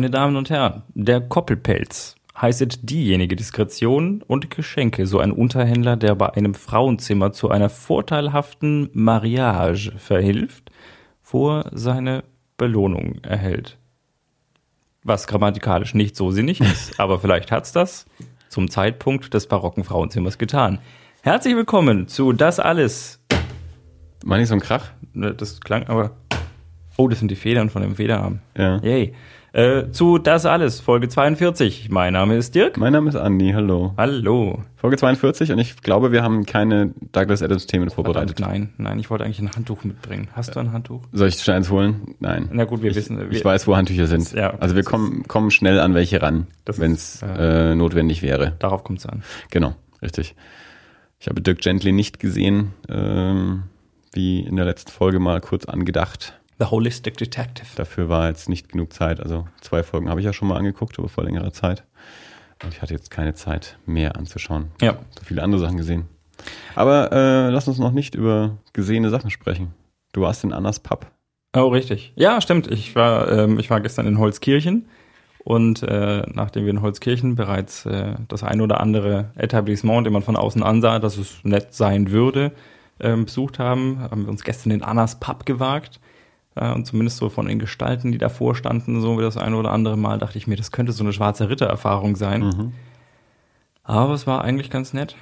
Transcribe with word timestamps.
Meine 0.00 0.12
Damen 0.12 0.36
und 0.36 0.48
Herren, 0.48 0.82
der 0.94 1.20
Koppelpelz 1.20 2.14
heißt 2.34 2.88
diejenige 2.88 3.36
Diskretion 3.36 4.22
und 4.26 4.48
Geschenke, 4.48 5.06
so 5.06 5.18
ein 5.18 5.30
Unterhändler, 5.30 5.98
der 5.98 6.14
bei 6.14 6.32
einem 6.32 6.54
Frauenzimmer 6.54 7.32
zu 7.32 7.50
einer 7.50 7.68
vorteilhaften 7.68 8.88
Mariage 8.94 9.92
verhilft, 9.98 10.70
vor 11.20 11.66
seine 11.72 12.24
Belohnung 12.56 13.16
erhält. 13.24 13.76
Was 15.02 15.26
grammatikalisch 15.26 15.92
nicht 15.92 16.16
so 16.16 16.30
sinnig 16.30 16.62
ist, 16.62 16.98
aber 16.98 17.18
vielleicht 17.18 17.52
hat's 17.52 17.72
das 17.72 18.06
zum 18.48 18.70
Zeitpunkt 18.70 19.34
des 19.34 19.48
barocken 19.48 19.84
Frauenzimmers 19.84 20.38
getan. 20.38 20.78
Herzlich 21.20 21.54
willkommen 21.56 22.08
zu 22.08 22.32
Das 22.32 22.58
Alles. 22.58 23.22
Meine 24.24 24.44
ich 24.44 24.48
so 24.48 24.54
ein 24.54 24.60
Krach? 24.60 24.92
Ne, 25.12 25.34
Das 25.34 25.60
klang 25.60 25.88
aber. 25.88 26.16
Oh, 26.96 27.06
das 27.06 27.18
sind 27.18 27.30
die 27.30 27.36
Federn 27.36 27.68
von 27.68 27.82
dem 27.82 27.96
Federarm. 27.96 28.40
Ja. 28.56 28.78
Yay. 28.82 29.12
Äh, 29.52 29.90
zu 29.90 30.18
Das 30.18 30.46
Alles, 30.46 30.78
Folge 30.78 31.08
42. 31.08 31.90
Mein 31.90 32.12
Name 32.12 32.36
ist 32.36 32.54
Dirk. 32.54 32.76
Mein 32.76 32.92
Name 32.92 33.08
ist 33.08 33.16
Andi, 33.16 33.50
hallo. 33.52 33.94
Hallo. 33.96 34.62
Folge 34.76 34.96
42 34.96 35.50
und 35.50 35.58
ich 35.58 35.82
glaube, 35.82 36.12
wir 36.12 36.22
haben 36.22 36.46
keine 36.46 36.94
Douglas 37.10 37.42
Adams 37.42 37.66
Themen 37.66 37.90
vorbereitet. 37.90 38.36
Verdammt, 38.38 38.52
nein, 38.52 38.74
nein, 38.78 38.98
ich 39.00 39.10
wollte 39.10 39.24
eigentlich 39.24 39.40
ein 39.40 39.50
Handtuch 39.50 39.82
mitbringen. 39.82 40.28
Hast 40.34 40.54
du 40.54 40.60
ein 40.60 40.72
Handtuch? 40.72 41.02
Soll 41.10 41.26
ich 41.26 41.34
schnell 41.34 41.56
eins 41.56 41.68
holen? 41.68 42.14
Nein. 42.20 42.48
Na 42.52 42.64
gut, 42.64 42.82
wir 42.82 42.90
ich, 42.90 42.96
wissen. 42.96 43.18
Wir, 43.18 43.28
ich 43.32 43.44
weiß, 43.44 43.66
wo 43.66 43.76
Handtücher 43.76 44.06
sind. 44.06 44.32
Ja, 44.34 44.54
also 44.60 44.76
wir 44.76 44.84
kommen, 44.84 45.24
kommen 45.26 45.50
schnell 45.50 45.80
an 45.80 45.94
welche 45.94 46.22
ran, 46.22 46.46
wenn 46.66 46.92
es 46.92 47.20
äh, 47.22 47.74
notwendig 47.74 48.22
wäre. 48.22 48.54
Darauf 48.60 48.84
kommt 48.84 49.00
es 49.00 49.06
an. 49.06 49.24
Genau, 49.50 49.74
richtig. 50.00 50.36
Ich 51.18 51.26
habe 51.26 51.40
Dirk 51.40 51.58
Gently 51.58 51.90
nicht 51.90 52.20
gesehen, 52.20 52.72
ähm, 52.88 53.64
wie 54.12 54.40
in 54.42 54.54
der 54.54 54.64
letzten 54.64 54.92
Folge 54.92 55.18
mal 55.18 55.40
kurz 55.40 55.64
angedacht. 55.64 56.39
The 56.60 56.66
Holistic 56.66 57.16
Detective. 57.16 57.66
Dafür 57.74 58.10
war 58.10 58.28
jetzt 58.28 58.48
nicht 58.48 58.68
genug 58.68 58.92
Zeit. 58.92 59.18
Also 59.18 59.48
zwei 59.62 59.82
Folgen 59.82 60.10
habe 60.10 60.20
ich 60.20 60.26
ja 60.26 60.34
schon 60.34 60.46
mal 60.46 60.56
angeguckt, 60.56 60.98
aber 60.98 61.08
vor 61.08 61.24
längerer 61.24 61.52
Zeit. 61.52 61.84
Und 62.62 62.74
ich 62.74 62.82
hatte 62.82 62.92
jetzt 62.92 63.10
keine 63.10 63.34
Zeit 63.34 63.78
mehr 63.86 64.16
anzuschauen. 64.16 64.70
Ja. 64.82 64.98
So 65.18 65.24
viele 65.24 65.42
andere 65.42 65.60
Sachen 65.60 65.78
gesehen. 65.78 66.04
Aber 66.74 67.10
äh, 67.12 67.48
lass 67.48 67.66
uns 67.66 67.78
noch 67.78 67.92
nicht 67.92 68.14
über 68.14 68.58
gesehene 68.74 69.08
Sachen 69.08 69.30
sprechen. 69.30 69.74
Du 70.12 70.20
warst 70.20 70.44
in 70.44 70.52
Annas 70.52 70.80
Pub. 70.80 71.06
Oh, 71.56 71.68
richtig. 71.68 72.12
Ja, 72.14 72.40
stimmt. 72.42 72.70
Ich 72.70 72.94
war, 72.94 73.30
ähm, 73.30 73.58
ich 73.58 73.70
war 73.70 73.80
gestern 73.80 74.06
in 74.06 74.18
Holzkirchen 74.18 74.86
und 75.42 75.82
äh, 75.82 76.22
nachdem 76.32 76.64
wir 76.64 76.70
in 76.70 76.82
Holzkirchen 76.82 77.36
bereits 77.36 77.86
äh, 77.86 78.16
das 78.28 78.42
ein 78.42 78.60
oder 78.60 78.80
andere 78.80 79.30
Etablissement, 79.36 80.06
den 80.06 80.12
man 80.12 80.22
von 80.22 80.36
außen 80.36 80.62
ansah, 80.62 80.98
dass 80.98 81.16
es 81.16 81.42
nett 81.42 81.74
sein 81.74 82.10
würde, 82.10 82.52
ähm, 83.00 83.24
besucht 83.24 83.58
haben, 83.58 84.00
haben 84.00 84.24
wir 84.24 84.30
uns 84.30 84.44
gestern 84.44 84.70
in 84.70 84.82
Annas 84.82 85.18
Pub 85.18 85.46
gewagt. 85.46 86.00
Äh, 86.54 86.72
und 86.72 86.86
zumindest 86.86 87.18
so 87.18 87.28
von 87.28 87.46
den 87.46 87.58
Gestalten, 87.58 88.12
die 88.12 88.18
davor 88.18 88.54
standen, 88.54 89.00
so 89.00 89.18
wie 89.18 89.22
das 89.22 89.36
ein 89.36 89.54
oder 89.54 89.72
andere 89.72 89.96
Mal, 89.96 90.18
dachte 90.18 90.38
ich 90.38 90.46
mir, 90.46 90.56
das 90.56 90.72
könnte 90.72 90.92
so 90.92 91.04
eine 91.04 91.12
schwarze 91.12 91.48
Ritter-Erfahrung 91.48 92.16
sein. 92.16 92.42
Mhm. 92.42 92.72
Aber 93.82 94.14
es 94.14 94.26
war 94.26 94.42
eigentlich 94.44 94.70
ganz 94.70 94.92
nett. 94.92 95.16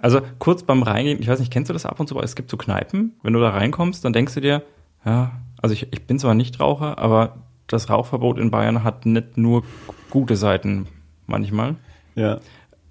Also 0.00 0.20
kurz 0.38 0.64
beim 0.64 0.82
Reingehen, 0.82 1.20
ich 1.20 1.28
weiß 1.28 1.38
nicht, 1.38 1.52
kennst 1.52 1.68
du 1.68 1.72
das 1.72 1.86
ab 1.86 2.00
und 2.00 2.08
zu, 2.08 2.16
aber 2.16 2.24
es 2.24 2.34
gibt 2.34 2.50
so 2.50 2.56
Kneipen, 2.56 3.12
wenn 3.22 3.32
du 3.32 3.40
da 3.40 3.50
reinkommst, 3.50 4.04
dann 4.04 4.12
denkst 4.12 4.34
du 4.34 4.40
dir, 4.40 4.62
ja, 5.04 5.32
also 5.60 5.72
ich, 5.72 5.92
ich 5.92 6.06
bin 6.06 6.18
zwar 6.18 6.34
nicht 6.34 6.58
Raucher, 6.58 6.98
aber 6.98 7.36
das 7.68 7.88
Rauchverbot 7.88 8.38
in 8.38 8.50
Bayern 8.50 8.82
hat 8.82 9.06
nicht 9.06 9.38
nur 9.38 9.62
gute 10.10 10.36
Seiten 10.36 10.88
manchmal. 11.26 11.76
Ja. 12.16 12.40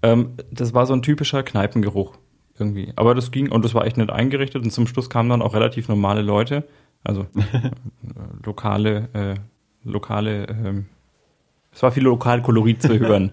Ähm, 0.02 0.32
das 0.52 0.74
war 0.74 0.86
so 0.86 0.94
ein 0.94 1.02
typischer 1.02 1.44
Kneipengeruch 1.44 2.14
irgendwie. 2.58 2.94
Aber 2.96 3.14
das 3.14 3.32
ging 3.32 3.52
und 3.52 3.66
das 3.66 3.74
war 3.74 3.86
echt 3.86 3.98
nett 3.98 4.10
eingerichtet 4.10 4.64
und 4.64 4.72
zum 4.72 4.88
Schluss 4.88 5.10
kamen 5.10 5.30
dann 5.30 5.42
auch 5.42 5.54
relativ 5.54 5.90
normale 5.90 6.22
Leute, 6.22 6.64
also 7.04 7.26
lokale, 8.46 9.10
äh, 9.14 9.36
lokale, 9.84 10.46
ähm, 10.48 10.86
es 11.74 11.82
war 11.84 11.92
viel 11.92 12.04
Lokalkolorit 12.04 12.82
zu 12.82 13.00
hören. 13.00 13.32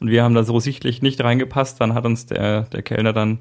und 0.00 0.10
wir 0.10 0.22
haben 0.22 0.34
da 0.34 0.44
so 0.44 0.60
sichtlich 0.60 1.02
nicht 1.02 1.22
reingepasst. 1.22 1.80
Dann 1.80 1.94
hat 1.94 2.04
uns 2.04 2.26
der, 2.26 2.62
der 2.62 2.82
Kellner 2.82 3.12
dann, 3.12 3.38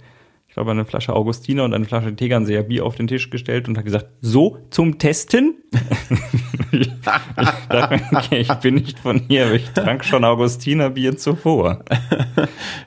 ich 0.47 0.53
glaube, 0.53 0.71
eine 0.71 0.85
Flasche 0.85 1.13
Augustiner 1.13 1.65
und 1.65 1.73
eine 1.73 1.85
Flasche 1.85 2.15
Tegernseer 2.15 2.63
Bier 2.63 2.85
auf 2.85 2.95
den 2.95 3.07
Tisch 3.07 3.29
gestellt 3.29 3.67
und 3.67 3.77
hat 3.77 3.85
gesagt, 3.85 4.07
so 4.21 4.59
zum 4.69 4.97
Testen? 4.97 5.55
ich 6.71 6.89
dachte, 7.01 8.01
okay, 8.15 8.39
ich 8.39 8.53
bin 8.55 8.75
nicht 8.75 8.99
von 8.99 9.19
hier, 9.27 9.47
aber 9.47 9.55
ich 9.55 9.69
trank 9.71 10.05
schon 10.05 10.23
Augustiner 10.23 10.89
Bier 10.89 11.17
zuvor. 11.17 11.83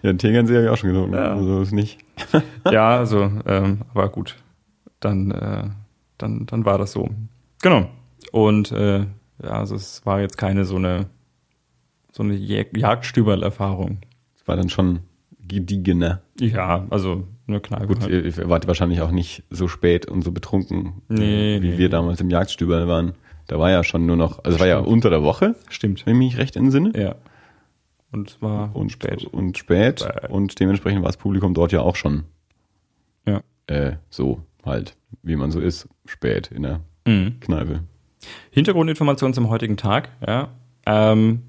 Ja, 0.02 0.12
Tegernsee 0.14 0.54
habe 0.56 0.64
ich 0.64 0.70
auch 0.70 0.76
schon 0.76 0.92
getrunken. 0.92 1.14
Ja. 1.14 1.34
Also 1.34 1.60
ist 1.60 1.72
nicht. 1.72 1.98
ja, 2.70 2.96
also, 2.96 3.30
ähm, 3.46 3.82
aber 3.92 4.08
gut. 4.08 4.36
Dann, 5.00 5.30
äh, 5.30 5.68
dann, 6.22 6.46
dann 6.46 6.64
war 6.64 6.78
das 6.78 6.92
so. 6.92 7.08
Genau. 7.62 7.88
Und 8.30 8.72
äh, 8.72 9.00
ja, 9.42 9.50
also 9.50 9.74
es 9.74 10.04
war 10.06 10.20
jetzt 10.20 10.38
keine 10.38 10.64
so 10.64 10.76
eine 10.76 11.06
so 12.12 12.22
eine 12.22 12.34
Jag 12.34 12.76
Jagdstüberl-Erfahrung. 12.76 13.98
Es 14.36 14.46
war 14.46 14.56
dann 14.56 14.68
schon 14.68 15.00
gediegener. 15.40 16.20
Ja, 16.38 16.86
also 16.90 17.26
eine 17.46 17.60
Kneipe. 17.60 17.86
Gut, 17.86 18.00
halt. 18.02 18.10
ihr, 18.38 18.48
wart 18.48 18.66
wahrscheinlich 18.66 19.00
auch 19.00 19.10
nicht 19.10 19.44
so 19.50 19.66
spät 19.68 20.06
und 20.06 20.22
so 20.22 20.30
betrunken, 20.32 21.02
Nee, 21.08 21.60
wie 21.62 21.70
nee, 21.70 21.78
wir 21.78 21.88
damals 21.88 22.20
im 22.20 22.30
Jagdstüberl 22.30 22.86
waren. 22.86 23.12
Da 23.48 23.58
war 23.58 23.70
ja 23.70 23.82
schon 23.82 24.06
nur 24.06 24.16
noch, 24.16 24.44
also 24.44 24.56
es 24.56 24.60
war 24.60 24.68
ja 24.68 24.78
unter 24.78 25.10
der 25.10 25.22
Woche, 25.22 25.56
Stimmt. 25.68 26.06
wenn 26.06 26.14
ich 26.14 26.18
mich 26.18 26.38
recht 26.38 26.56
entsinne. 26.56 26.92
Ja. 26.94 27.16
Und 28.12 28.30
es 28.30 28.42
war 28.42 28.74
und 28.76 28.92
spät. 28.92 29.24
Und 29.24 29.56
spät. 29.58 30.00
Spät. 30.00 30.30
Und 30.30 30.60
dementsprechend 30.60 31.02
war 31.02 31.08
das 31.08 31.16
Publikum 31.16 31.54
dort 31.54 31.72
ja 31.72 31.80
auch 31.80 31.96
schon 31.96 32.24
Ja. 33.26 33.42
äh, 33.66 33.96
so 34.10 34.42
halt, 34.64 34.96
wie 35.22 35.36
man 35.36 35.50
so 35.50 35.60
ist, 35.60 35.88
spät 36.06 36.48
in 36.48 36.62
der 36.62 36.80
Mhm. 37.06 37.40
Kneipe. 37.40 37.80
Hintergrundinformation 38.50 39.34
zum 39.34 39.48
heutigen 39.48 39.76
Tag. 39.76 40.10
Ja. 40.26 40.48
Ähm, 40.86 41.42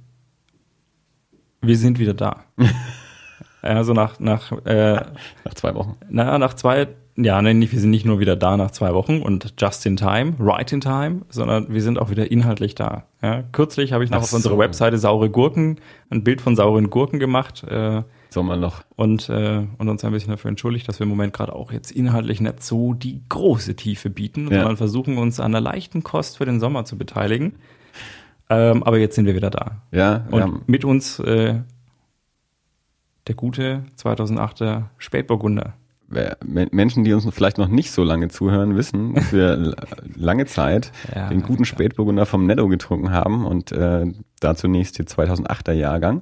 wir 1.62 1.78
sind 1.78 2.00
wieder 2.00 2.13
da. 2.13 2.44
also 3.62 3.94
nach, 3.94 4.19
nach 4.19 4.51
äh, 4.66 4.96
Nach 5.46 5.53
zwei 5.56 5.75
Wochen. 5.75 5.96
Naja, 6.09 6.38
nach 6.40 6.56
zwei, 6.56 6.88
ja, 7.16 7.41
nein, 7.41 7.62
wir 7.62 7.79
sind 7.79 7.91
nicht 7.91 8.06
nur 8.06 8.19
wieder 8.19 8.35
da 8.35 8.57
nach 8.57 8.72
zwei 8.72 8.94
Wochen 8.94 9.22
und 9.22 9.53
just 9.59 9.85
in 9.85 9.95
time, 9.95 10.34
right 10.40 10.72
in 10.74 10.81
time, 10.81 11.22
sondern 11.30 11.72
wir 11.72 11.81
sind 11.81 12.00
auch 12.00 12.09
wieder 12.09 12.31
inhaltlich 12.31 12.74
da. 12.75 13.03
Ja, 13.22 13.44
kürzlich 13.51 13.94
habe 13.94 14.03
ich 14.03 14.09
noch 14.09 14.18
Ach 14.19 14.24
auf 14.24 14.34
unserer 14.34 14.53
so. 14.56 14.59
Webseite 14.59 14.97
saure 14.97 15.30
Gurken, 15.30 15.80
ein 16.09 16.24
Bild 16.24 16.41
von 16.41 16.56
sauren 16.56 16.90
Gurken 16.90 17.19
gemacht 17.19 17.63
äh, 17.63 18.01
Sommerloch. 18.33 18.81
und, 18.95 19.29
äh, 19.29 19.66
und 19.77 19.89
uns 19.89 20.03
ein 20.03 20.11
bisschen 20.11 20.31
dafür 20.31 20.49
entschuldigt, 20.49 20.88
dass 20.88 20.99
wir 20.99 21.03
im 21.03 21.09
Moment 21.09 21.33
gerade 21.33 21.53
auch 21.53 21.71
jetzt 21.71 21.91
inhaltlich 21.91 22.41
nicht 22.41 22.63
so 22.63 22.94
die 22.94 23.21
große 23.29 23.75
Tiefe 23.75 24.09
bieten, 24.09 24.44
Ja. 24.49 24.59
sondern 24.59 24.77
versuchen 24.77 25.17
uns 25.17 25.39
an 25.39 25.47
einer 25.55 25.61
leichten 25.61 26.03
Kost 26.03 26.38
für 26.38 26.45
den 26.45 26.59
Sommer 26.59 26.85
zu 26.85 26.97
beteiligen. 26.97 27.53
Ähm, 28.49 28.83
aber 28.83 28.97
jetzt 28.97 29.16
sind 29.16 29.25
wir 29.25 29.35
wieder 29.35 29.49
da. 29.49 29.81
Ja, 29.91 30.25
Und 30.31 30.41
haben, 30.41 30.61
mit 30.67 30.83
uns 30.83 31.19
äh, 31.19 31.61
der 33.27 33.35
gute 33.35 33.83
2008er 33.97 34.85
Spätburgunder. 34.97 35.73
Menschen, 36.44 37.03
die 37.03 37.13
uns 37.13 37.28
vielleicht 37.31 37.57
noch 37.57 37.68
nicht 37.68 37.91
so 37.91 38.03
lange 38.03 38.28
zuhören, 38.28 38.75
wissen, 38.75 39.13
dass 39.13 39.33
wir 39.33 39.75
lange 40.15 40.45
Zeit 40.45 40.92
Ja, 41.13 41.30
den 41.30 41.42
guten 41.42 41.63
klar. 41.63 41.65
Spätburgunder 41.65 42.25
vom 42.25 42.45
Netto 42.45 42.68
getrunken 42.68 43.12
haben 43.12 43.45
und 43.45 43.71
äh, 43.71 44.06
da 44.39 44.56
zunächst 44.56 45.00
den 45.00 45.06
2008er 45.06 45.74
Jahrgang, 45.74 46.21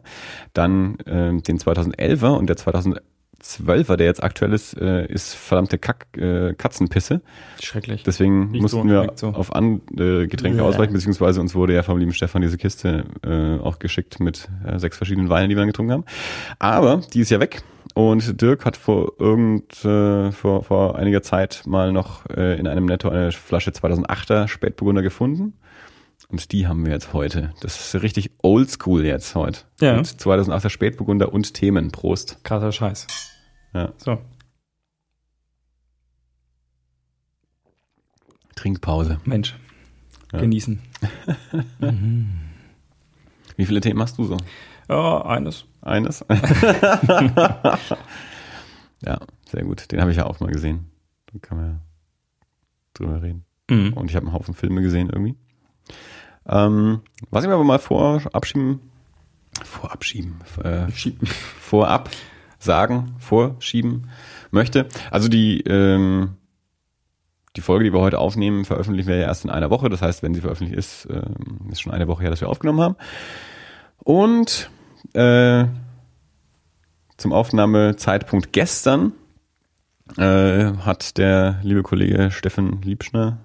dann 0.53 0.99
äh, 0.99 1.41
den 1.41 1.57
2011er 1.57 2.37
und 2.37 2.47
der 2.47 2.57
2012er, 3.41 3.95
der 3.95 4.05
jetzt 4.05 4.23
aktuell 4.23 4.53
ist, 4.53 4.77
äh, 4.79 5.05
ist 5.05 5.33
verdammte 5.33 5.77
Kack, 5.77 6.07
äh, 6.17 6.53
Katzenpisse. 6.53 7.21
Schrecklich. 7.61 8.03
Deswegen 8.03 8.51
Riecht 8.51 8.61
mussten 8.61 8.81
so 8.81 8.87
wir 8.87 9.11
so. 9.15 9.27
auf 9.29 9.55
andere 9.55 10.27
Getränke 10.27 10.59
Bäh. 10.59 10.63
ausweichen, 10.63 10.93
beziehungsweise 10.93 11.41
uns 11.41 11.55
wurde 11.55 11.73
ja 11.73 11.83
vom 11.83 11.97
lieben 11.97 12.13
Stefan 12.13 12.41
diese 12.41 12.57
Kiste 12.57 13.05
äh, 13.23 13.63
auch 13.63 13.79
geschickt 13.79 14.19
mit 14.19 14.49
äh, 14.65 14.79
sechs 14.79 14.97
verschiedenen 14.97 15.29
Weinen, 15.29 15.49
die 15.49 15.55
wir 15.55 15.61
dann 15.61 15.69
getrunken 15.69 15.91
haben. 15.91 16.05
Aber 16.59 17.01
die 17.13 17.21
ist 17.21 17.29
ja 17.31 17.39
weg 17.39 17.63
und 17.93 18.41
Dirk 18.41 18.65
hat 18.65 18.77
vor 18.77 19.13
irgend 19.19 19.83
äh, 19.83 20.31
vor, 20.31 20.63
vor 20.63 20.95
einiger 20.95 21.21
Zeit 21.21 21.63
mal 21.65 21.91
noch 21.91 22.25
äh, 22.29 22.57
in 22.57 22.67
einem 22.67 22.85
Netto 22.85 23.09
eine 23.09 23.31
Flasche 23.31 23.71
2008er 23.71 24.47
Spätburgunder 24.47 25.01
gefunden. 25.01 25.53
Und 26.29 26.53
die 26.53 26.65
haben 26.67 26.85
wir 26.85 26.93
jetzt 26.93 27.11
heute. 27.11 27.51
Das 27.59 27.93
ist 27.93 28.01
richtig 28.01 28.31
oldschool 28.41 29.05
jetzt 29.05 29.35
heute. 29.35 29.61
Ja. 29.81 29.97
Mit 29.97 30.05
2008er 30.05 30.69
Spätburgunder 30.69 31.33
und 31.33 31.53
Themen. 31.53 31.91
Prost. 31.91 32.37
Krasser 32.43 32.71
Scheiß. 32.71 33.30
Ja. 33.73 33.93
So. 33.97 34.21
Trinkpause. 38.55 39.19
Mensch. 39.25 39.55
Ja. 40.31 40.39
Genießen. 40.39 40.81
Wie 43.57 43.65
viele 43.65 43.81
Themen 43.81 44.01
hast 44.01 44.17
du 44.17 44.23
so? 44.25 44.37
Ja, 44.89 45.25
eines. 45.25 45.65
Eines? 45.81 46.25
ja, 49.01 49.19
sehr 49.45 49.63
gut. 49.63 49.91
Den 49.91 49.99
habe 50.01 50.11
ich 50.11 50.17
ja 50.17 50.25
auch 50.25 50.39
mal 50.39 50.51
gesehen. 50.51 50.91
Da 51.31 51.39
kann 51.39 51.57
man 51.57 51.67
ja 51.67 51.79
drüber 52.93 53.21
reden. 53.21 53.45
Mhm. 53.69 53.93
Und 53.93 54.09
ich 54.09 54.15
habe 54.15 54.25
einen 54.25 54.33
Haufen 54.35 54.53
Filme 54.53 54.81
gesehen 54.81 55.09
irgendwie. 55.09 55.35
Ähm, 56.45 57.01
was 57.29 57.43
ich 57.43 57.47
mir 57.47 57.55
aber 57.55 57.63
mal 57.63 57.79
vorabschieben, 57.79 58.79
vorabschieben, 59.63 60.41
äh, 60.63 60.91
vorab 60.91 62.09
sagen, 62.63 63.15
vorschieben 63.19 64.09
möchte. 64.51 64.87
Also 65.09 65.27
die, 65.27 65.61
ähm, 65.61 66.37
die 67.55 67.61
Folge, 67.61 67.83
die 67.83 67.93
wir 67.93 67.99
heute 67.99 68.19
aufnehmen, 68.19 68.65
veröffentlichen 68.65 69.09
wir 69.09 69.17
ja 69.17 69.27
erst 69.27 69.43
in 69.43 69.49
einer 69.49 69.69
Woche. 69.69 69.89
Das 69.89 70.01
heißt, 70.01 70.23
wenn 70.23 70.33
sie 70.33 70.41
veröffentlicht 70.41 70.77
ist, 70.77 71.05
äh, 71.05 71.21
ist 71.69 71.81
schon 71.81 71.91
eine 71.91 72.07
Woche 72.07 72.23
her, 72.23 72.29
dass 72.29 72.41
wir 72.41 72.49
aufgenommen 72.49 72.81
haben. 72.81 72.95
Und 73.97 74.69
äh, 75.13 75.65
zum 77.17 77.33
Aufnahmezeitpunkt 77.33 78.53
gestern 78.53 79.13
äh, 80.17 80.73
hat 80.77 81.17
der 81.17 81.59
liebe 81.63 81.83
Kollege 81.83 82.31
Steffen 82.31 82.81
Liebschner, 82.81 83.39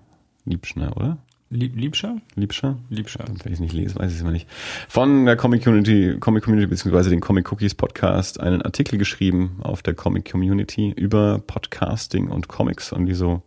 Liebschner, 0.44 0.96
oder? 0.96 1.18
Lieb, 1.48 1.76
Liebscher? 1.76 2.16
Liebscher? 2.34 2.76
Liebscher. 2.90 3.24
Wenn 3.28 3.52
ich 3.52 3.58
es 3.58 3.60
nicht 3.60 3.72
lese, 3.72 3.94
weiß 3.94 4.10
ich 4.10 4.16
es 4.16 4.20
immer 4.20 4.32
nicht. 4.32 4.48
Von 4.88 5.26
der 5.26 5.36
Comic 5.36 5.62
Community, 5.62 6.16
Comic 6.18 6.42
Community 6.42 6.68
beziehungsweise 6.68 7.08
den 7.08 7.20
Comic 7.20 7.52
Cookies 7.52 7.76
Podcast 7.76 8.40
einen 8.40 8.62
Artikel 8.62 8.98
geschrieben 8.98 9.60
auf 9.62 9.80
der 9.80 9.94
Comic 9.94 10.28
Community 10.28 10.92
über 10.96 11.40
Podcasting 11.46 12.28
und 12.28 12.48
Comics 12.48 12.92
und 12.92 13.06
wie 13.06 13.14
so 13.14 13.42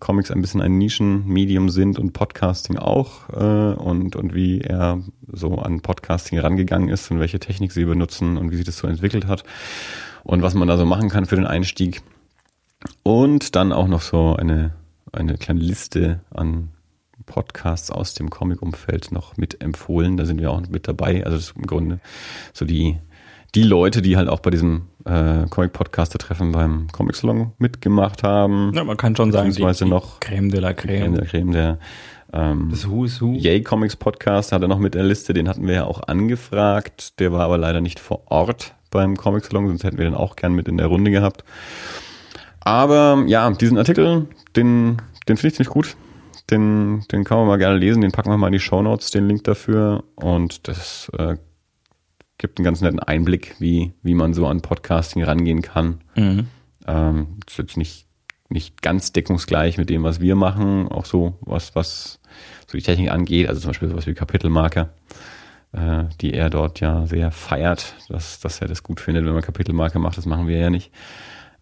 Comics 0.00 0.32
ein 0.32 0.40
bisschen 0.40 0.60
ein 0.60 0.78
Nischenmedium 0.78 1.68
sind 1.68 1.96
und 1.96 2.12
Podcasting 2.12 2.76
auch 2.76 3.28
äh, 3.28 3.74
und, 3.80 4.16
und 4.16 4.34
wie 4.34 4.60
er 4.60 5.00
so 5.30 5.58
an 5.58 5.82
Podcasting 5.82 6.40
rangegangen 6.40 6.88
ist 6.88 7.08
und 7.12 7.20
welche 7.20 7.38
Technik 7.38 7.70
sie 7.70 7.84
benutzen 7.84 8.36
und 8.36 8.50
wie 8.50 8.56
sich 8.56 8.66
das 8.66 8.78
so 8.78 8.88
entwickelt 8.88 9.28
hat 9.28 9.44
und 10.24 10.42
was 10.42 10.54
man 10.54 10.66
da 10.66 10.76
so 10.76 10.86
machen 10.86 11.08
kann 11.08 11.26
für 11.26 11.36
den 11.36 11.46
Einstieg. 11.46 12.02
Und 13.04 13.54
dann 13.54 13.72
auch 13.72 13.86
noch 13.86 14.02
so 14.02 14.34
eine, 14.34 14.74
eine 15.12 15.38
kleine 15.38 15.60
Liste 15.60 16.20
an 16.30 16.70
Podcasts 17.26 17.90
aus 17.90 18.14
dem 18.14 18.30
Comic-Umfeld 18.30 19.12
noch 19.12 19.36
mit 19.36 19.62
empfohlen. 19.62 20.16
Da 20.16 20.24
sind 20.24 20.40
wir 20.40 20.50
auch 20.50 20.60
mit 20.68 20.88
dabei. 20.88 21.24
Also 21.24 21.36
das 21.36 21.46
ist 21.46 21.56
im 21.56 21.66
Grunde 21.66 22.00
so 22.52 22.64
die, 22.64 22.98
die 23.54 23.62
Leute, 23.62 24.02
die 24.02 24.16
halt 24.16 24.28
auch 24.28 24.40
bei 24.40 24.50
diesem 24.50 24.88
äh, 25.04 25.46
Comic-Podcaster-Treffen 25.48 26.52
beim 26.52 26.88
Comic-Salon 26.92 27.52
mitgemacht 27.58 28.22
haben. 28.22 28.72
Ja, 28.74 28.84
man 28.84 28.96
kann 28.96 29.16
schon 29.16 29.32
sagen, 29.32 29.52
die, 29.52 29.64
die 29.64 29.84
noch 29.84 30.20
Creme 30.20 30.50
de 30.50 30.60
la 30.60 30.72
Creme. 30.72 30.98
Creme 30.98 31.14
de 31.14 31.20
la 31.20 31.26
Creme 31.26 31.52
der 31.52 31.78
ähm, 32.32 32.68
das 32.70 32.88
Who. 32.88 33.06
Yay 33.34 33.62
Comics 33.62 33.96
Podcast 33.96 34.52
hat 34.52 34.62
er 34.62 34.68
noch 34.68 34.78
mit 34.78 34.94
der 34.94 35.02
Liste, 35.02 35.32
den 35.34 35.48
hatten 35.48 35.66
wir 35.66 35.74
ja 35.74 35.84
auch 35.84 36.02
angefragt. 36.06 37.18
Der 37.18 37.32
war 37.32 37.40
aber 37.42 37.58
leider 37.58 37.80
nicht 37.80 37.98
vor 37.98 38.22
Ort 38.26 38.74
beim 38.90 39.16
Comic 39.16 39.44
Salon, 39.44 39.68
sonst 39.68 39.84
hätten 39.84 39.98
wir 39.98 40.04
den 40.04 40.14
auch 40.14 40.36
gern 40.36 40.52
mit 40.52 40.68
in 40.68 40.78
der 40.78 40.86
Runde 40.86 41.10
gehabt. 41.10 41.44
Aber 42.60 43.24
ja, 43.26 43.50
diesen 43.50 43.78
Artikel, 43.78 44.28
den, 44.54 44.98
den 45.28 45.36
finde 45.36 45.48
ich 45.48 45.54
ziemlich 45.54 45.72
gut. 45.72 45.96
Den, 46.50 47.04
den 47.12 47.24
kann 47.24 47.38
man 47.38 47.46
mal 47.46 47.58
gerne 47.58 47.78
lesen, 47.78 48.00
den 48.00 48.12
packen 48.12 48.30
wir 48.30 48.36
mal 48.36 48.48
in 48.48 48.52
die 48.52 48.60
Show 48.60 48.82
Notes, 48.82 49.10
den 49.10 49.28
Link 49.28 49.44
dafür. 49.44 50.04
Und 50.16 50.66
das 50.68 51.10
äh, 51.16 51.36
gibt 52.38 52.58
einen 52.58 52.64
ganz 52.64 52.80
netten 52.80 53.00
Einblick, 53.00 53.56
wie, 53.58 53.92
wie 54.02 54.14
man 54.14 54.34
so 54.34 54.46
an 54.46 54.62
Podcasting 54.62 55.22
rangehen 55.22 55.62
kann. 55.62 56.00
Mhm. 56.16 56.46
Ähm, 56.86 57.38
ist 57.46 57.58
jetzt 57.58 57.76
nicht, 57.76 58.06
nicht 58.48 58.82
ganz 58.82 59.12
deckungsgleich 59.12 59.78
mit 59.78 59.90
dem, 59.90 60.02
was 60.02 60.20
wir 60.20 60.34
machen, 60.34 60.88
auch 60.88 61.04
so 61.04 61.38
was, 61.42 61.74
was 61.74 62.20
so 62.66 62.78
die 62.78 62.82
Technik 62.82 63.10
angeht, 63.10 63.48
also 63.48 63.60
zum 63.60 63.70
Beispiel 63.70 63.88
sowas 63.88 64.06
wie 64.06 64.14
Kapitelmarker, 64.14 64.90
äh, 65.72 66.04
die 66.20 66.32
er 66.32 66.50
dort 66.50 66.80
ja 66.80 67.06
sehr 67.06 67.30
feiert, 67.30 67.94
dass, 68.08 68.40
dass 68.40 68.60
er 68.60 68.68
das 68.68 68.82
gut 68.82 69.00
findet, 69.00 69.24
wenn 69.24 69.34
man 69.34 69.42
Kapitelmarker 69.42 69.98
macht, 69.98 70.16
das 70.16 70.26
machen 70.26 70.48
wir 70.48 70.58
ja 70.58 70.70
nicht. 70.70 70.90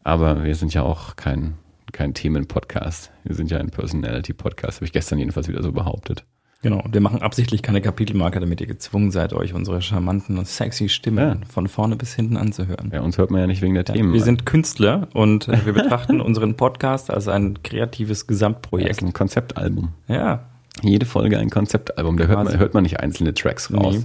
Aber 0.04 0.44
wir 0.44 0.54
sind 0.54 0.72
ja 0.72 0.82
auch 0.82 1.16
kein, 1.16 1.58
kein 1.92 2.14
Themen-Podcast. 2.14 3.10
Wir 3.24 3.34
sind 3.34 3.50
ja 3.50 3.58
ein 3.58 3.70
Personality-Podcast, 3.70 4.78
habe 4.78 4.86
ich 4.86 4.92
gestern 4.92 5.18
jedenfalls 5.18 5.48
wieder 5.48 5.62
so 5.62 5.72
behauptet. 5.72 6.24
Genau, 6.60 6.82
wir 6.90 7.00
machen 7.00 7.22
absichtlich 7.22 7.62
keine 7.62 7.80
Kapitelmarker, 7.80 8.40
damit 8.40 8.60
ihr 8.60 8.66
gezwungen 8.66 9.12
seid, 9.12 9.32
euch 9.32 9.54
unsere 9.54 9.80
charmanten 9.80 10.38
und 10.38 10.48
sexy 10.48 10.88
Stimmen 10.88 11.18
Ja. 11.42 11.46
von 11.48 11.68
vorne 11.68 11.94
bis 11.94 12.14
hinten 12.16 12.36
anzuhören. 12.36 12.90
Ja, 12.92 13.00
uns 13.02 13.16
hört 13.16 13.30
man 13.30 13.40
ja 13.40 13.46
nicht 13.46 13.62
wegen 13.62 13.74
der 13.74 13.84
Themen. 13.84 14.12
Wir 14.12 14.22
sind 14.22 14.44
Künstler 14.44 15.06
und 15.14 15.46
äh, 15.46 15.64
wir 15.66 15.72
betrachten 15.72 16.20
unseren 16.20 16.56
Podcast 16.56 17.10
als 17.10 17.28
ein 17.28 17.62
kreatives 17.62 18.22
ja, 18.22 18.26
Gesamtprojekt. 18.26 18.90
ist 18.90 19.02
ein 19.02 19.12
Konzeptalbum. 19.12 19.90
Ja, 20.08 20.46
Jede 20.82 21.06
Folge 21.06 21.38
ein 21.38 21.50
Konzeptalbum. 21.50 22.16
Da 22.16 22.26
hört 22.26 22.44
man, 22.44 22.58
hört 22.58 22.74
man 22.74 22.82
nicht 22.84 23.00
einzelne 23.00 23.34
Tracks 23.34 23.72
raus. 23.72 23.96
Nee. 23.98 24.04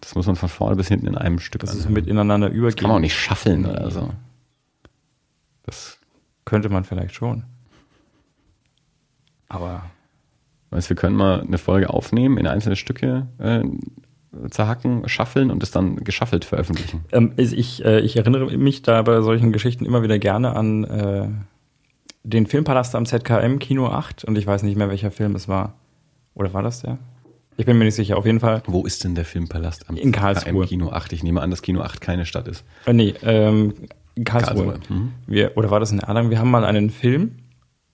Das 0.00 0.14
muss 0.14 0.26
man 0.26 0.34
von 0.36 0.48
vorne 0.48 0.76
bis 0.76 0.88
hinten 0.88 1.06
in 1.08 1.16
einem 1.16 1.38
Stück 1.40 1.60
das 1.60 1.70
ist 1.70 1.78
anhören. 1.86 1.92
mit 1.94 2.06
ineinander 2.06 2.50
Das 2.50 2.56
kann 2.56 2.62
man 2.62 2.68
auch 2.68 2.74
übergehen. 2.96 3.00
nicht 3.02 3.14
schaffeln 3.16 3.62
Nee. 3.62 3.68
oder 3.68 3.90
so. 3.90 4.10
Könnte 6.50 6.68
man 6.68 6.82
vielleicht 6.82 7.14
schon. 7.14 7.44
Aber 9.48 9.84
weißt, 10.70 10.88
wir 10.90 10.96
können 10.96 11.14
mal 11.14 11.42
eine 11.42 11.58
Folge 11.58 11.90
aufnehmen, 11.90 12.38
in 12.38 12.48
einzelne 12.48 12.74
Stücke 12.74 13.28
äh, 13.38 13.62
zerhacken, 14.50 15.08
schaffeln 15.08 15.52
und 15.52 15.62
es 15.62 15.70
dann 15.70 16.02
geschaffelt 16.02 16.44
veröffentlichen. 16.44 17.04
ähm, 17.12 17.34
ich, 17.36 17.56
ich, 17.56 17.84
äh, 17.84 18.00
ich 18.00 18.16
erinnere 18.16 18.56
mich 18.56 18.82
da 18.82 19.00
bei 19.02 19.20
solchen 19.20 19.52
Geschichten 19.52 19.86
immer 19.86 20.02
wieder 20.02 20.18
gerne 20.18 20.56
an 20.56 20.82
äh, 20.82 21.28
den 22.24 22.48
Filmpalast 22.48 22.96
am 22.96 23.06
ZKM, 23.06 23.60
Kino 23.60 23.86
8. 23.86 24.24
Und 24.24 24.36
ich 24.36 24.44
weiß 24.44 24.64
nicht 24.64 24.76
mehr, 24.76 24.88
welcher 24.88 25.12
Film 25.12 25.36
es 25.36 25.46
war. 25.46 25.74
Oder 26.34 26.52
war 26.52 26.64
das 26.64 26.82
der? 26.82 26.98
Ich 27.58 27.64
bin 27.64 27.78
mir 27.78 27.84
nicht 27.84 27.94
sicher. 27.94 28.16
Auf 28.16 28.26
jeden 28.26 28.40
Fall. 28.40 28.64
Wo 28.66 28.84
ist 28.86 29.04
denn 29.04 29.14
der 29.14 29.24
Filmpalast 29.24 29.88
am 29.88 29.96
In 29.96 30.10
Karlsruhe. 30.10 30.64
KM 30.64 30.68
Kino 30.68 30.90
8? 30.90 31.12
Ich 31.12 31.22
nehme 31.22 31.42
an, 31.42 31.50
dass 31.50 31.62
Kino 31.62 31.80
8 31.82 32.00
keine 32.00 32.26
Stadt 32.26 32.48
ist. 32.48 32.64
Äh, 32.86 32.92
nee, 32.92 33.14
ähm, 33.22 33.74
Karlsruhe. 34.24 34.72
Karlsruhe, 34.72 34.78
mhm. 34.88 35.12
Wir, 35.26 35.56
oder 35.56 35.70
war 35.70 35.80
das 35.80 35.92
in 35.92 36.00
Erlangen? 36.00 36.30
Wir 36.30 36.38
haben 36.38 36.50
mal 36.50 36.64
einen 36.64 36.90
Film. 36.90 37.36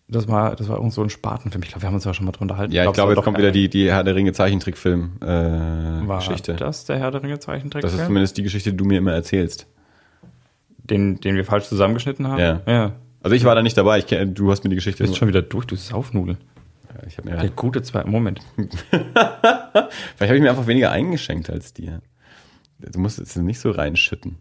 Das 0.08 0.28
war, 0.28 0.55
das 0.55 0.69
war 0.69 0.76
irgend 0.76 0.93
so 0.93 1.02
ein 1.02 1.11
Spatenfilm. 1.11 1.62
Ich 1.64 1.70
glaube, 1.70 1.82
wir 1.82 1.88
haben 1.88 1.94
uns 1.96 2.05
ja 2.05 2.14
schon 2.14 2.26
mal 2.26 2.32
drunter 2.32 2.52
unterhalten. 2.52 2.73
Ja, 2.73 2.84
ich 2.84 2.90
es 2.90 2.94
glaube, 2.94 3.14
jetzt 3.14 3.25
kommt 3.25 3.38
wieder 3.38 3.50
die, 3.50 3.69
die 3.69 3.90
Herr 3.90 4.05
der 4.05 4.14
Ringe 4.14 4.32
Zeichentrickfilm 4.32 5.17
äh, 5.20 5.26
War 5.26 6.19
Geschichte. 6.19 6.55
das 6.55 6.84
der 6.84 6.99
Herr 6.99 7.11
der 7.11 7.25
Ringe 7.25 7.40
Zeichentrickfilm? 7.40 7.93
Das 7.93 8.00
ist 8.00 8.06
zumindest 8.06 8.37
die 8.37 8.44
Geschichte, 8.44 8.70
die 8.70 8.76
du 8.76 8.84
mir 8.84 8.99
immer 8.99 9.12
erzählst. 9.12 9.67
den, 10.84 11.19
den 11.20 11.34
wir 11.34 11.44
falsch 11.44 11.64
zusammengeschnitten 11.67 12.28
haben? 12.28 12.38
Ja. 12.38 12.61
ja. 12.67 12.93
Also 13.23 13.34
ich 13.34 13.44
war 13.44 13.56
da 13.56 13.62
nicht 13.62 13.76
dabei, 13.76 13.99
ich, 13.99 14.06
du 14.06 14.52
hast 14.52 14.62
mir 14.62 14.70
die 14.70 14.76
Geschichte. 14.76 15.02
Du 15.02 15.08
bist 15.08 15.19
schon 15.19 15.26
wieder 15.26 15.43
durch, 15.43 15.67
du 15.67 15.75
Saufnudel. 15.75 16.37
ich 17.04 17.25
mir, 17.25 17.37
Der 17.37 17.50
gute 17.50 17.83
zwei, 17.83 18.04
Moment. 18.04 18.40
vielleicht 18.54 20.21
habe 20.21 20.37
ich 20.37 20.40
mir 20.40 20.50
einfach 20.50 20.68
weniger 20.68 20.92
eingeschenkt 20.92 21.50
als 21.50 21.75
dir. 21.75 22.00
Du 22.78 23.00
musst 23.00 23.18
jetzt 23.18 23.37
nicht 23.37 23.59
so 23.59 23.73
reinschütten. 23.73 24.37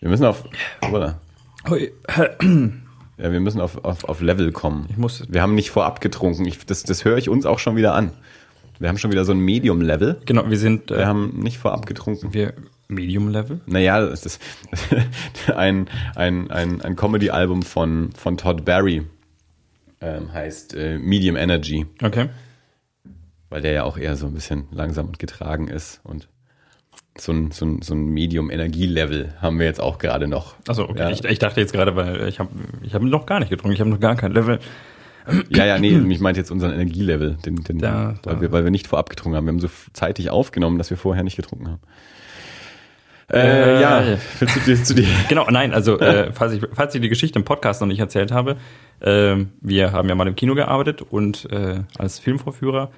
Wir 0.00 0.08
müssen 0.08 0.24
auf, 0.24 0.44
oder? 0.92 1.20
Ja, 1.68 3.32
wir 3.32 3.40
müssen 3.40 3.60
auf, 3.60 3.84
auf, 3.84 4.04
auf 4.04 4.20
Level 4.20 4.52
kommen. 4.52 4.86
Ich 4.90 4.96
muss, 4.96 5.24
Wir 5.28 5.42
haben 5.42 5.54
nicht 5.54 5.70
vorab 5.70 6.00
getrunken. 6.00 6.44
Ich, 6.46 6.64
das, 6.66 6.84
das 6.84 7.04
höre 7.04 7.18
ich 7.18 7.28
uns 7.28 7.46
auch 7.46 7.58
schon 7.58 7.74
wieder 7.76 7.94
an. 7.94 8.12
Wir 8.78 8.88
haben 8.88 8.98
schon 8.98 9.10
wieder 9.10 9.24
so 9.24 9.32
ein 9.32 9.40
Medium-Level. 9.40 10.20
genau, 10.24 10.48
wir 10.48 10.56
sind, 10.58 10.90
Wir 10.90 10.98
äh, 11.00 11.04
haben 11.04 11.40
nicht 11.40 11.58
vorab 11.58 11.86
getrunken. 11.86 12.32
wir, 12.32 12.54
Medium 12.86 13.28
Level? 13.28 13.60
Naja, 13.66 14.00
es 14.02 14.24
ist 14.24 14.40
ein, 15.54 15.88
ein, 16.14 16.50
ein, 16.50 16.80
ein 16.80 16.96
Comedy-Album 16.96 17.62
von, 17.62 18.12
von 18.12 18.36
Todd 18.36 18.64
Barry. 18.64 19.04
Ähm, 20.00 20.32
heißt 20.32 20.74
äh, 20.74 20.96
Medium 20.96 21.34
Energy, 21.36 21.86
Okay. 22.00 22.28
weil 23.50 23.62
der 23.62 23.72
ja 23.72 23.82
auch 23.82 23.98
eher 23.98 24.14
so 24.16 24.26
ein 24.26 24.32
bisschen 24.34 24.68
langsam 24.70 25.06
und 25.08 25.18
getragen 25.18 25.66
ist. 25.66 26.00
Und 26.04 26.28
so 27.20 27.32
ein, 27.32 27.50
so 27.50 27.64
ein, 27.66 27.82
so 27.82 27.94
ein 27.94 28.06
Medium-Energie-Level 28.06 29.34
haben 29.40 29.58
wir 29.58 29.66
jetzt 29.66 29.80
auch 29.80 29.98
gerade 29.98 30.28
noch. 30.28 30.54
Also 30.66 30.88
okay. 30.88 30.98
Ja. 31.00 31.10
Ich, 31.10 31.24
ich 31.24 31.38
dachte 31.38 31.60
jetzt 31.60 31.72
gerade, 31.72 31.96
weil 31.96 32.28
ich 32.28 32.38
habe 32.38 32.50
ich 32.82 32.94
hab 32.94 33.02
noch 33.02 33.26
gar 33.26 33.40
nicht 33.40 33.50
getrunken, 33.50 33.74
ich 33.74 33.80
habe 33.80 33.90
noch 33.90 34.00
gar 34.00 34.16
kein 34.16 34.32
Level. 34.32 34.58
Ja, 35.50 35.66
ja, 35.66 35.78
nee, 35.78 35.90
ich 36.10 36.20
meinte 36.20 36.40
jetzt 36.40 36.50
unseren 36.50 36.72
Energielevel, 36.72 37.36
den, 37.44 37.56
den, 37.62 37.78
Da- 37.78 38.14
weil, 38.24 38.34
da. 38.36 38.40
wir, 38.40 38.50
weil 38.52 38.64
wir 38.64 38.70
nicht 38.70 38.86
vorab 38.86 39.10
getrunken 39.10 39.36
haben. 39.36 39.44
Wir 39.46 39.52
haben 39.52 39.60
so 39.60 39.68
zeitig 39.92 40.30
aufgenommen, 40.30 40.78
dass 40.78 40.88
wir 40.90 40.96
vorher 40.96 41.22
nicht 41.22 41.36
getrunken 41.36 41.68
haben. 41.68 41.80
Äh, 43.30 43.76
Äh, 43.76 43.80
ja, 43.82 44.02
willst 44.38 44.56
du 44.56 44.60
dir 44.60 44.82
zu 44.82 44.94
dir? 44.94 45.06
Genau, 45.28 45.46
nein, 45.50 45.74
also 45.74 45.98
äh, 46.00 46.32
falls, 46.32 46.54
ich, 46.54 46.62
falls 46.72 46.94
ich 46.94 47.02
die 47.02 47.10
Geschichte 47.10 47.38
im 47.38 47.44
Podcast 47.44 47.82
noch 47.82 47.88
nicht 47.88 47.98
erzählt 48.00 48.32
habe, 48.32 48.56
äh, 49.00 49.36
wir 49.60 49.92
haben 49.92 50.08
ja 50.08 50.14
mal 50.14 50.26
im 50.26 50.34
Kino 50.34 50.54
gearbeitet 50.54 51.02
und 51.02 51.46
äh, 51.52 51.80
als 51.98 52.18
Filmvorführer 52.20 52.90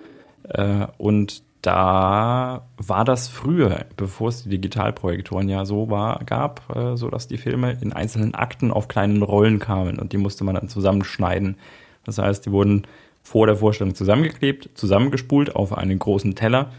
äh, 0.51 0.87
und 0.99 1.43
da 1.63 2.67
war 2.79 3.05
das 3.05 3.29
früher, 3.29 3.85
bevor 3.97 4.29
es 4.29 4.45
die 4.45 4.49
Digitalprojektoren 4.49 5.49
ja 5.49 5.65
so 5.65 5.91
war, 5.91 6.25
gab, 6.25 6.75
äh, 6.75 6.97
so 6.97 7.11
dass 7.11 7.29
die 7.29 7.37
Filme 7.37 7.77
in 7.81 7.93
einzelnen 7.93 8.35
Akten 8.35 8.71
auf 8.71 8.89
kleinen 8.89 9.23
Rollen 9.23 9.59
kamen 9.59 9.99
und 9.99 10.13
die 10.13 10.19
musste 10.19 10.45
man 10.45 10.55
dann 10.55 10.69
zusammenschneiden. 10.69 11.57
Das 12.05 12.19
heißt, 12.19 12.47
die 12.47 12.53
wurden 12.53 12.87
vor 13.23 13.47
der 13.47 13.57
Vorstellung 13.57 13.95
zusammengeklebt, 13.95 14.71
zusammengespult 14.75 15.55
auf 15.55 15.77
einen 15.77 15.99
großen 15.99 16.35
Teller 16.35 16.71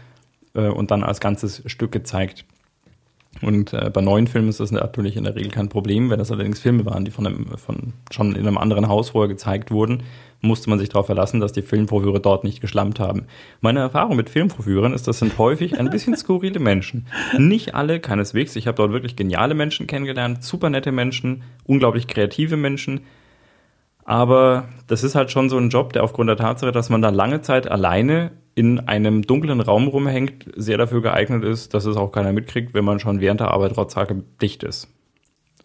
äh, 0.54 0.68
und 0.68 0.90
dann 0.90 1.04
als 1.04 1.20
ganzes 1.20 1.62
Stück 1.66 1.92
gezeigt. 1.92 2.44
Und 3.40 3.72
äh, 3.72 3.88
bei 3.90 4.02
neuen 4.02 4.26
Filmen 4.26 4.48
ist 4.48 4.60
das 4.60 4.72
natürlich 4.72 5.16
in 5.16 5.24
der 5.24 5.34
Regel 5.34 5.50
kein 5.50 5.68
Problem. 5.68 6.10
Wenn 6.10 6.18
das 6.18 6.30
allerdings 6.30 6.60
Filme 6.60 6.84
waren, 6.84 7.04
die 7.04 7.10
von, 7.10 7.26
einem, 7.26 7.46
von 7.56 7.94
schon 8.10 8.34
in 8.34 8.46
einem 8.46 8.58
anderen 8.58 8.88
Haus 8.88 9.10
vorher 9.10 9.28
gezeigt 9.28 9.70
wurden, 9.70 10.02
musste 10.42 10.68
man 10.68 10.78
sich 10.78 10.90
darauf 10.90 11.06
verlassen, 11.06 11.40
dass 11.40 11.52
die 11.52 11.62
Filmvorführer 11.62 12.20
dort 12.20 12.44
nicht 12.44 12.60
geschlampt 12.60 13.00
haben. 13.00 13.26
Meine 13.60 13.80
Erfahrung 13.80 14.16
mit 14.16 14.28
Filmvorführern 14.28 14.92
ist, 14.92 15.08
das 15.08 15.20
sind 15.20 15.38
häufig 15.38 15.78
ein 15.78 15.88
bisschen 15.88 16.16
skurrile 16.16 16.60
Menschen. 16.60 17.06
Nicht 17.38 17.74
alle, 17.74 18.00
keineswegs. 18.00 18.56
Ich 18.56 18.66
habe 18.66 18.76
dort 18.76 18.92
wirklich 18.92 19.16
geniale 19.16 19.54
Menschen 19.54 19.86
kennengelernt, 19.86 20.44
super 20.44 20.68
nette 20.68 20.92
Menschen, 20.92 21.44
unglaublich 21.64 22.08
kreative 22.08 22.56
Menschen. 22.56 23.00
Aber 24.04 24.68
das 24.88 25.04
ist 25.04 25.14
halt 25.14 25.30
schon 25.30 25.48
so 25.48 25.56
ein 25.56 25.70
Job, 25.70 25.92
der 25.92 26.02
aufgrund 26.02 26.28
der 26.28 26.36
Tatsache, 26.36 26.72
dass 26.72 26.90
man 26.90 27.02
da 27.02 27.10
lange 27.10 27.40
Zeit 27.40 27.70
alleine 27.70 28.32
in 28.54 28.80
einem 28.80 29.22
dunklen 29.22 29.60
Raum 29.60 29.88
rumhängt, 29.88 30.46
sehr 30.56 30.76
dafür 30.76 31.00
geeignet 31.00 31.44
ist, 31.44 31.72
dass 31.72 31.86
es 31.86 31.96
auch 31.96 32.12
keiner 32.12 32.32
mitkriegt, 32.32 32.74
wenn 32.74 32.84
man 32.84 32.98
schon 32.98 33.20
während 33.20 33.40
der 33.40 33.52
Arbeit 33.52 33.74
trotzdem 33.74 34.24
dicht 34.40 34.62
ist. 34.64 34.88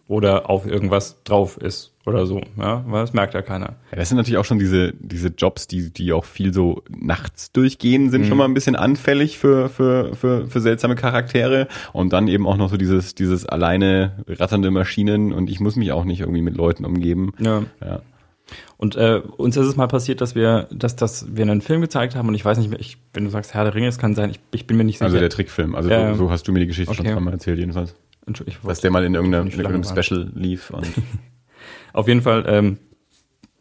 Oder 0.08 0.50
auf 0.50 0.66
irgendwas 0.66 1.22
drauf 1.24 1.58
ist 1.58 1.94
oder 2.06 2.26
so, 2.26 2.42
ja, 2.58 2.86
weil 2.88 3.02
das 3.02 3.14
merkt 3.14 3.34
ja 3.34 3.42
keiner. 3.42 3.76
Ja, 3.92 3.98
das 3.98 4.10
sind 4.10 4.18
natürlich 4.18 4.38
auch 4.38 4.46
schon 4.46 4.60
diese, 4.60 4.94
diese 4.94 5.28
Jobs, 5.28 5.68
die, 5.68 5.92
die 5.92 6.14
auch 6.14 6.24
viel 6.24 6.54
so 6.54 6.84
nachts 6.90 7.52
durchgehen, 7.52 8.10
sind 8.10 8.22
mhm. 8.22 8.28
schon 8.28 8.38
mal 8.38 8.46
ein 8.46 8.54
bisschen 8.54 8.78
anfällig 8.78 9.38
für, 9.38 9.68
für, 9.68 10.16
für, 10.16 10.48
für 10.48 10.62
seltsame 10.62 10.96
Charaktere 10.96 11.68
und 11.92 12.14
dann 12.14 12.30
eben 12.30 12.48
auch 12.48 12.58
noch 12.58 12.70
so 12.70 12.78
dieses, 12.78 13.16
dieses 13.16 13.46
alleine 13.46 14.24
ratternde 14.28 14.72
Maschinen 14.72 15.34
und 15.34 15.50
ich 15.50 15.60
muss 15.60 15.76
mich 15.76 15.92
auch 15.92 16.06
nicht 16.06 16.22
irgendwie 16.22 16.42
mit 16.42 16.56
Leuten 16.56 16.86
umgeben. 16.86 17.34
Ja. 17.40 17.64
ja. 17.82 18.02
Und 18.78 18.96
äh, 18.96 19.22
uns 19.36 19.58
ist 19.58 19.66
es 19.66 19.76
mal 19.76 19.88
passiert, 19.88 20.22
dass 20.22 20.36
wir, 20.36 20.68
dass, 20.72 20.96
dass 20.96 21.36
wir 21.36 21.42
einen 21.42 21.62
Film 21.62 21.82
gezeigt 21.82 22.16
haben 22.16 22.30
und 22.30 22.36
ich 22.36 22.46
weiß 22.46 22.58
nicht 22.60 22.70
mehr, 22.70 22.80
ich, 22.80 22.98
wenn 23.14 23.26
du 23.26 23.30
sagst 23.30 23.54
Herr 23.54 23.66
der 23.66 23.76
Ringe, 23.76 23.88
es 23.88 23.98
kann 23.98 24.16
sein, 24.16 24.30
ich, 24.30 24.40
ich 24.52 24.68
bin 24.68 24.78
mir 24.78 24.86
nicht 24.86 25.02
also 25.02 25.12
sicher. 25.12 25.24
Also 25.24 25.30
der 25.30 25.36
Trickfilm, 25.36 25.76
also 25.76 25.90
ja, 25.90 26.14
so, 26.14 26.32
hast 26.32 26.48
du 26.48 26.54
mir 26.54 26.60
die 26.60 26.68
Geschichte 26.68 26.92
okay. 26.92 27.12
schon 27.12 27.24
mal 27.24 27.34
erzählt 27.34 27.60
jedenfalls. 27.60 27.96
Dass 28.64 28.82
der 28.82 28.92
mal 28.92 29.04
in 29.04 29.16
irgendeinem, 29.16 29.48
in 29.48 29.60
irgendeinem 29.60 29.84
Special 29.84 30.32
lief. 30.36 30.70
Und 30.70 30.88
Auf 31.94 32.08
jeden 32.08 32.22
Fall 32.22 32.46
ähm, 32.48 32.78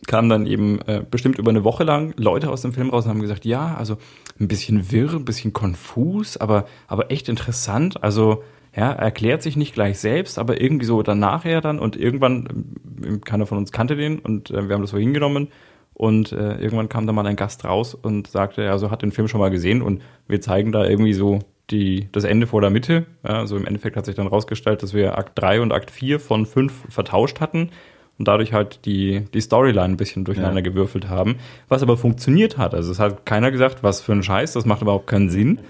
kamen 0.06 0.28
dann 0.28 0.46
eben 0.46 0.80
äh, 0.82 1.02
bestimmt 1.08 1.38
über 1.38 1.50
eine 1.50 1.64
Woche 1.64 1.84
lang 1.84 2.14
Leute 2.16 2.50
aus 2.50 2.62
dem 2.62 2.72
Film 2.72 2.90
raus 2.90 3.04
und 3.04 3.10
haben 3.10 3.20
gesagt, 3.20 3.44
ja, 3.44 3.74
also 3.74 3.96
ein 4.38 4.48
bisschen 4.48 4.90
wirr, 4.92 5.14
ein 5.14 5.24
bisschen 5.24 5.52
konfus, 5.52 6.36
aber, 6.36 6.66
aber 6.86 7.10
echt 7.10 7.28
interessant. 7.28 8.02
Also 8.02 8.42
ja, 8.76 8.92
erklärt 8.92 9.42
sich 9.42 9.56
nicht 9.56 9.72
gleich 9.72 9.98
selbst, 9.98 10.38
aber 10.38 10.60
irgendwie 10.60 10.84
so 10.84 11.02
dann 11.02 11.18
nachher 11.18 11.62
dann 11.62 11.78
und 11.78 11.96
irgendwann, 11.96 12.76
äh, 13.02 13.18
keiner 13.18 13.46
von 13.46 13.58
uns 13.58 13.72
kannte 13.72 13.96
den 13.96 14.18
und 14.18 14.50
äh, 14.50 14.68
wir 14.68 14.74
haben 14.74 14.82
das 14.82 14.90
so 14.90 14.98
hingenommen 14.98 15.48
und 15.94 16.32
äh, 16.32 16.56
irgendwann 16.58 16.90
kam 16.90 17.06
da 17.06 17.14
mal 17.14 17.26
ein 17.26 17.36
Gast 17.36 17.64
raus 17.64 17.94
und 17.94 18.26
sagte, 18.26 18.70
also 18.70 18.90
hat 18.90 19.00
den 19.00 19.12
Film 19.12 19.28
schon 19.28 19.40
mal 19.40 19.50
gesehen 19.50 19.80
und 19.80 20.02
wir 20.28 20.42
zeigen 20.42 20.72
da 20.72 20.84
irgendwie 20.84 21.14
so 21.14 21.38
die, 21.70 22.08
das 22.12 22.24
Ende 22.24 22.46
vor 22.46 22.60
der 22.60 22.70
Mitte. 22.70 23.06
Ja, 23.24 23.38
also 23.40 23.56
im 23.56 23.66
Endeffekt 23.66 23.96
hat 23.96 24.06
sich 24.06 24.14
dann 24.14 24.26
rausgestellt, 24.26 24.82
dass 24.82 24.94
wir 24.94 25.18
Akt 25.18 25.32
3 25.34 25.60
und 25.60 25.72
Akt 25.72 25.90
4 25.90 26.20
von 26.20 26.46
5 26.46 26.72
vertauscht 26.88 27.40
hatten 27.40 27.70
und 28.18 28.28
dadurch 28.28 28.52
halt 28.52 28.84
die, 28.84 29.24
die 29.34 29.40
Storyline 29.40 29.94
ein 29.94 29.96
bisschen 29.96 30.24
durcheinander 30.24 30.60
ja. 30.60 30.64
gewürfelt 30.64 31.08
haben, 31.08 31.36
was 31.68 31.82
aber 31.82 31.96
funktioniert 31.96 32.56
hat. 32.56 32.74
Also 32.74 32.92
es 32.92 32.98
hat 32.98 33.26
keiner 33.26 33.50
gesagt, 33.50 33.82
was 33.82 34.00
für 34.00 34.12
ein 34.12 34.22
Scheiß, 34.22 34.52
das 34.52 34.64
macht 34.64 34.82
überhaupt 34.82 35.06
keinen 35.06 35.28
Sinn. 35.28 35.60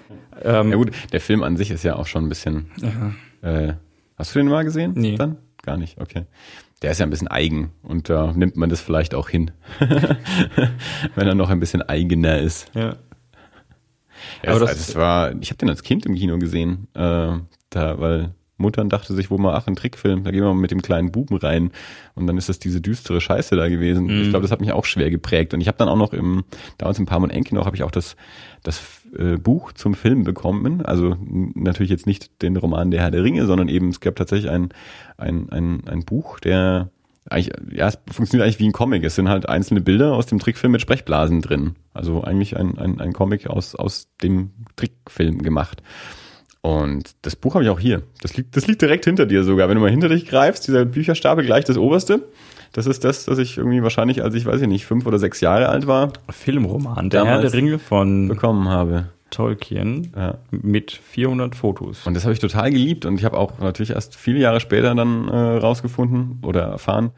Ähm, 0.42 0.70
ja 0.70 0.76
gut, 0.76 0.90
der 1.12 1.20
Film 1.20 1.42
an 1.42 1.56
sich 1.56 1.70
ist 1.70 1.82
ja 1.82 1.96
auch 1.96 2.06
schon 2.06 2.26
ein 2.26 2.28
bisschen. 2.28 2.70
Äh, 3.42 3.74
hast 4.16 4.34
du 4.34 4.38
den 4.38 4.48
mal 4.48 4.64
gesehen? 4.64 4.92
Nee. 4.96 5.16
Dann? 5.16 5.36
Gar 5.62 5.76
nicht, 5.76 6.00
okay. 6.00 6.24
Der 6.82 6.90
ist 6.90 7.00
ja 7.00 7.06
ein 7.06 7.10
bisschen 7.10 7.28
eigen 7.28 7.70
und 7.82 8.08
da 8.10 8.30
äh, 8.30 8.32
nimmt 8.34 8.56
man 8.56 8.68
das 8.68 8.80
vielleicht 8.80 9.14
auch 9.14 9.28
hin, 9.28 9.50
wenn 11.14 11.26
er 11.26 11.34
noch 11.34 11.48
ein 11.48 11.58
bisschen 11.58 11.82
eigener 11.82 12.38
ist. 12.38 12.70
Ja. 12.74 12.96
Ja 14.42 14.50
aber 14.50 14.60
das, 14.60 14.86
das, 14.86 14.94
war, 14.96 15.34
ich 15.40 15.50
habe 15.50 15.58
den 15.58 15.70
als 15.70 15.82
Kind 15.82 16.06
im 16.06 16.14
Kino 16.14 16.38
gesehen, 16.38 16.88
äh, 16.94 17.32
da, 17.70 18.00
weil 18.00 18.34
Muttern 18.58 18.88
dachte 18.88 19.14
sich 19.14 19.30
wohl 19.30 19.38
mal, 19.38 19.54
ach, 19.54 19.66
ein 19.66 19.76
Trickfilm, 19.76 20.24
da 20.24 20.30
gehen 20.30 20.42
wir 20.42 20.52
mal 20.52 20.60
mit 20.60 20.70
dem 20.70 20.80
kleinen 20.80 21.12
Buben 21.12 21.36
rein. 21.36 21.72
Und 22.14 22.26
dann 22.26 22.38
ist 22.38 22.48
das 22.48 22.58
diese 22.58 22.80
düstere 22.80 23.20
Scheiße 23.20 23.54
da 23.54 23.68
gewesen. 23.68 24.06
Mhm. 24.06 24.22
Ich 24.22 24.30
glaube, 24.30 24.42
das 24.42 24.50
hat 24.50 24.60
mich 24.60 24.72
auch 24.72 24.84
schwer 24.84 25.10
geprägt. 25.10 25.52
Und 25.52 25.60
ich 25.60 25.68
habe 25.68 25.78
dann 25.78 25.88
auch 25.88 25.96
noch 25.96 26.12
im, 26.12 26.44
damals 26.78 26.98
im 26.98 27.06
Parmon 27.06 27.30
Enki 27.30 27.54
noch, 27.54 27.66
habe 27.66 27.76
ich 27.76 27.82
auch 27.82 27.90
das, 27.90 28.16
das 28.62 28.82
äh, 29.18 29.36
Buch 29.36 29.72
zum 29.72 29.94
Film 29.94 30.24
bekommen. 30.24 30.84
Also 30.84 31.16
natürlich 31.20 31.90
jetzt 31.90 32.06
nicht 32.06 32.42
den 32.42 32.56
Roman 32.56 32.90
Der 32.90 33.02
Herr 33.02 33.10
der 33.10 33.24
Ringe, 33.24 33.44
sondern 33.46 33.68
eben, 33.68 33.90
es 33.90 34.00
gab 34.00 34.16
tatsächlich 34.16 34.50
ein, 34.50 34.70
ein, 35.18 35.50
ein, 35.50 35.82
ein 35.86 36.04
Buch, 36.04 36.40
der 36.40 36.90
eigentlich, 37.30 37.52
ja, 37.72 37.88
es 37.88 37.98
funktioniert 38.10 38.44
eigentlich 38.44 38.58
wie 38.58 38.66
ein 38.66 38.72
Comic. 38.72 39.04
Es 39.04 39.16
sind 39.16 39.28
halt 39.28 39.48
einzelne 39.48 39.80
Bilder 39.80 40.12
aus 40.12 40.26
dem 40.26 40.38
Trickfilm 40.38 40.72
mit 40.72 40.80
Sprechblasen 40.80 41.42
drin. 41.42 41.74
Also 41.92 42.22
eigentlich 42.22 42.56
ein, 42.56 42.78
ein, 42.78 43.00
ein 43.00 43.12
Comic 43.12 43.48
aus, 43.48 43.74
aus 43.74 44.08
dem 44.22 44.50
Trickfilm 44.76 45.42
gemacht. 45.42 45.82
Und 46.62 47.14
das 47.22 47.36
Buch 47.36 47.54
habe 47.54 47.64
ich 47.64 47.70
auch 47.70 47.78
hier. 47.78 48.02
Das 48.22 48.36
liegt, 48.36 48.56
das 48.56 48.66
liegt 48.66 48.82
direkt 48.82 49.04
hinter 49.04 49.26
dir 49.26 49.44
sogar. 49.44 49.68
Wenn 49.68 49.76
du 49.76 49.80
mal 49.80 49.90
hinter 49.90 50.08
dich 50.08 50.26
greifst, 50.26 50.66
dieser 50.66 50.84
Bücherstapel 50.84 51.44
gleich 51.44 51.64
das 51.64 51.76
oberste. 51.76 52.28
Das 52.72 52.86
ist 52.86 53.04
das, 53.04 53.24
das 53.24 53.38
ich 53.38 53.56
irgendwie 53.56 53.82
wahrscheinlich, 53.82 54.22
als 54.22 54.34
ich 54.34 54.46
weiß 54.46 54.60
ich 54.60 54.68
nicht, 54.68 54.84
fünf 54.84 55.06
oder 55.06 55.18
sechs 55.18 55.40
Jahre 55.40 55.68
alt 55.68 55.86
war. 55.86 56.12
Filmroman, 56.28 57.08
der 57.10 57.24
Herr 57.24 57.40
der 57.40 57.52
Ringe 57.52 57.78
von 57.78 58.28
bekommen 58.28 58.68
habe. 58.68 59.10
Tolkien 59.36 60.12
ja. 60.16 60.38
mit 60.50 60.92
400 60.92 61.54
Fotos. 61.54 62.06
Und 62.06 62.14
das 62.14 62.24
habe 62.24 62.32
ich 62.32 62.38
total 62.38 62.70
geliebt 62.70 63.04
und 63.04 63.18
ich 63.18 63.24
habe 63.24 63.36
auch 63.36 63.58
natürlich 63.58 63.90
erst 63.90 64.16
viele 64.16 64.38
Jahre 64.38 64.60
später 64.60 64.94
dann 64.94 65.28
äh, 65.28 65.36
rausgefunden 65.36 66.38
oder 66.42 66.62
erfahren, 66.62 67.10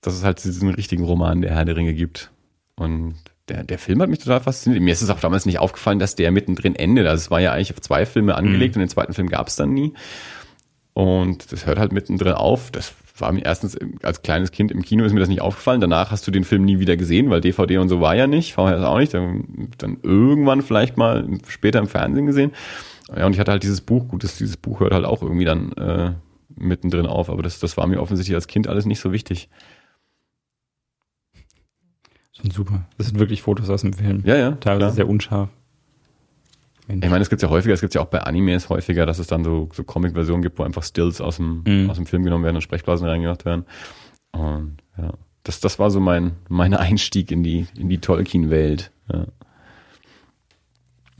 dass 0.00 0.14
es 0.14 0.24
halt 0.24 0.42
diesen 0.42 0.70
richtigen 0.70 1.04
Roman 1.04 1.40
der 1.40 1.54
Herr 1.54 1.64
der 1.64 1.76
Ringe 1.76 1.94
gibt. 1.94 2.32
Und 2.74 3.14
der, 3.48 3.62
der 3.62 3.78
Film 3.78 4.02
hat 4.02 4.08
mich 4.08 4.18
total 4.18 4.40
fasziniert. 4.40 4.82
Mir 4.82 4.92
ist 4.92 5.02
es 5.02 5.10
auch 5.10 5.20
damals 5.20 5.46
nicht 5.46 5.60
aufgefallen, 5.60 6.00
dass 6.00 6.16
der 6.16 6.32
mittendrin 6.32 6.74
endet. 6.74 7.06
Also 7.06 7.22
es 7.22 7.30
war 7.30 7.40
ja 7.40 7.52
eigentlich 7.52 7.72
auf 7.72 7.80
zwei 7.80 8.04
Filme 8.04 8.34
angelegt 8.34 8.74
mhm. 8.74 8.82
und 8.82 8.88
den 8.88 8.92
zweiten 8.92 9.14
Film 9.14 9.28
gab 9.28 9.46
es 9.46 9.54
dann 9.54 9.72
nie. 9.72 9.94
Und 10.92 11.52
das 11.52 11.66
hört 11.66 11.78
halt 11.78 11.92
mittendrin 11.92 12.32
auf. 12.32 12.72
Das 12.72 12.94
war 13.20 13.32
mir 13.32 13.44
erstens 13.44 13.76
als 14.02 14.22
kleines 14.22 14.50
Kind 14.50 14.70
im 14.70 14.82
Kino 14.82 15.04
ist 15.04 15.12
mir 15.12 15.20
das 15.20 15.28
nicht 15.28 15.40
aufgefallen. 15.40 15.80
Danach 15.80 16.10
hast 16.10 16.26
du 16.26 16.30
den 16.30 16.44
Film 16.44 16.64
nie 16.64 16.78
wieder 16.78 16.96
gesehen, 16.96 17.30
weil 17.30 17.40
DVD 17.40 17.78
und 17.78 17.88
so 17.88 18.00
war 18.00 18.14
ja 18.14 18.26
nicht, 18.26 18.54
VHS 18.54 18.82
auch 18.82 18.98
nicht. 18.98 19.14
Dann, 19.14 19.70
dann 19.78 19.98
irgendwann 20.02 20.62
vielleicht 20.62 20.96
mal 20.96 21.26
später 21.46 21.78
im 21.78 21.88
Fernsehen 21.88 22.26
gesehen. 22.26 22.52
Ja, 23.14 23.26
und 23.26 23.32
ich 23.32 23.40
hatte 23.40 23.52
halt 23.52 23.62
dieses 23.62 23.80
Buch. 23.80 24.08
Gut, 24.08 24.24
das, 24.24 24.36
dieses 24.36 24.56
Buch 24.56 24.80
hört 24.80 24.92
halt 24.92 25.04
auch 25.04 25.22
irgendwie 25.22 25.44
dann 25.44 25.72
äh, 25.72 26.12
mittendrin 26.56 27.06
auf. 27.06 27.30
Aber 27.30 27.42
das, 27.42 27.58
das 27.58 27.76
war 27.76 27.86
mir 27.86 28.00
offensichtlich 28.00 28.34
als 28.34 28.46
Kind 28.46 28.68
alles 28.68 28.86
nicht 28.86 29.00
so 29.00 29.12
wichtig. 29.12 29.48
Sind 32.40 32.52
super. 32.52 32.86
Das 32.98 33.08
sind 33.08 33.18
wirklich 33.18 33.42
Fotos 33.42 33.68
aus 33.68 33.82
dem 33.82 33.92
Film. 33.92 34.22
Ja, 34.24 34.36
ja. 34.36 34.52
Teilweise 34.52 34.78
klar. 34.78 34.92
sehr 34.92 35.08
unscharf. 35.08 35.48
Mensch. 36.88 37.04
Ich 37.04 37.10
meine, 37.10 37.22
es 37.22 37.30
gibt 37.30 37.42
ja 37.42 37.50
häufiger, 37.50 37.74
es 37.74 37.80
gibt 37.80 37.94
ja 37.94 38.00
auch 38.00 38.06
bei 38.06 38.20
Animes 38.20 38.68
häufiger, 38.70 39.06
dass 39.06 39.18
es 39.18 39.26
dann 39.26 39.44
so, 39.44 39.68
so 39.72 39.84
Comic-Versionen 39.84 40.42
gibt, 40.42 40.58
wo 40.58 40.62
einfach 40.62 40.82
Stills 40.82 41.20
aus 41.20 41.36
dem, 41.36 41.62
mhm. 41.66 41.90
aus 41.90 41.96
dem 41.96 42.06
Film 42.06 42.24
genommen 42.24 42.44
werden 42.44 42.56
und 42.56 42.62
Sprechblasen 42.62 43.06
reingemacht 43.06 43.44
werden. 43.44 43.66
Und 44.32 44.78
ja, 44.96 45.12
das, 45.44 45.60
das 45.60 45.78
war 45.78 45.90
so 45.90 46.00
mein, 46.00 46.32
mein 46.48 46.74
Einstieg 46.74 47.30
in 47.30 47.42
die, 47.42 47.66
in 47.76 47.88
die 47.88 47.98
Tolkien-Welt. 47.98 48.90
Ja. 49.12 49.26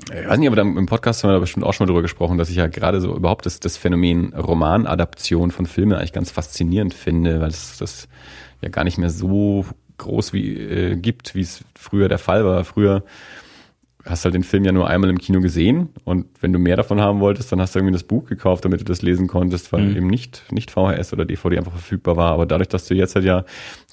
Ich 0.05 0.29
weiß 0.29 0.39
nicht, 0.39 0.47
aber 0.47 0.57
dann 0.57 0.77
im 0.77 0.87
Podcast 0.87 1.23
haben 1.23 1.31
wir 1.31 1.35
da 1.35 1.41
bestimmt 1.41 1.67
auch 1.67 1.75
schon 1.75 1.85
mal 1.85 1.89
drüber 1.89 2.03
gesprochen, 2.03 2.39
dass 2.39 2.51
ich 2.51 2.57
ja 2.57 2.69
gerade 2.69 3.01
so 3.01 3.15
überhaupt 3.15 3.47
das, 3.47 3.61
das 3.61 3.77
Phänomen 3.77 4.33
Romanadaption 4.33 5.51
von 5.51 5.67
Filmen 5.67 5.95
eigentlich 5.95 6.13
ganz 6.13 6.31
faszinierend 6.31 6.95
finde, 6.95 7.41
weil 7.41 7.49
es 7.49 7.79
das 7.79 8.09
ja 8.63 8.69
gar 8.69 8.85
nicht 8.85 8.97
mehr 8.97 9.11
so 9.11 9.67
groß 9.99 10.33
wie 10.33 10.57
äh, 10.57 10.97
gibt, 10.97 11.35
wie 11.35 11.41
es 11.41 11.65
früher 11.75 12.09
der 12.09 12.19
Fall 12.19 12.45
war. 12.45 12.65
Früher 12.65 13.03
hast 14.09 14.25
halt 14.25 14.35
den 14.35 14.43
Film 14.43 14.65
ja 14.65 14.73
nur 14.73 14.89
einmal 14.89 15.11
im 15.11 15.19
Kino 15.19 15.41
gesehen 15.41 15.89
und 16.05 16.27
wenn 16.41 16.53
du 16.53 16.59
mehr 16.59 16.77
davon 16.77 17.01
haben 17.01 17.21
wolltest, 17.21 17.53
dann 17.53 17.61
hast 17.61 17.75
du 17.75 17.79
irgendwie 17.79 17.93
das 17.93 18.05
Buch 18.05 18.27
gekauft, 18.27 18.65
damit 18.65 18.81
du 18.81 18.85
das 18.85 19.03
lesen 19.03 19.27
konntest, 19.27 19.73
weil 19.73 19.83
mhm. 19.83 19.97
eben 19.97 20.07
nicht, 20.07 20.45
nicht 20.51 20.71
VHS 20.71 21.13
oder 21.13 21.25
DVD 21.25 21.59
einfach 21.59 21.73
verfügbar 21.73 22.17
war. 22.17 22.33
Aber 22.33 22.47
dadurch, 22.47 22.69
dass 22.69 22.87
du 22.87 22.95
jetzt 22.95 23.15
halt 23.15 23.25
ja 23.25 23.45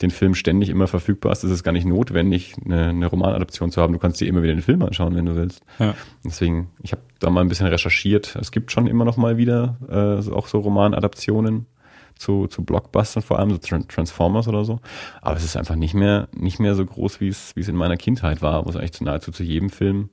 den 0.02 0.12
Film 0.12 0.36
ständig 0.36 0.70
immer 0.70 0.88
verfügbar 0.88 1.32
hast, 1.32 1.44
ist 1.44 1.52
es 1.52 1.64
gar 1.64 1.72
nicht 1.72 1.86
notwendig, 1.86 2.56
eine, 2.64 2.90
eine 2.90 3.08
Romanadaption 3.08 3.72
zu 3.72 3.82
haben. 3.82 3.94
Du 3.94 4.00
kannst 4.00 4.22
dir 4.22 4.28
immer 4.28 4.44
wieder 4.44 4.54
den 4.54 4.62
Film 4.62 4.82
anschauen, 4.82 5.16
wenn 5.16 5.26
du 5.26 5.36
willst. 5.36 5.64
Ja. 5.80 5.94
Deswegen, 6.24 6.70
ich 6.82 6.92
habe 6.92 7.02
da 7.20 7.30
mal 7.30 7.42
ein 7.42 7.50
bisschen 7.50 7.68
recherchiert. 7.68 8.36
Es 8.40 8.52
gibt 8.52 8.72
schon 8.72 8.88
immer 8.88 9.06
noch 9.06 9.18
mal 9.18 9.38
wieder 9.38 9.78
äh, 9.90 10.32
auch 10.32 10.48
so 10.48 10.60
Romanadaptionen 10.60 11.66
zu, 12.18 12.48
zu 12.48 12.64
Blockbustern, 12.64 13.24
vor 13.24 13.40
allem 13.40 13.52
so 13.52 13.58
Transformers 13.58 14.48
oder 14.48 14.66
so. 14.66 14.80
Aber 15.22 15.36
es 15.36 15.44
ist 15.44 15.58
einfach 15.58 15.76
nicht 15.76 15.94
mehr, 15.94 16.28
nicht 16.36 16.60
mehr 16.60 16.76
so 16.76 16.86
groß, 16.86 17.20
wie 17.22 17.28
es, 17.28 17.56
wie 17.56 17.62
es 17.62 17.68
in 17.68 17.76
meiner 17.76 17.98
Kindheit 17.98 18.42
war, 18.42 18.66
wo 18.66 18.70
es 18.70 18.76
eigentlich 18.76 19.02
nahezu 19.02 19.32
zu 19.32 19.44
jedem 19.44 19.70
Film 19.70 20.10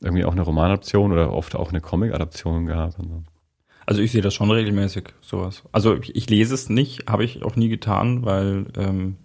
irgendwie 0.00 0.24
auch 0.24 0.32
eine 0.32 0.42
Romanadaption 0.42 1.12
oder 1.12 1.32
oft 1.32 1.54
auch 1.54 1.70
eine 1.70 1.80
Comic-Adaption 1.80 2.66
gab. 2.66 2.94
Also 3.86 4.02
ich 4.02 4.12
sehe 4.12 4.22
das 4.22 4.34
schon 4.34 4.50
regelmäßig, 4.50 5.08
sowas. 5.20 5.62
Also 5.72 5.96
ich, 5.96 6.14
ich 6.14 6.30
lese 6.30 6.54
es 6.54 6.68
nicht, 6.68 7.10
habe 7.10 7.24
ich 7.24 7.42
auch 7.42 7.56
nie 7.56 7.68
getan, 7.68 8.24
weil 8.24 8.66
ähm, 8.76 9.16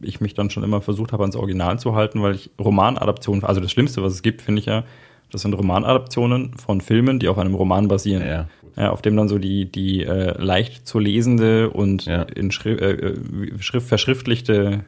ich 0.00 0.20
mich 0.20 0.34
dann 0.34 0.50
schon 0.50 0.64
immer 0.64 0.80
versucht 0.80 1.12
habe, 1.12 1.22
ans 1.22 1.36
Original 1.36 1.78
zu 1.78 1.94
halten, 1.94 2.22
weil 2.22 2.34
ich 2.34 2.50
Romanadaptionen, 2.58 3.44
also 3.44 3.60
das 3.60 3.70
Schlimmste, 3.70 4.02
was 4.02 4.12
es 4.12 4.22
gibt, 4.22 4.42
finde 4.42 4.60
ich 4.60 4.66
ja, 4.66 4.84
das 5.30 5.42
sind 5.42 5.54
Romanadaptionen 5.54 6.56
von 6.56 6.80
Filmen, 6.80 7.18
die 7.18 7.28
auf 7.28 7.38
einem 7.38 7.54
Roman 7.54 7.88
basieren. 7.88 8.26
Ja. 8.26 8.48
Ja, 8.76 8.90
auf 8.90 9.02
dem 9.02 9.16
dann 9.16 9.28
so 9.28 9.38
die, 9.38 9.70
die 9.70 10.02
äh, 10.02 10.36
leicht 10.36 10.86
zu 10.86 10.98
lesende 10.98 11.70
und 11.70 12.06
ja. 12.06 12.22
in 12.22 12.50
Schrift, 12.50 12.80
äh, 12.80 12.92
äh, 12.92 13.58
Schrift, 13.60 13.86
verschriftlichte 13.86 14.84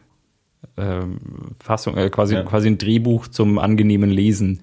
äh, 0.77 1.03
Fassung, 1.61 1.97
äh, 1.97 2.11
quasi, 2.11 2.35
ja. 2.35 2.43
quasi 2.43 2.67
ein 2.67 2.79
Drehbuch 2.79 3.29
zum 3.29 3.59
angenehmen 3.59 4.11
Lesen, 4.11 4.61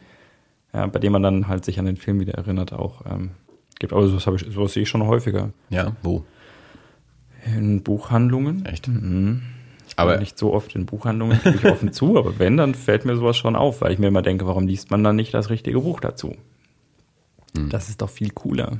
ja, 0.74 0.88
bei 0.88 1.00
dem 1.00 1.14
man 1.14 1.24
dann 1.24 1.48
halt 1.48 1.64
sich 1.64 1.80
an 1.80 1.86
den 1.86 1.96
Film 1.96 2.20
wieder 2.20 2.34
erinnert, 2.34 2.74
auch 2.74 3.06
ähm, 3.10 3.32
gibt. 3.80 3.94
Aber 3.94 4.06
sowas, 4.08 4.42
ich, 4.42 4.54
sowas 4.54 4.74
sehe 4.74 4.84
ich 4.84 4.90
schon 4.90 5.06
häufiger. 5.08 5.52
Ja, 5.70 5.96
wo? 6.02 6.26
In 7.46 7.82
Buchhandlungen. 7.82 8.66
Echt? 8.66 8.90
Mhm. 8.90 9.44
Aber 9.96 10.18
nicht 10.18 10.40
so 10.40 10.54
oft 10.54 10.76
in 10.76 10.86
Buchhandlungen, 10.86 11.40
gebe 11.44 11.58
ich 11.58 11.66
offen 11.66 11.94
zu, 11.94 12.18
aber 12.18 12.40
wenn, 12.40 12.58
dann 12.58 12.74
fällt 12.74 13.06
mir 13.06 13.16
sowas 13.16 13.38
schon 13.38 13.56
auf, 13.56 13.82
weil 13.82 13.94
ich 13.94 14.00
mir 14.00 14.08
immer 14.08 14.24
denke, 14.24 14.48
warum 14.48 14.68
liest 14.68 14.92
man 14.92 15.04
dann 15.04 15.16
nicht 15.16 15.34
das 15.34 15.50
richtige 15.50 15.80
Buch 15.80 16.00
dazu? 16.00 16.36
Hm. 17.56 17.70
Das 17.70 17.90
ist 17.90 18.02
doch 18.02 18.10
viel 18.10 18.32
cooler 18.32 18.80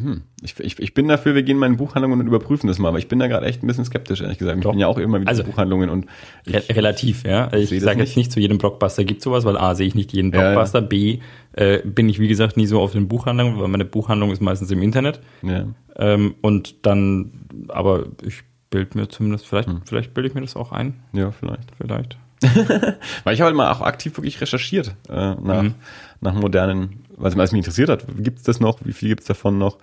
Hm. 0.00 0.22
Ich, 0.42 0.58
ich, 0.58 0.78
ich 0.80 0.94
bin 0.94 1.06
dafür, 1.06 1.34
wir 1.34 1.42
gehen 1.42 1.58
mal 1.58 1.66
in 1.66 1.76
Buchhandlungen 1.76 2.18
und 2.20 2.26
überprüfen 2.26 2.66
das 2.66 2.78
mal, 2.78 2.88
aber 2.88 2.98
ich 2.98 3.08
bin 3.08 3.18
da 3.18 3.26
gerade 3.26 3.44
echt 3.44 3.62
ein 3.62 3.66
bisschen 3.66 3.84
skeptisch, 3.84 4.22
ehrlich 4.22 4.38
gesagt. 4.38 4.56
Ich 4.56 4.62
Doch. 4.64 4.70
bin 4.70 4.80
ja 4.80 4.86
auch 4.86 4.96
immer 4.96 5.20
wieder 5.20 5.28
Also, 5.28 5.42
in 5.42 5.50
Buchhandlungen 5.50 5.90
und 5.90 6.06
Re 6.46 6.62
relativ, 6.70 7.24
ja. 7.24 7.52
Ich 7.52 7.68
sehe 7.68 7.78
das 7.78 7.84
sage 7.84 8.00
jetzt 8.00 8.16
nicht. 8.16 8.32
zu 8.32 8.40
jedem 8.40 8.56
Blockbuster 8.56 9.04
gibt 9.04 9.20
sowas, 9.20 9.44
weil 9.44 9.58
A, 9.58 9.74
sehe 9.74 9.86
ich 9.86 9.94
nicht 9.94 10.14
jeden 10.14 10.32
Ja, 10.32 10.40
ja. 10.40 10.50
Blockbuster, 10.52 10.80
B, 10.80 11.18
äh, 11.52 11.80
bin 11.84 12.08
ich, 12.08 12.18
wie 12.20 12.28
gesagt, 12.28 12.56
nie 12.56 12.66
so 12.66 12.80
auf 12.80 12.92
den 12.92 13.06
Buchhandlungen, 13.06 13.60
weil 13.60 13.68
meine 13.68 13.84
Buchhandlung 13.84 14.30
ist 14.30 14.40
meistens 14.40 14.70
im 14.70 14.80
Internet. 14.82 15.20
ja. 15.42 15.66
Ähm, 15.96 16.36
und 16.40 16.86
dann, 16.86 17.32
aber 17.68 18.06
ich 18.24 18.44
bilde 18.70 18.96
mir 18.98 19.08
zumindest, 19.10 19.46
vielleicht, 19.46 19.68
Hm. 19.68 19.82
vielleicht 19.84 20.14
bilde 20.14 20.28
ich 20.30 20.34
mir 20.34 20.40
das 20.40 20.56
auch 20.56 20.72
ein, 20.72 20.94
ja, 21.12 21.30
vielleicht. 21.32 21.70
vielleicht. 21.76 22.16
Weil 23.24 23.34
ich 23.34 23.40
habe 23.40 23.48
halt 23.48 23.54
mal 23.56 23.70
auch 23.70 23.82
aktiv 23.82 24.16
wirklich 24.16 24.40
recherchiert 24.40 24.96
äh, 25.08 25.34
nach, 25.34 25.62
Mhm. 25.62 25.74
Nach 26.22 26.34
modernen, 26.34 27.04
was, 27.16 27.36
was 27.36 27.52
mich 27.52 27.58
interessiert 27.58 27.88
hat. 27.88 28.06
Gibt 28.18 28.38
es 28.38 28.44
das 28.44 28.60
noch? 28.60 28.78
Wie 28.84 28.92
viel 28.92 29.08
gibt 29.08 29.22
es 29.22 29.26
davon 29.26 29.58
noch? 29.58 29.78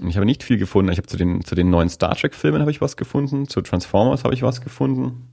Und 0.00 0.08
ich 0.08 0.16
habe 0.16 0.26
nicht 0.26 0.42
viel 0.42 0.58
gefunden. 0.58 0.90
Ich 0.90 0.98
habe 0.98 1.06
zu 1.06 1.16
den, 1.16 1.44
zu 1.44 1.54
den 1.54 1.70
neuen 1.70 1.88
Star 1.88 2.16
Trek-Filmen 2.16 2.60
habe 2.60 2.70
ich 2.70 2.80
was 2.80 2.96
gefunden, 2.96 3.48
zu 3.48 3.60
Transformers 3.60 4.24
habe 4.24 4.34
ich 4.34 4.42
was 4.42 4.60
gefunden. 4.60 5.28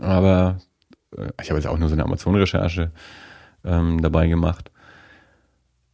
Aber 0.00 0.58
äh, 1.16 1.28
ich 1.42 1.50
habe 1.50 1.60
jetzt 1.60 1.68
auch 1.68 1.78
nur 1.78 1.88
so 1.88 1.94
eine 1.94 2.04
Amazon-Recherche 2.04 2.92
ähm, 3.64 4.00
dabei 4.00 4.26
gemacht. 4.28 4.70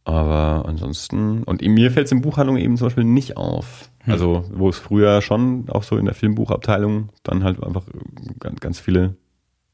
Aber 0.03 0.65
ansonsten, 0.67 1.43
und 1.43 1.63
mir 1.63 1.91
fällt 1.91 2.05
es 2.05 2.11
in 2.11 2.21
Buchhandlungen 2.21 2.61
eben 2.61 2.77
zum 2.77 2.87
Beispiel 2.87 3.03
nicht 3.03 3.37
auf. 3.37 3.89
Hm. 4.03 4.13
Also, 4.13 4.45
wo 4.51 4.69
es 4.69 4.77
früher 4.77 5.21
schon 5.21 5.67
auch 5.69 5.83
so 5.83 5.97
in 5.97 6.05
der 6.05 6.13
Filmbuchabteilung 6.13 7.09
dann 7.23 7.43
halt 7.43 7.63
einfach 7.63 7.87
äh, 7.87 8.33
ganz, 8.39 8.59
ganz 8.59 8.79
viele 8.79 9.15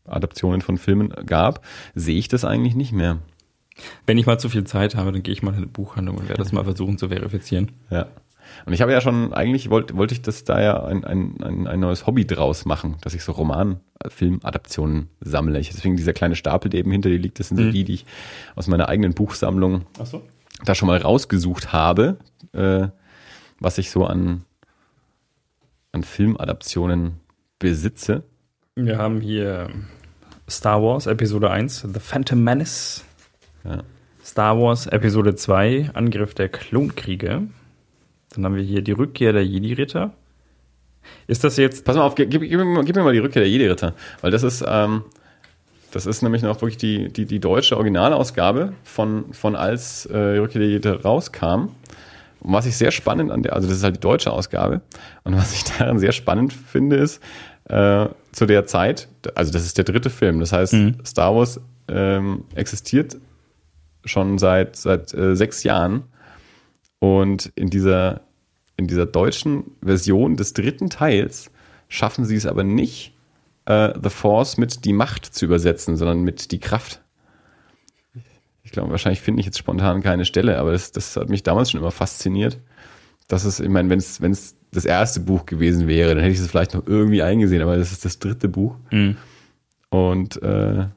Adaptionen 0.05 0.61
von 0.61 0.77
Filmen 0.77 1.09
gab, 1.25 1.65
sehe 1.95 2.17
ich 2.17 2.27
das 2.27 2.45
eigentlich 2.45 2.75
nicht 2.75 2.91
mehr. 2.91 3.19
Wenn 4.05 4.17
ich 4.17 4.25
mal 4.25 4.37
zu 4.37 4.49
viel 4.49 4.63
Zeit 4.65 4.95
habe, 4.95 5.11
dann 5.11 5.23
gehe 5.23 5.33
ich 5.33 5.43
mal 5.43 5.51
in 5.51 5.57
eine 5.57 5.67
Buchhandlung 5.67 6.17
und 6.17 6.29
werde 6.29 6.41
das 6.43 6.51
mal 6.51 6.63
versuchen 6.63 6.97
zu 6.97 7.09
verifizieren. 7.09 7.71
Ja. 7.89 8.07
Und 8.65 8.73
ich 8.73 8.81
habe 8.81 8.91
ja 8.91 8.99
schon, 8.99 9.33
eigentlich 9.33 9.69
wollte 9.69 9.95
wollte 9.95 10.13
ich 10.13 10.21
das 10.21 10.43
da 10.43 10.61
ja 10.61 10.83
ein, 10.83 11.05
ein, 11.05 11.35
ein, 11.41 11.67
ein 11.67 11.79
neues 11.79 12.05
Hobby 12.05 12.25
draus 12.27 12.65
machen, 12.65 12.97
dass 13.01 13.13
ich 13.13 13.23
so 13.23 13.31
Roman-Filmadaptionen 13.31 15.07
sammle. 15.21 15.59
Ich, 15.59 15.69
deswegen 15.69 15.95
dieser 15.95 16.11
kleine 16.13 16.35
Stapel, 16.35 16.69
der 16.69 16.81
eben 16.81 16.91
hinter 16.91 17.09
dir 17.09 17.17
liegt, 17.19 17.39
das 17.39 17.47
sind 17.47 17.57
so 17.57 17.63
Mhm. 17.63 17.71
die, 17.71 17.83
die 17.85 17.93
ich 17.93 18.05
aus 18.55 18.67
meiner 18.67 18.89
eigenen 18.89 19.13
Buchsammlung 19.13 19.85
so. 20.03 20.21
da 20.65 20.75
schon 20.75 20.87
mal 20.87 20.97
rausgesucht 20.97 21.71
habe, 21.71 22.17
äh, 22.53 22.87
was 23.59 23.77
ich 23.77 23.89
so 23.89 24.05
an, 24.05 24.43
an 25.93 26.03
Filmadaptionen 26.03 27.21
besitze. 27.59 28.23
Wir 28.75 28.97
haben 28.97 29.21
hier 29.21 29.69
Star 30.49 30.81
Wars 30.83 31.05
Episode 31.05 31.51
1, 31.51 31.87
The 31.93 31.99
Phantom 31.99 32.43
Menace. 32.43 33.05
Ja. 33.63 33.83
Star 34.23 34.59
Wars 34.59 34.87
Episode 34.87 35.35
2, 35.35 35.91
Angriff 35.93 36.33
der 36.33 36.49
Klonkriege. 36.49 37.43
Dann 38.35 38.45
haben 38.45 38.55
wir 38.55 38.63
hier 38.63 38.81
die 38.81 38.91
Rückkehr 38.91 39.33
der 39.33 39.45
Jedi-Ritter. 39.45 40.13
Ist 41.27 41.43
das 41.43 41.57
jetzt. 41.57 41.83
Pass 41.85 41.95
mal 41.95 42.03
auf, 42.03 42.15
gib, 42.15 42.29
gib, 42.29 42.41
gib, 42.41 42.51
mir 42.51 42.65
mal- 42.65 42.85
gib 42.85 42.95
mir 42.95 43.03
mal 43.03 43.13
die 43.13 43.19
Rückkehr 43.19 43.41
der 43.41 43.49
Jedi-Ritter, 43.49 43.93
weil 44.21 44.31
das 44.31 44.43
ist, 44.43 44.63
ähm, 44.67 45.03
das 45.91 46.05
ist 46.05 46.21
nämlich 46.21 46.41
noch 46.43 46.61
wirklich 46.61 46.77
die, 46.77 47.11
die, 47.11 47.25
die 47.25 47.39
deutsche 47.39 47.75
Originalausgabe 47.75 48.73
von, 48.83 49.33
von 49.33 49.55
als 49.55 50.05
äh, 50.05 50.33
die 50.35 50.39
Rückkehr 50.39 50.61
der 50.61 50.69
Jedi-Ritter 50.69 51.01
rauskam. 51.01 51.69
Und 52.39 52.53
was 52.53 52.65
ich 52.65 52.77
sehr 52.77 52.91
spannend 52.91 53.31
an 53.31 53.43
der, 53.43 53.53
also 53.53 53.67
das 53.67 53.77
ist 53.77 53.83
halt 53.83 53.97
die 53.97 53.99
deutsche 53.99 54.31
Ausgabe, 54.31 54.81
und 55.23 55.35
was 55.35 55.53
ich 55.53 55.63
daran 55.63 55.99
sehr 55.99 56.11
spannend 56.11 56.53
finde, 56.53 56.95
ist, 56.97 57.21
äh, 57.65 58.07
zu 58.31 58.45
der 58.45 58.65
Zeit, 58.65 59.07
also 59.35 59.51
das 59.51 59.65
ist 59.65 59.77
der 59.77 59.85
dritte 59.85 60.09
Film, 60.09 60.39
das 60.39 60.51
heißt, 60.53 60.73
Mhm. 60.73 60.95
Star 61.05 61.35
Wars 61.35 61.59
ähm, 61.87 62.45
existiert 62.55 63.17
schon 64.05 64.37
seit, 64.37 64.75
seit 64.75 65.13
äh, 65.13 65.35
sechs 65.35 65.63
Jahren. 65.63 66.03
Und 66.99 67.51
in 67.55 67.69
dieser, 67.69 68.21
in 68.77 68.87
dieser 68.87 69.05
deutschen 69.05 69.71
Version 69.83 70.35
des 70.35 70.53
dritten 70.53 70.89
Teils 70.89 71.51
schaffen 71.87 72.25
sie 72.25 72.35
es 72.35 72.45
aber 72.45 72.63
nicht, 72.63 73.13
äh, 73.65 73.93
The 74.01 74.09
Force 74.09 74.57
mit 74.57 74.85
die 74.85 74.93
Macht 74.93 75.25
zu 75.25 75.45
übersetzen, 75.45 75.97
sondern 75.97 76.21
mit 76.23 76.51
die 76.51 76.59
Kraft. 76.59 77.01
Ich 78.63 78.71
glaube, 78.71 78.91
wahrscheinlich 78.91 79.21
finde 79.21 79.41
ich 79.41 79.45
jetzt 79.45 79.57
spontan 79.57 80.01
keine 80.01 80.25
Stelle, 80.25 80.59
aber 80.59 80.71
das, 80.71 80.91
das 80.91 81.15
hat 81.15 81.29
mich 81.29 81.43
damals 81.43 81.71
schon 81.71 81.81
immer 81.81 81.91
fasziniert. 81.91 82.59
Das 83.27 83.45
ist, 83.45 83.59
ich 83.59 83.69
meine, 83.69 83.89
wenn 83.89 83.99
es 83.99 84.21
wenn 84.21 84.31
es 84.31 84.55
das 84.71 84.85
erste 84.85 85.19
Buch 85.19 85.45
gewesen 85.45 85.87
wäre, 85.87 86.15
dann 86.15 86.19
hätte 86.19 86.33
ich 86.33 86.39
es 86.39 86.47
vielleicht 86.47 86.73
noch 86.73 86.87
irgendwie 86.87 87.21
eingesehen, 87.21 87.61
aber 87.61 87.77
das 87.77 87.91
ist 87.91 88.05
das 88.05 88.19
dritte 88.19 88.47
Buch. 88.47 88.75
Hm. 88.89 89.17
Und 89.89 90.41
äh, 90.41 90.87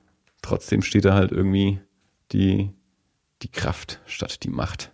trotzdem 0.42 0.82
steht 0.82 1.04
da 1.04 1.14
halt 1.14 1.32
irgendwie 1.32 1.80
die, 2.32 2.70
die 3.44 3.48
Kraft 3.50 4.00
statt 4.06 4.42
die 4.42 4.48
Macht. 4.50 4.90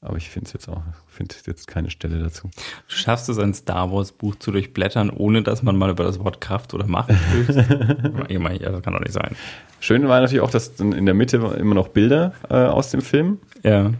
Aber 0.00 0.16
ich 0.16 0.30
finde 0.30 0.46
es 0.48 0.52
jetzt 0.52 0.68
auch, 0.68 0.82
finde 1.06 1.34
jetzt 1.46 1.68
keine 1.68 1.88
Stelle 1.90 2.18
dazu. 2.18 2.48
Du 2.88 2.94
schaffst 2.94 3.28
es, 3.28 3.38
ein 3.38 3.54
Star 3.54 3.92
Wars 3.92 4.10
Buch 4.10 4.34
zu 4.34 4.50
durchblättern, 4.50 5.10
ohne 5.10 5.42
dass 5.44 5.62
man 5.62 5.76
mal 5.76 5.90
über 5.90 6.02
das 6.02 6.18
Wort 6.18 6.40
Kraft 6.40 6.74
oder 6.74 6.86
Macht 6.88 7.12
spricht? 7.12 7.68
Ich 8.28 8.38
meine, 8.40 8.58
das 8.58 8.82
kann 8.82 8.94
doch 8.94 9.00
nicht 9.00 9.12
sein. 9.12 9.36
Schön 9.78 10.08
war 10.08 10.20
natürlich 10.20 10.40
auch, 10.40 10.50
dass 10.50 10.80
in 10.80 11.06
der 11.06 11.14
Mitte 11.14 11.36
immer 11.36 11.74
noch 11.76 11.88
Bilder 11.88 12.32
äh, 12.50 12.54
aus 12.54 12.90
dem 12.90 13.00
Film, 13.00 13.38
Ja. 13.62 13.92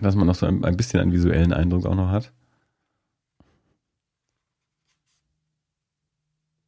dass 0.00 0.14
man 0.14 0.26
noch 0.26 0.34
so 0.34 0.46
ein, 0.46 0.64
ein 0.64 0.76
bisschen 0.78 1.00
einen 1.00 1.12
visuellen 1.12 1.52
Eindruck 1.52 1.84
auch 1.84 1.94
noch 1.94 2.08
hat. 2.10 2.32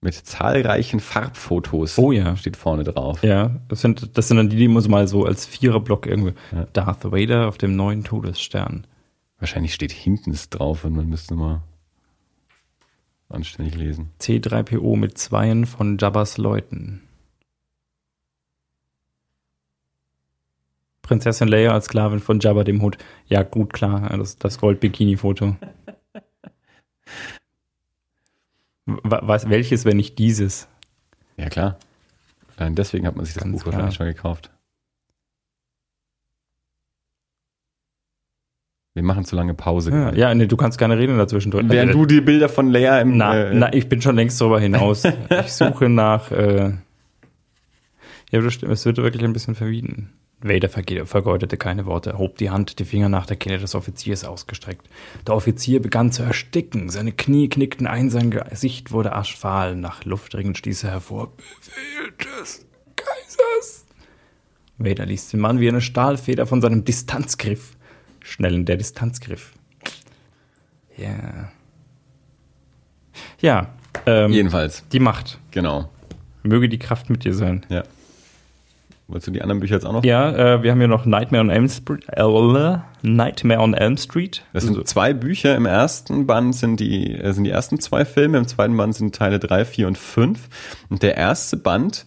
Mit 0.05 0.15
zahlreichen 0.15 0.99
Farbfotos 0.99 1.97
Oh 1.97 2.11
ja. 2.11 2.37
steht 2.37 2.57
vorne 2.57 2.83
drauf. 2.83 3.23
Ja, 3.23 3.53
das 3.69 3.83
sind, 3.83 4.19
das 4.19 4.27
sind 4.27 4.37
dann 4.37 4.49
die, 4.51 4.57
die 4.57 4.67
muss 4.67 4.89
mal 4.89 5.07
so 5.07 5.25
als 5.25 5.47
Viererblock 5.47 6.07
irgendwie. 6.07 6.35
Ja. 6.51 6.67
Darth 6.73 7.05
Vader 7.05 7.47
auf 7.47 7.57
dem 7.57 7.77
neuen 7.77 8.03
Todesstern. 8.03 8.85
Wahrscheinlich 9.39 9.75
steht 9.75 9.93
hinten 9.93 10.33
es 10.33 10.51
drauf 10.51 10.85
und 10.85 10.95
man 10.97 11.09
müsste 11.09 11.35
mal 11.37 11.63
anständig 13.29 13.77
lesen. 13.77 14.11
C3PO 14.21 14.97
mit 14.97 15.19
Zweien 15.19 15.67
von 15.67 15.99
Jabbas 15.99 16.37
Leuten. 16.37 17.03
Prinzessin 21.03 21.47
Leia 21.47 21.73
als 21.73 21.85
Sklavin 21.87 22.19
von 22.21 22.41
Jabba 22.41 22.65
dem 22.65 22.83
Hut. 22.83 22.99
Ja, 23.29 23.43
gut, 23.45 23.73
klar, 23.73 24.17
das, 24.17 24.37
das 24.37 24.59
Gold-Bikini-Foto. 24.59 25.57
Wa- 28.87 29.21
Was, 29.23 29.49
welches, 29.49 29.85
wenn 29.85 29.97
nicht 29.97 30.19
dieses? 30.19 30.69
Ja, 31.37 31.49
klar. 31.49 31.79
Allein 32.57 32.75
deswegen 32.75 33.07
hat 33.07 33.17
man 33.17 33.25
sich 33.25 33.35
das 33.35 33.45
Ganz 33.45 33.55
Buch 33.57 33.63
klar. 33.63 33.75
wahrscheinlich 33.75 33.97
schon 33.97 34.07
gekauft. 34.07 34.51
Wir 38.95 39.03
machen 39.03 39.25
zu 39.25 39.37
lange 39.37 39.55
Pause. 39.55 39.91
Ja, 39.91 39.97
gerade. 40.05 40.19
ja 40.19 40.35
nee, 40.35 40.47
du 40.47 40.57
kannst 40.57 40.79
gerne 40.79 40.99
reden 40.99 41.17
dazwischen. 41.17 41.53
Während 41.71 41.95
du 41.95 42.05
die 42.05 42.21
Bilder 42.21 42.49
von 42.51 42.69
Leia 42.71 43.01
im 43.01 43.17
Na, 43.17 43.35
äh, 43.51 43.55
na, 43.55 43.73
ich 43.73 43.89
bin 43.89 44.03
schon 44.03 44.17
längst 44.17 44.39
darüber 44.41 44.61
hinaus. 44.61 45.05
Ich 45.31 45.53
suche 45.53 45.89
nach. 45.89 46.31
Äh, 46.31 46.73
ja, 48.31 48.41
das 48.41 48.53
stimmt, 48.53 48.73
es 48.73 48.85
wird 48.85 48.99
wirklich 48.99 49.25
ein 49.25 49.33
bisschen 49.33 49.55
verwieden. 49.55 50.13
Vader 50.43 50.69
verge- 50.69 51.07
vergeudete 51.07 51.57
keine 51.57 51.87
Worte, 51.87 52.19
hob 52.19 52.37
die 52.39 52.51
Hand, 52.51 52.79
die 52.79 52.85
Finger 52.85 53.09
nach 53.09 53.27
der 53.27 53.37
Kehle 53.37 53.59
des 53.59 53.75
Offiziers 53.75 54.25
ausgestreckt. 54.25 54.89
Der 55.27 55.35
Offizier 55.35 55.81
begann 55.81 56.11
zu 56.13 56.23
ersticken, 56.23 56.89
seine 56.89 57.13
Knie 57.13 57.49
knickten 57.49 57.87
ein, 57.87 58.11
sein 58.11 58.31
Gesicht 58.31 58.91
wurde 58.91 59.13
aschfahl, 59.15 59.77
nach 59.77 60.05
Luft 60.05 60.35
dringend 60.35 60.59
stieß 60.59 60.85
er 60.85 60.91
hervor. 60.91 61.33
Befehl 61.37 62.13
des 62.19 62.67
Kaisers! 62.97 63.85
Vader 64.79 65.07
ließ 65.07 65.29
den 65.31 65.41
Mann 65.41 65.61
wie 65.61 65.69
eine 65.69 65.81
Stahlfeder 65.81 66.47
von 66.47 66.61
seinem 66.61 66.85
Distanzgriff. 66.85 67.77
Schnell 68.21 68.55
in 68.55 68.65
der 68.65 68.77
Distanzgriff. 68.77 69.53
Ja. 70.97 71.51
Ja, 73.41 73.75
ähm, 74.07 74.33
Jedenfalls, 74.33 74.85
die 74.93 75.01
Macht. 75.01 75.39
genau. 75.51 75.89
Möge 76.43 76.69
die 76.69 76.79
Kraft 76.79 77.11
mit 77.11 77.25
dir 77.25 77.35
sein. 77.35 77.65
Ja. 77.69 77.83
Wolltest 79.09 79.27
du 79.27 79.31
die 79.33 79.43
anderen 79.43 79.61
Bücher 79.61 79.75
jetzt 79.75 79.85
auch 79.85 79.93
noch? 79.93 80.05
Ja, 80.05 80.31
äh, 80.31 80.63
wir 80.63 80.71
haben 80.71 80.79
hier 80.79 80.89
noch 80.89 81.05
Nightmare 81.05 81.43
on 81.43 81.51
Elm 81.51 81.69
Street. 81.69 82.05
Äh, 82.09 82.79
Nightmare 83.03 83.61
on 83.61 83.75
Elm 83.75 83.97
Street. 83.97 84.45
Das 84.53 84.65
sind 84.65 84.89
zwei 84.89 85.13
Bücher. 85.13 85.57
Im 85.57 85.67
ersten 85.67 86.27
Band 86.27 86.55
sind 86.55 86.81
die, 86.81 87.15
äh, 87.15 87.33
sind 87.33 87.45
die 87.45 87.51
ersten 87.51 87.79
zwei 87.81 88.05
Filme, 88.05 88.39
im 88.39 88.47
zweiten 88.47 88.77
Band 88.77 88.95
sind 88.95 89.15
Teile 89.15 89.39
drei, 89.39 89.65
vier 89.65 89.87
und 89.87 89.99
fünf. 89.99 90.49
Und 90.89 91.03
der 91.03 91.17
erste 91.17 91.57
Band 91.57 92.07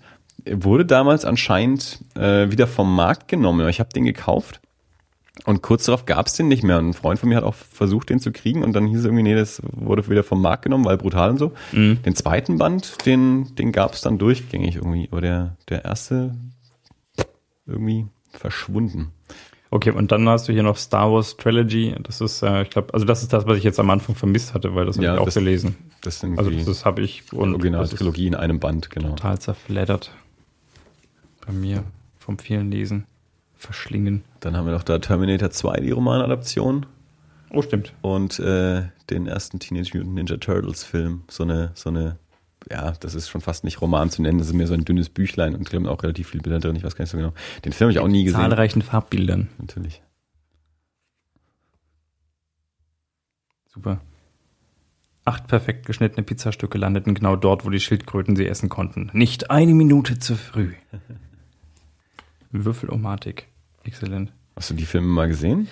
wurde 0.50 0.86
damals 0.86 1.26
anscheinend 1.26 2.00
äh, 2.16 2.52
wieder 2.52 2.68
vom 2.68 2.96
Markt 2.96 3.28
genommen. 3.28 3.68
Ich 3.68 3.80
habe 3.80 3.90
den 3.90 4.06
gekauft 4.06 4.62
und 5.44 5.62
kurz 5.62 5.86
darauf 5.86 6.06
gab 6.06 6.28
es 6.28 6.34
den 6.34 6.48
nicht 6.48 6.64
mehr. 6.64 6.78
Und 6.78 6.90
ein 6.90 6.94
Freund 6.94 7.20
von 7.20 7.30
mir 7.30 7.36
hat 7.36 7.44
auch 7.44 7.56
versucht, 7.56 8.10
den 8.10 8.20
zu 8.20 8.32
kriegen 8.32 8.64
und 8.64 8.74
dann 8.74 8.88
hieß 8.88 9.00
es 9.00 9.06
irgendwie, 9.06 9.24
nee, 9.24 9.36
das 9.36 9.62
wurde 9.64 10.08
wieder 10.10 10.24
vom 10.24 10.42
Markt 10.42 10.64
genommen, 10.64 10.86
weil 10.86 10.98
brutal 10.98 11.32
und 11.32 11.38
so. 11.38 11.52
Mhm. 11.74 12.02
Den 12.04 12.16
zweiten 12.16 12.58
Band, 12.58 13.06
den, 13.06 13.54
den 13.56 13.72
gab 13.72 13.94
es 13.94 14.02
dann 14.02 14.18
durchgängig 14.18 14.78
irgendwie. 14.78 15.10
Aber 15.12 15.22
der, 15.22 15.58
der 15.70 15.84
erste 15.84 16.36
irgendwie 17.66 18.08
verschwunden. 18.32 19.12
Okay, 19.72 19.92
und 19.92 20.12
dann 20.12 20.28
hast 20.30 20.48
du 20.48 20.54
hier 20.54 20.64
noch 20.64 20.78
Star 20.78 21.12
Wars 21.12 21.36
Trilogy. 21.38 21.96
Das 22.04 22.22
ist, 22.22 22.42
äh, 22.44 22.62
ich 22.64 22.70
glaube, 22.70 22.94
also 22.94 23.06
das 23.06 23.24
ist 23.24 23.34
das, 23.34 23.46
was 23.48 23.58
ich 23.58 23.64
jetzt 23.64 23.80
am 23.80 23.90
Anfang 23.90 24.16
vermisst 24.16 24.54
hatte, 24.54 24.74
weil 24.76 24.86
das 24.86 24.96
habe 24.98 25.06
Ja, 25.06 25.16
ich 25.16 25.20
auch 25.22 25.26
das- 25.26 25.34
gelesen. 25.34 25.76
Das 26.02 26.20
sind 26.20 26.38
Also 26.38 26.52
das, 26.52 26.86
habe 26.86 27.02
ich 27.02 27.34
und 27.34 27.54
Originaltrilogie 27.54 28.28
in 28.28 28.36
einem 28.36 28.60
Band, 28.60 28.90
genau. 28.92 29.10
total 29.10 29.40
zerfleddert. 29.40 30.12
Bei 31.46 31.52
mir 31.52 31.84
vom 32.20 32.38
vielen 32.40 32.72
Lesen, 32.72 33.06
verschlingen. 33.56 34.24
Dann 34.40 34.56
haben 34.56 34.66
wir 34.68 34.74
noch 34.74 34.84
da 34.84 35.00
Terminator 35.00 35.50
2, 35.50 35.80
die 35.82 35.92
Romanadaption. 35.92 36.86
Oh, 37.52 37.62
stimmt. 37.62 37.94
und 38.02 38.40
äh, 38.40 38.84
den 39.10 39.28
ersten 39.28 39.60
Teenage 39.60 39.92
Mutant 39.98 40.16
Ninja 40.16 40.38
Turtles 40.38 40.84
Film. 40.84 41.24
So 41.30 41.44
eine, 41.44 41.72
so 41.76 41.90
eine, 41.90 42.18
ja, 42.70 42.92
das 43.00 43.16
ist 43.16 43.30
schon 43.30 43.42
fast 43.42 43.64
nicht 43.64 43.82
Roman 43.82 44.10
zu 44.10 44.22
nennen, 44.22 44.38
das 44.38 44.48
ist 44.48 44.54
mehr 44.54 44.68
so 44.68 44.74
ein 44.74 44.86
dünnes 44.86 45.10
Büchlein 45.10 45.56
und 45.56 45.70
glaube 45.70 45.90
auch 45.90 46.02
relativ 46.04 46.30
viele 46.30 46.44
Bilder 46.44 46.60
drin, 46.60 46.76
ich 46.76 46.84
weiß 46.84 46.96
gar 46.96 47.04
nicht 47.04 47.12
so 47.12 47.18
genau. 47.18 47.34
Den 47.64 47.74
Film 47.74 47.88
habe 47.88 47.92
ich 47.92 48.00
auch 48.00 48.08
nie 48.08 48.24
gesehen. 48.24 48.40
Zahlreichen 48.40 48.82
Farbbildern. 48.82 49.50
Natürlich. 49.60 50.02
Super. 53.68 54.00
Acht 55.26 55.48
perfekt 55.48 55.86
geschnittene 55.86 56.24
Pizzastücke 56.24 56.78
landeten 56.78 57.14
genau 57.16 57.36
dort, 57.36 57.66
wo 57.66 57.70
die 57.70 57.80
Schildkröten 57.80 58.36
sie 58.36 58.48
essen 58.48 58.70
konnten. 58.70 59.10
Nicht 59.14 59.50
eine 59.50 59.74
Minute 59.74 60.20
zu 60.20 60.36
früh. 60.36 60.74
Würfelomatik. 62.52 63.48
Exzellent. 63.84 64.32
Hast 64.56 64.70
du 64.70 64.76
die 64.76 64.86
Filme 64.86 65.08
mal 65.08 65.28
gesehen? 65.28 65.68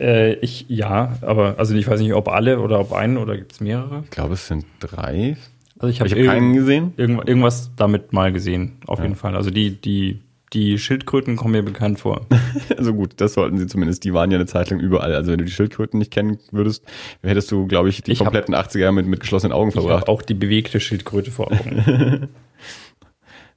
Äh, 0.00 0.34
ich, 0.36 0.66
ja, 0.68 1.16
aber 1.20 1.58
also 1.58 1.74
ich 1.74 1.86
weiß 1.86 2.00
nicht, 2.00 2.14
ob 2.14 2.28
alle 2.28 2.58
oder 2.60 2.80
ob 2.80 2.92
einen 2.92 3.16
oder 3.18 3.36
gibt 3.36 3.52
es 3.52 3.60
mehrere. 3.60 4.02
Ich 4.04 4.10
glaube, 4.10 4.34
es 4.34 4.46
sind 4.48 4.66
drei. 4.80 5.36
Also 5.78 5.88
ich 5.92 6.00
habe 6.00 6.10
habe 6.10 6.24
keinen 6.24 6.54
gesehen. 6.54 6.92
irgend, 6.96 7.28
irgendwas 7.28 7.70
damit 7.76 8.12
mal 8.12 8.32
gesehen, 8.32 8.78
auf 8.86 8.98
Ja. 8.98 9.04
jeden 9.04 9.16
Fall. 9.16 9.36
Also 9.36 9.50
die, 9.50 9.70
die, 9.80 10.20
die 10.52 10.78
Schildkröten 10.78 11.36
kommen 11.36 11.52
mir 11.52 11.62
bekannt 11.62 11.98
vor. 12.00 12.26
Also 12.76 12.92
gut, 12.94 13.12
das 13.18 13.34
sollten 13.34 13.56
sie 13.58 13.66
zumindest. 13.68 14.04
Die 14.04 14.12
waren 14.12 14.30
ja 14.30 14.36
eine 14.36 14.46
Zeit 14.46 14.68
lang 14.70 14.80
überall. 14.80 15.14
Also 15.14 15.30
wenn 15.32 15.38
du 15.38 15.44
die 15.44 15.50
Schildkröten 15.52 15.98
nicht 15.98 16.10
kennen 16.10 16.38
würdest, 16.50 16.84
hättest 17.22 17.50
du, 17.52 17.66
glaube 17.66 17.88
ich, 17.88 18.02
die 18.02 18.12
Ich 18.12 18.18
hab- 18.20 18.26
kompletten 18.26 18.54
80er 18.54 18.78
Jahre 18.80 18.92
mit, 18.92 19.06
mit 19.06 19.20
geschlossenen 19.20 19.52
Augen 19.52 19.70
Ich 19.70 19.76
habe 19.76 19.86
verbracht. 19.86 20.08
auch 20.08 20.20
die 20.22 20.34
bewegte 20.34 20.78
Schildkröte 20.80 21.30
vor 21.30 21.50
Augen. 21.52 22.28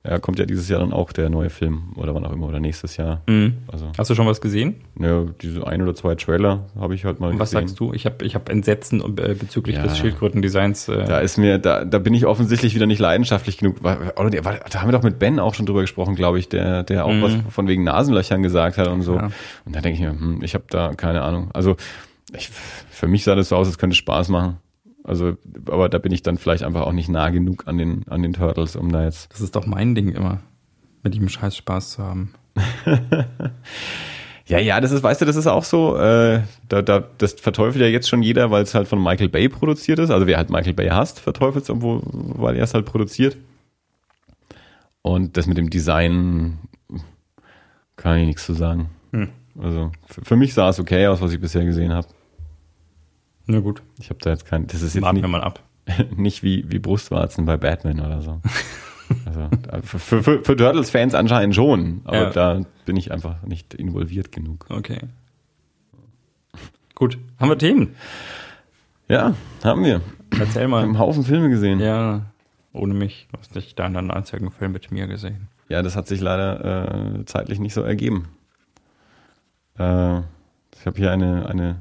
Ja, 0.07 0.17
kommt 0.17 0.39
ja 0.39 0.45
dieses 0.45 0.69
Jahr 0.69 0.79
dann 0.79 0.93
auch 0.93 1.11
der 1.11 1.29
neue 1.29 1.49
Film 1.49 1.91
oder 1.97 2.15
wann 2.15 2.25
auch 2.25 2.31
immer 2.31 2.47
oder 2.47 2.61
nächstes 2.61 2.95
Jahr. 2.95 3.21
mhm. 3.27 3.57
Also 3.67 3.91
Hast 3.97 4.09
du 4.09 4.15
schon 4.15 4.25
was 4.27 4.39
gesehen? 4.39 4.75
ja, 4.97 5.25
diese 5.41 5.67
ein 5.67 5.81
oder 5.81 5.93
zwei 5.93 6.15
Trailer 6.15 6.67
habe 6.79 6.95
ich 6.95 7.03
halt 7.03 7.19
mal 7.19 7.31
Und 7.31 7.37
was 7.39 7.49
gesehen. 7.51 7.67
sagst 7.67 7.79
du? 7.81 7.91
Ich 7.93 8.05
habe 8.05 8.23
ich 8.23 8.33
hab 8.33 8.47
Entsetzen 8.47 9.01
äh, 9.17 9.33
bezüglich 9.35 9.75
Ja. 9.75 9.83
des 9.83 9.97
Schildkrötendesigns. 9.97 10.87
Äh, 10.87 11.03
Da 11.03 11.19
ist 11.19 11.37
mir, 11.37 11.57
da, 11.57 11.83
da 11.83 11.99
bin 11.99 12.13
ich 12.13 12.25
offensichtlich 12.25 12.75
wieder 12.75 12.85
nicht 12.85 12.99
leidenschaftlich 12.99 13.57
genug. 13.57 13.81
Oder 13.81 14.29
da 14.29 14.81
haben 14.81 14.87
wir 14.87 14.93
doch 14.93 15.03
mit 15.03 15.19
Ben 15.19 15.37
auch 15.37 15.53
schon 15.53 15.65
drüber 15.65 15.81
gesprochen, 15.81 16.15
glaube 16.15 16.39
ich, 16.39 16.47
der, 16.47 16.83
der 16.83 17.03
auch 17.05 17.11
Mhm. 17.11 17.21
was 17.21 17.33
von 17.49 17.67
wegen 17.67 17.83
Nasenlöchern 17.83 18.41
gesagt 18.41 18.77
hat 18.77 18.87
und 18.87 19.01
so. 19.01 19.15
Ja. 19.15 19.29
Und 19.65 19.75
da 19.75 19.81
denke 19.81 19.95
ich 19.95 20.01
mir, 20.01 20.11
hm, 20.11 20.39
ich 20.43 20.53
habe 20.53 20.63
da 20.69 20.93
keine 20.93 21.23
Ahnung. 21.23 21.49
Also 21.53 21.75
ich, 22.33 22.47
für 22.89 23.07
mich 23.07 23.25
sah 23.25 23.35
das 23.35 23.49
so 23.49 23.57
aus, 23.57 23.67
als 23.67 23.77
könnte 23.77 23.97
Spaß 23.97 24.29
machen. 24.29 24.57
Also, 25.03 25.37
aber 25.67 25.89
da 25.89 25.97
bin 25.97 26.11
ich 26.11 26.23
dann 26.23 26.37
vielleicht 26.37 26.63
einfach 26.63 26.81
auch 26.81 26.91
nicht 26.91 27.09
nah 27.09 27.29
genug 27.29 27.67
an 27.67 27.77
den, 27.77 28.07
an 28.09 28.21
den 28.21 28.33
Turtles, 28.33 28.75
um 28.75 28.91
da 28.91 29.03
jetzt. 29.03 29.31
Das 29.31 29.41
ist 29.41 29.55
doch 29.55 29.65
mein 29.65 29.95
Ding 29.95 30.09
immer, 30.09 30.41
mit 31.03 31.15
ihm 31.15 31.29
Scheiß 31.29 31.55
Spaß 31.55 31.91
zu 31.91 32.03
haben. 32.03 32.33
Ja, 34.49 34.57
ja, 34.57 34.81
das 34.81 34.91
ist, 34.91 35.03
weißt 35.03 35.21
du, 35.21 35.25
das 35.25 35.35
ist 35.35 35.45
auch 35.45 35.63
so, 35.63 35.95
äh, 35.95 36.41
da, 36.67 36.81
da, 36.81 37.03
das 37.19 37.33
verteufelt 37.33 37.83
ja 37.83 37.87
jetzt 37.87 38.09
schon 38.09 38.23
jeder, 38.23 38.49
weil 38.49 38.63
es 38.63 38.73
halt 38.73 38.87
von 38.87 39.01
Michael 39.01 39.29
Bay 39.29 39.47
produziert 39.47 39.99
ist. 39.99 40.09
Also 40.09 40.25
wer 40.25 40.37
halt 40.37 40.49
Michael 40.49 40.73
Bay 40.73 40.87
hasst, 40.87 41.19
verteufelt 41.19 41.65
es, 41.65 41.69
obwohl, 41.69 42.01
weil 42.03 42.55
er 42.55 42.63
es 42.63 42.73
halt 42.73 42.87
produziert. 42.87 43.37
Und 45.03 45.37
das 45.37 45.45
mit 45.45 45.59
dem 45.59 45.69
Design 45.69 46.57
kann 47.95 48.17
ich 48.17 48.25
nichts 48.25 48.45
zu 48.47 48.53
sagen. 48.53 48.89
Hm. 49.11 49.29
Also 49.61 49.91
für, 50.07 50.25
für 50.25 50.35
mich 50.35 50.55
sah 50.55 50.69
es 50.69 50.79
okay 50.79 51.05
aus, 51.05 51.21
was 51.21 51.31
ich 51.31 51.39
bisher 51.39 51.63
gesehen 51.63 51.93
habe. 51.93 52.07
Na 53.51 53.59
gut, 53.61 53.81
Ich 53.99 54.09
habe 54.09 54.19
da 54.21 54.29
jetzt 54.29 54.45
kein, 54.45 54.67
das 54.67 54.83
ist 54.83 54.93
jetzt 54.93 55.03
warten 55.03 55.15
nicht, 55.15 55.23
wir 55.23 55.29
mal 55.29 55.41
ab. 55.41 55.63
nicht 56.15 56.43
wie, 56.43 56.65
wie 56.71 56.77
Brustwarzen 56.77 57.45
bei 57.45 57.57
Batman 57.57 57.99
oder 57.99 58.21
so. 58.21 58.41
Also 59.25 59.49
für, 59.81 60.21
für, 60.21 60.43
für 60.43 60.55
Turtles-Fans 60.55 61.15
anscheinend 61.15 61.55
schon, 61.55 62.01
aber 62.05 62.17
Ja. 62.17 62.29
da 62.29 62.61
bin 62.85 62.95
ich 62.95 63.11
einfach 63.11 63.41
nicht 63.41 63.73
involviert 63.73 64.31
genug. 64.31 64.67
Okay. 64.69 64.99
Gut, 66.93 67.17
haben 67.39 67.49
wir 67.49 67.57
Themen? 67.57 67.95
Ja, 69.07 69.33
haben 69.63 69.83
wir. 69.83 70.01
Erzähl 70.39 70.63
Wir 70.63 70.67
mal. 70.67 70.81
haben 70.81 70.89
einen 70.89 70.99
Haufen 70.99 71.23
Filme 71.23 71.49
gesehen. 71.49 71.79
Ja, 71.79 71.85
Ja, 72.17 72.25
ohne 72.71 72.93
mich. 72.93 73.27
Du 73.31 73.39
hast 73.39 73.55
nicht 73.55 73.79
deinen 73.79 74.11
einzigen 74.11 74.51
Film 74.51 74.73
mit 74.73 74.91
mir 74.91 75.07
gesehen. 75.07 75.47
das 75.69 75.95
hat 75.95 76.07
sich 76.07 76.21
leider 76.21 77.15
äh, 77.19 77.25
zeitlich 77.25 77.59
nicht 77.59 77.73
so 77.73 77.81
ergeben. 77.81 78.27
Äh, 79.79 80.19
ich 80.19 80.85
habe 80.85 80.97
hier 80.97 81.11
eine, 81.11 81.47
eine 81.49 81.77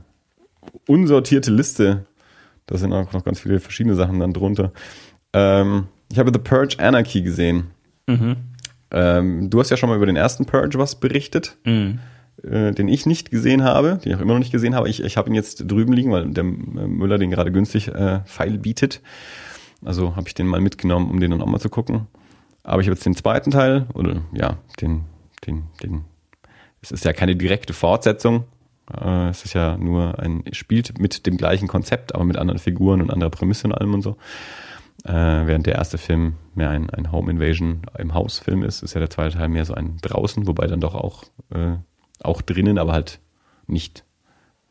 unsortierte 0.86 1.50
Liste. 1.50 2.06
Da 2.66 2.76
sind 2.76 2.92
auch 2.92 3.12
noch 3.12 3.24
ganz 3.24 3.40
viele 3.40 3.60
verschiedene 3.60 3.94
Sachen 3.94 4.20
dann 4.20 4.32
drunter. 4.32 4.72
Ähm, 5.32 5.86
ich 6.12 6.18
habe 6.18 6.30
The 6.32 6.38
Purge 6.38 6.76
Anarchy 6.78 7.22
gesehen. 7.22 7.68
Mhm. 8.06 8.36
Ähm, 8.90 9.50
du 9.50 9.60
hast 9.60 9.70
ja 9.70 9.76
schon 9.76 9.88
mal 9.88 9.96
über 9.96 10.06
den 10.06 10.16
ersten 10.16 10.46
Purge 10.46 10.78
was 10.78 10.94
berichtet, 10.98 11.56
Mhm. 11.64 11.98
äh, 12.42 12.72
den 12.72 12.88
ich 12.88 13.04
nicht 13.06 13.30
gesehen 13.30 13.62
habe, 13.64 13.98
den 14.02 14.12
ich 14.12 14.16
auch 14.16 14.22
immer 14.22 14.32
noch 14.32 14.38
nicht 14.38 14.52
gesehen 14.52 14.74
habe. 14.74 14.88
Ich, 14.88 15.02
ich 15.02 15.16
habe 15.16 15.28
ihn 15.28 15.34
jetzt 15.34 15.64
drüben 15.70 15.92
liegen, 15.92 16.10
weil 16.12 16.28
der 16.30 16.44
äh, 16.44 16.46
Müller 16.46 17.18
den 17.18 17.30
gerade 17.30 17.52
günstig 17.52 17.88
äh, 17.88 18.20
feil 18.24 18.58
bietet. 18.58 19.02
Also 19.84 20.16
habe 20.16 20.26
ich 20.28 20.34
den 20.34 20.46
mal 20.46 20.60
mitgenommen, 20.60 21.10
um 21.10 21.20
den 21.20 21.30
dann 21.30 21.42
auch 21.42 21.46
mal 21.46 21.60
zu 21.60 21.68
gucken. 21.68 22.06
Aber 22.64 22.80
ich 22.82 22.88
habe 22.88 22.94
jetzt 22.94 23.06
den 23.06 23.14
zweiten 23.14 23.50
Teil, 23.50 23.86
oder 23.94 24.22
ja, 24.32 24.58
den, 24.80 25.04
den, 25.46 25.64
den, 25.82 26.04
es 26.82 26.90
ist 26.90 27.04
ja 27.04 27.12
keine 27.12 27.36
direkte 27.36 27.72
Fortsetzung. 27.72 28.44
Äh, 28.92 29.28
es 29.28 29.44
ist 29.44 29.54
ja 29.54 29.76
nur 29.76 30.18
ein, 30.18 30.42
spielt 30.52 30.98
mit 30.98 31.26
dem 31.26 31.36
gleichen 31.36 31.68
Konzept, 31.68 32.14
aber 32.14 32.24
mit 32.24 32.36
anderen 32.36 32.58
Figuren 32.58 33.02
und 33.02 33.10
anderer 33.10 33.30
Prämisse 33.30 33.66
und 33.66 33.72
allem 33.74 33.94
und 33.94 34.02
so. 34.02 34.16
Äh, 35.04 35.12
während 35.12 35.66
der 35.66 35.76
erste 35.76 35.96
Film 35.96 36.34
mehr 36.54 36.70
ein, 36.70 36.90
ein 36.90 37.12
Home 37.12 37.30
Invasion 37.30 37.82
im 37.98 38.14
Haus-Film 38.14 38.62
ist, 38.64 38.82
ist 38.82 38.94
ja 38.94 39.00
der 39.00 39.10
zweite 39.10 39.38
Teil 39.38 39.48
mehr 39.48 39.64
so 39.64 39.74
ein 39.74 39.98
draußen, 40.02 40.46
wobei 40.46 40.66
dann 40.66 40.80
doch 40.80 40.94
auch, 40.94 41.24
äh, 41.54 41.76
auch 42.20 42.42
drinnen, 42.42 42.78
aber 42.78 42.92
halt 42.92 43.20
nicht, 43.66 44.04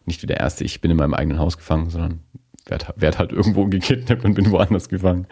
nicht 0.06 0.22
wie 0.22 0.28
der 0.28 0.40
erste, 0.40 0.64
ich 0.64 0.82
bin 0.82 0.92
in 0.92 0.98
meinem 0.98 1.14
eigenen 1.14 1.40
Haus 1.40 1.58
gefangen, 1.58 1.90
sondern 1.90 2.20
werd, 2.66 2.94
werd 2.98 3.20
halt 3.20 3.32
irgendwo 3.32 3.66
gekidnappt 3.66 4.26
und 4.26 4.34
bin 4.34 4.52
woanders 4.52 4.90
gefangen. 4.90 5.28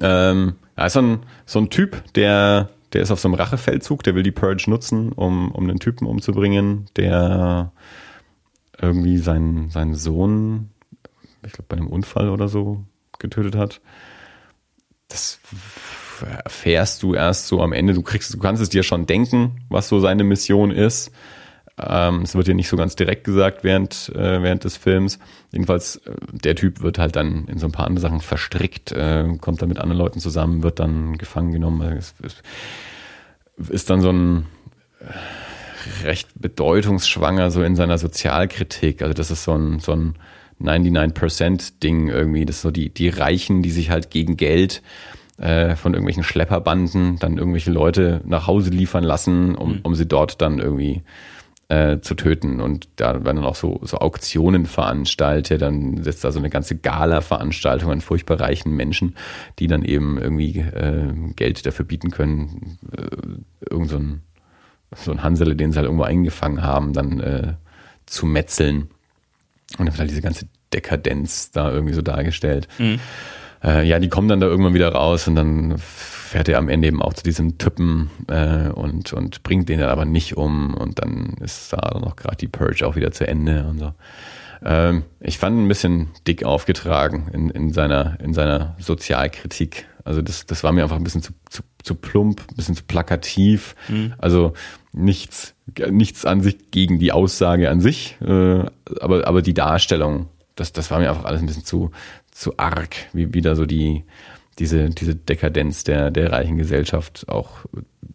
Ähm, 0.00 0.54
ja, 0.76 0.86
ist 0.86 0.92
so 0.94 1.02
ein, 1.02 1.18
so 1.44 1.58
ein 1.58 1.70
Typ, 1.70 2.02
der, 2.14 2.70
der 2.92 3.02
ist 3.02 3.10
auf 3.10 3.20
so 3.20 3.28
einem 3.28 3.34
Rachefeldzug, 3.34 4.02
der 4.02 4.14
will 4.14 4.22
die 4.22 4.30
Purge 4.30 4.64
nutzen, 4.68 5.12
um, 5.12 5.50
um 5.52 5.64
einen 5.64 5.78
Typen 5.78 6.06
umzubringen, 6.06 6.86
der 6.96 7.72
irgendwie 8.80 9.18
seinen, 9.18 9.70
seinen 9.70 9.94
Sohn, 9.94 10.70
ich 11.44 11.52
glaube, 11.52 11.66
bei 11.68 11.76
einem 11.76 11.88
Unfall 11.88 12.28
oder 12.28 12.48
so 12.48 12.84
getötet 13.18 13.56
hat. 13.56 13.80
Das 15.08 15.40
erfährst 16.44 17.02
du 17.02 17.14
erst 17.14 17.48
so 17.48 17.62
am 17.62 17.72
Ende. 17.72 17.94
Du 17.94 18.02
kriegst, 18.02 18.32
du 18.32 18.38
kannst 18.38 18.62
es 18.62 18.68
dir 18.68 18.82
schon 18.82 19.06
denken, 19.06 19.64
was 19.68 19.88
so 19.88 20.00
seine 20.00 20.24
Mission 20.24 20.70
ist. 20.70 21.10
Ähm, 21.80 22.22
es 22.22 22.34
wird 22.34 22.46
dir 22.46 22.54
nicht 22.54 22.68
so 22.68 22.76
ganz 22.76 22.96
direkt 22.96 23.24
gesagt 23.24 23.62
während, 23.62 24.10
äh, 24.14 24.42
während 24.42 24.64
des 24.64 24.76
Films. 24.76 25.18
Jedenfalls, 25.52 25.96
äh, 25.96 26.12
der 26.32 26.56
Typ 26.56 26.82
wird 26.82 26.98
halt 26.98 27.16
dann 27.16 27.46
in 27.46 27.58
so 27.58 27.66
ein 27.66 27.72
paar 27.72 27.86
andere 27.86 28.02
Sachen 28.02 28.20
verstrickt, 28.20 28.92
äh, 28.92 29.26
kommt 29.40 29.62
dann 29.62 29.68
mit 29.68 29.78
anderen 29.78 29.98
Leuten 29.98 30.20
zusammen, 30.20 30.62
wird 30.62 30.80
dann 30.80 31.18
gefangen 31.18 31.52
genommen. 31.52 31.96
Es, 31.96 32.14
es 32.22 32.42
ist 33.68 33.90
dann 33.90 34.00
so 34.00 34.10
ein 34.10 34.46
äh, 35.00 36.06
recht 36.06 36.28
bedeutungsschwanger 36.34 37.50
so 37.50 37.62
in 37.62 37.76
seiner 37.76 37.98
Sozialkritik. 37.98 39.02
Also 39.02 39.14
das 39.14 39.30
ist 39.30 39.44
so 39.44 39.54
ein, 39.54 39.78
so 39.78 39.92
ein 39.92 40.16
99%-Ding 40.60 42.08
irgendwie. 42.08 42.44
Das 42.44 42.56
ist 42.56 42.62
so 42.62 42.70
die, 42.70 42.88
die 42.90 43.08
Reichen, 43.08 43.62
die 43.62 43.70
sich 43.70 43.90
halt 43.90 44.10
gegen 44.10 44.36
Geld 44.36 44.82
äh, 45.38 45.76
von 45.76 45.94
irgendwelchen 45.94 46.24
Schlepperbanden 46.24 47.18
dann 47.18 47.38
irgendwelche 47.38 47.70
Leute 47.70 48.20
nach 48.24 48.46
Hause 48.48 48.70
liefern 48.70 49.04
lassen, 49.04 49.54
um, 49.54 49.80
um 49.82 49.94
sie 49.94 50.06
dort 50.06 50.42
dann 50.42 50.58
irgendwie 50.58 51.02
äh, 51.68 52.00
zu 52.00 52.14
töten. 52.14 52.60
Und 52.60 52.88
da 52.96 53.12
werden 53.24 53.36
dann 53.36 53.44
auch 53.44 53.54
so, 53.54 53.80
so 53.82 53.98
Auktionen 53.98 54.66
veranstaltet. 54.66 55.62
Dann 55.62 56.02
setzt 56.02 56.24
da 56.24 56.32
so 56.32 56.38
eine 56.38 56.50
ganze 56.50 56.76
Gala-Veranstaltung 56.76 57.90
an 57.90 58.00
furchtbar 58.00 58.40
reichen 58.40 58.74
Menschen, 58.74 59.16
die 59.58 59.66
dann 59.66 59.84
eben 59.84 60.18
irgendwie 60.18 60.60
äh, 60.60 61.12
Geld 61.36 61.66
dafür 61.66 61.84
bieten 61.84 62.10
können, 62.10 62.78
äh, 62.96 63.70
irgend 63.70 63.90
so 63.90 63.98
ein, 63.98 64.22
so 64.96 65.12
ein 65.12 65.22
Hansele, 65.22 65.56
den 65.56 65.72
sie 65.72 65.76
halt 65.76 65.86
irgendwo 65.86 66.04
eingefangen 66.04 66.62
haben, 66.62 66.92
dann 66.92 67.20
äh, 67.20 67.54
zu 68.06 68.26
metzeln. 68.26 68.88
Und 69.76 69.80
dann 69.80 69.88
wird 69.88 69.98
halt 69.98 70.10
diese 70.10 70.22
ganze 70.22 70.46
Dekadenz 70.72 71.50
da 71.50 71.70
irgendwie 71.70 71.94
so 71.94 72.02
dargestellt. 72.02 72.68
Äh, 73.62 73.86
ja, 73.86 73.98
die 73.98 74.08
kommen 74.08 74.28
dann 74.28 74.40
da 74.40 74.46
irgendwann 74.46 74.74
wieder 74.74 74.92
raus 74.92 75.28
und 75.28 75.34
dann 75.34 75.74
fährt 76.28 76.48
er 76.48 76.58
am 76.58 76.68
Ende 76.68 76.88
eben 76.88 77.02
auch 77.02 77.14
zu 77.14 77.24
diesem 77.24 77.58
Typen 77.58 78.10
äh, 78.28 78.68
und, 78.68 79.12
und 79.12 79.42
bringt 79.42 79.68
den 79.68 79.80
dann 79.80 79.88
aber 79.88 80.04
nicht 80.04 80.36
um 80.36 80.74
und 80.74 81.00
dann 81.00 81.34
ist 81.40 81.72
da 81.72 81.98
noch 81.98 82.16
gerade 82.16 82.36
die 82.36 82.48
Purge 82.48 82.86
auch 82.86 82.96
wieder 82.96 83.10
zu 83.10 83.26
Ende 83.26 83.66
und 83.68 83.78
so. 83.78 83.92
Ähm, 84.64 85.04
ich 85.20 85.38
fand 85.38 85.56
ihn 85.56 85.64
ein 85.64 85.68
bisschen 85.68 86.08
dick 86.26 86.44
aufgetragen 86.44 87.28
in, 87.32 87.50
in, 87.50 87.72
seiner, 87.72 88.18
in 88.20 88.34
seiner 88.34 88.76
Sozialkritik. 88.78 89.86
Also 90.04 90.22
das, 90.22 90.46
das 90.46 90.64
war 90.64 90.72
mir 90.72 90.82
einfach 90.82 90.96
ein 90.96 91.04
bisschen 91.04 91.22
zu, 91.22 91.32
zu, 91.48 91.62
zu 91.82 91.94
plump, 91.94 92.42
ein 92.50 92.56
bisschen 92.56 92.74
zu 92.74 92.84
plakativ. 92.84 93.74
Also 94.18 94.52
nichts, 94.92 95.54
nichts 95.90 96.24
an 96.24 96.40
sich 96.40 96.70
gegen 96.70 96.98
die 96.98 97.12
Aussage 97.12 97.70
an 97.70 97.80
sich, 97.80 98.16
äh, 98.20 98.64
aber, 99.00 99.26
aber 99.26 99.42
die 99.42 99.54
Darstellung, 99.54 100.28
das, 100.56 100.72
das 100.72 100.90
war 100.90 100.98
mir 100.98 101.10
einfach 101.10 101.24
alles 101.24 101.40
ein 101.40 101.46
bisschen 101.46 101.64
zu, 101.64 101.90
zu 102.30 102.54
arg, 102.56 102.96
wie 103.12 103.34
wieder 103.34 103.54
so 103.54 103.66
die, 103.66 104.04
diese, 104.58 104.90
diese 104.90 105.14
Dekadenz 105.14 105.84
der, 105.84 106.10
der 106.10 106.32
reichen 106.32 106.56
Gesellschaft 106.56 107.26
auch 107.28 107.64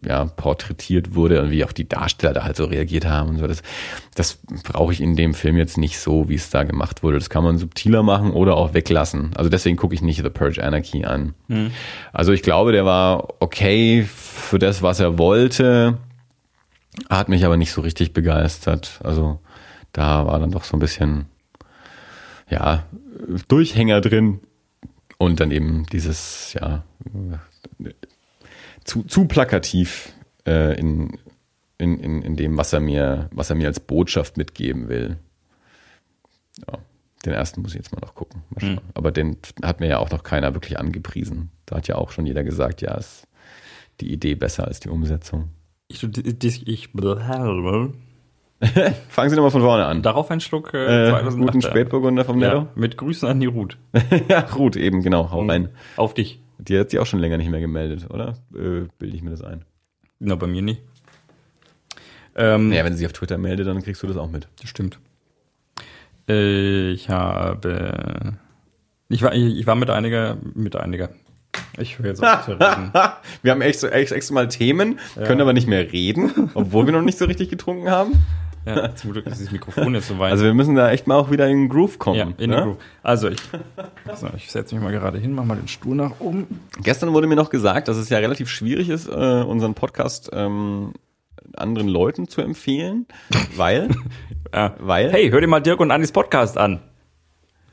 ja, 0.04 0.26
porträtiert 0.26 1.14
wurde 1.14 1.42
und 1.42 1.50
wie 1.50 1.64
auch 1.64 1.72
die 1.72 1.88
Darsteller 1.88 2.34
da 2.34 2.44
halt 2.44 2.56
so 2.56 2.64
reagiert 2.64 3.06
haben 3.06 3.30
und 3.30 3.38
so. 3.38 3.46
Das, 3.46 3.62
das 4.14 4.38
brauche 4.62 4.92
ich 4.92 5.00
in 5.00 5.16
dem 5.16 5.34
Film 5.34 5.56
jetzt 5.56 5.78
nicht 5.78 5.98
so, 5.98 6.28
wie 6.28 6.34
es 6.34 6.50
da 6.50 6.64
gemacht 6.64 7.02
wurde. 7.02 7.18
Das 7.18 7.30
kann 7.30 7.44
man 7.44 7.58
subtiler 7.58 8.02
machen 8.02 8.30
oder 8.30 8.56
auch 8.56 8.74
weglassen. 8.74 9.30
Also 9.36 9.48
deswegen 9.48 9.76
gucke 9.76 9.94
ich 9.94 10.02
nicht 10.02 10.22
The 10.22 10.30
Purge 10.30 10.62
Anarchy 10.62 11.04
an. 11.04 11.34
Mhm. 11.48 11.70
Also 12.12 12.32
ich 12.32 12.42
glaube, 12.42 12.72
der 12.72 12.84
war 12.84 13.34
okay 13.40 14.06
für 14.06 14.58
das, 14.58 14.82
was 14.82 15.00
er 15.00 15.18
wollte, 15.18 15.98
hat 17.08 17.28
mich 17.28 17.44
aber 17.44 17.56
nicht 17.56 17.72
so 17.72 17.80
richtig 17.80 18.12
begeistert. 18.12 19.00
Also 19.02 19.40
da 19.92 20.26
war 20.26 20.38
dann 20.38 20.50
doch 20.50 20.64
so 20.64 20.76
ein 20.76 20.80
bisschen, 20.80 21.26
ja, 22.50 22.84
Durchhänger 23.48 24.00
drin 24.02 24.40
und 25.18 25.40
dann 25.40 25.50
eben 25.50 25.86
dieses, 25.86 26.54
ja, 26.54 26.84
zu, 28.84 29.02
zu 29.04 29.26
plakativ 29.26 30.12
äh, 30.46 30.78
in, 30.78 31.18
in, 31.78 31.98
in, 31.98 32.22
in 32.22 32.36
dem, 32.36 32.56
was 32.56 32.72
er 32.72 32.80
mir, 32.80 33.28
was 33.32 33.50
er 33.50 33.56
mir 33.56 33.68
als 33.68 33.80
Botschaft 33.80 34.36
mitgeben 34.36 34.88
will. 34.88 35.18
Ja, 36.66 36.78
den 37.24 37.32
ersten 37.32 37.62
muss 37.62 37.72
ich 37.72 37.78
jetzt 37.78 37.92
mal 37.92 38.00
noch 38.00 38.14
gucken. 38.14 38.42
Mal 38.50 38.72
mhm. 38.72 38.80
Aber 38.94 39.12
den 39.12 39.38
hat 39.62 39.80
mir 39.80 39.88
ja 39.88 39.98
auch 39.98 40.10
noch 40.10 40.22
keiner 40.22 40.54
wirklich 40.54 40.78
angepriesen. 40.78 41.50
Da 41.66 41.76
hat 41.76 41.88
ja 41.88 41.96
auch 41.96 42.10
schon 42.10 42.26
jeder 42.26 42.44
gesagt, 42.44 42.82
ja, 42.82 42.94
ist 42.94 43.26
die 44.00 44.12
Idee 44.12 44.34
besser 44.34 44.66
als 44.66 44.80
die 44.80 44.88
Umsetzung. 44.88 45.50
Ich, 45.88 46.02
ich, 46.02 46.66
ich 46.66 46.92
Fangen 49.08 49.30
Sie 49.30 49.36
nochmal 49.36 49.50
von 49.50 49.62
vorne 49.62 49.86
an. 49.86 50.02
Darauf 50.02 50.30
ein 50.30 50.40
Schluck 50.40 50.74
äh, 50.74 51.08
äh, 51.08 51.30
Guten 51.30 51.62
Spätburgunder 51.62 52.24
vom 52.24 52.38
Netto. 52.38 52.56
Ja, 52.56 52.68
mit 52.74 52.96
Grüßen 52.96 53.28
an 53.28 53.40
die 53.40 53.46
Ruth. 53.46 53.76
ja, 54.28 54.40
Ruth 54.40 54.76
eben, 54.76 55.02
genau. 55.02 55.30
Hau 55.30 55.44
rein. 55.44 55.70
Auf 55.96 56.14
dich. 56.14 56.40
Die 56.58 56.78
hat 56.78 56.90
sich 56.90 57.00
auch 57.00 57.06
schon 57.06 57.20
länger 57.20 57.36
nicht 57.36 57.50
mehr 57.50 57.60
gemeldet, 57.60 58.06
oder? 58.10 58.34
Äh, 58.54 58.88
bilde 58.98 59.16
ich 59.16 59.22
mir 59.22 59.30
das 59.30 59.42
ein. 59.42 59.64
Na, 60.18 60.36
bei 60.36 60.46
mir 60.46 60.62
nicht. 60.62 60.82
Ähm, 62.36 62.70
naja, 62.70 62.84
wenn 62.84 62.92
sie 62.92 62.98
sich 62.98 63.06
auf 63.06 63.12
Twitter 63.12 63.38
meldet, 63.38 63.66
dann 63.66 63.82
kriegst 63.82 64.02
du 64.02 64.06
das 64.06 64.16
auch 64.16 64.30
mit. 64.30 64.48
Das 64.60 64.70
stimmt. 64.70 64.98
Äh, 66.28 66.90
ich 66.92 67.10
habe. 67.10 68.34
Ich 69.08 69.22
war, 69.22 69.34
ich 69.34 69.66
war 69.66 69.74
mit 69.74 69.90
einiger, 69.90 70.38
mit 70.54 70.76
einiger. 70.76 71.10
Ich 71.78 71.98
höre 71.98 72.06
jetzt 72.06 72.24
auf 72.24 72.44
zu 72.44 72.52
reden. 72.52 72.92
wir 73.42 73.52
haben 73.52 73.60
echt 73.60 73.80
so, 73.80 73.88
echt, 73.88 74.12
extra 74.12 74.34
mal 74.34 74.48
Themen, 74.48 74.98
ja. 75.16 75.24
können 75.24 75.40
aber 75.40 75.52
nicht 75.52 75.68
mehr 75.68 75.92
reden, 75.92 76.50
obwohl 76.54 76.86
wir 76.86 76.92
noch 76.92 77.02
nicht 77.02 77.18
so 77.18 77.24
richtig 77.24 77.50
getrunken 77.50 77.90
haben. 77.90 78.14
Ja, 78.66 78.94
zum 78.94 79.12
Glück 79.12 79.26
ist 79.26 79.42
das 79.42 79.50
Mikrofon 79.50 79.94
jetzt 79.94 80.08
so 80.08 80.18
weit. 80.18 80.32
Also 80.32 80.44
wir 80.44 80.54
müssen 80.54 80.74
da 80.74 80.90
echt 80.90 81.06
mal 81.06 81.16
auch 81.16 81.30
wieder 81.30 81.46
in 81.48 81.62
den 81.62 81.68
Groove 81.68 81.98
kommen. 81.98 82.16
Ja, 82.16 82.24
in 82.38 82.50
ne? 82.50 82.56
den 82.56 82.64
Groove. 82.64 82.76
Also 83.02 83.28
ich, 83.28 83.40
so, 84.14 84.28
ich 84.36 84.50
setze 84.50 84.74
mich 84.74 84.82
mal 84.82 84.92
gerade 84.92 85.18
hin, 85.18 85.32
mach 85.32 85.44
mal 85.44 85.56
den 85.56 85.68
Stuhl 85.68 85.94
nach 85.94 86.20
oben. 86.20 86.60
Gestern 86.82 87.12
wurde 87.12 87.26
mir 87.26 87.36
noch 87.36 87.50
gesagt, 87.50 87.88
dass 87.88 87.96
es 87.96 88.08
ja 88.08 88.18
relativ 88.18 88.48
schwierig 88.48 88.88
ist, 88.88 89.06
äh, 89.06 89.10
unseren 89.10 89.74
Podcast 89.74 90.30
ähm, 90.32 90.94
anderen 91.56 91.88
Leuten 91.88 92.28
zu 92.28 92.40
empfehlen, 92.40 93.06
weil, 93.56 93.90
ja. 94.54 94.74
weil. 94.78 95.12
Hey, 95.12 95.30
hör 95.30 95.40
dir 95.40 95.46
mal 95.46 95.60
Dirk 95.60 95.80
und 95.80 95.90
Anis 95.90 96.12
Podcast 96.12 96.56
an. 96.56 96.80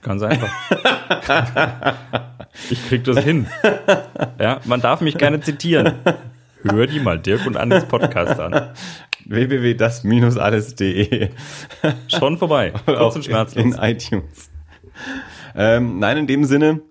Ganz 0.01 0.23
einfach. 0.23 0.49
ich 2.71 2.87
krieg 2.87 3.03
das 3.03 3.19
hin. 3.19 3.45
Ja, 4.39 4.59
man 4.65 4.81
darf 4.81 5.01
mich 5.01 5.15
gerne 5.15 5.41
zitieren. 5.41 5.93
Hör 6.63 6.87
die 6.87 6.99
mal 6.99 7.19
Dirk 7.19 7.45
und 7.45 7.57
Anis 7.57 7.85
Podcast 7.85 8.39
an 8.39 8.73
www.das-alles.de. 9.25 11.29
Schon 12.07 12.37
vorbei. 12.37 12.73
Kurz 12.85 13.15
und 13.15 13.25
schmerzlos. 13.25 13.63
In, 13.63 13.73
in 13.73 13.79
iTunes. 13.79 14.49
Ähm, 15.55 15.99
nein, 15.99 16.17
in 16.17 16.27
dem 16.27 16.43
Sinne, 16.45 16.81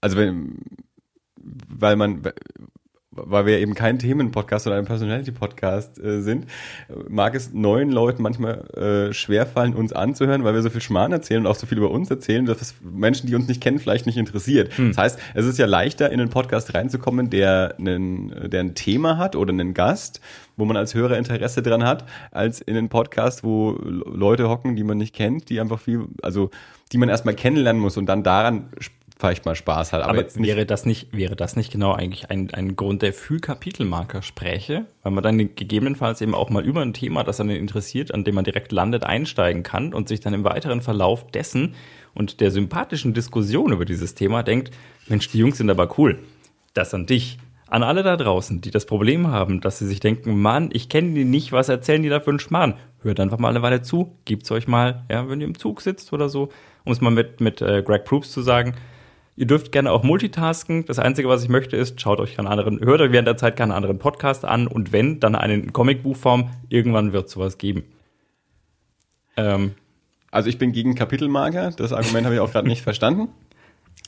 also 0.00 0.16
wenn, 0.16 0.56
weil 1.36 1.96
man, 1.96 2.22
weil 3.12 3.44
wir 3.44 3.58
eben 3.58 3.74
kein 3.74 3.98
Themenpodcast 3.98 4.68
oder 4.68 4.76
ein 4.76 4.84
Personality-Podcast 4.84 5.98
äh, 5.98 6.20
sind, 6.20 6.46
mag 7.08 7.34
es 7.34 7.52
neuen 7.52 7.90
Leuten 7.90 8.22
manchmal 8.22 9.08
äh, 9.10 9.12
schwerfallen, 9.12 9.74
uns 9.74 9.92
anzuhören, 9.92 10.44
weil 10.44 10.54
wir 10.54 10.62
so 10.62 10.70
viel 10.70 10.80
Schmarrn 10.80 11.10
erzählen 11.10 11.40
und 11.40 11.46
auch 11.48 11.56
so 11.56 11.66
viel 11.66 11.78
über 11.78 11.90
uns 11.90 12.08
erzählen, 12.08 12.46
dass 12.46 12.60
es 12.60 12.74
Menschen, 12.82 13.26
die 13.26 13.34
uns 13.34 13.48
nicht 13.48 13.60
kennen, 13.60 13.80
vielleicht 13.80 14.06
nicht 14.06 14.16
interessiert. 14.16 14.76
Hm. 14.76 14.88
Das 14.88 14.98
heißt, 14.98 15.18
es 15.34 15.44
ist 15.44 15.58
ja 15.58 15.66
leichter, 15.66 16.10
in 16.10 16.20
einen 16.20 16.30
Podcast 16.30 16.72
reinzukommen, 16.72 17.30
der, 17.30 17.74
einen, 17.78 18.48
der 18.48 18.60
ein 18.60 18.76
Thema 18.76 19.18
hat 19.18 19.34
oder 19.34 19.52
einen 19.52 19.74
Gast, 19.74 20.20
wo 20.56 20.64
man 20.64 20.76
als 20.76 20.94
Hörer 20.94 21.18
Interesse 21.18 21.62
dran 21.62 21.82
hat, 21.82 22.04
als 22.30 22.60
in 22.60 22.76
einen 22.76 22.90
Podcast, 22.90 23.42
wo 23.42 23.72
Leute 23.82 24.48
hocken, 24.48 24.76
die 24.76 24.84
man 24.84 24.98
nicht 24.98 25.16
kennt, 25.16 25.48
die 25.48 25.60
einfach 25.60 25.80
viel, 25.80 26.06
also 26.22 26.50
die 26.92 26.98
man 26.98 27.08
erstmal 27.08 27.34
kennenlernen 27.34 27.82
muss 27.82 27.96
und 27.96 28.06
dann 28.06 28.22
daran 28.22 28.68
vielleicht 29.20 29.44
mal 29.44 29.54
Spaß 29.54 29.92
hat. 29.92 30.02
Aber, 30.02 30.18
aber 30.18 30.34
wäre 30.36 30.66
das 30.66 30.86
nicht, 30.86 31.08
wäre 31.12 31.36
das 31.36 31.54
nicht 31.54 31.70
genau 31.70 31.92
eigentlich 31.92 32.30
ein, 32.30 32.52
ein 32.52 32.76
Grund, 32.76 33.02
der 33.02 33.12
für 33.12 33.38
Kapitelmarker 33.38 34.22
spräche? 34.22 34.86
Weil 35.02 35.12
man 35.12 35.22
dann 35.22 35.38
gegebenenfalls 35.38 36.20
eben 36.20 36.34
auch 36.34 36.50
mal 36.50 36.64
über 36.64 36.80
ein 36.80 36.94
Thema, 36.94 37.22
das 37.22 37.40
einen 37.40 37.50
interessiert, 37.50 38.12
an 38.12 38.24
dem 38.24 38.34
man 38.34 38.44
direkt 38.44 38.72
landet, 38.72 39.04
einsteigen 39.04 39.62
kann 39.62 39.94
und 39.94 40.08
sich 40.08 40.20
dann 40.20 40.34
im 40.34 40.44
weiteren 40.44 40.80
Verlauf 40.80 41.30
dessen 41.30 41.74
und 42.14 42.40
der 42.40 42.50
sympathischen 42.50 43.14
Diskussion 43.14 43.72
über 43.72 43.84
dieses 43.84 44.14
Thema 44.14 44.42
denkt, 44.42 44.72
Mensch, 45.06 45.28
die 45.28 45.38
Jungs 45.38 45.58
sind 45.58 45.70
aber 45.70 45.98
cool. 45.98 46.18
Das 46.74 46.94
an 46.94 47.06
dich. 47.06 47.38
An 47.68 47.84
alle 47.84 48.02
da 48.02 48.16
draußen, 48.16 48.60
die 48.60 48.72
das 48.72 48.84
Problem 48.84 49.28
haben, 49.28 49.60
dass 49.60 49.78
sie 49.78 49.86
sich 49.86 50.00
denken, 50.00 50.40
Mann, 50.40 50.70
ich 50.72 50.88
kenne 50.88 51.14
die 51.14 51.24
nicht, 51.24 51.52
was 51.52 51.68
erzählen 51.68 52.02
die 52.02 52.08
da 52.08 52.18
für 52.18 52.30
einen 52.30 52.40
Schmarrn? 52.40 52.74
Hört 53.02 53.20
einfach 53.20 53.38
mal 53.38 53.48
eine 53.48 53.62
Weile 53.62 53.80
zu, 53.80 54.16
gebt's 54.24 54.50
euch 54.50 54.66
mal, 54.66 55.04
ja, 55.08 55.28
wenn 55.28 55.40
ihr 55.40 55.46
im 55.46 55.56
Zug 55.56 55.80
sitzt 55.80 56.12
oder 56.12 56.28
so, 56.28 56.48
um 56.84 56.90
es 56.90 57.00
mal 57.00 57.10
mit, 57.10 57.40
mit 57.40 57.62
äh, 57.62 57.82
Greg 57.84 58.04
Proops 58.04 58.32
zu 58.32 58.42
sagen, 58.42 58.74
Ihr 59.40 59.46
dürft 59.46 59.72
gerne 59.72 59.90
auch 59.90 60.02
multitasken. 60.02 60.84
Das 60.84 60.98
Einzige, 60.98 61.26
was 61.26 61.42
ich 61.42 61.48
möchte, 61.48 61.74
ist, 61.74 61.98
schaut 61.98 62.20
euch 62.20 62.38
einen 62.38 62.46
anderen, 62.46 62.78
hört 62.78 63.00
euch 63.00 63.10
während 63.10 63.26
der 63.26 63.38
Zeit 63.38 63.56
gerne 63.56 63.72
einen 63.72 63.84
anderen 63.84 63.98
Podcast 63.98 64.44
an 64.44 64.66
und 64.66 64.92
wenn, 64.92 65.18
dann 65.18 65.34
einen 65.34 65.72
Comicbuchform. 65.72 66.50
Irgendwann 66.68 67.14
wird 67.14 67.30
sowas 67.30 67.56
geben. 67.56 67.84
Ähm. 69.38 69.72
Also 70.30 70.50
ich 70.50 70.58
bin 70.58 70.72
gegen 70.72 70.94
Kapitelmarker. 70.94 71.70
Das 71.70 71.94
Argument 71.94 72.26
habe 72.26 72.34
ich 72.34 72.40
auch 72.42 72.52
gerade 72.52 72.68
nicht 72.68 72.82
verstanden. 72.82 73.28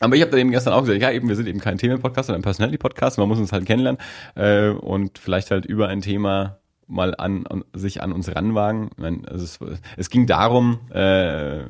Aber 0.01 0.16
ich 0.16 0.21
habe 0.21 0.31
da 0.31 0.37
eben 0.37 0.51
gestern 0.51 0.75
auch 0.75 0.83
gesagt, 0.83 1.01
ja, 1.01 1.11
eben, 1.11 1.29
wir 1.29 1.37
sind 1.37 1.49
eben 1.49 1.61
kein 1.61 1.79
Themenpodcast, 1.79 2.27
sondern 2.27 2.40
ein 2.40 2.45
Personality-Podcast. 2.45 3.16
Man 3.16 3.27
muss 3.27 3.38
uns 3.38 3.53
halt 3.53 3.64
kennenlernen 3.64 4.03
äh, 4.35 4.68
und 4.68 5.18
vielleicht 5.18 5.51
halt 5.51 5.64
über 5.64 5.88
ein 5.88 6.03
Thema 6.03 6.59
mal 6.87 7.14
an, 7.16 7.47
an 7.47 7.64
sich 7.73 8.03
an 8.03 8.12
uns 8.12 8.37
ranwagen. 8.37 8.90
Meine, 8.99 9.27
also 9.29 9.45
es, 9.45 9.59
es 9.97 10.11
ging 10.11 10.27
darum, 10.27 10.81
äh, 10.90 11.61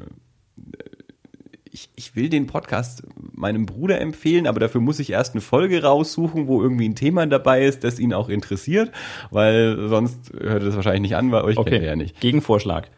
ich, 1.72 1.88
ich 1.96 2.14
will 2.14 2.28
den 2.28 2.46
Podcast 2.46 3.02
meinem 3.16 3.64
Bruder 3.64 4.00
empfehlen, 4.00 4.46
aber 4.46 4.60
dafür 4.60 4.80
muss 4.80 4.98
ich 4.98 5.10
erst 5.10 5.34
eine 5.34 5.40
Folge 5.40 5.82
raussuchen, 5.82 6.46
wo 6.46 6.62
irgendwie 6.62 6.88
ein 6.88 6.94
Thema 6.94 7.26
dabei 7.26 7.64
ist, 7.64 7.82
das 7.82 7.98
ihn 7.98 8.12
auch 8.12 8.28
interessiert, 8.28 8.92
weil 9.30 9.88
sonst 9.88 10.32
hört 10.32 10.62
er 10.62 10.66
das 10.66 10.76
wahrscheinlich 10.76 11.02
nicht 11.02 11.16
an, 11.16 11.32
weil 11.32 11.42
euch 11.42 11.56
okay. 11.56 11.70
kennt 11.70 11.82
er 11.82 11.90
ja 11.90 11.96
nicht. 11.96 12.20
Gegenvorschlag. 12.20 12.90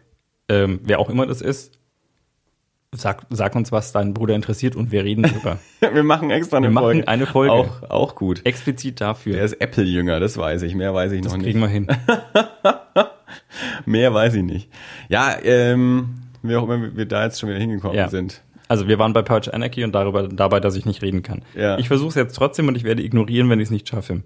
Ähm, 0.49 0.81
wer 0.83 0.99
auch 0.99 1.09
immer 1.09 1.25
das 1.25 1.41
ist, 1.41 1.79
sag, 2.93 3.27
sag 3.31 3.55
uns, 3.55 3.71
was 3.71 3.93
dein 3.93 4.13
Bruder 4.13 4.35
interessiert 4.35 4.75
und 4.75 4.91
wir 4.91 5.05
reden 5.05 5.23
drüber. 5.23 5.59
wir 5.81 6.03
machen 6.03 6.31
extra 6.31 6.57
eine 6.57 6.71
wir 6.71 6.81
Folge. 6.81 7.01
Machen 7.01 7.09
eine 7.09 7.27
Folge. 7.27 7.53
Auch, 7.53 7.91
auch 7.91 8.15
gut. 8.17 8.45
Explizit 8.45 9.01
dafür. 9.01 9.35
Der 9.35 9.45
ist 9.45 9.55
Apple-Jünger, 9.55 10.19
das 10.19 10.37
weiß 10.37 10.63
ich. 10.63 10.75
Mehr 10.75 10.93
weiß 10.93 11.13
ich 11.13 11.23
das 11.23 11.33
noch 11.33 11.39
nicht. 11.39 11.55
Das 11.55 11.71
kriegen 11.71 11.87
wir 11.87 11.97
hin. 12.03 13.07
Mehr 13.87 14.13
weiß 14.13 14.35
ich 14.35 14.43
nicht. 14.43 14.69
Ja, 15.09 15.37
ähm, 15.43 16.17
wie 16.43 16.57
auch 16.57 16.65
immer 16.65 16.97
wir 16.97 17.07
da 17.07 17.25
jetzt 17.25 17.39
schon 17.39 17.49
wieder 17.49 17.61
hingekommen 17.61 17.97
ja. 17.97 18.09
sind. 18.09 18.43
Also 18.69 18.89
wir 18.89 18.99
waren 18.99 19.13
bei 19.13 19.23
Purge 19.23 19.53
Anarchy 19.53 19.85
und 19.85 19.93
darüber, 19.93 20.29
dabei, 20.29 20.61
dass 20.61 20.75
ich 20.77 20.87
nicht 20.87 21.03
reden 21.03 21.23
kann. 21.23 21.43
Ja. 21.55 21.79
Ich 21.79 21.89
versuche 21.89 22.09
es 22.09 22.15
jetzt 22.15 22.35
trotzdem 22.35 22.69
und 22.69 22.77
ich 22.77 22.85
werde 22.85 23.03
ignorieren, 23.03 23.51
wenn 23.51 23.61
ich 23.61 23.67
es 23.67 23.71
nicht 23.71 23.89
schaffe. 23.89 24.23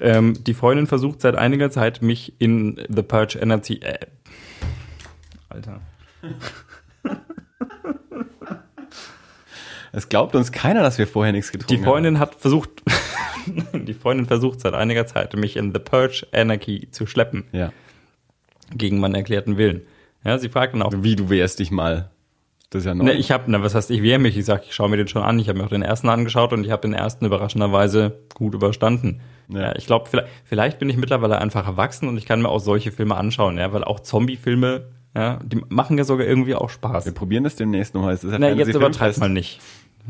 Ähm, 0.00 0.34
die 0.44 0.54
Freundin 0.54 0.86
versucht 0.86 1.20
seit 1.20 1.36
einiger 1.36 1.70
Zeit, 1.70 2.02
mich 2.02 2.34
in 2.38 2.80
The 2.88 3.02
Purge 3.02 3.40
Anarchy... 3.40 3.80
Äh, 3.82 3.98
Alter. 5.48 5.80
Es 9.92 10.10
glaubt 10.10 10.34
uns 10.34 10.52
keiner, 10.52 10.82
dass 10.82 10.98
wir 10.98 11.06
vorher 11.06 11.32
nichts 11.32 11.52
getrunken 11.52 11.72
haben. 11.72 11.78
Die 11.78 11.84
Freundin 11.84 12.14
haben. 12.18 12.32
hat 12.32 12.34
versucht, 12.34 12.82
die 13.72 13.94
Freundin 13.94 14.26
versucht 14.26 14.60
seit 14.60 14.74
einiger 14.74 15.06
Zeit, 15.06 15.34
mich 15.36 15.56
in 15.56 15.72
The 15.72 15.78
Purge 15.78 16.26
Anarchy 16.32 16.90
zu 16.90 17.06
schleppen. 17.06 17.44
Ja. 17.52 17.72
Gegen 18.74 19.00
meinen 19.00 19.14
erklärten 19.14 19.56
Willen. 19.56 19.82
Ja, 20.22 20.36
sie 20.38 20.50
fragt 20.50 20.74
dann 20.74 20.82
auch. 20.82 20.92
Wie, 20.94 21.16
du 21.16 21.30
wehrst 21.30 21.60
dich 21.60 21.70
mal. 21.70 22.10
Das 22.70 22.80
ist 22.80 22.86
ja 22.86 22.94
neu. 22.94 23.04
Ne, 23.04 23.12
ich 23.12 23.30
habe, 23.30 23.44
na, 23.46 23.62
was 23.62 23.74
heißt, 23.74 23.90
ich 23.90 24.02
wehre 24.02 24.18
mich. 24.18 24.36
Ich 24.36 24.44
sag, 24.44 24.64
ich 24.64 24.74
schaue 24.74 24.88
mir 24.88 24.96
den 24.96 25.08
schon 25.08 25.22
an. 25.22 25.38
Ich 25.38 25.48
habe 25.48 25.58
mir 25.58 25.64
auch 25.64 25.70
den 25.70 25.82
ersten 25.82 26.08
angeschaut 26.08 26.52
und 26.52 26.64
ich 26.64 26.70
habe 26.70 26.82
den 26.82 26.94
ersten 26.94 27.24
überraschenderweise 27.24 28.18
gut 28.34 28.54
überstanden. 28.54 29.20
Ja. 29.48 29.60
ja 29.60 29.76
ich 29.76 29.86
glaube, 29.86 30.06
vielleicht, 30.08 30.28
vielleicht 30.44 30.78
bin 30.78 30.88
ich 30.88 30.96
mittlerweile 30.96 31.38
einfach 31.38 31.66
erwachsen 31.66 32.08
und 32.08 32.16
ich 32.16 32.26
kann 32.26 32.42
mir 32.42 32.48
auch 32.48 32.58
solche 32.58 32.90
Filme 32.90 33.16
anschauen, 33.16 33.58
ja, 33.58 33.72
weil 33.72 33.84
auch 33.84 34.00
Zombie-Filme, 34.00 34.88
ja, 35.14 35.38
die 35.44 35.62
machen 35.68 35.96
ja 35.96 36.04
sogar 36.04 36.26
irgendwie 36.26 36.54
auch 36.54 36.68
Spaß. 36.68 37.04
Wir 37.04 37.14
probieren 37.14 37.44
das 37.44 37.54
demnächst 37.54 37.94
nochmal. 37.94 38.14
Das 38.14 38.24
ist 38.24 38.32
ja 38.32 38.38
Na, 38.38 38.50
jetzt 38.50 38.74
übertreib 38.74 39.16
mal 39.18 39.28
nicht. 39.28 39.60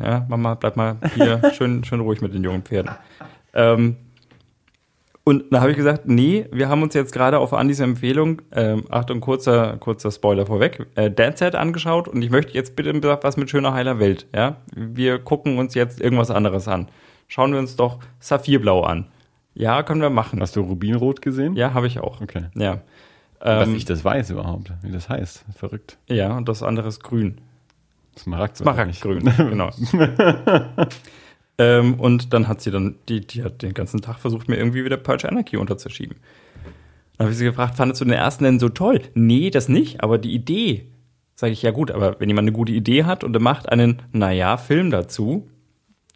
Ja, 0.02 0.26
Mama, 0.28 0.54
bleib 0.54 0.76
mal 0.76 0.96
hier 1.14 1.42
schön, 1.56 1.84
schön 1.84 2.00
ruhig 2.00 2.20
mit 2.20 2.34
den 2.34 2.42
jungen 2.42 2.62
Pferden. 2.62 2.92
Ähm, 3.54 3.96
Und 5.28 5.52
da 5.52 5.60
habe 5.60 5.72
ich 5.72 5.76
gesagt, 5.76 6.06
nee, 6.06 6.46
wir 6.52 6.68
haben 6.68 6.84
uns 6.84 6.94
jetzt 6.94 7.12
gerade 7.12 7.40
auf 7.40 7.52
Andys 7.52 7.80
Empfehlung, 7.80 8.42
ähm, 8.52 8.84
Achtung, 8.90 9.20
kurzer, 9.20 9.76
kurzer 9.78 10.12
Spoiler 10.12 10.46
vorweg, 10.46 10.86
äh, 10.94 11.10
Dead 11.10 11.36
Set 11.36 11.56
angeschaut 11.56 12.06
und 12.06 12.22
ich 12.22 12.30
möchte 12.30 12.54
jetzt 12.54 12.76
bitte 12.76 13.18
was 13.22 13.36
mit 13.36 13.50
schöner 13.50 13.74
heiler 13.74 13.98
Welt. 13.98 14.28
Ja, 14.32 14.58
wir 14.76 15.18
gucken 15.18 15.58
uns 15.58 15.74
jetzt 15.74 16.00
irgendwas 16.00 16.30
anderes 16.30 16.68
an. 16.68 16.86
Schauen 17.26 17.50
wir 17.52 17.58
uns 17.58 17.74
doch 17.74 17.98
Saphirblau 18.20 18.82
an. 18.84 19.08
Ja, 19.54 19.82
können 19.82 20.00
wir 20.00 20.10
machen. 20.10 20.40
Hast 20.40 20.54
du 20.54 20.60
Rubinrot 20.60 21.20
gesehen? 21.22 21.56
Ja, 21.56 21.74
habe 21.74 21.88
ich 21.88 21.98
auch. 21.98 22.20
Okay. 22.20 22.44
Ja. 22.54 22.82
Dass 23.40 23.66
Ähm, 23.66 23.74
ich 23.74 23.84
das 23.84 24.04
weiß 24.04 24.30
überhaupt, 24.30 24.70
wie 24.82 24.92
das 24.92 25.08
heißt. 25.08 25.44
Verrückt. 25.56 25.98
ja, 26.06 26.36
und 26.36 26.48
das 26.48 26.62
andere 26.62 26.86
ist 26.86 27.02
grün. 27.02 27.40
Smaragd. 28.16 28.58
Smaragdgrün, 28.58 29.24
genau. 29.36 29.70
ähm, 31.58 31.94
und 31.94 32.32
dann 32.32 32.48
hat 32.48 32.60
sie 32.60 32.70
dann, 32.70 32.96
die, 33.08 33.20
die 33.20 33.42
hat 33.42 33.62
den 33.62 33.74
ganzen 33.74 34.02
Tag 34.02 34.18
versucht, 34.18 34.48
mir 34.48 34.56
irgendwie 34.56 34.84
wieder 34.84 34.96
Purge 34.96 35.28
Anarchy 35.28 35.56
unterzuschieben. 35.56 36.16
Dann 37.16 37.26
habe 37.26 37.32
ich 37.32 37.38
sie 37.38 37.44
gefragt, 37.44 37.76
fandest 37.76 38.00
du 38.00 38.04
den 38.04 38.14
ersten 38.14 38.44
denn 38.44 38.60
so 38.60 38.68
toll? 38.68 39.00
Nee, 39.14 39.50
das 39.50 39.68
nicht, 39.68 40.02
aber 40.02 40.18
die 40.18 40.34
Idee. 40.34 40.86
Sage 41.34 41.52
ich, 41.52 41.62
ja 41.62 41.70
gut, 41.70 41.90
aber 41.90 42.18
wenn 42.18 42.28
jemand 42.28 42.46
eine 42.46 42.56
gute 42.56 42.72
Idee 42.72 43.04
hat 43.04 43.24
und 43.24 43.34
er 43.34 43.40
macht 43.40 43.68
einen, 43.68 44.02
naja, 44.12 44.56
Film 44.56 44.90
dazu, 44.90 45.48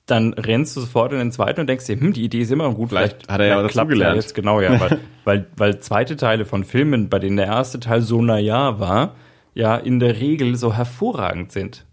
dann 0.06 0.32
rennst 0.34 0.76
du 0.76 0.80
sofort 0.80 1.12
in 1.12 1.18
den 1.18 1.32
zweiten 1.32 1.60
und 1.60 1.66
denkst 1.68 1.86
dir, 1.86 2.00
hm, 2.00 2.12
die 2.12 2.24
Idee 2.24 2.40
ist 2.40 2.50
immer 2.50 2.64
noch 2.64 2.74
gut. 2.74 2.88
Vielleicht 2.88 3.28
hat 3.28 3.40
er 3.40 3.46
ja 3.46 3.54
klappt 3.68 3.76
dazugelernt. 3.76 4.16
jetzt 4.16 4.34
genau, 4.34 4.60
ja, 4.60 4.78
weil, 4.80 4.98
weil, 5.24 5.46
weil 5.56 5.80
zweite 5.80 6.16
Teile 6.16 6.44
von 6.44 6.64
Filmen, 6.64 7.08
bei 7.08 7.18
denen 7.18 7.36
der 7.36 7.46
erste 7.46 7.80
Teil 7.80 8.02
so 8.02 8.20
naja 8.20 8.80
war, 8.80 9.14
ja 9.54 9.76
in 9.76 10.00
der 10.00 10.20
Regel 10.20 10.56
so 10.56 10.74
hervorragend 10.74 11.52
sind. 11.52 11.86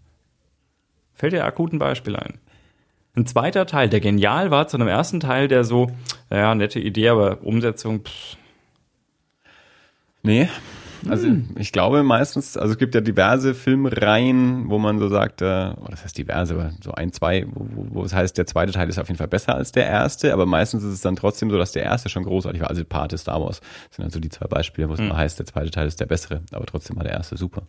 Fällt 1.14 1.32
dir 1.32 1.44
akut 1.44 1.72
ein 1.72 1.78
Beispiel 1.78 2.16
ein? 2.16 2.38
Ein 3.18 3.26
zweiter 3.26 3.66
Teil, 3.66 3.88
der 3.88 4.00
genial 4.00 4.50
war, 4.50 4.68
zu 4.68 4.76
einem 4.76 4.88
ersten 4.88 5.18
Teil, 5.18 5.48
der 5.48 5.64
so, 5.64 5.90
naja, 6.30 6.54
nette 6.54 6.78
Idee, 6.78 7.08
aber 7.08 7.42
Umsetzung, 7.42 8.04
pff, 8.04 8.36
Nee. 10.22 10.48
Also 11.08 11.28
ich 11.56 11.70
glaube 11.70 12.02
meistens, 12.02 12.56
also 12.56 12.72
es 12.72 12.78
gibt 12.78 12.94
ja 12.94 13.00
diverse 13.00 13.54
Filmreihen, 13.54 14.68
wo 14.68 14.78
man 14.78 14.98
so 14.98 15.08
sagt, 15.08 15.42
äh, 15.42 15.70
oh, 15.80 15.86
das 15.88 16.02
heißt 16.02 16.18
diverse, 16.18 16.54
aber 16.54 16.72
so 16.82 16.90
ein, 16.90 17.12
zwei, 17.12 17.46
wo, 17.50 17.66
wo, 17.70 17.86
wo 17.94 18.04
es 18.04 18.12
heißt, 18.12 18.36
der 18.36 18.46
zweite 18.46 18.72
Teil 18.72 18.88
ist 18.88 18.98
auf 18.98 19.06
jeden 19.06 19.16
Fall 19.16 19.28
besser 19.28 19.54
als 19.54 19.70
der 19.70 19.86
erste, 19.86 20.32
aber 20.32 20.44
meistens 20.44 20.82
ist 20.82 20.92
es 20.92 21.00
dann 21.00 21.14
trotzdem 21.14 21.50
so, 21.50 21.56
dass 21.56 21.70
der 21.70 21.84
erste 21.84 22.08
schon 22.08 22.24
großartig 22.24 22.60
war. 22.60 22.68
Also 22.68 22.84
Pate, 22.84 23.16
Star 23.16 23.40
Wars 23.40 23.60
das 23.88 23.96
sind 23.96 24.04
also 24.04 24.18
die 24.18 24.28
zwei 24.28 24.46
Beispiele, 24.48 24.88
wo 24.88 24.94
es 24.94 25.00
mal 25.00 25.16
heißt, 25.16 25.38
der 25.38 25.46
zweite 25.46 25.70
Teil 25.70 25.86
ist 25.86 26.00
der 26.00 26.06
bessere, 26.06 26.42
aber 26.50 26.66
trotzdem 26.66 26.96
war 26.96 27.04
der 27.04 27.12
erste 27.12 27.36
super. 27.36 27.62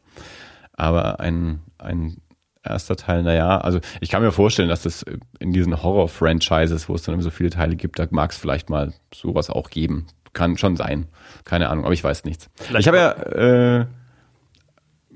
Aber 0.73 1.19
ein, 1.19 1.59
ein 1.77 2.17
erster 2.63 2.95
Teil, 2.95 3.23
naja, 3.23 3.59
also 3.59 3.79
ich 4.01 4.09
kann 4.09 4.21
mir 4.21 4.31
vorstellen, 4.31 4.69
dass 4.69 4.83
das 4.83 5.05
in 5.39 5.53
diesen 5.53 5.81
Horror-Franchises, 5.81 6.89
wo 6.89 6.95
es 6.95 7.03
dann 7.03 7.13
immer 7.13 7.23
so 7.23 7.29
viele 7.29 7.49
Teile 7.49 7.75
gibt, 7.75 7.99
da 7.99 8.07
mag 8.11 8.31
es 8.31 8.37
vielleicht 8.37 8.69
mal 8.69 8.93
sowas 9.13 9.49
auch 9.49 9.69
geben. 9.69 10.07
Kann 10.33 10.57
schon 10.57 10.75
sein. 10.75 11.07
Keine 11.43 11.69
Ahnung, 11.69 11.85
aber 11.85 11.93
ich 11.93 12.03
weiß 12.03 12.23
nichts. 12.25 12.49
Vielleicht 12.55 12.81
ich 12.81 12.87
habe 12.87 12.97
ja 12.97 13.11
äh, 13.11 13.85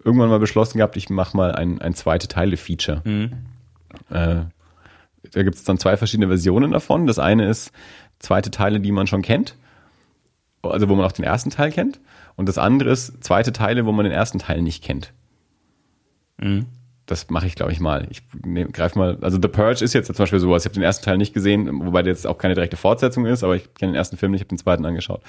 irgendwann 0.04 0.30
mal 0.30 0.40
beschlossen 0.40 0.78
gehabt, 0.78 0.98
ich 0.98 1.10
mache 1.10 1.38
mal 1.38 1.52
ein, 1.54 1.82
ein 1.82 1.94
zweite 1.94 2.28
Teile-Feature. 2.28 3.02
Äh, 4.10 4.46
da 5.32 5.44
gibt 5.44 5.56
es 5.56 5.64
dann 5.64 5.78
zwei 5.78 5.98
verschiedene 5.98 6.28
Versionen 6.28 6.72
davon. 6.72 7.08
Das 7.08 7.20
eine 7.20 7.48
ist 7.48 7.72
zweite 8.20 8.52
Teile, 8.52 8.80
die 8.80 8.92
man 8.92 9.08
schon 9.08 9.22
kennt. 9.22 9.56
Also 10.64 10.90
wo 10.90 10.96
man 10.96 11.06
auch 11.06 11.12
den 11.12 11.26
ersten 11.26 11.50
Teil 11.50 11.72
kennt. 11.72 12.00
Und 12.36 12.48
das 12.50 12.58
andere 12.58 12.90
ist 12.90 13.24
zweite 13.24 13.52
Teile, 13.52 13.86
wo 13.86 13.92
man 13.92 14.06
den 14.06 14.14
ersten 14.14 14.40
Teil 14.40 14.62
nicht 14.62 14.84
kennt. 14.84 15.14
Das 17.06 17.30
mache 17.30 17.48
ich, 17.48 17.56
glaube 17.56 17.72
ich, 17.74 17.82
mal. 17.82 18.08
Ich 18.10 18.22
nehm, 18.46 18.72
greif 18.72 18.96
mal, 18.96 19.18
also 19.22 19.38
The 19.42 19.50
Purge 19.50 19.84
ist 19.84 19.94
jetzt 19.94 20.08
zum 20.08 20.16
Beispiel 20.16 20.40
sowas. 20.40 20.64
Ich 20.64 20.66
habe 20.68 20.76
den 20.76 20.84
ersten 20.84 21.04
Teil 21.04 21.18
nicht 21.18 21.34
gesehen, 21.34 21.86
wobei 21.86 22.02
der 22.02 22.14
jetzt 22.14 22.26
auch 22.26 22.38
keine 22.38 22.54
direkte 22.54 22.78
Fortsetzung 22.78 23.26
ist, 23.26 23.44
aber 23.44 23.58
ich 23.58 23.74
kenne 23.74 23.92
den 23.92 23.98
ersten 23.98 24.16
Film 24.16 24.32
nicht, 24.32 24.40
ich 24.40 24.46
habe 24.46 24.56
den 24.56 24.58
zweiten 24.58 24.86
angeschaut. 24.86 25.22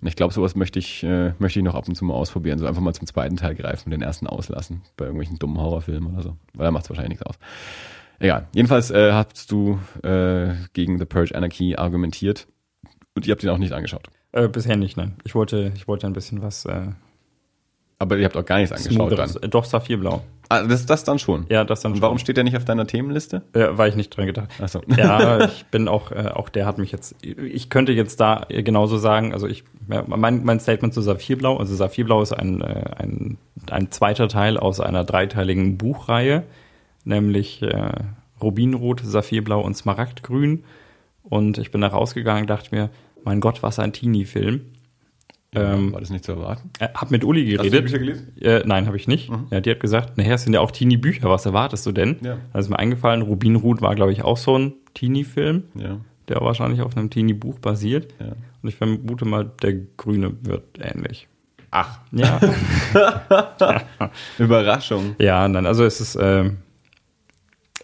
Und 0.00 0.08
ich 0.08 0.16
glaube, 0.16 0.34
sowas 0.34 0.56
möchte 0.56 0.78
ich, 0.78 1.02
äh, 1.04 1.32
möchte 1.38 1.58
ich 1.58 1.64
noch 1.64 1.74
ab 1.74 1.88
und 1.88 1.94
zu 1.94 2.04
mal 2.04 2.14
ausprobieren. 2.14 2.58
So 2.58 2.66
einfach 2.66 2.82
mal 2.82 2.92
zum 2.92 3.06
zweiten 3.06 3.36
Teil 3.36 3.54
greifen 3.54 3.86
und 3.86 3.92
den 3.92 4.02
ersten 4.02 4.26
auslassen. 4.26 4.82
Bei 4.96 5.06
irgendwelchen 5.06 5.38
dummen 5.38 5.58
Horrorfilmen 5.58 6.12
oder 6.12 6.22
so. 6.22 6.36
Weil 6.54 6.66
da 6.66 6.70
macht 6.70 6.84
es 6.84 6.90
wahrscheinlich 6.90 7.20
nichts 7.20 7.26
aus. 7.26 7.36
Egal. 8.18 8.46
Jedenfalls 8.54 8.90
äh, 8.90 9.12
hast 9.12 9.50
du 9.50 9.78
äh, 10.02 10.54
gegen 10.74 10.98
The 10.98 11.06
Purge 11.06 11.34
Anarchy 11.34 11.76
argumentiert 11.76 12.46
und 13.14 13.26
ihr 13.26 13.32
habt 13.32 13.42
ihn 13.42 13.48
auch 13.48 13.58
nicht 13.58 13.72
angeschaut. 13.72 14.08
äh, 14.32 14.48
bisher 14.48 14.76
nicht, 14.76 14.96
nein. 14.96 15.16
Ich 15.24 15.34
wollte, 15.34 15.72
ich 15.76 15.88
wollte 15.88 16.06
ein 16.06 16.12
bisschen 16.12 16.42
was 16.42 16.64
äh, 16.66 16.88
Aber 18.02 18.16
ihr 18.16 18.24
habt 18.24 18.36
auch 18.36 18.44
gar 18.44 18.58
nichts 18.58 18.72
angeschaut 18.72 19.12
Smoothes. 19.12 19.38
dann. 19.40 19.50
Doch, 19.50 19.64
Saphirblau. 19.64 20.22
Ah, 20.48 20.64
das, 20.64 20.84
das 20.86 21.04
dann 21.04 21.20
schon. 21.20 21.46
Ja, 21.48 21.64
das 21.64 21.80
dann 21.82 21.92
Und 21.92 21.98
schon. 21.98 22.02
warum 22.02 22.18
steht 22.18 22.36
der 22.36 22.42
nicht 22.44 22.56
auf 22.56 22.64
deiner 22.64 22.84
Themenliste? 22.86 23.42
Äh, 23.52 23.68
war 23.78 23.86
ich 23.86 23.94
nicht 23.94 24.14
dran 24.14 24.26
gedacht. 24.26 24.48
Achso. 24.60 24.80
Ja, 24.88 25.44
ich 25.46 25.64
bin 25.66 25.86
auch, 25.86 26.10
äh, 26.10 26.30
auch 26.34 26.48
der 26.48 26.66
hat 26.66 26.78
mich 26.78 26.90
jetzt, 26.90 27.14
ich 27.22 27.70
könnte 27.70 27.92
jetzt 27.92 28.18
da 28.20 28.46
genauso 28.48 28.98
sagen, 28.98 29.32
also 29.32 29.46
ich, 29.46 29.62
ja, 29.88 30.02
mein, 30.06 30.44
mein 30.44 30.58
Statement 30.58 30.92
zu 30.92 31.00
Saphirblau, 31.00 31.58
also 31.58 31.74
Saphirblau 31.74 32.20
ist 32.22 32.32
ein, 32.32 32.60
äh, 32.60 32.84
ein, 32.98 33.38
ein 33.70 33.92
zweiter 33.92 34.26
Teil 34.26 34.58
aus 34.58 34.80
einer 34.80 35.04
dreiteiligen 35.04 35.78
Buchreihe, 35.78 36.42
nämlich 37.04 37.62
äh, 37.62 37.92
Rubinrot, 38.42 39.00
Saphirblau 39.04 39.60
und 39.60 39.76
Smaragdgrün. 39.76 40.64
Und 41.22 41.56
ich 41.58 41.70
bin 41.70 41.80
da 41.80 41.86
rausgegangen, 41.86 42.48
dachte 42.48 42.74
mir, 42.74 42.90
mein 43.24 43.40
Gott, 43.40 43.62
was 43.62 43.78
ein 43.78 43.92
Teenie-Film. 43.92 44.71
Ähm, 45.54 45.92
War 45.92 46.00
das 46.00 46.08
nicht 46.10 46.24
zu 46.24 46.32
erwarten? 46.32 46.70
äh, 46.78 46.88
hab 46.94 47.10
mit 47.10 47.24
Uli 47.24 47.42
Hast 47.42 47.58
du 47.58 47.62
die 47.64 47.70
geredet. 47.70 47.84
Bücher 47.84 47.98
gelesen? 47.98 48.32
Äh, 48.40 48.62
nein, 48.64 48.86
habe 48.86 48.96
ich 48.96 49.06
nicht. 49.06 49.30
Ja, 49.50 49.60
die 49.60 49.70
hat 49.70 49.80
gesagt, 49.80 50.16
naja, 50.16 50.34
es 50.34 50.44
sind 50.44 50.54
ja 50.54 50.60
auch 50.60 50.70
Teenie-Bücher, 50.70 51.28
was 51.28 51.44
erwartest 51.44 51.84
du 51.84 51.92
denn? 51.92 52.16
Ja. 52.22 52.38
Da 52.52 52.58
ist 52.58 52.70
mir 52.70 52.78
eingefallen, 52.78 53.20
Rubinrut 53.22 53.82
war, 53.82 53.94
glaube 53.94 54.12
ich, 54.12 54.22
auch 54.24 54.38
so 54.38 54.56
ein 54.58 54.72
Teenie-Film, 54.94 55.64
Ja. 55.74 55.98
der 56.28 56.40
wahrscheinlich 56.40 56.80
auf 56.80 56.96
einem 56.96 57.10
Teenie-Buch 57.10 57.58
basiert. 57.58 58.14
ja. 58.18 58.28
Und 58.62 58.68
ich 58.68 58.76
vermute 58.76 59.24
mal, 59.26 59.50
der 59.62 59.74
Grüne 59.96 60.32
wird 60.42 60.62
ähnlich. 60.80 61.28
Ach, 61.70 62.00
Ja, 62.12 62.38
Überraschung. 64.38 65.16
ja 65.18 65.48
nein, 65.48 65.66
also 65.66 65.84
es 65.84 66.00
ist, 66.00 66.16
ähm, 66.20 66.58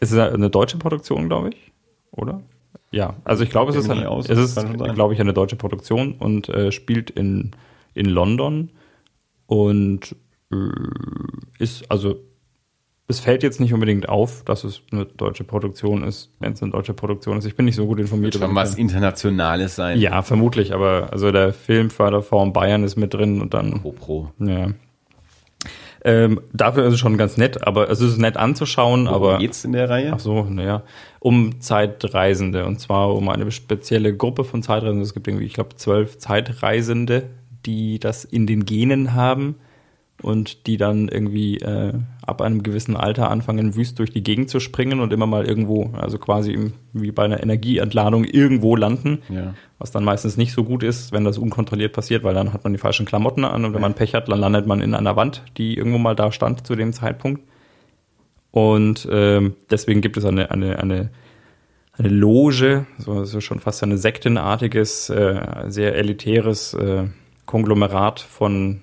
es 0.00 0.12
ist 0.12 0.18
eine 0.18 0.50
deutsche 0.50 0.78
Produktion, 0.78 1.28
glaube 1.28 1.50
ich, 1.50 1.72
oder? 2.12 2.40
Ja, 2.90 3.16
also 3.24 3.44
ich 3.44 3.51
glaube, 3.51 3.70
es 3.70 3.77
ist, 3.77 3.90
eine, 3.90 4.09
aus, 4.09 4.29
es 4.29 4.38
ist 4.38 4.61
schon 4.61 4.77
glaube 4.94 5.14
ich, 5.14 5.20
eine 5.20 5.35
deutsche 5.35 5.57
Produktion 5.57 6.14
und 6.14 6.48
äh, 6.48 6.72
spielt 6.72 7.11
in, 7.11 7.51
in 7.94 8.07
London 8.07 8.70
und 9.46 10.16
äh, 10.51 10.57
ist, 11.59 11.90
also 11.90 12.16
es 13.09 13.20
fällt 13.20 13.42
jetzt 13.42 13.59
nicht 13.59 13.72
unbedingt 13.72 14.09
auf, 14.09 14.44
dass 14.44 14.64
es 14.64 14.83
eine 14.92 15.07
deutsche 15.07 15.44
Produktion 15.44 16.05
ist, 16.05 16.31
wenn 16.40 16.53
es 16.53 16.62
eine 16.62 16.72
deutsche 16.72 16.92
Produktion 16.92 17.38
ist. 17.38 17.46
Ich 17.46 17.57
bin 17.57 17.64
nicht 17.64 17.77
so 17.77 17.87
gut 17.87 17.98
informiert. 17.98 18.35
Schon 18.35 18.42
den 18.42 18.55
was 18.55 18.74
Film. 18.74 18.87
Internationales 18.87 19.77
sein. 19.77 19.98
Ja, 19.98 20.20
vermutlich, 20.22 20.74
aber 20.74 21.09
also 21.11 21.33
der 21.33 21.55
Filmförderfonds 21.55 22.53
Bayern 22.53 22.85
ist 22.85 22.96
mit 22.96 23.14
drin 23.14 23.40
und 23.40 23.55
dann 23.55 23.81
Pro 23.81 23.92
Pro. 23.92 24.33
ja. 24.38 24.68
Ähm, 26.04 26.40
dafür 26.52 26.87
ist 26.87 26.94
es 26.94 27.00
schon 27.00 27.18
ganz 27.18 27.37
nett, 27.37 27.66
aber 27.66 27.90
es 27.90 28.00
ist 28.00 28.18
nett 28.18 28.37
anzuschauen, 28.37 29.06
Worum 29.06 29.14
aber 29.14 29.38
geht's 29.38 29.64
in 29.64 29.72
der 29.72 29.90
Reihe? 29.90 30.12
ach 30.14 30.20
so, 30.20 30.44
naja, 30.44 30.82
um 31.18 31.61
Zeitreisende 31.61 32.64
und 32.66 32.78
zwar 32.80 33.14
um 33.14 33.28
eine 33.28 33.50
spezielle 33.50 34.16
Gruppe 34.16 34.44
von 34.44 34.62
Zeitreisenden. 34.62 35.02
Es 35.02 35.14
gibt 35.14 35.26
irgendwie, 35.26 35.46
ich 35.46 35.54
glaube, 35.54 35.74
zwölf 35.76 36.18
Zeitreisende, 36.18 37.24
die 37.66 37.98
das 37.98 38.24
in 38.24 38.46
den 38.46 38.64
Genen 38.64 39.14
haben 39.14 39.56
und 40.20 40.66
die 40.66 40.76
dann 40.76 41.09
irgendwie 41.09 41.59
äh, 41.59 41.92
ab 42.26 42.42
einem 42.42 42.62
gewissen 42.64 42.96
Alter 42.96 43.31
anfangen, 43.31 43.76
wüst 43.76 43.98
durch 44.00 44.11
die 44.11 44.22
Gegend 44.22 44.50
zu 44.50 44.59
springen 44.59 44.98
und 45.00 45.12
immer 45.12 45.26
mal 45.26 45.46
irgendwo, 45.46 45.90
also 45.96 46.18
quasi 46.18 46.72
wie 46.92 47.12
bei 47.12 47.24
einer 47.24 47.40
Energieentladung 47.42 48.24
irgendwo 48.24 48.74
landen 48.74 49.18
Ja. 49.28 49.54
was 49.78 49.92
dann 49.92 50.02
meistens 50.04 50.37
nicht 50.37 50.52
so 50.52 50.64
gut 50.64 50.83
ist, 50.83 51.12
wenn 51.12 51.24
das 51.24 51.38
unkontrolliert 51.38 51.92
passiert, 51.92 52.24
weil 52.24 52.35
dann 52.35 52.52
hat 52.52 52.64
man 52.64 52.72
die 52.72 52.81
falschen 52.81 53.07
Klamotten 53.07 53.44
an 53.44 53.64
und 53.64 53.74
wenn 53.74 53.81
man 53.81 53.94
Pech 53.94 54.14
hat, 54.14 54.28
dann 54.28 54.40
landet 54.40 54.66
man 54.66 54.81
in 54.81 54.94
einer 54.94 55.14
Wand, 55.14 55.44
die 55.57 55.76
irgendwo 55.76 55.98
mal 55.98 56.16
da 56.16 56.33
stand 56.33 56.66
zu 56.66 56.74
dem 56.74 56.92
Zeitpunkt. 56.92 57.42
Und 58.50 59.07
ähm, 59.11 59.54
deswegen 59.70 60.00
gibt 60.00 60.16
es 60.16 60.24
eine, 60.24 60.50
eine, 60.50 60.78
eine, 60.81 61.11
eine 61.96 62.09
Loge, 62.09 62.87
so, 62.98 63.24
so 63.24 63.40
schon 63.40 63.61
fast 63.61 63.83
ein 63.85 63.96
sektenartiges, 63.96 65.11
äh, 65.11 65.40
sehr 65.68 65.94
elitäres 65.94 66.74
äh, 66.74 67.04
Konglomerat 67.46 68.20
von 68.20 68.81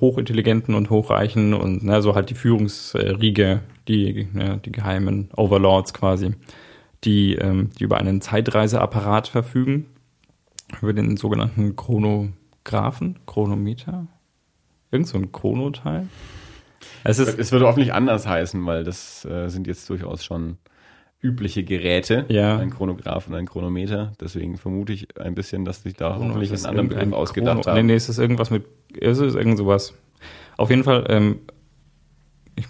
hochintelligenten 0.00 0.74
und 0.74 0.88
hochreichen 0.88 1.52
und 1.52 1.84
ne, 1.84 2.00
so 2.00 2.14
halt 2.14 2.30
die 2.30 2.34
Führungsriege, 2.34 3.60
die, 3.86 4.28
ja, 4.34 4.56
die 4.56 4.72
geheimen 4.72 5.30
Overlords 5.36 5.92
quasi 5.92 6.34
die, 7.04 7.34
ähm, 7.34 7.70
die 7.78 7.84
über 7.84 7.98
einen 7.98 8.20
Zeitreiseapparat 8.20 9.28
verfügen, 9.28 9.86
über 10.82 10.92
den 10.92 11.16
sogenannten 11.16 11.76
Chronographen, 11.76 13.18
Chronometer, 13.26 14.06
irgend 14.90 15.08
so 15.08 15.18
ein 15.18 15.32
Chronoteil. 15.32 16.08
Es 17.04 17.18
ist, 17.18 17.38
Es 17.38 17.52
würde 17.52 17.66
hoffentlich 17.66 17.92
anders 17.92 18.26
heißen, 18.26 18.64
weil 18.66 18.84
das 18.84 19.24
äh, 19.24 19.48
sind 19.48 19.66
jetzt 19.66 19.88
durchaus 19.90 20.24
schon 20.24 20.58
übliche 21.20 21.64
Geräte. 21.64 22.24
Ja. 22.28 22.58
Ein 22.58 22.70
Chronograph 22.70 23.26
und 23.28 23.34
ein 23.34 23.46
Chronometer. 23.46 24.12
Deswegen 24.20 24.56
vermute 24.56 24.92
ich 24.92 25.18
ein 25.20 25.34
bisschen, 25.34 25.64
dass 25.64 25.82
sich 25.82 25.94
da 25.94 26.14
hoffentlich 26.16 26.50
es 26.52 26.60
ist 26.60 26.66
einen 26.66 26.78
anderen 26.80 27.00
Begriff 27.00 27.12
ausgedacht 27.14 27.62
Chrono- 27.64 27.74
Nee, 27.74 27.78
haben. 27.80 27.86
nee, 27.86 27.94
es 27.94 28.08
ist 28.08 28.18
irgendwas 28.18 28.50
mit, 28.50 28.64
es 29.00 29.18
ist 29.18 29.34
irgend 29.34 29.58
sowas. 29.58 29.94
Auf 30.56 30.70
jeden 30.70 30.84
Fall 30.84 31.04
ähm, 31.08 31.40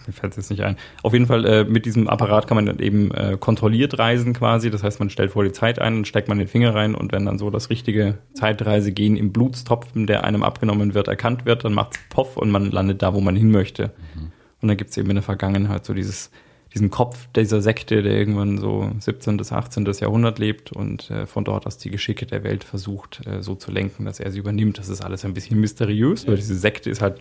mir 0.06 0.12
fällt 0.12 0.32
es 0.32 0.36
jetzt 0.36 0.50
nicht 0.50 0.62
ein. 0.64 0.76
Auf 1.02 1.12
jeden 1.14 1.26
Fall, 1.26 1.44
äh, 1.46 1.64
mit 1.64 1.86
diesem 1.86 2.08
Apparat 2.08 2.46
kann 2.46 2.56
man 2.56 2.66
dann 2.66 2.78
eben 2.78 3.10
äh, 3.12 3.36
kontrolliert 3.40 3.98
reisen 3.98 4.34
quasi. 4.34 4.70
Das 4.70 4.82
heißt, 4.82 4.98
man 5.00 5.08
stellt 5.08 5.30
vor 5.30 5.44
die 5.44 5.52
Zeit 5.52 5.78
ein 5.78 6.04
steckt 6.04 6.28
man 6.28 6.38
den 6.38 6.46
Finger 6.48 6.74
rein 6.74 6.94
und 6.94 7.12
wenn 7.12 7.24
dann 7.24 7.38
so 7.38 7.48
das 7.50 7.70
richtige 7.70 8.18
Zeitreisegehen 8.34 9.16
im 9.16 9.32
Blutstropfen, 9.32 10.06
der 10.06 10.24
einem 10.24 10.42
abgenommen 10.42 10.92
wird, 10.94 11.08
erkannt 11.08 11.46
wird, 11.46 11.64
dann 11.64 11.72
macht's 11.74 11.98
Poff 12.10 12.36
und 12.36 12.50
man 12.50 12.70
landet 12.70 13.02
da, 13.02 13.14
wo 13.14 13.20
man 13.20 13.34
hin 13.36 13.50
möchte. 13.50 13.92
Mhm. 14.14 14.32
Und 14.60 14.68
dann 14.68 14.76
gibt's 14.76 14.96
eben 14.96 15.08
in 15.08 15.16
der 15.16 15.22
Vergangenheit 15.22 15.84
so 15.86 15.94
dieses, 15.94 16.30
diesen 16.78 16.90
Kopf 16.90 17.28
dieser 17.34 17.60
Sekte, 17.60 18.02
der 18.02 18.12
irgendwann 18.12 18.58
so 18.58 18.88
17. 19.00 19.36
bis 19.36 19.50
18. 19.50 19.84
Jahrhundert 20.00 20.38
lebt 20.38 20.70
und 20.70 21.10
äh, 21.10 21.26
von 21.26 21.42
dort 21.42 21.66
aus 21.66 21.76
die 21.76 21.90
Geschicke 21.90 22.24
der 22.24 22.44
Welt 22.44 22.62
versucht, 22.62 23.26
äh, 23.26 23.42
so 23.42 23.56
zu 23.56 23.72
lenken, 23.72 24.04
dass 24.04 24.20
er 24.20 24.30
sie 24.30 24.38
übernimmt. 24.38 24.78
Das 24.78 24.88
ist 24.88 25.00
alles 25.00 25.24
ein 25.24 25.34
bisschen 25.34 25.58
mysteriös, 25.58 26.28
weil 26.28 26.36
diese 26.36 26.54
Sekte 26.54 26.88
ist 26.88 27.02
halt 27.02 27.20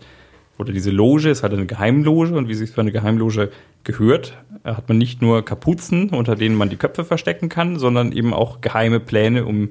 oder 0.59 0.73
diese 0.73 0.91
Loge 0.91 1.29
ist 1.29 1.41
halt 1.41 1.53
eine 1.53 1.65
Geheimloge 1.65 2.35
und 2.35 2.47
wie 2.47 2.53
sich 2.53 2.69
für 2.69 2.81
eine 2.81 2.91
Geheimloge 2.91 3.51
gehört, 3.83 4.37
hat 4.63 4.87
man 4.87 4.97
nicht 4.97 5.21
nur 5.21 5.43
Kapuzen, 5.43 6.09
unter 6.09 6.35
denen 6.35 6.55
man 6.55 6.69
die 6.69 6.77
Köpfe 6.77 7.03
verstecken 7.03 7.49
kann, 7.49 7.79
sondern 7.79 8.11
eben 8.11 8.33
auch 8.33 8.61
geheime 8.61 8.99
Pläne, 8.99 9.45
um 9.45 9.69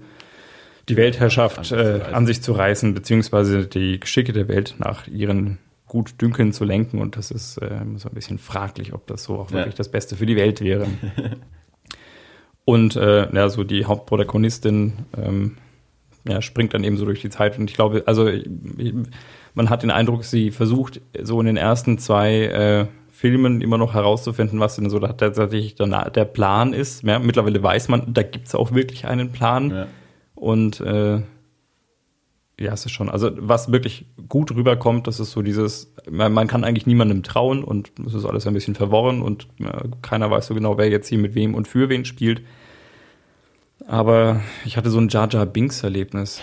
die 0.88 0.96
Weltherrschaft 0.96 1.72
äh, 1.72 2.00
an 2.12 2.26
sich 2.26 2.42
zu 2.42 2.52
reißen, 2.52 2.94
beziehungsweise 2.94 3.66
die 3.66 3.98
Geschicke 3.98 4.32
der 4.32 4.48
Welt 4.48 4.76
nach 4.78 5.08
ihren 5.08 5.58
Gutdünken 5.86 6.52
zu 6.52 6.64
lenken. 6.64 7.00
Und 7.00 7.16
das 7.16 7.30
ist 7.30 7.58
äh, 7.58 7.80
so 7.96 8.08
ein 8.08 8.14
bisschen 8.14 8.38
fraglich, 8.38 8.92
ob 8.92 9.06
das 9.06 9.24
so 9.24 9.34
auch 9.38 9.50
wirklich 9.50 9.74
ja. 9.74 9.78
das 9.78 9.90
Beste 9.90 10.16
für 10.16 10.26
die 10.26 10.36
Welt 10.36 10.60
wäre. 10.60 10.86
und 12.64 12.96
äh, 12.96 13.32
ja, 13.34 13.48
so 13.48 13.64
die 13.64 13.84
Hauptprotagonistin 13.84 14.94
ähm, 15.16 15.56
ja, 16.28 16.42
springt 16.42 16.74
dann 16.74 16.84
eben 16.84 16.96
so 16.96 17.04
durch 17.04 17.20
die 17.20 17.30
Zeit. 17.30 17.58
Und 17.58 17.70
ich 17.70 17.76
glaube, 17.76 18.02
also 18.06 18.28
man 19.54 19.70
hat 19.70 19.82
den 19.82 19.90
Eindruck, 19.90 20.24
sie 20.24 20.50
versucht 20.50 21.00
so 21.22 21.40
in 21.40 21.46
den 21.46 21.56
ersten 21.56 21.98
zwei 21.98 22.42
äh, 22.42 22.86
Filmen 23.10 23.62
immer 23.62 23.78
noch 23.78 23.94
herauszufinden, 23.94 24.60
was 24.60 24.76
denn 24.76 24.90
so 24.90 24.98
tatsächlich 24.98 25.76
der, 25.76 26.10
der 26.10 26.24
Plan 26.24 26.72
ist. 26.74 27.02
Ja, 27.02 27.18
mittlerweile 27.18 27.62
weiß 27.62 27.88
man, 27.88 28.12
da 28.12 28.22
gibt 28.22 28.48
es 28.48 28.54
auch 28.54 28.74
wirklich 28.74 29.06
einen 29.06 29.32
Plan. 29.32 29.70
Ja. 29.70 29.86
Und 30.34 30.80
äh, 30.80 31.22
ja, 32.58 32.72
es 32.72 32.86
ist 32.86 32.92
schon, 32.92 33.10
also 33.10 33.30
was 33.36 33.70
wirklich 33.70 34.06
gut 34.28 34.50
rüberkommt, 34.50 35.06
das 35.06 35.20
ist 35.20 35.32
so 35.32 35.42
dieses, 35.42 35.92
man, 36.10 36.32
man 36.32 36.48
kann 36.48 36.64
eigentlich 36.64 36.86
niemandem 36.86 37.22
trauen 37.22 37.62
und 37.62 37.92
es 38.06 38.14
ist 38.14 38.24
alles 38.24 38.46
ein 38.46 38.54
bisschen 38.54 38.74
verworren 38.74 39.20
und 39.20 39.48
äh, 39.60 39.88
keiner 40.02 40.30
weiß 40.30 40.46
so 40.46 40.54
genau, 40.54 40.78
wer 40.78 40.88
jetzt 40.88 41.08
hier 41.08 41.18
mit 41.18 41.34
wem 41.34 41.54
und 41.54 41.68
für 41.68 41.88
wen 41.88 42.04
spielt. 42.04 42.42
Aber 43.86 44.40
ich 44.64 44.76
hatte 44.76 44.90
so 44.90 44.98
ein 44.98 45.08
Jar 45.08 45.28
Jar 45.30 45.44
Binks 45.44 45.82
Erlebnis. 45.82 46.40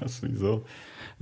Was, 0.00 0.22
wieso? 0.22 0.64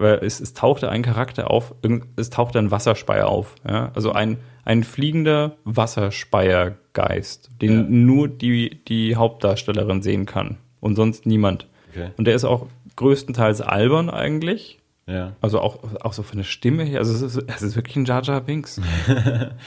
weil 0.01 0.21
es, 0.23 0.41
es 0.41 0.55
tauchte 0.55 0.89
ein 0.89 1.03
Charakter 1.03 1.51
auf, 1.51 1.75
es 2.17 2.31
tauchte 2.31 2.59
ein 2.59 2.71
Wasserspeier 2.71 3.29
auf. 3.29 3.55
Ja? 3.69 3.93
Also 3.95 4.13
ein, 4.13 4.39
ein 4.65 4.83
fliegender 4.83 5.57
Wasserspeiergeist, 5.65 7.51
den 7.61 7.73
ja. 7.73 7.83
nur 7.83 8.29
die, 8.29 8.83
die 8.85 9.17
Hauptdarstellerin 9.17 10.01
sehen 10.01 10.25
kann 10.25 10.57
und 10.81 10.97
sonst 10.97 11.27
niemand. 11.27 11.67
Okay. 11.91 12.11
Und 12.17 12.27
der 12.27 12.35
ist 12.35 12.45
auch 12.45 12.67
größtenteils 13.01 13.61
albern 13.61 14.11
eigentlich. 14.11 14.79
Ja. 15.07 15.33
Also 15.41 15.61
auch, 15.61 15.79
auch 16.03 16.13
so 16.13 16.23
von 16.23 16.39
der 16.39 16.45
Stimme 16.45 16.85
her. 16.85 17.01
Also 17.01 17.13
es 17.13 17.35
ist, 17.35 17.45
es 17.49 17.63
ist 17.63 17.77
wirklich 17.77 17.97
ein 17.97 18.05
Jar 18.05 18.23
Jar 18.23 18.41
Binks. 18.41 18.81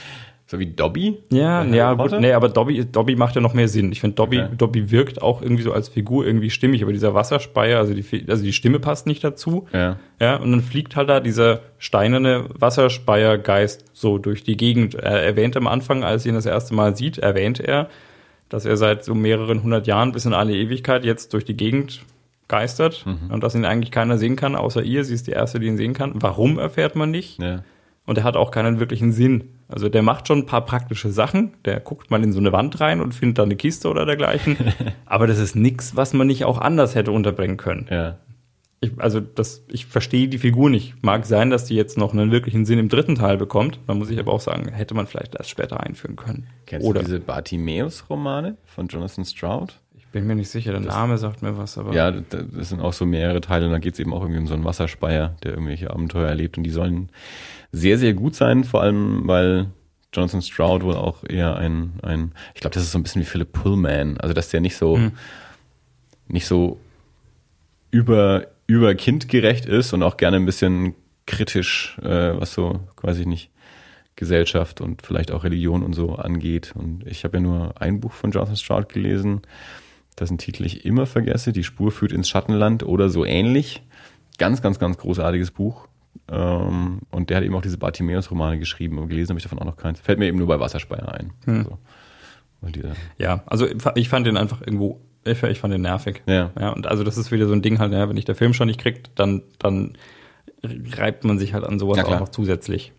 So 0.46 0.58
wie 0.58 0.66
Dobby? 0.66 1.16
Ja, 1.32 1.64
ja, 1.64 1.94
gut, 1.94 2.20
nee, 2.20 2.32
aber 2.32 2.50
Dobby, 2.50 2.84
Dobby 2.84 3.16
macht 3.16 3.34
ja 3.34 3.40
noch 3.40 3.54
mehr 3.54 3.66
Sinn. 3.66 3.90
Ich 3.92 4.02
finde, 4.02 4.16
Dobby, 4.16 4.40
okay. 4.40 4.54
Dobby 4.58 4.90
wirkt 4.90 5.22
auch 5.22 5.40
irgendwie 5.40 5.62
so 5.62 5.72
als 5.72 5.88
Figur 5.88 6.26
irgendwie 6.26 6.50
stimmig, 6.50 6.82
aber 6.82 6.92
dieser 6.92 7.14
Wasserspeier, 7.14 7.78
also 7.78 7.94
die, 7.94 8.04
also 8.28 8.44
die 8.44 8.52
Stimme 8.52 8.78
passt 8.78 9.06
nicht 9.06 9.24
dazu. 9.24 9.66
Ja. 9.72 9.96
Ja, 10.20 10.36
und 10.36 10.50
dann 10.50 10.60
fliegt 10.60 10.96
halt 10.96 11.08
da 11.08 11.20
dieser 11.20 11.60
steinerne 11.78 12.44
Wasserspeiergeist 12.58 13.86
so 13.94 14.18
durch 14.18 14.44
die 14.44 14.58
Gegend. 14.58 14.96
Er 14.96 15.22
erwähnt 15.22 15.56
am 15.56 15.66
Anfang, 15.66 16.04
als 16.04 16.26
er 16.26 16.30
ihn 16.30 16.34
das 16.34 16.46
erste 16.46 16.74
Mal 16.74 16.94
sieht, 16.94 17.16
erwähnt 17.16 17.58
er, 17.58 17.88
dass 18.50 18.66
er 18.66 18.76
seit 18.76 19.02
so 19.02 19.14
mehreren 19.14 19.62
hundert 19.62 19.86
Jahren 19.86 20.12
bis 20.12 20.26
in 20.26 20.34
alle 20.34 20.54
Ewigkeit 20.54 21.06
jetzt 21.06 21.32
durch 21.32 21.46
die 21.46 21.56
Gegend 21.56 22.04
geistert 22.48 23.04
mhm. 23.06 23.30
und 23.30 23.42
dass 23.42 23.54
ihn 23.54 23.64
eigentlich 23.64 23.90
keiner 23.90 24.18
sehen 24.18 24.36
kann, 24.36 24.56
außer 24.56 24.82
ihr. 24.82 25.04
Sie 25.04 25.14
ist 25.14 25.26
die 25.26 25.32
Erste, 25.32 25.60
die 25.60 25.66
ihn 25.66 25.76
sehen 25.76 25.94
kann. 25.94 26.12
Warum 26.14 26.58
erfährt 26.58 26.96
man 26.96 27.10
nicht? 27.10 27.40
Ja. 27.40 27.62
Und 28.06 28.18
er 28.18 28.24
hat 28.24 28.36
auch 28.36 28.50
keinen 28.50 28.80
wirklichen 28.80 29.12
Sinn. 29.12 29.50
Also 29.68 29.88
der 29.88 30.02
macht 30.02 30.28
schon 30.28 30.40
ein 30.40 30.46
paar 30.46 30.64
praktische 30.66 31.10
Sachen. 31.10 31.54
Der 31.64 31.80
guckt 31.80 32.10
mal 32.10 32.22
in 32.22 32.32
so 32.32 32.38
eine 32.38 32.52
Wand 32.52 32.80
rein 32.80 33.00
und 33.00 33.14
findet 33.14 33.38
da 33.38 33.44
eine 33.44 33.56
Kiste 33.56 33.88
oder 33.88 34.04
dergleichen. 34.04 34.56
Aber 35.06 35.26
das 35.26 35.38
ist 35.38 35.56
nichts, 35.56 35.96
was 35.96 36.12
man 36.12 36.26
nicht 36.26 36.44
auch 36.44 36.58
anders 36.58 36.94
hätte 36.94 37.12
unterbringen 37.12 37.56
können. 37.56 37.86
Ja. 37.90 38.18
Ich, 38.80 38.92
also 38.98 39.20
das, 39.20 39.64
ich 39.68 39.86
verstehe 39.86 40.28
die 40.28 40.36
Figur 40.36 40.68
nicht. 40.68 41.02
Mag 41.02 41.24
sein, 41.24 41.48
dass 41.48 41.64
die 41.64 41.74
jetzt 41.74 41.96
noch 41.96 42.12
einen 42.12 42.30
wirklichen 42.30 42.66
Sinn 42.66 42.78
im 42.78 42.90
dritten 42.90 43.14
Teil 43.14 43.38
bekommt. 43.38 43.80
Da 43.86 43.94
muss 43.94 44.10
ich 44.10 44.18
aber 44.18 44.32
auch 44.32 44.40
sagen, 44.40 44.70
hätte 44.70 44.94
man 44.94 45.06
vielleicht 45.06 45.34
erst 45.36 45.48
später 45.48 45.80
einführen 45.80 46.16
können. 46.16 46.48
Kennst 46.66 46.86
oder 46.86 47.00
du 47.00 47.06
diese 47.06 47.20
Bartimeus-Romane 47.20 48.58
von 48.66 48.88
Jonathan 48.88 49.24
Stroud? 49.24 49.80
Ich 50.14 50.20
bin 50.20 50.28
mir 50.28 50.36
nicht 50.36 50.48
sicher, 50.48 50.70
der 50.70 50.80
das, 50.80 50.94
Name 50.94 51.18
sagt 51.18 51.42
mir 51.42 51.58
was, 51.58 51.76
aber. 51.76 51.92
Ja, 51.92 52.12
das 52.12 52.68
sind 52.68 52.80
auch 52.80 52.92
so 52.92 53.04
mehrere 53.04 53.40
Teile 53.40 53.66
und 53.66 53.72
da 53.72 53.80
geht 53.80 53.94
es 53.94 53.98
eben 53.98 54.12
auch 54.12 54.22
irgendwie 54.22 54.38
um 54.38 54.46
so 54.46 54.54
einen 54.54 54.64
Wasserspeier, 54.64 55.34
der 55.42 55.54
irgendwelche 55.54 55.90
Abenteuer 55.90 56.28
erlebt 56.28 56.56
und 56.56 56.62
die 56.62 56.70
sollen 56.70 57.08
sehr, 57.72 57.98
sehr 57.98 58.14
gut 58.14 58.36
sein, 58.36 58.62
vor 58.62 58.80
allem 58.80 59.26
weil 59.26 59.72
Jonathan 60.12 60.40
Stroud 60.40 60.84
wohl 60.84 60.94
auch 60.94 61.24
eher 61.28 61.56
ein, 61.56 61.94
ein 62.02 62.32
ich 62.54 62.60
glaube, 62.60 62.74
das 62.74 62.84
ist 62.84 62.92
so 62.92 62.98
ein 62.98 63.02
bisschen 63.02 63.22
wie 63.22 63.26
Philip 63.26 63.52
Pullman, 63.52 64.18
also 64.18 64.34
dass 64.34 64.50
der 64.50 64.60
nicht 64.60 64.76
so, 64.76 64.98
mhm. 64.98 65.12
nicht 66.28 66.46
so 66.46 66.78
über, 67.90 68.46
über 68.68 68.94
kindgerecht 68.94 69.66
ist 69.66 69.92
und 69.94 70.04
auch 70.04 70.16
gerne 70.16 70.36
ein 70.36 70.46
bisschen 70.46 70.94
kritisch, 71.26 71.98
äh, 72.02 72.38
was 72.38 72.54
so 72.54 72.78
quasi 72.94 73.26
nicht 73.26 73.50
Gesellschaft 74.14 74.80
und 74.80 75.02
vielleicht 75.02 75.32
auch 75.32 75.42
Religion 75.42 75.82
und 75.82 75.94
so 75.94 76.14
angeht. 76.14 76.72
Und 76.76 77.04
ich 77.04 77.24
habe 77.24 77.38
ja 77.38 77.40
nur 77.40 77.82
ein 77.82 77.98
Buch 77.98 78.12
von 78.12 78.30
Jonathan 78.30 78.56
Stroud 78.56 78.88
gelesen, 78.88 79.42
dessen 80.18 80.38
Titel 80.38 80.64
ich 80.64 80.84
immer 80.84 81.06
vergesse, 81.06 81.52
Die 81.52 81.64
Spur 81.64 81.90
führt 81.90 82.12
ins 82.12 82.28
Schattenland 82.28 82.82
oder 82.84 83.08
so 83.08 83.24
ähnlich. 83.24 83.82
Ganz, 84.38 84.62
ganz, 84.62 84.78
ganz 84.78 84.98
großartiges 84.98 85.50
Buch. 85.50 85.88
Ähm, 86.28 87.00
und 87.10 87.30
der 87.30 87.38
hat 87.38 87.44
eben 87.44 87.54
auch 87.54 87.62
diese 87.62 87.78
Bartimeus-Romane 87.78 88.58
geschrieben, 88.58 88.98
aber 88.98 89.08
gelesen 89.08 89.30
habe 89.30 89.38
ich 89.38 89.44
davon 89.44 89.58
auch 89.58 89.66
noch 89.66 89.76
keins. 89.76 90.00
Fällt 90.00 90.18
mir 90.18 90.26
eben 90.26 90.38
nur 90.38 90.46
bei 90.46 90.58
Wasserspeier 90.60 91.12
ein. 91.12 91.32
Hm. 91.44 91.66
Also, 92.62 92.78
ja, 93.18 93.42
also 93.46 93.66
ich 93.94 94.08
fand 94.08 94.26
den 94.26 94.36
einfach 94.36 94.62
irgendwo, 94.62 95.00
ich, 95.24 95.42
ich 95.42 95.58
fand 95.58 95.74
den 95.74 95.82
nervig. 95.82 96.22
Ja. 96.26 96.50
ja. 96.58 96.70
Und 96.70 96.86
also 96.86 97.04
das 97.04 97.18
ist 97.18 97.30
wieder 97.30 97.46
so 97.46 97.52
ein 97.52 97.62
Ding 97.62 97.78
halt, 97.78 97.92
ja, 97.92 98.08
wenn 98.08 98.16
ich 98.16 98.24
der 98.24 98.34
Film 98.34 98.54
schon 98.54 98.68
nicht 98.68 98.80
kriegt, 98.80 99.10
dann, 99.16 99.42
dann 99.58 99.98
reibt 100.96 101.24
man 101.24 101.38
sich 101.38 101.52
halt 101.52 101.64
an 101.64 101.78
sowas 101.78 102.02
auch 102.04 102.20
noch 102.20 102.30
zusätzlich. 102.30 102.92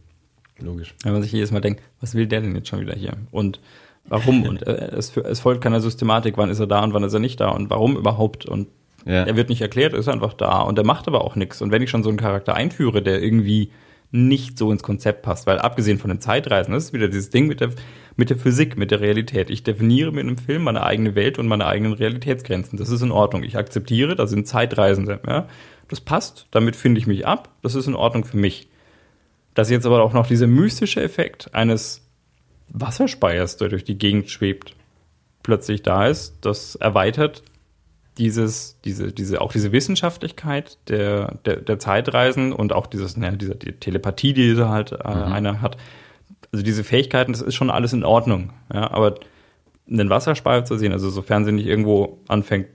Logisch. 0.60 0.96
Wenn 1.04 1.14
man 1.14 1.22
sich 1.22 1.32
jedes 1.32 1.52
Mal 1.52 1.62
denkt, 1.62 1.82
was 2.00 2.16
will 2.16 2.28
der 2.28 2.42
denn 2.42 2.56
jetzt 2.56 2.70
schon 2.70 2.80
wieder 2.80 2.96
hier? 2.96 3.14
Und 3.32 3.60
warum? 4.08 4.44
Und 4.44 4.66
äh, 4.68 4.92
es, 4.96 5.16
es 5.18 5.40
folgt 5.40 5.62
keiner 5.62 5.82
Systematik, 5.82 6.38
wann 6.38 6.50
ist 6.50 6.60
er 6.60 6.68
da 6.68 6.84
und 6.84 6.94
wann 6.94 7.04
ist 7.04 7.14
er 7.14 7.20
nicht 7.20 7.40
da 7.40 7.50
und 7.50 7.70
warum 7.70 7.98
überhaupt? 7.98 8.46
Und 8.46 8.68
ja. 9.06 9.24
Er 9.24 9.36
wird 9.36 9.50
nicht 9.50 9.62
erklärt, 9.62 9.94
ist 9.94 10.08
einfach 10.08 10.34
da 10.34 10.62
und 10.62 10.78
er 10.80 10.84
macht 10.84 11.08
aber 11.08 11.24
auch 11.24 11.36
nichts. 11.36 11.62
Und 11.62 11.72
wenn 11.72 11.82
ich 11.82 11.92
schon 11.92 12.02
so 12.02 12.10
einen 12.10 12.18
Charakter 12.18 12.56
einführe, 12.56 13.04
der 13.04 13.22
irgendwie 13.22 13.72
nicht 14.12 14.58
so 14.58 14.72
ins 14.72 14.82
Konzept 14.82 15.22
passt, 15.22 15.46
weil 15.46 15.60
abgesehen 15.60 16.00
von 16.00 16.10
den 16.10 16.22
Zeitreisen, 16.22 16.74
das 16.74 16.86
ist 16.86 16.94
wieder 16.94 17.08
dieses 17.08 17.30
Ding 17.30 17.48
mit 17.48 17.60
der, 17.60 17.70
mit 18.16 18.30
der 18.30 18.38
Physik, 18.38 18.78
mit 18.78 18.90
der 18.90 19.02
Realität. 19.02 19.50
Ich 19.50 19.64
definiere 19.64 20.12
mit 20.12 20.24
einem 20.24 20.38
Film 20.38 20.64
meine 20.64 20.84
eigene 20.84 21.14
Welt 21.14 21.38
und 21.38 21.48
meine 21.48 21.68
eigenen 21.68 21.94
Realitätsgrenzen. 21.94 22.80
Das 22.80 22.90
ist 22.90 23.02
in 23.02 23.12
Ordnung. 23.12 23.44
Ich 23.44 23.58
akzeptiere, 23.58 24.16
da 24.16 24.26
sind 24.26 24.48
Zeitreisende. 24.48 25.20
Ja? 25.28 25.48
Das 25.88 26.02
passt, 26.02 26.48
damit 26.50 26.76
finde 26.76 27.00
ich 27.00 27.06
mich 27.06 27.28
ab, 27.28 27.50
das 27.62 27.76
ist 27.76 27.88
in 27.88 27.96
Ordnung 27.96 28.26
für 28.26 28.38
mich. 28.38 28.70
Dass 29.54 29.70
jetzt 29.70 29.86
aber 29.86 30.02
auch 30.04 30.14
noch 30.14 30.28
dieser 30.28 30.48
mystische 30.48 31.02
Effekt 31.02 31.54
eines 31.54 32.05
Wasserspeiers, 32.70 33.58
der 33.58 33.70
durch 33.70 33.84
die 33.84 33.98
Gegend 33.98 34.30
schwebt, 34.30 34.76
plötzlich 35.44 35.84
da 35.84 36.08
ist, 36.08 36.38
das 36.42 36.76
erweitert 36.76 37.44
dieses, 38.18 38.80
diese, 38.86 39.12
diese, 39.12 39.42
auch 39.42 39.52
diese 39.52 39.72
Wissenschaftlichkeit 39.72 40.78
der, 40.88 41.36
der, 41.46 41.58
der 41.58 41.80
Zeitreisen 41.80 42.54
und 42.54 42.74
auch 42.74 42.88
dieses, 42.88 43.18
ne, 43.18 43.36
diese 43.38 43.56
die 43.56 43.74
Telepathie, 43.74 44.34
die 44.34 44.44
diese 44.44 44.70
halt 44.70 44.94
äh, 44.94 44.96
mhm. 44.96 45.34
einer 45.34 45.62
hat. 45.62 45.78
Also 46.52 46.64
diese 46.64 46.84
Fähigkeiten, 46.84 47.34
das 47.34 47.42
ist 47.42 47.56
schon 47.56 47.70
alles 47.70 47.94
in 47.94 48.06
Ordnung. 48.06 48.54
Ja, 48.74 48.92
aber 48.92 49.16
einen 49.90 50.10
Wasserspeier 50.10 50.66
zu 50.66 50.78
sehen, 50.78 50.94
also 50.94 51.10
sofern 51.10 51.46
sie 51.46 51.52
nicht 51.52 51.68
irgendwo 51.68 52.20
anfängt, 52.28 52.68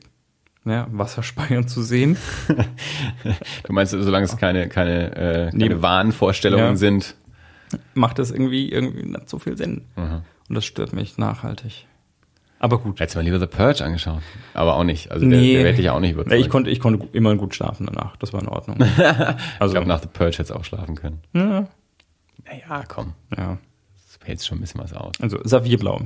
ja, 0.65 0.87
Wasserspeiern 0.91 1.67
zu 1.67 1.83
sehen. 1.83 2.19
du 3.65 3.73
meinst, 3.73 3.93
solange 3.93 4.27
es 4.27 4.37
keine, 4.37 4.69
keine, 4.69 5.17
äh, 5.17 5.51
keine 5.51 5.75
nee, 5.75 5.83
Wahnvorstellungen 5.83 6.67
ja, 6.67 6.77
sind. 6.77 7.17
Macht 7.95 8.19
das 8.19 8.31
irgendwie, 8.31 8.71
irgendwie 8.71 9.05
nicht 9.05 9.29
so 9.29 9.39
viel 9.39 9.57
Sinn. 9.57 9.83
Mhm. 9.97 10.23
Und 10.49 10.55
das 10.55 10.65
stört 10.65 10.93
mich 10.93 11.19
nachhaltig. 11.19 11.87
Aber 12.59 12.79
gut. 12.79 13.01
Hättest 13.01 13.15
du 13.15 13.21
mal 13.21 13.25
lieber 13.25 13.41
The 13.41 13.47
Purge 13.47 13.83
angeschaut. 13.83 14.21
Aber 14.53 14.77
auch 14.77 14.85
nicht. 14.85 15.11
Also 15.11 15.25
nee. 15.25 15.55
der, 15.55 15.63
der 15.63 15.73
hätte 15.73 15.83
ich 15.83 15.91
auch 15.91 16.01
nicht 16.01 16.13
überzeugt. 16.13 16.41
Ich 16.41 16.51
konnte, 16.51 16.71
ich 16.71 16.79
konnte 16.79 17.09
immer 17.13 17.35
gut 17.37 17.55
schlafen 17.55 17.87
danach. 17.87 18.17
Das 18.17 18.35
war 18.35 18.43
in 18.43 18.49
Ordnung. 18.49 18.79
also, 19.59 19.67
ich 19.67 19.71
glaube, 19.73 19.89
nach 19.89 20.03
The 20.03 20.09
Purge 20.13 20.33
hättest 20.33 20.51
du 20.51 20.55
auch 20.55 20.65
schlafen 20.65 20.95
können. 20.95 21.21
Ja. 21.33 21.67
Naja, 22.45 22.85
komm. 22.87 23.15
Ja. 23.37 23.57
Das 23.97 24.19
hält 24.27 24.45
schon 24.45 24.59
ein 24.59 24.61
bisschen 24.61 24.81
was 24.81 24.93
aus. 24.93 25.13
Also 25.21 25.39
Saphir-Blau. 25.43 26.03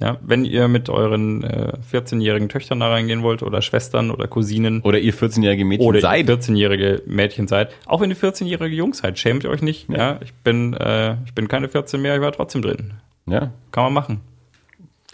Ja, 0.00 0.16
wenn 0.20 0.44
ihr 0.44 0.68
mit 0.68 0.88
euren 0.88 1.42
äh, 1.42 1.72
14-jährigen 1.92 2.48
Töchtern 2.48 2.78
da 2.78 2.88
reingehen 2.88 3.22
wollt 3.24 3.42
oder 3.42 3.62
Schwestern 3.62 4.12
oder 4.12 4.28
Cousinen 4.28 4.80
Oder 4.82 5.00
ihr 5.00 5.12
14-jährige 5.12 5.64
Mädchen 5.64 5.86
oder 5.86 6.00
seid. 6.00 6.28
ihr 6.28 6.38
14-jährige 6.38 7.02
Mädchen 7.06 7.48
seid, 7.48 7.70
auch 7.86 8.00
wenn 8.00 8.10
ihr 8.10 8.16
14-jährige 8.16 8.76
Jungs 8.76 8.98
seid, 8.98 9.18
schämt 9.18 9.44
euch 9.44 9.60
nicht. 9.60 9.88
Ja, 9.88 10.20
ich 10.22 10.32
bin 10.34 10.74
äh, 10.74 11.16
ich 11.24 11.34
bin 11.34 11.48
keine 11.48 11.68
14 11.68 12.00
mehr, 12.00 12.14
ich 12.14 12.20
war 12.20 12.30
trotzdem 12.32 12.62
drin. 12.62 12.94
Ja, 13.26 13.50
Kann 13.72 13.84
man 13.84 13.92
machen. 13.92 14.20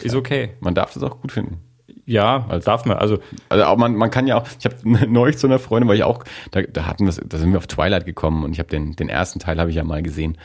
Ist 0.01 0.13
okay. 0.15 0.49
man 0.59 0.75
darf 0.75 0.93
das 0.93 1.01
auch 1.03 1.19
gut 1.19 1.31
finden. 1.31 1.57
Ja, 2.05 2.59
darf 2.63 2.85
man. 2.85 2.97
Also 2.97 3.17
Also 3.49 3.63
auch 3.63 3.77
man, 3.77 3.95
man 3.95 4.11
kann 4.11 4.27
ja 4.27 4.37
auch, 4.37 4.47
ich 4.59 4.65
habe 4.65 4.75
neulich 5.11 5.37
zu 5.37 5.47
einer 5.47 5.57
Freundin, 5.57 5.89
weil 5.89 5.95
ich 5.97 6.03
auch, 6.03 6.23
da, 6.51 6.61
da 6.61 6.85
hatten 6.85 7.07
wir, 7.07 7.13
da 7.25 7.37
sind 7.37 7.51
wir 7.51 7.57
auf 7.57 7.65
Twilight 7.67 8.05
gekommen 8.05 8.43
und 8.43 8.51
ich 8.51 8.59
habe 8.59 8.69
den, 8.69 8.95
den 8.95 9.09
ersten 9.09 9.39
Teil 9.39 9.59
habe 9.59 9.71
ich 9.71 9.75
ja 9.77 9.83
mal 9.83 10.03
gesehen. 10.03 10.37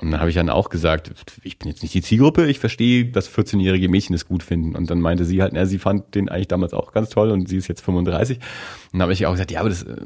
Und 0.00 0.12
dann 0.12 0.20
habe 0.20 0.30
ich 0.30 0.36
dann 0.36 0.48
auch 0.48 0.68
gesagt, 0.68 1.10
ich 1.42 1.58
bin 1.58 1.68
jetzt 1.68 1.82
nicht 1.82 1.92
die 1.92 2.02
Zielgruppe, 2.02 2.46
ich 2.46 2.60
verstehe, 2.60 3.06
dass 3.06 3.28
14-jährige 3.28 3.88
Mädchen 3.88 4.14
es 4.14 4.28
gut 4.28 4.44
finden. 4.44 4.76
Und 4.76 4.88
dann 4.90 5.00
meinte 5.00 5.24
sie 5.24 5.42
halt, 5.42 5.54
na, 5.54 5.66
sie 5.66 5.80
fand 5.80 6.14
den 6.14 6.28
eigentlich 6.28 6.46
damals 6.46 6.72
auch 6.72 6.92
ganz 6.92 7.08
toll 7.08 7.32
und 7.32 7.48
sie 7.48 7.56
ist 7.56 7.66
jetzt 7.66 7.80
35. 7.80 8.36
Und 8.38 8.44
dann 8.92 9.02
habe 9.02 9.12
ich 9.12 9.26
auch 9.26 9.32
gesagt, 9.32 9.50
ja, 9.50 9.58
aber 9.58 9.70
das, 9.70 9.82
äh, 9.82 9.96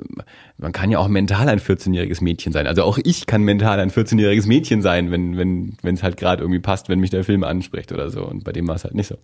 man 0.56 0.72
kann 0.72 0.90
ja 0.90 0.98
auch 0.98 1.08
mental 1.08 1.46
ein 1.50 1.60
14-jähriges 1.60 2.24
Mädchen 2.24 2.54
sein. 2.54 2.66
Also 2.66 2.84
auch 2.84 2.98
ich 3.04 3.26
kann 3.26 3.42
mental 3.42 3.78
ein 3.80 3.90
14-jähriges 3.90 4.46
Mädchen 4.46 4.80
sein, 4.80 5.10
wenn 5.10 5.36
wenn 5.36 5.76
wenn 5.82 5.94
es 5.94 6.02
halt 6.02 6.16
gerade 6.16 6.42
irgendwie 6.42 6.60
passt, 6.60 6.88
wenn 6.88 6.98
mich 6.98 7.10
der 7.10 7.22
Film 7.22 7.44
anspricht 7.44 7.92
oder 7.92 8.08
so. 8.08 8.24
Und 8.26 8.44
bei 8.44 8.52
dem 8.52 8.66
war 8.68 8.76
es 8.76 8.84
halt 8.84 8.94
nicht 8.94 9.08
so. 9.08 9.18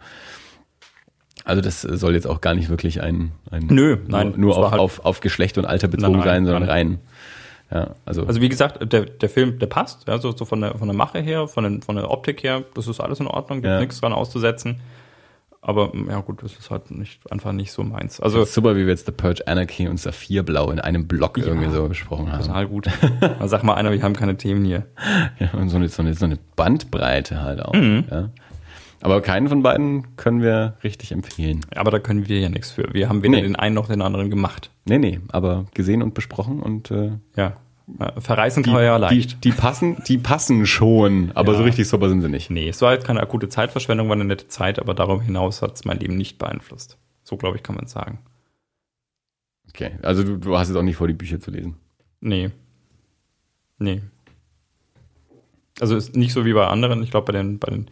Also 1.44 1.62
das 1.62 1.80
soll 1.80 2.12
jetzt 2.12 2.26
auch 2.26 2.42
gar 2.42 2.54
nicht 2.54 2.68
wirklich 2.68 3.00
ein, 3.00 3.32
ein 3.50 3.68
Nö, 3.70 3.96
nein, 4.06 4.28
nur, 4.36 4.38
nur 4.38 4.58
auf, 4.58 4.70
halt- 4.70 4.80
auf, 4.80 5.04
auf 5.06 5.20
Geschlecht 5.20 5.56
und 5.56 5.64
Alter 5.64 5.88
bezogen 5.88 6.18
Nein, 6.18 6.20
nein, 6.20 6.28
sein, 6.28 6.44
sondern 6.44 6.68
rein. 6.68 6.98
Ja, 7.70 7.90
also, 8.06 8.24
Also 8.26 8.40
wie 8.40 8.48
gesagt, 8.48 8.92
der, 8.92 9.04
der 9.04 9.28
Film, 9.28 9.58
der 9.58 9.66
passt, 9.66 10.08
ja, 10.08 10.18
so, 10.18 10.32
so 10.34 10.44
von, 10.44 10.60
der, 10.62 10.78
von 10.78 10.88
der 10.88 10.96
Mache 10.96 11.18
her, 11.20 11.48
von, 11.48 11.64
den, 11.64 11.82
von 11.82 11.96
der 11.96 12.10
Optik 12.10 12.42
her, 12.42 12.64
das 12.74 12.88
ist 12.88 12.98
alles 13.00 13.20
in 13.20 13.26
Ordnung, 13.26 13.58
gibt 13.60 13.70
Ja. 13.70 13.80
nichts 13.80 14.00
dran 14.00 14.12
auszusetzen. 14.12 14.80
Aber 15.60 15.92
ja 16.08 16.20
gut, 16.20 16.42
das 16.42 16.54
ist 16.54 16.70
halt 16.70 16.90
nicht, 16.92 17.30
einfach 17.32 17.52
nicht 17.52 17.72
so 17.72 17.82
meins. 17.82 18.20
Also 18.20 18.44
super, 18.44 18.76
wie 18.76 18.82
wir 18.82 18.88
jetzt 18.90 19.06
The 19.06 19.12
Purge 19.12 19.46
Anarchy 19.46 19.88
und 19.88 19.98
Saphirblau 19.98 20.70
in 20.70 20.78
einem 20.80 21.08
Block 21.08 21.36
irgendwie 21.36 21.68
so 21.68 21.86
besprochen 21.88 22.32
haben. 22.32 22.42
total 22.44 22.68
gut. 22.68 22.86
Sag 23.44 23.64
mal 23.64 23.74
einer, 23.74 23.90
wir 23.90 24.00
haben 24.02 24.14
keine 24.14 24.36
Themen 24.36 24.64
hier. 24.64 24.86
Ja, 25.40 25.50
und 25.58 25.68
so 25.68 25.76
eine, 25.76 25.88
so, 25.88 26.00
eine, 26.02 26.14
so 26.14 26.24
eine 26.24 26.38
Bandbreite 26.56 27.42
halt 27.42 27.60
auch. 27.62 27.74
Mhm. 27.74 28.04
Ja. 28.10 28.28
Aber 29.00 29.20
keinen 29.22 29.48
von 29.48 29.62
beiden 29.62 30.16
können 30.16 30.42
wir 30.42 30.76
richtig 30.82 31.12
empfehlen. 31.12 31.60
Aber 31.76 31.90
da 31.90 31.98
können 32.00 32.28
wir 32.28 32.40
ja 32.40 32.48
nichts 32.48 32.72
für. 32.72 32.92
Wir 32.92 33.08
haben 33.08 33.22
weder 33.22 33.36
Nee. 33.36 33.42
den 33.42 33.54
einen 33.56 33.74
noch 33.74 33.86
den 33.88 34.02
anderen 34.02 34.28
gemacht. 34.30 34.70
Nee, 34.86 34.98
nee, 34.98 35.20
aber 35.28 35.66
gesehen 35.74 36.02
und 36.02 36.14
besprochen 36.14 36.60
und 36.60 36.90
äh, 36.90 37.12
Ja. 37.36 37.56
Äh, 38.00 38.20
Verreißen 38.20 38.62
die, 38.64 38.66
kann 38.70 38.74
man 38.74 38.84
ja 38.84 38.96
die, 39.08 39.14
leicht. 39.16 39.44
die 39.44 39.52
passen, 39.52 40.02
die 40.08 40.18
passen 40.18 40.66
schon, 40.66 41.30
aber 41.34 41.52
Ja. 41.52 41.58
so 41.58 41.64
richtig 41.64 41.88
super 41.88 42.08
sind 42.08 42.20
sie 42.22 42.28
nicht. 42.28 42.50
Nee, 42.50 42.68
es 42.68 42.82
war 42.82 42.90
halt 42.90 43.04
keine 43.04 43.20
akute 43.20 43.48
Zeitverschwendung, 43.48 44.08
war 44.08 44.14
eine 44.16 44.24
nette 44.24 44.48
Zeit, 44.48 44.78
aber 44.78 44.94
darüber 44.94 45.22
hinaus 45.22 45.62
hat 45.62 45.74
es 45.76 45.84
mein 45.84 45.98
Leben 45.98 46.16
nicht 46.16 46.36
beeinflusst. 46.38 46.98
So, 47.22 47.36
glaube 47.36 47.56
ich, 47.56 47.62
kann 47.62 47.76
man 47.76 47.86
sagen. 47.86 48.18
Okay, 49.70 49.92
also 50.02 50.22
du, 50.24 50.36
du 50.38 50.58
hast 50.58 50.68
jetzt 50.68 50.76
auch 50.76 50.82
nicht 50.82 50.96
vor, 50.96 51.06
die 51.06 51.14
Bücher 51.14 51.40
zu 51.40 51.50
lesen. 51.50 51.76
Nee. 52.20 52.50
Nee. 53.78 54.02
Also 55.80 55.96
ist 55.96 56.16
nicht 56.16 56.32
so 56.32 56.44
wie 56.44 56.52
bei 56.52 56.66
anderen. 56.66 57.02
Ich 57.02 57.10
glaube, 57.10 57.26
bei 57.32 57.38
den, 57.38 57.58
bei 57.58 57.70
den 57.70 57.90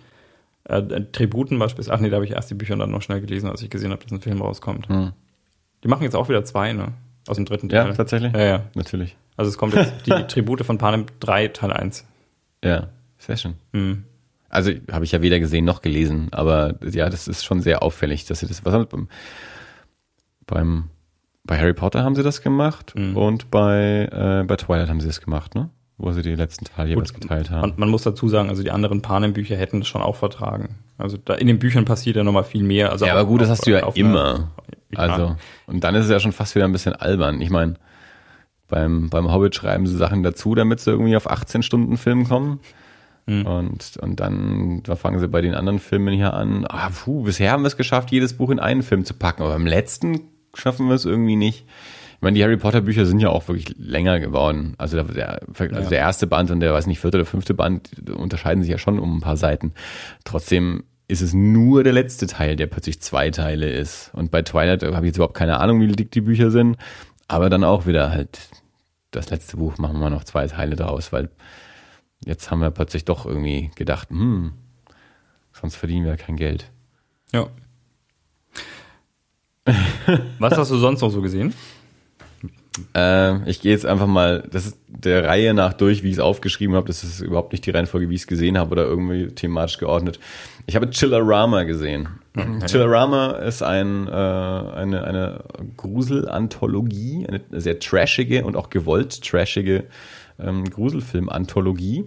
äh, 0.69 0.83
Tributen 1.13 1.59
beispielsweise. 1.59 1.95
Ach 1.97 2.01
nee, 2.01 2.11
da 2.11 2.17
habe 2.17 2.25
ich 2.25 2.33
erst 2.33 2.51
die 2.51 2.55
Bücher 2.55 2.77
dann 2.77 2.91
noch 2.91 3.03
schnell 3.03 3.21
gelesen, 3.21 3.49
als 3.51 3.63
ich 3.63 3.71
gesehen 3.71 3.91
habe, 3.93 4.03
dass 4.03 4.13
ein 4.13 4.21
Film 4.21 4.41
rauskommt. 4.43 4.89
Hm. 4.89 5.13
Die 5.85 5.89
machen 5.89 6.03
jetzt 6.03 6.17
auch 6.17 6.29
wieder 6.29 6.45
zwei, 6.45 6.73
ne? 6.73 6.93
Aus 7.29 7.37
dem 7.37 7.45
dritten 7.45 7.69
Ja, 7.71 7.85
Teil. 7.85 7.95
tatsächlich? 7.95 8.33
Ja, 8.33 8.41
ja. 8.41 8.63
Natürlich. 8.75 9.17
Also 9.37 9.49
es 9.51 9.59
kommt 9.59 9.75
jetzt 9.75 9.93
die 10.07 10.11
Tribute 10.29 10.65
von 10.65 10.79
Panem 10.79 11.07
3, 11.21 11.49
Teil 11.49 11.73
1. 11.73 12.05
Ja, 12.65 12.89
sehr 13.19 13.37
schön. 13.37 13.55
Hm. 13.73 14.05
Also 14.49 14.71
habe 14.91 15.05
ich 15.05 15.13
ja 15.13 15.23
weder 15.23 15.41
gesehen 15.41 15.65
noch 15.65 15.83
gelesen, 15.83 16.29
aber 16.33 16.75
ja, 16.89 17.11
das 17.11 17.29
ist 17.29 17.45
schon 17.45 17.61
sehr 17.61 17.83
auffällig, 17.83 18.25
dass 18.27 18.41
sie 18.41 18.47
das. 18.47 18.65
Was 18.65 18.73
haben 18.75 19.09
beim 20.47 20.91
bei 21.45 21.59
Harry 21.59 21.75
Potter 21.75 22.03
haben 22.03 22.15
sie 22.17 22.23
das 22.25 22.43
gemacht 22.43 22.93
Mhm. 22.97 23.17
und 23.17 23.51
bei 23.51 24.09
äh, 24.11 24.45
bei 24.47 24.57
Twilight 24.57 24.89
haben 24.89 25.01
sie 25.01 25.07
das 25.09 25.21
gemacht, 25.21 25.55
ne? 25.55 25.71
Wo 25.99 26.13
sie 26.13 26.21
die 26.21 26.35
letzten 26.35 26.67
Teile 26.67 26.91
jeweils 26.91 27.15
geteilt 27.15 27.51
haben. 27.51 27.71
Man, 27.71 27.75
man 27.79 27.89
muss 27.89 28.03
dazu 28.03 28.29
sagen, 28.29 28.51
also 28.51 28.63
die 28.63 28.71
anderen 28.71 29.01
Panem-Bücher 29.01 29.57
hätten 29.57 29.81
das 29.81 29.89
schon 29.89 30.03
auch 30.03 30.17
vertragen. 30.17 30.77
Also 30.99 31.17
da 31.17 31.35
in 31.35 31.47
den 31.47 31.59
Büchern 31.59 31.87
passiert 31.87 32.17
ja 32.17 32.23
nochmal 32.25 32.45
viel 32.45 32.63
mehr. 32.63 32.93
Also 32.93 33.07
ja, 33.07 33.13
auf- 33.15 33.19
aber 33.21 33.29
gut, 33.29 33.41
das 33.41 33.49
auf- 33.49 33.53
hast 33.59 33.67
du 33.67 33.71
ja 33.71 33.83
auf 33.83 33.97
immer. 33.97 34.51
Ja. 34.93 34.99
Also 34.99 35.37
und 35.67 35.83
dann 35.85 35.95
ist 35.95 36.05
es 36.05 36.11
ja 36.11 36.21
schon 36.21 36.33
fast 36.33 36.55
wieder 36.55 36.67
ein 36.67 36.73
bisschen 36.73 36.93
albern. 36.93 37.41
Ich 37.41 37.49
meine, 37.51 37.75
beim 38.69 39.09
beim 39.11 39.33
Hobbit 39.33 39.55
schreiben 39.55 39.87
sie 39.87 39.97
Sachen 39.97 40.23
dazu, 40.23 40.55
damit 40.55 40.81
sie 40.81 40.91
irgendwie 40.91 41.17
auf 41.17 41.31
18 41.31 41.63
Stunden 41.63 41.97
Film 41.97 42.29
kommen. 42.29 42.61
Mhm. 43.27 43.47
Und, 43.47 43.97
und 43.97 44.21
dann 44.21 44.83
da 44.83 44.97
fangen 44.97 45.19
sie 45.19 45.29
bei 45.29 45.41
den 45.41 45.55
anderen 45.55 45.79
Filmen 45.79 46.15
hier 46.15 46.35
an. 46.35 46.67
Ah, 46.69 46.91
puh, 46.91 47.23
bisher 47.23 47.53
haben 47.53 47.63
wir 47.63 47.69
es 47.69 47.77
geschafft, 47.77 48.11
jedes 48.13 48.37
Buch 48.37 48.51
in 48.51 48.61
einen 48.61 48.83
Film 48.83 49.05
zu 49.05 49.15
packen, 49.15 49.43
aber 49.43 49.57
im 49.57 49.67
letzten 49.67 50.21
schaffen 50.55 50.89
wir 50.89 50.95
es 50.95 51.05
irgendwie 51.07 51.37
nicht. 51.37 51.65
Ich 52.17 52.23
meine, 52.23 52.35
die 52.37 52.43
Harry 52.43 52.57
Potter 52.57 52.81
Bücher 52.81 53.07
sind 53.07 53.21
ja 53.21 53.29
auch 53.29 53.47
wirklich 53.49 53.75
länger 53.79 54.19
geworden. 54.21 54.75
Also 54.79 55.03
der, 55.03 55.41
also 55.59 55.65
Ja. 55.65 55.81
der 55.89 55.99
erste 55.99 56.27
Band 56.27 56.51
und 56.51 56.61
der, 56.61 56.73
weiß 56.73 56.87
nicht, 56.87 56.99
vierte 57.01 57.19
oder 57.19 57.27
fünfte 57.27 57.55
Band 57.55 57.91
unterscheiden 58.11 58.63
sich 58.63 58.71
ja 58.73 58.79
schon 58.79 58.99
um 58.99 59.19
ein 59.19 59.21
paar 59.21 59.37
Seiten. 59.37 59.73
Trotzdem 60.25 60.85
ist 61.09 61.21
es 61.23 61.35
nur 61.35 61.85
der 61.85 61.93
letzte 61.93 62.27
Teil, 62.27 62.57
der 62.57 62.67
plötzlich 62.67 63.01
zwei 63.01 63.31
Teile 63.31 63.71
ist. 63.71 64.11
Und 64.15 64.31
bei 64.31 64.43
Twilight 64.43 64.83
habe 64.83 64.97
ich 65.07 65.11
jetzt 65.11 65.17
überhaupt 65.17 65.37
keine 65.37 65.61
Ahnung, 65.61 65.81
wie 65.81 65.89
dick 65.89 66.11
die 66.11 66.21
Bücher 66.23 66.51
sind. 66.51 66.77
Aber 67.29 67.49
dann 67.51 67.63
auch 67.65 67.87
wieder 67.87 68.11
halt 68.11 68.39
das 69.13 69.31
letzte 69.31 69.57
Buch 69.57 69.79
machen 69.79 69.99
wir 70.01 70.11
noch 70.11 70.25
zwei 70.25 70.47
Teile 70.47 70.75
draus, 70.77 71.13
weil 71.13 71.31
jetzt 72.25 72.51
haben 72.51 72.61
wir 72.61 72.71
plötzlich 72.71 73.05
doch 73.05 73.25
irgendwie 73.27 73.71
gedacht, 73.77 74.11
hm, 74.11 74.53
sonst 75.53 75.77
verdienen 75.77 76.07
wir 76.07 76.17
kein 76.17 76.37
Geld. 76.37 76.71
Ja. 77.33 77.47
Was 80.39 80.57
hast 80.57 80.71
du 80.71 80.77
sonst 80.77 81.01
noch 81.01 81.11
so 81.11 81.21
gesehen? 81.23 81.53
Äh, 82.95 83.49
ich 83.49 83.61
gehe 83.61 83.73
jetzt 83.73 83.87
einfach 83.87 84.07
mal, 84.07 84.45
das 84.51 84.67
ist 84.67 84.79
der 84.89 85.25
Reihe 85.25 85.55
nach 85.55 85.73
durch, 85.73 86.03
wie 86.03 86.09
ich 86.09 86.15
es 86.15 86.21
aufgeschrieben 86.21 86.77
habe. 86.77 86.87
Das 86.87 87.05
ist 87.05 87.21
überhaupt 87.21 87.53
nicht 87.53 87.67
die 87.67 87.71
Reihenfolge, 87.71 88.11
wie 88.11 88.15
ich 88.15 88.23
es 88.23 88.27
gesehen 88.27 88.59
habe 88.59 88.73
oder 88.73 88.85
irgendwie 88.85 89.29
thematisch 89.29 89.79
geordnet. 89.79 90.19
Ich 90.67 90.77
habe 90.77 90.91
Chillerama 90.91 91.63
gesehen. 91.65 92.09
Chillerama 92.67 93.31
ist 93.33 93.63
ein, 93.63 94.09
äh, 94.09 94.11
eine, 94.11 95.05
eine 95.05 95.45
Gruselanthologie, 95.77 97.27
eine 97.27 97.41
sehr 97.61 97.79
trashige 97.79 98.45
und 98.45 98.57
auch 98.57 98.69
gewollt 98.69 99.23
trashige 99.23 99.85
ähm, 100.39 100.69
Gruselfilm-Anthologie. 100.69 102.05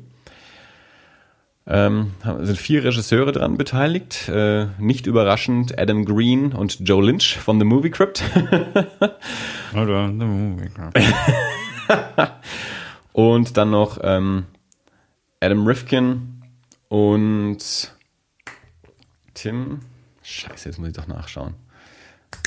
Ähm, 1.72 2.14
sind 2.42 2.58
vier 2.58 2.84
Regisseure 2.84 3.32
dran 3.32 3.56
beteiligt. 3.56 4.28
Äh, 4.28 4.68
nicht 4.80 5.06
überraschend 5.06 5.78
Adam 5.78 6.04
Green 6.04 6.52
und 6.52 6.80
Joe 6.80 7.06
Lynch 7.06 7.38
von 7.38 7.60
The 7.60 7.66
Movie 7.66 7.92
Crypt. 7.92 8.24
Oder 9.74 10.08
The 10.08 10.26
Movie. 10.26 10.70
Und 13.14 13.58
dann 13.58 13.72
noch 13.72 14.00
ähm, 14.02 14.46
Adam 15.42 15.68
Rifkin 15.68 16.42
und 16.88 17.94
Tim. 19.34 19.80
Scheiße, 20.24 20.70
jetzt 20.70 20.78
muss 20.80 20.90
ich 20.90 20.96
doch 20.96 21.08
nachschauen. 21.08 21.56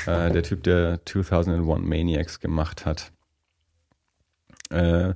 Äh, 0.07 0.31
der 0.31 0.43
Typ, 0.43 0.63
der 0.63 1.05
2001 1.05 1.85
Maniacs 1.85 2.41
gemacht 2.41 2.87
hat. 2.87 3.13
Äh, 4.71 5.15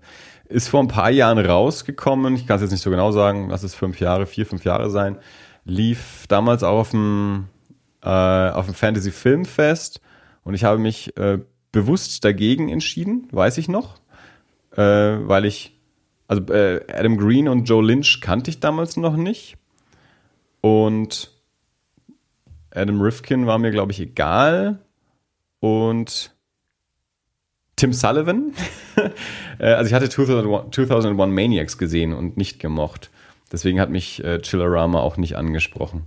ist 0.48 0.68
vor 0.68 0.80
ein 0.80 0.88
paar 0.88 1.10
Jahren 1.10 1.38
rausgekommen. 1.38 2.34
Ich 2.34 2.46
kann 2.46 2.56
es 2.56 2.62
jetzt 2.62 2.70
nicht 2.72 2.82
so 2.82 2.90
genau 2.90 3.12
sagen. 3.12 3.48
Lass 3.50 3.62
es 3.62 3.74
fünf 3.74 4.00
Jahre, 4.00 4.26
vier, 4.26 4.46
fünf 4.46 4.64
Jahre 4.64 4.90
sein. 4.90 5.18
Lief 5.64 6.26
damals 6.28 6.62
auch 6.62 6.78
auf 6.78 6.90
dem, 6.90 7.48
äh, 8.02 8.08
auf 8.08 8.66
dem 8.66 8.74
Fantasy 8.74 9.10
Filmfest. 9.10 10.00
Und 10.44 10.54
ich 10.54 10.64
habe 10.64 10.78
mich 10.78 11.16
äh, 11.16 11.38
bewusst 11.72 12.24
dagegen 12.24 12.68
entschieden, 12.68 13.28
weiß 13.32 13.58
ich 13.58 13.68
noch 13.68 13.98
äh, 14.76 14.82
weil 15.28 15.44
ich, 15.44 15.76
also 16.28 16.42
äh, 16.52 16.84
Adam 16.92 17.16
Green 17.16 17.48
und 17.48 17.64
Joe 17.64 17.84
Lynch 17.84 18.20
kannte 18.20 18.50
ich 18.50 18.60
damals 18.60 18.96
noch 18.96 19.16
nicht. 19.16 19.56
Und 20.60 21.32
Adam 22.70 23.00
Rifkin 23.00 23.46
war 23.46 23.58
mir, 23.58 23.70
glaube 23.70 23.92
ich, 23.92 24.00
egal. 24.00 24.80
Und 25.60 26.35
Tim 27.76 27.92
Sullivan. 27.92 28.52
Äh, 29.58 29.72
also 29.72 29.88
ich 29.88 29.94
hatte 29.94 30.10
2001, 30.10 30.74
2001 30.74 31.34
Maniacs 31.34 31.78
gesehen 31.78 32.12
und 32.12 32.36
nicht 32.36 32.58
gemocht. 32.58 33.10
Deswegen 33.50 33.80
hat 33.80 33.88
mich 33.88 34.22
äh, 34.22 34.38
Chillerama 34.40 35.00
auch 35.00 35.16
nicht 35.16 35.36
angesprochen. 35.36 36.02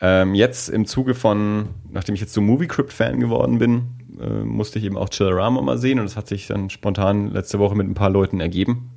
Ähm, 0.00 0.34
jetzt 0.34 0.70
im 0.70 0.86
Zuge 0.86 1.14
von, 1.14 1.68
nachdem 1.90 2.14
ich 2.14 2.22
jetzt 2.22 2.32
so 2.32 2.40
Movie 2.40 2.68
Crypt 2.68 2.92
Fan 2.92 3.20
geworden 3.20 3.58
bin, 3.58 3.82
äh, 4.18 4.44
musste 4.44 4.78
ich 4.78 4.86
eben 4.86 4.96
auch 4.96 5.10
Chillerama 5.10 5.60
mal 5.60 5.76
sehen 5.76 5.98
und 5.98 6.06
das 6.06 6.16
hat 6.16 6.26
sich 6.26 6.46
dann 6.46 6.70
spontan 6.70 7.32
letzte 7.32 7.58
Woche 7.58 7.74
mit 7.74 7.86
ein 7.86 7.94
paar 7.94 8.08
Leuten 8.08 8.40
ergeben, 8.40 8.90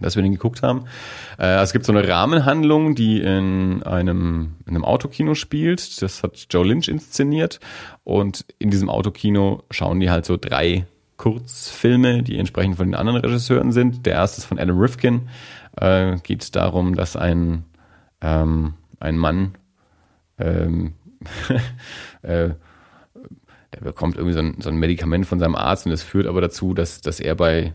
dass 0.00 0.16
wir 0.16 0.24
den 0.24 0.32
geguckt 0.32 0.62
haben. 0.62 0.86
Äh, 1.38 1.62
es 1.62 1.72
gibt 1.72 1.84
so 1.84 1.92
eine 1.92 2.06
Rahmenhandlung, 2.06 2.96
die 2.96 3.20
in 3.20 3.84
einem, 3.84 4.56
in 4.66 4.74
einem 4.74 4.84
Autokino 4.84 5.34
spielt. 5.34 6.02
Das 6.02 6.24
hat 6.24 6.46
Joe 6.50 6.66
Lynch 6.66 6.88
inszeniert 6.88 7.60
und 8.02 8.44
in 8.58 8.70
diesem 8.70 8.90
Autokino 8.90 9.62
schauen 9.70 10.00
die 10.00 10.10
halt 10.10 10.26
so 10.26 10.36
drei 10.36 10.86
Kurzfilme, 11.18 12.22
die 12.22 12.38
entsprechend 12.38 12.76
von 12.76 12.86
den 12.86 12.94
anderen 12.94 13.20
Regisseuren 13.20 13.72
sind. 13.72 14.06
Der 14.06 14.14
erste 14.14 14.38
ist 14.38 14.46
von 14.46 14.58
Adam 14.58 14.78
Rifkin. 14.78 15.28
Äh, 15.78 16.16
geht 16.22 16.56
darum, 16.56 16.94
dass 16.94 17.16
ein, 17.16 17.64
ähm, 18.22 18.74
ein 18.98 19.18
Mann 19.18 19.58
ähm, 20.38 20.94
äh, 22.22 22.50
der 23.74 23.80
bekommt 23.80 24.16
irgendwie 24.16 24.34
so 24.34 24.40
ein, 24.40 24.56
so 24.60 24.70
ein 24.70 24.76
Medikament 24.76 25.26
von 25.26 25.38
seinem 25.38 25.54
Arzt 25.54 25.86
und 25.86 25.90
das 25.90 26.02
führt 26.02 26.26
aber 26.26 26.40
dazu, 26.40 26.74
dass, 26.74 27.00
dass 27.00 27.20
er 27.20 27.34
bei, 27.34 27.74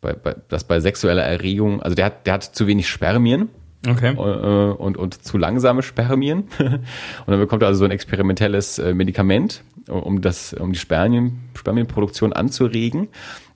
bei, 0.00 0.14
bei, 0.14 0.34
dass 0.48 0.64
bei 0.64 0.80
sexueller 0.80 1.22
Erregung, 1.22 1.82
also 1.82 1.94
der 1.94 2.06
hat, 2.06 2.26
der 2.26 2.34
hat 2.34 2.44
zu 2.44 2.66
wenig 2.66 2.88
Spermien. 2.88 3.48
Okay. 3.88 4.14
Äh, 4.14 4.72
und, 4.72 4.96
und 4.96 5.22
zu 5.22 5.38
langsame 5.38 5.82
Spermien. 5.82 6.44
und 6.58 6.82
dann 7.26 7.38
bekommt 7.38 7.62
er 7.62 7.68
also 7.68 7.80
so 7.80 7.84
ein 7.84 7.90
experimentelles 7.90 8.78
äh, 8.78 8.94
Medikament, 8.94 9.62
um 9.88 10.20
das, 10.20 10.54
um 10.54 10.72
die 10.72 10.78
Spermien, 10.78 11.40
Spermienproduktion 11.54 12.32
anzuregen. 12.32 13.08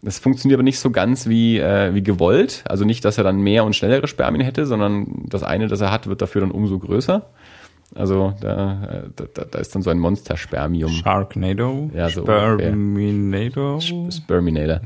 Das 0.02 0.18
funktioniert 0.18 0.56
aber 0.56 0.64
nicht 0.64 0.78
so 0.78 0.90
ganz 0.90 1.28
wie, 1.28 1.58
äh, 1.58 1.94
wie 1.94 2.02
gewollt. 2.02 2.62
Also 2.68 2.84
nicht, 2.84 3.04
dass 3.04 3.18
er 3.18 3.24
dann 3.24 3.40
mehr 3.40 3.64
und 3.64 3.74
schnellere 3.74 4.06
Spermien 4.06 4.44
hätte, 4.44 4.66
sondern 4.66 5.24
das 5.28 5.42
eine, 5.42 5.66
das 5.66 5.80
er 5.80 5.90
hat, 5.90 6.06
wird 6.06 6.22
dafür 6.22 6.42
dann 6.42 6.50
umso 6.50 6.78
größer. 6.78 7.26
Also 7.94 8.34
da, 8.40 9.04
da, 9.16 9.44
da 9.50 9.58
ist 9.58 9.74
dann 9.74 9.82
so 9.82 9.88
ein 9.88 9.98
Monster-Spermium. 9.98 10.90
Sharknado? 10.90 11.90
Ja, 11.94 12.10
so 12.10 12.22
Sperminado? 12.22 13.80
Sperminator. 13.80 14.82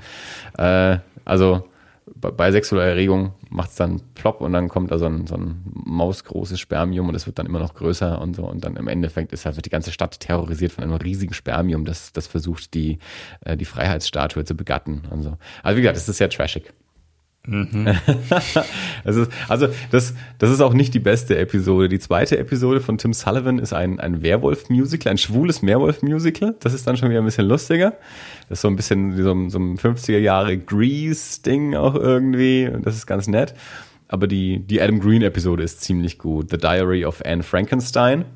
Äh, 0.57 0.99
also 1.25 1.65
bei, 2.31 2.53
sexueller 2.53 2.87
Erregung 2.87 3.35
macht 3.51 3.71
es 3.71 3.77
dann 3.77 4.01
plopp 4.15 4.41
und 4.41 4.53
dann 4.53 4.69
kommt 4.69 4.91
da 4.91 4.99
so 4.99 5.07
ein, 5.07 5.27
so 5.27 5.35
ein 5.35 5.63
mausgroßes 5.65 6.59
Spermium 6.59 7.09
und 7.09 7.15
es 7.15 7.27
wird 7.27 7.39
dann 7.39 7.47
immer 7.47 7.59
noch 7.59 7.75
größer 7.75 8.21
und 8.21 8.37
so. 8.37 8.45
Und 8.45 8.65
dann 8.65 8.77
im 8.77 8.89
Endeffekt 8.89 9.33
ist 9.33 9.45
halt 9.45 9.57
wird 9.57 9.67
die 9.67 9.71
ganze 9.71 9.93
Stadt 9.93 10.21
terrorisiert 10.21 10.73
von 10.73 10.85
einem 10.85 10.95
riesigen 10.95 11.35
Spermium, 11.35 11.85
das, 11.85 12.13
das 12.13 12.27
versucht, 12.27 12.75
die, 12.75 12.99
äh, 13.45 13.57
die 13.57 13.65
Freiheitsstatue 13.65 14.45
zu 14.45 14.57
begatten. 14.57 15.03
Und 15.11 15.23
so. 15.23 15.37
Also 15.63 15.77
wie 15.77 15.83
gesagt, 15.83 15.99
es 15.99 16.09
ist 16.09 16.19
sehr 16.19 16.31
trashig. 16.31 16.73
Mhm. 17.45 17.89
ist, 19.05 19.31
also 19.49 19.69
das, 19.91 20.15
das 20.39 20.51
ist 20.51 20.61
auch 20.61 20.75
nicht 20.75 20.95
die 20.95 21.01
beste 21.01 21.37
Episode. 21.37 21.89
Die 21.89 21.99
zweite 21.99 22.39
Episode 22.39 22.81
von 22.81 22.99
Tim 22.99 23.13
Sullivan 23.13 23.59
ist 23.59 23.73
ein, 23.73 23.99
ein 23.99 24.23
Werwolf-Musical, 24.23 25.11
ein 25.11 25.19
schwules 25.19 25.65
Werwolf-Musical. 25.65 26.55
Das 26.61 26.73
ist 26.73 26.87
dann 26.87 26.97
schon 26.97 27.11
wieder 27.11 27.21
ein 27.21 27.25
bisschen 27.25 27.47
lustiger. 27.47 27.95
Das 28.49 28.59
ist 28.59 28.63
so 28.63 28.69
ein 28.69 28.77
bisschen 28.77 29.17
wie 29.17 29.23
so, 29.23 29.49
so 29.49 29.59
ein 29.59 29.77
50er 29.79 30.19
Jahre 30.19 30.59
Grease-Ding 30.59 31.75
auch 31.75 31.95
irgendwie. 31.95 32.69
Und 32.69 32.87
das 32.87 32.97
ist 32.97 33.07
ganz 33.07 33.27
nett. 33.29 33.55
Aber 34.09 34.27
die, 34.27 34.59
die 34.59 34.81
Adam 34.83 35.01
Green-Episode 35.01 35.63
ist 35.63 35.81
ziemlich 35.81 36.19
gut. 36.19 36.51
The 36.51 36.59
Diary 36.59 37.05
of 37.05 37.23
Anne 37.25 37.43
Frankenstein. 37.43 38.27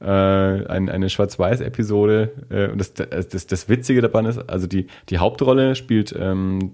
Äh, 0.00 0.06
ein, 0.06 0.88
eine 0.88 1.08
Schwarz-Weiß-Episode. 1.08 2.46
Äh, 2.50 2.72
und 2.72 2.78
das, 2.78 2.94
das, 2.94 3.46
das 3.46 3.68
Witzige 3.68 4.00
daran 4.00 4.26
ist, 4.26 4.38
also 4.50 4.66
die, 4.66 4.88
die 5.10 5.18
Hauptrolle 5.18 5.76
spielt 5.76 6.14
ähm, 6.18 6.72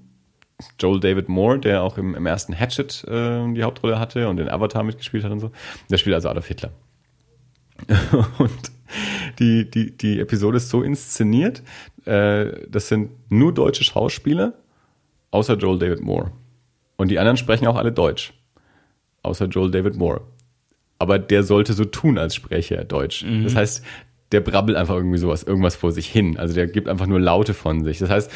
Joel 0.78 1.00
David 1.00 1.28
Moore, 1.28 1.58
der 1.58 1.82
auch 1.82 1.98
im, 1.98 2.14
im 2.14 2.26
ersten 2.26 2.58
Hatchet 2.58 3.04
äh, 3.06 3.52
die 3.52 3.62
Hauptrolle 3.62 3.98
hatte 3.98 4.28
und 4.28 4.36
den 4.36 4.48
Avatar 4.48 4.82
mitgespielt 4.82 5.24
hat 5.24 5.32
und 5.32 5.40
so. 5.40 5.50
Der 5.90 5.98
spielt 5.98 6.14
also 6.14 6.28
Adolf 6.28 6.46
Hitler. 6.46 6.70
und 8.38 8.72
die, 9.38 9.70
die, 9.70 9.96
die 9.96 10.20
Episode 10.20 10.58
ist 10.58 10.68
so 10.68 10.82
inszeniert, 10.82 11.62
äh, 12.06 12.66
das 12.68 12.88
sind 12.88 13.10
nur 13.30 13.52
deutsche 13.52 13.84
Schauspieler, 13.84 14.54
außer 15.30 15.56
Joel 15.56 15.78
David 15.78 16.00
Moore. 16.00 16.32
Und 16.96 17.10
die 17.10 17.18
anderen 17.18 17.36
sprechen 17.36 17.66
auch 17.66 17.76
alle 17.76 17.92
Deutsch, 17.92 18.32
außer 19.22 19.46
Joel 19.46 19.70
David 19.70 19.96
Moore. 19.96 20.22
Aber 20.98 21.18
der 21.18 21.42
sollte 21.42 21.72
so 21.72 21.84
tun, 21.84 22.18
als 22.18 22.34
spreche 22.34 22.76
er 22.76 22.84
Deutsch. 22.84 23.24
Mhm. 23.24 23.44
Das 23.44 23.54
heißt, 23.54 23.84
der 24.32 24.40
brabbelt 24.40 24.76
einfach 24.76 24.94
irgendwie 24.94 25.18
sowas, 25.18 25.42
irgendwas 25.42 25.76
vor 25.76 25.92
sich 25.92 26.06
hin. 26.06 26.36
Also 26.36 26.54
der 26.54 26.66
gibt 26.66 26.88
einfach 26.88 27.06
nur 27.06 27.20
Laute 27.20 27.54
von 27.54 27.84
sich. 27.84 27.98
Das 27.98 28.10
heißt, 28.10 28.30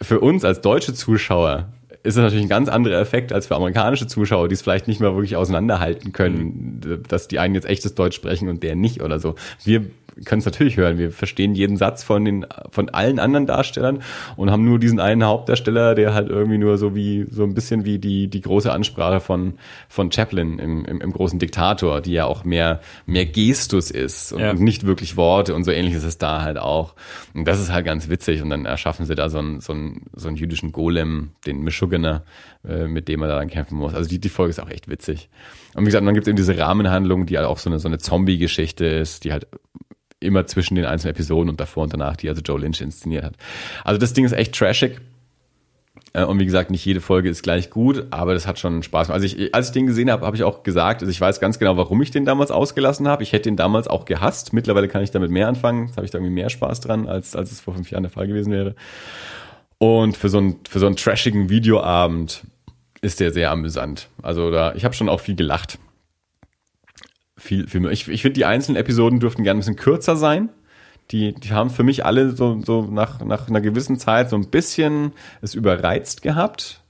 für 0.00 0.20
uns 0.20 0.44
als 0.44 0.60
deutsche 0.60 0.94
Zuschauer 0.94 1.72
ist 2.04 2.16
es 2.16 2.22
natürlich 2.22 2.44
ein 2.44 2.50
ganz 2.50 2.68
anderer 2.68 3.00
Effekt 3.00 3.32
als 3.32 3.46
für 3.46 3.56
amerikanische 3.56 4.06
Zuschauer, 4.06 4.48
die 4.48 4.54
es 4.54 4.62
vielleicht 4.62 4.86
nicht 4.86 5.00
mehr 5.00 5.14
wirklich 5.14 5.36
auseinanderhalten 5.36 6.12
können, 6.12 6.80
mhm. 6.84 7.02
dass 7.08 7.28
die 7.28 7.38
einen 7.38 7.54
jetzt 7.54 7.66
echtes 7.66 7.94
Deutsch 7.94 8.14
sprechen 8.14 8.48
und 8.48 8.62
der 8.62 8.76
nicht 8.76 9.02
oder 9.02 9.18
so. 9.18 9.36
Wir 9.64 9.86
können 10.24 10.40
es 10.40 10.44
natürlich 10.44 10.76
hören. 10.76 10.98
Wir 10.98 11.10
verstehen 11.10 11.54
jeden 11.54 11.76
Satz 11.76 12.04
von 12.04 12.24
den 12.24 12.46
von 12.70 12.88
allen 12.90 13.18
anderen 13.18 13.46
Darstellern 13.46 14.02
und 14.36 14.50
haben 14.50 14.64
nur 14.64 14.78
diesen 14.78 15.00
einen 15.00 15.24
Hauptdarsteller, 15.24 15.94
der 15.94 16.14
halt 16.14 16.28
irgendwie 16.28 16.58
nur 16.58 16.78
so 16.78 16.94
wie 16.94 17.26
so 17.30 17.42
ein 17.44 17.54
bisschen 17.54 17.84
wie 17.84 17.98
die 17.98 18.28
die 18.28 18.40
große 18.40 18.72
Ansprache 18.72 19.20
von 19.20 19.54
von 19.88 20.12
Chaplin 20.12 20.58
im, 20.58 20.84
im, 20.84 21.00
im 21.00 21.12
großen 21.12 21.38
Diktator, 21.38 22.00
die 22.00 22.12
ja 22.12 22.26
auch 22.26 22.44
mehr 22.44 22.80
mehr 23.06 23.26
Gestus 23.26 23.90
ist 23.90 24.32
und, 24.32 24.40
ja. 24.40 24.52
nicht 24.54 24.86
wirklich 24.86 25.16
Worte 25.16 25.54
und 25.54 25.64
so 25.64 25.70
ähnlich 25.70 25.94
ist 25.94 26.04
es 26.04 26.18
da 26.18 26.42
halt 26.42 26.58
auch. 26.58 26.94
Und 27.34 27.46
das 27.46 27.60
ist 27.60 27.72
halt 27.72 27.86
ganz 27.86 28.08
witzig 28.08 28.42
und 28.42 28.50
dann 28.50 28.66
erschaffen 28.66 29.06
sie 29.06 29.14
da 29.14 29.28
so 29.28 29.38
einen 29.38 29.60
so 29.60 29.72
einen 29.72 30.02
so 30.14 30.28
einen 30.28 30.36
jüdischen 30.36 30.72
Golem, 30.72 31.30
den 31.46 31.62
Meshuggah, 31.62 32.22
äh, 32.68 32.86
mit 32.86 33.08
dem 33.08 33.22
er 33.22 33.28
da 33.28 33.38
dann 33.38 33.48
kämpfen 33.48 33.78
muss. 33.78 33.94
Also 33.94 34.08
die 34.08 34.20
die 34.20 34.28
Folge 34.28 34.50
ist 34.50 34.60
auch 34.60 34.70
echt 34.70 34.88
witzig. 34.88 35.28
Und 35.74 35.82
wie 35.82 35.86
gesagt, 35.86 36.06
dann 36.06 36.14
gibt 36.14 36.24
es 36.24 36.28
eben 36.28 36.36
diese 36.36 36.56
Rahmenhandlung, 36.56 37.26
die 37.26 37.36
halt 37.36 37.46
auch 37.46 37.58
so 37.58 37.68
eine 37.68 37.78
so 37.80 37.88
eine 37.88 37.98
Zombie-Geschichte 37.98 38.86
ist, 38.86 39.24
die 39.24 39.32
halt 39.32 39.48
immer 40.24 40.46
zwischen 40.46 40.74
den 40.74 40.84
einzelnen 40.84 41.14
Episoden 41.14 41.50
und 41.50 41.60
davor 41.60 41.84
und 41.84 41.92
danach, 41.92 42.16
die 42.16 42.28
also 42.28 42.42
Joe 42.42 42.58
Lynch 42.58 42.80
inszeniert 42.80 43.24
hat. 43.24 43.34
Also 43.84 43.98
das 43.98 44.12
Ding 44.12 44.24
ist 44.24 44.32
echt 44.32 44.54
trashig. 44.54 45.00
Äh, 46.12 46.24
und 46.24 46.38
wie 46.38 46.46
gesagt, 46.46 46.70
nicht 46.70 46.84
jede 46.84 47.00
Folge 47.00 47.28
ist 47.28 47.42
gleich 47.42 47.70
gut, 47.70 48.06
aber 48.10 48.34
das 48.34 48.46
hat 48.46 48.58
schon 48.58 48.82
Spaß 48.82 49.08
gemacht. 49.08 49.22
Also 49.22 49.26
ich, 49.26 49.54
als 49.54 49.68
ich 49.68 49.72
den 49.72 49.86
gesehen 49.86 50.10
habe, 50.10 50.24
habe 50.24 50.36
ich 50.36 50.44
auch 50.44 50.62
gesagt, 50.62 51.02
also 51.02 51.10
ich 51.10 51.20
weiß 51.20 51.40
ganz 51.40 51.58
genau, 51.58 51.76
warum 51.76 52.00
ich 52.00 52.10
den 52.10 52.24
damals 52.24 52.50
ausgelassen 52.50 53.06
habe. 53.06 53.22
Ich 53.22 53.32
hätte 53.32 53.44
den 53.44 53.56
damals 53.56 53.88
auch 53.88 54.04
gehasst. 54.06 54.52
Mittlerweile 54.52 54.88
kann 54.88 55.02
ich 55.02 55.10
damit 55.10 55.30
mehr 55.30 55.48
anfangen. 55.48 55.86
Jetzt 55.86 55.96
habe 55.96 56.04
ich 56.04 56.10
da 56.10 56.18
irgendwie 56.18 56.34
mehr 56.34 56.50
Spaß 56.50 56.80
dran, 56.80 57.06
als, 57.08 57.36
als 57.36 57.52
es 57.52 57.60
vor 57.60 57.74
fünf 57.74 57.90
Jahren 57.90 58.04
der 58.04 58.12
Fall 58.12 58.26
gewesen 58.26 58.52
wäre. 58.52 58.74
Und 59.78 60.16
für 60.16 60.28
so 60.28 60.38
einen, 60.38 60.60
für 60.68 60.78
so 60.78 60.86
einen 60.86 60.96
trashigen 60.96 61.50
Videoabend 61.50 62.44
ist 63.02 63.20
der 63.20 63.32
sehr 63.32 63.50
amüsant. 63.50 64.08
Also 64.22 64.50
da, 64.50 64.74
ich 64.74 64.84
habe 64.84 64.94
schon 64.94 65.08
auch 65.08 65.20
viel 65.20 65.34
gelacht 65.34 65.78
viel, 67.44 67.68
viel 67.68 67.80
mehr. 67.80 67.92
Ich, 67.92 68.08
ich 68.08 68.22
finde, 68.22 68.34
die 68.34 68.44
einzelnen 68.44 68.76
Episoden 68.76 69.20
dürften 69.20 69.44
gerne 69.44 69.58
ein 69.58 69.60
bisschen 69.60 69.76
kürzer 69.76 70.16
sein. 70.16 70.48
Die, 71.10 71.34
die 71.34 71.52
haben 71.52 71.68
für 71.68 71.82
mich 71.82 72.04
alle 72.04 72.30
so, 72.30 72.60
so 72.64 72.82
nach, 72.82 73.22
nach 73.22 73.48
einer 73.48 73.60
gewissen 73.60 73.98
Zeit 73.98 74.30
so 74.30 74.36
ein 74.36 74.48
bisschen 74.48 75.12
es 75.42 75.54
überreizt 75.54 76.22
gehabt. 76.22 76.80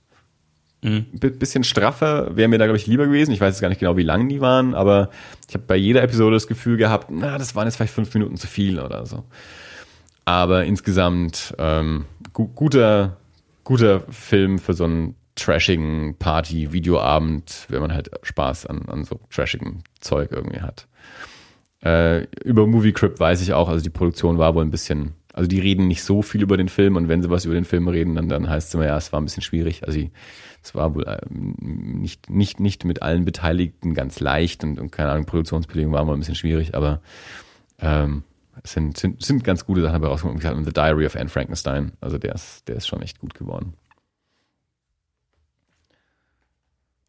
Mhm. 0.83 1.07
bisschen 1.19 1.65
straffer 1.65 2.37
wäre 2.37 2.49
mir 2.49 2.59
da, 2.59 2.67
glaube 2.67 2.77
ich, 2.77 2.87
lieber 2.87 3.07
gewesen. 3.07 3.33
Ich 3.33 3.41
weiß 3.41 3.55
jetzt 3.55 3.63
gar 3.63 3.71
nicht 3.71 3.81
genau, 3.81 3.97
wie 3.97 4.03
lang 4.03 4.29
die 4.29 4.41
waren, 4.41 4.75
aber 4.75 5.11
ich 5.49 5.55
habe 5.55 5.65
bei 5.67 5.77
jeder 5.77 6.03
Episode 6.03 6.37
das 6.37 6.47
Gefühl 6.47 6.77
gehabt, 6.77 7.09
na, 7.11 7.39
das 7.39 7.57
waren 7.57 7.67
jetzt 7.67 7.77
vielleicht 7.77 7.95
fünf 7.95 8.13
Minuten 8.15 8.37
zu 8.37 8.47
viel 8.47 8.79
oder 8.79 9.07
so. 9.07 9.25
Aber 10.27 10.65
insgesamt 10.65 11.55
ähm, 11.59 12.05
gu 12.33 12.49
guter, 12.49 13.17
guter 13.65 14.01
Film 14.11 14.59
für 14.59 14.75
so 14.75 14.85
einen 14.85 15.17
trashigen 15.35 16.17
Party-Videoabend, 16.19 17.67
wenn 17.69 17.81
man 17.81 17.93
halt 17.93 18.11
Spaß 18.23 18.67
an, 18.67 18.83
an 18.89 19.05
so 19.05 19.21
trashigem 19.31 19.81
Zeug 20.01 20.31
irgendwie 20.33 20.61
hat. 20.61 20.87
Äh, 21.85 22.25
über 22.45 22.67
Movie 22.67 22.93
Crypt 22.93 23.21
weiß 23.21 23.43
ich 23.43 23.53
auch, 23.53 23.69
also 23.69 23.83
die 23.83 23.91
Produktion 23.91 24.39
war 24.39 24.55
wohl 24.55 24.65
ein 24.65 24.71
bisschen, 24.71 25.15
also 25.33 25.49
die 25.49 25.61
reden 25.61 25.87
nicht 25.87 26.03
so 26.03 26.23
viel 26.23 26.43
über 26.43 26.57
den 26.57 26.69
Film 26.69 26.97
und 26.97 27.09
wenn 27.09 27.21
sie 27.21 27.31
was 27.31 27.45
über 27.45 27.55
den 27.55 27.65
Film 27.65 27.89
reden, 27.89 28.15
dann, 28.15 28.29
dann 28.29 28.49
heißt 28.49 28.69
es 28.69 28.75
immer, 28.75 28.87
ja, 28.87 28.97
es 28.97 29.13
war 29.13 29.21
ein 29.21 29.25
bisschen 29.25 29.43
schwierig. 29.43 29.85
Also 29.85 30.01
es 30.63 30.75
war 30.75 30.95
wohl 30.95 31.05
ähm, 31.07 31.57
nicht, 31.59 32.31
nicht, 32.31 32.59
nicht 32.59 32.85
mit 32.85 33.03
allen 33.03 33.25
Beteiligten 33.25 33.93
ganz 33.93 34.21
leicht 34.21 34.65
und, 34.65 34.79
und 34.79 34.93
keine 34.93 35.11
Ahnung, 35.11 35.27
Produktionsbedingungen 35.27 35.95
waren 35.95 36.07
wohl 36.07 36.15
ein 36.15 36.21
bisschen 36.21 36.37
schwierig, 36.37 36.75
aber 36.75 37.03
ähm, 37.81 38.23
es 38.63 38.73
sind, 38.73 38.97
sind, 38.97 39.23
sind 39.23 39.45
ganz 39.45 39.67
gute 39.67 39.83
Sachen 39.83 39.95
dabei 39.95 40.09
rausgekommen. 40.09 40.59
Und 40.59 40.65
The 40.65 40.73
Diary 40.73 41.07
of 41.07 41.17
Anne 41.17 41.29
Frankenstein, 41.29 41.93
also 42.01 42.19
der 42.19 42.35
ist, 42.35 42.67
der 42.69 42.77
ist 42.77 42.87
schon 42.87 43.03
echt 43.03 43.19
gut 43.19 43.35
geworden. 43.35 43.75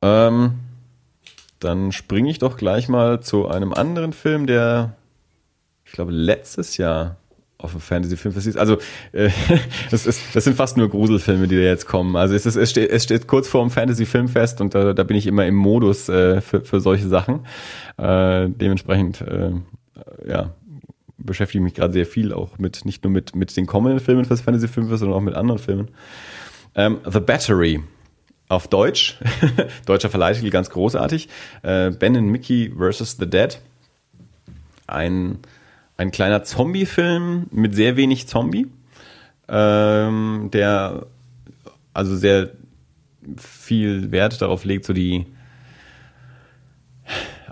Ähm, 0.06 0.52
dann 1.60 1.92
springe 1.92 2.30
ich 2.30 2.38
doch 2.38 2.58
gleich 2.58 2.90
mal 2.90 3.22
zu 3.22 3.48
einem 3.48 3.74
anderen 3.74 4.14
Film, 4.14 4.46
der, 4.46 4.96
ich 5.84 5.94
glaube, 5.94 6.12
letztes 6.12 6.78
Jahr 6.78 7.18
auf 7.58 7.72
dem 7.72 7.82
Fantasy-Filmfest 7.82 8.46
ist. 8.46 8.58
Also, 8.58 8.78
äh, 9.14 9.30
das, 9.92 10.06
ist, 10.06 10.22
das 10.36 10.44
sind 10.44 10.56
fast 10.56 10.78
nur 10.78 10.90
Gruselfilme, 10.90 11.48
die 11.48 11.56
da 11.56 11.62
jetzt 11.62 11.88
kommen. 11.88 12.16
Also, 12.16 12.36
es, 12.36 12.46
ist, 12.46 12.56
es, 12.56 12.70
steht, 12.70 12.92
es 12.92 13.06
steht 13.06 13.28
kurz 13.28 13.48
vor 13.48 13.62
dem 13.62 13.72
Fantasy-Filmfest 13.72 14.62
und 14.62 14.76
da, 14.76 14.94
da 14.94 15.04
bin 15.04 15.18
ich 15.18 15.26
immer 15.26 15.46
im 15.48 15.56
Modus 15.56 16.08
äh, 16.08 16.42
für, 16.42 16.62
für 16.62 16.82
solche 16.82 17.08
Sachen. 17.08 17.46
Äh, 17.98 18.50
dementsprechend, 18.50 19.22
äh, 19.22 19.52
ja, 20.28 20.52
beschäftige 21.18 21.60
ich 21.60 21.64
mich 21.64 21.74
gerade 21.74 21.94
sehr 21.94 22.06
viel 22.06 22.32
auch 22.32 22.60
mit, 22.60 22.86
nicht 22.86 23.04
nur 23.04 23.12
mit, 23.12 23.36
mit 23.36 23.56
den 23.58 23.66
kommenden 23.66 24.00
Filmen 24.00 24.26
fürs 24.26 24.42
Fantasy-Filmfest, 24.42 25.00
sondern 25.00 25.18
auch 25.18 25.24
mit 25.24 25.34
anderen 25.34 25.60
Filmen. 25.60 25.88
Ähm, 26.76 27.00
The 27.10 27.22
Battery 27.22 27.82
auf 28.48 28.68
Deutsch. 28.68 29.18
Deutscher 29.86 30.10
Verleihtitel, 30.10 30.50
ganz 30.50 30.70
großartig. 30.70 31.30
Äh, 31.64 31.92
ben 31.92 32.16
and 32.16 32.28
Mickey 32.28 32.72
vs. 32.78 33.18
The 33.20 33.30
Dead. 33.30 33.60
Ein, 34.88 35.40
ein 35.98 36.12
kleiner 36.12 36.44
Zombie-Film 36.44 37.48
mit 37.52 37.74
sehr 37.76 37.98
wenig 37.98 38.28
Zombie, 38.28 38.68
ähm, 39.48 40.50
der 40.54 41.08
also 41.94 42.16
sehr 42.16 42.52
viel 43.38 44.12
Wert 44.12 44.42
darauf 44.42 44.66
legt, 44.66 44.86
so 44.86 44.94
die 44.94 45.26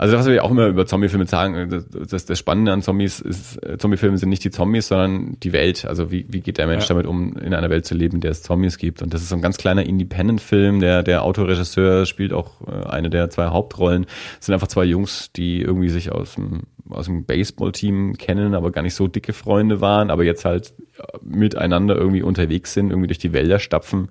Also 0.04 0.18
was 0.18 0.26
wir 0.26 0.44
auch 0.44 0.52
immer 0.52 0.68
über 0.68 0.86
Zombiefilme 0.86 1.26
sagen, 1.28 1.86
das, 2.10 2.26
das 2.26 2.38
Spannende 2.38 2.74
an 2.74 2.82
Zombies 2.82 3.22
ist, 3.22 3.56
äh, 3.64 3.78
Zombiefilme 3.78 4.18
sind 4.18 4.28
nicht 4.28 4.44
die 4.44 4.52
Zombies, 4.52 4.90
sondern 4.90 5.38
die 5.40 5.54
Welt. 5.54 5.86
Also 5.86 6.12
wie, 6.12 6.26
wie 6.28 6.42
geht 6.42 6.58
der 6.58 6.68
Mensch 6.68 6.84
ja. 6.84 6.90
damit 6.90 7.06
um, 7.06 7.38
in 7.38 7.54
einer 7.54 7.70
Welt 7.70 7.86
zu 7.86 7.96
leben, 7.96 8.16
in 8.16 8.20
der 8.20 8.32
es 8.32 8.44
Zombies 8.44 8.78
gibt. 8.78 9.02
Und 9.02 9.14
das 9.14 9.22
ist 9.22 9.30
so 9.30 9.36
ein 9.36 9.42
ganz 9.42 9.56
kleiner 9.56 9.86
Independent-Film. 9.86 10.82
Der, 10.82 11.04
der 11.04 11.24
Autoregisseur 11.24 12.06
spielt 12.06 12.34
auch 12.34 12.52
äh, 12.68 12.86
eine 12.86 13.10
der 13.10 13.30
zwei 13.30 13.46
Hauptrollen. 13.46 14.06
Es 14.42 14.48
sind 14.48 14.54
einfach 14.54 14.68
zwei 14.68 14.84
Jungs, 14.84 15.32
die 15.32 15.62
irgendwie 15.62 15.88
sich 15.88 16.12
aus 16.12 16.36
dem, 16.36 16.64
aus 16.90 17.06
dem 17.06 17.24
Baseball-Team 17.24 18.18
kennen, 18.18 18.56
aber 18.56 18.72
gar 18.72 18.82
nicht 18.82 18.96
so 18.96 19.08
dicke 19.08 19.32
Freunde 19.32 19.80
waren, 19.80 20.12
aber 20.12 20.26
jetzt 20.26 20.44
halt 20.44 20.74
miteinander 21.22 21.96
irgendwie 21.96 22.24
unterwegs 22.24 22.74
sind, 22.74 22.90
irgendwie 22.90 23.08
durch 23.08 23.20
die 23.20 23.32
Wälder 23.32 23.58
stapfen 23.58 24.10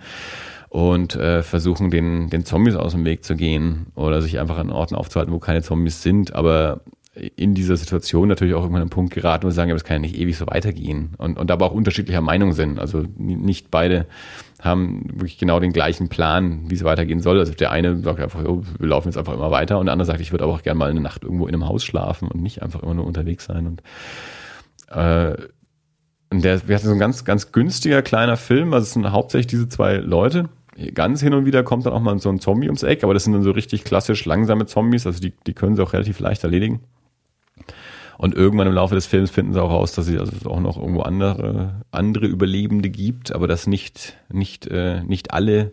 und 0.73 1.17
äh, 1.17 1.43
versuchen, 1.43 1.91
den, 1.91 2.31
den 2.31 2.47
Zombies 2.47 2.77
aus 2.77 2.93
dem 2.93 3.05
Weg 3.05 3.25
zu 3.25 3.37
gehen 3.37 3.89
oder 3.95 4.23
sich 4.23 4.41
einfach 4.41 4.57
an 4.57 4.73
Orten 4.73 4.95
aufzuhalten, 4.95 5.35
wo 5.35 5.39
keine 5.39 5.61
Zombies 5.61 6.01
sind, 6.01 6.35
aber 6.35 6.81
in 7.37 7.53
dieser 7.55 7.77
Situation 7.77 8.27
natürlich 8.27 8.55
auch 8.55 8.63
irgendwann 8.63 8.81
an 8.81 8.85
einen 8.85 8.91
Punkt 8.91 9.13
geraten, 9.13 9.45
wo 9.45 9.51
sie 9.51 9.55
sagen, 9.55 9.69
ja, 9.69 9.75
das 9.75 9.85
kann 9.85 9.97
ja 9.97 10.01
nicht 10.01 10.17
ewig 10.17 10.35
so 10.35 10.47
weitergehen 10.47 11.11
und, 11.19 11.39
und 11.39 11.51
aber 11.51 11.67
auch 11.67 11.73
unterschiedlicher 11.73 12.23
Meinung 12.23 12.55
sind. 12.55 12.79
Also 12.79 13.05
nicht 13.19 13.71
beide 13.71 14.07
haben 14.63 15.11
wirklich 15.11 15.37
genau 15.37 15.61
den 15.61 15.75
gleichen 15.75 16.09
Plan, 16.09 16.71
wie 16.71 16.75
es 16.75 16.85
weitergehen 16.85 17.21
soll. 17.21 17.39
Also 17.39 17.53
der 17.53 17.71
eine 17.71 17.99
sagt 17.99 18.21
einfach, 18.21 18.43
oh, 18.43 18.63
wir 18.79 18.89
laufen 18.89 19.09
jetzt 19.09 19.19
einfach 19.19 19.35
immer 19.35 19.51
weiter 19.51 19.79
und 19.79 19.85
der 19.87 19.93
andere 19.93 20.07
sagt, 20.07 20.23
ich 20.23 20.33
würde 20.33 20.45
aber 20.45 20.55
auch 20.55 20.63
gerne 20.63 20.79
mal 20.79 20.89
eine 20.89 21.03
Nacht 21.03 21.23
irgendwo 21.23 21.47
in 21.47 21.55
einem 21.55 21.69
Haus 21.69 21.85
schlafen 21.85 22.29
und 22.29 22.41
nicht 22.41 22.63
einfach 22.63 22.83
immer 22.83 22.95
nur 22.95 23.05
unterwegs 23.05 23.45
sein. 23.45 23.67
Und 23.67 23.83
äh, 24.89 25.37
und 26.31 26.43
der, 26.43 26.67
wir 26.67 26.77
hatten 26.77 26.87
so 26.87 26.95
ein 26.95 26.99
ganz, 26.99 27.27
ganz 27.27 27.53
günstiger 27.53 28.01
kleiner 28.01 28.39
Film, 28.39 28.73
also 28.73 28.85
es 28.85 28.95
sind 28.95 29.13
hauptsächlich 29.13 29.49
diese 29.49 29.69
zwei 29.69 29.97
Leute, 29.97 30.49
Ganz 30.95 31.21
hin 31.21 31.35
und 31.35 31.45
wieder 31.45 31.63
kommt 31.63 31.85
dann 31.85 31.93
auch 31.93 32.01
mal 32.01 32.19
so 32.19 32.31
ein 32.31 32.41
Zombie 32.41 32.69
ums 32.69 32.83
Eck, 32.83 33.05
aber 33.05 33.13
das 33.13 33.25
sind 33.25 33.35
dann 33.35 33.43
so 33.43 33.51
richtig 33.51 33.85
klassisch 33.85 34.25
langsame 34.25 34.67
Zombies, 34.67 35.07
also 35.07 35.21
die, 35.21 35.33
die 35.47 35.53
können 35.53 35.77
sie 35.77 35.83
auch 35.83 35.93
relativ 35.93 36.19
leicht 36.19 36.45
erledigen. 36.45 36.81
Und 38.17 38.35
irgendwann 38.35 38.69
im 38.69 38.75
Laufe 38.75 38.95
des 38.95 39.07
Films 39.07 39.31
finden 39.31 39.53
sie 39.53 39.63
auch 39.63 39.71
raus, 39.71 39.93
dass 39.93 40.09
es 40.09 40.19
also 40.19 40.49
auch 40.49 40.61
noch 40.61 40.79
irgendwo 40.79 41.03
andere, 41.03 41.83
andere 41.91 42.27
Überlebende 42.27 42.89
gibt, 42.89 43.35
aber 43.35 43.49
dass 43.49 43.67
nicht, 43.67 44.17
nicht, 44.31 44.67
äh, 44.69 45.03
nicht 45.03 45.33
alle 45.33 45.73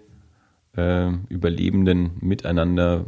äh, 0.76 1.12
Überlebenden 1.30 2.12
miteinander 2.22 3.06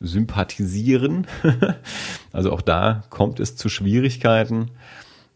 sympathisieren. 0.00 1.26
also 2.32 2.52
auch 2.52 2.62
da 2.62 3.04
kommt 3.10 3.38
es 3.38 3.56
zu 3.56 3.68
Schwierigkeiten. 3.68 4.70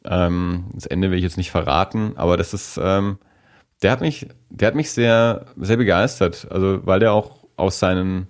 Ähm, 0.04 0.66
das 0.72 0.86
Ende 0.86 1.10
will 1.10 1.18
ich 1.18 1.24
jetzt 1.24 1.36
nicht 1.36 1.50
verraten, 1.50 2.12
aber 2.16 2.36
das 2.36 2.54
ist, 2.54 2.80
ähm, 2.82 3.18
der 3.82 3.92
hat 3.92 4.00
mich, 4.00 4.28
der 4.50 4.68
hat 4.68 4.74
mich 4.74 4.90
sehr, 4.90 5.46
sehr 5.56 5.76
begeistert. 5.76 6.48
Also, 6.50 6.86
weil 6.86 7.00
der 7.00 7.12
auch 7.12 7.44
aus 7.56 7.78
seinen 7.78 8.28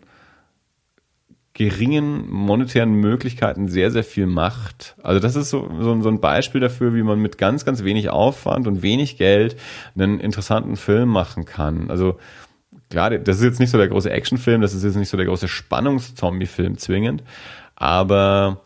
geringen 1.58 2.30
monetären 2.30 2.92
Möglichkeiten 2.92 3.66
sehr, 3.66 3.90
sehr 3.90 4.04
viel 4.04 4.26
macht. 4.26 4.94
Also 5.02 5.18
das 5.18 5.34
ist 5.34 5.50
so, 5.50 5.68
so, 5.80 6.00
so, 6.00 6.08
ein 6.08 6.20
Beispiel 6.20 6.60
dafür, 6.60 6.94
wie 6.94 7.02
man 7.02 7.18
mit 7.18 7.36
ganz, 7.36 7.64
ganz 7.64 7.82
wenig 7.82 8.10
Aufwand 8.10 8.68
und 8.68 8.82
wenig 8.82 9.18
Geld 9.18 9.56
einen 9.96 10.20
interessanten 10.20 10.76
Film 10.76 11.08
machen 11.08 11.46
kann. 11.46 11.90
Also 11.90 12.16
klar, 12.90 13.10
das 13.10 13.38
ist 13.38 13.42
jetzt 13.42 13.58
nicht 13.58 13.70
so 13.70 13.78
der 13.78 13.88
große 13.88 14.08
Actionfilm, 14.08 14.60
das 14.60 14.72
ist 14.72 14.84
jetzt 14.84 14.94
nicht 14.94 15.08
so 15.08 15.16
der 15.16 15.26
große 15.26 15.48
Spannungszombie-Film 15.48 16.78
zwingend, 16.78 17.24
aber 17.74 18.60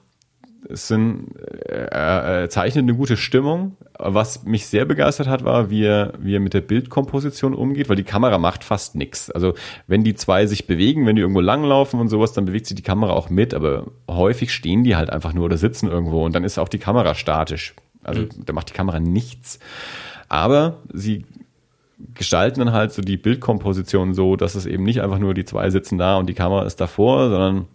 es 0.69 0.89
sind, 0.89 1.37
äh, 1.69 2.45
äh, 2.45 2.49
zeichnet 2.49 2.85
eine 2.85 2.95
gute 2.95 3.17
Stimmung. 3.17 3.77
Was 3.99 4.45
mich 4.45 4.67
sehr 4.67 4.85
begeistert 4.85 5.29
hat, 5.29 5.45
war, 5.45 5.71
wie 5.71 5.85
er, 5.85 6.13
wie 6.19 6.35
er 6.35 6.41
mit 6.41 6.55
der 6.55 6.61
Bildkomposition 6.61 7.55
umgeht, 7.55 7.89
weil 7.89 7.97
die 7.97 8.05
Kamera 8.05 8.39
macht 8.39 8.65
fast 8.65 8.95
nichts. 8.95 9.31
Also 9.31 9.55
wenn 9.87 10.05
die 10.05 10.15
zwei 10.15 10.47
sich 10.47 10.67
bewegen, 10.67 11.07
wenn 11.07 11.17
die 11.17 11.23
irgendwo 11.23 11.41
langlaufen 11.41 12.01
und 12.01 12.09
sowas, 12.09 12.33
dann 12.33 12.45
bewegt 12.45 12.67
sich 12.67 12.77
die 12.77 12.83
Kamera 12.83 13.13
auch 13.13 13.31
mit, 13.31 13.55
aber 13.55 13.87
häufig 14.09 14.53
stehen 14.53 14.85
die 14.85 14.97
halt 14.97 15.11
einfach 15.11 15.33
nur 15.33 15.45
oder 15.45 15.57
sitzen 15.57 15.89
irgendwo 15.89 16.25
und 16.25 16.35
dann 16.35 16.45
ist 16.45 16.59
auch 16.59 16.69
die 16.69 16.79
Kamera 16.79 17.15
statisch. 17.15 17.75
Also 18.03 18.23
mhm. 18.23 18.29
da 18.45 18.53
macht 18.53 18.71
die 18.71 18.75
Kamera 18.75 19.01
nichts. 19.01 19.59
Aber 20.29 20.79
sie 20.93 21.25
gestalten 22.15 22.61
dann 22.61 22.73
halt 22.73 22.93
so 22.93 23.03
die 23.03 23.17
Bildkomposition 23.17 24.15
so, 24.15 24.37
dass 24.37 24.55
es 24.55 24.67
eben 24.67 24.83
nicht 24.83 25.03
einfach 25.03 25.19
nur 25.19 25.35
die 25.35 25.45
zwei 25.45 25.71
sitzen 25.71 25.99
da 25.99 26.17
und 26.17 26.29
die 26.29 26.35
Kamera 26.35 26.65
ist 26.65 26.81
davor, 26.81 27.31
sondern 27.31 27.67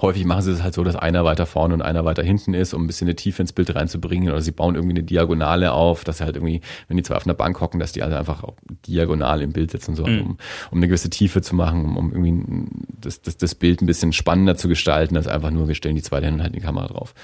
Häufig 0.00 0.24
machen 0.24 0.42
sie 0.42 0.50
es 0.50 0.62
halt 0.62 0.74
so, 0.74 0.82
dass 0.82 0.96
einer 0.96 1.24
weiter 1.24 1.46
vorne 1.46 1.74
und 1.74 1.82
einer 1.82 2.04
weiter 2.04 2.22
hinten 2.22 2.52
ist, 2.52 2.74
um 2.74 2.84
ein 2.84 2.86
bisschen 2.86 3.06
eine 3.06 3.14
Tiefe 3.14 3.42
ins 3.42 3.52
Bild 3.52 3.74
reinzubringen. 3.74 4.30
Oder 4.30 4.40
sie 4.40 4.50
bauen 4.50 4.74
irgendwie 4.74 4.96
eine 4.96 5.04
Diagonale 5.04 5.72
auf, 5.72 6.04
dass 6.04 6.18
sie 6.18 6.24
halt 6.24 6.36
irgendwie, 6.36 6.62
wenn 6.88 6.96
die 6.96 7.02
zwei 7.02 7.16
auf 7.16 7.26
einer 7.26 7.34
Bank 7.34 7.60
hocken, 7.60 7.78
dass 7.78 7.92
die 7.92 8.02
also 8.02 8.16
einfach 8.16 8.42
auch 8.42 8.54
diagonal 8.86 9.40
im 9.40 9.52
Bild 9.52 9.70
sitzen, 9.70 9.94
so, 9.94 10.06
mhm. 10.06 10.20
um, 10.20 10.38
um 10.70 10.78
eine 10.78 10.88
gewisse 10.88 11.10
Tiefe 11.10 11.42
zu 11.42 11.54
machen, 11.54 11.84
um, 11.84 11.96
um 11.96 12.12
irgendwie 12.12 12.68
das, 13.00 13.22
das, 13.22 13.36
das 13.36 13.54
Bild 13.54 13.82
ein 13.82 13.86
bisschen 13.86 14.12
spannender 14.12 14.56
zu 14.56 14.68
gestalten, 14.68 15.16
als 15.16 15.28
einfach 15.28 15.50
nur, 15.50 15.68
wir 15.68 15.74
stellen 15.74 15.94
die 15.94 16.02
zwei 16.02 16.20
hin 16.20 16.34
und 16.34 16.42
halten 16.42 16.54
die 16.54 16.60
Kamera 16.60 16.88
drauf. 16.88 17.14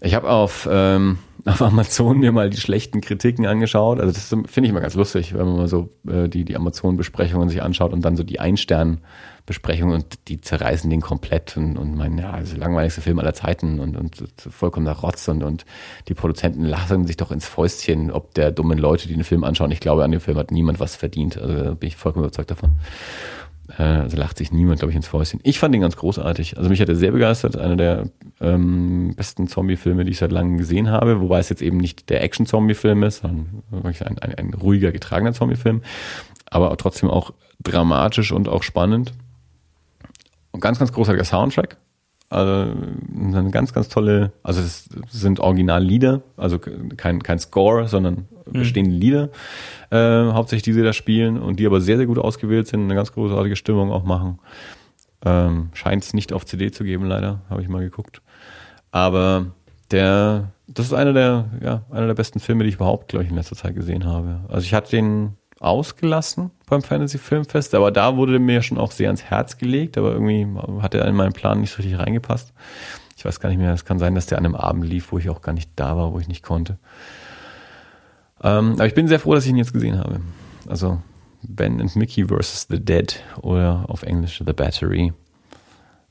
Ich 0.00 0.14
habe 0.14 0.28
auf, 0.28 0.68
ähm, 0.70 1.18
auf 1.44 1.62
Amazon 1.62 2.18
mir 2.18 2.32
mal 2.32 2.50
die 2.50 2.60
schlechten 2.60 3.00
Kritiken 3.00 3.46
angeschaut. 3.46 4.00
Also 4.00 4.12
das 4.12 4.28
finde 4.28 4.66
ich 4.66 4.70
immer 4.70 4.80
ganz 4.80 4.94
lustig, 4.94 5.32
wenn 5.34 5.46
man 5.46 5.56
mal 5.56 5.68
so 5.68 5.90
äh, 6.08 6.28
die, 6.28 6.44
die 6.44 6.56
Amazon-Besprechungen 6.56 7.48
sich 7.48 7.62
anschaut 7.62 7.92
und 7.92 8.04
dann 8.04 8.16
so 8.16 8.24
die 8.24 8.40
Einstern- 8.40 8.98
Besprechungen 9.46 9.94
und 9.94 10.28
die 10.28 10.40
zerreißen 10.40 10.88
den 10.88 11.02
komplett 11.02 11.56
und, 11.58 11.76
und 11.76 11.96
meinen, 11.96 12.16
ja, 12.16 12.32
das 12.32 12.44
ist 12.44 12.52
der 12.52 12.60
langweiligste 12.60 13.02
Film 13.02 13.18
aller 13.18 13.34
Zeiten 13.34 13.78
und, 13.78 13.94
und 13.94 14.24
vollkommener 14.38 14.92
Rotz 14.92 15.28
und, 15.28 15.42
und 15.42 15.66
die 16.08 16.14
Produzenten 16.14 16.64
lachen 16.64 17.06
sich 17.06 17.18
doch 17.18 17.30
ins 17.30 17.46
Fäustchen, 17.46 18.10
ob 18.10 18.32
der 18.34 18.52
dummen 18.52 18.78
Leute, 18.78 19.06
die 19.06 19.14
den 19.14 19.24
Film 19.24 19.44
anschauen. 19.44 19.70
Ich 19.70 19.80
glaube, 19.80 20.02
an 20.02 20.12
dem 20.12 20.20
Film 20.20 20.38
hat 20.38 20.50
niemand 20.50 20.80
was 20.80 20.96
verdient. 20.96 21.36
Also 21.36 21.74
bin 21.74 21.88
ich 21.88 21.96
vollkommen 21.96 22.24
überzeugt 22.24 22.50
davon. 22.50 22.70
Äh, 23.78 23.82
also 23.82 24.16
lacht 24.16 24.38
sich 24.38 24.50
niemand, 24.50 24.78
glaube 24.78 24.92
ich, 24.92 24.96
ins 24.96 25.08
Fäustchen. 25.08 25.40
Ich 25.42 25.58
fand 25.58 25.74
ihn 25.74 25.82
ganz 25.82 25.96
großartig. 25.96 26.56
Also 26.56 26.70
mich 26.70 26.80
hat 26.80 26.88
er 26.88 26.96
sehr 26.96 27.12
begeistert. 27.12 27.58
Einer 27.58 27.76
der 27.76 28.08
ähm, 28.40 29.12
besten 29.14 29.46
Zombie-Filme, 29.46 30.06
die 30.06 30.12
ich 30.12 30.18
seit 30.18 30.32
langem 30.32 30.56
gesehen 30.56 30.88
habe. 30.88 31.20
Wobei 31.20 31.38
es 31.38 31.50
jetzt 31.50 31.60
eben 31.60 31.76
nicht 31.76 32.08
der 32.08 32.22
Action-Zombie-Film 32.22 33.02
ist, 33.02 33.18
sondern 33.18 33.62
ein, 33.72 34.18
ein, 34.20 34.34
ein 34.34 34.54
ruhiger, 34.54 34.90
getragener 34.90 35.34
Zombie-Film. 35.34 35.82
Aber 36.46 36.74
trotzdem 36.78 37.10
auch 37.10 37.34
dramatisch 37.62 38.32
und 38.32 38.48
auch 38.48 38.62
spannend 38.62 39.12
ganz, 40.60 40.78
ganz 40.78 40.92
großartiger 40.92 41.24
Soundtrack. 41.24 41.76
Also 42.30 42.72
eine 43.14 43.50
ganz, 43.50 43.72
ganz 43.72 43.88
tolle, 43.88 44.32
also 44.42 44.60
es 44.60 44.88
sind 45.10 45.40
Originallieder, 45.40 46.22
also 46.36 46.58
kein, 46.58 47.22
kein 47.22 47.38
Score, 47.38 47.86
sondern 47.86 48.26
mhm. 48.46 48.52
bestehende 48.52 48.90
Lieder, 48.90 49.28
äh, 49.90 50.32
hauptsächlich 50.32 50.64
die 50.64 50.72
sie 50.72 50.82
da 50.82 50.92
spielen 50.92 51.38
und 51.38 51.60
die 51.60 51.66
aber 51.66 51.80
sehr, 51.80 51.96
sehr 51.96 52.06
gut 52.06 52.18
ausgewählt 52.18 52.66
sind, 52.66 52.82
eine 52.82 52.94
ganz 52.94 53.12
großartige 53.12 53.56
Stimmung 53.56 53.92
auch 53.92 54.04
machen. 54.04 54.40
Ähm, 55.24 55.68
Scheint 55.74 56.02
es 56.02 56.14
nicht 56.14 56.32
auf 56.32 56.44
CD 56.44 56.70
zu 56.70 56.82
geben, 56.82 57.04
leider, 57.04 57.42
habe 57.48 57.62
ich 57.62 57.68
mal 57.68 57.82
geguckt. 57.82 58.20
Aber 58.90 59.46
der, 59.90 60.52
das 60.66 60.86
ist 60.86 60.92
einer 60.92 61.12
der, 61.12 61.50
ja, 61.62 61.82
einer 61.90 62.06
der 62.06 62.14
besten 62.14 62.40
Filme, 62.40 62.64
die 62.64 62.70
ich 62.70 62.76
überhaupt, 62.76 63.08
glaube 63.08 63.24
ich, 63.24 63.30
in 63.30 63.36
letzter 63.36 63.56
Zeit 63.56 63.74
gesehen 63.74 64.04
habe. 64.06 64.40
Also 64.48 64.64
ich 64.64 64.74
hatte 64.74 64.90
den 64.90 65.36
ausgelassen 65.60 66.50
beim 66.74 66.82
Fantasy 66.82 67.18
Filmfest, 67.18 67.74
aber 67.74 67.90
da 67.90 68.16
wurde 68.16 68.38
mir 68.38 68.62
schon 68.62 68.78
auch 68.78 68.90
sehr 68.90 69.08
ans 69.08 69.22
Herz 69.22 69.56
gelegt, 69.56 69.96
aber 69.96 70.12
irgendwie 70.12 70.46
hat 70.82 70.94
er 70.94 71.06
in 71.06 71.14
meinen 71.14 71.32
Plan 71.32 71.60
nicht 71.60 71.70
so 71.70 71.76
richtig 71.76 71.98
reingepasst. 71.98 72.52
Ich 73.16 73.24
weiß 73.24 73.40
gar 73.40 73.48
nicht 73.48 73.58
mehr, 73.58 73.72
es 73.72 73.84
kann 73.84 73.98
sein, 73.98 74.14
dass 74.14 74.26
der 74.26 74.38
an 74.38 74.44
einem 74.44 74.56
Abend 74.56 74.84
lief, 74.84 75.12
wo 75.12 75.18
ich 75.18 75.30
auch 75.30 75.40
gar 75.40 75.52
nicht 75.52 75.70
da 75.76 75.96
war, 75.96 76.12
wo 76.12 76.18
ich 76.18 76.28
nicht 76.28 76.42
konnte. 76.42 76.78
Ähm, 78.42 78.72
aber 78.74 78.86
ich 78.86 78.94
bin 78.94 79.08
sehr 79.08 79.20
froh, 79.20 79.34
dass 79.34 79.44
ich 79.44 79.50
ihn 79.50 79.56
jetzt 79.56 79.72
gesehen 79.72 79.98
habe. 79.98 80.20
Also 80.68 81.00
Ben 81.42 81.80
and 81.80 81.94
Mickey 81.96 82.26
vs. 82.26 82.66
The 82.68 82.84
Dead 82.84 83.22
oder 83.40 83.84
auf 83.88 84.02
Englisch 84.02 84.42
The 84.44 84.52
Battery. 84.52 85.12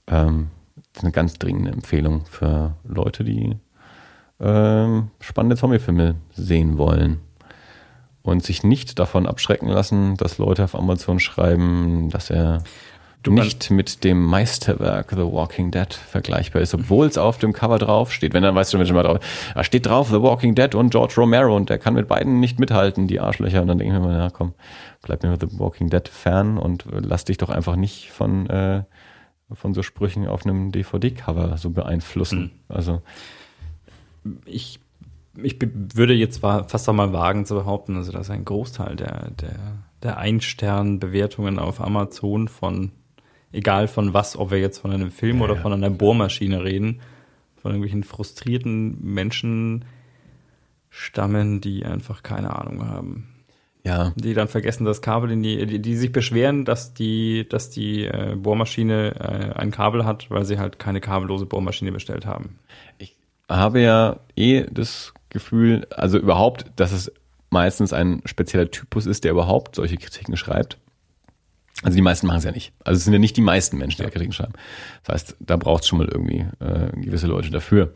Ähm, 0.08 0.50
das 0.76 1.02
ist 1.02 1.04
eine 1.04 1.12
ganz 1.12 1.34
dringende 1.34 1.72
Empfehlung 1.72 2.26
für 2.26 2.76
Leute, 2.84 3.24
die 3.24 3.58
ähm, 4.40 5.10
spannende 5.20 5.58
Zombiefilme 5.58 6.16
sehen 6.34 6.78
wollen 6.78 7.20
und 8.24 8.44
sich 8.44 8.64
nicht 8.64 8.98
davon 9.00 9.28
abschrecken 9.28 9.68
lassen, 9.68 10.18
dass 10.18 10.38
Leute 10.38 10.64
auf 10.64 10.76
Amazon 10.76 11.20
schreiben, 11.20 12.10
dass 12.10 12.30
er 12.30 12.64
du 13.22 13.32
nicht 13.32 13.72
mit 13.72 14.04
dem 14.04 14.24
Meisterwerk 14.26 15.12
The 15.12 15.18
Walking 15.18 15.72
Dead 15.72 15.94
vergleichbar 15.94 16.62
ist, 16.62 16.74
obwohl 16.74 17.08
es 17.08 17.18
auf 17.18 17.38
dem 17.38 17.54
Cover 17.54 17.80
drauf 17.80 18.12
steht. 18.12 18.34
Wenn 18.34 18.44
dann 18.44 18.56
weißt 18.56 18.74
du, 18.74 18.80
wenn 18.80 18.86
schon 18.86 18.96
mal 18.96 19.04
drauf, 19.04 19.20
da 19.54 19.64
steht 19.64 19.86
drauf 19.86 20.10
The 20.10 20.22
Walking 20.22 20.56
Dead 20.56 20.76
und 20.76 20.90
George 20.90 21.14
Romero 21.18 21.56
und 21.56 21.70
der 21.70 21.78
kann 21.78 21.94
mit 21.94 22.08
beiden 22.08 22.40
nicht 22.40 22.60
mithalten, 22.60 23.08
die 23.08 23.20
Arschlöcher. 23.20 23.62
Und 23.62 23.68
dann 23.68 23.78
denke 23.78 23.94
ich 23.94 24.00
mir 24.00 24.06
mal, 24.06 24.18
ja 24.18 24.30
komm, 24.30 24.54
bleib 25.02 25.24
mir 25.24 25.38
The 25.40 25.58
Walking 25.58 25.90
Dead 25.90 26.08
fern 26.08 26.58
und 26.58 26.86
lass 26.90 27.24
dich 27.26 27.38
doch 27.38 27.50
einfach 27.50 27.76
nicht 27.76 28.12
von 28.12 28.50
äh, 28.50 28.84
von 29.52 29.74
so 29.74 29.84
Sprüchen 29.84 30.28
auf 30.28 30.46
einem 30.46 30.72
DVD-Cover 30.72 31.58
so 31.58 31.70
beeinflussen. 31.70 32.40
Mhm. 32.40 32.52
Also 32.70 33.02
ich 34.46 34.80
ich 35.42 35.60
würde 35.62 36.14
jetzt 36.14 36.40
fast 36.40 36.88
einmal 36.90 37.12
wagen 37.14 37.46
zu 37.46 37.56
behaupten, 37.56 37.96
also 37.98 38.12
dass 38.12 38.30
ein 38.30 38.46
Großteil 38.46 38.96
der, 38.96 39.32
der, 39.32 39.56
der 40.04 40.18
Ein-Stern-Bewertungen 40.18 41.60
auf 41.60 41.82
Amazon 41.82 42.48
von, 42.48 42.92
egal 43.52 43.88
von 43.88 44.14
was, 44.14 44.38
ob 44.38 44.52
wir 44.52 44.60
jetzt 44.60 44.80
von 44.80 44.92
einem 44.92 45.12
Film 45.12 45.40
ja, 45.40 45.46
oder 45.46 45.56
von 45.56 45.74
einer 45.74 45.90
Bohrmaschine 45.90 46.64
reden, 46.64 47.02
von 47.56 47.72
irgendwelchen 47.72 48.04
frustrierten 48.04 48.98
Menschen 49.02 49.86
stammen, 50.90 51.62
die 51.62 51.86
einfach 51.86 52.22
keine 52.22 52.56
Ahnung 52.56 52.88
haben. 52.88 53.30
Ja. 53.84 54.14
Die 54.16 54.34
dann 54.34 54.48
vergessen, 54.48 54.86
das 54.86 55.02
Kabel 55.02 55.32
in 55.32 55.44
die, 55.44 55.66
die, 55.66 55.82
die 55.82 55.96
sich 55.96 56.12
beschweren, 56.12 56.64
dass 56.64 56.94
die, 56.94 57.48
dass 57.50 57.70
die 57.70 58.06
äh, 58.06 58.36
Bohrmaschine 58.38 59.16
äh, 59.16 59.60
ein 59.60 59.72
Kabel 59.72 60.06
hat, 60.06 60.30
weil 60.30 60.46
sie 60.46 60.58
halt 60.58 60.80
keine 60.80 61.02
kabellose 61.02 61.46
Bohrmaschine 61.46 61.92
bestellt 61.92 62.26
haben. 62.26 62.60
Ich 62.98 63.18
habe 63.50 63.82
ja 63.82 64.20
eh 64.36 64.66
das 64.72 65.14
Gefühl, 65.34 65.88
also 65.92 66.18
überhaupt, 66.18 66.66
dass 66.76 66.92
es 66.92 67.12
meistens 67.50 67.94
ein 67.94 68.22
spezieller 68.26 68.70
Typus 68.72 69.06
ist, 69.06 69.24
der 69.24 69.32
überhaupt 69.32 69.76
solche 69.76 69.98
Kritiken 69.98 70.38
schreibt. 70.38 70.78
Also 71.82 71.96
die 71.96 72.02
meisten 72.02 72.28
machen 72.28 72.38
es 72.38 72.44
ja 72.44 72.52
nicht. 72.52 72.72
Also 72.84 72.98
es 72.98 73.04
sind 73.04 73.14
ja 73.14 73.20
nicht 73.20 73.36
die 73.36 73.42
meisten 73.42 73.78
Menschen, 73.78 73.98
die 73.98 74.04
ja. 74.04 74.10
Kritiken 74.10 74.34
schreiben. 74.34 74.54
Das 75.04 75.14
heißt, 75.14 75.38
da 75.40 75.58
braucht 75.58 75.84
es 75.84 75.90
schon 75.90 76.00
mal 76.00 76.08
irgendwie 76.08 76.46
äh, 76.60 76.92
gewisse 77.00 77.28
Leute 77.28 77.50
dafür. 77.50 77.94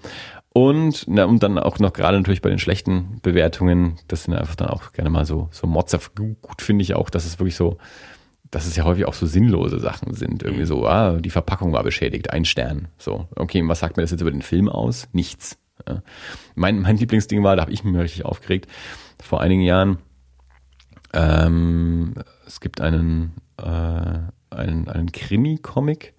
Und, 0.52 1.06
na, 1.08 1.26
und 1.26 1.44
dann 1.44 1.60
auch 1.60 1.78
noch 1.80 1.94
gerade 1.94 2.18
natürlich 2.18 2.42
bei 2.42 2.50
den 2.50 2.58
schlechten 2.58 3.20
Bewertungen, 3.22 3.98
das 4.08 4.24
sind 4.24 4.34
einfach 4.34 4.56
dann 4.56 4.70
auch 4.70 4.92
gerne 4.92 5.10
mal 5.10 5.26
so, 5.26 5.50
so 5.52 5.68
Motzer. 5.68 6.00
Gut 6.16 6.62
finde 6.62 6.82
ich 6.82 6.96
auch, 6.96 7.10
dass 7.10 7.26
es 7.26 7.40
wirklich 7.40 7.56
so, 7.56 7.78
dass 8.50 8.66
es 8.66 8.76
ja 8.76 8.84
häufig 8.84 9.06
auch 9.06 9.14
so 9.14 9.28
sinnlose 9.28 9.80
Sachen 9.80 10.16
sind. 10.16 10.42
Irgendwie 10.42 10.66
so, 10.66 10.88
ah, 10.88 11.18
die 11.18 11.30
Verpackung 11.30 11.74
war 11.74 11.84
beschädigt, 11.84 12.32
ein 12.32 12.46
Stern. 12.46 12.88
So, 12.98 13.28
okay, 13.36 13.62
was 13.68 13.80
sagt 13.80 13.98
mir 13.98 14.04
das 14.04 14.12
jetzt 14.12 14.22
über 14.22 14.32
den 14.32 14.42
Film 14.42 14.68
aus? 14.68 15.08
Nichts. 15.14 15.60
Ja. 15.88 16.02
Mein, 16.56 16.80
mein 16.80 16.98
Lieblingsding 16.98 17.44
war, 17.44 17.56
da 17.56 17.64
habe 17.64 17.72
ich 17.72 17.84
mich 17.84 17.98
richtig 17.98 18.26
aufgeregt, 18.26 18.68
vor 19.22 19.42
einigen 19.42 19.62
Jahren, 19.62 19.98
ähm, 21.14 22.16
es 22.46 22.60
gibt 22.60 22.82
einen, 22.82 23.34
äh, 23.58 23.66
einen, 24.50 24.88
einen 24.88 25.12
Krimi-Comic, 25.12 26.14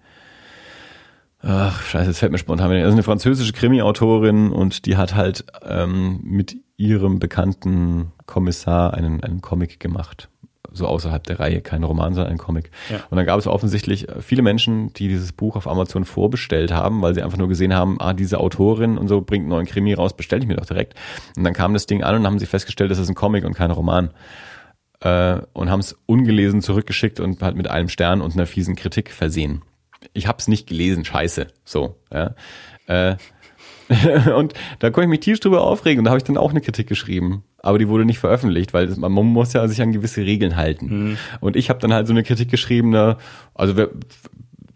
Ach, 1.41 1.81
scheiße, 1.81 2.07
das 2.07 2.19
fällt 2.19 2.33
mir 2.33 2.37
spontan. 2.37 2.69
Das 2.71 2.87
ist 2.87 2.93
eine 2.93 3.03
französische 3.03 3.53
Krimi-Autorin 3.53 4.51
und 4.51 4.85
die 4.85 4.97
hat 4.97 5.15
halt 5.15 5.45
ähm, 5.63 6.19
mit 6.21 6.57
ihrem 6.75 7.19
bekannten 7.19 8.11
Kommissar 8.25 8.93
einen, 8.93 9.23
einen 9.23 9.41
Comic 9.41 9.79
gemacht. 9.79 10.29
So 10.71 10.87
außerhalb 10.87 11.23
der 11.23 11.39
Reihe, 11.39 11.61
kein 11.61 11.83
Roman, 11.83 12.13
sondern 12.13 12.33
ein 12.33 12.37
Comic. 12.37 12.71
Ja. 12.89 12.97
Und 13.09 13.17
dann 13.17 13.25
gab 13.25 13.39
es 13.39 13.47
offensichtlich 13.47 14.07
viele 14.21 14.41
Menschen, 14.41 14.93
die 14.93 15.07
dieses 15.07 15.31
Buch 15.31 15.55
auf 15.55 15.67
Amazon 15.67 16.05
vorbestellt 16.05 16.71
haben, 16.71 17.01
weil 17.01 17.13
sie 17.13 17.21
einfach 17.21 17.37
nur 17.37 17.47
gesehen 17.47 17.73
haben, 17.73 17.97
ah, 17.99 18.13
diese 18.13 18.39
Autorin 18.39 18.97
und 18.97 19.07
so 19.07 19.21
bringt 19.21 19.43
einen 19.43 19.49
neuen 19.49 19.65
Krimi 19.65 19.93
raus, 19.93 20.15
bestelle 20.15 20.41
ich 20.41 20.47
mir 20.47 20.55
doch 20.55 20.65
direkt. 20.65 20.95
Und 21.35 21.43
dann 21.43 21.53
kam 21.53 21.73
das 21.73 21.85
Ding 21.85 22.03
an 22.03 22.15
und 22.15 22.25
haben 22.25 22.39
sie 22.39 22.45
festgestellt, 22.45 22.91
das 22.91 22.99
ist 22.99 23.09
ein 23.09 23.15
Comic 23.15 23.45
und 23.45 23.53
kein 23.53 23.71
Roman. 23.71 24.11
Äh, 25.01 25.39
und 25.53 25.69
haben 25.69 25.79
es 25.79 25.97
ungelesen 26.05 26.61
zurückgeschickt 26.61 27.19
und 27.19 27.41
halt 27.41 27.55
mit 27.55 27.69
einem 27.69 27.89
Stern 27.89 28.21
und 28.21 28.33
einer 28.33 28.45
fiesen 28.45 28.75
Kritik 28.75 29.11
versehen 29.11 29.61
ich 30.13 30.27
habe 30.27 30.37
es 30.39 30.47
nicht 30.47 30.67
gelesen, 30.67 31.05
scheiße. 31.05 31.47
So, 31.65 31.97
ja. 32.11 32.35
Äh, 32.87 33.17
und 34.35 34.53
da 34.79 34.89
konnte 34.89 35.05
ich 35.05 35.09
mich 35.09 35.19
tierisch 35.21 35.39
drüber 35.39 35.61
aufregen 35.61 35.99
und 35.99 36.05
da 36.05 36.11
habe 36.11 36.19
ich 36.19 36.23
dann 36.23 36.37
auch 36.37 36.51
eine 36.51 36.61
Kritik 36.61 36.87
geschrieben. 36.87 37.43
Aber 37.57 37.79
die 37.79 37.87
wurde 37.87 38.05
nicht 38.05 38.19
veröffentlicht, 38.19 38.73
weil 38.73 38.87
man 38.87 39.11
muss 39.11 39.53
ja 39.53 39.67
sich 39.67 39.81
an 39.81 39.91
gewisse 39.91 40.21
Regeln 40.21 40.55
halten. 40.55 40.85
Mhm. 40.85 41.17
Und 41.39 41.55
ich 41.55 41.69
habe 41.69 41.79
dann 41.79 41.93
halt 41.93 42.07
so 42.07 42.13
eine 42.13 42.23
Kritik 42.23 42.49
geschrieben, 42.49 42.91
na, 42.91 43.17
also 43.53 43.75
wer, 43.75 43.89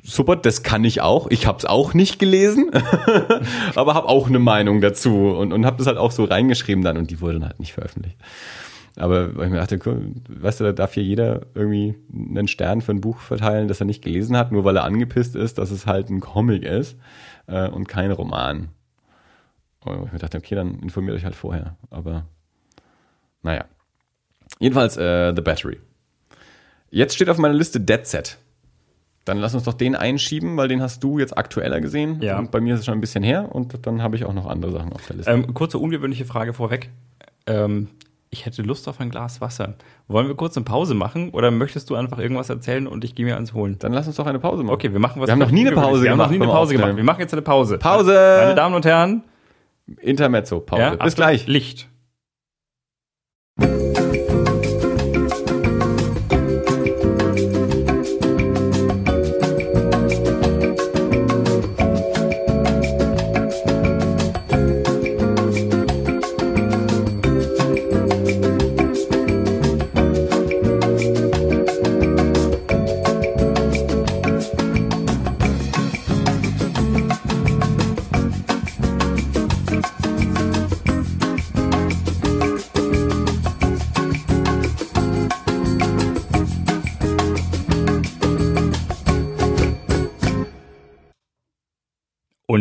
super, 0.03 0.36
das 0.36 0.64
kann 0.64 0.84
ich 0.84 1.01
auch. 1.01 1.28
Ich 1.30 1.47
habe 1.47 1.57
es 1.59 1.66
auch 1.66 1.93
nicht 1.93 2.20
gelesen, 2.20 2.72
aber 3.76 3.93
habe 3.93 4.09
auch 4.09 4.28
eine 4.28 4.39
Meinung 4.39 4.82
dazu 4.82 5.30
und, 5.30 5.53
und 5.53 5.66
habe 5.66 5.78
das 5.78 5.88
halt 5.88 5.97
auch 5.97 6.11
so 6.11 6.26
reingeschrieben 6.26 6.84
dann 6.84 6.97
und 6.97 7.11
die 7.11 7.22
wurde 7.22 7.36
dann 7.39 7.49
halt 7.49 7.59
nicht 7.59 7.74
veröffentlicht. 7.74 8.18
Aber 8.95 9.36
weil 9.36 9.47
ich 9.47 9.51
mir 9.51 9.59
dachte, 9.59 9.80
weißt 10.30 10.59
du, 10.59 10.64
da 10.66 10.72
darf 10.72 10.93
hier 10.93 11.03
jeder 11.03 11.41
irgendwie 11.55 11.95
einen 12.14 12.47
Stern 12.47 12.82
für 12.82 12.91
ein 12.91 13.01
Buch 13.01 13.20
verteilen, 13.20 13.68
das 13.68 13.80
er 13.80 13.86
nicht 13.86 14.03
gelesen 14.03 14.38
hat, 14.38 14.51
nur 14.51 14.66
weil 14.66 14.78
er 14.78 14.84
angepisst 14.84 15.36
ist, 15.36 15.57
dass 15.57 15.72
es 15.72 15.88
halt 15.88 16.09
ein 16.09 16.20
Comic 16.20 16.64
ist 16.64 16.97
äh, 17.47 17.68
und 17.70 17.88
kein 17.88 18.11
Roman. 18.11 18.70
Und 19.86 20.07
ich 20.07 20.13
mir 20.13 20.19
dachte, 20.19 20.38
okay, 20.38 20.55
dann 20.55 20.79
informiert 20.79 21.15
euch 21.15 21.25
halt 21.25 21.36
vorher. 21.36 21.75
Aber 21.89 22.25
naja. 23.41 23.65
Jedenfalls 24.59 24.97
äh, 24.97 25.34
The 25.36 25.41
Battery. 25.41 25.79
Jetzt 26.89 27.15
steht 27.15 27.29
auf 27.29 27.38
meiner 27.38 27.53
Liste 27.53 27.79
Dead 27.79 28.05
Set. 28.05 28.38
Dann 29.25 29.38
lass 29.38 29.53
uns 29.53 29.63
doch 29.63 29.73
den 29.73 29.95
einschieben, 29.95 30.57
weil 30.57 30.67
den 30.67 30.81
hast 30.81 31.03
du 31.03 31.17
jetzt 31.17 31.38
aktueller 31.38 31.79
gesehen. 31.79 32.21
Ja. 32.21 32.38
Und 32.39 32.51
bei 32.51 32.59
mir 32.59 32.73
ist 32.73 32.81
es 32.81 32.86
schon 32.86 32.95
ein 32.95 33.01
bisschen 33.01 33.23
her 33.23 33.49
und 33.53 33.86
dann 33.88 34.01
habe 34.01 34.15
ich 34.15 34.25
auch 34.25 34.34
noch 34.34 34.47
andere 34.47 34.71
Sachen 34.71 34.91
auf 34.91 35.05
der 35.07 35.15
Liste. 35.15 35.31
Ähm, 35.31 35.53
kurze 35.53 35.79
ungewöhnliche 35.79 36.25
Frage 36.25 36.53
vorweg. 36.53 36.89
Ähm, 37.47 37.88
ich 38.29 38.45
hätte 38.45 38.63
Lust 38.63 38.89
auf 38.89 38.99
ein 38.99 39.11
Glas 39.11 39.39
Wasser. 39.41 39.75
Wollen 40.07 40.27
wir 40.27 40.36
kurz 40.36 40.57
eine 40.57 40.65
Pause 40.65 40.93
machen 40.93 41.29
oder 41.29 41.51
möchtest 41.51 41.89
du 41.89 41.95
einfach 41.95 42.19
irgendwas 42.19 42.49
erzählen 42.49 42.86
und 42.88 43.05
ich 43.05 43.15
gehe 43.15 43.25
mir 43.25 43.38
eins 43.38 43.53
holen? 43.53 43.77
Dann 43.79 43.93
lass 43.93 44.07
uns 44.07 44.17
doch 44.17 44.25
eine 44.25 44.39
Pause 44.39 44.63
machen. 44.63 44.73
Okay, 44.73 44.91
wir 44.91 44.99
machen 44.99 45.21
was. 45.21 45.27
Wir 45.27 45.34
haben 45.34 45.39
noch 45.39 45.51
nie 45.51 45.67
eine 45.67 45.75
Pause 45.75 46.03
gemacht. 46.03 46.03
Wir 46.03 46.11
haben 46.11 46.17
noch 46.17 46.29
nie 46.29 46.41
eine 46.41 46.45
Pause 46.45 46.73
gemacht. 46.73 46.97
Wir 46.97 47.03
machen 47.03 47.19
jetzt 47.21 47.34
eine 47.34 47.43
Pause. 47.43 47.77
Pause! 47.77 48.38
Meine 48.41 48.55
Damen 48.55 48.75
und 48.75 48.86
Herren. 48.86 49.23
Intermezzo, 49.99 50.59
Pause. 50.59 50.81
Ja, 50.81 50.95
Bis 50.95 51.15
gleich. 51.15 51.47
Licht. 51.47 51.89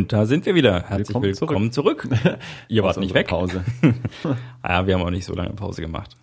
Und 0.03 0.13
da 0.13 0.27
sind 0.27 0.45
wir 0.47 0.57
wieder. 0.57 0.83
Herzlich 0.89 1.11
willkommen, 1.11 1.41
willkommen 1.41 1.71
zurück. 1.71 2.09
zurück. 2.11 2.39
Ihr 2.67 2.83
wart 2.83 2.97
nicht 2.97 3.15
weg. 3.15 3.29
Pause. 3.29 3.63
ja, 4.69 4.85
wir 4.85 4.95
haben 4.95 5.03
auch 5.03 5.11
nicht 5.11 5.25
so 5.25 5.33
lange 5.33 5.51
Pause 5.51 5.81
gemacht. 5.81 6.17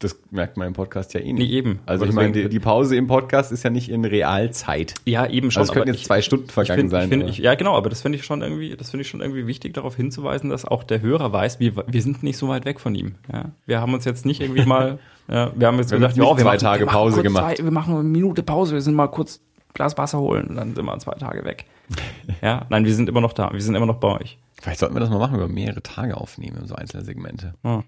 Das 0.00 0.18
merkt 0.32 0.56
man 0.56 0.66
im 0.66 0.72
Podcast 0.72 1.14
ja 1.14 1.20
eh 1.20 1.32
nicht. 1.32 1.48
Nee, 1.48 1.56
eben. 1.56 1.78
Also 1.86 2.04
ich 2.04 2.12
meine, 2.12 2.32
die, 2.32 2.48
die, 2.48 2.58
Pause 2.58 2.96
im 2.96 3.06
Podcast 3.06 3.52
ist 3.52 3.62
ja 3.62 3.70
nicht 3.70 3.90
in 3.90 4.04
Realzeit. 4.04 4.96
Ja, 5.04 5.28
eben 5.28 5.52
schon. 5.52 5.60
Also 5.60 5.70
es 5.70 5.74
könnten 5.74 5.94
jetzt 5.94 6.04
zwei 6.04 6.20
Stunden 6.20 6.48
vergangen 6.48 6.78
ich 6.78 6.80
find, 6.80 6.90
sein. 6.90 7.20
Ich 7.20 7.36
find, 7.36 7.38
ja, 7.38 7.54
genau, 7.54 7.76
aber 7.76 7.90
das 7.90 8.02
finde 8.02 8.18
ich 8.18 8.24
schon 8.24 8.42
irgendwie, 8.42 8.74
das 8.76 8.90
finde 8.90 9.02
ich 9.02 9.08
schon 9.08 9.20
irgendwie 9.20 9.46
wichtig, 9.46 9.72
darauf 9.74 9.94
hinzuweisen, 9.94 10.50
dass 10.50 10.64
auch 10.64 10.82
der 10.82 11.00
Hörer 11.00 11.32
weiß, 11.32 11.60
wir, 11.60 11.84
wir 11.86 12.02
sind 12.02 12.24
nicht 12.24 12.38
so 12.38 12.48
weit 12.48 12.64
weg 12.64 12.80
von 12.80 12.96
ihm. 12.96 13.14
Ja? 13.32 13.52
Wir 13.66 13.80
haben 13.80 13.94
uns 13.94 14.04
jetzt 14.04 14.26
nicht 14.26 14.40
irgendwie 14.40 14.64
mal, 14.64 14.98
ja, 15.28 15.52
wir 15.54 15.68
haben 15.68 15.78
jetzt 15.78 15.92
wir 15.92 15.98
gesagt, 15.98 16.16
ja, 16.16 16.24
wir 16.24 16.36
zwei 16.38 16.44
machen, 16.44 16.58
Tage 16.58 16.86
Pause 16.86 17.22
gemacht. 17.22 17.56
Zwei, 17.56 17.62
wir 17.62 17.70
machen 17.70 17.94
eine 17.94 18.02
Minute 18.02 18.42
Pause, 18.42 18.74
wir 18.74 18.80
sind 18.80 18.94
mal 18.94 19.06
kurz 19.06 19.40
Glas 19.74 19.96
Wasser 19.96 20.18
holen 20.18 20.48
und 20.48 20.56
dann 20.56 20.74
sind 20.74 20.84
wir 20.84 20.98
zwei 20.98 21.14
Tage 21.14 21.44
weg. 21.44 21.66
ja, 22.42 22.66
nein, 22.68 22.84
wir 22.84 22.94
sind 22.94 23.08
immer 23.08 23.20
noch 23.20 23.32
da, 23.32 23.52
wir 23.52 23.60
sind 23.60 23.74
immer 23.74 23.86
noch 23.86 23.98
bei 23.98 24.08
euch. 24.20 24.38
Vielleicht 24.60 24.80
sollten 24.80 24.94
wir 24.94 25.00
das 25.00 25.10
mal 25.10 25.18
machen, 25.18 25.36
über 25.36 25.48
mehrere 25.48 25.82
Tage 25.82 26.16
aufnehmen, 26.16 26.66
so 26.66 26.74
einzelne 26.74 27.04
Segmente. 27.04 27.54
Ja. 27.64 27.82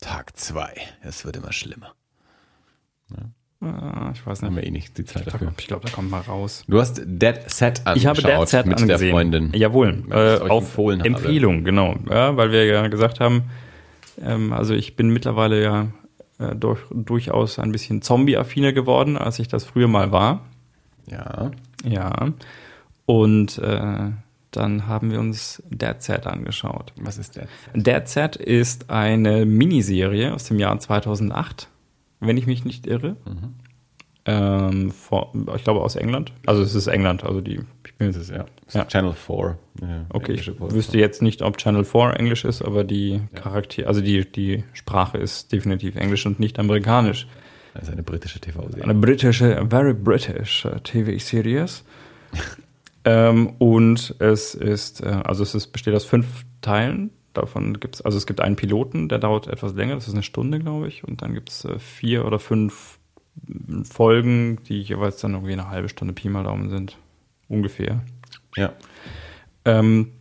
Tag 0.00 0.36
zwei, 0.36 0.74
es 1.02 1.24
wird 1.24 1.36
immer 1.36 1.52
schlimmer. 1.52 1.94
Ja. 3.10 4.12
ich 4.12 4.26
weiß 4.26 4.42
nicht. 4.42 4.48
Haben 4.48 4.56
wir 4.56 4.64
eh 4.64 4.70
nicht 4.70 4.98
die 4.98 5.04
Zeit 5.04 5.26
ich 5.26 5.32
dafür. 5.32 5.52
ich 5.58 5.66
glaube, 5.66 5.86
da 5.86 5.92
kommt 5.92 6.10
mal 6.10 6.20
raus. 6.20 6.64
Du 6.68 6.78
hast 6.80 7.00
Dead 7.04 7.38
Set 7.46 7.86
angeschaut 7.86 7.96
ich 7.96 8.06
habe 8.06 8.22
Dead 8.22 8.48
Set 8.48 8.66
mit 8.66 8.78
angesehen. 8.78 9.00
der 9.00 9.10
Freundin. 9.10 9.52
Jawohl, 9.54 10.04
äh, 10.10 10.48
auf 10.48 10.76
Empfehlung, 10.78 11.56
habe. 11.56 11.64
genau. 11.64 11.96
Ja, 12.10 12.36
weil 12.36 12.52
wir 12.52 12.64
ja 12.64 12.86
gesagt 12.88 13.20
haben, 13.20 13.44
ähm, 14.22 14.52
also 14.52 14.74
ich 14.74 14.96
bin 14.96 15.10
mittlerweile 15.10 15.62
ja 15.62 15.86
äh, 16.38 16.54
durch, 16.54 16.80
durchaus 16.92 17.58
ein 17.58 17.72
bisschen 17.72 18.02
Zombie-affiner 18.02 18.72
geworden, 18.72 19.16
als 19.16 19.38
ich 19.38 19.48
das 19.48 19.64
früher 19.64 19.88
mal 19.88 20.12
war. 20.12 20.42
Ja. 21.10 21.50
Ja. 21.84 22.32
Und 23.08 23.56
äh, 23.56 24.10
dann 24.50 24.86
haben 24.86 25.10
wir 25.10 25.18
uns 25.18 25.62
Dead 25.70 25.94
Set 25.98 26.26
angeschaut. 26.26 26.92
Was 27.00 27.16
ist 27.16 27.36
Dead? 27.36 27.48
Dead 27.72 28.06
Set 28.06 28.36
ist 28.36 28.90
eine 28.90 29.46
Miniserie 29.46 30.34
aus 30.34 30.44
dem 30.44 30.58
Jahr 30.58 30.78
2008, 30.78 31.70
wenn 32.20 32.36
ich 32.36 32.46
mich 32.46 32.66
nicht 32.66 32.86
irre. 32.86 33.16
Mhm. 33.24 33.54
Ähm, 34.26 34.90
vor, 34.90 35.32
ich 35.56 35.64
glaube 35.64 35.80
aus 35.80 35.96
England. 35.96 36.34
Also 36.44 36.60
es 36.60 36.74
ist 36.74 36.86
England, 36.86 37.24
also 37.24 37.40
die. 37.40 37.60
Ich 37.86 37.94
bin 37.94 38.12
jetzt, 38.12 38.28
ja. 38.28 38.44
ja. 38.74 38.84
Channel 38.84 39.14
4. 39.14 39.58
Ja, 39.80 40.04
okay, 40.10 40.32
ich 40.32 40.60
wüsste 40.60 40.98
jetzt 40.98 41.22
nicht, 41.22 41.40
ob 41.40 41.56
Channel 41.56 41.84
4 41.84 42.20
Englisch 42.20 42.44
ist, 42.44 42.60
aber 42.60 42.84
die 42.84 43.12
ja. 43.12 43.20
Charakter, 43.40 43.86
also 43.86 44.02
die, 44.02 44.30
die 44.30 44.64
Sprache 44.74 45.16
ist 45.16 45.50
definitiv 45.50 45.96
Englisch 45.96 46.26
und 46.26 46.40
nicht 46.40 46.58
amerikanisch. 46.58 47.26
Das 47.72 47.84
ist 47.84 47.90
eine 47.90 48.02
britische 48.02 48.38
TV-Serie. 48.38 48.84
Eine 48.84 48.94
britische, 48.96 49.66
very 49.70 49.94
British 49.94 50.66
uh, 50.66 50.78
TV-Series. 50.80 51.84
ähm, 53.08 53.54
und 53.58 54.16
es 54.18 54.54
ist, 54.54 55.02
äh, 55.02 55.22
also 55.24 55.42
es 55.42 55.54
ist, 55.54 55.68
besteht 55.68 55.94
aus 55.94 56.04
fünf 56.04 56.44
Teilen. 56.60 57.08
Davon 57.32 57.80
gibt 57.80 57.94
es, 57.94 58.02
also 58.02 58.18
es 58.18 58.26
gibt 58.26 58.42
einen 58.42 58.56
Piloten, 58.56 59.08
der 59.08 59.18
dauert 59.18 59.46
etwas 59.46 59.74
länger, 59.74 59.94
das 59.94 60.08
ist 60.08 60.12
eine 60.12 60.22
Stunde, 60.22 60.58
glaube 60.58 60.88
ich. 60.88 61.04
Und 61.04 61.22
dann 61.22 61.32
gibt 61.32 61.48
es 61.48 61.64
äh, 61.64 61.78
vier 61.78 62.26
oder 62.26 62.38
fünf 62.38 62.98
Folgen, 63.90 64.58
die 64.68 64.82
jeweils 64.82 65.16
dann 65.22 65.32
irgendwie 65.32 65.54
eine 65.54 65.70
halbe 65.70 65.88
Stunde 65.88 66.12
Pi 66.12 66.28
mal 66.28 66.44
Daumen 66.44 66.68
sind. 66.68 66.98
Ungefähr. 67.48 68.02
Ja. 68.56 68.74
Ähm, 69.64 70.12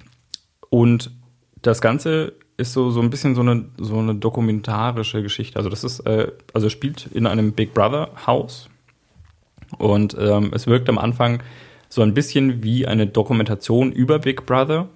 und 0.70 1.12
das 1.62 1.82
Ganze 1.82 2.36
ist 2.56 2.72
so, 2.72 2.90
so 2.90 3.02
ein 3.02 3.10
bisschen 3.10 3.36
so 3.36 3.42
eine, 3.42 3.66
so 3.78 3.98
eine 3.98 4.16
dokumentarische 4.16 5.22
Geschichte. 5.24 5.58
Also 5.58 5.70
das 5.70 5.84
ist, 5.84 6.00
äh, 6.02 6.32
also 6.54 6.70
spielt 6.70 7.08
in 7.08 7.28
einem 7.28 7.52
Big 7.52 7.74
Brother 7.74 8.12
Haus 8.26 8.70
und 9.78 10.16
ähm, 10.18 10.52
es 10.54 10.68
wirkt 10.68 10.88
am 10.88 11.00
Anfang 11.00 11.42
so 11.90 12.02
ein 12.02 12.14
bisschen 12.14 12.64
wie 12.64 12.88
eine 12.88 13.08
Dokumentation 13.08 13.92
über 13.92 14.20
Big 14.20 14.46
Brother. 14.46 14.90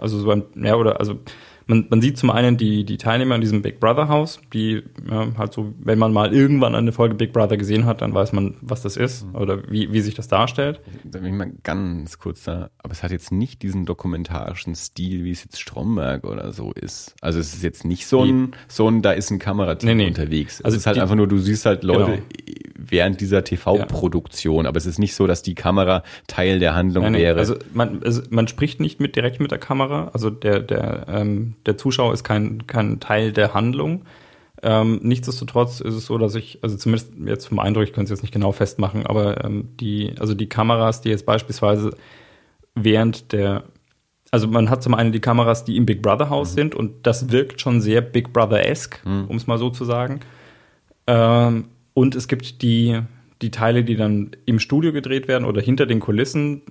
Also 0.00 0.18
so 0.18 0.30
ein, 0.30 0.42
ja, 0.56 0.74
oder 0.74 1.00
also 1.00 1.20
man, 1.66 1.86
man 1.88 2.00
sieht 2.02 2.18
zum 2.18 2.30
einen 2.30 2.56
die, 2.56 2.84
die 2.84 2.98
Teilnehmer 2.98 3.34
in 3.34 3.40
diesem 3.40 3.62
Big 3.62 3.80
Brother 3.80 4.08
Haus, 4.08 4.40
die 4.52 4.82
ja, 5.10 5.28
halt 5.38 5.52
so, 5.52 5.72
wenn 5.78 5.98
man 5.98 6.12
mal 6.12 6.34
irgendwann 6.34 6.74
eine 6.74 6.92
Folge 6.92 7.14
Big 7.14 7.32
Brother 7.32 7.56
gesehen 7.56 7.86
hat, 7.86 8.02
dann 8.02 8.12
weiß 8.12 8.32
man, 8.32 8.56
was 8.60 8.82
das 8.82 8.96
ist 8.96 9.26
mhm. 9.26 9.34
oder 9.34 9.70
wie, 9.70 9.92
wie 9.92 10.00
sich 10.00 10.14
das 10.14 10.28
darstellt. 10.28 10.80
Da 11.04 11.20
bin 11.20 11.32
ich 11.32 11.38
mal 11.38 11.52
ganz 11.62 12.18
kurz 12.18 12.44
da, 12.44 12.70
aber 12.78 12.92
es 12.92 13.02
hat 13.02 13.10
jetzt 13.10 13.32
nicht 13.32 13.62
diesen 13.62 13.86
dokumentarischen 13.86 14.74
Stil, 14.74 15.24
wie 15.24 15.30
es 15.30 15.42
jetzt 15.42 15.60
Stromberg 15.60 16.24
oder 16.24 16.52
so 16.52 16.72
ist. 16.72 17.14
Also 17.20 17.38
es 17.38 17.54
ist 17.54 17.62
jetzt 17.62 17.84
nicht 17.84 18.06
so 18.06 18.24
ein, 18.24 18.52
so 18.68 18.88
ein, 18.88 19.00
da 19.00 19.12
ist 19.12 19.30
ein 19.30 19.38
Kamerateam 19.38 19.88
nee, 19.88 19.94
nee. 19.94 20.08
unterwegs. 20.08 20.60
Also 20.60 20.76
es 20.76 20.82
ist 20.82 20.86
halt 20.86 20.96
die, 20.96 21.00
einfach 21.00 21.16
nur, 21.16 21.26
du 21.26 21.38
siehst 21.38 21.64
halt 21.64 21.82
Leute 21.82 22.22
genau. 22.36 22.58
während 22.76 23.20
dieser 23.20 23.42
TV-Produktion, 23.42 24.64
ja. 24.64 24.68
aber 24.68 24.76
es 24.76 24.86
ist 24.86 24.98
nicht 24.98 25.14
so, 25.14 25.26
dass 25.26 25.42
die 25.42 25.54
Kamera 25.54 26.02
Teil 26.26 26.58
der 26.58 26.74
Handlung 26.74 27.12
nee, 27.12 27.18
wäre. 27.18 27.38
Also 27.38 27.56
man, 27.72 28.02
also 28.02 28.20
man 28.28 28.48
spricht 28.48 28.80
nicht 28.80 29.00
mit 29.00 29.16
direkt 29.16 29.40
mit 29.40 29.50
der 29.50 29.58
Kamera, 29.58 30.10
also 30.12 30.28
der, 30.28 30.60
der 30.60 31.06
ähm, 31.08 31.53
der 31.66 31.76
Zuschauer 31.76 32.12
ist 32.12 32.24
kein, 32.24 32.66
kein 32.66 33.00
Teil 33.00 33.32
der 33.32 33.54
Handlung. 33.54 34.04
Ähm, 34.62 35.00
nichtsdestotrotz 35.02 35.80
ist 35.80 35.94
es 35.94 36.06
so, 36.06 36.16
dass 36.16 36.34
ich, 36.34 36.58
also 36.62 36.76
zumindest 36.76 37.12
jetzt 37.26 37.46
vom 37.46 37.58
Eindruck, 37.58 37.84
ich 37.84 37.92
könnte 37.92 38.12
es 38.12 38.18
jetzt 38.18 38.22
nicht 38.22 38.32
genau 38.32 38.52
festmachen, 38.52 39.04
aber 39.06 39.44
ähm, 39.44 39.68
die, 39.78 40.14
also 40.18 40.34
die 40.34 40.48
Kameras, 40.48 41.02
die 41.02 41.10
jetzt 41.10 41.26
beispielsweise 41.26 41.90
während 42.74 43.32
der, 43.32 43.64
also 44.30 44.48
man 44.48 44.70
hat 44.70 44.82
zum 44.82 44.94
einen 44.94 45.12
die 45.12 45.20
Kameras, 45.20 45.64
die 45.64 45.76
im 45.76 45.84
Big 45.84 46.02
Brother 46.02 46.30
Haus 46.30 46.52
mhm. 46.52 46.54
sind 46.54 46.74
und 46.74 47.06
das 47.06 47.30
wirkt 47.30 47.60
schon 47.60 47.80
sehr 47.80 48.00
Big 48.00 48.32
Brother-esque, 48.32 49.00
mhm. 49.04 49.26
um 49.28 49.36
es 49.36 49.46
mal 49.46 49.58
so 49.58 49.70
zu 49.70 49.84
sagen. 49.84 50.20
Ähm, 51.06 51.66
und 51.92 52.14
es 52.14 52.26
gibt 52.26 52.62
die, 52.62 53.00
die 53.42 53.50
Teile, 53.50 53.84
die 53.84 53.96
dann 53.96 54.30
im 54.46 54.58
Studio 54.58 54.92
gedreht 54.92 55.28
werden 55.28 55.44
oder 55.44 55.60
hinter 55.60 55.86
den 55.86 56.00
Kulissen 56.00 56.62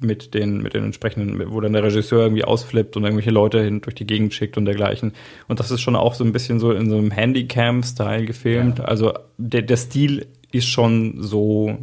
mit 0.00 0.34
den, 0.34 0.62
mit 0.62 0.74
den 0.74 0.84
entsprechenden, 0.84 1.50
wo 1.52 1.60
dann 1.60 1.72
der 1.72 1.82
Regisseur 1.82 2.22
irgendwie 2.22 2.44
ausflippt 2.44 2.96
und 2.96 3.04
irgendwelche 3.04 3.30
Leute 3.30 3.62
hin 3.62 3.80
durch 3.80 3.94
die 3.94 4.06
Gegend 4.06 4.34
schickt 4.34 4.56
und 4.56 4.64
dergleichen. 4.64 5.12
Und 5.48 5.60
das 5.60 5.70
ist 5.70 5.80
schon 5.80 5.96
auch 5.96 6.14
so 6.14 6.24
ein 6.24 6.32
bisschen 6.32 6.58
so 6.58 6.72
in 6.72 6.90
so 6.90 6.96
einem 6.96 7.10
Handycam-Style 7.10 8.24
gefilmt. 8.24 8.78
Ja. 8.78 8.86
Also 8.86 9.12
der, 9.36 9.62
der 9.62 9.76
Stil 9.76 10.26
ist 10.52 10.66
schon 10.66 11.22
so 11.22 11.78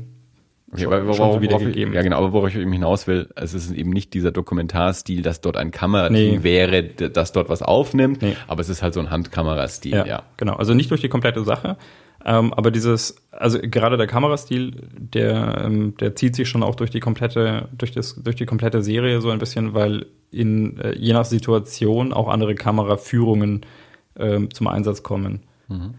Okay, 0.74 0.86
aber 0.86 1.06
worauf, 1.06 1.20
worauf, 1.20 1.42
worauf 1.44 1.68
ich, 1.68 1.76
ja 1.76 2.02
genau, 2.02 2.18
aber 2.18 2.34
worauf 2.34 2.50
ich 2.50 2.56
eben 2.56 2.72
hinaus 2.72 3.06
will, 3.06 3.30
es 3.36 3.54
ist 3.54 3.72
eben 3.72 3.92
nicht 3.92 4.14
dieser 4.16 4.32
Dokumentarstil, 4.32 5.22
dass 5.22 5.40
dort 5.40 5.56
ein 5.56 5.70
Kamerateam 5.70 6.38
nee. 6.38 6.44
wäre, 6.44 6.84
das 6.84 7.32
dort 7.32 7.50
was 7.50 7.62
aufnimmt, 7.62 8.24
nee. 8.24 8.36
aber 8.48 8.62
es 8.62 8.70
ist 8.70 8.82
halt 8.82 8.96
so 8.96 9.00
ein 9.00 9.12
Handkamerastil, 9.12 9.92
ja, 9.92 10.06
ja. 10.06 10.24
Genau, 10.38 10.56
also 10.56 10.74
nicht 10.74 10.90
durch 10.90 11.02
die 11.02 11.10
komplette 11.10 11.44
Sache, 11.44 11.78
ähm, 12.26 12.54
aber 12.54 12.72
dieses, 12.72 13.16
also 13.32 13.60
gerade 13.62 13.98
der 13.98 14.08
Kamerastil, 14.08 14.88
der, 14.94 15.62
ähm, 15.66 15.96
der 15.98 16.16
zieht 16.16 16.36
sich 16.36 16.48
schon 16.48 16.64
auch 16.64 16.76
durch 16.76 16.90
die 16.90 17.00
komplette, 17.00 17.68
durch 17.78 17.92
das, 17.92 18.16
durch 18.16 18.36
die 18.36 18.46
komplette 18.46 18.82
Serie 18.82 19.20
so 19.22 19.30
ein 19.30 19.40
bisschen, 19.40 19.74
weil 19.74 20.06
in 20.32 20.80
äh, 20.80 20.96
je 20.96 21.14
nach 21.14 21.26
Situation 21.26 22.14
auch 22.14 22.30
andere 22.30 22.56
Kameraführungen 22.56 23.66
ähm, 24.18 24.54
zum 24.54 24.68
Einsatz 24.68 25.04
kommen. 25.04 25.42
Mhm. 25.68 25.96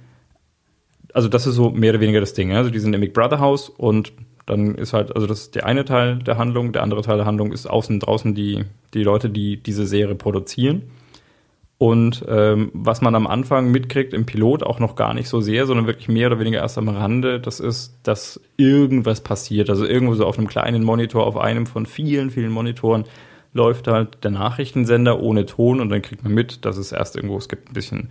Also 1.12 1.28
das 1.28 1.46
ist 1.46 1.54
so 1.54 1.70
mehr 1.70 1.90
oder 1.90 2.00
weniger 2.00 2.20
das 2.20 2.34
Ding. 2.34 2.52
Also 2.52 2.70
die 2.70 2.78
sind 2.80 2.94
im 2.94 3.00
Big 3.00 3.12
Brother 3.12 3.38
Haus 3.38 3.68
und 3.68 4.12
dann 4.46 4.74
ist 4.74 4.92
halt, 4.92 5.14
also 5.14 5.26
das 5.26 5.42
ist 5.42 5.54
der 5.54 5.66
eine 5.66 5.84
Teil 5.84 6.18
der 6.18 6.38
Handlung, 6.38 6.72
der 6.72 6.82
andere 6.82 7.02
Teil 7.02 7.16
der 7.16 7.26
Handlung 7.26 7.52
ist 7.52 7.66
außen 7.66 8.00
draußen 8.00 8.34
die, 8.34 8.64
die 8.92 9.02
Leute, 9.02 9.30
die 9.30 9.62
diese 9.62 9.86
Serie 9.86 10.14
produzieren. 10.14 10.82
Und 11.76 12.24
ähm, 12.28 12.70
was 12.72 13.00
man 13.00 13.14
am 13.14 13.26
Anfang 13.26 13.70
mitkriegt 13.70 14.14
im 14.14 14.26
Pilot 14.26 14.62
auch 14.62 14.78
noch 14.78 14.94
gar 14.94 15.12
nicht 15.12 15.28
so 15.28 15.40
sehr, 15.40 15.66
sondern 15.66 15.86
wirklich 15.86 16.08
mehr 16.08 16.28
oder 16.28 16.38
weniger 16.38 16.60
erst 16.60 16.78
am 16.78 16.88
Rande, 16.88 17.40
das 17.40 17.58
ist, 17.58 17.98
dass 18.04 18.40
irgendwas 18.56 19.20
passiert. 19.22 19.68
Also 19.68 19.84
irgendwo 19.84 20.14
so 20.14 20.24
auf 20.24 20.38
einem 20.38 20.46
kleinen 20.46 20.84
Monitor, 20.84 21.26
auf 21.26 21.36
einem 21.36 21.66
von 21.66 21.86
vielen, 21.86 22.30
vielen 22.30 22.52
Monitoren 22.52 23.04
läuft 23.52 23.88
halt 23.88 24.22
der 24.22 24.30
Nachrichtensender 24.30 25.20
ohne 25.20 25.46
Ton 25.46 25.80
und 25.80 25.88
dann 25.88 26.02
kriegt 26.02 26.22
man 26.22 26.32
mit, 26.32 26.64
dass 26.64 26.76
es 26.76 26.92
erst 26.92 27.16
irgendwo, 27.16 27.36
es 27.36 27.48
gibt 27.48 27.70
ein 27.70 27.74
bisschen, 27.74 28.08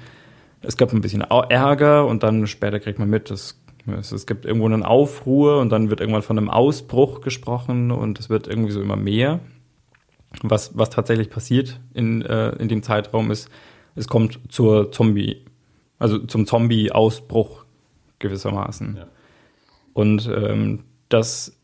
es 0.61 0.77
gab 0.77 0.91
ein 0.93 1.01
bisschen 1.01 1.21
Ärger 1.21 2.05
und 2.05 2.23
dann 2.23 2.47
später 2.47 2.79
kriegt 2.79 2.99
man 2.99 3.09
mit, 3.09 3.29
dass 3.29 3.59
es, 3.99 4.25
gibt 4.25 4.45
irgendwo 4.45 4.65
einen 4.65 4.83
Aufruhr 4.83 5.59
und 5.59 5.69
dann 5.69 5.89
wird 5.89 5.99
irgendwann 5.99 6.21
von 6.21 6.37
einem 6.37 6.49
Ausbruch 6.49 7.21
gesprochen 7.21 7.91
und 7.91 8.19
es 8.19 8.29
wird 8.29 8.47
irgendwie 8.47 8.71
so 8.71 8.81
immer 8.81 8.95
mehr 8.95 9.39
was, 10.41 10.77
was 10.77 10.89
tatsächlich 10.89 11.29
passiert 11.29 11.79
in, 11.93 12.21
äh, 12.21 12.49
in 12.55 12.67
dem 12.67 12.83
Zeitraum 12.83 13.31
ist, 13.31 13.49
es 13.95 14.07
kommt 14.07 14.39
zur 14.49 14.91
Zombie, 14.91 15.45
also 15.99 16.19
zum 16.19 16.45
Zombie-Ausbruch 16.45 17.65
gewissermaßen. 18.19 18.97
Ja. 18.97 19.07
Und 19.93 20.27
ähm, 20.33 20.85
das, 21.09 21.55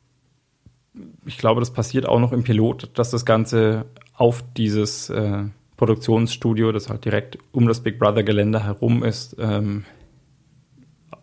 ich 1.25 1.37
glaube, 1.37 1.61
das 1.61 1.73
passiert 1.73 2.07
auch 2.07 2.19
noch 2.19 2.31
im 2.31 2.43
Pilot, 2.43 2.91
dass 2.93 3.09
das 3.09 3.25
Ganze 3.25 3.85
auf 4.13 4.43
dieses 4.55 5.09
äh, 5.09 5.45
Produktionsstudio, 5.77 6.71
das 6.71 6.89
halt 6.89 7.05
direkt 7.05 7.37
um 7.51 7.67
das 7.67 7.81
Big 7.81 7.97
Brother 7.97 8.23
Gelände 8.23 8.63
herum 8.63 9.03
ist, 9.03 9.35
ähm, 9.39 9.85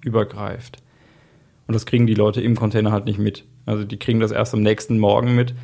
übergreift. 0.02 0.78
Und 1.66 1.74
das 1.74 1.84
kriegen 1.84 2.06
die 2.06 2.14
Leute 2.14 2.40
im 2.40 2.56
Container 2.56 2.92
halt 2.92 3.04
nicht 3.04 3.18
mit. 3.18 3.44
Also 3.66 3.84
die 3.84 3.98
kriegen 3.98 4.20
das 4.20 4.30
erst 4.30 4.54
am 4.54 4.62
nächsten 4.62 4.98
Morgen 4.98 5.34
mit 5.34 5.54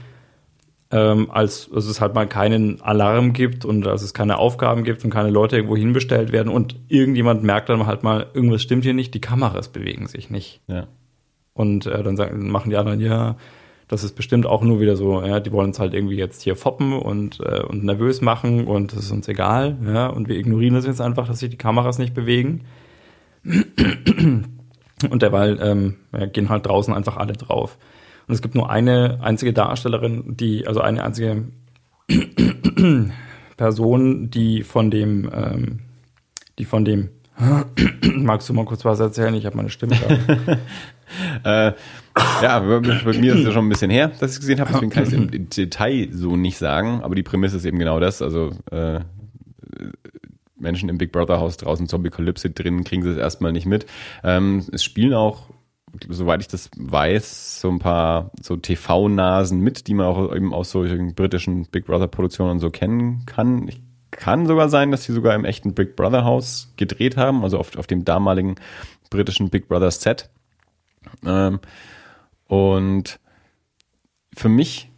ähm, 0.93 1.31
als, 1.31 1.71
als 1.75 1.87
es 1.87 2.01
halt 2.01 2.15
mal 2.15 2.27
keinen 2.27 2.81
Alarm 2.83 3.33
gibt 3.33 3.65
und 3.65 3.87
als 3.87 4.03
es 4.03 4.13
keine 4.13 4.37
Aufgaben 4.37 4.85
gibt 4.85 5.05
und 5.05 5.11
keine 5.11 5.31
Leute 5.31 5.57
irgendwo 5.57 5.77
hinbestellt 5.77 6.33
werden 6.33 6.53
und 6.53 6.77
irgendjemand 6.89 7.43
merkt 7.43 7.71
dann 7.71 7.87
halt 7.87 8.03
mal, 8.03 8.27
irgendwas 8.35 8.63
stimmt 8.63 8.85
hier 8.85 8.95
nicht, 8.95 9.15
die 9.15 9.21
Kameras 9.21 9.71
bewegen 9.71 10.07
sich 10.07 10.31
nicht. 10.31 10.61
Ja. 10.69 10.87
Und 11.55 11.87
äh, 11.87 12.03
dann 12.03 12.17
sagen, 12.17 12.51
machen 12.51 12.71
die 12.71 12.77
anderen, 12.77 13.01
ja, 13.01 13.37
das 13.89 14.05
ist 14.05 14.15
bestimmt 14.15 14.47
auch 14.47 14.63
nur 14.63 14.81
wieder 14.81 14.97
so, 14.97 15.23
ja, 15.23 15.41
die 15.41 15.51
wollen 15.53 15.69
uns 15.69 15.79
halt 15.79 15.95
irgendwie 15.95 16.17
jetzt 16.17 16.43
hier 16.43 16.57
foppen 16.57 16.93
und, 16.93 17.41
äh, 17.41 17.63
und 17.63 17.85
nervös 17.85 18.21
machen 18.21 18.67
und 18.67 18.93
das 18.93 19.05
ist 19.05 19.13
uns 19.13 19.29
egal, 19.29 19.77
ja, 19.87 20.07
und 20.07 20.29
wir 20.29 20.37
ignorieren 20.37 20.75
das 20.75 20.87
jetzt 20.87 21.01
einfach, 21.01 21.27
dass 21.27 21.41
sich 21.41 21.51
die 21.51 21.59
Kameras 21.59 21.99
nicht 21.99 22.15
bewegen. 22.15 22.65
Und 25.11 25.23
derweil 25.23 25.59
ähm, 25.61 25.97
ja, 26.13 26.27
gehen 26.27 26.49
halt 26.49 26.67
draußen 26.67 26.95
einfach 26.95 27.17
alle 27.17 27.33
drauf. 27.33 27.77
Und 28.33 28.37
es 28.37 28.41
gibt 28.41 28.55
nur 28.55 28.71
eine 28.71 29.19
einzige 29.21 29.53
Darstellerin, 29.53 30.39
die, 30.39 30.67
also 30.67 30.81
eine 30.81 31.05
einzige 31.05 31.49
Person, 33.59 34.31
die 34.31 34.63
von 34.63 34.91
dem, 34.91 35.31
ähm, 35.35 35.81
die 36.59 36.65
von 36.65 36.87
dem, 36.87 37.11
magst 38.15 38.49
du 38.49 38.55
mal 38.55 38.65
kurz 38.65 38.87
was 38.87 39.01
erzählen? 39.01 39.35
Ich 39.35 39.45
habe 39.45 39.59
meine 39.59 39.69
Stimme 39.69 39.97
äh, 41.45 41.73
ja, 42.43 42.59
bei, 42.61 42.81
bei, 42.81 43.19
mir 43.19 43.35
ist 43.35 43.41
es 43.41 43.45
ja 43.45 43.53
schon 43.53 43.67
ein 43.67 43.69
bisschen 43.69 43.91
her, 43.91 44.09
dass 44.09 44.31
ich 44.31 44.37
es 44.37 44.41
gesehen 44.41 44.61
habe, 44.61 44.73
deswegen 44.73 44.91
kann 44.91 45.03
ich 45.03 45.11
es 45.11 45.15
im 45.15 45.51
Detail 45.51 46.09
so 46.11 46.35
nicht 46.35 46.57
sagen, 46.57 47.03
aber 47.03 47.15
die 47.15 47.23
Prämisse 47.23 47.59
ist 47.59 47.67
eben 47.67 47.79
genau 47.79 48.01
das, 48.01 48.23
also 48.23 48.53
äh, 48.71 49.01
Menschen 50.57 50.89
im 50.89 50.97
Big 50.97 51.13
Brother 51.13 51.39
Haus 51.39 51.59
draußen 51.59 51.87
Zombie-Kalypse 51.87 52.49
drin 52.49 52.83
kriegen 52.85 53.03
sie 53.03 53.11
es 53.11 53.19
erstmal 53.19 53.53
nicht 53.53 53.67
mit. 53.67 53.85
Ähm, 54.25 54.65
es 54.73 54.83
spielen 54.83 55.13
auch 55.13 55.51
soweit 56.09 56.41
ich 56.41 56.49
das 56.49 56.71
weiß, 56.77 57.61
so 57.61 57.69
ein 57.69 57.79
paar 57.79 58.31
so 58.41 58.57
TV-Nasen 58.57 59.61
mit, 59.61 59.87
die 59.87 59.95
man 59.95 60.07
auch 60.07 60.35
eben 60.35 60.55
aus 60.55 60.71
solchen 60.71 61.15
britischen 61.15 61.67
Big 61.67 61.87
Brother-Produktionen 61.87 62.61
so 62.61 62.71
kennen 62.71 63.25
kann. 63.27 63.69
Ich 63.69 63.83
kann 64.11 64.47
sogar 64.47 64.69
sein, 64.69 64.91
dass 64.91 65.05
sie 65.05 65.13
sogar 65.13 65.35
im 65.35 65.45
echten 65.45 65.75
Big 65.75 65.97
Brother 65.97 66.25
Haus 66.25 66.73
gedreht 66.77 67.17
haben, 67.17 67.43
also 67.43 67.59
auf, 67.59 67.77
auf 67.77 67.87
dem 67.87 68.05
damaligen 68.05 68.57
britischen 69.11 69.51
Big 69.51 69.69
Brother 69.69 69.91
Set. 69.91 70.31
Ähm, 71.25 71.61
und 72.47 73.19
für 74.35 74.49
mich 74.49 74.92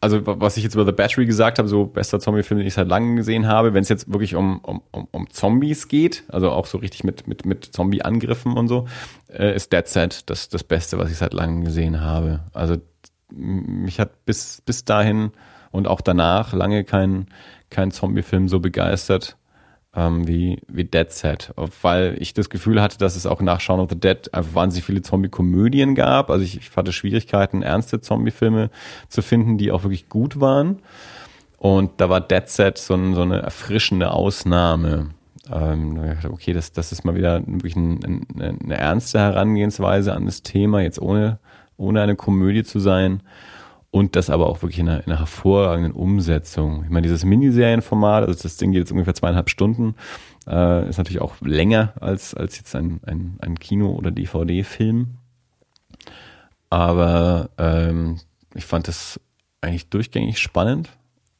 also 0.00 0.20
was 0.24 0.56
ich 0.56 0.64
jetzt 0.64 0.74
über 0.74 0.86
The 0.86 0.92
Battery 0.92 1.26
gesagt 1.26 1.58
habe, 1.58 1.68
so 1.68 1.84
bester 1.84 2.20
Zombie-Film, 2.20 2.58
den 2.58 2.66
ich 2.66 2.74
seit 2.74 2.88
langem 2.88 3.16
gesehen 3.16 3.46
habe, 3.46 3.74
wenn 3.74 3.82
es 3.82 3.90
jetzt 3.90 4.10
wirklich 4.10 4.34
um, 4.34 4.60
um, 4.60 4.80
um 5.10 5.28
Zombies 5.30 5.88
geht, 5.88 6.24
also 6.28 6.50
auch 6.50 6.66
so 6.66 6.78
richtig 6.78 7.04
mit, 7.04 7.26
mit, 7.26 7.44
mit 7.44 7.66
Zombie-Angriffen 7.66 8.56
und 8.56 8.68
so, 8.68 8.88
äh, 9.28 9.54
ist 9.54 9.72
Dead 9.72 9.86
Set 9.86 10.30
das, 10.30 10.48
das 10.48 10.64
Beste, 10.64 10.98
was 10.98 11.10
ich 11.10 11.18
seit 11.18 11.34
langem 11.34 11.64
gesehen 11.64 12.00
habe. 12.00 12.40
Also 12.54 12.76
mich 13.30 14.00
hat 14.00 14.24
bis, 14.24 14.62
bis 14.62 14.84
dahin 14.86 15.32
und 15.70 15.86
auch 15.86 16.00
danach 16.00 16.54
lange 16.54 16.84
kein, 16.84 17.26
kein 17.68 17.90
Zombie-Film 17.90 18.48
so 18.48 18.58
begeistert 18.58 19.36
ähm, 19.94 20.28
wie, 20.28 20.60
wie 20.68 20.84
Dead 20.84 21.10
Set, 21.10 21.52
weil 21.82 22.16
ich 22.20 22.32
das 22.32 22.48
Gefühl 22.48 22.80
hatte, 22.80 22.98
dass 22.98 23.16
es 23.16 23.26
auch 23.26 23.40
nach 23.40 23.60
Shaun 23.60 23.80
of 23.80 23.90
the 23.90 23.98
Dead 23.98 24.32
einfach 24.32 24.54
wahnsinnig 24.54 24.84
viele 24.84 25.02
Zombie-Komödien 25.02 25.94
gab. 25.94 26.30
Also 26.30 26.44
ich, 26.44 26.58
ich 26.58 26.76
hatte 26.76 26.92
Schwierigkeiten, 26.92 27.62
ernste 27.62 28.00
Zombie-Filme 28.00 28.70
zu 29.08 29.22
finden, 29.22 29.58
die 29.58 29.72
auch 29.72 29.82
wirklich 29.82 30.08
gut 30.08 30.40
waren. 30.40 30.78
Und 31.58 32.00
da 32.00 32.08
war 32.08 32.20
Dead 32.20 32.48
Set 32.48 32.78
so, 32.78 32.94
ein, 32.94 33.14
so 33.14 33.22
eine 33.22 33.42
erfrischende 33.42 34.12
Ausnahme. 34.12 35.10
Ähm, 35.52 36.16
okay, 36.30 36.52
das, 36.52 36.72
das 36.72 36.92
ist 36.92 37.04
mal 37.04 37.16
wieder 37.16 37.42
wirklich 37.44 37.74
ein, 37.74 38.24
eine, 38.34 38.58
eine 38.62 38.76
ernste 38.76 39.18
Herangehensweise 39.18 40.14
an 40.14 40.26
das 40.26 40.42
Thema, 40.42 40.80
jetzt 40.80 41.02
ohne, 41.02 41.38
ohne 41.76 42.00
eine 42.00 42.14
Komödie 42.14 42.62
zu 42.62 42.78
sein. 42.78 43.22
Und 43.90 44.14
das 44.16 44.30
aber 44.30 44.46
auch 44.48 44.62
wirklich 44.62 44.78
in 44.78 44.88
einer, 44.88 44.98
in 45.00 45.06
einer 45.10 45.18
hervorragenden 45.18 45.92
Umsetzung. 45.92 46.84
Ich 46.84 46.90
meine, 46.90 47.02
dieses 47.02 47.24
Miniserienformat, 47.24 48.26
also 48.28 48.42
das 48.42 48.56
Ding 48.56 48.70
geht 48.72 48.80
jetzt 48.80 48.92
ungefähr 48.92 49.14
zweieinhalb 49.14 49.50
Stunden, 49.50 49.94
äh, 50.46 50.88
ist 50.88 50.98
natürlich 50.98 51.20
auch 51.20 51.34
länger 51.40 51.94
als, 52.00 52.34
als 52.34 52.56
jetzt 52.56 52.74
ein, 52.76 53.00
ein, 53.04 53.36
ein 53.40 53.58
Kino- 53.58 53.92
oder 53.94 54.10
DVD-Film. 54.10 55.16
Aber 56.70 57.50
ähm, 57.58 58.20
ich 58.54 58.64
fand 58.64 58.86
das 58.88 59.20
eigentlich 59.60 59.88
durchgängig 59.88 60.38
spannend 60.38 60.90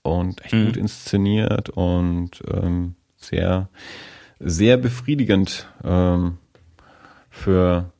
und 0.02 0.44
echt 0.44 0.54
Mhm. 0.54 0.66
gut 0.66 0.76
inszeniert 0.76 1.68
und 1.70 2.42
ähm, 2.52 2.94
sehr, 3.16 3.68
sehr 4.40 4.76
befriedigend 4.76 5.68
ähm, 5.84 6.38
für, 7.30 7.92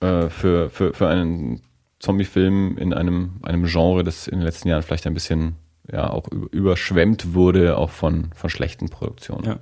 äh, 0.00 0.28
für, 0.28 0.70
für, 0.70 0.92
für 0.92 1.08
einen 1.08 1.62
Zombie-Film 2.04 2.76
in 2.78 2.92
einem, 2.92 3.32
einem 3.42 3.64
Genre, 3.64 4.04
das 4.04 4.26
in 4.28 4.38
den 4.38 4.44
letzten 4.46 4.68
Jahren 4.68 4.82
vielleicht 4.82 5.06
ein 5.06 5.14
bisschen 5.14 5.56
ja 5.90 6.08
auch 6.10 6.28
über- 6.30 6.52
überschwemmt 6.52 7.34
wurde, 7.34 7.76
auch 7.76 7.90
von, 7.90 8.30
von 8.34 8.48
schlechten 8.50 8.88
Produktionen. 8.88 9.44
Ja. 9.44 9.56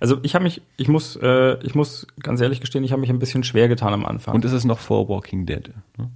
Also 0.00 0.18
ich 0.22 0.34
habe 0.34 0.42
mich, 0.44 0.62
ich 0.76 0.88
muss, 0.88 1.16
äh, 1.16 1.56
ich 1.64 1.74
muss 1.74 2.06
ganz 2.22 2.40
ehrlich 2.40 2.60
gestehen, 2.60 2.82
ich 2.82 2.92
habe 2.92 3.00
mich 3.00 3.10
ein 3.10 3.18
bisschen 3.18 3.44
schwer 3.44 3.68
getan 3.68 3.92
am 3.92 4.04
Anfang. 4.06 4.34
Und 4.34 4.44
es 4.44 4.52
ist 4.52 4.64
noch 4.64 4.78
vor 4.78 5.08
Walking 5.08 5.46
Dead. 5.46 5.70
Ne? 5.98 6.10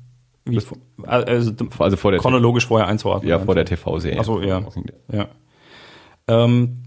Wie, 0.46 0.60
also, 1.04 1.52
Also 1.78 1.96
vor 1.96 2.10
der, 2.10 2.20
chronologisch 2.20 2.66
vorher 2.66 2.88
einzuordnen. 2.88 3.30
ja, 3.30 3.38
vor 3.38 3.54
der 3.54 3.64
du? 3.64 3.76
TV-Serie. 3.76 4.18
Ach 4.20 4.24
so, 4.24 4.40
ja. 4.42 4.62
Ja. 5.12 5.28
Ähm, 6.28 6.82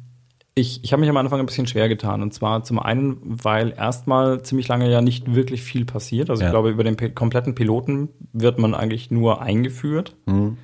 ich 0.58 0.84
ich 0.84 0.92
habe 0.92 1.00
mich 1.02 1.10
am 1.10 1.18
Anfang 1.18 1.40
ein 1.40 1.46
bisschen 1.46 1.68
schwer 1.68 1.88
getan. 1.88 2.22
Und 2.22 2.34
zwar 2.34 2.64
zum 2.64 2.80
einen, 2.80 3.18
weil 3.24 3.72
erstmal 3.78 4.42
ziemlich 4.42 4.68
lange 4.68 4.90
ja 4.92 5.02
nicht 5.02 5.34
wirklich 5.36 5.62
viel 5.62 5.86
passiert. 5.86 6.30
Also 6.30 6.42
Ja. 6.42 6.48
ich 6.48 6.52
glaube, 6.52 6.70
über 6.70 6.84
den 6.84 6.98
kompletten 7.16 7.56
Piloten 7.56 8.10
wird 8.34 8.60
man 8.60 8.74
eigentlich 8.74 9.12
nur 9.12 9.42
eingeführt. 9.42 10.16
Mhm. 10.26 10.58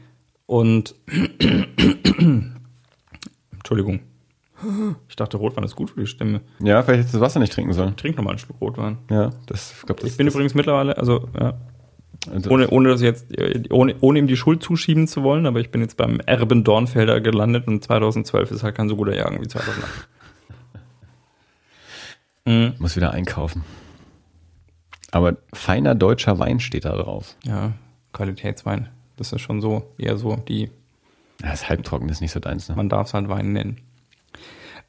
Und 0.46 0.96
Entschuldigung. 3.52 4.02
Ich 5.10 5.16
dachte, 5.18 5.36
Rotwein 5.38 5.66
ist 5.66 5.76
gut 5.76 5.90
für 5.90 6.00
die 6.00 6.08
Stimme. 6.08 6.40
Ja, 6.60 6.82
vielleicht 6.84 7.00
hättest 7.00 7.14
du 7.14 7.18
das 7.20 7.26
Wasser 7.26 7.40
nicht 7.40 7.52
trinken 7.52 7.74
sollen. 7.74 7.96
Trink 7.98 8.16
noch 8.16 8.24
mal 8.24 8.30
einen 8.32 8.40
Schluck 8.40 8.62
Rotwein. 8.62 8.98
Ja, 9.10 9.32
das, 9.46 9.74
ich 9.78 9.86
glaube, 9.86 10.02
das 10.02 10.12
Ich 10.12 10.18
bin 10.18 10.28
übrigens 10.28 10.54
mittlerweile, 10.56 10.98
also 10.98 11.28
ja, 11.38 11.54
also, 12.32 12.50
ohne, 12.50 12.70
ohne 12.70 12.90
das 12.90 13.02
jetzt, 13.02 13.38
äh, 13.38 13.64
ohne, 13.70 13.96
ohne 14.02 14.20
ihm 14.20 14.28
die 14.28 14.38
Schuld 14.38 14.64
zuschieben 14.64 15.08
zu 15.08 15.24
wollen, 15.24 15.46
aber 15.46 15.60
ich 15.60 15.72
bin 15.72 15.82
jetzt 15.82 15.98
beim 15.98 16.20
Erben 16.22 16.64
Dornfelder 16.64 17.22
gelandet 17.22 17.68
und 17.68 17.84
2012 17.84 18.52
ist 18.52 18.64
halt 18.64 18.76
kein 18.76 18.90
so 18.90 18.96
guter 18.96 19.16
Jahrgang 19.16 19.42
wie 19.42 19.48
2008. 19.48 20.08
Mhm. 22.46 22.74
muss 22.78 22.98
wieder 22.98 23.12
einkaufen. 23.14 23.64
Aber 25.12 25.38
feiner 25.54 25.96
deutscher 25.96 26.40
Wein 26.40 26.60
steht 26.60 26.84
da 26.84 26.94
drauf. 26.94 27.38
Ja, 27.46 27.72
Qualitätswein. 28.12 28.90
Das 29.16 29.32
ist 29.32 29.40
schon 29.40 29.62
so, 29.62 29.94
eher 29.98 30.18
so, 30.18 30.36
die, 30.36 30.70
Ja, 31.42 31.54
ist 31.54 31.70
halbtrocken, 31.70 32.10
das 32.10 32.18
ist 32.18 32.22
nicht 32.22 32.34
so 32.34 32.42
deins, 32.42 32.68
ne? 32.68 32.76
man 32.76 32.90
darf 32.90 33.08
es 33.08 33.14
halt 33.14 33.30
Wein 33.30 33.54
nennen. 33.54 33.78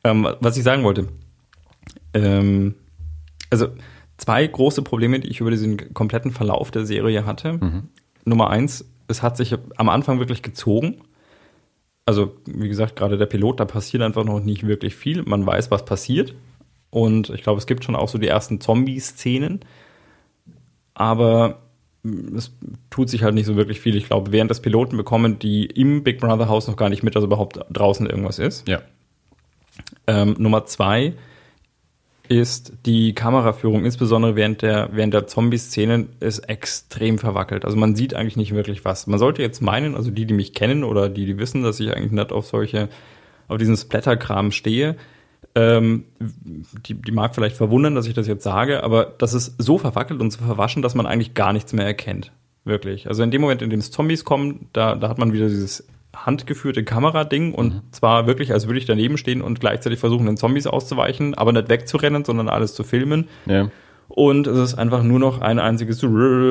Ähm, 0.03 0.27
was 0.41 0.57
ich 0.57 0.65
sagen 0.65 0.83
wollte, 0.83 1.09
ähm, 2.13 2.75
also 3.51 3.69
zwei 4.17 4.47
große 4.47 4.83
Probleme, 4.83 5.21
die 5.21 5.29
ich 5.29 5.41
über 5.41 5.51
diesen 5.51 5.93
kompletten 5.95 6.31
Verlauf 6.31 6.71
der 6.71 6.87
Serie 6.87 7.27
hatte. 7.27 7.59
Nummer 8.25 8.51
eins, 8.51 8.85
es 9.09 9.23
hat 9.23 9.37
sich 9.37 9.55
am 9.77 9.89
Anfang 9.89 10.19
wirklich 10.19 10.43
gezogen. 10.43 11.03
Also, 12.07 12.37
wie 12.47 12.69
gesagt, 12.69 12.97
gerade 12.97 13.17
der 13.17 13.27
Pilot, 13.27 13.61
da 13.61 13.65
passiert 13.65 14.03
einfach 14.03 14.25
noch 14.25 14.41
nicht 14.41 14.67
wirklich 14.67 14.95
viel. 14.95 15.23
Man 15.23 15.47
weiß, 15.47 15.71
was 15.71 15.85
passiert. 15.85 16.35
Und 16.91 17.31
ich 17.31 17.43
glaube, 17.43 17.59
es 17.59 17.67
gibt 17.67 17.85
schon 17.85 17.97
auch 17.97 18.09
so 18.09 18.19
die 18.19 18.29
ersten 18.29 18.61
Zombie-Szenen. 18.61 19.61
Aber 20.95 21.61
es 22.37 22.53
tut 22.91 23.09
sich 23.09 23.23
halt 23.23 23.35
nicht 23.35 23.47
so 23.47 23.57
wirklich 23.57 23.81
viel. 23.81 23.97
Ich 23.97 24.07
glaube, 24.07 24.33
während 24.33 24.51
des 24.51 24.61
Piloten 24.61 24.97
bekommen 24.97 25.39
die 25.39 25.65
im 25.65 26.05
Big 26.05 26.21
Brother 26.21 26.49
Haus 26.49 26.69
noch 26.69 26.77
gar 26.77 26.91
nicht 26.91 27.03
mit, 27.03 27.17
dass 27.17 27.25
überhaupt 27.25 27.59
draußen 27.73 28.07
irgendwas 28.07 28.39
ist. 28.39 28.69
Ja. 28.69 28.83
Ähm, 30.07 30.37
Nummer 30.39 30.67
zwei 30.67 31.15
ist 32.29 32.73
die 32.87 33.15
Kameraführung, 33.15 33.85
insbesondere 33.85 34.35
während 34.35 34.63
der, 34.63 34.89
während 34.93 35.13
der 35.13 35.27
Zombie-Szenen, 35.27 36.09
ist 36.21 36.39
extrem 36.41 37.19
verwackelt. 37.19 37.65
Also 37.65 37.77
man 37.77 37.95
sieht 37.95 38.15
eigentlich 38.15 38.37
nicht 38.37 38.55
wirklich 38.55 38.85
was. 38.85 39.07
Man 39.07 39.19
sollte 39.19 39.43
jetzt 39.43 39.61
meinen, 39.61 39.95
also 39.95 40.11
die, 40.11 40.25
die 40.25 40.35
mich 40.35 40.55
kennen 40.55 40.85
oder 40.85 41.09
die, 41.09 41.27
die 41.27 41.39
wissen, 41.39 41.63
dass 41.63 41.81
ich 41.81 41.95
eigentlich 41.95 42.13
nicht 42.13 42.33
auf 42.33 42.47
solche, 42.47 42.89
auf 43.49 43.59
diesen 43.59 43.77
Splatter-Kram 43.77 44.53
stehe, 44.53 44.97
ähm, 45.55 46.05
die, 46.87 46.95
die 46.95 47.13
mag 47.13 47.35
vielleicht 47.35 47.57
verwundern, 47.57 47.95
dass 47.95 48.07
ich 48.07 48.15
das 48.15 48.27
jetzt 48.27 48.43
sage, 48.43 48.83
aber 48.83 49.15
das 49.19 49.35
ist 49.35 49.55
so 49.59 49.79
verwackelt 49.79 50.21
und 50.21 50.31
so 50.33 50.43
verwaschen, 50.43 50.83
dass 50.83 50.95
man 50.95 51.07
eigentlich 51.07 51.35
gar 51.35 51.53
nichts 51.53 51.73
mehr 51.73 51.87
erkennt. 51.87 52.33
Wirklich. 52.65 53.09
Also 53.09 53.23
in 53.23 53.31
dem 53.31 53.43
Moment, 53.43 53.61
in 53.61 53.69
dem 53.69 53.81
es 53.81 53.91
Zombies 53.91 54.25
kommen, 54.25 54.69
da, 54.73 54.95
da 54.95 55.09
hat 55.11 55.19
man 55.19 55.33
wieder 55.33 55.49
dieses 55.49 55.87
handgeführte 56.15 56.85
Kamerading 56.85 57.55
und 57.55 57.83
zwar 57.95 58.27
wirklich, 58.27 58.53
als 58.53 58.67
würde 58.67 58.79
ich 58.79 58.87
daneben 58.87 59.17
stehen 59.19 59.43
und 59.43 59.61
gleichzeitig 59.61 59.99
versuchen, 59.99 60.27
den 60.27 60.37
Zombies 60.37 60.67
auszuweichen, 60.67 61.35
aber 61.35 61.53
nicht 61.53 61.69
wegzurennen, 61.69 62.25
sondern 62.25 62.49
alles 62.49 62.75
zu 62.75 62.85
filmen. 62.85 63.29
Ja. 63.47 63.71
Und 64.09 64.47
es 64.47 64.59
ist 64.59 64.75
einfach 64.75 65.03
nur 65.03 65.19
noch 65.19 65.41
ein 65.41 65.59
einziges 65.59 65.99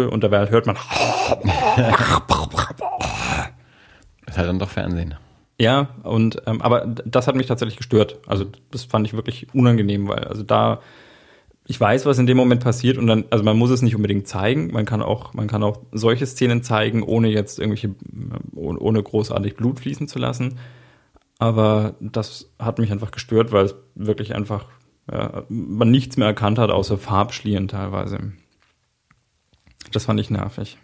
und 0.10 0.24
dabei 0.24 0.50
hört 0.50 0.66
man 0.66 0.76
Ist 4.26 4.38
halt 4.38 4.50
dann 4.50 4.60
doch 4.60 4.70
Fernsehen. 4.70 5.16
Ja, 5.60 5.90
und 6.04 6.42
ähm, 6.48 6.62
aber 6.62 6.86
das 7.06 7.28
hat 7.28 7.36
mich 7.36 7.46
tatsächlich 7.46 7.78
gestört. 7.78 8.18
Also 8.26 8.46
das 8.72 8.84
fand 8.86 9.06
ich 9.06 9.14
wirklich 9.14 9.54
unangenehm, 9.54 10.08
weil 10.08 10.24
also 10.24 10.44
da 10.44 10.82
ich 11.66 11.80
weiß, 11.80 12.06
was 12.06 12.20
in 12.20 12.26
dem 12.26 12.38
Moment 12.38 12.64
passiert 12.64 12.98
und 12.98 13.08
dann 13.08 13.26
also 13.30 13.44
man 13.44 13.58
muss 13.58 13.70
es 13.70 13.82
nicht 13.82 13.96
unbedingt 13.96 14.28
zeigen, 14.28 14.72
man 14.72 14.86
kann 14.86 15.02
auch 15.02 15.34
man 15.34 15.48
kann 15.48 15.64
auch 15.64 15.80
solche 15.92 16.26
Szenen 16.26 16.62
zeigen, 16.64 17.04
ohne 17.04 17.30
jetzt 17.30 17.60
irgendwelche 17.60 17.96
ohne 18.56 19.02
großartig 19.02 19.56
Blut 19.56 19.80
fließen 19.80 20.08
zu 20.08 20.20
lassen. 20.20 20.60
Aber 21.40 21.96
das 22.00 22.52
hat 22.60 22.80
mich 22.80 22.92
einfach 22.92 23.12
gestört, 23.12 23.52
weil 23.52 23.66
es 23.66 23.76
wirklich 23.96 24.36
einfach 24.36 24.66
ja, 25.12 25.44
man 25.50 25.92
nichts 25.92 26.18
mehr 26.18 26.28
erkannt 26.28 26.60
hat 26.60 26.70
außer 26.70 26.98
Farbschlieren 26.98 27.68
teilweise. 27.68 28.34
Das 29.92 30.06
fand 30.06 30.20
ich 30.20 30.30
nervig. 30.30 30.78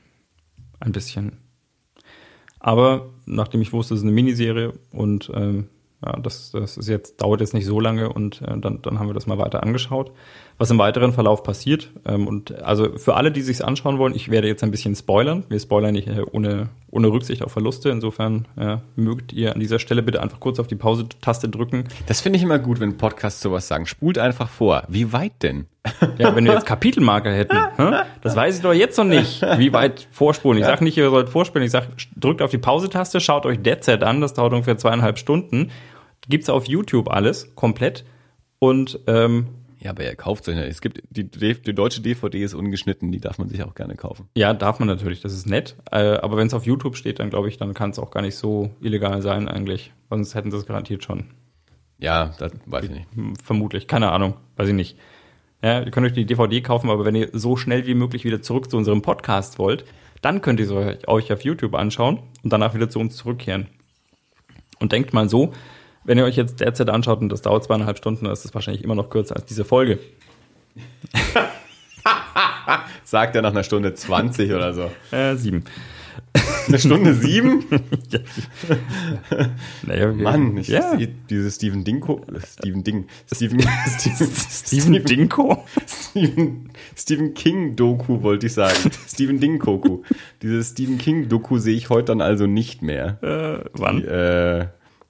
Ein 0.80 0.92
bisschen. 0.92 1.38
Aber 2.60 3.10
nachdem 3.26 3.62
ich 3.62 3.74
wusste, 3.74 3.94
es 3.94 4.02
ist 4.02 4.06
eine 4.06 4.14
Miniserie 4.14 4.74
und 4.92 5.32
ähm, 5.34 5.70
ja, 6.06 6.18
das, 6.20 6.52
das 6.52 6.78
ist 6.78 6.88
jetzt, 6.88 7.22
dauert 7.22 7.42
jetzt 7.42 7.54
nicht 7.54 7.66
so 7.66 7.80
lange 7.80 8.12
und 8.12 8.42
äh, 8.42 8.58
dann, 8.58 8.82
dann 8.82 9.00
haben 9.00 9.08
wir 9.08 9.14
das 9.14 9.28
mal 9.28 9.38
weiter 9.38 9.64
angeschaut. 9.64 10.12
Was 10.60 10.70
im 10.70 10.78
weiteren 10.78 11.14
Verlauf 11.14 11.42
passiert. 11.42 11.90
Ähm, 12.06 12.28
und 12.28 12.62
also 12.64 12.98
für 12.98 13.16
alle, 13.16 13.32
die 13.32 13.42
sich's 13.42 13.62
anschauen 13.62 13.98
wollen, 13.98 14.14
ich 14.14 14.30
werde 14.30 14.50
jetzt 14.50 14.62
ein 14.62 14.72
bisschen 14.72 14.94
spoilern. 14.94 15.46
Wir 15.48 15.58
spoilern 15.58 15.94
nicht 15.94 16.10
äh, 16.10 16.22
ohne, 16.34 16.68
ohne 16.92 17.08
Rücksicht 17.08 17.44
auf 17.44 17.54
Verluste. 17.54 17.90
Insofern 17.90 18.46
äh, 18.58 18.78
mögt 18.98 19.32
ihr 19.32 19.54
an 19.54 19.62
dieser 19.62 19.80
Stelle 19.80 20.04
bitte 20.04 20.22
einfach 20.22 20.42
kurz 20.42 20.60
auf 20.60 20.68
die 20.68 20.76
Pause-Taste 20.76 21.48
drücken. 21.48 21.86
Das 22.08 22.20
finde 22.20 22.38
ich 22.38 22.44
immer 22.44 22.60
gut, 22.60 22.82
wenn 22.82 22.98
Podcasts 22.98 23.42
sowas 23.42 23.70
sagen. 23.70 23.86
Spult 23.86 24.18
einfach 24.18 24.50
vor. 24.50 24.84
Wie 24.90 25.14
weit 25.14 25.42
denn? 25.44 25.68
Ja, 26.18 26.36
wenn 26.36 26.44
wir 26.44 26.54
jetzt 26.54 26.66
Kapitelmarker 26.66 27.32
hätten, 27.32 27.58
hä? 27.78 28.02
das 28.22 28.36
weiß 28.36 28.58
ich 28.58 28.62
doch 28.62 28.74
jetzt 28.74 28.98
noch 28.98 29.06
nicht, 29.06 29.42
wie 29.58 29.72
weit 29.72 30.10
vorspulen. 30.12 30.60
Ich 30.60 30.66
sage 30.66 30.84
nicht, 30.84 30.98
ihr 30.98 31.10
sollt 31.10 31.30
vorspulen, 31.30 31.66
ich 31.66 31.72
sage, 31.72 31.88
drückt 32.18 32.42
auf 32.42 32.52
die 32.52 32.58
Pause-Taste, 32.58 33.22
schaut 33.22 33.46
euch 33.46 33.62
Dead 33.62 33.82
Set 33.82 34.04
an, 34.04 34.20
das 34.20 34.34
dauert 34.34 34.52
ungefähr 34.52 34.78
zweieinhalb 34.78 35.18
Stunden. 35.18 35.72
Gibt's 36.28 36.50
auf 36.50 36.66
YouTube 36.66 37.10
alles, 37.10 37.56
komplett. 37.56 38.04
Und 38.60 39.00
ähm, 39.08 39.48
Ja, 39.82 39.92
aber 39.92 40.04
ihr 40.04 40.16
kauft 40.16 40.48
euch 40.50 40.56
nicht. 40.56 40.68
Es 40.68 40.82
gibt, 40.82 41.02
die, 41.10 41.24
die 41.30 41.74
deutsche 41.74 42.02
DVD 42.02 42.44
ist 42.44 42.54
ungeschnitten, 42.54 43.12
die 43.14 43.20
darf 43.22 43.38
man 43.38 43.48
sich 43.48 43.64
auch 43.64 43.76
gerne 43.76 43.96
kaufen. 43.96 44.28
ja, 44.36 44.54
darf 44.54 44.80
man 44.80 44.88
natürlich, 44.90 45.22
das 45.22 45.34
ist 45.34 45.48
nett. 45.48 45.76
Äh, 45.92 46.18
aber 46.18 46.36
wenn 46.38 46.48
es 46.48 46.54
auf 46.54 46.66
YouTube 46.66 46.98
steht, 46.98 47.20
dann 47.20 47.30
glaube 47.30 47.48
ich, 47.48 47.58
dann 47.58 47.74
kann 47.74 47.92
es 47.92 48.00
auch 48.00 48.12
gar 48.12 48.22
nicht 48.22 48.36
so 48.36 48.72
illegal 48.82 49.22
sein 49.22 49.48
eigentlich. 49.48 49.94
Sonst 50.10 50.36
hätten 50.36 50.52
sie 50.52 50.58
es 50.58 50.66
garantiert 50.66 51.04
schon. 51.06 51.26
Ja, 51.98 52.34
das 52.40 52.52
weiß 52.66 52.86
ich 52.86 52.92
nicht. 52.92 53.08
Hm, 53.16 53.36
Vermutlich, 53.38 53.88
keine 53.88 54.12
Ahnung, 54.12 54.34
weiß 54.58 54.68
ich 54.68 54.76
nicht. 54.76 54.98
Ja, 55.62 55.82
ihr 55.82 55.92
könnt 55.92 56.06
euch 56.08 56.14
die 56.14 56.26
DVD 56.26 56.62
kaufen, 56.62 56.90
aber 56.90 57.06
wenn 57.06 57.16
ihr 57.16 57.30
so 57.34 57.56
schnell 57.56 57.86
wie 57.88 57.94
möglich 57.96 58.24
wieder 58.26 58.42
zurück 58.42 58.70
zu 58.70 58.76
unserem 58.78 59.02
Podcast 59.02 59.60
wollt, 59.60 59.86
dann 60.22 60.42
könnt 60.42 60.60
ihr 60.60 60.66
es 60.66 60.72
euch- 60.72 61.08
euch 61.08 61.32
auf 61.34 61.42
YouTube 61.44 61.74
anschauen 61.76 62.20
und 62.44 62.52
danach 62.52 62.74
wieder 62.74 62.90
zu 62.90 63.00
uns 63.00 63.16
zurückkehren. 63.16 63.68
Und 64.80 64.92
denkt 64.92 65.14
mal 65.14 65.28
so, 65.30 65.54
wenn 66.10 66.18
ihr 66.18 66.26
euch 66.26 66.36
jetzt 66.38 66.60
derzeit 66.60 66.90
anschaut 66.90 67.22
und 67.22 67.30
das 67.32 67.44
dauert 67.44 67.64
zweieinhalb 67.64 68.00
Stunden, 68.00 68.24
dann 68.26 68.34
ist 68.34 68.44
das 68.44 68.56
wahrscheinlich 68.56 68.84
immer 68.84 68.96
noch 68.96 69.12
kürzer 69.12 69.36
als 69.36 69.46
diese 69.46 69.64
Folge. 69.64 70.00
Sagt 73.04 73.36
er 73.36 73.44
nach 73.44 73.52
einer 73.52 73.62
Stunde 73.62 73.94
20 73.94 74.52
oder 74.54 74.74
so. 74.74 74.90
Äh, 75.12 75.36
sieben. 75.36 75.66
Eine 76.68 76.80
Stunde 76.80 77.14
sieben? 77.14 77.64
Naja, 79.84 80.16
wir- 80.18 80.24
Mann, 80.24 80.58
ich 80.58 80.70
ja. 80.70 80.98
sehe 80.98 81.10
dieses 81.30 81.56
Steven 81.56 81.84
Dinko, 81.84 82.26
äh, 82.34 82.40
Steven 82.44 82.84
Ding, 82.84 83.06
Steven, 83.32 83.62
Steven, 84.00 84.32
Steven 84.50 85.06
Dinko? 85.06 85.64
Stephen, 85.88 86.72
Stephen 86.96 87.36
King 87.36 87.76
Doku 87.76 88.24
wollte 88.24 88.48
ich 88.48 88.54
sagen. 88.54 88.90
Stephen 89.08 89.40
Ding 89.40 89.60
Doku. 89.60 90.02
Dieses 90.42 90.72
Stephen 90.72 90.98
King 90.98 91.30
Doku 91.30 91.60
sehe 91.60 91.76
ich 91.76 91.90
heute 91.92 92.06
dann 92.06 92.22
also 92.22 92.48
nicht 92.48 92.82
mehr. 92.82 93.20
Äh, 93.22 93.70
wann? 93.74 94.04
Äh, 94.04 94.68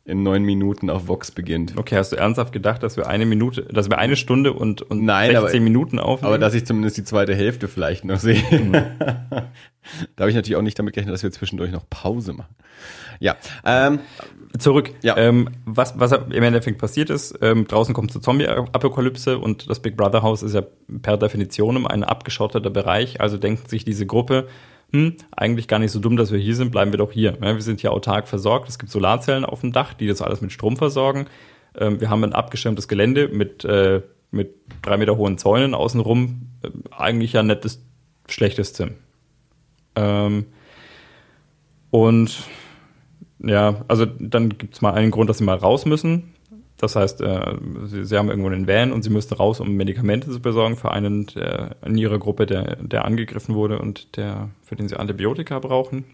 in 0.09 0.23
neun 0.23 0.43
Minuten 0.43 0.89
auf 0.89 1.07
Vox 1.07 1.31
beginnt. 1.31 1.77
Okay, 1.77 1.95
hast 1.95 2.11
du 2.11 2.15
ernsthaft 2.17 2.51
gedacht, 2.51 2.83
dass 2.83 2.97
wir 2.97 3.07
eine 3.07 3.25
Minute, 3.25 3.63
dass 3.63 3.89
wir 3.89 3.97
eine 3.97 4.15
Stunde 4.15 4.53
und, 4.53 4.81
und 4.81 5.03
Nein, 5.03 5.31
16 5.31 5.47
aber- 5.47 5.59
Minuten 5.59 5.99
aufnehmen? 5.99 6.33
Aber 6.33 6.39
dass 6.39 6.53
ich 6.53 6.65
zumindest 6.65 6.97
die 6.97 7.03
zweite 7.03 7.35
Hälfte 7.35 7.67
vielleicht 7.67 8.05
noch 8.05 8.19
sehe. 8.19 8.43
Mhm. 8.51 8.71
da 9.03 10.19
habe 10.19 10.29
ich 10.29 10.35
natürlich 10.35 10.57
auch 10.57 10.61
nicht 10.61 10.77
damit 10.77 10.93
gerechnet, 10.93 11.13
dass 11.13 11.23
wir 11.23 11.31
zwischendurch 11.31 11.71
noch 11.71 11.89
Pause 11.89 12.33
machen. 12.33 12.55
Ja, 13.19 13.35
ähm, 13.65 13.99
Zurück. 14.57 14.91
Ja. 15.03 15.15
Ähm, 15.17 15.49
was, 15.65 15.99
was 15.99 16.11
im 16.11 16.43
Endeffekt 16.43 16.79
passiert 16.79 17.11
ist, 17.11 17.37
ähm, 17.41 17.67
draußen 17.67 17.93
kommt 17.93 18.11
zur 18.11 18.21
Zombie-Apokalypse 18.21 19.37
und 19.37 19.69
das 19.69 19.79
Big 19.79 19.95
Brother 19.95 20.23
Haus 20.23 20.41
ist 20.41 20.55
ja 20.55 20.63
per 21.01 21.17
Definition 21.17 21.85
ein 21.85 22.03
abgeschotteter 22.03 22.71
Bereich. 22.71 23.21
Also 23.21 23.37
denkt 23.37 23.69
sich 23.69 23.85
diese 23.85 24.07
Gruppe, 24.07 24.47
hm, 24.91 25.15
eigentlich 25.31 25.67
gar 25.67 25.79
nicht 25.79 25.91
so 25.91 25.99
dumm, 25.99 26.17
dass 26.17 26.31
wir 26.31 26.39
hier 26.39 26.55
sind, 26.55 26.71
bleiben 26.71 26.91
wir 26.91 26.97
doch 26.97 27.11
hier. 27.11 27.39
Wir 27.39 27.61
sind 27.61 27.79
hier 27.81 27.91
autark 27.91 28.27
versorgt. 28.27 28.69
Es 28.69 28.79
gibt 28.79 28.91
Solarzellen 28.91 29.45
auf 29.45 29.61
dem 29.61 29.71
Dach, 29.71 29.93
die 29.93 30.07
das 30.07 30.21
alles 30.21 30.41
mit 30.41 30.51
Strom 30.51 30.77
versorgen. 30.77 31.27
Ähm, 31.77 32.01
wir 32.01 32.09
haben 32.09 32.23
ein 32.23 32.33
abgeschirmtes 32.33 32.87
Gelände 32.87 33.27
mit, 33.27 33.63
äh, 33.65 34.01
mit 34.31 34.55
drei 34.81 34.97
Meter 34.97 35.17
hohen 35.17 35.37
Zäunen 35.37 35.75
außenrum. 35.75 36.47
Äh, 36.63 36.69
eigentlich 36.91 37.33
ja 37.33 37.43
nicht 37.43 37.65
das 37.65 37.81
Schlechteste. 38.27 38.95
Ähm, 39.95 40.45
und 41.91 42.43
ja, 43.39 43.85
also 43.87 44.05
dann 44.05 44.49
gibt 44.57 44.75
es 44.75 44.81
mal 44.81 44.93
einen 44.93 45.11
Grund, 45.11 45.29
dass 45.29 45.37
sie 45.37 45.43
mal 45.43 45.57
raus 45.57 45.85
müssen. 45.85 46.33
Das 46.79 46.95
heißt, 46.95 47.19
äh, 47.21 47.55
sie, 47.83 48.05
sie 48.05 48.17
haben 48.17 48.29
irgendwo 48.29 48.49
einen 48.49 48.65
Van 48.65 48.93
und 48.93 49.03
sie 49.03 49.09
müssen 49.09 49.33
raus, 49.33 49.59
um 49.59 49.75
Medikamente 49.75 50.31
zu 50.31 50.39
besorgen 50.39 50.77
für 50.77 50.91
einen 50.91 51.27
der, 51.27 51.75
in 51.85 51.97
ihrer 51.97 52.17
Gruppe, 52.17 52.45
der, 52.45 52.77
der 52.77 53.03
angegriffen 53.03 53.53
wurde 53.53 53.79
und 53.79 54.15
der, 54.15 54.49
für 54.63 54.77
den 54.77 54.87
sie 54.87 54.95
Antibiotika 54.95 55.59
brauchen. 55.59 56.05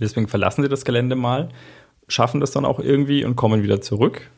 Deswegen 0.00 0.28
verlassen 0.28 0.62
sie 0.62 0.70
das 0.70 0.86
Gelände 0.86 1.14
mal, 1.14 1.50
schaffen 2.08 2.40
das 2.40 2.52
dann 2.52 2.64
auch 2.64 2.80
irgendwie 2.80 3.22
und 3.22 3.36
kommen 3.36 3.62
wieder 3.62 3.82
zurück. 3.82 4.30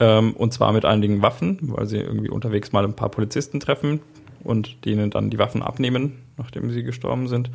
Ähm, 0.00 0.32
und 0.32 0.54
zwar 0.54 0.72
mit 0.72 0.86
einigen 0.86 1.20
Waffen, 1.20 1.58
weil 1.60 1.84
sie 1.86 1.98
irgendwie 1.98 2.30
unterwegs 2.30 2.72
mal 2.72 2.84
ein 2.84 2.96
paar 2.96 3.10
Polizisten 3.10 3.60
treffen 3.60 4.00
und 4.42 4.86
denen 4.86 5.10
dann 5.10 5.28
die 5.28 5.38
Waffen 5.38 5.62
abnehmen, 5.62 6.22
nachdem 6.38 6.70
sie 6.70 6.82
gestorben 6.82 7.28
sind. 7.28 7.50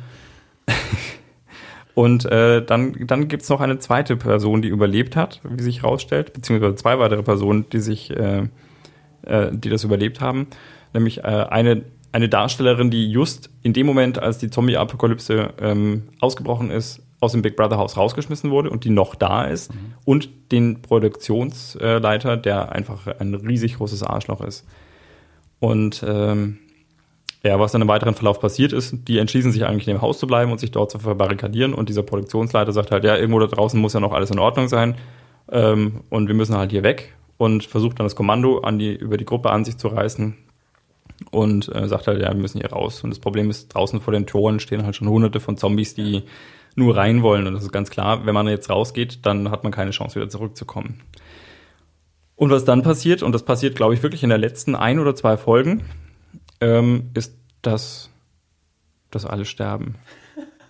Und 1.94 2.24
äh, 2.24 2.64
dann, 2.64 3.06
dann 3.06 3.28
gibt's 3.28 3.48
noch 3.48 3.60
eine 3.60 3.78
zweite 3.78 4.16
Person, 4.16 4.62
die 4.62 4.68
überlebt 4.68 5.14
hat, 5.14 5.40
wie 5.44 5.62
sich 5.62 5.84
rausstellt, 5.84 6.32
beziehungsweise 6.32 6.74
zwei 6.74 6.98
weitere 6.98 7.22
Personen, 7.22 7.66
die 7.70 7.78
sich, 7.78 8.10
äh, 8.10 8.48
äh, 9.22 9.50
die 9.52 9.68
das 9.68 9.84
überlebt 9.84 10.20
haben. 10.20 10.48
Nämlich 10.92 11.18
äh, 11.18 11.22
eine, 11.22 11.84
eine 12.10 12.28
Darstellerin, 12.28 12.90
die 12.90 13.10
just 13.10 13.50
in 13.62 13.72
dem 13.72 13.86
Moment, 13.86 14.18
als 14.18 14.38
die 14.38 14.50
Zombie-Apokalypse 14.50 15.50
ähm, 15.60 16.04
ausgebrochen 16.20 16.70
ist, 16.70 17.00
aus 17.20 17.32
dem 17.32 17.42
Big 17.42 17.56
Brother 17.56 17.78
Haus 17.78 17.96
rausgeschmissen 17.96 18.50
wurde 18.50 18.70
und 18.70 18.84
die 18.84 18.90
noch 18.90 19.14
da 19.14 19.44
ist. 19.44 19.72
Und 20.04 20.28
den 20.52 20.82
Produktionsleiter, 20.82 22.36
der 22.36 22.72
einfach 22.72 23.06
ein 23.06 23.34
riesig 23.34 23.76
großes 23.76 24.02
Arschloch 24.02 24.40
ist. 24.40 24.66
Und 25.60 26.04
ähm, 26.06 26.58
ja, 27.44 27.60
was 27.60 27.72
dann 27.72 27.82
im 27.82 27.88
weiteren 27.88 28.14
Verlauf 28.14 28.40
passiert 28.40 28.72
ist, 28.72 29.06
die 29.06 29.18
entschließen 29.18 29.52
sich 29.52 29.66
eigentlich 29.66 29.86
in 29.86 29.94
dem 29.94 30.02
Haus 30.02 30.18
zu 30.18 30.26
bleiben 30.26 30.50
und 30.50 30.58
sich 30.58 30.70
dort 30.70 30.90
zu 30.90 30.98
verbarrikadieren. 30.98 31.74
Und 31.74 31.90
dieser 31.90 32.02
Produktionsleiter 32.02 32.72
sagt 32.72 32.90
halt, 32.90 33.04
ja, 33.04 33.16
irgendwo 33.16 33.38
da 33.38 33.46
draußen 33.46 33.78
muss 33.78 33.92
ja 33.92 34.00
noch 34.00 34.12
alles 34.12 34.30
in 34.30 34.38
Ordnung 34.38 34.68
sein. 34.68 34.96
Ähm, 35.52 36.00
und 36.08 36.28
wir 36.28 36.34
müssen 36.34 36.56
halt 36.56 36.70
hier 36.70 36.82
weg. 36.82 37.14
Und 37.36 37.64
versucht 37.64 37.98
dann 37.98 38.06
das 38.06 38.16
Kommando 38.16 38.60
an 38.60 38.78
die, 38.78 38.94
über 38.94 39.18
die 39.18 39.26
Gruppe 39.26 39.50
an 39.50 39.64
sich 39.64 39.76
zu 39.76 39.88
reißen. 39.88 40.34
Und 41.30 41.74
äh, 41.74 41.86
sagt 41.86 42.06
halt, 42.06 42.22
ja, 42.22 42.32
wir 42.32 42.40
müssen 42.40 42.60
hier 42.60 42.72
raus. 42.72 43.04
Und 43.04 43.10
das 43.10 43.18
Problem 43.18 43.50
ist, 43.50 43.74
draußen 43.74 44.00
vor 44.00 44.12
den 44.12 44.26
Toren 44.26 44.58
stehen 44.58 44.84
halt 44.84 44.96
schon 44.96 45.08
hunderte 45.08 45.38
von 45.38 45.58
Zombies, 45.58 45.94
die 45.94 46.22
nur 46.76 46.96
rein 46.96 47.22
wollen. 47.22 47.46
Und 47.46 47.52
das 47.52 47.62
ist 47.62 47.72
ganz 47.72 47.90
klar, 47.90 48.24
wenn 48.24 48.34
man 48.34 48.48
jetzt 48.48 48.70
rausgeht, 48.70 49.26
dann 49.26 49.50
hat 49.50 49.64
man 49.64 49.72
keine 49.72 49.90
Chance, 49.90 50.16
wieder 50.16 50.30
zurückzukommen. 50.30 51.02
Und 52.36 52.50
was 52.50 52.64
dann 52.64 52.82
passiert, 52.82 53.22
und 53.22 53.32
das 53.32 53.44
passiert, 53.44 53.76
glaube 53.76 53.92
ich, 53.92 54.02
wirklich 54.02 54.22
in 54.22 54.30
der 54.30 54.38
letzten 54.38 54.74
ein 54.74 54.98
oder 54.98 55.14
zwei 55.14 55.36
Folgen, 55.36 55.84
ähm, 56.64 57.10
ist, 57.14 57.36
dass, 57.62 58.10
dass 59.10 59.26
alle 59.26 59.44
sterben. 59.44 59.96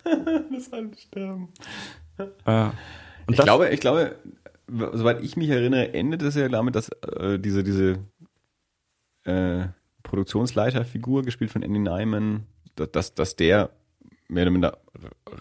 das 0.53 0.73
alle 0.73 0.91
sterben. 0.97 1.49
Ja. 2.47 2.75
Und 3.27 3.33
Ich 3.33 3.37
das, 3.37 3.45
glaube, 3.45 3.69
ich 3.71 3.81
glaube, 3.81 4.17
soweit 4.69 5.23
ich 5.23 5.37
mich 5.37 5.49
erinnere, 5.51 5.95
endet 5.95 6.23
es 6.23 6.35
ja 6.35 6.49
damit, 6.49 6.75
dass 6.75 6.89
äh, 7.19 7.39
diese, 7.39 7.65
diese 7.65 7.99
äh, 9.25 9.69
Produktionsleiterfigur, 10.03 11.23
gespielt 11.23 11.51
von 11.51 11.63
Andy 11.63 11.79
Nyman, 11.79 12.47
dass, 12.75 12.91
dass, 12.91 13.15
dass 13.15 13.37
der 13.37 13.71
mehr 14.29 14.43
oder 14.43 14.51
minder 14.51 14.79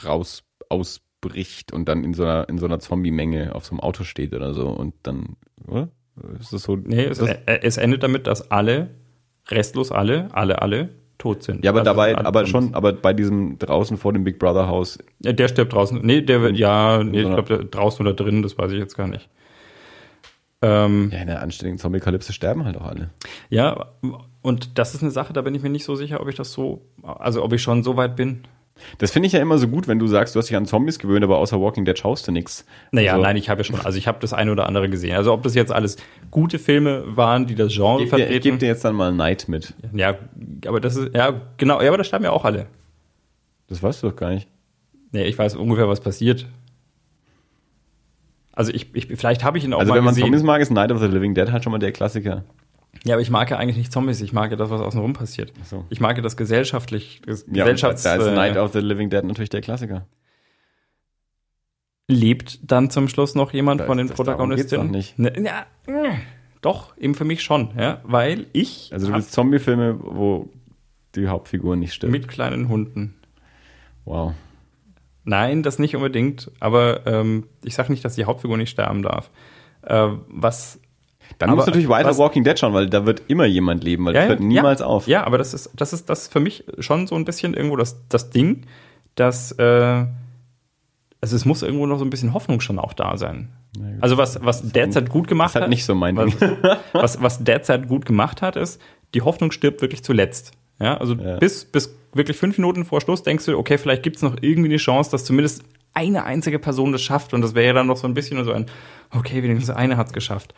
raus 0.05 0.43
ausbricht 0.69 1.73
und 1.73 1.85
dann 1.85 2.03
in 2.03 2.13
so 2.13 2.23
einer, 2.23 2.47
in 2.47 2.57
so 2.57 2.65
einer 2.65 2.79
Zombie-Menge 2.79 3.55
auf 3.55 3.65
so 3.65 3.71
einem 3.71 3.79
Auto 3.79 4.03
steht 4.03 4.33
oder 4.33 4.53
so 4.53 4.69
und 4.69 4.95
dann, 5.03 5.35
oder? 5.67 5.89
Ist 6.39 6.53
das 6.53 6.63
so? 6.63 6.75
nee, 6.75 7.05
es, 7.05 7.17
das, 7.17 7.29
äh, 7.29 7.59
es 7.63 7.77
endet 7.77 8.03
damit, 8.03 8.27
dass 8.27 8.51
alle, 8.51 8.91
restlos 9.49 9.91
alle, 9.91 10.27
alle, 10.33 10.61
alle 10.61 10.89
tot 11.17 11.43
sind. 11.43 11.63
ja, 11.63 11.71
aber 11.71 11.79
Also 11.79 11.91
dabei, 11.91 12.17
aber 12.17 12.45
schon, 12.45 12.73
aber 12.73 12.93
bei 12.93 13.13
diesem 13.13 13.57
draußen 13.59 13.97
vor 13.97 14.13
dem 14.13 14.23
Big 14.23 14.39
Brother 14.39 14.67
Haus, 14.67 14.99
Ja, 15.19 15.31
der 15.33 15.47
stirbt 15.47 15.73
draußen. 15.73 15.99
Nee, 16.03 16.21
der 16.21 16.41
wird, 16.41 16.57
ja, 16.57 17.03
nee, 17.03 17.21
ich 17.21 17.27
glaube, 17.27 17.65
draußen 17.65 18.05
oder 18.05 18.15
drin, 18.15 18.41
das 18.41 18.57
weiß 18.57 18.71
ich 18.71 18.79
jetzt 18.79 18.95
gar 18.97 19.07
nicht. 19.07 19.29
Ähm, 20.61 21.09
ja, 21.11 21.19
in 21.19 21.27
der 21.27 21.41
anständigen 21.41 21.77
Zombie-Kalypse 21.77 22.31
sterben 22.31 22.63
halt 22.65 22.77
auch 22.77 22.85
alle. 22.85 23.09
ja, 23.49 23.87
und 24.41 24.77
das 24.77 24.95
ist 24.95 25.01
eine 25.01 25.11
Sache, 25.11 25.33
da 25.33 25.41
bin 25.41 25.55
ich 25.55 25.61
mir 25.61 25.69
nicht 25.69 25.85
so 25.85 25.95
sicher, 25.95 26.19
ob 26.21 26.27
ich 26.29 26.35
das 26.35 26.51
so, 26.51 26.81
also 27.03 27.43
ob 27.43 27.53
ich 27.53 27.61
schon 27.61 27.83
so 27.83 27.95
weit 27.97 28.15
bin. 28.15 28.43
Das 28.97 29.11
finde 29.11 29.27
ich 29.27 29.33
ja 29.33 29.39
immer 29.39 29.57
so 29.57 29.67
gut, 29.67 29.87
wenn 29.87 29.99
du 29.99 30.07
sagst, 30.07 30.35
du 30.35 30.39
hast 30.39 30.49
dich 30.49 30.57
an 30.57 30.65
Zombies 30.65 30.99
gewöhnt, 30.99 31.23
aber 31.23 31.37
außer 31.37 31.59
Walking 31.61 31.85
Dead 31.85 31.97
schaust 31.97 32.27
du 32.27 32.31
nichts. 32.31 32.65
Naja, 32.91 33.13
Also- 33.13 33.23
nein, 33.23 33.35
ich 33.37 33.49
habe 33.49 33.61
ja 33.61 33.63
schon, 33.63 33.79
also 33.79 33.97
ich 33.97 34.07
habe 34.07 34.17
das 34.19 34.33
eine 34.33 34.51
oder 34.51 34.67
andere 34.67 34.89
gesehen. 34.89 35.15
Also 35.15 35.31
ob 35.31 35.43
das 35.43 35.55
jetzt 35.55 35.71
alles 35.71 35.97
gute 36.31 36.59
Filme 36.59 37.03
waren, 37.15 37.45
die 37.47 37.55
das 37.55 37.73
Genre 37.73 38.03
Ich 38.03 38.09
gebe 38.09 38.17
dir, 38.17 38.23
ich 38.23 38.29
vertreten. 38.31 38.43
geb 38.55 38.59
dir 38.59 38.67
jetzt 38.67 38.83
dann 38.83 38.95
mal 38.95 39.13
Neid 39.13 39.47
mit. 39.47 39.73
ja, 39.93 40.15
aber 40.65 40.79
das 40.81 40.95
ist, 40.95 41.15
ja, 41.15 41.39
genau, 41.57 41.81
ja, 41.81 41.87
aber 41.87 41.97
da 41.97 42.03
sterben 42.03 42.25
ja 42.25 42.31
auch 42.31 42.45
alle. 42.45 42.65
Das 43.67 43.81
weißt 43.81 44.03
du 44.03 44.09
doch 44.09 44.15
gar 44.15 44.31
nicht. 44.31 44.47
Nee, 45.11 45.25
ich 45.25 45.37
weiß 45.37 45.55
ungefähr, 45.55 45.87
was 45.87 46.01
passiert. 46.01 46.47
Also 48.51 48.71
ich, 48.71 48.93
ich 48.95 49.07
vielleicht 49.07 49.43
habe 49.43 49.57
ich 49.57 49.63
ihn 49.63 49.73
auch 49.73 49.79
Also 49.79 49.91
mal 49.91 49.97
wenn 49.97 50.03
man 50.03 50.13
gesehen. 50.13 50.25
Zombies 50.25 50.43
mag, 50.43 50.61
ist 50.61 50.71
Night 50.71 50.91
of 50.91 50.99
the 50.99 51.07
Living 51.07 51.33
Dead 51.33 51.51
halt 51.51 51.63
schon 51.63 51.71
mal 51.71 51.79
der 51.79 51.91
Klassiker. 51.91 52.43
Ja, 53.03 53.15
aber 53.15 53.21
ich 53.21 53.29
mag 53.29 53.49
ja 53.51 53.57
eigentlich 53.57 53.77
nicht 53.77 53.91
Zombies, 53.91 54.21
ich 54.21 54.33
mag 54.33 54.51
ja 54.51 54.57
das, 54.57 54.69
was 54.69 54.79
außenrum 54.81 55.13
passiert. 55.13 55.51
so. 55.65 55.85
Ich 55.89 55.99
mag 55.99 56.15
ja 56.15 56.23
das 56.23 56.37
gesellschaftlich, 56.37 57.21
das 57.25 57.41
Ja, 57.51 57.63
Gesellschafts... 57.65 58.03
da 58.03 58.15
ist 58.15 58.25
Night 58.35 58.55
äh, 58.55 58.59
of 58.59 58.71
the 58.73 58.79
Living 58.79 59.09
Dead 59.09 59.23
natürlich 59.23 59.49
der 59.49 59.61
Klassiker. 59.61 60.05
lebt 62.07 62.59
dann 62.71 62.89
zum 62.89 63.07
Schluss 63.07 63.35
noch 63.35 63.53
jemand 63.53 63.81
Da- 63.81 63.85
von 63.85 63.97
den 63.97 64.09
Protagonistinnen? 64.09 64.91
geht's 64.91 65.17
Ne, 65.17 65.33
ja, 65.43 65.65
äh, 65.87 66.15
doch, 66.61 66.95
eben 66.97 67.15
für 67.15 67.25
mich 67.25 67.41
schon, 67.43 67.69
ja, 67.77 67.99
weil 68.03 68.47
ich 68.53 68.89
Also 68.93 69.07
du 69.07 69.13
willst 69.13 69.31
Zombie-Filme, 69.33 69.99
wo 70.01 70.49
die 71.15 71.27
Hauptfigur 71.27 71.75
nicht 71.75 71.93
stirbt. 71.93 72.11
mit 72.11 72.27
kleinen 72.27 72.69
Hunden. 72.69 73.15
Wow. 74.05 74.33
Nein, 75.25 75.63
das 75.63 75.79
nicht 75.79 75.95
unbedingt, 75.95 76.51
aber 76.59 77.05
ähm, 77.07 77.47
ich 77.63 77.75
sage 77.75 77.91
nicht, 77.91 78.03
dass 78.03 78.15
die 78.15 78.25
Hauptfigur 78.25 78.57
nicht 78.57 78.69
sterben 78.69 79.01
darf. 79.03 79.29
Äh, 79.83 80.09
was 80.27 80.79
Dann 81.39 81.49
Aber 81.49 81.55
musst 81.57 81.67
du 81.67 81.71
natürlich 81.71 81.89
weiter 81.89 82.09
was- 82.09 82.17
Walking 82.17 82.43
Dead 82.43 82.57
schauen, 82.57 82.73
weil 82.73 82.89
da 82.89 83.05
wird 83.05 83.23
immer 83.27 83.45
jemand 83.45 83.83
leben, 83.83 84.05
weil 84.05 84.13
das 84.13 84.27
hört 84.27 84.39
niemals 84.39 84.79
ja, 84.81 84.85
auf. 84.85 85.07
Ja, 85.07 85.23
aber 85.25 85.37
das 85.37 85.53
ist, 85.53 85.71
das 85.75 85.93
ist 85.93 86.09
das 86.09 86.23
ist 86.23 86.31
für 86.33 86.39
mich 86.39 86.63
schon 86.79 87.07
so 87.07 87.15
ein 87.15 87.25
bisschen 87.25 87.53
irgendwo 87.53 87.75
das, 87.75 87.97
das 88.09 88.29
Ding, 88.29 88.65
dass 89.15 89.51
äh, 89.53 90.05
also 91.21 91.35
es 91.35 91.45
muss 91.45 91.61
irgendwo 91.61 91.85
noch 91.85 91.99
so 91.99 92.05
ein 92.05 92.09
bisschen 92.09 92.33
Hoffnung 92.33 92.59
schon 92.61 92.79
auch 92.79 92.93
da 92.93 93.17
sein. 93.17 93.49
Also 94.01 94.17
was, 94.17 94.43
was 94.43 94.71
derzeit 94.71 95.09
gut 95.09 95.27
gemacht 95.27 95.55
hat. 95.55 95.67
nicht 95.69 95.85
so 95.85 95.95
mein 95.95 96.15
was, 96.17 96.35
Ding. 96.37 96.57
was, 96.93 97.21
was 97.21 97.43
derzeit 97.43 97.87
gut 97.87 98.05
gemacht 98.05 98.41
hat, 98.41 98.55
ist, 98.55 98.79
die 99.13 99.21
Hoffnung 99.21 99.51
stirbt 99.51 99.81
wirklich 99.81 100.03
zuletzt. 100.03 100.51
Ja, 100.79 100.97
also 100.97 101.15
Ja. 101.15 101.37
bis, 101.37 101.65
bis 101.65 101.95
wirklich 102.13 102.37
fünf 102.37 102.57
Minuten 102.57 102.85
vor 102.85 103.01
Schluss 103.01 103.23
denkst 103.23 103.45
du, 103.45 103.57
okay, 103.57 103.77
vielleicht 103.77 104.03
gibt 104.03 104.17
es 104.17 104.21
noch 104.21 104.35
irgendwie 104.41 104.69
eine 104.69 104.77
Chance, 104.77 105.09
dass 105.11 105.23
zumindest 105.25 105.63
eine 105.93 106.23
einzige 106.25 106.59
Person 106.59 106.91
das 106.91 107.01
schafft. 107.01 107.33
Und 107.33 107.41
das 107.41 107.55
wäre 107.55 107.67
ja 107.67 107.73
dann 107.73 107.87
noch 107.87 107.97
so 107.97 108.05
ein 108.07 108.13
bisschen 108.13 108.43
so 108.43 108.51
ein, 108.51 108.65
okay, 109.11 109.41
wenigstens 109.41 109.75
eine 109.75 109.97
hat 109.97 110.07
es 110.07 110.13
geschafft. 110.13 110.53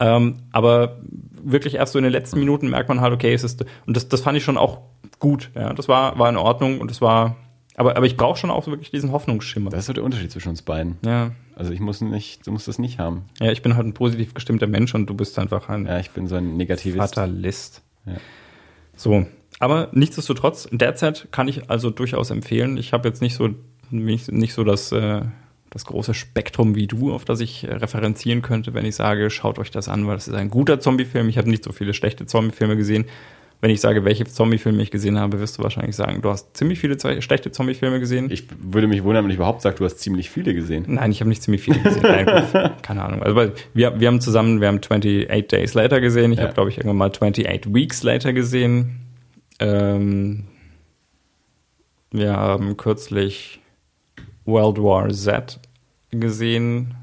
Ähm, 0.00 0.38
aber 0.50 0.98
wirklich 1.42 1.74
erst 1.74 1.92
so 1.92 1.98
in 1.98 2.04
den 2.04 2.12
letzten 2.12 2.38
Minuten 2.38 2.68
merkt 2.70 2.88
man 2.88 3.00
halt, 3.00 3.12
okay, 3.12 3.32
es 3.32 3.44
ist, 3.44 3.64
und 3.86 3.96
das, 3.96 4.08
das 4.08 4.22
fand 4.22 4.36
ich 4.36 4.44
schon 4.44 4.56
auch 4.56 4.80
gut. 5.18 5.50
Ja, 5.54 5.72
das 5.74 5.88
war, 5.88 6.18
war 6.18 6.28
in 6.28 6.36
Ordnung 6.36 6.80
und 6.80 6.90
das 6.90 7.00
war, 7.00 7.36
aber, 7.76 7.96
aber 7.96 8.06
ich 8.06 8.16
brauche 8.16 8.38
schon 8.38 8.50
auch 8.50 8.66
wirklich 8.66 8.90
diesen 8.90 9.12
Hoffnungsschimmer. 9.12 9.70
Das 9.70 9.80
ist 9.80 9.86
so 9.86 9.92
der 9.92 10.04
Unterschied 10.04 10.32
zwischen 10.32 10.48
uns 10.48 10.62
beiden. 10.62 10.96
ja. 11.04 11.32
Also 11.56 11.74
ich 11.74 11.80
muss 11.80 12.00
nicht, 12.00 12.46
du 12.46 12.52
musst 12.52 12.68
das 12.68 12.78
nicht 12.78 12.98
haben. 12.98 13.26
ja, 13.38 13.52
ich 13.52 13.60
bin 13.60 13.76
halt 13.76 13.86
ein 13.86 13.92
positiv 13.92 14.32
gestimmter 14.32 14.66
Mensch 14.66 14.94
und 14.94 15.04
du 15.10 15.12
bist 15.14 15.38
einfach 15.38 15.68
ein 15.68 15.84
Ja, 15.84 15.98
ich 15.98 16.10
bin 16.10 16.26
so 16.26 16.36
ein 16.36 16.56
negatives. 16.56 16.96
Fatalist. 16.96 17.82
Ja. 18.06 18.14
So, 18.96 19.26
aber 19.58 19.88
nichtsdestotrotz, 19.92 20.68
derzeit 20.72 21.28
kann 21.32 21.48
ich 21.48 21.68
also 21.68 21.90
durchaus 21.90 22.30
empfehlen. 22.30 22.78
Ich 22.78 22.94
habe 22.94 23.06
jetzt 23.06 23.20
nicht 23.20 23.34
so 23.34 23.50
nicht, 23.90 24.32
nicht 24.32 24.54
so 24.54 24.64
das, 24.64 24.90
äh, 24.92 25.20
das 25.70 25.84
große 25.84 26.14
Spektrum 26.14 26.74
wie 26.74 26.86
du, 26.88 27.12
auf 27.12 27.24
das 27.24 27.40
ich 27.40 27.64
äh, 27.64 27.72
referenzieren 27.74 28.42
könnte, 28.42 28.74
wenn 28.74 28.84
ich 28.84 28.96
sage, 28.96 29.30
schaut 29.30 29.58
euch 29.58 29.70
das 29.70 29.88
an, 29.88 30.06
weil 30.06 30.16
das 30.16 30.28
ist 30.28 30.34
ein 30.34 30.50
guter 30.50 30.80
Zombie-Film. 30.80 31.28
Ich 31.28 31.38
habe 31.38 31.48
nicht 31.48 31.62
so 31.64 31.72
viele 31.72 31.94
schlechte 31.94 32.26
Zombie-Filme 32.26 32.76
gesehen. 32.76 33.04
wenn 33.62 33.70
ich 33.70 33.80
sage, 33.82 34.04
welche 34.06 34.24
Zombie-Filme 34.24 34.82
ich 34.82 34.90
gesehen 34.90 35.18
habe, 35.18 35.38
wirst 35.38 35.58
du 35.58 35.62
wahrscheinlich 35.62 35.94
sagen, 35.94 36.22
du 36.22 36.30
hast 36.30 36.56
ziemlich 36.56 36.78
viele 36.80 36.98
schlechte 37.22 37.52
Zombie-Filme 37.52 38.00
gesehen. 38.00 38.30
Ich 38.30 38.44
würde 38.58 38.86
mich 38.88 39.04
wundern, 39.04 39.22
wenn 39.24 39.30
ich 39.30 39.36
überhaupt 39.36 39.60
sage, 39.62 39.76
du 39.76 39.84
hast 39.84 39.98
ziemlich 39.98 40.30
viele 40.30 40.54
gesehen. 40.54 40.86
Nein, 40.88 41.12
ich 41.12 41.20
habe 41.20 41.28
nicht 41.28 41.42
ziemlich 41.42 41.60
viele 41.62 41.78
gesehen. 41.80 42.02
Nein, 42.02 42.70
keine 42.82 43.04
Ahnung. 43.04 43.22
Also 43.22 43.52
wir, 43.74 44.00
wir 44.00 44.08
haben 44.08 44.20
zusammen, 44.22 44.60
wir 44.62 44.68
haben 44.68 44.78
28 44.78 45.28
Days 45.48 45.74
Later 45.74 46.00
gesehen. 46.00 46.32
Ich 46.32 46.38
Ja. 46.38 46.44
habe, 46.44 46.54
glaube 46.54 46.70
ich, 46.70 46.78
irgendwann 46.78 46.96
mal 46.96 47.10
28 47.10 47.66
Weeks 47.74 48.02
Later 48.02 48.32
gesehen. 48.32 49.02
Ähm, 49.58 50.44
wir 52.10 52.32
haben 52.32 52.76
kürzlich 52.78 53.59
World 54.44 54.78
War 54.78 55.08
Z 55.10 55.58
gesehen. 56.10 56.94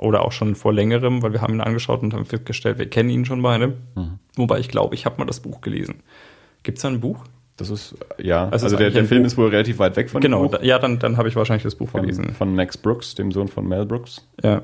Oder 0.00 0.22
auch 0.24 0.30
schon 0.30 0.54
vor 0.54 0.72
längerem, 0.72 1.22
weil 1.22 1.32
wir 1.32 1.42
haben 1.42 1.54
ihn 1.54 1.60
angeschaut 1.60 2.02
und 2.02 2.14
haben 2.14 2.24
festgestellt, 2.24 2.78
wir 2.78 2.88
kennen 2.88 3.10
ihn 3.10 3.24
schon 3.24 3.42
beide. 3.42 3.76
Wobei 4.36 4.60
ich 4.60 4.68
glaube, 4.68 4.94
ich 4.94 5.04
habe 5.06 5.18
mal 5.18 5.24
das 5.24 5.40
Buch 5.40 5.60
gelesen. 5.60 5.96
Gibt 6.62 6.78
es 6.78 6.82
da 6.82 6.88
ein 6.88 7.00
Buch? 7.00 7.24
Das 7.56 7.68
ist, 7.70 7.96
ja, 8.22 8.48
Also 8.48 8.66
also, 8.66 8.76
der, 8.76 8.90
der 8.90 9.04
Film 9.06 9.22
Buch. 9.22 9.26
ist 9.26 9.36
wohl 9.36 9.48
relativ 9.48 9.80
weit 9.80 9.96
weg 9.96 10.08
von 10.08 10.20
genau, 10.20 10.42
dem 10.44 10.50
Buch. 10.52 10.58
da, 10.58 10.64
ja, 10.64 10.78
dann, 10.78 11.00
dann 11.00 11.16
habe 11.16 11.28
ich 11.28 11.34
wahrscheinlich 11.34 11.64
das 11.64 11.74
Buch 11.74 11.88
Von, 11.88 12.02
gelesen. 12.02 12.32
von 12.34 12.54
Max 12.54 12.76
Brooks, 12.78 13.16
dem 13.16 13.32
Sohn 13.32 13.48
von 13.48 13.66
Mel 13.66 13.84
Brooks. 13.86 14.24
Ja. 14.44 14.62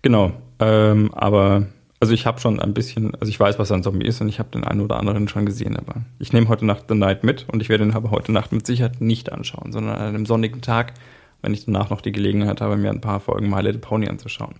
Genau. 0.00 0.32
Ähm, 0.58 1.10
aber 1.12 1.66
also 2.00 2.12
ich 2.12 2.26
habe 2.26 2.40
schon 2.40 2.60
ein 2.60 2.74
bisschen, 2.74 3.14
also 3.14 3.28
ich 3.28 3.38
weiß, 3.40 3.58
was 3.58 3.72
ein 3.72 3.82
Zombie 3.82 4.06
ist 4.06 4.20
und 4.20 4.28
ich 4.28 4.38
habe 4.38 4.50
den 4.50 4.64
einen 4.64 4.80
oder 4.80 4.98
anderen 4.98 5.28
schon 5.28 5.46
gesehen, 5.46 5.76
aber 5.76 6.02
ich 6.18 6.32
nehme 6.32 6.48
heute 6.48 6.66
Nacht 6.66 6.84
The 6.88 6.94
Night 6.94 7.24
mit 7.24 7.46
und 7.50 7.62
ich 7.62 7.68
werde 7.68 7.84
ihn 7.84 7.92
aber 7.94 8.10
heute 8.10 8.32
Nacht 8.32 8.52
mit 8.52 8.66
Sicherheit 8.66 9.00
nicht 9.00 9.32
anschauen, 9.32 9.72
sondern 9.72 9.96
an 9.96 10.08
einem 10.08 10.26
sonnigen 10.26 10.60
Tag, 10.60 10.94
wenn 11.42 11.54
ich 11.54 11.64
danach 11.64 11.90
noch 11.90 12.00
die 12.00 12.12
Gelegenheit 12.12 12.60
habe, 12.60 12.76
mir 12.76 12.90
ein 12.90 13.00
paar 13.00 13.20
Folgen 13.20 13.48
My 13.50 13.60
Little 13.60 13.80
Pony 13.80 14.08
anzuschauen. 14.08 14.56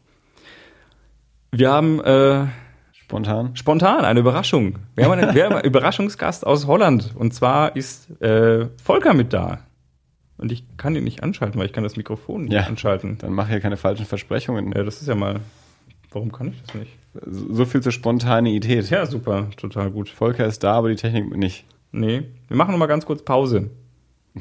Wir 1.53 1.71
haben 1.71 2.01
äh, 2.03 2.47
Spontan. 2.93 3.55
spontan 3.55 4.05
eine 4.05 4.21
Überraschung. 4.21 4.79
Wir 4.95 5.05
haben 5.05 5.13
einen, 5.13 5.35
wir 5.35 5.45
haben 5.45 5.55
einen 5.55 5.65
Überraschungsgast 5.67 6.47
aus 6.47 6.67
Holland 6.67 7.13
und 7.17 7.33
zwar 7.35 7.77
ist 7.77 8.11
äh, 8.21 8.67
Volker 8.83 9.15
mit 9.15 9.33
da. 9.33 9.61
Und 10.39 10.53
ich 10.53 10.65
kann 10.77 10.95
ihn 10.95 11.05
nicht 11.05 11.23
anschalten, 11.23 11.59
weil 11.59 11.67
ich 11.67 11.73
kann 11.73 11.85
das 11.85 11.97
Mikrofon 11.97 12.43
nicht 12.45 12.53
Ja. 12.53 12.65
anschalten. 12.65 13.17
Dann 13.19 13.33
mach 13.33 13.49
hier 13.49 13.61
keine 13.61 13.79
falschen 13.79 14.05
Versprechungen. 14.05 14.71
Ja, 14.77 14.83
das 14.83 15.01
ist 15.01 15.09
ja 15.09 15.15
mal. 15.15 15.41
Warum 16.17 16.33
kann 16.33 16.49
ich 16.49 16.63
das 16.63 16.75
nicht? 16.75 16.93
So 17.27 17.67
viel 17.67 17.83
zur 17.83 17.93
Spontaneität. 17.93 18.89
Ja, 18.89 19.05
super, 19.05 19.51
total 19.59 19.91
gut. 19.91 20.09
Volker 20.09 20.47
ist 20.47 20.65
da, 20.65 20.73
aber 20.73 20.89
die 20.89 20.97
Technik 20.97 21.37
nicht. 21.37 21.67
Nee, 21.93 22.23
wir 22.49 22.57
machen 22.57 22.71
noch 22.71 22.79
mal 22.79 22.87
ganz 22.87 23.05
kurz 23.05 23.23
Pause. 23.23 23.71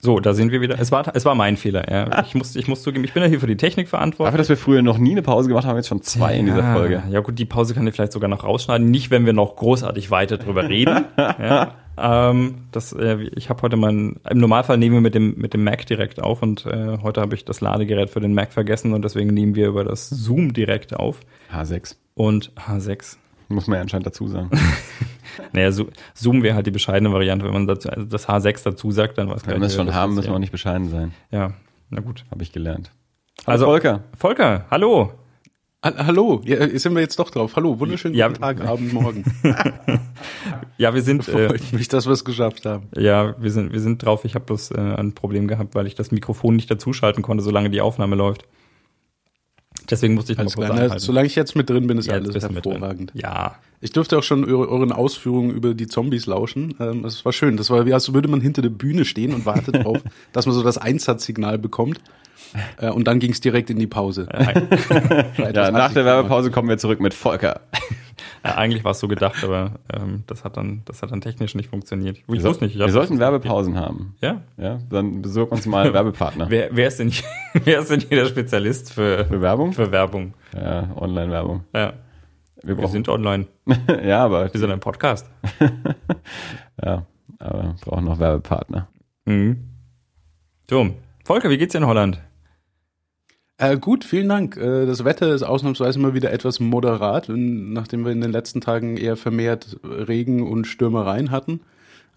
So, 0.00 0.20
da 0.20 0.32
sind 0.32 0.52
wir 0.52 0.60
wieder. 0.60 0.78
Es 0.78 0.92
war, 0.92 1.12
es 1.12 1.24
war 1.24 1.34
mein 1.34 1.56
Fehler. 1.56 1.90
Ja. 1.90 2.22
Ich, 2.22 2.36
muss, 2.36 2.54
ich 2.54 2.68
muss 2.68 2.84
zugeben, 2.84 3.02
ich 3.02 3.14
bin 3.14 3.22
ja 3.24 3.28
hier 3.28 3.40
für 3.40 3.48
die 3.48 3.56
Technik 3.56 3.88
verantwortlich. 3.88 4.28
Dafür, 4.28 4.38
dass 4.38 4.48
wir 4.48 4.56
früher 4.56 4.80
noch 4.80 4.96
nie 4.96 5.10
eine 5.10 5.22
Pause 5.22 5.48
gemacht 5.48 5.66
haben, 5.66 5.74
jetzt 5.74 5.88
schon 5.88 6.02
zwei 6.02 6.36
in 6.36 6.46
dieser 6.46 6.62
ja, 6.62 6.72
Folge. 6.72 7.02
Ja, 7.10 7.18
gut, 7.18 7.36
die 7.36 7.44
Pause 7.44 7.74
kann 7.74 7.84
ich 7.84 7.96
vielleicht 7.96 8.12
sogar 8.12 8.28
noch 8.28 8.44
rausschneiden. 8.44 8.88
Nicht, 8.92 9.10
wenn 9.10 9.26
wir 9.26 9.32
noch 9.32 9.56
großartig 9.56 10.12
weiter 10.12 10.38
drüber 10.38 10.68
reden. 10.68 11.06
ja. 11.18 11.74
Ähm, 12.00 12.54
das, 12.72 12.92
äh, 12.92 13.18
ich 13.34 13.50
habe 13.50 13.62
heute 13.62 13.76
meinen. 13.76 14.20
Im 14.28 14.38
Normalfall 14.38 14.78
nehmen 14.78 14.94
wir 14.96 15.00
mit 15.00 15.14
dem, 15.14 15.34
mit 15.36 15.54
dem 15.54 15.64
Mac 15.64 15.86
direkt 15.86 16.22
auf 16.22 16.42
und 16.42 16.66
äh, 16.66 16.98
heute 17.02 17.20
habe 17.20 17.34
ich 17.34 17.44
das 17.44 17.60
Ladegerät 17.60 18.10
für 18.10 18.20
den 18.20 18.34
Mac 18.34 18.52
vergessen 18.52 18.92
und 18.92 19.02
deswegen 19.04 19.32
nehmen 19.34 19.54
wir 19.54 19.68
über 19.68 19.84
das 19.84 20.08
Zoom 20.08 20.52
direkt 20.52 20.94
auf. 20.94 21.20
H6. 21.52 21.96
Und 22.14 22.52
H6. 22.54 23.16
Muss 23.48 23.66
man 23.66 23.76
ja 23.76 23.82
anscheinend 23.82 24.06
dazu 24.06 24.28
sagen. 24.28 24.50
Naja, 25.52 25.70
so, 25.70 25.86
Zoom 26.14 26.42
wäre 26.42 26.56
halt 26.56 26.66
die 26.66 26.72
bescheidene 26.72 27.12
Variante, 27.12 27.44
wenn 27.44 27.52
man 27.52 27.66
dazu, 27.66 27.88
also 27.90 28.04
das 28.04 28.28
H6 28.28 28.64
dazu 28.64 28.90
sagt, 28.90 29.18
dann 29.18 29.28
was 29.28 29.46
Wenn 29.46 29.60
wir 29.60 29.66
es 29.66 29.76
schon 29.76 29.94
haben, 29.94 30.14
müssen 30.14 30.28
wir 30.28 30.34
auch 30.34 30.40
nicht 30.40 30.50
bescheiden 30.52 30.88
sein. 30.88 31.12
Ja, 31.30 31.52
na 31.90 32.00
gut. 32.00 32.24
Habe 32.30 32.42
ich 32.42 32.50
gelernt. 32.52 32.90
Also- 33.44 33.66
Volker. 33.66 34.02
Volker, 34.16 34.66
hallo. 34.70 35.12
Ha- 35.88 36.06
Hallo, 36.06 36.42
ja, 36.44 36.68
sind 36.78 36.94
wir 36.94 37.00
jetzt 37.00 37.18
doch 37.18 37.30
drauf. 37.30 37.56
Hallo, 37.56 37.78
wunderschönen 37.80 38.14
Ja. 38.14 38.28
guten 38.28 38.40
Tag, 38.42 38.60
Abend, 38.60 38.92
Morgen. 38.92 39.24
Ja, 40.76 40.94
wir 40.94 41.02
sind, 41.02 41.26
äh, 41.28 41.48
Freut 41.48 41.72
mich, 41.72 41.88
dass 41.88 42.06
wir 42.06 42.12
es 42.12 42.24
geschafft 42.24 42.64
haben. 42.66 42.88
ja, 42.96 43.34
wir 43.40 43.50
sind, 43.50 43.72
wir 43.72 43.80
sind 43.80 44.04
drauf. 44.04 44.24
Ich 44.24 44.34
habe 44.34 44.44
bloß 44.44 44.72
äh, 44.72 44.78
ein 44.78 45.12
Problem 45.12 45.48
gehabt, 45.48 45.74
weil 45.74 45.86
ich 45.86 45.94
das 45.94 46.10
Mikrofon 46.12 46.56
nicht 46.56 46.70
dazuschalten 46.70 47.22
konnte, 47.22 47.42
solange 47.42 47.70
die 47.70 47.80
Aufnahme 47.80 48.16
läuft. 48.16 48.46
Deswegen 49.90 50.14
musste 50.14 50.32
ich 50.32 50.38
Alles 50.38 50.56
mal 50.56 50.66
kurz 50.66 50.78
anhalten. 50.78 50.98
solange 50.98 51.26
ich 51.26 51.34
jetzt 51.34 51.56
mit 51.56 51.68
drin 51.70 51.86
bin, 51.86 51.98
ist 51.98 52.06
Ja, 52.06 52.14
alles 52.14 52.34
hervorragend. 52.42 53.10
Ja, 53.14 53.56
Ich 53.80 53.92
durfte 53.92 54.18
auch 54.18 54.22
schon 54.22 54.44
eure, 54.44 54.68
euren 54.68 54.92
Ausführungen 54.92 55.50
über 55.50 55.74
die 55.74 55.86
Zombies 55.86 56.26
lauschen. 56.26 56.74
Ähm, 56.80 57.04
Es 57.04 57.24
war 57.24 57.32
schön. 57.32 57.56
Das 57.56 57.70
war 57.70 57.86
wie, 57.86 57.94
als 57.94 58.12
würde 58.12 58.28
man 58.28 58.40
hinter 58.40 58.60
der 58.62 58.70
Bühne 58.70 59.04
stehen 59.04 59.32
und 59.34 59.46
wartet 59.46 59.74
darauf, 59.76 59.98
dass 60.32 60.46
man 60.46 60.54
so 60.54 60.62
das 60.62 60.78
Einsatzsignal 60.78 61.58
bekommt. 61.58 62.00
Äh, 62.78 62.90
Und 62.90 63.06
dann 63.08 63.18
ging 63.18 63.32
es 63.32 63.40
direkt 63.40 63.70
in 63.70 63.78
die 63.78 63.86
Pause. 63.86 64.26
Ja, 64.32 65.70
nach 65.70 65.92
der. 65.92 66.04
Werbepause 66.04 66.50
kommen 66.50 66.68
wir 66.68 66.78
zurück 66.78 67.00
mit 67.00 67.12
Volker. 67.14 67.60
Ja 68.48 68.54
eigentlich 68.56 68.84
war 68.84 68.90
es 68.92 69.00
so 69.00 69.08
gedacht, 69.08 69.42
aber 69.44 69.72
ähm, 69.92 70.24
das 70.26 70.44
hat 70.44 70.56
dann, 70.56 70.82
das 70.84 71.02
hat 71.02 71.10
dann 71.10 71.20
technisch 71.20 71.54
nicht 71.54 71.68
funktioniert. 71.70 72.18
Ich 72.18 72.24
Wir, 72.28 72.42
wusste 72.42 72.64
nicht. 72.64 72.74
ich 72.74 72.80
wir 72.80 72.88
sollten 72.90 73.18
Werbepausen 73.18 73.76
haben. 73.78 74.14
Ja. 74.20 74.42
Ja, 74.56 74.78
dann 74.90 75.22
besorg 75.22 75.52
uns 75.52 75.66
mal 75.66 75.84
einen 75.84 75.94
Werbepartner. 75.94 76.50
Wer, 76.50 76.68
wer 76.72 76.88
ist 76.88 76.98
denn, 76.98 77.12
wer 77.64 77.80
ist 77.80 77.90
denn 77.90 78.00
hier 78.00 78.18
der 78.22 78.26
Spezialist 78.26 78.92
für, 78.92 79.24
Für 79.26 79.40
Werbung? 79.40 79.72
für 79.72 79.90
Werbung? 79.92 80.34
Ja, 80.54 80.88
Online-Werbung. 80.96 81.64
Ja. 81.74 81.92
Wir 82.62 82.76
Wir 82.76 82.88
sind 82.88 83.08
online. 83.08 83.46
ja, 84.04 84.24
aber, 84.24 84.52
Wir 84.52 84.58
sind 84.60 84.70
ein 84.72 84.80
Podcast. 84.80 85.30
ja, 86.82 87.06
aber 87.38 87.62
wir 87.62 87.74
brauchen 87.80 88.04
noch 88.04 88.18
Werbepartner. 88.18 88.88
Mhm. 89.26 89.64
So, 90.68 90.90
Volker, 91.24 91.50
wie 91.50 91.58
geht's 91.58 91.72
dir 91.72 91.78
in 91.78 91.86
Holland? 91.86 92.20
Äh, 93.60 93.76
gut, 93.76 94.04
vielen 94.04 94.28
Dank. 94.28 94.56
Äh, 94.56 94.86
das 94.86 95.04
Wetter 95.04 95.34
ist 95.34 95.42
ausnahmsweise 95.42 95.98
mal 95.98 96.14
wieder 96.14 96.32
etwas 96.32 96.60
moderat, 96.60 97.28
nachdem 97.28 98.04
wir 98.04 98.12
in 98.12 98.20
den 98.20 98.30
letzten 98.30 98.60
Tagen 98.60 98.96
eher 98.96 99.16
vermehrt 99.16 99.78
Regen 99.82 100.48
und 100.48 100.66
Stürmereien 100.66 101.32
hatten. 101.32 101.60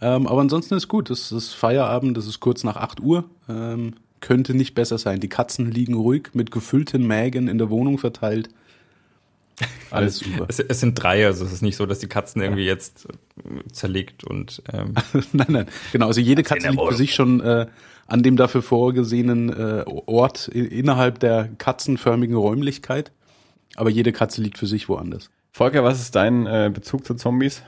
Ähm, 0.01 0.27
aber 0.27 0.41
ansonsten 0.41 0.75
ist 0.75 0.87
gut. 0.87 1.09
Es 1.09 1.31
ist 1.31 1.53
Feierabend, 1.53 2.15
es 2.17 2.27
ist 2.27 2.41
kurz 2.41 2.63
nach 2.63 2.75
8 2.75 2.99
Uhr. 2.99 3.25
Ähm, 3.49 3.95
könnte 4.19 4.53
nicht 4.53 4.75
besser 4.75 4.99
sein. 4.99 5.19
Die 5.19 5.29
Katzen 5.29 5.71
liegen 5.71 5.95
ruhig 5.95 6.29
mit 6.33 6.51
gefüllten 6.51 7.07
Mägen 7.07 7.47
in 7.47 7.57
der 7.57 7.71
Wohnung 7.71 7.97
verteilt. 7.97 8.49
Alles 9.91 10.19
super. 10.19 10.45
Es, 10.47 10.59
es 10.59 10.79
sind 10.79 10.95
drei, 10.95 11.25
also 11.25 11.45
es 11.45 11.51
ist 11.51 11.61
nicht 11.61 11.75
so, 11.75 11.85
dass 11.85 11.99
die 11.99 12.07
Katzen 12.07 12.41
irgendwie 12.41 12.65
jetzt 12.65 13.05
äh, 13.05 13.71
zerlegt 13.71 14.23
und 14.23 14.61
ähm, 14.71 14.93
nein, 15.33 15.47
nein, 15.49 15.67
genau. 15.91 16.07
Also 16.07 16.21
jede 16.21 16.43
Katze 16.43 16.69
liegt 16.69 16.81
für 16.81 16.95
sich 16.95 17.13
schon 17.13 17.41
äh, 17.41 17.67
an 18.07 18.23
dem 18.23 18.35
dafür 18.35 18.61
vorgesehenen 18.61 19.49
äh, 19.49 19.83
Ort 19.85 20.47
innerhalb 20.49 21.19
der 21.19 21.49
katzenförmigen 21.57 22.35
Räumlichkeit. 22.35 23.11
Aber 23.75 23.89
jede 23.89 24.11
Katze 24.11 24.41
liegt 24.41 24.57
für 24.57 24.67
sich 24.67 24.89
woanders. 24.89 25.29
Volker, 25.51 25.83
was 25.83 26.01
ist 26.01 26.15
dein 26.15 26.45
äh, 26.45 26.69
Bezug 26.73 27.05
zu 27.05 27.15
Zombies? 27.15 27.63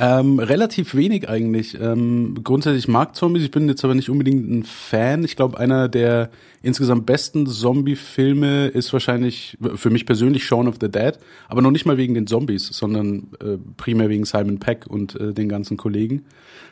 Ähm, 0.00 0.38
relativ 0.38 0.94
wenig 0.94 1.28
eigentlich. 1.28 1.76
Ähm, 1.80 2.38
grundsätzlich 2.44 2.86
mag 2.86 3.16
Zombies, 3.16 3.42
ich 3.42 3.50
bin 3.50 3.68
jetzt 3.68 3.82
aber 3.82 3.96
nicht 3.96 4.08
unbedingt 4.08 4.48
ein 4.48 4.62
Fan. 4.62 5.24
Ich 5.24 5.34
glaube, 5.34 5.58
einer 5.58 5.88
der 5.88 6.30
insgesamt 6.62 7.04
besten 7.04 7.48
Zombie-Filme 7.48 8.68
ist 8.68 8.92
wahrscheinlich 8.92 9.58
für 9.74 9.90
mich 9.90 10.06
persönlich 10.06 10.44
Shaun 10.44 10.68
of 10.68 10.76
the 10.80 10.88
Dead, 10.88 11.14
aber 11.48 11.62
noch 11.62 11.72
nicht 11.72 11.84
mal 11.84 11.96
wegen 11.96 12.14
den 12.14 12.28
Zombies, 12.28 12.68
sondern 12.68 13.26
äh, 13.40 13.58
primär 13.76 14.08
wegen 14.08 14.24
Simon 14.24 14.60
Peck 14.60 14.86
und 14.86 15.18
äh, 15.20 15.34
den 15.34 15.48
ganzen 15.48 15.76
Kollegen. 15.76 16.26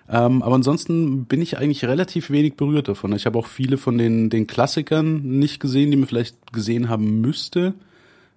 Ähm, 0.08 0.40
aber 0.42 0.54
ansonsten 0.54 1.24
bin 1.24 1.42
ich 1.42 1.58
eigentlich 1.58 1.84
relativ 1.84 2.30
wenig 2.30 2.54
berührt 2.54 2.86
davon. 2.86 3.12
Ich 3.12 3.26
habe 3.26 3.40
auch 3.40 3.48
viele 3.48 3.76
von 3.76 3.98
den, 3.98 4.30
den 4.30 4.46
Klassikern 4.46 5.22
nicht 5.22 5.58
gesehen, 5.58 5.90
die 5.90 5.96
man 5.96 6.06
vielleicht 6.06 6.52
gesehen 6.52 6.88
haben 6.88 7.20
müsste. 7.22 7.74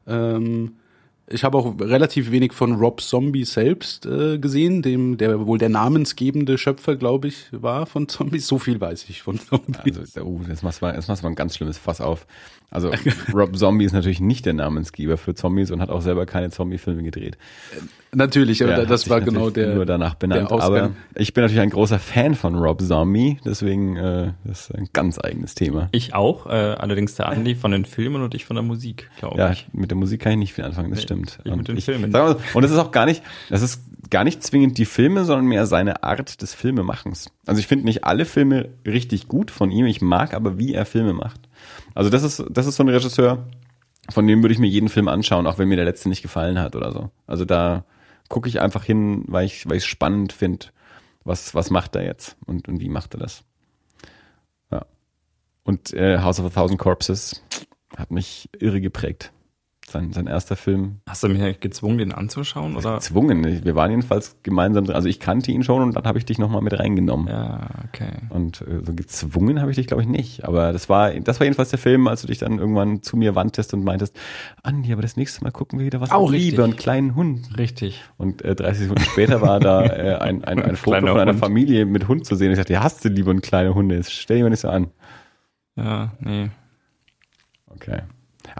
Ähm, 0.08 0.72
ich 1.32 1.44
habe 1.44 1.58
auch 1.58 1.80
relativ 1.80 2.32
wenig 2.32 2.54
von 2.54 2.76
Rob 2.76 3.02
Zombie 3.02 3.46
selbst 3.46 4.06
äh, 4.06 4.38
gesehen, 4.38 4.82
dem 4.82 5.18
der 5.18 5.46
wohl 5.46 5.58
der 5.58 5.70
namensgebende 5.70 6.58
Schöpfer, 6.58 6.96
glaube 6.96 7.28
ich, 7.28 7.48
war 7.52 7.86
von 7.86 8.08
Zombies. 8.08 8.48
So 8.48 8.60
viel 8.60 8.82
weiß 8.82 9.06
ich 9.10 9.22
von 9.22 9.40
Zombies. 9.40 9.98
Also, 9.98 10.22
oh, 10.22 10.42
jetzt 10.48 10.64
machst 10.64 10.82
du 10.82 10.86
mal, 10.86 10.96
jetzt 10.96 11.08
machst 11.08 11.22
du 11.22 11.26
mal 11.26 11.32
ein 11.32 11.36
ganz 11.36 11.56
schlimmes 11.56 11.78
Fass 11.78 12.02
auf. 12.02 12.26
Also, 12.72 12.92
Rob 13.34 13.56
Zombie 13.58 13.86
ist 13.86 13.94
natürlich 13.94 14.20
nicht 14.20 14.46
der 14.46 14.54
Namensgeber 14.54 15.18
für 15.18 15.36
Zombies 15.36 15.72
und 15.72 15.82
hat 15.82 15.90
auch 15.90 16.02
selber 16.02 16.26
keine 16.26 16.50
Zombie-Filme 16.52 17.04
gedreht. 17.04 17.38
Natürlich, 18.14 18.64
aber 18.64 18.76
hat 18.78 18.90
das 18.90 19.10
war 19.10 19.22
genau 19.22 19.50
der 19.50 19.76
nur 19.76 19.86
danach 19.86 20.16
benannt. 20.16 20.52
aber 20.52 20.92
ich 21.16 21.34
bin 21.34 21.44
natürlich 21.44 21.62
ein 21.62 21.70
großer 21.70 22.00
Fan 22.00 22.36
von 22.36 22.56
Rob 22.56 22.82
Zombie, 22.82 23.40
deswegen 23.46 23.96
äh, 23.98 24.32
das 24.44 24.70
ist 24.70 24.76
ein 24.76 24.88
ganz 24.94 25.20
eigenes 25.24 25.56
Thema. 25.56 25.90
ich 25.92 26.14
auch, 26.16 26.46
äh, 26.48 26.50
allerdings 26.50 27.16
der 27.16 27.30
Andi 27.30 27.56
von 27.56 27.72
den 27.72 27.86
Filmen 27.86 28.22
und 28.24 28.34
ich 28.36 28.46
von 28.46 28.56
der 28.56 28.64
Musik, 28.64 29.10
glaube 29.20 29.38
Ja, 29.38 29.52
ich. 29.52 29.68
mit 29.74 29.92
der 29.92 29.98
Musik 29.98 30.22
kann 30.22 30.32
ich 30.34 30.38
nicht 30.40 30.54
viel 30.54 30.66
anfangen, 30.66 30.90
das 30.90 31.00
Nee, 31.00 31.04
stimmt. 31.04 31.40
ich 31.44 31.56
mit 31.56 31.68
den 31.68 31.78
ich, 31.78 31.86
Filmen. 31.86 32.12
Sag 32.12 32.24
mal, 32.28 32.38
und 32.54 32.64
es 32.64 32.72
ist 32.72 32.78
auch 32.78 32.92
gar 32.92 33.06
nicht, 33.06 33.22
das 33.50 33.62
ist 33.62 33.84
gar 34.10 34.24
nicht 34.24 34.42
zwingend 34.44 34.78
die 34.78 34.86
Filme, 34.86 35.24
sondern 35.26 35.46
mehr 35.46 35.66
seine 35.68 36.04
Art 36.04 36.42
des 36.42 36.54
Filmemachens. 36.56 37.30
Also 37.46 37.60
ich 37.60 37.68
finde 37.68 37.86
nicht 37.86 38.04
alle 38.06 38.26
Filme 38.26 38.70
richtig 38.88 39.28
gut 39.28 39.52
von 39.52 39.70
ihm, 39.72 39.86
ich 39.86 40.02
mag 40.02 40.34
aber, 40.34 40.58
wie 40.58 40.74
er 40.74 40.86
Filme 40.86 41.14
macht. 41.14 41.42
Also 41.94 42.10
das 42.10 42.24
ist, 42.24 42.44
das 42.50 42.66
ist 42.66 42.78
so 42.78 42.84
ein 42.84 42.90
Regisseur, 42.90 43.46
von 44.10 44.26
dem 44.26 44.42
würde 44.42 44.54
ich 44.54 44.60
mir 44.60 44.68
jeden 44.68 44.90
Film 44.90 45.08
anschauen, 45.08 45.46
auch 45.46 45.60
wenn 45.60 45.68
mir 45.68 45.76
der 45.76 45.86
letzte 45.86 46.10
nicht 46.10 46.24
gefallen 46.24 46.58
hat 46.60 46.76
oder 46.76 46.92
so. 46.92 47.12
Also 47.28 47.46
da 47.46 47.84
gucke 48.30 48.48
ich 48.48 48.62
einfach 48.62 48.84
hin, 48.84 49.24
weil 49.28 49.46
ich 49.46 49.66
ich 49.66 49.86
spannend 49.86 50.32
finde, 50.32 50.68
was, 51.24 51.54
was 51.54 51.70
macht 51.70 51.96
er 51.96 52.06
jetzt 52.06 52.38
und, 52.46 52.68
und 52.68 52.80
wie 52.80 52.90
macht 52.90 53.16
er 53.16 53.20
das. 53.20 53.44
Ja. 54.72 54.86
Und 55.64 55.94
äh, 55.94 56.20
House 56.20 56.40
of 56.40 56.46
a 56.46 56.50
Thousand 56.50 56.80
Corpses 56.80 57.44
hat 57.98 58.12
mich 58.12 58.50
irre 58.58 58.82
geprägt. 58.82 59.34
Sein, 59.90 60.14
sein 60.14 60.28
erster 60.28 60.56
Film. 60.56 60.98
Hast 61.08 61.24
du 61.24 61.30
mich 61.30 61.60
gezwungen, 61.60 61.98
den 61.98 62.12
anzuschauen? 62.12 62.76
Oder? 62.76 62.96
Gezwungen. 62.96 63.64
Wir 63.64 63.76
waren 63.76 63.92
jedenfalls 63.92 64.38
gemeinsam 64.44 64.86
drin. 64.86 64.96
Also 64.96 65.08
ich 65.08 65.20
kannte 65.20 65.52
ihn 65.52 65.64
schon 65.64 65.82
und 65.82 65.96
dann 65.96 66.04
habe 66.04 66.18
ich 66.18 66.26
dich 66.26 66.38
nochmal 66.38 66.62
mit 66.62 66.78
reingenommen. 66.78 67.28
Ja, 67.28 67.70
okay. 67.88 68.12
Und 68.30 68.62
äh, 68.62 68.84
so 68.84 68.94
gezwungen 68.94 69.62
habe 69.62 69.72
ich 69.72 69.78
dich, 69.78 69.88
glaube 69.88 70.04
ich, 70.04 70.10
nicht. 70.10 70.46
Aber 70.46 70.72
das 70.72 70.90
war, 70.90 71.12
das 71.12 71.40
war 71.40 71.46
jedenfalls 71.46 71.70
der 71.70 71.80
Film, 71.80 72.08
als 72.08 72.22
du 72.22 72.28
dich 72.28 72.38
dann 72.38 72.60
irgendwann 72.60 73.02
zu 73.02 73.18
mir 73.18 73.36
wandtest 73.36 73.74
und 73.74 73.84
meintest, 73.84 74.18
Andi, 74.64 74.94
aber 74.94 75.02
das 75.02 75.18
nächste 75.18 75.44
Mal 75.44 75.52
gucken 75.52 75.80
wir 75.80 75.86
wieder 75.86 76.02
was 76.02 76.12
Auch 76.12 76.32
Liebe 76.32 76.64
und 76.64 76.78
kleinen 76.78 77.16
Hund. 77.16 77.58
Richtig. 77.58 78.04
Und 78.18 78.44
äh, 78.44 78.56
30 78.56 78.84
Sekunden 78.84 79.04
später 79.04 79.42
war 79.42 79.60
da 79.60 79.86
äh, 79.86 80.16
ein, 80.16 80.44
ein, 80.44 80.62
ein 80.62 80.76
Foto 80.76 80.98
Kleiner 80.98 81.12
von 81.12 81.22
einer 81.22 81.32
Hund. 81.32 81.40
Familie 81.40 81.86
mit 81.86 82.08
Hund 82.08 82.26
zu 82.26 82.36
sehen. 82.36 82.52
Ich 82.52 82.58
dachte, 82.58 82.74
ja, 82.74 82.84
hast 82.84 83.04
du 83.04 83.10
Liebe 83.10 83.30
und 83.30 83.42
kleine 83.42 83.74
Hunde? 83.74 83.96
Jetzt 83.96 84.12
stell 84.12 84.38
dich 84.38 84.44
mal 84.44 84.50
nicht 84.50 84.62
so 84.62 84.70
an. 84.70 84.88
Ja, 85.76 86.12
nee. 86.20 86.50
Okay. 87.68 88.02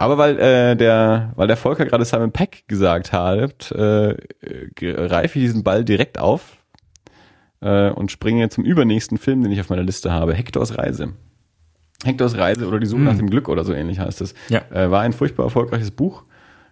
Aber 0.00 0.16
weil 0.16 0.38
äh, 0.38 0.76
der, 0.76 1.32
weil 1.36 1.46
der 1.46 1.58
Volker 1.58 1.84
gerade 1.84 2.06
Simon 2.06 2.32
Peck 2.32 2.64
gesagt 2.68 3.12
hat, 3.12 3.70
äh, 3.72 4.16
greife 4.74 5.38
ich 5.38 5.44
diesen 5.44 5.62
Ball 5.62 5.84
direkt 5.84 6.18
auf 6.18 6.56
äh, 7.60 7.90
und 7.90 8.10
springe 8.10 8.48
zum 8.48 8.64
übernächsten 8.64 9.18
Film, 9.18 9.42
den 9.42 9.52
ich 9.52 9.60
auf 9.60 9.68
meiner 9.68 9.82
Liste 9.82 10.10
habe. 10.10 10.32
Hectors 10.32 10.78
Reise. 10.78 11.12
Hectors 12.02 12.38
Reise 12.38 12.66
oder 12.66 12.80
die 12.80 12.86
Suche 12.86 13.02
Mm. 13.02 13.04
nach 13.04 13.16
dem 13.18 13.28
Glück 13.28 13.50
oder 13.50 13.62
so 13.62 13.74
ähnlich 13.74 13.98
heißt 13.98 14.22
es. 14.22 14.32
Ja. 14.48 14.62
Äh, 14.70 14.90
war 14.90 15.02
ein 15.02 15.12
furchtbar 15.12 15.44
erfolgreiches 15.44 15.90
Buch, 15.90 16.22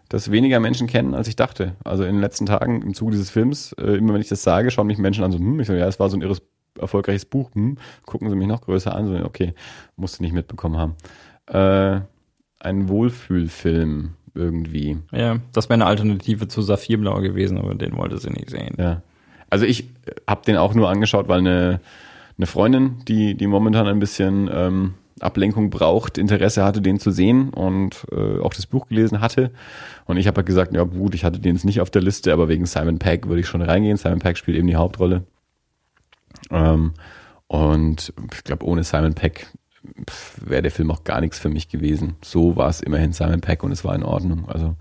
das 0.08 0.30
weniger 0.30 0.58
Menschen 0.58 0.86
kennen, 0.86 1.12
als 1.14 1.28
ich 1.28 1.36
dachte. 1.36 1.74
Also 1.84 2.04
in 2.04 2.14
den 2.14 2.22
letzten 2.22 2.46
Tagen 2.46 2.80
im 2.80 2.94
Zuge 2.94 3.10
dieses 3.10 3.28
Films, 3.28 3.74
äh, 3.74 3.98
immer 3.98 4.14
wenn 4.14 4.22
ich 4.22 4.28
das 4.30 4.42
sage, 4.42 4.70
schauen 4.70 4.86
mich 4.86 4.96
Menschen 4.96 5.22
an 5.22 5.32
so, 5.32 5.38
hm, 5.38 5.60
ich 5.60 5.66
so, 5.66 5.74
ja, 5.74 5.86
es 5.86 6.00
war 6.00 6.08
so 6.08 6.16
ein 6.16 6.22
irres 6.22 6.40
erfolgreiches 6.80 7.26
Buch, 7.26 7.50
hm, 7.54 7.76
gucken 8.06 8.30
sie 8.30 8.36
mich 8.36 8.48
noch 8.48 8.62
größer 8.62 8.94
an, 8.94 9.06
so, 9.06 9.22
okay, 9.22 9.52
musste 9.96 10.22
nicht 10.22 10.32
mitbekommen 10.32 10.78
haben. 10.78 10.94
Äh, 11.46 12.00
ein 12.60 12.88
Wohlfühlfilm 12.88 14.14
irgendwie. 14.34 14.98
Ja, 15.12 15.38
das 15.52 15.68
wäre 15.68 15.74
eine 15.74 15.86
Alternative 15.86 16.48
zu 16.48 16.62
Saphirblau 16.62 17.20
gewesen, 17.20 17.58
aber 17.58 17.74
den 17.74 17.96
wollte 17.96 18.18
sie 18.18 18.30
nicht 18.30 18.50
sehen. 18.50 18.74
Ja. 18.78 19.02
Also 19.50 19.64
ich 19.64 19.88
habe 20.26 20.44
den 20.44 20.56
auch 20.56 20.74
nur 20.74 20.88
angeschaut, 20.88 21.28
weil 21.28 21.38
eine, 21.38 21.80
eine 22.36 22.46
Freundin, 22.46 22.96
die, 23.06 23.34
die 23.34 23.46
momentan 23.46 23.86
ein 23.86 23.98
bisschen 23.98 24.48
ähm, 24.52 24.94
Ablenkung 25.20 25.70
braucht, 25.70 26.18
Interesse 26.18 26.64
hatte, 26.64 26.80
den 26.80 27.00
zu 27.00 27.10
sehen 27.10 27.50
und 27.50 28.06
äh, 28.12 28.40
auch 28.40 28.54
das 28.54 28.66
Buch 28.66 28.88
gelesen 28.88 29.20
hatte. 29.20 29.50
Und 30.04 30.16
ich 30.16 30.26
habe 30.26 30.36
halt 30.36 30.46
gesagt, 30.46 30.74
ja 30.74 30.84
gut, 30.84 31.14
ich 31.14 31.24
hatte 31.24 31.40
den 31.40 31.56
jetzt 31.56 31.64
nicht 31.64 31.80
auf 31.80 31.90
der 31.90 32.02
Liste, 32.02 32.32
aber 32.32 32.48
wegen 32.48 32.66
Simon 32.66 32.98
Pegg 32.98 33.28
würde 33.28 33.40
ich 33.40 33.46
schon 33.46 33.62
reingehen. 33.62 33.96
Simon 33.96 34.20
Pegg 34.20 34.38
spielt 34.38 34.56
eben 34.56 34.68
die 34.68 34.76
Hauptrolle. 34.76 35.24
Ähm, 36.50 36.92
und 37.46 38.12
ich 38.32 38.44
glaube, 38.44 38.66
ohne 38.66 38.84
Simon 38.84 39.14
Pegg 39.14 39.46
wäre 40.44 40.62
der 40.62 40.70
Film 40.70 40.90
auch 40.90 41.04
gar 41.04 41.20
nichts 41.20 41.38
für 41.38 41.48
mich 41.48 41.68
gewesen. 41.68 42.16
So 42.22 42.56
war 42.56 42.68
es 42.68 42.80
immerhin 42.80 43.12
Simon 43.12 43.40
Pegg 43.40 43.64
und 43.64 43.72
es 43.72 43.84
war 43.84 43.94
in 43.94 44.02
Ordnung. 44.02 44.48
Also 44.48 44.74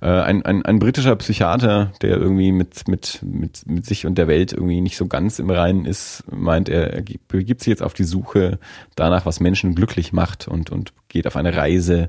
äh, 0.00 0.06
ein, 0.06 0.44
ein, 0.44 0.64
ein 0.64 0.78
britischer 0.78 1.16
Psychiater, 1.16 1.92
der 2.02 2.16
irgendwie 2.16 2.52
mit, 2.52 2.86
mit, 2.86 3.20
mit, 3.22 3.66
mit 3.66 3.84
sich 3.84 4.06
und 4.06 4.16
der 4.16 4.28
Welt 4.28 4.52
irgendwie 4.52 4.80
nicht 4.80 4.96
so 4.96 5.06
ganz 5.06 5.38
im 5.38 5.50
Reinen 5.50 5.84
ist, 5.84 6.24
meint 6.30 6.68
er, 6.68 7.02
gi- 7.02 7.20
begibt 7.26 7.62
sich 7.62 7.70
jetzt 7.72 7.82
auf 7.82 7.94
die 7.94 8.04
Suche 8.04 8.58
danach, 8.94 9.26
was 9.26 9.40
Menschen 9.40 9.74
glücklich 9.74 10.12
macht 10.12 10.46
und, 10.46 10.70
und 10.70 10.92
geht 11.08 11.26
auf 11.26 11.36
eine 11.36 11.56
Reise 11.56 12.08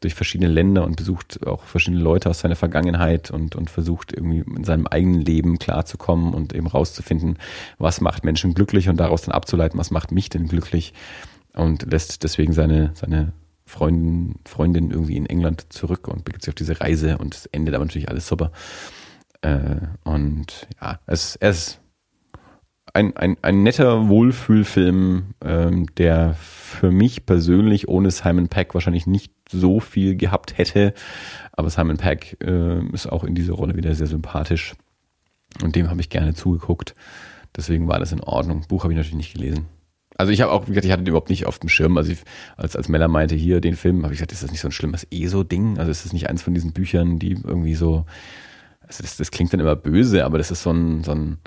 durch 0.00 0.14
verschiedene 0.14 0.50
Länder 0.50 0.84
und 0.84 0.96
besucht 0.96 1.44
auch 1.44 1.64
verschiedene 1.64 2.00
Leute 2.02 2.30
aus 2.30 2.40
seiner 2.40 2.54
Vergangenheit 2.54 3.32
und, 3.32 3.56
und 3.56 3.68
versucht 3.68 4.12
irgendwie 4.12 4.44
in 4.56 4.62
seinem 4.62 4.86
eigenen 4.86 5.20
Leben 5.20 5.58
klarzukommen 5.58 6.34
und 6.34 6.54
eben 6.54 6.68
rauszufinden, 6.68 7.38
was 7.78 8.00
macht 8.00 8.24
Menschen 8.24 8.54
glücklich 8.54 8.88
und 8.88 8.96
daraus 8.98 9.22
dann 9.22 9.34
abzuleiten, 9.34 9.78
was 9.78 9.90
macht 9.90 10.12
mich 10.12 10.28
denn 10.28 10.46
glücklich 10.46 10.92
und 11.58 11.90
lässt 11.90 12.22
deswegen 12.22 12.52
seine, 12.52 12.92
seine 12.94 13.32
Freundin, 13.66 14.36
Freundin 14.46 14.90
irgendwie 14.90 15.16
in 15.16 15.26
England 15.26 15.72
zurück 15.72 16.08
und 16.08 16.24
begibt 16.24 16.44
sich 16.44 16.52
auf 16.52 16.54
diese 16.54 16.80
Reise 16.80 17.18
und 17.18 17.34
es 17.34 17.46
endet 17.46 17.74
aber 17.74 17.84
natürlich 17.84 18.08
alles 18.08 18.26
super. 18.26 18.52
Äh, 19.42 19.76
und 20.04 20.68
ja, 20.80 20.98
es, 21.06 21.36
es 21.36 21.58
ist 21.58 21.80
ein, 22.94 23.16
ein, 23.16 23.36
ein 23.42 23.62
netter 23.62 24.08
Wohlfühlfilm, 24.08 25.34
ähm, 25.44 25.86
der 25.96 26.34
für 26.34 26.90
mich 26.90 27.26
persönlich 27.26 27.88
ohne 27.88 28.10
Simon 28.10 28.48
Peck 28.48 28.74
wahrscheinlich 28.74 29.06
nicht 29.06 29.32
so 29.50 29.80
viel 29.80 30.16
gehabt 30.16 30.56
hätte. 30.58 30.94
Aber 31.52 31.70
Simon 31.70 31.96
Peck 31.96 32.36
äh, 32.42 32.84
ist 32.92 33.06
auch 33.06 33.24
in 33.24 33.34
dieser 33.34 33.54
Rolle 33.54 33.76
wieder 33.76 33.94
sehr 33.94 34.06
sympathisch. 34.06 34.74
Und 35.62 35.76
dem 35.76 35.90
habe 35.90 36.00
ich 36.00 36.10
gerne 36.10 36.34
zugeguckt. 36.34 36.94
Deswegen 37.56 37.88
war 37.88 37.98
das 37.98 38.12
in 38.12 38.20
Ordnung. 38.20 38.64
Buch 38.68 38.84
habe 38.84 38.92
ich 38.92 38.96
natürlich 38.96 39.16
nicht 39.16 39.34
gelesen. 39.34 39.66
Also 40.18 40.32
ich 40.32 40.42
habe 40.42 40.50
auch, 40.50 40.64
wie 40.64 40.70
gesagt, 40.70 40.84
ich 40.84 40.90
hatte 40.90 41.04
den 41.04 41.10
überhaupt 41.10 41.30
nicht 41.30 41.46
auf 41.46 41.60
dem 41.60 41.68
Schirm. 41.68 41.96
Also 41.96 42.10
ich, 42.10 42.18
als, 42.56 42.74
als 42.74 42.88
Mella 42.88 43.06
meinte, 43.06 43.36
hier 43.36 43.60
den 43.60 43.76
Film, 43.76 44.02
habe 44.02 44.12
ich 44.12 44.18
gesagt, 44.18 44.32
ist 44.32 44.42
das 44.42 44.50
nicht 44.50 44.60
so 44.60 44.68
ein 44.68 44.72
schlimmes 44.72 45.06
ESO-Ding? 45.12 45.78
Also 45.78 45.92
ist 45.92 46.04
das 46.04 46.12
nicht 46.12 46.28
eins 46.28 46.42
von 46.42 46.54
diesen 46.54 46.72
Büchern, 46.72 47.20
die 47.20 47.32
irgendwie 47.32 47.76
so, 47.76 48.04
also 48.80 49.02
das, 49.02 49.16
das 49.16 49.30
klingt 49.30 49.52
dann 49.52 49.60
immer 49.60 49.76
böse, 49.76 50.24
aber 50.24 50.36
das 50.36 50.50
ist 50.50 50.64
so 50.64 50.70
ein, 50.72 51.04
so 51.04 51.12
ein, 51.12 51.38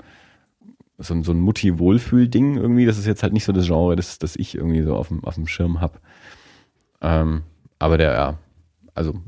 so 0.96 1.12
ein, 1.12 1.22
so 1.22 1.32
ein 1.32 1.40
Mutti-Wohlfühl-Ding 1.40 2.56
irgendwie. 2.56 2.86
Das 2.86 2.96
ist 2.96 3.06
jetzt 3.06 3.22
halt 3.22 3.34
nicht 3.34 3.44
so 3.44 3.52
das 3.52 3.66
Genre, 3.66 3.94
das, 3.94 4.18
das 4.18 4.36
ich 4.36 4.54
irgendwie 4.54 4.82
so 4.82 4.96
auf 4.96 5.08
dem, 5.08 5.22
auf 5.22 5.34
dem 5.34 5.46
Schirm 5.46 5.82
habe. 5.82 6.00
Ähm, 7.02 7.42
aber 7.78 7.98
der, 7.98 8.12
ja, 8.12 8.38
also 8.94 9.20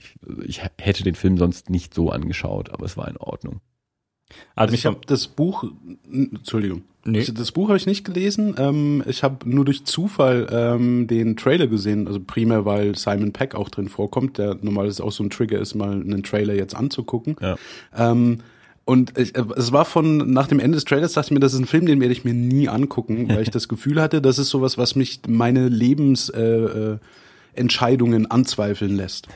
ich, 0.00 0.16
ich 0.46 0.62
hätte 0.78 1.04
den 1.04 1.14
Film 1.14 1.38
sonst 1.38 1.70
nicht 1.70 1.94
so 1.94 2.10
angeschaut, 2.10 2.70
aber 2.70 2.86
es 2.86 2.96
war 2.96 3.06
in 3.06 3.18
Ordnung. 3.18 3.60
Also 4.56 4.72
mich 4.72 4.80
ich 4.80 4.86
habe 4.86 5.00
das 5.06 5.28
Buch, 5.28 5.64
Entschuldigung, 6.10 6.82
Nee. 7.06 7.20
ich, 7.20 7.34
das 7.34 7.52
Buch 7.52 7.68
habe 7.68 7.76
ich 7.76 7.86
nicht 7.86 8.04
gelesen. 8.04 8.54
Ähm, 8.58 9.02
ich 9.06 9.22
habe 9.22 9.48
nur 9.48 9.64
durch 9.64 9.84
Zufall 9.84 10.46
ähm, 10.50 11.06
den 11.06 11.36
Trailer 11.36 11.66
gesehen, 11.66 12.06
also 12.06 12.20
primär, 12.20 12.64
weil 12.64 12.96
Simon 12.96 13.32
Peck 13.32 13.54
auch 13.54 13.68
drin 13.68 13.88
vorkommt, 13.88 14.38
der 14.38 14.56
normalerweise 14.60 15.04
auch 15.04 15.12
so 15.12 15.22
ein 15.22 15.30
Trigger 15.30 15.58
ist, 15.58 15.74
mal 15.74 15.92
einen 15.92 16.22
Trailer 16.22 16.54
jetzt 16.54 16.74
anzugucken. 16.74 17.36
Ja. 17.40 17.56
Ähm, 17.96 18.38
und 18.86 19.18
ich, 19.18 19.34
äh, 19.36 19.44
es 19.56 19.72
war 19.72 19.84
von, 19.84 20.32
nach 20.32 20.46
dem 20.46 20.60
Ende 20.60 20.76
des 20.76 20.84
Trailers 20.84 21.12
dachte 21.12 21.28
ich 21.28 21.30
mir, 21.32 21.40
das 21.40 21.54
ist 21.54 21.60
ein 21.60 21.66
Film, 21.66 21.86
den 21.86 22.00
werde 22.00 22.12
ich 22.12 22.24
mir 22.24 22.34
nie 22.34 22.68
angucken, 22.68 23.28
weil 23.28 23.42
ich 23.42 23.50
das 23.50 23.68
Gefühl 23.68 24.00
hatte, 24.00 24.20
das 24.20 24.38
ist 24.38 24.50
sowas, 24.50 24.78
was 24.78 24.94
mich 24.94 25.20
meine 25.26 25.68
Lebensentscheidungen 25.68 26.98
äh, 27.00 27.58
Entscheidungen 27.60 28.30
anzweifeln 28.30 28.96
lässt. 28.96 29.28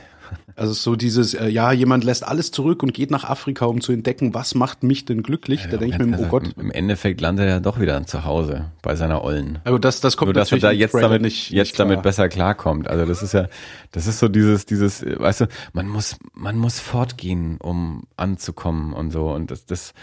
Also 0.55 0.73
so 0.73 0.95
dieses, 0.95 1.33
äh, 1.33 1.47
ja, 1.47 1.71
jemand 1.71 2.03
lässt 2.03 2.27
alles 2.27 2.51
zurück 2.51 2.83
und 2.83 2.93
geht 2.93 3.11
nach 3.11 3.23
Afrika, 3.23 3.65
um 3.65 3.81
zu 3.81 3.91
entdecken, 3.91 4.33
was 4.33 4.55
macht 4.55 4.83
mich 4.83 5.05
denn 5.05 5.23
glücklich. 5.23 5.67
da 5.69 5.77
denke 5.77 5.97
ich 5.97 6.05
mir, 6.05 6.17
oh 6.17 6.17
Also, 6.17 6.27
Gott. 6.27 6.53
Im 6.57 6.71
Endeffekt 6.71 7.21
landet 7.21 7.47
er 7.47 7.59
doch 7.61 7.79
wieder 7.79 8.05
zu 8.05 8.25
Hause 8.25 8.65
bei 8.81 8.95
seiner 8.95 9.23
Ollen. 9.23 9.59
Aber 9.63 9.79
das, 9.79 10.01
das 10.01 10.17
kommt 10.17 10.27
Nur 10.27 10.33
dass 10.33 10.51
er 10.51 10.59
da 10.59 10.71
jetzt 10.71 10.93
damit 10.93 11.21
nicht, 11.21 11.51
jetzt 11.51 11.67
nicht 11.67 11.79
damit 11.79 12.01
besser 12.01 12.29
klarkommt. 12.29 12.87
Also 12.87 13.05
das 13.05 13.23
ist 13.23 13.33
ja, 13.33 13.47
das 13.91 14.07
ist 14.07 14.19
so 14.19 14.27
dieses, 14.27 14.65
dieses, 14.65 15.01
äh, 15.01 15.19
weißt 15.19 15.41
du, 15.41 15.45
man 15.73 15.87
muss, 15.87 16.17
man 16.33 16.57
muss 16.57 16.79
fortgehen, 16.79 17.57
um 17.59 18.03
anzukommen 18.17 18.93
und 18.93 19.11
so. 19.11 19.31
Und 19.31 19.51
das, 19.51 19.65
das, 19.65 19.93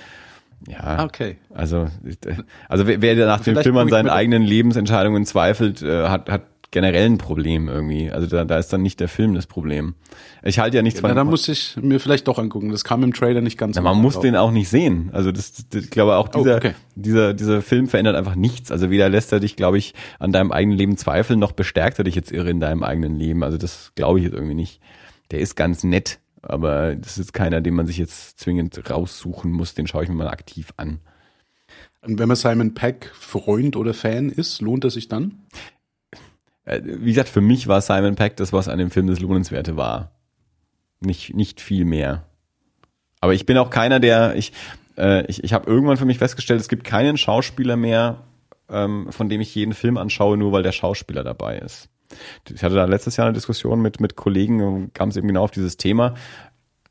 ja. 0.66 1.04
Okay. 1.04 1.36
Also, 1.54 1.88
also 2.68 2.86
wer, 2.86 3.00
wer 3.00 3.26
nach 3.26 3.40
dem 3.40 3.56
Film 3.56 3.76
an 3.76 3.88
seinen 3.88 4.08
eigenen 4.08 4.42
Lebensentscheidungen 4.42 5.26
zweifelt, 5.26 5.82
äh, 5.82 6.08
hat, 6.08 6.30
hat 6.30 6.42
generell 6.70 7.06
ein 7.06 7.18
Problem 7.18 7.68
irgendwie. 7.68 8.10
Also 8.10 8.26
da, 8.26 8.44
da 8.44 8.58
ist 8.58 8.72
dann 8.72 8.82
nicht 8.82 9.00
der 9.00 9.08
Film 9.08 9.34
das 9.34 9.46
Problem. 9.46 9.94
Ich 10.42 10.58
halte 10.58 10.76
ja 10.76 10.82
nichts 10.82 11.00
Na, 11.02 11.08
von. 11.08 11.16
da 11.16 11.24
muss 11.24 11.48
ich 11.48 11.76
mir 11.80 12.00
vielleicht 12.00 12.26
doch 12.28 12.38
angucken. 12.38 12.70
Das 12.70 12.84
kam 12.84 13.02
im 13.02 13.12
Trailer 13.14 13.40
nicht 13.40 13.56
ganz 13.58 13.76
Na, 13.76 13.82
so 13.82 13.84
man 13.88 13.98
muss 14.00 14.14
drauf. 14.14 14.22
den 14.22 14.36
auch 14.36 14.50
nicht 14.50 14.68
sehen. 14.68 15.10
Also 15.12 15.32
das, 15.32 15.52
das 15.70 15.84
ich 15.84 15.90
glaube 15.90 16.16
auch 16.16 16.28
Oh, 16.34 16.38
dieser, 16.38 16.56
okay. 16.56 16.74
dieser, 16.94 17.34
dieser 17.34 17.62
Film 17.62 17.88
verändert 17.88 18.16
einfach 18.16 18.34
nichts. 18.34 18.70
Also 18.70 18.90
weder 18.90 19.08
lässt 19.08 19.32
er 19.32 19.40
dich, 19.40 19.56
glaube 19.56 19.78
ich, 19.78 19.94
an 20.18 20.32
deinem 20.32 20.52
eigenen 20.52 20.76
Leben 20.76 20.96
zweifeln, 20.96 21.38
noch 21.38 21.52
bestärkt 21.52 21.98
er 21.98 22.04
dich 22.04 22.14
jetzt 22.14 22.32
irre 22.32 22.50
in 22.50 22.60
deinem 22.60 22.82
eigenen 22.82 23.16
Leben. 23.16 23.42
Also 23.44 23.58
das 23.58 23.92
glaube 23.94 24.18
ich 24.18 24.24
jetzt 24.24 24.34
irgendwie 24.34 24.54
nicht. 24.54 24.80
Der 25.30 25.40
ist 25.40 25.54
ganz 25.56 25.82
nett, 25.84 26.18
aber 26.42 26.94
das 26.96 27.18
ist 27.18 27.32
keiner, 27.32 27.60
den 27.60 27.74
man 27.74 27.86
sich 27.86 27.98
jetzt 27.98 28.38
zwingend 28.40 28.90
raussuchen 28.90 29.50
muss. 29.50 29.74
Den 29.74 29.86
schaue 29.86 30.02
ich 30.04 30.08
mir 30.08 30.14
mal 30.16 30.28
aktiv 30.28 30.72
an. 30.76 31.00
Und 32.02 32.18
wenn 32.20 32.28
man 32.28 32.36
Simon 32.36 32.74
Peck 32.74 33.10
Freund 33.14 33.74
oder 33.74 33.92
Fan 33.92 34.28
ist, 34.28 34.60
lohnt 34.60 34.84
er 34.84 34.90
sich 34.90 35.08
dann? 35.08 35.40
Äh, 36.66 36.82
Wie 36.84 37.12
gesagt, 37.12 37.30
für 37.30 37.40
mich 37.40 37.66
war 37.66 37.80
Simon 37.80 38.16
Peck 38.16 38.36
das, 38.36 38.52
was 38.52 38.68
an 38.68 38.78
dem 38.78 38.90
Film 38.90 39.06
das 39.06 39.20
Lohnenswerte 39.20 39.76
war. 39.76 40.10
Nicht, 41.00 41.34
nicht 41.34 41.60
viel 41.60 41.84
mehr. 41.84 42.24
Aber 43.20 43.32
ich 43.32 43.46
bin 43.46 43.56
auch 43.56 43.70
keiner, 43.70 43.98
der, 43.98 44.36
ich, 44.36 44.52
äh, 44.98 45.24
ich, 45.26 45.42
ich 45.42 45.52
habe 45.54 45.68
irgendwann 45.68 45.96
für 45.96 46.04
mich 46.04 46.18
festgestellt, 46.18 46.60
es 46.60 46.68
gibt 46.68 46.84
keinen 46.84 47.16
Schauspieler 47.16 47.76
mehr, 47.76 48.24
ähm, 48.68 49.08
von 49.10 49.28
dem 49.28 49.40
ich 49.40 49.54
jeden 49.54 49.74
Film 49.74 49.96
anschaue, 49.96 50.36
nur 50.36 50.52
weil 50.52 50.62
der 50.62 50.72
Schauspieler 50.72 51.24
dabei 51.24 51.58
ist. 51.58 51.88
Ich 52.48 52.62
hatte 52.62 52.74
da 52.74 52.84
letztes 52.84 53.16
Jahr 53.16 53.26
eine 53.26 53.34
Diskussion 53.34 53.80
mit, 53.80 54.00
mit 54.00 54.16
Kollegen, 54.16 54.92
kam 54.92 55.08
es 55.08 55.16
eben 55.16 55.26
genau 55.26 55.42
auf 55.42 55.50
dieses 55.50 55.76
Thema 55.76 56.14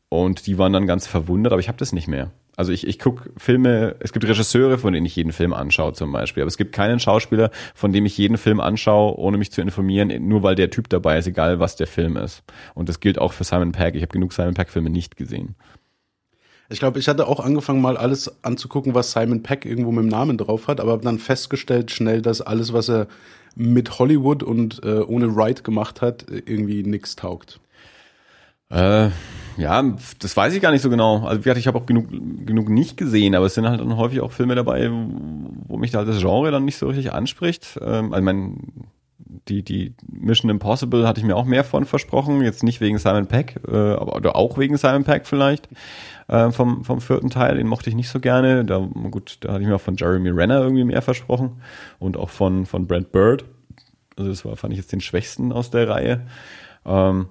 und 0.09 0.45
die 0.47 0.57
waren 0.57 0.73
dann 0.73 0.87
ganz 0.87 1.07
verwundert, 1.07 1.53
aber 1.53 1.59
ich 1.59 1.67
habe 1.67 1.77
das 1.77 1.93
nicht 1.93 2.07
mehr. 2.07 2.31
Also 2.57 2.71
ich, 2.71 2.87
ich 2.87 2.99
gucke 2.99 3.31
Filme, 3.37 3.95
es 3.99 4.13
gibt 4.13 4.25
Regisseure, 4.25 4.77
von 4.77 4.93
denen 4.93 5.05
ich 5.05 5.15
jeden 5.15 5.33
Film 5.33 5.53
anschaue 5.53 5.93
zum 5.93 6.11
Beispiel, 6.11 6.43
aber 6.43 6.47
es 6.47 6.57
gibt 6.57 6.73
keinen 6.73 6.99
Schauspieler, 6.99 7.51
von 7.73 7.91
dem 7.91 8.05
ich 8.05 8.17
jeden 8.17 8.37
Film 8.37 8.59
anschaue, 8.59 9.17
ohne 9.17 9.37
mich 9.37 9.51
zu 9.51 9.61
informieren, 9.61 10.27
nur 10.27 10.43
weil 10.43 10.55
der 10.55 10.69
Typ 10.69 10.89
dabei 10.89 11.17
ist, 11.17 11.27
egal 11.27 11.59
was 11.59 11.75
der 11.75 11.87
Film 11.87 12.17
ist. 12.17 12.43
Und 12.73 12.87
das 12.89 12.99
gilt 12.99 13.19
auch 13.19 13.33
für 13.33 13.43
Simon 13.43 13.71
Pegg. 13.71 13.95
Ich 13.97 14.01
habe 14.01 14.13
genug 14.13 14.33
Simon 14.33 14.53
Pegg-Filme 14.53 14.89
nicht 14.89 15.17
gesehen. 15.17 15.55
Ich 16.69 16.79
glaube, 16.79 16.97
ich 16.97 17.07
hatte 17.07 17.27
auch 17.27 17.39
angefangen, 17.39 17.81
mal 17.81 17.95
alles 17.97 18.43
anzugucken, 18.43 18.95
was 18.95 19.11
Simon 19.11 19.43
Peck 19.43 19.65
irgendwo 19.65 19.91
mit 19.91 20.03
dem 20.03 20.09
Namen 20.09 20.37
drauf 20.37 20.67
hat, 20.67 20.79
aber 20.79 20.93
habe 20.93 21.03
dann 21.03 21.19
festgestellt 21.19 21.91
schnell, 21.91 22.21
dass 22.21 22.41
alles, 22.41 22.73
was 22.73 22.89
er 22.89 23.07
mit 23.55 23.99
Hollywood 23.99 24.43
und 24.43 24.83
äh, 24.83 25.01
ohne 25.01 25.35
Wright 25.35 25.63
gemacht 25.63 26.01
hat, 26.01 26.25
irgendwie 26.29 26.83
nix 26.83 27.15
taugt. 27.15 27.59
Äh, 28.69 29.09
ja, 29.57 29.83
das 30.19 30.35
weiß 30.35 30.53
ich 30.53 30.61
gar 30.61 30.71
nicht 30.71 30.81
so 30.81 30.89
genau. 30.89 31.25
Also 31.25 31.39
wie 31.39 31.43
gesagt, 31.43 31.59
ich 31.59 31.67
habe 31.67 31.77
auch 31.77 31.85
genug, 31.85 32.09
genug 32.09 32.69
nicht 32.69 32.97
gesehen, 32.97 33.35
aber 33.35 33.45
es 33.45 33.53
sind 33.53 33.67
halt 33.67 33.79
dann 33.79 33.95
häufig 33.95 34.21
auch 34.21 34.31
Filme 34.31 34.55
dabei, 34.55 34.89
wo 34.91 35.77
mich 35.77 35.91
da 35.91 35.99
halt 35.99 36.09
das 36.09 36.19
Genre 36.19 36.51
dann 36.51 36.65
nicht 36.65 36.77
so 36.77 36.87
richtig 36.87 37.13
anspricht. 37.13 37.79
Ähm, 37.81 38.11
also 38.13 38.23
mein, 38.23 38.89
die, 39.47 39.63
die 39.63 39.93
Mission 40.07 40.49
Impossible 40.49 41.07
hatte 41.07 41.19
ich 41.19 41.25
mir 41.25 41.37
auch 41.37 41.45
mehr 41.45 41.63
von 41.63 41.85
versprochen, 41.85 42.41
jetzt 42.41 42.63
nicht 42.63 42.81
wegen 42.81 42.97
Simon 42.97 43.27
Peck, 43.27 43.61
äh, 43.67 43.93
aber 43.93 44.35
auch 44.35 44.57
wegen 44.57 44.77
Simon 44.77 45.03
Peck 45.03 45.25
vielleicht. 45.25 45.69
Äh, 46.27 46.51
vom, 46.51 46.83
vom 46.83 47.01
vierten 47.01 47.29
Teil, 47.29 47.55
den 47.55 47.67
mochte 47.67 47.89
ich 47.89 47.95
nicht 47.95 48.09
so 48.09 48.19
gerne. 48.19 48.65
Da, 48.65 48.79
gut, 48.79 49.37
da 49.41 49.53
hatte 49.53 49.61
ich 49.61 49.67
mir 49.67 49.75
auch 49.75 49.81
von 49.81 49.95
Jeremy 49.95 50.29
Renner 50.29 50.59
irgendwie 50.61 50.83
mehr 50.83 51.01
versprochen 51.01 51.61
und 51.99 52.17
auch 52.17 52.29
von, 52.29 52.65
von 52.65 52.87
Brad 52.87 53.11
Bird. 53.11 53.45
Also 54.17 54.31
das 54.31 54.43
war, 54.43 54.55
fand 54.55 54.73
ich 54.73 54.79
jetzt 54.79 54.91
den 54.91 55.01
schwächsten 55.01 55.51
aus 55.51 55.69
der 55.69 55.87
Reihe. 55.87 56.25
Ähm, 56.85 57.27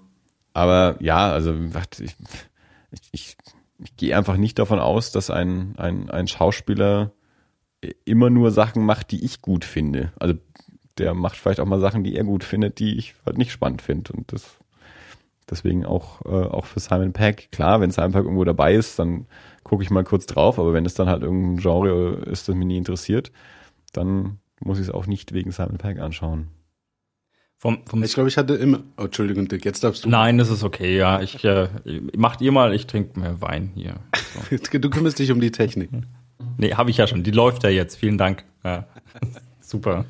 aber 0.54 0.96
ja, 1.00 1.30
also 1.30 1.54
ich, 2.00 2.16
ich, 3.12 3.36
ich, 3.78 3.96
gehe 3.96 4.16
einfach 4.16 4.36
nicht 4.38 4.58
davon 4.58 4.78
aus, 4.78 5.12
dass 5.12 5.28
ein, 5.28 5.74
ein, 5.76 6.08
ein 6.08 6.28
Schauspieler 6.28 7.12
immer 8.06 8.30
nur 8.30 8.50
Sachen 8.50 8.86
macht, 8.86 9.10
die 9.10 9.22
ich 9.24 9.42
gut 9.42 9.64
finde. 9.64 10.12
Also 10.18 10.36
der 10.96 11.12
macht 11.12 11.36
vielleicht 11.36 11.60
auch 11.60 11.66
mal 11.66 11.80
Sachen, 11.80 12.04
die 12.04 12.16
er 12.16 12.24
gut 12.24 12.44
findet, 12.44 12.78
die 12.78 12.96
ich 12.96 13.14
halt 13.26 13.36
nicht 13.36 13.52
spannend 13.52 13.82
finde. 13.82 14.12
Und 14.12 14.32
das 14.32 14.56
deswegen 15.50 15.84
auch, 15.84 16.24
äh, 16.24 16.46
auch 16.46 16.66
für 16.66 16.80
Simon 16.80 17.12
Peck. 17.12 17.50
Klar, 17.52 17.80
wenn 17.80 17.90
Simon 17.90 18.12
Peck 18.12 18.24
irgendwo 18.24 18.44
dabei 18.44 18.74
ist, 18.74 18.98
dann 18.98 19.26
gucke 19.62 19.82
ich 19.82 19.90
mal 19.90 20.04
kurz 20.04 20.26
drauf, 20.26 20.58
aber 20.58 20.72
wenn 20.72 20.86
es 20.86 20.94
dann 20.94 21.08
halt 21.08 21.22
irgendein 21.22 21.58
Genre 21.58 22.22
ist, 22.26 22.48
das 22.48 22.54
mich 22.54 22.66
nie 22.66 22.76
interessiert, 22.76 23.32
dann 23.92 24.38
muss 24.60 24.78
ich 24.78 24.88
es 24.88 24.94
auch 24.94 25.06
nicht 25.06 25.32
wegen 25.32 25.50
Simon 25.50 25.78
Peck 25.78 25.98
anschauen. 25.98 26.48
Vom, 27.64 27.78
vom 27.86 28.02
ich 28.02 28.12
glaube, 28.12 28.28
ich 28.28 28.36
hatte 28.36 28.56
immer. 28.56 28.80
Oh, 28.98 29.04
Entschuldigung, 29.04 29.48
Dick, 29.48 29.64
jetzt 29.64 29.82
darfst 29.82 30.04
du. 30.04 30.10
Nein, 30.10 30.36
das 30.36 30.50
ist 30.50 30.62
okay, 30.62 30.98
ja. 30.98 31.22
Ich 31.22 31.42
äh, 31.46 31.68
macht 32.14 32.42
ihr 32.42 32.52
mal, 32.52 32.74
ich 32.74 32.86
trinke 32.86 33.18
mehr 33.18 33.40
Wein 33.40 33.70
hier. 33.74 33.94
So. 34.50 34.78
du 34.78 34.90
kümmerst 34.90 35.18
dich 35.18 35.32
um 35.32 35.40
die 35.40 35.50
Technik. 35.50 35.88
Nee, 36.58 36.74
habe 36.74 36.90
ich 36.90 36.98
ja 36.98 37.06
schon. 37.06 37.22
Die 37.22 37.30
läuft 37.30 37.62
ja 37.62 37.70
jetzt. 37.70 37.96
Vielen 37.96 38.18
Dank. 38.18 38.44
Ja. 38.64 38.86
Super. 39.62 40.04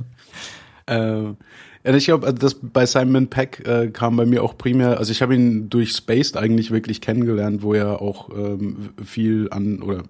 Äh, 0.87 0.97
ja, 0.97 1.95
ich 1.95 2.07
glaube, 2.07 2.27
also 2.27 2.39
das 2.39 2.55
bei 2.61 2.87
Simon 2.87 3.29
Peck 3.29 3.65
äh, 3.69 3.87
kam 3.87 4.17
bei 4.17 4.27
mir 4.27 4.43
auch 4.43 4.59
primär, 4.59 4.99
also 4.99 5.13
ich 5.13 5.23
habe 5.23 5.37
ihn 5.37 5.71
durch 5.71 5.93
Spaced 5.93 6.37
eigentlich 6.37 6.73
wirklich 6.73 7.01
kennengelernt, 7.01 7.63
wo 7.63 7.73
er 7.73 8.03
auch 8.03 8.31
ähm, 8.31 8.91
viel 9.05 9.47
an 9.53 9.81
oder 9.81 10.03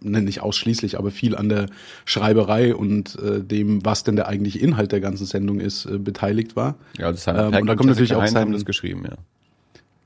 nicht 0.00 0.40
ausschließlich, 0.40 0.98
aber 0.98 1.10
viel 1.10 1.36
an 1.36 1.48
der 1.48 1.66
Schreiberei 2.04 2.74
und 2.74 3.18
äh, 3.18 3.42
dem, 3.42 3.84
was 3.84 4.04
denn 4.04 4.16
der 4.16 4.28
eigentliche 4.28 4.58
Inhalt 4.58 4.92
der 4.92 5.00
ganzen 5.00 5.26
Sendung 5.26 5.60
ist, 5.60 5.86
äh, 5.86 5.98
beteiligt 5.98 6.56
war. 6.56 6.76
Ja, 6.98 7.12
Simon 7.12 7.54
ähm, 7.54 7.60
und 7.62 7.66
da 7.66 7.74
kommt 7.74 7.88
natürlich 7.88 8.14
auch 8.14 8.26
sein, 8.26 8.52
das 8.52 8.64
geschrieben, 8.64 9.04
ja. 9.04 9.16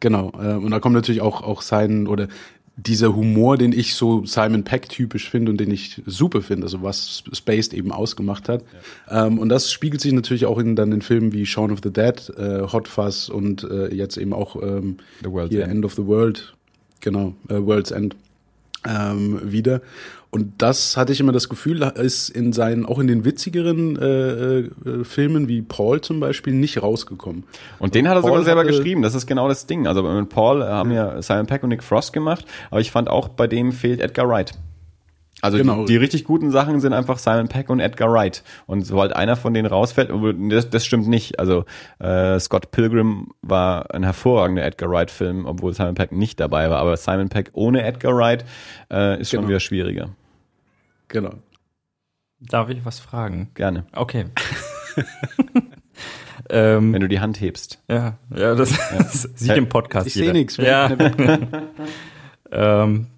Genau, 0.00 0.32
äh, 0.38 0.54
und 0.54 0.70
da 0.70 0.80
kommt 0.80 0.94
natürlich 0.94 1.22
auch 1.22 1.42
auch 1.42 1.62
sein 1.62 2.06
oder 2.06 2.28
dieser 2.76 3.16
Humor, 3.16 3.56
den 3.56 3.72
ich 3.72 3.94
so 3.94 4.26
Simon 4.26 4.62
Peck 4.62 4.90
typisch 4.90 5.30
finde 5.30 5.50
und 5.50 5.58
den 5.58 5.70
ich 5.70 6.02
super 6.04 6.42
finde, 6.42 6.64
also 6.64 6.82
was 6.82 7.24
Spaced 7.32 7.72
eben 7.72 7.90
ausgemacht 7.90 8.50
hat. 8.50 8.64
Ja. 9.10 9.26
Ähm, 9.26 9.38
und 9.38 9.48
das 9.48 9.72
spiegelt 9.72 10.02
sich 10.02 10.12
natürlich 10.12 10.44
auch 10.44 10.58
in 10.58 10.76
dann 10.76 10.92
in 10.92 11.00
Filmen 11.00 11.32
wie 11.32 11.46
Shaun 11.46 11.72
of 11.72 11.80
the 11.82 11.90
Dead, 11.90 12.32
äh, 12.36 12.60
Hot 12.70 12.86
Fuzz 12.86 13.30
und 13.30 13.64
äh, 13.64 13.94
jetzt 13.94 14.18
eben 14.18 14.34
auch 14.34 14.62
ähm, 14.62 14.98
hier 15.22 15.64
End. 15.64 15.72
End 15.76 15.84
of 15.86 15.94
the 15.94 16.06
World, 16.06 16.54
genau, 17.00 17.34
äh, 17.48 17.54
World's 17.54 17.92
End 17.92 18.14
ähm, 18.86 19.40
wieder. 19.44 19.80
Und 20.30 20.54
das 20.58 20.96
hatte 20.96 21.12
ich 21.12 21.20
immer 21.20 21.32
das 21.32 21.48
Gefühl, 21.48 21.82
ist 21.94 22.28
in 22.28 22.52
seinen, 22.52 22.84
auch 22.84 22.98
in 22.98 23.06
den 23.06 23.24
witzigeren 23.24 23.96
äh, 23.96 24.58
äh, 24.58 25.04
Filmen 25.04 25.48
wie 25.48 25.62
Paul 25.62 26.00
zum 26.02 26.20
Beispiel 26.20 26.52
nicht 26.52 26.82
rausgekommen. 26.82 27.44
Und 27.78 27.94
den 27.94 28.06
hat 28.08 28.16
er 28.16 28.20
Paul 28.20 28.32
sogar 28.32 28.44
selber 28.44 28.60
hatte, 28.60 28.72
geschrieben, 28.72 29.02
das 29.02 29.14
ist 29.14 29.26
genau 29.26 29.48
das 29.48 29.66
Ding. 29.66 29.86
Also 29.86 30.02
mit 30.02 30.28
Paul 30.28 30.62
haben 30.62 30.90
ja 30.90 31.22
Simon 31.22 31.46
Peck 31.46 31.62
und 31.62 31.70
Nick 31.70 31.82
Frost 31.82 32.12
gemacht, 32.12 32.44
aber 32.70 32.80
ich 32.80 32.90
fand 32.90 33.08
auch 33.08 33.28
bei 33.28 33.46
dem 33.46 33.72
fehlt 33.72 34.00
Edgar 34.00 34.28
Wright. 34.28 34.52
Also 35.42 35.58
genau. 35.58 35.84
die, 35.84 35.92
die, 35.92 35.96
richtig 35.98 36.24
guten 36.24 36.50
Sachen 36.50 36.80
sind 36.80 36.94
einfach 36.94 37.18
Simon 37.18 37.48
Peck 37.48 37.68
und 37.68 37.78
Edgar 37.78 38.10
Wright. 38.10 38.42
Und 38.66 38.86
sobald 38.86 39.14
einer 39.14 39.36
von 39.36 39.52
denen 39.52 39.66
rausfällt, 39.66 40.10
das, 40.50 40.70
das 40.70 40.86
stimmt 40.86 41.08
nicht. 41.08 41.38
Also 41.38 41.64
äh, 41.98 42.40
Scott 42.40 42.70
Pilgrim 42.70 43.28
war 43.42 43.94
ein 43.94 44.02
hervorragender 44.02 44.64
Edgar 44.64 44.90
Wright-Film, 44.90 45.44
obwohl 45.44 45.74
Simon 45.74 45.94
Peck 45.94 46.12
nicht 46.12 46.40
dabei 46.40 46.70
war. 46.70 46.78
Aber 46.78 46.96
Simon 46.96 47.28
Peck 47.28 47.50
ohne 47.52 47.82
Edgar 47.82 48.16
Wright 48.16 48.44
äh, 48.90 49.20
ist 49.20 49.30
genau. 49.30 49.42
schon 49.42 49.48
wieder 49.48 49.60
schwieriger. 49.60 50.08
Genau. 51.08 51.34
Darf 52.40 52.68
ich 52.70 52.84
was 52.84 52.98
fragen? 52.98 53.50
Gerne. 53.54 53.86
Okay. 53.92 54.26
ähm, 56.50 56.92
Wenn 56.92 57.00
du 57.00 57.08
die 57.08 57.20
Hand 57.20 57.40
hebst. 57.40 57.82
Ja, 57.88 58.18
ja 58.34 58.54
das, 58.54 58.70
ja. 58.70 58.98
das 58.98 59.22
sieht 59.34 59.56
im 59.56 59.68
Podcast 59.68 60.06
Ich 60.06 60.14
sehe 60.14 60.32
nichts. 60.32 60.56
Ja. 60.56 60.90
ähm, 62.50 63.06
äh, 63.06 63.15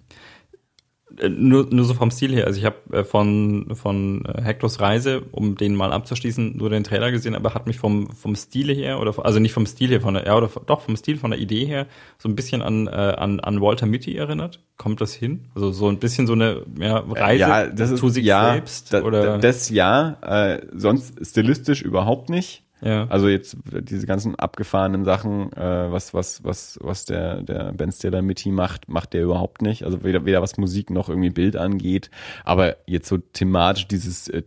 nur, 1.27 1.67
nur 1.71 1.85
so 1.85 1.93
vom 1.93 2.11
Stil 2.11 2.33
her. 2.33 2.47
Also 2.47 2.59
ich 2.59 2.65
habe 2.65 2.77
äh, 2.91 3.03
von, 3.03 3.67
von 3.73 4.23
äh, 4.25 4.41
Hectors 4.41 4.79
Reise, 4.79 5.23
um 5.31 5.55
den 5.55 5.75
mal 5.75 5.91
abzuschließen, 5.91 6.55
nur 6.57 6.69
den 6.69 6.83
Trailer 6.83 7.11
gesehen, 7.11 7.35
aber 7.35 7.53
hat 7.53 7.67
mich 7.67 7.77
vom, 7.77 8.09
vom 8.11 8.35
Stil 8.35 8.73
her, 8.73 8.99
oder 8.99 9.13
also 9.25 9.39
nicht 9.39 9.53
vom 9.53 9.65
Stil 9.65 9.89
her, 9.89 10.01
von 10.01 10.13
der, 10.13 10.25
ja, 10.25 10.37
oder 10.37 10.49
doch 10.65 10.81
vom 10.81 10.95
Stil, 10.95 11.17
von 11.17 11.31
der 11.31 11.39
Idee 11.39 11.65
her, 11.65 11.87
so 12.17 12.29
ein 12.29 12.35
bisschen 12.35 12.61
an, 12.61 12.87
äh, 12.87 12.91
an, 12.91 13.39
an 13.39 13.59
Walter 13.61 13.85
Mitty 13.85 14.15
erinnert. 14.15 14.61
Kommt 14.77 15.01
das 15.01 15.13
hin? 15.13 15.45
Also 15.55 15.71
so 15.71 15.89
ein 15.89 15.99
bisschen 15.99 16.27
so 16.27 16.33
eine 16.33 16.63
ja, 16.79 16.97
Reise 16.99 17.39
ja, 17.41 17.67
das 17.67 17.95
zu 17.95 18.07
ist, 18.07 18.13
sich 18.13 18.25
ja, 18.25 18.53
selbst? 18.53 18.93
Da, 18.93 19.01
oder? 19.01 19.37
Das 19.39 19.69
ja, 19.69 20.17
äh, 20.21 20.61
sonst 20.73 21.25
stilistisch 21.25 21.81
überhaupt 21.81 22.29
nicht. 22.29 22.63
Ja. 22.81 23.07
Also 23.07 23.27
jetzt 23.27 23.57
diese 23.65 24.07
ganzen 24.07 24.35
abgefahrenen 24.35 25.03
Sachen, 25.03 25.51
äh, 25.53 25.91
was 25.91 26.13
was 26.13 26.43
was 26.43 26.79
was 26.81 27.05
der 27.05 27.41
der 27.41 27.73
Ben 27.73 27.91
Stiller 27.91 28.21
Mitty 28.21 28.51
macht, 28.51 28.87
macht 28.87 29.13
der 29.13 29.23
überhaupt 29.23 29.61
nicht. 29.61 29.83
Also 29.83 30.03
weder 30.03 30.25
weder 30.25 30.41
was 30.41 30.57
Musik 30.57 30.89
noch 30.89 31.09
irgendwie 31.09 31.29
Bild 31.29 31.57
angeht, 31.57 32.09
aber 32.45 32.77
jetzt 32.85 33.09
so 33.09 33.17
thematisch 33.17 33.87
dieses 33.87 34.29
äh, 34.29 34.43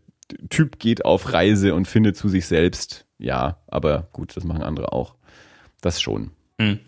Typ 0.49 0.79
geht 0.79 1.05
auf 1.05 1.33
Reise 1.33 1.75
und 1.75 1.89
findet 1.89 2.17
zu 2.17 2.29
sich 2.29 2.47
selbst. 2.47 3.07
Ja, 3.19 3.59
aber 3.69 4.09
gut, 4.13 4.37
das 4.37 4.45
machen 4.45 4.63
andere 4.63 4.93
auch. 4.93 5.15
Das 5.81 6.01
schon. 6.01 6.31
Mhm. 6.59 6.81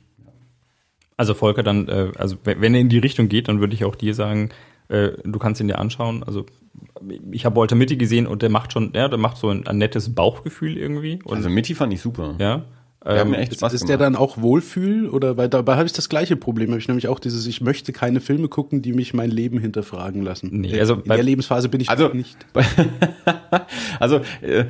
Also 1.16 1.34
Volker 1.34 1.62
dann, 1.62 1.88
äh, 1.88 2.10
also 2.16 2.36
wenn 2.44 2.74
er 2.74 2.80
in 2.80 2.88
die 2.88 2.98
Richtung 2.98 3.28
geht, 3.28 3.48
dann 3.48 3.60
würde 3.60 3.74
ich 3.74 3.84
auch 3.84 3.94
dir 3.94 4.14
sagen, 4.14 4.50
äh, 4.88 5.10
du 5.24 5.38
kannst 5.38 5.60
ihn 5.60 5.68
dir 5.68 5.78
anschauen. 5.78 6.24
Also 6.24 6.46
ich 7.30 7.44
habe 7.44 7.56
Walter 7.56 7.76
Mitty 7.76 7.96
gesehen 7.96 8.26
und 8.26 8.42
der 8.42 8.50
macht 8.50 8.72
schon, 8.72 8.92
ja, 8.94 9.08
der 9.08 9.18
macht 9.18 9.36
so 9.36 9.50
ein, 9.50 9.66
ein 9.66 9.78
nettes 9.78 10.14
Bauchgefühl 10.14 10.76
irgendwie. 10.76 11.18
Und, 11.24 11.36
also 11.36 11.48
Mitty 11.48 11.74
fand 11.74 11.92
ich 11.92 12.00
super. 12.00 12.34
Ja. 12.38 12.64
Der 13.04 13.16
ähm, 13.16 13.32
mir 13.32 13.38
echt 13.38 13.54
Spaß 13.54 13.74
ist, 13.74 13.82
ist 13.82 13.88
der 13.88 13.98
dann 13.98 14.16
auch 14.16 14.40
Wohlfühl 14.40 15.10
oder 15.10 15.36
weil 15.36 15.50
dabei 15.50 15.74
habe 15.76 15.84
ich 15.84 15.92
das 15.92 16.08
gleiche 16.08 16.36
Problem, 16.36 16.70
habe 16.70 16.78
ich 16.78 16.88
nämlich 16.88 17.08
auch 17.08 17.18
dieses 17.18 17.46
ich 17.46 17.60
möchte 17.60 17.92
keine 17.92 18.20
Filme 18.20 18.48
gucken, 18.48 18.80
die 18.80 18.94
mich 18.94 19.12
mein 19.12 19.30
Leben 19.30 19.58
hinterfragen 19.58 20.22
lassen. 20.22 20.48
Nee, 20.52 20.80
also 20.80 20.94
in 20.94 21.04
der 21.04 21.22
Lebensphase 21.22 21.68
bin 21.68 21.82
ich 21.82 21.90
also 21.90 22.08
nicht. 22.08 22.38
also 24.00 24.20
äh, 24.40 24.64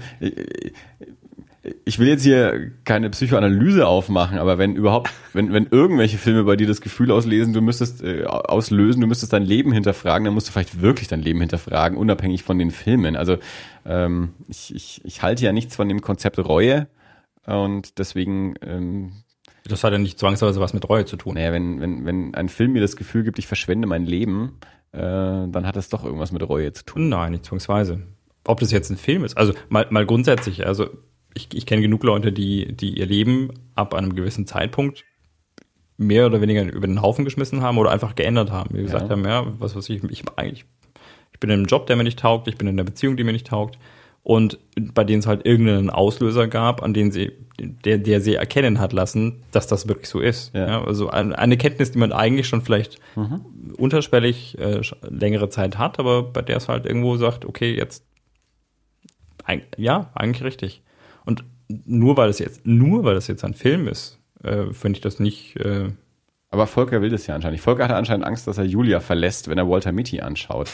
ich 1.87 1.99
will 1.99 2.09
jetzt 2.09 2.23
hier 2.23 2.73
keine 2.85 3.11
Psychoanalyse 3.11 3.87
aufmachen, 3.87 4.39
aber 4.39 4.57
wenn 4.59 4.75
überhaupt, 4.75 5.11
wenn, 5.33 5.53
wenn 5.53 5.67
irgendwelche 5.71 6.17
Filme 6.17 6.45
bei 6.45 6.57
dir 6.57 6.67
das 6.67 6.81
Gefühl 6.81 7.11
auslesen, 7.11 7.53
du 7.53 7.61
müsstest 7.61 8.03
äh, 8.03 8.25
auslösen, 8.25 9.01
du 9.01 9.07
müsstest 9.07 9.33
dein 9.33 9.43
Leben 9.43 9.73
hinterfragen, 9.73 10.25
dann 10.25 10.35
musst 10.35 10.49
du 10.49 10.53
vielleicht 10.53 10.81
wirklich 10.81 11.09
dein 11.09 11.21
Leben 11.21 11.41
hinterfragen, 11.41 11.99
unabhängig 11.99 12.43
von 12.43 12.59
den 12.59 12.71
Filmen. 12.71 13.17
Also 13.17 13.37
ähm, 13.85 14.31
ich, 14.49 14.75
ich, 14.75 15.01
ich 15.05 15.23
halte 15.23 15.45
ja 15.45 15.53
nichts 15.53 15.77
von 15.77 15.89
dem 15.89 16.01
Konzept 16.01 16.39
Reue 16.39 16.89
und 17.47 17.99
deswegen 17.99 18.55
ähm, 18.63 19.13
das 19.67 19.83
hat 19.83 19.93
ja 19.93 19.99
nicht 19.99 20.19
zwangsweise 20.19 20.61
was 20.61 20.75
mit 20.75 20.89
Reue 20.89 21.07
zu 21.07 21.17
tun. 21.17 21.35
Naja, 21.35 21.53
wenn, 21.53 21.81
wenn, 21.81 22.05
wenn 22.05 22.35
ein 22.35 22.49
Film 22.49 22.73
mir 22.73 22.83
das 22.83 22.97
Gefühl 22.97 23.25
gibt, 23.25 23.39
ich 23.39 23.47
verschwende 23.47 23.87
mein 23.87 24.05
Leben, 24.05 24.59
äh, 24.93 24.99
dann 24.99 25.67
hat 25.67 25.77
das 25.77 25.89
doch 25.89 26.05
irgendwas 26.05 26.33
mit 26.33 26.47
Reue 26.47 26.73
zu 26.73 26.85
tun. 26.85 27.09
Nein, 27.09 27.33
nicht 27.33 27.47
zwangsweise. 27.47 28.03
Ob 28.47 28.61
das 28.61 28.73
jetzt 28.73 28.91
ein 28.91 28.99
Film 28.99 29.25
ist, 29.25 29.39
also 29.39 29.55
mal, 29.71 29.87
mal 29.89 30.05
grundsätzlich, 30.05 30.67
also 30.67 30.91
ich, 31.35 31.49
ich 31.53 31.67
kenne 31.67 31.83
genug 31.83 32.05
Leute, 32.05 32.33
die, 32.33 32.73
die 32.73 32.99
ihr 32.99 33.07
Leben 33.07 33.51
ab 33.75 33.95
einem 33.95 34.15
gewissen 34.15 34.47
Zeitpunkt 34.47 35.05
mehr 35.97 36.27
oder 36.27 36.41
weniger 36.41 36.65
über 36.73 36.87
den 36.87 37.03
Haufen 37.03 37.25
geschmissen 37.25 37.63
haben 37.63 37.79
oder 37.79 37.91
einfach 37.91 38.15
geändert 38.15 38.51
haben. 38.51 38.77
Wie 38.77 38.83
gesagt 38.83 39.05
ja. 39.05 39.11
haben, 39.11 39.25
ja, 39.25 39.47
was 39.59 39.77
weiß 39.77 39.89
ich, 39.91 40.03
ich 40.05 40.25
eigentlich, 40.37 40.65
ich 41.33 41.41
bin 41.41 41.51
in 41.51 41.61
einem 41.61 41.67
Job, 41.67 41.87
der 41.87 41.97
mir 41.97 42.05
nicht 42.05 42.19
taugt, 42.19 42.49
ich 42.49 42.57
bin 42.57 42.67
in 42.67 42.75
einer 42.75 42.85
Beziehung, 42.85 43.17
die 43.17 43.25
mir 43.25 43.33
nicht 43.33 43.47
taugt. 43.47 43.79
Und 44.23 44.59
bei 44.75 45.05
denen 45.05 45.21
es 45.21 45.27
halt 45.27 45.45
irgendeinen 45.45 45.91
Auslöser 45.91 46.49
gab, 46.49 46.83
an 46.83 46.95
den 46.95 47.13
sie, 47.13 47.33
der, 47.59 47.99
der 47.99 48.23
sie 48.23 48.37
erkennen 48.37 48.81
hat 48.81 48.95
lassen, 48.95 49.43
dass 49.51 49.67
das 49.67 49.87
wirklich 49.87 50.09
so 50.09 50.19
ist. 50.19 50.55
Ja. 50.55 50.67
ja 50.67 50.85
also 50.85 51.11
eine, 51.11 51.39
eine 51.39 51.59
Kenntnis, 51.59 51.93
die 51.93 51.99
man 51.99 52.11
eigentlich 52.11 52.49
schon 52.49 52.63
vielleicht 52.63 52.99
mhm. 53.17 53.45
unterschwellig 53.77 54.59
äh, 54.59 54.81
längere 55.03 55.51
Zeit 55.51 55.77
hat, 55.77 55.99
aber 55.99 56.23
bei 56.23 56.41
der 56.41 56.57
es 56.57 56.69
halt 56.69 56.87
irgendwo 56.87 57.19
sagt, 57.19 57.45
okay, 57.45 57.77
jetzt, 57.77 58.07
ein, 59.45 59.61
ja, 59.77 60.11
eigentlich 60.15 60.43
richtig. 60.43 60.84
Und 61.25 61.45
nur 61.69 62.17
weil 62.17 62.29
es 62.29 62.39
jetzt, 62.39 62.67
nur 62.67 63.05
weil 63.05 63.15
das 63.15 63.27
jetzt 63.27 63.45
ein 63.45 63.55
Film 63.55 63.89
ist, 63.89 64.19
äh, 64.43 64.73
finde 64.73 64.99
ich 64.99 65.01
das 65.01 65.19
nicht. 65.19 65.57
Äh 65.57 65.91
aber 66.55 66.69
Volker 66.69 67.03
will 67.03 67.11
das 67.11 67.27
ja 67.27 67.35
anscheinend 67.35 67.55
nicht. 67.55 67.65
Volker 67.65 67.83
hatte 67.83 67.97
anscheinend 67.97 68.25
Angst, 68.25 68.47
dass 68.47 68.59
er 68.59 68.65
Julia 68.65 69.01
verlässt, 69.01 69.49
wenn 69.49 69.59
er 69.59 69.69
Walter 69.69 69.91
Mitty 69.91 70.21
anschaut. 70.21 70.71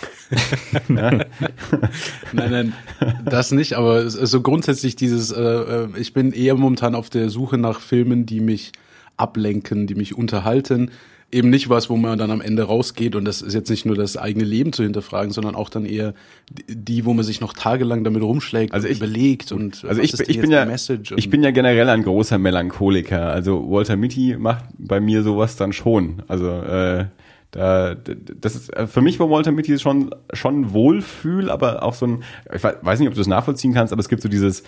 nein, 0.89 1.25
nein, 2.35 2.75
das 3.25 3.51
nicht. 3.51 3.79
Aber 3.79 4.11
so 4.11 4.43
grundsätzlich 4.43 4.95
dieses, 4.95 5.31
äh, 5.31 5.41
äh, 5.41 5.89
ich 5.97 6.13
bin 6.13 6.33
eher 6.33 6.55
momentan 6.55 6.95
auf 6.95 7.09
der 7.09 7.31
Suche 7.31 7.57
nach 7.57 7.81
Filmen, 7.81 8.27
die 8.27 8.41
mich 8.41 8.73
ablenken, 9.17 9.87
die 9.87 9.95
mich 9.95 10.15
unterhalten. 10.15 10.91
Eben 11.33 11.49
nicht 11.51 11.69
was, 11.69 11.89
wo 11.89 11.97
man 11.97 12.19
dann 12.19 12.31
am 12.33 12.41
Ende 12.41 12.65
rausgeht 12.65 13.15
und 13.15 13.25
das 13.25 13.41
ist 13.41 13.55
jetzt 13.55 13.71
nicht 13.71 13.87
nur 13.87 13.95
das 13.95 14.17
eigene 14.17 14.45
Leben 14.45 14.73
zu 14.73 14.83
hinterfragen, 14.83 15.31
sondern 15.33 15.55
auch 15.55 15.69
dann 15.69 15.85
eher 15.87 16.13
die, 16.69 17.05
wo 17.05 17.13
man 17.13 17.25
sich 17.25 17.41
noch 17.41 17.53
tagelang 17.53 18.03
damit 18.03 18.23
rumschlägt 18.23 18.75
Also 18.75 18.89
und 18.89 18.93
ich- 18.93 18.99
überlegt 18.99 19.53
und 19.53 19.85
Also 19.85 20.03
was 20.03 20.21
ich, 20.21 20.29
ich 20.29 20.41
bin 20.41 20.51
ja, 20.51 20.65
Message 20.65 21.15
ich 21.17 21.31
bin 21.31 21.43
ja 21.45 21.53
generell 21.53 21.89
ein 21.89 22.03
großer 22.03 22.39
Melancholiker. 22.39 23.29
Also 23.31 23.71
Walter 23.71 23.97
Mitty 23.97 24.37
macht 24.39 24.65
bei 24.79 24.99
mir 24.99 25.23
sowas 25.23 25.55
dann 25.57 25.73
schon. 25.73 26.23
Also 26.27 26.49
äh, 26.49 27.07
da, 27.53 27.95
das 27.95 28.55
ist 28.57 28.75
äh, 28.77 28.87
für 28.89 29.01
mich 29.01 29.21
war 29.21 29.31
Walter 29.31 29.53
Mitty 29.53 29.79
schon 29.79 30.13
schon 30.33 30.63
ein 30.63 30.73
Wohlfühl, 30.73 31.49
aber 31.51 31.83
auch 31.85 31.95
so 31.95 32.07
ein. 32.07 32.25
Ich 32.55 32.63
wei- 32.65 32.77
weiß 32.83 32.99
nicht, 32.99 33.09
ob 33.09 33.15
du 33.15 33.21
das 33.21 33.27
nachvollziehen 33.29 33.73
kannst, 33.73 33.93
aber 33.93 34.01
es 34.01 34.09
gibt 34.09 34.23
so 34.23 34.29
dieses, 34.29 34.63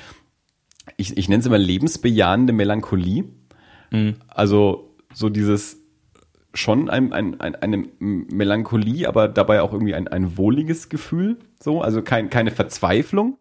ich, 0.97 1.17
ich 1.17 1.29
nenne 1.29 1.41
es 1.41 1.47
immer 1.47 1.59
lebensbejahende 1.59 2.53
Melancholie. 2.53 3.25
Also 4.29 4.95
so 5.13 5.29
dieses 5.29 5.82
schon 6.55 6.91
ein, 6.91 7.13
ein, 7.13 7.41
ein, 7.41 7.55
eine 7.57 7.85
Melancholie, 7.99 9.07
aber 9.09 9.29
dabei 9.29 9.63
auch 9.63 9.73
irgendwie 9.73 9.95
ein, 9.95 10.09
ein 10.09 10.37
wohliges 10.37 10.89
Gefühl. 10.89 11.39
So, 11.63 11.81
also 11.83 12.03
kein, 12.03 12.31
keine 12.31 12.51
Verzweiflung. 12.51 13.39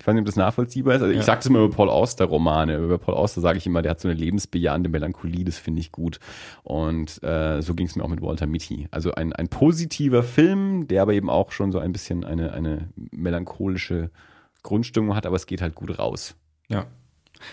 Ich 0.00 0.06
weiß 0.06 0.14
nicht, 0.14 0.20
ob 0.22 0.26
das 0.26 0.36
nachvollziehbar 0.36 0.94
ist. 0.94 1.02
Also 1.02 1.10
ich 1.12 1.18
Ja. 1.18 1.24
sage 1.24 1.38
das 1.38 1.46
immer 1.46 1.58
über 1.58 1.74
Paul 1.74 1.90
Auster 1.90 2.26
Romane. 2.26 2.76
Über 2.76 2.98
Paul 2.98 3.14
Auster 3.16 3.40
sage 3.40 3.58
ich 3.58 3.66
immer, 3.66 3.82
der 3.82 3.90
hat 3.90 4.00
so 4.00 4.06
eine 4.06 4.16
lebensbejahende 4.16 4.88
Melancholie, 4.88 5.44
das 5.44 5.58
finde 5.58 5.80
ich 5.80 5.90
gut. 5.90 6.20
Und 6.62 7.20
äh, 7.24 7.60
so 7.62 7.74
ging 7.74 7.86
es 7.88 7.96
mir 7.96 8.04
auch 8.04 8.08
mit 8.08 8.22
Walter 8.22 8.46
Mitty. 8.46 8.86
Also 8.92 9.12
ein, 9.14 9.32
ein 9.32 9.48
positiver 9.48 10.22
Film, 10.22 10.86
der 10.86 11.02
aber 11.02 11.14
eben 11.14 11.28
auch 11.28 11.50
schon 11.50 11.72
so 11.72 11.80
ein 11.80 11.90
bisschen 11.90 12.22
eine, 12.24 12.52
eine 12.52 12.88
melancholische 13.10 14.10
Grundstimmung 14.62 15.16
hat, 15.16 15.26
aber 15.26 15.34
es 15.36 15.46
geht 15.46 15.60
halt 15.60 15.74
gut 15.74 15.98
raus. 15.98 16.36
Ja. 16.68 16.86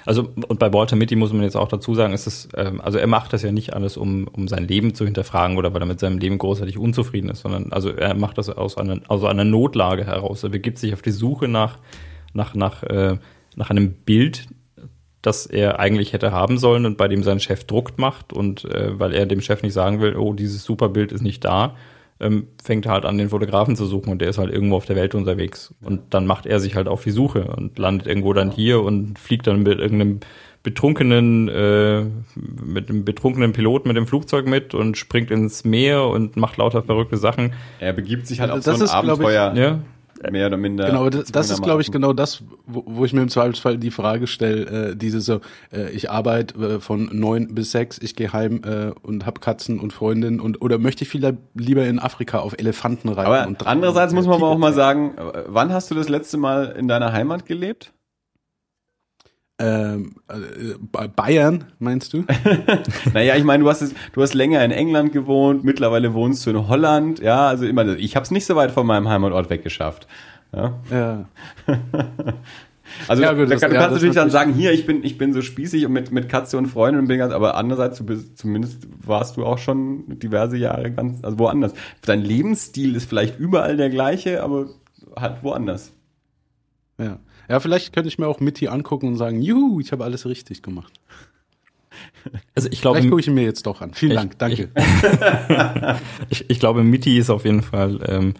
Also, 0.05 0.29
und 0.47 0.59
bei 0.59 0.71
Walter 0.73 0.95
Mitty 0.95 1.15
muss 1.15 1.33
man 1.33 1.43
jetzt 1.43 1.57
auch 1.57 1.67
dazu 1.67 1.95
sagen, 1.95 2.13
ist 2.13 2.27
es, 2.27 2.49
ähm, 2.55 2.81
also 2.81 2.97
er 2.97 3.07
macht 3.07 3.33
das 3.33 3.41
ja 3.43 3.51
nicht 3.51 3.73
alles, 3.73 3.97
um, 3.97 4.27
um 4.27 4.47
sein 4.47 4.67
Leben 4.67 4.93
zu 4.93 5.05
hinterfragen 5.05 5.57
oder 5.57 5.73
weil 5.73 5.81
er 5.81 5.87
mit 5.87 5.99
seinem 5.99 6.17
Leben 6.17 6.37
großartig 6.37 6.77
unzufrieden 6.77 7.29
ist, 7.29 7.41
sondern 7.41 7.71
also 7.71 7.89
er 7.89 8.13
macht 8.15 8.37
das 8.37 8.49
aus 8.49 8.77
einer, 8.77 8.99
aus 9.07 9.23
einer 9.23 9.43
Notlage 9.43 10.05
heraus. 10.05 10.43
Er 10.43 10.49
begibt 10.49 10.77
sich 10.77 10.93
auf 10.93 11.01
die 11.01 11.11
Suche 11.11 11.47
nach, 11.47 11.77
nach, 12.33 12.55
nach, 12.55 12.83
äh, 12.83 13.17
nach 13.55 13.69
einem 13.69 13.93
Bild, 13.93 14.47
das 15.21 15.45
er 15.47 15.79
eigentlich 15.79 16.13
hätte 16.13 16.31
haben 16.31 16.57
sollen 16.57 16.85
und 16.85 16.97
bei 16.97 17.07
dem 17.07 17.23
sein 17.23 17.39
Chef 17.39 17.63
Druck 17.63 17.97
macht 17.97 18.31
und 18.31 18.65
äh, 18.65 18.99
weil 18.99 19.13
er 19.13 19.25
dem 19.25 19.41
Chef 19.41 19.63
nicht 19.63 19.73
sagen 19.73 19.99
will, 19.99 20.15
oh, 20.15 20.33
dieses 20.33 20.63
super 20.63 20.89
Bild 20.89 21.11
ist 21.11 21.21
nicht 21.21 21.43
da, 21.43 21.75
ähm, 22.19 22.47
fängt 22.63 22.85
er 22.85 22.93
halt 22.93 23.05
an, 23.05 23.17
den 23.17 23.29
Fotografen 23.29 23.75
zu 23.75 23.85
suchen 23.85 24.09
und 24.11 24.21
der 24.21 24.29
ist 24.29 24.37
halt 24.37 24.51
irgendwo 24.51 24.75
auf 24.77 24.85
der 24.85 24.95
Welt 24.95 25.15
unterwegs. 25.15 25.73
Und 25.81 26.13
dann 26.13 26.25
macht 26.25 26.45
er 26.45 26.59
sich 26.59 26.75
halt 26.75 26.87
auf 26.87 27.03
die 27.03 27.11
Suche 27.11 27.45
und 27.45 27.77
landet 27.77 28.07
irgendwo 28.07 28.33
dann 28.33 28.51
hier 28.51 28.81
und 28.81 29.19
fliegt 29.19 29.47
dann 29.47 29.63
mit 29.63 29.79
irgendeinem 29.79 30.19
betrunkenen, 30.63 31.47
äh, 31.47 32.05
mit 32.35 32.89
einem 32.89 33.05
betrunkenen 33.05 33.53
Piloten 33.53 33.87
mit 33.87 33.97
dem 33.97 34.07
Flugzeug 34.07 34.47
mit 34.47 34.73
und 34.73 34.97
springt 34.97 35.29
ins 35.29 35.63
Meer 35.63 36.05
und 36.07 36.37
macht 36.37 36.57
lauter 36.57 36.81
verrückte 36.81 37.17
Sachen. 37.17 37.53
Er 37.79 37.93
begibt 37.93 38.25
sich 38.25 38.39
halt 38.39 38.49
auf 38.49 38.57
Das 38.57 38.65
so 38.65 38.71
ein 38.71 38.81
ist, 38.81 38.89
glaub 38.89 39.19
ich, 39.19 39.37
Abenteuer, 39.37 39.53
Ja. 39.55 39.79
Mehr 40.31 40.47
oder 40.47 40.57
minder. 40.57 40.87
Genau, 40.87 41.09
das, 41.09 41.31
das 41.31 41.49
ist, 41.49 41.61
glaube 41.61 41.81
ich, 41.81 41.91
genau 41.91 42.13
das, 42.13 42.43
wo, 42.65 42.83
wo 42.85 43.05
ich 43.05 43.13
mir 43.13 43.21
im 43.21 43.29
Zweifelsfall 43.29 43.77
die 43.77 43.91
Frage 43.91 44.27
stelle, 44.27 44.91
äh, 44.91 44.95
diese 44.95 45.21
so, 45.21 45.41
äh, 45.71 45.89
ich 45.91 46.09
arbeite 46.09 46.75
äh, 46.75 46.79
von 46.79 47.09
neun 47.11 47.53
bis 47.55 47.71
sechs, 47.71 47.99
ich 48.01 48.15
gehe 48.15 48.33
heim 48.33 48.61
äh, 48.63 48.91
und 49.01 49.25
hab 49.25 49.41
Katzen 49.41 49.79
und 49.79 49.93
Freundinnen 49.93 50.39
und 50.39 50.61
oder 50.61 50.77
möchte 50.77 51.03
ich 51.03 51.09
viel 51.09 51.37
lieber 51.53 51.85
in 51.85 51.99
Afrika 51.99 52.39
auf 52.39 52.57
Elefanten 52.57 53.09
reiten 53.09 53.27
Aber 53.27 53.47
und 53.47 53.65
andererseits 53.67 54.13
muss 54.13 54.25
man 54.25 54.35
aber 54.35 54.47
auch 54.47 54.57
mal 54.57 54.73
sagen, 54.73 55.15
äh, 55.17 55.43
wann 55.47 55.73
hast 55.73 55.91
du 55.91 55.95
das 55.95 56.09
letzte 56.09 56.37
Mal 56.37 56.75
in 56.77 56.87
deiner 56.87 57.13
Heimat 57.13 57.45
gelebt? 57.45 57.93
Ähm, 59.57 60.15
äh, 60.27 60.73
bei 60.91 61.07
Bayern, 61.07 61.65
meinst 61.79 62.11
du? 62.13 62.25
Naja, 63.13 63.35
ich 63.37 63.43
meine, 63.45 63.63
du 63.63 63.69
hast 63.69 63.81
es, 63.81 63.93
du 64.13 64.21
hast 64.21 64.33
länger 64.33 64.63
in 64.65 64.71
England 64.71 65.13
gewohnt, 65.13 65.63
mittlerweile 65.63 66.13
wohnst 66.13 66.45
du 66.45 66.49
in 66.49 66.67
Holland, 66.67 67.19
ja, 67.19 67.47
also 67.47 67.65
immer, 67.65 67.95
ich 67.97 68.15
habe 68.17 68.25
es 68.25 68.31
nicht 68.31 68.45
so 68.45 68.55
weit 68.57 68.71
von 68.71 68.85
meinem 68.85 69.07
Heimatort 69.07 69.49
weggeschafft. 69.49 70.07
Ja. 70.53 70.73
ja. 70.91 71.25
Also 73.07 73.23
Ja, 73.23 73.33
gut, 73.33 73.45
da, 73.49 73.53
das- 73.55 73.61
kann- 73.61 73.71
du 73.71 73.75
ja, 73.75 73.81
kannst 73.81 73.95
natürlich 73.95 74.15
dann 74.15 74.29
sagen, 74.29 74.53
hier, 74.53 74.71
ich 74.71 74.85
bin, 74.85 75.03
ich 75.03 75.17
bin 75.17 75.33
so 75.33 75.41
spießig 75.41 75.85
und 75.87 75.91
mit, 75.91 76.11
mit 76.11 76.29
Katze 76.29 76.55
und 76.57 76.67
Freundin 76.67 77.01
und 77.01 77.07
bin 77.07 77.17
ganz, 77.17 77.33
aber 77.33 77.55
andererseits, 77.57 77.97
du 77.97 78.05
bist, 78.05 78.37
zumindest 78.37 78.87
warst 79.05 79.37
du 79.37 79.45
auch 79.45 79.57
schon 79.57 80.19
diverse 80.19 80.55
Jahre 80.55 80.91
ganz, 80.91 81.23
also 81.23 81.39
woanders. 81.39 81.73
Dein 82.05 82.21
Lebensstil 82.21 82.95
ist 82.95 83.09
vielleicht 83.09 83.39
überall 83.39 83.75
der 83.75 83.89
gleiche, 83.89 84.43
aber 84.43 84.67
halt 85.19 85.37
woanders. 85.43 85.91
Ja. 86.99 87.17
Ja, 87.49 87.59
vielleicht 87.59 87.93
könnte 87.93 88.07
ich 88.07 88.17
mir 88.19 88.27
auch 88.27 88.39
Mitty 88.39 88.67
angucken 88.67 89.07
und 89.07 89.15
sagen, 89.17 89.41
juhu, 89.41 89.79
ich 89.79 89.91
habe 89.91 90.03
alles 90.03 90.25
richtig 90.25 90.61
gemacht. 90.63 90.93
Also 92.55 92.67
ich 92.71 92.81
glaube, 92.81 92.97
Vielleicht 92.97 93.09
gucke 93.09 93.21
ich 93.21 93.27
mir 93.29 93.43
jetzt 93.43 93.65
doch 93.65 93.81
an. 93.81 93.93
Vielen 93.93 94.11
Ich- 94.13 94.17
Dank, 94.17 94.39
danke. 94.39 94.69
ich, 96.29 96.45
ich 96.49 96.59
glaube, 96.59 96.83
Mitty 96.83 97.17
ist 97.17 97.29
auf 97.29 97.45
jeden 97.45 97.61
Fall 97.61 97.99
ähm, 98.07 98.33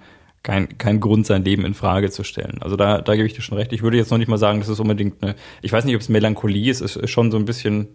kein, 0.43 0.77
kein 0.77 0.99
Grund, 0.99 1.25
sein 1.25 1.43
Leben 1.43 1.65
in 1.65 1.73
Frage 1.73 2.09
zu 2.11 2.23
stellen. 2.23 2.61
Also 2.61 2.75
da, 2.75 3.01
da 3.01 3.15
gebe 3.15 3.27
ich 3.27 3.33
dir 3.33 3.41
schon 3.41 3.57
recht. 3.57 3.71
Ich 3.73 3.81
würde 3.83 3.97
jetzt 3.97 4.11
noch 4.11 4.17
nicht 4.17 4.27
mal 4.27 4.37
sagen, 4.37 4.59
das 4.59 4.69
ist 4.69 4.79
unbedingt 4.79 5.21
eine, 5.23 5.35
ich 5.61 5.71
weiß 5.71 5.85
nicht, 5.85 5.95
ob 5.95 6.01
es 6.01 6.09
Melancholie 6.09 6.69
ist, 6.69 6.81
es 6.81 6.95
ist 6.95 7.09
schon 7.11 7.31
so 7.31 7.37
ein 7.37 7.45
bisschen, 7.45 7.87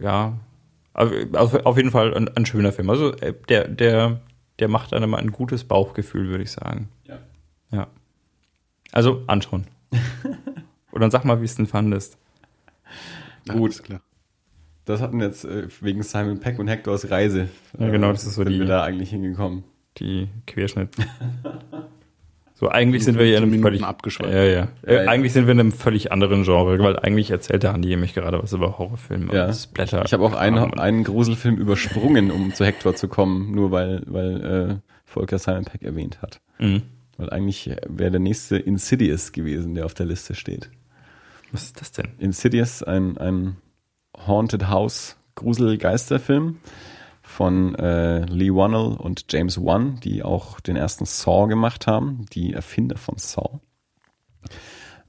ja, 0.00 0.38
auf, 0.94 1.54
auf 1.66 1.76
jeden 1.76 1.90
Fall 1.90 2.14
ein, 2.14 2.28
ein 2.28 2.46
schöner 2.46 2.72
Film. 2.72 2.88
Also 2.88 3.12
äh, 3.16 3.34
der, 3.48 3.68
der, 3.68 4.20
der 4.60 4.68
macht 4.68 4.92
einem 4.94 5.14
ein 5.14 5.32
gutes 5.32 5.64
Bauchgefühl, 5.64 6.28
würde 6.28 6.44
ich 6.44 6.52
sagen. 6.52 6.88
Ja. 7.06 7.18
Ja. 7.72 7.86
Also 8.92 9.22
anschauen. 9.26 9.66
Und 10.90 11.00
dann 11.00 11.10
sag 11.10 11.24
mal, 11.24 11.40
wie 11.40 11.44
es 11.44 11.56
denn 11.56 11.66
fandest. 11.66 12.16
Ja, 13.46 13.54
Gut. 13.54 13.82
klar. 13.82 14.00
Das 14.84 15.00
hatten 15.00 15.20
jetzt 15.20 15.44
äh, 15.44 15.66
wegen 15.80 16.02
Simon 16.02 16.40
Peck 16.40 16.58
und 16.58 16.68
Hectors 16.68 17.10
Reise. 17.10 17.48
Ja, 17.78 17.88
genau, 17.90 18.12
das 18.12 18.24
ist 18.24 18.34
so 18.34 18.42
sind 18.44 18.52
die- 18.52 18.58
wir 18.60 18.66
da 18.66 18.82
eigentlich 18.84 19.10
hingekommen. 19.10 19.64
Die 19.98 20.28
Querschnitt. 20.46 20.90
So, 22.56 22.68
eigentlich 22.68 23.04
sind 23.04 23.18
wir 23.18 23.26
ja 23.26 23.38
in 23.38 23.42
einem 23.42 23.50
15 23.50 23.62
völlig, 23.64 23.82
abgeschweift. 23.84 24.32
ja, 24.32 24.44
ja. 24.44 24.50
Ja, 24.52 24.68
Äh, 24.86 25.04
ja. 25.04 25.10
eigentlich 25.10 25.32
sind 25.32 25.46
wir 25.46 25.52
in 25.52 25.58
einem 25.60 25.72
völlig 25.72 26.12
anderen 26.12 26.44
Genre, 26.44 26.78
weil 26.78 26.96
eigentlich 27.00 27.32
erzählt 27.32 27.64
der 27.64 27.74
Andi 27.74 27.88
nämlich 27.88 28.14
gerade 28.14 28.40
was 28.40 28.52
über 28.52 28.78
Horrorfilme 28.78 29.34
Ja. 29.34 29.46
und 29.46 29.54
Splatter. 29.54 30.04
Ich 30.04 30.12
habe 30.12 30.22
auch 30.22 30.34
einen, 30.34 30.58
einen 30.78 31.02
Gruselfilm 31.02 31.56
übersprungen, 31.56 32.30
um 32.30 32.54
zu 32.54 32.64
Hector 32.64 32.94
zu 32.94 33.08
kommen, 33.08 33.50
nur 33.50 33.72
weil, 33.72 34.04
weil 34.06 34.44
äh, 34.44 34.76
Volker 35.04 35.38
Simon 35.40 35.64
Peck 35.64 35.82
erwähnt 35.82 36.22
hat. 36.22 36.40
Mhm. 36.60 36.82
Weil 37.16 37.30
eigentlich 37.30 37.70
wäre 37.86 38.10
der 38.12 38.20
nächste 38.20 38.56
Insidious 38.56 39.32
gewesen, 39.32 39.74
der 39.74 39.86
auf 39.86 39.94
der 39.94 40.06
Liste 40.06 40.34
steht. 40.34 40.70
Was 41.52 41.64
ist 41.64 41.80
das 41.80 41.92
denn? 41.92 42.08
Insidious, 42.18 42.82
ein, 42.82 43.16
ein 43.18 43.56
Haunted 44.26 44.68
House 44.68 45.16
Grusel-Geisterfilm 45.36 46.58
von 47.22 47.74
äh, 47.76 48.24
Lee 48.26 48.50
Wannell 48.50 48.96
und 48.98 49.26
James 49.30 49.58
Wan, 49.58 49.98
die 50.00 50.22
auch 50.22 50.60
den 50.60 50.76
ersten 50.76 51.04
Saw 51.04 51.46
gemacht 51.48 51.86
haben, 51.86 52.26
die 52.32 52.52
Erfinder 52.52 52.96
von 52.96 53.16
Saw. 53.18 53.60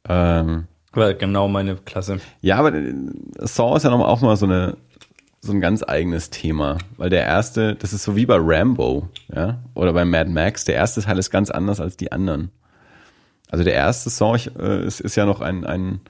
Ähm, 0.07 0.68
genau 0.94 1.48
meine 1.48 1.76
Klasse. 1.76 2.19
ja, 2.41 2.57
aber 2.57 2.72
Saw 3.40 3.76
ist 3.76 3.84
ja 3.84 3.91
auch 3.91 4.22
mal 4.22 4.38
so 4.38 4.45
eine 4.45 4.77
so 5.45 5.53
ein 5.53 5.61
ganz 5.61 5.84
eigenes 5.88 6.30
Thema, 6.30 6.77
weil 6.97 7.09
der 7.09 7.23
erste, 7.23 7.76
das 7.76 7.93
ist 7.93 8.03
so 8.03 8.15
wie 8.15 8.26
bei 8.26 8.38
Rambo, 8.39 9.09
ja, 9.34 9.59
oder 9.73 9.93
bei 9.93 10.05
Mad 10.05 10.30
Max, 10.30 10.65
der 10.65 10.76
erste 10.76 11.01
Teil 11.01 11.19
ist 11.19 11.30
ganz 11.30 11.51
anders 11.51 11.80
als 11.80 11.97
die 11.97 12.11
anderen. 12.11 12.51
Also 13.49 13.63
der 13.63 13.73
erste 13.73 14.09
ich, 14.35 14.55
äh, 14.57 14.85
ist, 14.85 14.99
ist 14.99 15.15
ja 15.15 15.26
noch 15.26 15.41
ein, 15.41 15.65
ein, 15.65 16.01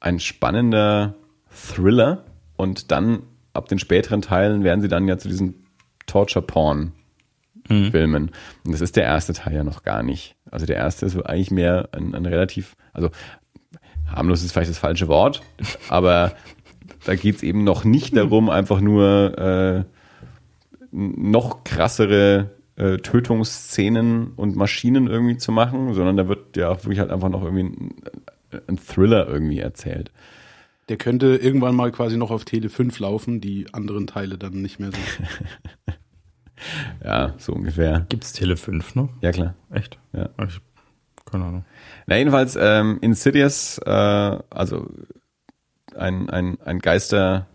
ein 0.00 0.18
spannender 0.18 1.14
Thriller 1.50 2.24
und 2.56 2.90
dann 2.90 3.22
ab 3.52 3.68
den 3.68 3.78
späteren 3.78 4.22
Teilen 4.22 4.64
werden 4.64 4.80
sie 4.80 4.88
dann 4.88 5.06
ja 5.06 5.18
zu 5.18 5.28
diesen 5.28 5.66
Torture-Porn-Filmen. 6.06 8.30
Und 8.64 8.72
das 8.72 8.80
ist 8.80 8.96
der 8.96 9.04
erste 9.04 9.34
Teil 9.34 9.54
ja 9.54 9.64
noch 9.64 9.82
gar 9.82 10.02
nicht. 10.02 10.36
Also 10.50 10.64
der 10.66 10.76
erste 10.76 11.06
ist 11.06 11.16
eigentlich 11.24 11.50
mehr 11.50 11.88
ein, 11.92 12.14
ein 12.14 12.26
relativ, 12.26 12.76
also 12.92 13.10
harmlos 14.06 14.42
ist 14.42 14.52
vielleicht 14.52 14.70
das 14.70 14.78
falsche 14.78 15.08
Wort, 15.08 15.42
aber 15.88 16.32
da 17.04 17.14
geht's 17.14 17.42
eben 17.42 17.64
noch 17.64 17.84
nicht 17.84 18.16
darum, 18.16 18.50
einfach 18.50 18.80
nur 18.80 19.38
äh, 19.38 19.84
noch 20.90 21.64
krassere 21.64 22.50
äh, 22.76 22.98
Tötungsszenen 22.98 24.32
und 24.36 24.56
Maschinen 24.56 25.06
irgendwie 25.06 25.36
zu 25.36 25.52
machen, 25.52 25.94
sondern 25.94 26.16
da 26.16 26.28
wird 26.28 26.56
ja 26.56 26.70
auch 26.70 26.78
wirklich 26.84 27.00
halt 27.00 27.10
einfach 27.10 27.28
noch 27.28 27.42
irgendwie 27.42 27.64
ein, 27.64 27.94
ein 28.66 28.78
Thriller 28.78 29.28
irgendwie 29.28 29.58
erzählt. 29.58 30.10
Der 30.88 30.96
könnte 30.96 31.36
irgendwann 31.36 31.74
mal 31.74 31.92
quasi 31.92 32.16
noch 32.16 32.30
auf 32.30 32.44
Tele 32.44 32.68
5 32.68 32.98
laufen, 32.98 33.40
die 33.40 33.66
anderen 33.72 34.06
Teile 34.06 34.36
dann 34.38 34.62
nicht 34.62 34.80
mehr 34.80 34.90
so. 34.90 34.98
Ja, 37.04 37.34
so 37.36 37.52
ungefähr. 37.52 38.06
Gibt's 38.08 38.32
Tele 38.32 38.56
5 38.56 38.94
noch? 38.94 39.10
Ja, 39.20 39.32
klar. 39.32 39.54
Echt? 39.70 39.98
Ja. 40.12 40.30
Ich, 40.46 40.60
keine 41.30 41.44
Ahnung. 41.44 41.64
Na, 42.06 42.16
jedenfalls, 42.16 42.56
ähm, 42.58 42.98
Insidious, 43.02 43.78
äh, 43.84 43.90
also 43.90 44.88
ein, 45.96 46.28
ein, 46.30 46.58
ein 46.64 46.78
Geister, 46.78 47.46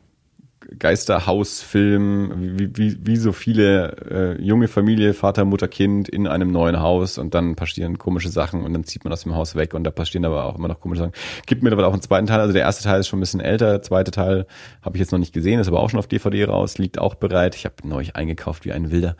Geisterhausfilm, 0.78 2.58
wie, 2.60 2.78
wie, 2.78 2.98
wie 3.02 3.16
so 3.16 3.32
viele 3.32 4.38
äh, 4.38 4.42
junge 4.42 4.68
Familie, 4.68 5.14
Vater, 5.14 5.46
Mutter, 5.46 5.68
Kind 5.68 6.10
in 6.10 6.28
einem 6.28 6.52
neuen 6.52 6.80
Haus 6.80 7.18
und 7.18 7.34
dann 7.34 7.56
passieren 7.56 7.98
komische 7.98 8.30
Sachen 8.30 8.64
und 8.64 8.74
dann 8.74 8.84
zieht 8.84 9.04
man 9.04 9.14
aus 9.14 9.24
dem 9.24 9.36
Haus 9.36 9.56
weg 9.56 9.74
und 9.74 9.84
da 9.84 9.92
passieren 9.92 10.26
aber 10.26 10.46
auch 10.46 10.58
immer 10.58 10.68
noch 10.68 10.80
komische 10.80 11.02
Sachen. 11.04 11.14
Gibt 11.46 11.64
mir 11.64 11.72
aber 11.72 11.88
auch 11.88 11.94
einen 11.94 12.02
zweiten 12.02 12.28
Teil, 12.28 12.40
also 12.40 12.54
der 12.54 12.64
erste 12.64 12.84
Teil 12.84 13.00
ist 13.00 13.08
schon 13.08 13.20
ein 13.20 13.22
bisschen 13.22 13.40
älter, 13.40 13.72
der 13.72 13.82
zweite 13.82 14.12
Teil 14.12 14.46
habe 14.82 14.98
ich 14.98 15.00
jetzt 15.00 15.12
noch 15.12 15.20
nicht 15.20 15.34
gesehen, 15.34 15.60
ist 15.60 15.68
aber 15.68 15.80
auch 15.80 15.90
schon 15.90 16.00
auf 16.00 16.08
DVD 16.08 16.46
raus, 16.46 16.78
liegt 16.78 17.00
auch 17.00 17.16
bereit. 17.16 17.56
Ich 17.56 17.66
habe 17.66 17.76
neulich 17.84 18.16
eingekauft 18.16 18.66
wie 18.66 18.74
ein 18.74 18.92
Wilder. 18.92 19.16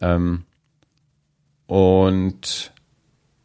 Ähm, 0.00 0.44
und 1.66 2.72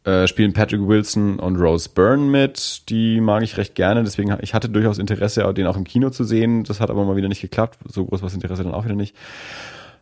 äh, 0.04 0.28
spielen 0.28 0.54
Patrick 0.54 0.82
Wilson 0.82 1.40
und 1.40 1.58
Rose 1.58 1.90
Byrne 1.94 2.24
mit. 2.24 2.90
Die 2.90 3.22
mag 3.22 3.44
ich 3.44 3.58
recht 3.58 3.76
gerne, 3.76 4.04
deswegen 4.04 4.36
ich 4.42 4.54
hatte 4.54 4.70
durchaus 4.70 4.98
Interesse, 4.98 5.54
den 5.54 5.68
auch 5.68 5.78
im 5.78 5.84
Kino 5.84 6.10
zu 6.10 6.24
sehen. 6.24 6.64
Das 6.64 6.80
hat 6.80 6.90
aber 6.90 7.06
mal 7.06 7.16
wieder 7.16 7.28
nicht 7.28 7.42
geklappt. 7.42 7.78
So 7.88 8.06
groß 8.06 8.22
war 8.22 8.28
das 8.28 8.34
Interesse 8.34 8.64
dann 8.64 8.74
auch 8.74 8.86
wieder 8.86 8.96
nicht. 8.96 9.16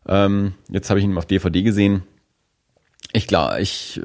Ähm, 0.07 0.53
jetzt 0.69 0.89
habe 0.89 0.99
ich 0.99 1.05
ihn 1.05 1.17
auf 1.17 1.25
DVD 1.25 1.63
gesehen. 1.63 2.03
Ich 3.11 3.27
glaube, 3.27 3.59
ich 3.59 4.01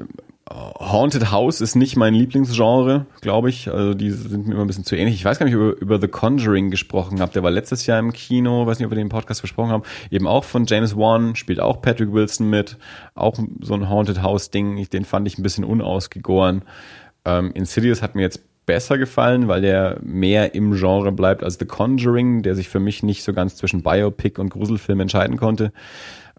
Haunted 0.47 1.31
House 1.31 1.59
ist 1.59 1.75
nicht 1.75 1.95
mein 1.95 2.13
Lieblingsgenre, 2.13 3.07
glaube 3.21 3.49
ich. 3.49 3.67
Also 3.67 3.95
die 3.95 4.11
sind 4.11 4.45
mir 4.45 4.53
immer 4.53 4.63
ein 4.63 4.67
bisschen 4.67 4.83
zu 4.83 4.95
ähnlich. 4.95 5.15
Ich 5.15 5.25
weiß 5.25 5.39
gar 5.39 5.47
nicht, 5.47 5.55
ob 5.55 5.61
ihr 5.61 5.81
über 5.81 5.99
The 5.99 6.07
Conjuring 6.07 6.69
gesprochen 6.69 7.19
habt. 7.19 7.35
Der 7.35 7.41
war 7.41 7.49
letztes 7.49 7.87
Jahr 7.87 7.97
im 7.97 8.13
Kino, 8.13 8.67
weiß 8.67 8.77
nicht, 8.77 8.85
ob 8.85 8.91
wir 8.91 8.97
den 8.97 9.09
Podcast 9.09 9.41
besprochen 9.41 9.71
haben. 9.71 9.83
Eben 10.11 10.27
auch 10.27 10.43
von 10.43 10.65
James 10.67 10.95
Wan, 10.95 11.35
spielt 11.35 11.59
auch 11.59 11.81
Patrick 11.81 12.13
Wilson 12.13 12.47
mit. 12.47 12.77
Auch 13.15 13.39
so 13.61 13.73
ein 13.73 13.89
Haunted 13.89 14.21
House 14.21 14.51
Ding. 14.51 14.87
Den 14.89 15.03
fand 15.03 15.27
ich 15.27 15.39
ein 15.39 15.43
bisschen 15.43 15.63
unausgegoren. 15.63 16.61
Ähm, 17.25 17.51
Insidious 17.55 18.03
hat 18.03 18.13
mir 18.13 18.21
jetzt 18.21 18.41
besser 18.67 18.99
gefallen, 18.99 19.47
weil 19.47 19.61
der 19.61 19.99
mehr 20.03 20.53
im 20.53 20.73
Genre 20.73 21.11
bleibt 21.11 21.43
als 21.43 21.57
The 21.57 21.65
Conjuring, 21.65 22.43
der 22.43 22.53
sich 22.53 22.69
für 22.69 22.79
mich 22.79 23.01
nicht 23.01 23.23
so 23.23 23.33
ganz 23.33 23.55
zwischen 23.55 23.81
Biopic 23.81 24.39
und 24.39 24.49
Gruselfilm 24.49 24.99
entscheiden 24.99 25.37
konnte. 25.37 25.71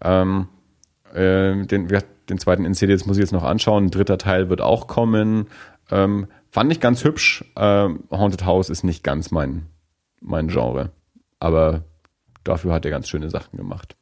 Ähm, 0.01 0.47
äh, 1.13 1.65
den, 1.65 1.89
den 2.29 2.37
zweiten 2.39 2.65
Insidious 2.65 3.05
muss 3.05 3.17
ich 3.17 3.21
jetzt 3.21 3.31
noch 3.31 3.43
anschauen. 3.43 3.85
Ein 3.85 3.91
dritter 3.91 4.17
Teil 4.17 4.49
wird 4.49 4.61
auch 4.61 4.87
kommen. 4.87 5.47
Ähm, 5.89 6.27
fand 6.51 6.71
ich 6.71 6.79
ganz 6.79 7.03
hübsch. 7.03 7.45
Ähm, 7.55 8.03
Haunted 8.11 8.45
House 8.45 8.69
ist 8.69 8.83
nicht 8.83 9.03
ganz 9.03 9.31
mein, 9.31 9.67
mein 10.21 10.47
Genre. 10.47 10.91
Aber 11.39 11.83
dafür 12.43 12.73
hat 12.73 12.85
er 12.85 12.91
ganz 12.91 13.07
schöne 13.07 13.29
Sachen 13.29 13.57
gemacht. 13.57 13.95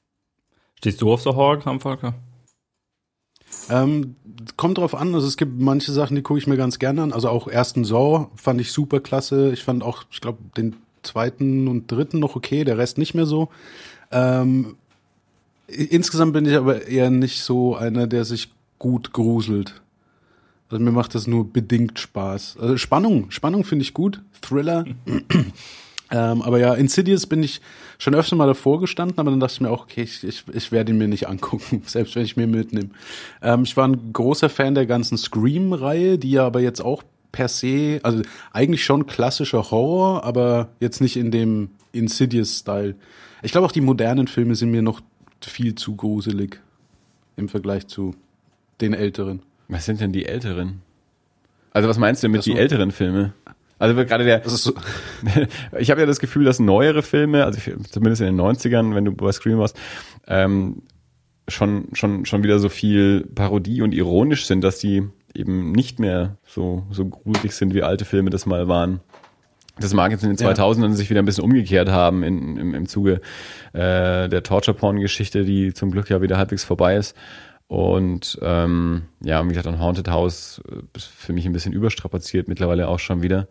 Stehst 0.77 1.01
du 1.01 1.11
auf 1.11 1.21
so 1.21 1.35
Horrorkram, 1.35 1.79
Volker? 1.79 2.13
Ähm, 3.69 4.15
kommt 4.57 4.77
drauf 4.77 4.95
an, 4.95 5.15
also 5.15 5.27
es 5.27 5.37
gibt 5.37 5.59
manche 5.59 5.91
Sachen, 5.91 6.15
die 6.15 6.21
gucke 6.21 6.39
ich 6.39 6.47
mir 6.47 6.57
ganz 6.57 6.77
gerne 6.79 7.03
an. 7.03 7.13
Also 7.13 7.29
auch 7.29 7.47
ersten 7.47 7.85
Saw 7.85 8.27
fand 8.35 8.61
ich 8.61 8.71
super 8.71 8.99
klasse. 8.99 9.51
Ich 9.51 9.63
fand 9.63 9.83
auch, 9.83 10.03
ich 10.11 10.21
glaube, 10.21 10.39
den 10.57 10.75
zweiten 11.03 11.67
und 11.67 11.91
dritten 11.91 12.19
noch 12.19 12.35
okay, 12.35 12.63
der 12.63 12.77
Rest 12.77 12.97
nicht 12.97 13.13
mehr 13.13 13.25
so. 13.25 13.49
Ähm, 14.11 14.77
Insgesamt 15.67 16.33
bin 16.33 16.45
ich 16.45 16.55
aber 16.55 16.87
eher 16.87 17.09
nicht 17.09 17.41
so 17.41 17.75
einer, 17.75 18.07
der 18.07 18.25
sich 18.25 18.51
gut 18.77 19.13
gruselt. 19.13 19.81
Also 20.69 20.83
mir 20.83 20.91
macht 20.91 21.15
das 21.15 21.27
nur 21.27 21.51
bedingt 21.51 21.99
Spaß. 21.99 22.57
Also 22.59 22.77
Spannung, 22.77 23.31
Spannung 23.31 23.63
finde 23.63 23.83
ich 23.83 23.93
gut. 23.93 24.21
Thriller. 24.41 24.85
ähm, 26.11 26.41
aber 26.41 26.59
ja, 26.59 26.73
Insidious 26.73 27.27
bin 27.27 27.43
ich 27.43 27.61
schon 27.97 28.15
öfter 28.15 28.35
mal 28.35 28.47
davor 28.47 28.79
gestanden, 28.79 29.19
aber 29.19 29.31
dann 29.31 29.39
dachte 29.39 29.53
ich 29.53 29.61
mir 29.61 29.69
auch, 29.69 29.83
okay, 29.83 30.03
ich, 30.03 30.23
ich, 30.23 30.43
ich 30.51 30.71
werde 30.71 30.91
ihn 30.91 30.97
mir 30.97 31.07
nicht 31.07 31.27
angucken, 31.27 31.83
selbst 31.85 32.15
wenn 32.15 32.25
ich 32.25 32.35
mir 32.35 32.47
mitnehme. 32.47 32.89
Ähm, 33.41 33.63
ich 33.63 33.77
war 33.77 33.87
ein 33.87 34.11
großer 34.11 34.49
Fan 34.49 34.75
der 34.75 34.85
ganzen 34.85 35.17
Scream-Reihe, 35.17 36.17
die 36.17 36.31
ja 36.31 36.45
aber 36.45 36.61
jetzt 36.61 36.81
auch 36.81 37.03
per 37.31 37.47
se, 37.47 37.99
also 38.01 38.21
eigentlich 38.51 38.83
schon 38.85 39.07
klassischer 39.07 39.69
Horror, 39.69 40.23
aber 40.23 40.69
jetzt 40.79 41.01
nicht 41.01 41.17
in 41.17 41.31
dem 41.31 41.69
Insidious-Style. 41.91 42.95
Ich 43.43 43.51
glaube 43.51 43.67
auch 43.67 43.71
die 43.71 43.81
modernen 43.81 44.27
Filme 44.27 44.55
sind 44.55 44.71
mir 44.71 44.81
noch 44.81 45.01
viel 45.41 45.75
zu 45.75 45.95
gruselig 45.95 46.61
im 47.35 47.49
Vergleich 47.49 47.87
zu 47.87 48.15
den 48.81 48.93
älteren. 48.93 49.41
Was 49.67 49.85
sind 49.85 50.01
denn 50.01 50.11
die 50.11 50.25
älteren? 50.25 50.81
Also 51.71 51.89
was 51.89 51.97
meinst 51.97 52.23
du 52.23 52.29
mit 52.29 52.43
so. 52.43 52.51
die 52.51 52.57
älteren 52.57 52.91
Filme? 52.91 53.33
Also 53.77 53.95
gerade 53.95 54.23
der, 54.23 54.47
so. 54.47 54.73
ich 55.79 55.91
habe 55.91 55.99
ja 55.99 56.07
das 56.07 56.19
Gefühl, 56.19 56.45
dass 56.45 56.59
neuere 56.59 57.01
Filme, 57.01 57.43
also 57.43 57.59
zumindest 57.89 58.21
in 58.21 58.27
den 58.27 58.39
90ern, 58.39 58.95
wenn 58.95 59.05
du 59.05 59.11
bei 59.11 59.31
Scream 59.31 59.59
warst, 59.59 59.77
ähm, 60.27 60.83
schon, 61.47 61.89
schon, 61.93 62.25
schon 62.25 62.43
wieder 62.43 62.59
so 62.59 62.69
viel 62.69 63.27
Parodie 63.35 63.81
und 63.81 63.93
ironisch 63.93 64.45
sind, 64.45 64.63
dass 64.63 64.79
die 64.79 65.03
eben 65.33 65.73
nicht 65.73 65.99
mehr 65.99 66.37
so, 66.47 66.85
so 66.91 67.05
gruselig 67.05 67.51
sind, 67.53 67.73
wie 67.73 67.83
alte 67.83 68.05
Filme 68.05 68.29
das 68.29 68.45
mal 68.45 68.67
waren. 68.67 69.01
Das 69.77 69.93
mag 69.93 70.11
jetzt 70.11 70.23
in 70.23 70.29
den 70.29 70.37
2000ern 70.37 70.89
ja. 70.89 70.93
sich 70.93 71.09
wieder 71.09 71.21
ein 71.21 71.25
bisschen 71.25 71.43
umgekehrt 71.43 71.89
haben 71.89 72.23
in, 72.23 72.57
im, 72.57 72.73
im 72.73 72.87
Zuge 72.87 73.21
äh, 73.73 74.29
der 74.29 74.43
Torture-Porn-Geschichte, 74.43 75.43
die 75.43 75.73
zum 75.73 75.91
Glück 75.91 76.09
ja 76.09 76.21
wieder 76.21 76.37
halbwegs 76.37 76.63
vorbei 76.63 76.95
ist. 76.95 77.15
Und 77.67 78.37
ähm, 78.41 79.03
ja, 79.21 79.43
wie 79.43 79.49
gesagt, 79.49 79.67
ein 79.67 79.79
Haunted 79.79 80.07
House 80.07 80.61
äh, 80.69 80.77
ist 80.95 81.07
für 81.07 81.33
mich 81.33 81.45
ein 81.45 81.53
bisschen 81.53 81.73
überstrapaziert, 81.73 82.47
mittlerweile 82.47 82.87
auch 82.87 82.99
schon 82.99 83.21
wieder. 83.21 83.47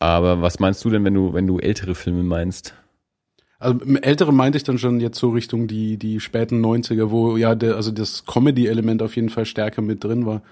Aber 0.00 0.42
was 0.42 0.58
meinst 0.58 0.84
du 0.84 0.90
denn, 0.90 1.04
wenn 1.04 1.14
du, 1.14 1.32
wenn 1.32 1.46
du 1.46 1.58
ältere 1.58 1.94
Filme 1.94 2.22
meinst? 2.22 2.74
Also 3.60 3.80
ältere 4.02 4.32
meinte 4.32 4.56
ich 4.56 4.64
dann 4.64 4.78
schon 4.78 5.00
jetzt 5.00 5.18
so 5.18 5.30
Richtung 5.30 5.66
die, 5.66 5.96
die 5.96 6.20
späten 6.20 6.64
90er, 6.64 7.10
wo 7.10 7.36
ja 7.36 7.54
der, 7.56 7.74
also 7.74 7.90
das 7.90 8.24
Comedy-Element 8.24 9.02
auf 9.02 9.16
jeden 9.16 9.30
Fall 9.30 9.46
stärker 9.46 9.82
mit 9.82 10.04
drin 10.04 10.26
war. 10.26 10.42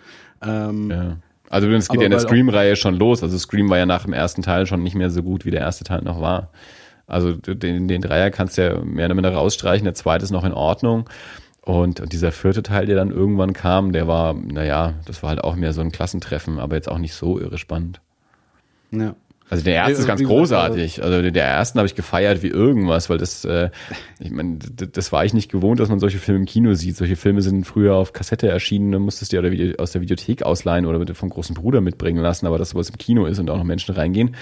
Ähm, 0.43 0.91
ja. 0.91 1.17
Also 1.49 1.69
es 1.69 1.89
geht 1.89 1.99
Aber 1.99 2.03
ja 2.03 2.07
in 2.07 2.11
der 2.11 2.21
Scream-Reihe 2.21 2.77
schon 2.77 2.95
los. 2.95 3.23
Also 3.23 3.39
Scream 3.39 3.71
war 3.71 3.79
ja 3.79 3.87
nach 3.87 4.05
dem 4.05 4.13
ersten 4.13 4.43
Teil 4.43 4.67
schon 4.67 4.83
nicht 4.83 4.95
mehr 4.95 5.11
so 5.11 5.23
gut, 5.23 5.45
wie 5.45 5.51
der 5.51 5.61
erste 5.61 5.85
Teil 5.85 6.03
noch 6.03 6.21
war. 6.21 6.51
Also 7.07 7.33
den, 7.33 7.87
den 7.87 8.03
Dreier 8.03 8.31
kannst 8.31 8.59
du 8.59 8.63
ja 8.63 8.85
mehr 8.85 9.07
oder 9.07 9.15
minder 9.15 9.33
rausstreichen, 9.33 9.85
der 9.85 9.95
zweite 9.95 10.25
ist 10.25 10.33
noch 10.33 10.45
in 10.45 10.53
Ordnung. 10.53 11.09
Und, 11.63 12.01
und 12.01 12.13
dieser 12.13 12.33
vierte 12.33 12.63
Teil, 12.63 12.87
der 12.87 12.97
dann 12.97 13.11
irgendwann 13.11 13.53
kam, 13.53 13.93
der 13.93 14.07
war, 14.07 14.35
naja, 14.35 14.95
das 15.05 15.23
war 15.23 15.31
halt 15.31 15.43
auch 15.43 15.57
mehr 15.57 15.73
so 15.73 15.81
ein 15.81 15.93
Klassentreffen, 15.93 16.59
aber 16.61 16.77
jetzt 16.77 16.89
auch 16.89 16.99
nicht 16.99 17.15
so 17.15 17.41
irre 17.41 17.59
spannend. 17.59 18.01
Ja. 18.93 19.15
Also 19.49 19.63
der 19.63 19.75
erste 19.75 20.01
ist 20.01 20.07
ganz 20.09 20.23
großartig. 20.23 21.05
Also 21.05 21.31
der 21.31 21.45
ersten 21.45 21.79
habe 21.79 21.87
ich 21.87 21.95
gefeiert 21.95 22.43
wie 22.43 22.49
irgendwas, 22.49 23.09
weil 23.09 23.19
das, 23.19 23.45
äh, 23.45 23.71
ich 24.19 24.33
meine, 24.33 24.59
das 24.59 25.13
war 25.13 25.25
ich 25.25 25.35
nicht 25.35 25.53
gewohnt, 25.53 25.79
dass 25.79 25.89
man 25.89 26.01
solche 26.01 26.19
Filme 26.19 26.41
im 26.41 26.47
Kino 26.47 26.75
sieht. 26.75 26.97
Solche 26.97 27.15
Filme 27.15 27.43
sind 27.43 27.65
früher 27.65 27.95
auf 27.95 28.13
Kassette 28.13 28.49
erschienen, 28.49 28.91
dann 28.91 29.03
musstest 29.03 29.33
du 29.33 29.41
dir 29.41 29.75
aus 29.79 29.93
der 29.93 30.01
Videothek 30.01 30.43
ausleihen 30.43 30.85
oder 30.85 31.15
vom 31.15 31.29
großen 31.29 31.55
Bruder 31.55 31.81
mitbringen 31.81 32.21
lassen, 32.21 32.47
aber 32.47 32.59
das, 32.59 32.75
was 32.75 32.91
im 32.91 32.99
Kino 32.99 33.27
ist 33.27 33.39
und 33.39 33.49
auch 33.49 33.57
noch 33.57 33.65
Menschen 33.65 33.95
reingehen, 33.95 34.35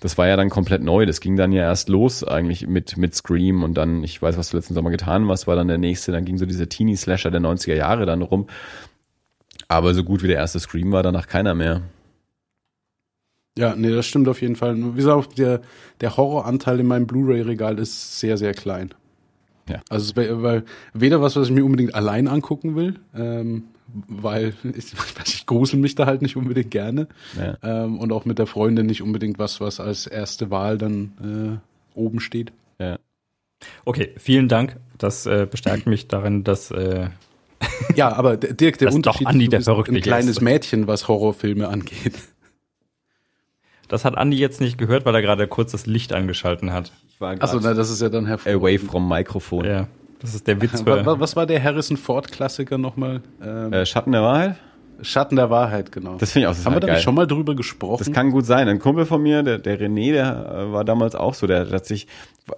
das 0.00 0.18
war 0.18 0.28
ja 0.28 0.36
dann 0.36 0.50
komplett 0.50 0.82
neu. 0.82 1.06
Das 1.06 1.20
ging 1.20 1.36
dann 1.36 1.52
ja 1.52 1.62
erst 1.62 1.88
los 1.88 2.22
eigentlich 2.22 2.66
mit, 2.66 2.98
mit 2.98 3.14
Scream 3.14 3.62
und 3.62 3.74
dann, 3.74 4.04
ich 4.04 4.20
weiß, 4.20 4.36
was 4.36 4.50
du 4.50 4.58
letzten 4.58 4.74
Sommer 4.74 4.90
getan 4.90 5.26
hast, 5.28 5.46
war 5.46 5.56
dann 5.56 5.68
der 5.68 5.78
nächste, 5.78 6.12
dann 6.12 6.26
ging 6.26 6.36
so 6.36 6.44
dieser 6.44 6.68
Teenie-Slasher 6.68 7.30
der 7.30 7.40
90er 7.40 7.74
Jahre 7.74 8.04
dann 8.04 8.20
rum. 8.20 8.46
Aber 9.68 9.94
so 9.94 10.04
gut 10.04 10.22
wie 10.22 10.28
der 10.28 10.36
erste 10.36 10.60
Scream 10.60 10.92
war 10.92 11.02
danach 11.02 11.28
keiner 11.28 11.54
mehr. 11.54 11.82
Ja, 13.58 13.74
nee, 13.74 13.90
das 13.90 14.06
stimmt 14.06 14.28
auf 14.28 14.40
jeden 14.40 14.56
Fall. 14.56 14.76
Wie 14.76 14.96
gesagt, 14.96 15.38
der, 15.38 15.60
der 16.00 16.16
Horroranteil 16.16 16.80
in 16.80 16.86
meinem 16.86 17.06
Blu-ray-Regal 17.06 17.78
ist 17.78 18.20
sehr, 18.20 18.36
sehr 18.36 18.54
klein. 18.54 18.94
Ja. 19.68 19.82
Also, 19.88 20.16
weil 20.16 20.64
weder 20.94 21.20
was, 21.20 21.36
was 21.36 21.48
ich 21.48 21.54
mir 21.54 21.64
unbedingt 21.64 21.94
allein 21.94 22.28
angucken 22.28 22.76
will, 22.76 23.00
ähm, 23.14 23.64
weil 24.08 24.54
ich, 24.76 24.92
ich 25.26 25.46
grusel 25.46 25.78
mich 25.78 25.94
da 25.94 26.06
halt 26.06 26.22
nicht 26.22 26.36
unbedingt 26.36 26.70
gerne. 26.70 27.08
Ja. 27.36 27.56
Ähm, 27.62 27.98
und 27.98 28.12
auch 28.12 28.24
mit 28.24 28.38
der 28.38 28.46
Freundin 28.46 28.86
nicht 28.86 29.02
unbedingt 29.02 29.38
was, 29.38 29.60
was 29.60 29.80
als 29.80 30.06
erste 30.06 30.50
Wahl 30.50 30.78
dann 30.78 31.60
äh, 31.94 31.98
oben 31.98 32.20
steht. 32.20 32.52
Ja. 32.78 32.98
Okay, 33.84 34.14
vielen 34.16 34.48
Dank. 34.48 34.76
Das 34.96 35.26
äh, 35.26 35.46
bestärkt 35.50 35.86
mich 35.86 36.08
darin, 36.08 36.44
dass. 36.44 36.70
Äh, 36.70 37.08
ja, 37.94 38.12
aber 38.12 38.36
Dirk, 38.36 38.78
der 38.78 38.92
Unterschied 38.94 39.26
doch 39.26 39.32
Andi, 39.32 39.48
der 39.48 39.60
ist 39.60 39.68
ein 39.68 40.00
kleines 40.00 40.36
ist. 40.36 40.40
Mädchen, 40.40 40.86
was 40.86 41.08
Horrorfilme 41.08 41.68
angeht. 41.68 42.14
Das 43.90 44.04
hat 44.04 44.16
Andi 44.16 44.38
jetzt 44.38 44.60
nicht 44.60 44.78
gehört, 44.78 45.04
weil 45.04 45.16
er 45.16 45.20
gerade 45.20 45.48
kurz 45.48 45.72
das 45.72 45.86
Licht 45.86 46.12
angeschalten 46.12 46.72
hat. 46.72 46.92
Achso, 47.18 47.58
na, 47.60 47.74
das 47.74 47.90
ist 47.90 48.00
ja 48.00 48.08
dann 48.08 48.24
hervorragend. 48.24 48.62
Away 48.62 48.78
from 48.78 49.08
Mikrofon. 49.08 49.64
Ja, 49.64 49.88
das 50.20 50.34
ist 50.34 50.46
der 50.46 50.62
Witz. 50.62 50.82
Für 50.82 51.20
was 51.20 51.34
war 51.34 51.44
der 51.44 51.62
Harrison 51.62 51.96
Ford 51.96 52.30
Klassiker 52.30 52.78
nochmal? 52.78 53.20
Ähm, 53.42 53.72
äh, 53.72 53.84
Schatten 53.84 54.12
der 54.12 54.22
Wahrheit? 54.22 54.56
Schatten 55.02 55.36
der 55.36 55.50
Wahrheit, 55.50 55.90
genau. 55.90 56.16
Das 56.18 56.30
finde 56.30 56.48
ich 56.48 56.54
auch 56.54 56.64
Haben 56.64 56.76
wir 56.76 56.80
da 56.80 56.92
nicht 56.92 57.02
schon 57.02 57.14
mal 57.14 57.26
drüber 57.26 57.56
gesprochen? 57.56 57.98
Das 57.98 58.12
kann 58.12 58.30
gut 58.30 58.46
sein. 58.46 58.68
Ein 58.68 58.78
Kumpel 58.78 59.06
von 59.06 59.20
mir, 59.20 59.42
der, 59.42 59.58
der 59.58 59.80
René, 59.80 60.12
der 60.12 60.66
äh, 60.68 60.72
war 60.72 60.84
damals 60.84 61.16
auch 61.16 61.34
so, 61.34 61.46
der, 61.48 61.64
der 61.64 61.76
hat 61.76 61.86
sich, 61.86 62.06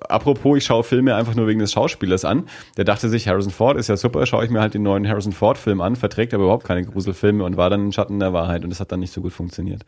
apropos, 0.09 0.59
ich 0.59 0.64
schaue 0.64 0.82
Filme 0.84 1.14
einfach 1.14 1.34
nur 1.34 1.46
wegen 1.46 1.60
des 1.60 1.72
Schauspielers 1.72 2.24
an, 2.24 2.44
der 2.76 2.84
dachte 2.84 3.09
sich, 3.09 3.28
Harrison 3.28 3.52
Ford 3.52 3.78
ist 3.78 3.88
ja 3.88 3.96
super, 3.96 4.26
schaue 4.26 4.44
ich 4.44 4.50
mir 4.50 4.60
halt 4.60 4.74
den 4.74 4.82
neuen 4.82 5.09
Harrison 5.09 5.32
Ford 5.32 5.56
Film 5.56 5.80
an, 5.80 5.96
verträgt 5.96 6.34
aber 6.34 6.44
überhaupt 6.44 6.64
keine 6.64 6.84
Gruselfilme 6.84 7.44
und 7.44 7.56
war 7.56 7.70
dann 7.70 7.86
in 7.86 7.92
Schatten 7.92 8.18
der 8.18 8.32
Wahrheit 8.32 8.64
und 8.64 8.70
das 8.70 8.80
hat 8.80 8.90
dann 8.92 9.00
nicht 9.00 9.12
so 9.12 9.20
gut 9.22 9.32
funktioniert. 9.32 9.86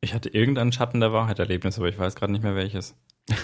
Ich 0.00 0.14
hatte 0.14 0.30
irgendein 0.30 0.72
Schatten 0.72 1.00
der 1.00 1.12
Wahrheit-Erlebnis, 1.12 1.78
aber 1.78 1.88
ich 1.88 1.98
weiß 1.98 2.14
gerade 2.14 2.32
nicht 2.32 2.42
mehr 2.42 2.54
welches. 2.54 2.94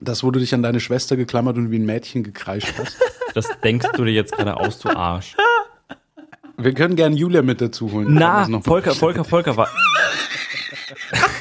Das, 0.00 0.22
wo 0.22 0.30
du 0.30 0.38
dich 0.38 0.52
an 0.52 0.62
deine 0.62 0.80
Schwester 0.80 1.16
geklammert 1.16 1.56
und 1.56 1.70
wie 1.70 1.78
ein 1.78 1.86
Mädchen 1.86 2.24
gekreischt 2.24 2.74
hast. 2.76 3.00
Das 3.32 3.48
denkst 3.62 3.86
du 3.94 4.04
dir 4.04 4.12
jetzt 4.12 4.32
gerade 4.32 4.56
aus, 4.56 4.78
du 4.80 4.90
Arsch. 4.90 5.34
Wir 6.58 6.74
können 6.74 6.94
gerne 6.94 7.16
Julia 7.16 7.40
mit 7.40 7.62
dazu 7.62 7.90
holen. 7.90 8.08
Na, 8.10 8.46
Volker, 8.60 8.94
Volker, 8.94 9.24
Volker 9.24 9.56
war. 9.56 9.68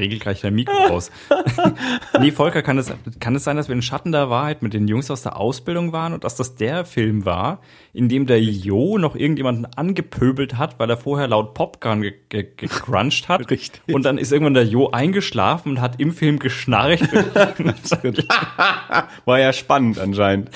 Ich 0.00 0.04
regel 0.04 0.18
gleich 0.18 0.40
dein 0.40 0.54
Mikro 0.54 0.72
aus. 0.86 1.10
nee, 2.20 2.30
Volker, 2.30 2.62
kann 2.62 2.78
es, 2.78 2.90
kann 3.20 3.36
es 3.36 3.44
sein, 3.44 3.58
dass 3.58 3.68
wir 3.68 3.74
in 3.74 3.82
Schatten 3.82 4.12
der 4.12 4.30
Wahrheit 4.30 4.62
mit 4.62 4.72
den 4.72 4.88
Jungs 4.88 5.10
aus 5.10 5.22
der 5.22 5.36
Ausbildung 5.36 5.92
waren 5.92 6.14
und 6.14 6.24
dass 6.24 6.36
das 6.36 6.54
der 6.54 6.86
Film 6.86 7.26
war, 7.26 7.60
in 7.92 8.08
dem 8.08 8.26
der 8.26 8.40
Jo 8.40 8.96
noch 8.98 9.14
irgendjemanden 9.14 9.66
angepöbelt 9.76 10.56
hat, 10.56 10.78
weil 10.78 10.88
er 10.88 10.96
vorher 10.96 11.28
laut 11.28 11.52
Popcorn 11.52 12.00
ge 12.02 12.14
ge 12.28 12.46
gecrunched 12.56 13.28
hat. 13.28 13.50
Richtig. 13.50 13.82
Und 13.92 14.04
dann 14.04 14.16
ist 14.16 14.32
irgendwann 14.32 14.54
der 14.54 14.64
Jo 14.64 14.90
eingeschlafen 14.90 15.72
und 15.72 15.80
hat 15.80 16.00
im 16.00 16.12
Film 16.12 16.38
geschnarcht. 16.38 17.02
War 19.24 19.38
ja 19.38 19.52
spannend 19.52 19.98
anscheinend. 19.98 20.50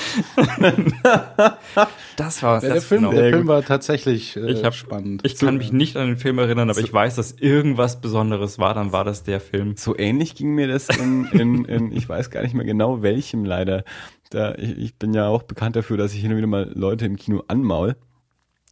das 2.17 2.43
war 2.43 2.55
Ja, 2.55 2.61
der 2.61 2.75
das 2.77 2.85
Film, 2.85 3.03
genau. 3.03 3.13
der 3.13 3.31
Film 3.31 3.49
war 3.49 3.63
tatsächlich 3.63 4.37
äh, 4.37 4.53
Ich 4.53 4.65
hab, 4.65 4.75
spannend. 4.75 5.23
Ich 5.25 5.39
kann 5.39 5.57
mich 5.57 5.73
nicht 5.73 5.97
an 5.97 6.07
den 6.07 6.17
Film 6.17 6.39
erinnern, 6.39 6.71
aber 6.71 6.81
ich 6.81 6.93
weiß, 6.93 7.17
dass 7.17 7.33
irgendwas 7.33 8.01
Besonderes 8.01 8.59
war. 8.59 8.75
Dann 8.75 8.93
war 8.93 9.05
das 9.05 9.25
der 9.25 9.34
Film. 9.41 9.77
So 9.77 9.97
ähnlich 9.97 10.35
ging 10.35 10.55
mir 10.55 10.69
das 10.69 10.89
in, 10.89 11.27
in, 11.27 11.65
in 11.65 11.93
ich 11.93 12.09
weiß 12.09 12.31
gar 12.31 12.43
nicht 12.43 12.55
mehr 12.55 12.65
genau 12.65 13.03
welchem 13.03 13.45
leider. 13.45 13.85
Da, 14.31 14.55
ich, 14.57 14.77
ich 14.79 14.97
bin 14.97 15.15
ja 15.15 15.29
auch 15.29 15.43
bekannt 15.43 15.77
dafür, 15.77 15.97
dass 15.97 16.15
ich 16.15 16.21
hin 16.21 16.31
und 16.31 16.39
wieder 16.39 16.47
mal 16.47 16.71
Leute 16.75 17.07
im 17.07 17.17
Kino 17.17 17.43
anmaul. 17.49 17.97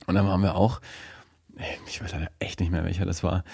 Und 0.07 0.15
dann 0.15 0.27
waren 0.27 0.43
wir 0.43 0.57
auch, 0.57 0.81
ich 1.87 2.03
weiß 2.03 2.13
leider 2.13 2.31
echt 2.39 2.61
nicht 2.61 2.73
mehr, 2.73 2.85
welcher 2.85 3.07
das 3.07 3.23
war. 3.23 3.45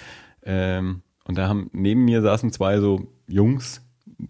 Ähm, 0.42 1.02
und 1.24 1.36
da 1.36 1.48
haben 1.48 1.68
neben 1.72 2.04
mir 2.04 2.22
saßen 2.22 2.52
zwei 2.52 2.80
so 2.80 3.12
Jungs, 3.26 3.82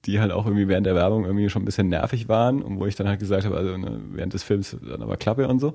die 0.04 0.20
halt 0.20 0.32
auch 0.32 0.46
irgendwie 0.46 0.68
während 0.68 0.86
der 0.86 0.94
Werbung 0.94 1.24
irgendwie 1.24 1.48
schon 1.48 1.62
ein 1.62 1.64
bisschen 1.64 1.88
nervig 1.88 2.28
waren 2.28 2.62
und 2.62 2.78
wo 2.78 2.86
ich 2.86 2.96
dann 2.96 3.08
halt 3.08 3.20
gesagt 3.20 3.44
habe, 3.44 3.56
also 3.56 3.76
ne, 3.76 4.00
während 4.10 4.34
des 4.34 4.42
Films 4.42 4.76
dann 4.86 5.02
aber 5.02 5.16
Klappe 5.16 5.48
und 5.48 5.60
so. 5.60 5.74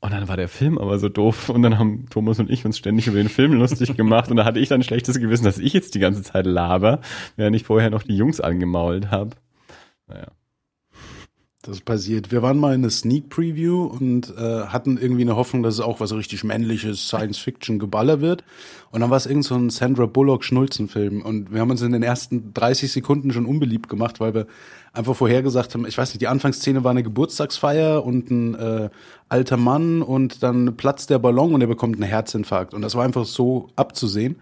Und 0.00 0.12
dann 0.12 0.28
war 0.28 0.36
der 0.36 0.48
Film 0.48 0.78
aber 0.78 0.98
so 0.98 1.08
doof 1.08 1.48
und 1.48 1.62
dann 1.62 1.78
haben 1.78 2.06
Thomas 2.10 2.38
und 2.38 2.50
ich 2.50 2.64
uns 2.64 2.78
ständig 2.78 3.06
über 3.06 3.16
den 3.16 3.30
Film 3.30 3.54
lustig 3.54 3.96
gemacht 3.96 4.30
und 4.30 4.36
da 4.36 4.44
hatte 4.44 4.60
ich 4.60 4.68
dann 4.68 4.80
ein 4.80 4.84
schlechtes 4.84 5.18
Gewissen, 5.18 5.44
dass 5.44 5.58
ich 5.58 5.72
jetzt 5.72 5.94
die 5.94 5.98
ganze 5.98 6.22
Zeit 6.22 6.46
laber, 6.46 7.00
während 7.36 7.56
ich 7.56 7.64
vorher 7.64 7.90
noch 7.90 8.02
die 8.02 8.16
Jungs 8.16 8.40
angemault 8.40 9.10
habe. 9.10 9.36
Naja. 10.06 10.35
Das 11.66 11.80
passiert. 11.80 12.30
Wir 12.30 12.42
waren 12.42 12.58
mal 12.58 12.74
in 12.74 12.82
einer 12.82 12.90
Sneak 12.90 13.28
Preview 13.28 13.86
und 13.86 14.32
äh, 14.38 14.66
hatten 14.66 14.98
irgendwie 14.98 15.22
eine 15.22 15.34
Hoffnung, 15.34 15.64
dass 15.64 15.74
es 15.74 15.80
auch 15.80 15.98
was 15.98 16.12
richtig 16.14 16.44
männliches 16.44 17.08
Science-Fiction-Geballer 17.08 18.20
wird. 18.20 18.44
Und 18.92 19.00
dann 19.00 19.10
war 19.10 19.16
es 19.16 19.26
irgend 19.26 19.44
so 19.44 19.56
ein 19.56 19.70
Sandra 19.70 20.06
Bullock-Schnulzen-Film. 20.06 21.22
Und 21.22 21.52
wir 21.52 21.60
haben 21.60 21.70
uns 21.70 21.82
in 21.82 21.90
den 21.90 22.04
ersten 22.04 22.54
30 22.54 22.92
Sekunden 22.92 23.32
schon 23.32 23.46
unbeliebt 23.46 23.88
gemacht, 23.88 24.20
weil 24.20 24.32
wir 24.32 24.46
einfach 24.92 25.16
vorhergesagt 25.16 25.74
haben, 25.74 25.86
ich 25.86 25.98
weiß 25.98 26.10
nicht, 26.10 26.20
die 26.20 26.28
Anfangsszene 26.28 26.84
war 26.84 26.92
eine 26.92 27.02
Geburtstagsfeier 27.02 28.04
und 28.04 28.30
ein 28.30 28.54
äh, 28.54 28.88
alter 29.28 29.56
Mann 29.56 30.02
und 30.02 30.44
dann 30.44 30.76
platzt 30.76 31.10
der 31.10 31.18
Ballon 31.18 31.52
und 31.52 31.60
er 31.62 31.66
bekommt 31.66 31.96
einen 31.96 32.08
Herzinfarkt. 32.08 32.74
Und 32.74 32.82
das 32.82 32.94
war 32.94 33.04
einfach 33.04 33.24
so 33.24 33.70
abzusehen. 33.74 34.36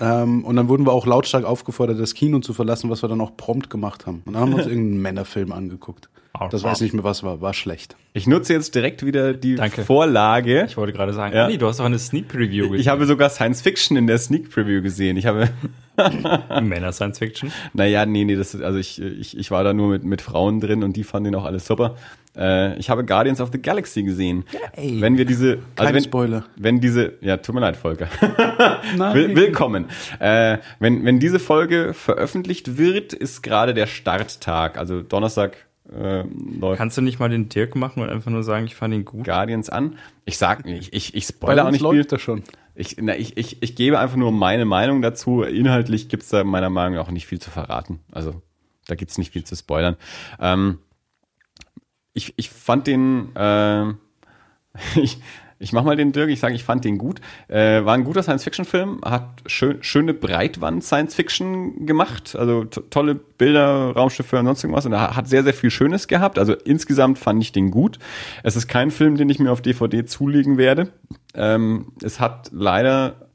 Ähm, 0.00 0.44
und 0.44 0.56
dann 0.56 0.68
wurden 0.68 0.86
wir 0.86 0.92
auch 0.92 1.06
lautstark 1.06 1.44
aufgefordert, 1.44 2.00
das 2.00 2.14
Kino 2.14 2.40
zu 2.40 2.52
verlassen, 2.52 2.90
was 2.90 3.02
wir 3.02 3.08
dann 3.08 3.20
auch 3.20 3.36
prompt 3.36 3.70
gemacht 3.70 4.06
haben. 4.06 4.22
Und 4.24 4.32
dann 4.34 4.42
haben 4.42 4.50
wir 4.50 4.58
uns 4.58 4.66
irgendeinen 4.68 5.02
Männerfilm 5.02 5.52
angeguckt. 5.52 6.08
Das 6.50 6.64
weiß 6.64 6.78
ich 6.78 6.92
nicht 6.92 6.94
mehr, 6.94 7.04
was 7.04 7.22
war. 7.22 7.40
War 7.40 7.54
schlecht. 7.54 7.94
Ich 8.12 8.26
nutze 8.26 8.52
jetzt 8.54 8.74
direkt 8.74 9.06
wieder 9.06 9.34
die 9.34 9.54
Danke. 9.54 9.84
Vorlage. 9.84 10.64
Ich 10.68 10.76
wollte 10.76 10.92
gerade 10.92 11.12
sagen, 11.12 11.34
Ja. 11.34 11.46
nee, 11.46 11.58
du 11.58 11.68
hast 11.68 11.78
doch 11.78 11.84
eine 11.84 11.98
Sneak 12.00 12.26
Preview 12.26 12.74
Ich 12.74 12.88
habe 12.88 13.06
sogar 13.06 13.30
Science 13.30 13.62
Fiction 13.62 13.96
in 13.96 14.08
der 14.08 14.18
Sneak 14.18 14.50
Preview 14.50 14.82
gesehen. 14.82 15.16
Ich 15.16 15.26
habe, 15.26 15.48
Männer 16.62 16.92
Science 16.92 17.18
Fiction. 17.18 17.52
naja, 17.72 18.06
nee, 18.06 18.24
nee, 18.24 18.36
das, 18.36 18.60
also 18.60 18.78
ich, 18.78 19.00
ich, 19.00 19.36
ich 19.36 19.50
war 19.50 19.64
da 19.64 19.72
nur 19.72 19.88
mit, 19.88 20.04
mit 20.04 20.22
Frauen 20.22 20.60
drin 20.60 20.82
und 20.82 20.96
die 20.96 21.04
fanden 21.04 21.32
den 21.32 21.40
auch 21.40 21.44
alles 21.44 21.66
super. 21.66 21.96
Äh, 22.36 22.76
ich 22.78 22.90
habe 22.90 23.04
Guardians 23.04 23.40
of 23.40 23.50
the 23.52 23.60
Galaxy 23.60 24.02
gesehen. 24.02 24.44
Wenn 24.76 25.16
wir 25.16 25.24
diese, 25.24 25.52
also 25.52 25.62
Keine 25.76 25.94
wenn, 25.94 26.04
Spoiler. 26.04 26.44
wenn 26.56 26.80
diese, 26.80 27.14
ja, 27.20 27.36
tut 27.36 27.54
mir 27.54 27.60
leid, 27.60 27.76
Volker. 27.76 28.08
Will, 29.12 29.36
willkommen. 29.36 29.86
Äh, 30.18 30.58
wenn, 30.80 31.04
wenn 31.04 31.20
diese 31.20 31.38
Folge 31.38 31.94
veröffentlicht 31.94 32.76
wird, 32.76 33.12
ist 33.12 33.42
gerade 33.42 33.74
der 33.74 33.86
Starttag, 33.86 34.78
also 34.78 35.02
Donnerstag 35.02 35.56
äh, 35.92 36.24
läuft 36.58 36.78
Kannst 36.78 36.96
du 36.96 37.02
nicht 37.02 37.20
mal 37.20 37.28
den 37.28 37.48
Dirk 37.48 37.76
machen 37.76 38.02
und 38.02 38.08
einfach 38.08 38.30
nur 38.30 38.42
sagen, 38.42 38.64
ich 38.64 38.74
fand 38.74 38.94
ihn 38.94 39.04
gut? 39.04 39.24
Guardians 39.24 39.68
an. 39.68 39.96
Ich 40.24 40.38
sag, 40.38 40.66
ich, 40.66 40.92
ich, 40.92 41.14
ich 41.14 41.24
spoilere 41.26 41.66
auch 41.66 41.70
nicht 41.70 41.82
viel. 41.82 41.98
läuft 41.98 42.12
das 42.12 42.22
schon. 42.22 42.42
Ich, 42.74 42.96
na, 43.00 43.16
ich, 43.16 43.36
ich, 43.36 43.62
ich 43.62 43.76
gebe 43.76 43.98
einfach 43.98 44.16
nur 44.16 44.32
meine 44.32 44.64
Meinung 44.64 45.00
dazu. 45.00 45.42
Inhaltlich 45.42 46.08
gibt's 46.08 46.28
da 46.28 46.42
meiner 46.42 46.70
Meinung 46.70 46.94
nach 46.94 47.06
auch 47.06 47.10
nicht 47.10 47.26
viel 47.26 47.40
zu 47.40 47.50
verraten. 47.50 48.00
Also 48.10 48.42
da 48.86 48.94
gibt's 48.94 49.18
nicht 49.18 49.32
viel 49.32 49.44
zu 49.44 49.54
spoilern. 49.56 49.96
Ähm, 50.40 50.78
ich, 52.12 52.34
ich 52.36 52.50
fand 52.50 52.86
den, 52.86 53.34
äh, 53.36 53.92
ich, 55.00 55.18
ich 55.58 55.72
mach 55.72 55.84
mal 55.84 55.96
den 55.96 56.12
Dirk, 56.12 56.30
ich 56.30 56.40
sage, 56.40 56.54
ich 56.54 56.64
fand 56.64 56.84
den 56.84 56.98
gut. 56.98 57.20
Äh, 57.48 57.84
war 57.84 57.94
ein 57.94 58.04
guter 58.04 58.22
Science-Fiction-Film, 58.22 59.00
hat 59.04 59.28
schön, 59.46 59.82
schöne 59.82 60.14
Breitwand-Science-Fiction 60.14 61.86
gemacht, 61.86 62.36
also 62.36 62.64
to- 62.64 62.82
tolle 62.82 63.14
Bilder, 63.14 63.92
Raumschiffe 63.94 64.38
und 64.38 64.46
sonst 64.46 64.62
irgendwas. 64.64 64.86
Und 64.86 64.92
er 64.92 65.16
hat 65.16 65.28
sehr, 65.28 65.42
sehr 65.44 65.54
viel 65.54 65.70
Schönes 65.70 66.08
gehabt. 66.08 66.38
Also 66.38 66.54
insgesamt 66.54 67.18
fand 67.18 67.42
ich 67.42 67.52
den 67.52 67.70
gut. 67.70 67.98
Es 68.42 68.56
ist 68.56 68.68
kein 68.68 68.90
Film, 68.90 69.16
den 69.16 69.28
ich 69.30 69.38
mir 69.38 69.52
auf 69.52 69.62
DVD 69.62 70.04
zulegen 70.04 70.58
werde. 70.58 70.88
Ähm, 71.34 71.92
es 72.02 72.20
hat 72.20 72.50
leider 72.52 73.28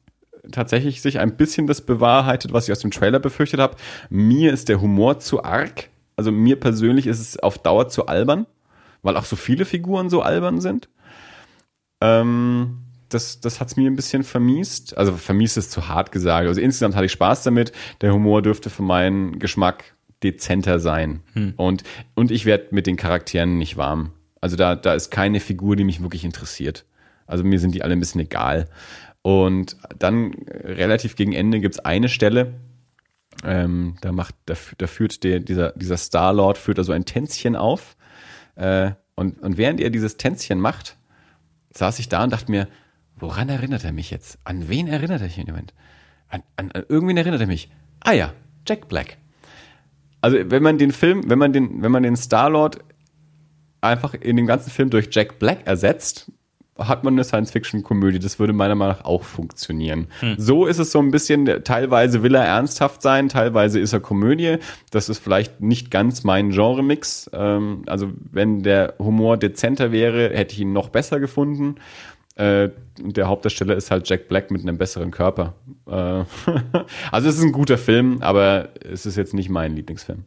tatsächlich 0.52 1.02
sich 1.02 1.20
ein 1.20 1.38
bisschen 1.38 1.68
das 1.68 1.82
bewahrheitet, 1.82 2.54
was 2.54 2.68
ich 2.68 2.72
aus 2.72 2.80
dem 2.80 2.91
Trailer 2.91 3.20
befürchtet 3.20 3.60
habe. 3.60 3.76
Mir 4.10 4.52
ist 4.54 4.70
der 4.70 4.82
Humor 4.82 5.20
zu 5.20 5.44
arg. 5.44 5.90
Also 6.16 6.32
mir 6.32 6.60
persönlich 6.60 7.08
ist 7.08 7.20
es 7.20 7.38
auf 7.40 7.58
Dauer 7.60 7.88
zu 7.88 8.08
albern, 8.08 8.46
weil 9.04 9.16
auch 9.16 9.26
so 9.26 9.36
viele 9.36 9.64
Figuren 9.66 10.10
so 10.10 10.22
albern 10.22 10.60
sind. 10.60 10.90
Ähm, 12.02 12.80
das 13.10 13.42
das 13.42 13.60
hat's 13.60 13.76
mir 13.76 13.90
ein 13.90 13.96
bisschen 13.96 14.24
vermiest. 14.24 14.98
Also 14.98 15.14
vermiest 15.14 15.58
ist 15.58 15.72
zu 15.72 15.88
hart 15.88 16.12
gesagt. 16.12 16.48
Also 16.48 16.62
insgesamt 16.62 16.96
hatte 16.96 17.06
ich 17.06 17.12
Spaß 17.12 17.44
damit. 17.44 17.72
Der 18.02 18.14
Humor 18.14 18.42
dürfte 18.42 18.70
für 18.70 18.84
meinen 18.84 19.40
Geschmack 19.40 19.96
dezenter 20.24 20.80
sein. 20.80 21.22
Und, 21.58 21.84
und 22.14 22.32
ich 22.32 22.46
werde 22.46 22.68
mit 22.72 22.88
den 22.88 22.98
Charakteren 22.98 23.58
nicht 23.58 23.78
warm. 23.78 24.12
Also 24.42 24.56
da, 24.56 24.76
da 24.76 24.94
ist 24.94 25.12
keine 25.12 25.40
Figur, 25.40 25.76
die 25.76 25.84
mich 25.84 26.02
wirklich 26.02 26.24
interessiert. 26.24 26.86
Also 27.26 27.44
mir 27.44 27.60
sind 27.60 27.74
die 27.74 27.84
alle 27.84 27.94
ein 27.94 28.00
bisschen 28.00 28.22
egal. 28.22 28.68
Und 29.22 29.78
dann 29.98 30.34
äh, 30.34 30.74
relativ 30.74 31.16
gegen 31.16 31.34
Ende 31.34 31.60
gibt's 31.60 31.80
eine 31.80 32.10
Stelle, 32.10 32.54
ähm, 33.44 33.96
da 34.02 34.12
macht, 34.12 34.36
da, 34.46 34.56
da 34.78 34.88
führt 34.88 35.24
der, 35.24 35.40
dieser, 35.40 35.72
dieser 35.74 35.98
Star-Lord 35.98 36.58
führt 36.58 36.78
da 36.78 36.84
so 36.84 36.92
ein 36.92 37.06
Tänzchen 37.06 37.56
auf. 37.56 37.96
Äh, 38.56 38.92
und, 39.16 39.40
und 39.40 39.58
während 39.58 39.80
er 39.82 39.90
dieses 39.90 40.18
Tänzchen 40.18 40.60
macht, 40.60 40.98
saß 41.80 42.00
ich 42.00 42.10
da 42.10 42.24
und 42.24 42.32
dachte 42.32 42.52
mir, 42.52 42.68
woran 43.16 43.50
erinnert 43.50 43.84
er 43.84 43.92
mich 43.92 44.12
jetzt? 44.12 44.38
An 44.44 44.70
wen 44.70 44.88
erinnert 44.88 45.22
er 45.22 45.28
mich 45.28 45.38
im 45.38 45.48
Moment? 45.48 45.74
An, 46.30 46.44
an, 46.56 46.72
an 46.72 46.84
irgendwen 46.88 47.18
erinnert 47.18 47.42
er 47.42 47.48
mich. 47.48 47.72
Ah 48.02 48.14
ja, 48.14 48.34
Jack 48.68 48.88
Black. 48.88 49.18
Also 50.22 50.38
wenn 50.46 50.64
man 50.64 50.78
den 50.78 50.92
Film, 50.92 51.30
wenn 51.30 51.40
man 51.40 51.54
den, 51.54 51.82
wenn 51.82 51.92
man 51.92 52.04
den 52.04 52.16
Star-Lord 52.16 52.80
einfach 53.82 54.14
in 54.14 54.36
dem 54.36 54.46
ganzen 54.46 54.70
Film 54.70 54.90
durch 54.90 55.08
Jack 55.12 55.40
Black 55.40 55.66
ersetzt, 55.66 56.32
hat 56.80 57.04
man 57.04 57.14
eine 57.14 57.24
Science-Fiction-Komödie. 57.24 58.20
Das 58.20 58.40
würde 58.40 58.54
meiner 58.54 58.76
Meinung 58.76 58.98
nach 58.98 59.06
auch 59.06 59.24
funktionieren. 59.24 60.08
So 60.38 60.66
ist 60.66 60.80
es 60.80 60.92
so 60.92 61.00
ein 61.00 61.12
bisschen, 61.12 61.46
teilweise 61.64 62.24
will 62.24 62.36
er 62.36 62.46
ernsthaft 62.46 63.02
sein, 63.02 63.30
teilweise 63.30 63.80
ist 63.80 63.94
er 63.94 64.00
Komödie. 64.00 64.58
Das 64.92 65.10
ist 65.10 65.20
vielleicht 65.20 65.62
nicht 65.62 65.92
ganz 65.92 66.24
mein 66.24 66.52
Genre-Mix. 66.52 67.30
Ähm, 67.34 67.84
also 67.88 68.12
wenn 68.32 68.64
der 68.64 68.96
Humor 69.00 69.38
dezenter 69.38 69.92
wäre, 69.92 70.30
hätte 70.30 70.54
ich 70.54 70.62
ihn 70.62 70.74
noch 70.74 70.90
besser 70.90 71.20
gefunden. 71.20 71.76
Äh, 72.36 72.70
und 73.04 73.18
der 73.18 73.28
Hauptdarsteller 73.28 73.76
ist 73.76 73.92
halt 73.92 74.08
Jack 74.08 74.30
Black 74.30 74.50
mit 74.50 74.62
einem 74.62 74.78
besseren 74.78 75.12
Körper. 75.12 75.56
Äh, 75.88 75.92
also 77.12 77.30
es 77.30 77.38
ist 77.38 77.44
ein 77.44 77.52
guter 77.52 77.78
Film, 77.78 78.20
aber 78.22 78.70
es 78.84 79.06
ist 79.06 79.18
jetzt 79.18 79.34
nicht 79.34 79.50
mein 79.50 79.76
Lieblingsfilm. 79.76 80.24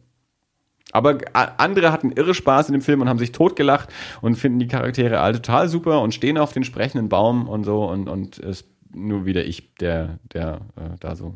Aber 0.93 1.17
a- 1.33 1.55
andere 1.57 1.91
hatten 1.91 2.11
irre 2.11 2.33
Spaß 2.33 2.69
in 2.69 2.73
dem 2.73 2.81
Film 2.81 3.01
und 3.01 3.09
haben 3.09 3.19
sich 3.19 3.31
totgelacht 3.33 3.89
und 4.21 4.35
finden 4.35 4.59
die 4.59 4.67
Charaktere 4.67 5.19
alle 5.19 5.35
total 5.41 5.67
super 5.67 6.01
und 6.01 6.13
stehen 6.13 6.37
auf 6.37 6.53
den 6.53 6.63
sprechenden 6.63 7.09
Baum 7.09 7.49
und 7.49 7.63
so 7.65 7.83
und, 7.85 8.07
und 8.07 8.37
es 8.37 8.61
ist 8.61 8.67
nur 8.95 9.25
wieder 9.25 9.43
ich, 9.45 9.73
der, 9.75 10.19
der 10.33 10.61
äh, 10.75 10.95
da 10.99 11.15
so 11.15 11.33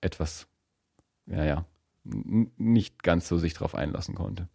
etwas, 0.00 0.46
ja, 1.26 1.44
ja, 1.44 1.64
nicht 2.04 3.02
ganz 3.02 3.28
so 3.28 3.36
sich 3.36 3.52
drauf 3.52 3.74
einlassen 3.74 4.14
konnte. 4.14 4.48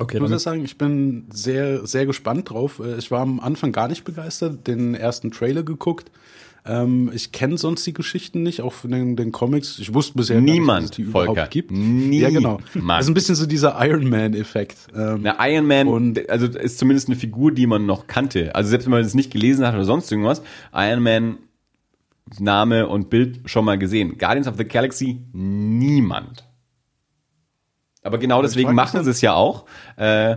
Okay, 0.00 0.16
Ich 0.16 0.20
muss 0.20 0.30
ja 0.32 0.40
sagen, 0.40 0.64
ich 0.64 0.76
bin 0.76 1.28
sehr, 1.30 1.86
sehr 1.86 2.04
gespannt 2.04 2.50
drauf. 2.50 2.80
Äh, 2.80 2.96
Ich 2.98 3.10
war 3.12 3.20
am 3.20 3.38
Anfang 3.38 3.70
gar 3.70 3.86
nicht 3.88 4.04
begeistert, 4.04 4.66
den 4.66 4.94
ersten 4.94 5.30
Trailer 5.30 5.62
geguckt. 5.62 6.10
Ähm, 6.66 7.10
ich 7.12 7.30
kenne 7.30 7.58
sonst 7.58 7.86
die 7.86 7.92
Geschichten 7.92 8.42
nicht, 8.42 8.62
auch 8.62 8.72
von 8.72 8.90
den, 8.90 9.16
den 9.16 9.32
Comics. 9.32 9.78
Ich 9.78 9.92
wusste 9.92 10.14
bisher 10.16 10.40
Niemand, 10.40 10.82
nicht, 10.84 10.92
dass 10.92 10.98
es 10.98 11.04
die 11.06 11.12
Volker. 11.12 11.32
überhaupt 11.32 11.50
gibt. 11.50 11.70
Niemand. 11.70 12.14
Ja, 12.22 12.30
genau. 12.30 12.58
Das 12.88 13.04
ist 13.04 13.08
ein 13.10 13.14
bisschen 13.14 13.34
so 13.34 13.44
dieser 13.46 13.76
Iron 13.86 14.08
Man-Effekt. 14.08 14.76
Ähm, 14.94 15.20
Na, 15.22 15.36
Iron 15.46 15.66
Man, 15.66 15.88
Und- 15.88 16.30
also 16.30 16.46
ist 16.46 16.78
zumindest 16.78 17.08
eine 17.08 17.16
Figur, 17.16 17.52
die 17.52 17.66
man 17.66 17.84
noch 17.84 18.06
kannte. 18.06 18.54
Also 18.54 18.70
selbst 18.70 18.86
wenn 18.86 18.92
man 18.92 19.02
es 19.02 19.12
nicht 19.14 19.30
gelesen 19.30 19.66
hat 19.66 19.74
oder 19.74 19.84
sonst 19.84 20.10
irgendwas, 20.10 20.42
Iron 20.72 21.02
Man 21.02 21.38
Name 22.38 22.88
und 22.88 23.10
Bild 23.10 23.40
schon 23.44 23.66
mal 23.66 23.76
gesehen. 23.78 24.16
Guardians 24.16 24.48
of 24.48 24.56
the 24.56 24.64
Galaxy 24.64 25.20
niemand. 25.32 26.48
Aber 28.02 28.16
genau 28.18 28.40
deswegen 28.42 28.74
machen 28.74 29.04
sie 29.04 29.10
es 29.10 29.20
ja 29.20 29.34
auch. 29.34 29.66
Äh, 29.96 30.36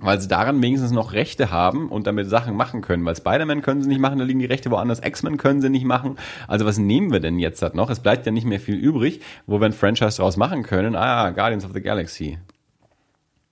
weil 0.00 0.20
sie 0.20 0.28
daran 0.28 0.62
wenigstens 0.62 0.90
noch 0.92 1.12
Rechte 1.12 1.50
haben 1.50 1.88
und 1.88 2.06
damit 2.06 2.28
Sachen 2.28 2.56
machen 2.56 2.82
können. 2.82 3.04
Weil 3.04 3.16
Spider-Man 3.16 3.62
können 3.62 3.82
sie 3.82 3.88
nicht 3.88 4.00
machen, 4.00 4.18
da 4.18 4.24
liegen 4.24 4.38
die 4.38 4.44
Rechte 4.46 4.70
woanders. 4.70 5.04
X-Men 5.04 5.36
können 5.36 5.60
sie 5.60 5.70
nicht 5.70 5.84
machen. 5.84 6.16
Also 6.46 6.64
was 6.66 6.78
nehmen 6.78 7.12
wir 7.12 7.20
denn 7.20 7.38
jetzt 7.38 7.62
halt 7.62 7.74
noch? 7.74 7.90
Es 7.90 8.00
bleibt 8.00 8.24
ja 8.26 8.32
nicht 8.32 8.46
mehr 8.46 8.60
viel 8.60 8.76
übrig, 8.76 9.20
wo 9.46 9.60
wir 9.60 9.66
ein 9.66 9.72
Franchise 9.72 10.18
daraus 10.18 10.36
machen 10.36 10.62
können. 10.62 10.94
Ah, 10.94 11.30
Guardians 11.30 11.64
of 11.64 11.72
the 11.74 11.80
Galaxy. 11.80 12.38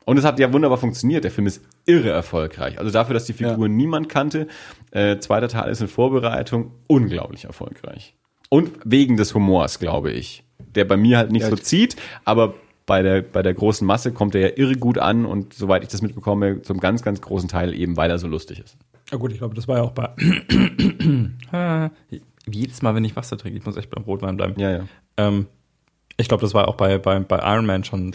Und 0.04 0.18
es 0.18 0.24
hat 0.24 0.38
ja 0.38 0.52
wunderbar 0.52 0.78
funktioniert. 0.78 1.24
Der 1.24 1.32
Film 1.32 1.48
ist 1.48 1.62
irre 1.84 2.10
erfolgreich. 2.10 2.78
Also 2.78 2.92
dafür, 2.92 3.14
dass 3.14 3.24
die 3.24 3.32
Figur 3.32 3.66
Ja. 3.66 3.68
niemand 3.72 4.08
kannte. 4.08 4.46
Äh, 4.92 5.18
zweiter 5.18 5.48
Teil 5.48 5.68
ist 5.70 5.80
in 5.80 5.88
Vorbereitung. 5.88 6.70
Unglaublich 6.86 7.44
erfolgreich. 7.46 8.14
Und 8.48 8.70
wegen 8.84 9.16
des 9.16 9.34
Humors, 9.34 9.80
glaube 9.80 10.12
ich. 10.12 10.44
Der 10.76 10.84
bei 10.84 10.96
mir 10.96 11.18
halt 11.18 11.32
nicht 11.32 11.42
Ja, 11.42 11.50
so 11.50 11.56
zieht, 11.56 11.96
aber 12.24 12.54
bei 12.86 13.02
der, 13.02 13.20
bei 13.22 13.42
der 13.42 13.52
großen 13.54 13.86
Masse 13.86 14.12
kommt 14.12 14.34
er 14.36 14.40
ja 14.42 14.56
irre 14.56 14.76
gut 14.76 14.98
an 14.98 15.26
und 15.26 15.52
soweit 15.54 15.82
ich 15.82 15.88
das 15.88 16.02
mitbekomme, 16.02 16.62
zum 16.62 16.78
ganz, 16.80 17.02
ganz 17.02 17.20
großen 17.20 17.48
Teil 17.48 17.74
eben, 17.74 17.96
weil 17.96 18.10
er 18.10 18.18
so 18.18 18.28
lustig 18.28 18.60
ist. 18.60 18.76
Ja 19.10 19.18
gut, 19.18 19.32
ich 19.32 19.38
glaube, 19.38 19.54
das 19.54 19.66
war 19.68 19.78
ja 19.78 19.82
auch 19.82 19.92
bei 19.92 20.08
Ah, 21.52 21.90
jedes 22.48 22.82
Mal, 22.82 22.94
wenn 22.94 23.04
ich 23.04 23.16
Wasser 23.16 23.36
trinke, 23.36 23.58
ich 23.58 23.64
muss 23.66 23.76
echt 23.76 23.90
beim 23.90 24.04
Rotwein 24.04 24.36
bleiben. 24.36 24.54
Ja, 24.60 24.70
ja. 24.70 24.84
Ähm, 25.16 25.46
ich 26.16 26.28
glaube, 26.28 26.42
das 26.42 26.54
war 26.54 26.68
auch 26.68 26.76
bei, 26.76 26.98
bei, 26.98 27.18
bei 27.20 27.38
Iron 27.54 27.66
Man 27.66 27.84
schon, 27.84 28.14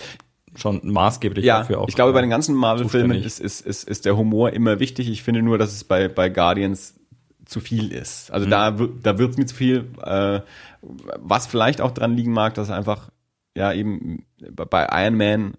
schon 0.55 0.81
maßgeblich 0.83 1.45
Ja, 1.45 1.59
dafür 1.59 1.81
auch. 1.81 1.87
ich 1.89 1.95
glaube, 1.95 2.13
bei 2.13 2.21
den 2.21 2.29
ganzen 2.29 2.55
Marvel-Filmen 2.55 3.21
ist, 3.23 3.39
ist, 3.39 3.61
ist, 3.65 3.87
ist 3.87 4.05
der 4.05 4.17
Humor 4.17 4.51
immer 4.51 4.79
wichtig. 4.79 5.09
Ich 5.09 5.23
finde 5.23 5.41
nur, 5.41 5.57
dass 5.57 5.73
es 5.73 5.83
bei, 5.83 6.07
bei 6.07 6.29
Guardians 6.29 6.95
zu 7.45 7.59
viel 7.59 7.91
ist. 7.91 8.31
Also 8.31 8.47
da, 8.49 8.79
wird- 8.79 9.05
da 9.05 9.17
wird's 9.17 9.37
mir 9.37 9.45
zu 9.45 9.55
viel, 9.55 9.85
äh, 10.03 10.39
was 10.81 11.47
vielleicht 11.47 11.81
auch 11.81 11.91
dran 11.91 12.15
liegen 12.15 12.31
mag, 12.31 12.53
dass 12.53 12.69
einfach, 12.69 13.09
ja, 13.55 13.73
eben 13.73 14.25
bei 14.55 14.87
Iron 15.03 15.17
Man 15.17 15.53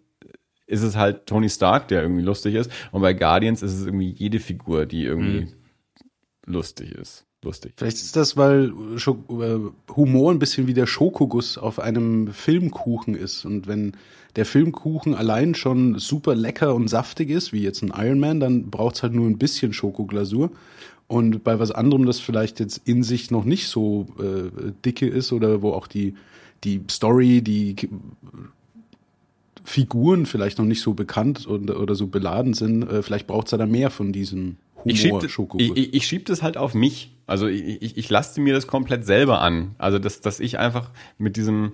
ist 0.67 0.83
es 0.83 0.97
halt 0.97 1.27
Tony 1.27 1.51
Stark, 1.51 1.89
der 1.89 2.03
irgendwie 2.03 2.23
lustig 2.23 2.55
ist. 2.55 2.71
Und 2.93 3.03
bei 3.03 3.13
Guardians 3.13 3.63
ist 3.63 3.75
es 3.75 3.85
irgendwie 3.87 4.11
jede 4.11 4.41
Figur, 4.41 4.87
die 4.87 5.05
irgendwie 5.05 5.49
lustig 6.47 6.93
ist. 6.93 7.27
Lustig. 7.45 7.73
Vielleicht 7.77 7.97
ist 7.97 8.15
das, 8.15 8.37
weil 8.37 8.73
äh, 8.97 9.95
Humor 9.97 10.31
ein 10.31 10.39
bisschen 10.39 10.69
wie 10.69 10.75
der 10.75 10.87
Schokoguss 10.87 11.59
auf 11.59 11.81
einem 11.81 12.29
Filmkuchen 12.29 13.17
ist. 13.17 13.45
Und 13.45 13.67
wenn 13.67 13.97
der 14.37 14.47
Filmkuchen 14.47 15.17
allein 15.17 15.57
schon 15.57 15.99
super 15.99 16.37
lecker 16.37 16.73
und 16.73 16.87
saftig 16.87 17.31
ist, 17.31 17.53
wie 17.53 17.63
jetzt 17.63 17.83
ein 17.83 17.93
Iron 17.97 18.21
Man, 18.21 18.39
dann 18.39 18.71
braucht 18.71 18.95
es 18.95 19.03
halt 19.03 19.15
nur 19.15 19.27
ein 19.27 19.39
bisschen 19.39 19.73
Schokoglasur. 19.73 20.53
Und 21.09 21.43
bei 21.43 21.59
was 21.59 21.73
anderem, 21.73 22.07
das 22.07 22.21
vielleicht 22.21 22.61
jetzt 22.61 22.81
in 22.85 23.03
sich 23.03 23.33
noch 23.33 23.45
nicht 23.45 23.67
so 23.67 24.07
äh, 24.21 24.71
dicke 24.85 25.09
ist 25.09 25.33
oder 25.33 25.63
wo 25.63 25.73
auch 25.73 25.89
die, 25.89 26.15
die 26.65 26.83
Story, 26.91 27.43
die 27.43 27.77
Figuren 29.65 30.27
vielleicht 30.27 30.59
noch 30.59 30.65
nicht 30.65 30.81
so 30.81 30.95
bekannt 30.95 31.47
und, 31.47 31.71
oder 31.71 31.95
so 31.95 32.07
beladen 32.07 32.55
sind, 32.55 32.83
äh, 32.83 33.03
vielleicht 33.03 33.27
braucht 33.27 33.47
es 33.53 33.57
da 33.57 33.67
mehr 33.67 33.91
von 33.91 34.13
diesem 34.13 34.57
Ich 34.85 35.01
schieb, 35.01 35.13
Humor-Schokoguss. 35.13 35.63
ich, 35.63 35.77
ich, 35.77 35.95
ich 35.95 36.07
schieb 36.07 36.27
das 36.27 36.43
halt 36.43 36.57
auf 36.57 36.75
mich. 36.75 37.15
Also 37.27 37.47
ich, 37.47 37.83
ich, 37.83 37.97
ich 37.97 38.11
lasse 38.11 38.41
mir 38.41 38.55
das 38.55 38.67
komplett 38.67 39.07
selber 39.07 39.41
an. 39.41 39.75
Also 39.79 39.99
dass, 39.99 40.21
dass 40.21 40.41
ich 40.41 40.59
einfach 40.59 40.91
mit 41.19 41.37
diesem 41.37 41.73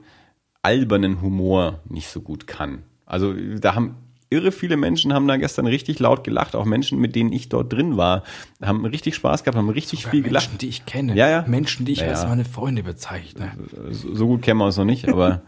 albernen 0.62 1.22
Humor 1.22 1.80
nicht 1.88 2.08
so 2.08 2.20
gut 2.20 2.46
kann. 2.46 2.82
Also 3.06 3.32
da 3.32 3.74
haben 3.74 3.96
irre 4.30 4.52
viele 4.52 4.76
Menschen 4.76 5.12
haben 5.14 5.26
da 5.26 5.36
gestern 5.36 5.66
richtig 5.66 5.98
laut 5.98 6.24
gelacht. 6.24 6.54
Auch 6.54 6.64
Menschen, 6.64 6.98
mit 6.98 7.16
denen 7.16 7.32
ich 7.32 7.48
dort 7.48 7.72
drin 7.72 7.96
war, 7.96 8.24
haben 8.62 8.84
richtig 8.84 9.14
Spaß 9.14 9.44
gehabt, 9.44 9.56
haben 9.56 9.70
richtig 9.70 10.06
viel 10.06 10.22
gelacht. 10.22 10.48
Menschen, 10.48 10.58
die 10.58 10.68
ich 10.68 10.86
kenne. 10.86 11.14
Ja, 11.14 11.28
ja. 11.28 11.44
Menschen, 11.46 11.86
die 11.86 11.92
ich 11.92 12.00
Ja, 12.00 12.08
als 12.08 12.24
meine 12.24 12.44
Freunde 12.44 12.82
bezeichne. 12.82 13.52
So 13.90 14.14
so 14.14 14.26
gut 14.26 14.42
kennen 14.42 14.58
wir 14.58 14.66
uns 14.66 14.76
noch 14.76 14.84
nicht, 14.84 15.08
aber 15.08 15.42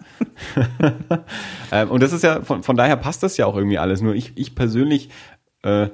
ähm, 1.72 1.90
und 1.90 2.02
das 2.02 2.12
ist 2.12 2.22
ja 2.22 2.40
von, 2.42 2.62
von 2.62 2.76
daher 2.76 2.96
passt 2.96 3.22
das 3.22 3.36
ja 3.36 3.46
auch 3.46 3.56
irgendwie 3.56 3.78
alles. 3.78 4.00
Nur 4.00 4.14
ich, 4.14 4.32
ich 4.36 4.54
persönlich, 4.54 5.10
äh, 5.62 5.88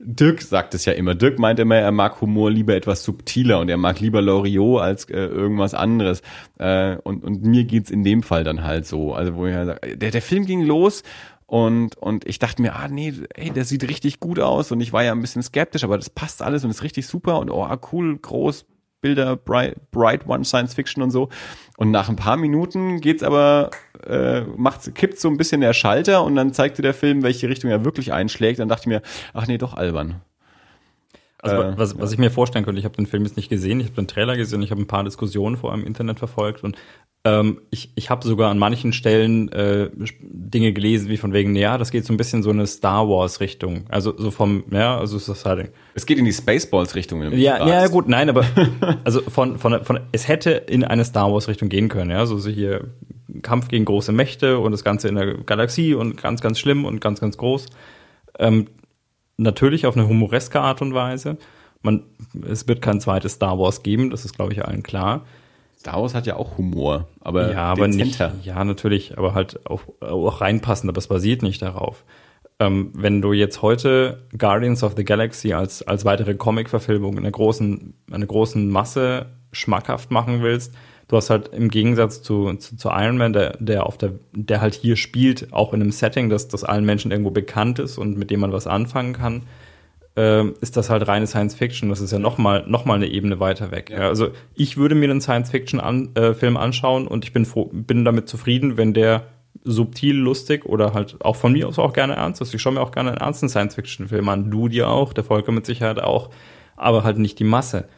Dirk 0.00 0.42
sagt 0.42 0.74
es 0.74 0.84
ja 0.84 0.94
immer. 0.94 1.14
Dirk 1.14 1.38
meint 1.38 1.60
immer, 1.60 1.76
er 1.76 1.92
mag 1.92 2.20
Humor 2.20 2.50
lieber 2.50 2.74
etwas 2.74 3.04
subtiler 3.04 3.60
und 3.60 3.68
er 3.68 3.76
mag 3.76 4.00
lieber 4.00 4.20
Loriot 4.20 4.80
als 4.80 5.04
äh, 5.08 5.26
irgendwas 5.26 5.74
anderes. 5.74 6.22
Äh, 6.58 6.96
und, 6.96 7.22
und 7.22 7.44
mir 7.44 7.64
geht's 7.64 7.90
in 7.90 8.02
dem 8.02 8.22
Fall 8.22 8.42
dann 8.42 8.64
halt 8.64 8.86
so. 8.86 9.14
Also 9.14 9.36
wo 9.36 9.46
ich 9.46 9.54
halt 9.54 9.66
sag, 9.66 10.00
der, 10.00 10.10
der 10.10 10.22
Film 10.22 10.46
ging 10.46 10.62
los 10.62 11.04
und, 11.46 11.96
und 11.96 12.26
ich 12.26 12.38
dachte 12.38 12.62
mir, 12.62 12.74
ah 12.76 12.88
nee, 12.88 13.12
ey, 13.34 13.50
der 13.50 13.64
sieht 13.64 13.88
richtig 13.88 14.20
gut 14.20 14.40
aus 14.40 14.72
und 14.72 14.80
ich 14.80 14.92
war 14.92 15.04
ja 15.04 15.12
ein 15.12 15.20
bisschen 15.20 15.42
skeptisch, 15.42 15.84
aber 15.84 15.96
das 15.96 16.10
passt 16.10 16.42
alles 16.42 16.64
und 16.64 16.70
ist 16.70 16.82
richtig 16.82 17.06
super 17.06 17.38
und 17.38 17.50
oh, 17.50 17.68
cool, 17.92 18.18
groß, 18.18 18.66
Bilder, 19.04 19.36
Bright, 19.36 19.90
Bright 19.90 20.26
One 20.26 20.46
Science 20.46 20.72
Fiction 20.72 21.02
und 21.02 21.10
so. 21.10 21.28
Und 21.76 21.90
nach 21.90 22.08
ein 22.08 22.16
paar 22.16 22.38
Minuten 22.38 23.02
geht's 23.02 23.22
aber, 23.22 23.70
äh, 24.06 24.40
macht, 24.56 24.94
kippt 24.94 25.20
so 25.20 25.28
ein 25.28 25.36
bisschen 25.36 25.60
der 25.60 25.74
Schalter 25.74 26.24
und 26.24 26.36
dann 26.36 26.54
zeigte 26.54 26.80
der 26.80 26.94
Film, 26.94 27.22
welche 27.22 27.50
Richtung 27.50 27.70
er 27.70 27.84
wirklich 27.84 28.14
einschlägt. 28.14 28.60
Dann 28.60 28.68
dachte 28.70 28.84
ich 28.84 28.86
mir, 28.86 29.02
ach 29.34 29.46
nee, 29.46 29.58
doch 29.58 29.74
albern. 29.74 30.22
Also 31.44 31.62
Äh, 31.62 31.78
was, 31.78 31.98
was 31.98 32.12
ich 32.12 32.18
mir 32.18 32.30
vorstellen 32.30 32.64
könnte, 32.64 32.78
ich 32.78 32.84
habe 32.84 32.96
den 32.96 33.06
Film 33.06 33.24
jetzt 33.24 33.36
nicht 33.36 33.50
gesehen, 33.50 33.80
ich 33.80 33.86
habe 33.86 33.96
den 33.96 34.08
Trailer 34.08 34.36
gesehen, 34.36 34.62
ich 34.62 34.70
habe 34.70 34.80
ein 34.80 34.86
paar 34.86 35.04
Diskussionen 35.04 35.56
vor 35.56 35.72
allem 35.72 35.82
im 35.82 35.86
Internet 35.86 36.18
verfolgt 36.18 36.64
und 36.64 36.76
ähm, 37.26 37.60
ich, 37.70 37.90
ich 37.94 38.10
habe 38.10 38.26
sogar 38.26 38.50
an 38.50 38.58
manchen 38.58 38.92
Stellen 38.92 39.50
äh, 39.50 39.90
Dinge 40.20 40.72
gelesen, 40.72 41.08
wie 41.08 41.16
von 41.16 41.32
wegen, 41.32 41.56
ja, 41.56 41.78
das 41.78 41.90
geht 41.90 42.04
so 42.04 42.12
ein 42.12 42.18
bisschen 42.18 42.42
so 42.42 42.50
eine 42.50 42.66
Star 42.66 43.08
Wars 43.08 43.40
Richtung. 43.40 43.84
Also 43.88 44.14
so 44.16 44.30
vom, 44.30 44.64
ja, 44.70 44.98
also 44.98 45.16
ist 45.16 45.28
das 45.28 45.46
halt. 45.46 45.70
Es 45.94 46.04
geht 46.04 46.18
in 46.18 46.26
die 46.26 46.32
Spaceballs-Richtung. 46.32 47.22
Ja, 47.32 47.66
ja, 47.66 47.86
gut, 47.88 48.08
nein, 48.08 48.28
aber 48.28 48.44
also 49.04 49.22
von, 49.22 49.58
von, 49.58 49.84
von, 49.84 50.00
es 50.12 50.28
hätte 50.28 50.50
in 50.50 50.84
eine 50.84 51.04
Star 51.04 51.32
Wars 51.32 51.48
Richtung 51.48 51.70
gehen 51.70 51.88
können, 51.88 52.10
ja, 52.10 52.26
so, 52.26 52.36
so 52.36 52.50
hier 52.50 52.88
Kampf 53.40 53.68
gegen 53.68 53.86
große 53.86 54.12
Mächte 54.12 54.58
und 54.58 54.72
das 54.72 54.84
Ganze 54.84 55.08
in 55.08 55.14
der 55.14 55.34
Galaxie 55.34 55.94
und 55.94 56.20
ganz, 56.20 56.42
ganz 56.42 56.58
schlimm 56.58 56.84
und 56.84 57.00
ganz, 57.00 57.20
ganz 57.20 57.38
groß. 57.38 57.66
Ähm, 58.38 58.66
natürlich 59.36 59.86
auf 59.86 59.96
eine 59.96 60.08
humoreske 60.08 60.60
Art 60.60 60.82
und 60.82 60.94
Weise. 60.94 61.36
Man, 61.82 62.04
es 62.48 62.66
wird 62.66 62.80
kein 62.80 63.00
zweites 63.00 63.32
Star 63.32 63.58
Wars 63.58 63.82
geben, 63.82 64.10
das 64.10 64.24
ist, 64.24 64.36
glaube 64.36 64.52
ich, 64.52 64.64
allen 64.64 64.82
klar. 64.82 65.26
Star 65.78 66.00
Wars 66.00 66.14
hat 66.14 66.26
ja 66.26 66.36
auch 66.36 66.56
Humor, 66.56 67.08
aber 67.20 67.52
ja, 67.52 67.64
aber 67.64 67.88
nicht, 67.88 68.14
dezenter. 68.14 68.32
ja, 68.42 68.64
natürlich, 68.64 69.18
aber 69.18 69.34
halt 69.34 69.66
auch, 69.68 69.82
auch 70.00 70.40
reinpassen, 70.40 70.88
aber 70.88 70.98
es 70.98 71.08
basiert 71.08 71.42
nicht 71.42 71.60
darauf. 71.60 72.04
Ähm, 72.58 72.90
wenn 72.94 73.20
du 73.20 73.32
jetzt 73.32 73.60
heute 73.60 74.22
Guardians 74.38 74.82
of 74.82 74.94
the 74.96 75.04
Galaxy 75.04 75.52
als, 75.52 75.82
als 75.82 76.04
weitere 76.04 76.34
Comic-Verfilmung 76.34 77.14
in 77.14 77.18
einer 77.18 77.32
großen, 77.32 77.94
einer 78.10 78.26
großen 78.26 78.68
Masse 78.70 79.26
schmackhaft 79.52 80.10
machen 80.10 80.42
willst, 80.42 80.72
du 81.08 81.16
hast 81.16 81.30
halt 81.30 81.48
im 81.48 81.68
Gegensatz 81.68 82.22
zu, 82.22 82.52
zu, 82.54 82.76
zu 82.76 82.88
Iron 82.88 83.16
Man, 83.16 83.32
der, 83.32 83.56
der 83.58 83.86
auf 83.86 83.98
der, 83.98 84.12
der 84.32 84.60
halt 84.60 84.74
hier 84.74 84.96
spielt, 84.96 85.52
auch 85.52 85.72
in 85.72 85.80
einem 85.80 85.92
Setting, 85.92 86.30
das, 86.30 86.48
das 86.48 86.64
allen 86.64 86.84
Menschen 86.84 87.10
irgendwo 87.10 87.30
bekannt 87.30 87.78
ist 87.78 87.98
und 87.98 88.16
mit 88.16 88.30
dem 88.30 88.40
man 88.40 88.52
was 88.52 88.66
anfangen 88.66 89.12
kann, 89.12 89.42
ähm, 90.16 90.54
ist 90.60 90.76
das 90.76 90.90
halt 90.90 91.06
reine 91.08 91.26
Science 91.26 91.54
Fiction. 91.54 91.88
Das 91.88 92.00
ist 92.00 92.12
ja 92.12 92.18
nochmal 92.18 92.64
noch 92.68 92.84
mal 92.84 92.94
eine 92.94 93.08
Ebene 93.08 93.40
weiter 93.40 93.70
weg. 93.70 93.90
Ja. 93.90 94.08
also 94.08 94.28
ich 94.54 94.76
würde 94.76 94.94
mir 94.94 95.10
einen 95.10 95.20
Science 95.20 95.50
Fiction 95.50 95.80
an, 95.80 96.14
äh, 96.14 96.34
Film 96.34 96.56
anschauen 96.56 97.06
und 97.06 97.24
ich 97.24 97.32
bin 97.32 97.44
froh, 97.44 97.70
bin 97.72 98.04
damit 98.04 98.28
zufrieden, 98.28 98.76
wenn 98.76 98.94
der 98.94 99.24
subtil 99.62 100.16
lustig 100.16 100.66
oder 100.66 100.94
halt 100.94 101.16
auch 101.20 101.36
von 101.36 101.52
mir 101.52 101.68
aus 101.68 101.78
auch 101.78 101.92
gerne 101.92 102.14
ernst 102.14 102.40
ist. 102.40 102.54
Ich 102.54 102.60
schaue 102.60 102.74
mir 102.74 102.80
auch 102.80 102.92
gerne 102.92 103.10
einen 103.10 103.20
ernsten 103.20 103.48
Science 103.48 103.74
Fiction 103.74 104.08
Film 104.08 104.28
an. 104.28 104.50
Du 104.50 104.68
dir 104.68 104.88
auch, 104.88 105.12
der 105.12 105.24
Volker 105.24 105.52
mit 105.52 105.66
Sicherheit 105.66 106.00
auch, 106.00 106.30
aber 106.76 107.04
halt 107.04 107.18
nicht 107.18 107.38
die 107.38 107.44
Masse. 107.44 107.88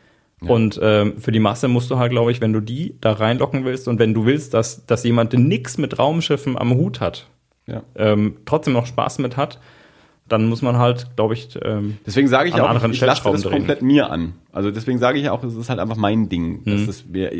Und 0.43 0.79
ähm, 0.83 1.19
für 1.19 1.33
die 1.33 1.39
Masse 1.41 1.67
musst 1.67 1.91
du 1.91 1.99
halt, 1.99 2.11
glaube 2.11 2.31
ich, 2.31 2.41
wenn 2.43 2.53
du 2.53 2.61
die 2.61 2.95
da 3.01 3.13
reinlocken 3.13 3.65
willst 3.65 3.89
und 3.89 3.99
wenn 3.99 4.13
du 4.13 4.27
willst, 4.27 4.53
dass, 4.55 4.85
dass 4.85 5.03
jemand, 5.03 5.33
nix 5.33 5.79
mit 5.79 5.99
Raumschiffen 5.99 6.59
am 6.59 6.75
Hut 6.75 7.01
hat, 7.01 7.27
Ja. 7.67 7.83
ähm, 7.97 8.37
trotzdem 8.45 8.75
noch 8.75 8.87
Spaß 8.87 9.19
mit 9.21 9.37
hat, 9.39 9.59
dann 10.29 10.49
muss 10.49 10.61
man 10.61 10.77
halt, 10.79 11.15
glaube 11.15 11.35
ich, 11.35 11.57
ähm, 11.63 11.99
Deswegen 12.05 12.27
sage 12.27 12.49
ich 12.49 12.55
auch, 12.57 12.69
anderen 12.69 12.93
ich, 12.93 13.01
lasse 13.01 13.23
das 13.23 13.43
drehen. 13.43 13.53
komplett 13.53 13.83
mir 13.83 14.11
an. 14.11 14.35
Also 14.53 14.71
deswegen 14.71 14.99
sage 14.99 15.19
ich 15.19 15.29
auch, 15.29 15.45
es 15.45 15.55
ist 15.55 15.69
halt 15.69 15.79
einfach 15.79 15.97
mein 15.97 16.29
Ding. 16.29 16.63
Mhm. 16.65 16.89
mir, 17.13 17.31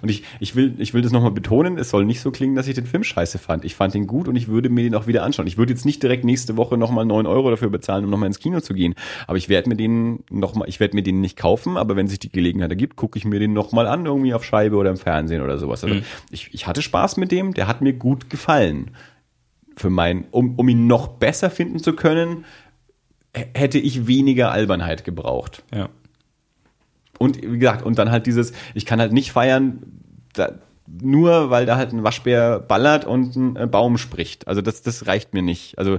und 0.00 0.08
ich, 0.08 0.22
ich 0.40 0.54
will, 0.56 0.74
ich 0.78 0.94
will 0.94 1.02
das 1.02 1.12
nochmal 1.12 1.32
betonen, 1.32 1.76
es 1.76 1.90
soll 1.90 2.04
nicht 2.04 2.20
so 2.20 2.30
klingen, 2.30 2.54
dass 2.54 2.68
ich 2.68 2.74
den 2.74 2.86
Film 2.86 3.04
scheiße 3.04 3.38
fand. 3.38 3.64
Ich 3.64 3.74
fand 3.74 3.94
ihn 3.94 4.06
gut 4.06 4.28
und 4.28 4.36
ich 4.36 4.48
würde 4.48 4.70
mir 4.70 4.84
den 4.84 4.94
auch 4.94 5.06
wieder 5.06 5.24
anschauen. 5.24 5.46
Ich 5.46 5.58
würde 5.58 5.72
jetzt 5.72 5.84
nicht 5.84 6.02
direkt 6.02 6.24
nächste 6.24 6.56
Woche 6.56 6.78
nochmal 6.78 7.04
neun 7.04 7.26
Euro 7.26 7.50
dafür 7.50 7.70
bezahlen, 7.70 8.04
um 8.04 8.10
nochmal 8.10 8.28
ins 8.28 8.38
Kino 8.38 8.60
zu 8.60 8.72
gehen. 8.72 8.94
Aber 9.26 9.36
ich 9.36 9.48
werde 9.48 9.68
mir 9.68 9.76
den 9.76 10.20
nochmal, 10.30 10.68
ich 10.68 10.80
werde 10.80 10.94
mir 10.94 11.02
den 11.02 11.20
nicht 11.20 11.36
kaufen, 11.36 11.76
aber 11.76 11.96
wenn 11.96 12.06
sich 12.06 12.20
die 12.20 12.30
Gelegenheit 12.30 12.70
ergibt, 12.70 12.96
gucke 12.96 13.18
ich 13.18 13.24
mir 13.24 13.40
den 13.40 13.52
nochmal 13.52 13.86
an, 13.86 14.06
irgendwie 14.06 14.32
auf 14.32 14.44
Scheibe 14.44 14.76
oder 14.76 14.90
im 14.90 14.96
Fernsehen 14.96 15.42
oder 15.42 15.58
sowas. 15.58 15.84
Also 15.84 15.96
ich, 16.30 16.50
ich 16.52 16.66
hatte 16.66 16.80
Spaß 16.80 17.16
mit 17.18 17.32
dem, 17.32 17.52
der 17.52 17.66
hat 17.66 17.82
mir 17.82 17.92
gut 17.92 18.30
gefallen. 18.30 18.92
Für 19.76 19.90
mein, 19.90 20.26
um, 20.30 20.54
um 20.56 20.68
ihn 20.68 20.86
noch 20.86 21.08
besser 21.08 21.50
finden 21.50 21.78
zu 21.80 21.94
können, 21.94 22.44
hätte 23.32 23.78
ich 23.78 24.06
weniger 24.06 24.52
Albernheit 24.52 25.04
gebraucht. 25.04 25.62
ja. 25.74 25.88
Und 27.18 27.40
wie 27.40 27.58
gesagt, 27.58 27.84
und 27.84 27.98
dann 27.98 28.10
halt 28.10 28.26
dieses, 28.26 28.52
ich 28.74 28.86
kann 28.86 29.00
halt 29.00 29.12
nicht 29.12 29.30
feiern, 29.30 30.00
da, 30.32 30.52
nur 30.86 31.50
weil 31.50 31.64
da 31.64 31.76
halt 31.76 31.92
ein 31.92 32.02
Waschbär 32.02 32.58
ballert 32.60 33.04
und 33.04 33.36
ein 33.36 33.56
äh, 33.56 33.66
Baum 33.66 33.98
spricht. 33.98 34.48
Also 34.48 34.60
das, 34.60 34.82
das 34.82 35.06
reicht 35.06 35.32
mir 35.32 35.42
nicht. 35.42 35.78
Also 35.78 35.98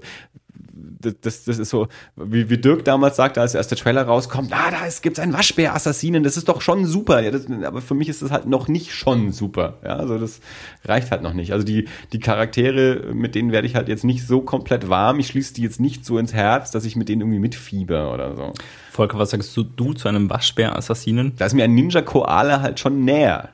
das, 1.22 1.44
das 1.44 1.60
ist 1.60 1.69
so, 1.69 1.88
wie, 2.15 2.49
wie 2.49 2.57
Dirk 2.57 2.86
damals 2.86 3.15
sagte, 3.15 3.41
als 3.41 3.56
erst 3.56 3.72
der 3.72 3.77
Trailer 3.77 4.03
rauskommt, 4.03 4.52
ah, 4.53 4.72
da 4.72 4.77
gibt 5.02 5.18
es 5.18 5.23
einen 5.23 5.34
Waschbär-Assassinen, 5.34 6.23
das 6.23 6.38
ist 6.38 6.49
doch 6.49 6.61
schon 6.61 6.86
super. 6.86 7.22
Ja, 7.22 7.32
das, 7.32 7.45
aber 7.64 7.82
für 7.82 7.94
mich 7.94 8.10
ist 8.10 8.22
das 8.22 8.32
halt 8.32 8.48
noch 8.48 8.68
nicht 8.68 8.94
schon 8.94 9.32
super. 9.32 9.77
Ja, 9.84 9.95
also 9.95 10.18
das 10.18 10.40
reicht 10.84 11.11
halt 11.11 11.22
noch 11.22 11.34
nicht. 11.34 11.53
Also 11.53 11.65
die, 11.65 11.88
die 12.14 12.19
Charaktere, 12.19 13.14
mit 13.14 13.36
denen 13.36 13.52
werde 13.52 13.68
ich 13.68 13.76
halt 13.76 13.88
jetzt 13.88 14.03
nicht 14.03 14.26
so 14.26 14.41
komplett 14.41 14.90
warm. 14.90 15.19
Ich 15.19 15.27
schließe 15.27 15.53
die 15.53 15.61
jetzt 15.61 15.80
nicht 15.80 16.06
so 16.06 16.18
ins 16.18 16.34
Herz, 16.34 16.72
dass 16.72 16.86
ich 16.86 16.95
mit 16.95 17.10
denen 17.10 17.22
irgendwie 17.22 17.40
mitfieber 17.40 18.14
oder 18.14 18.36
so. 18.36 18.53
Volker, 18.91 19.19
was 19.19 19.32
sagst 19.32 19.56
du, 19.57 19.64
du 19.64 19.94
zu 19.94 20.07
einem 20.07 20.30
Waschbär-Assassinen? 20.30 21.34
Da 21.38 21.45
ist 21.45 21.53
mir 21.53 21.65
ein 21.65 21.76
Ninja-Koala 21.76 22.61
halt 22.61 22.80
schon 22.80 23.03
näher. 23.03 23.49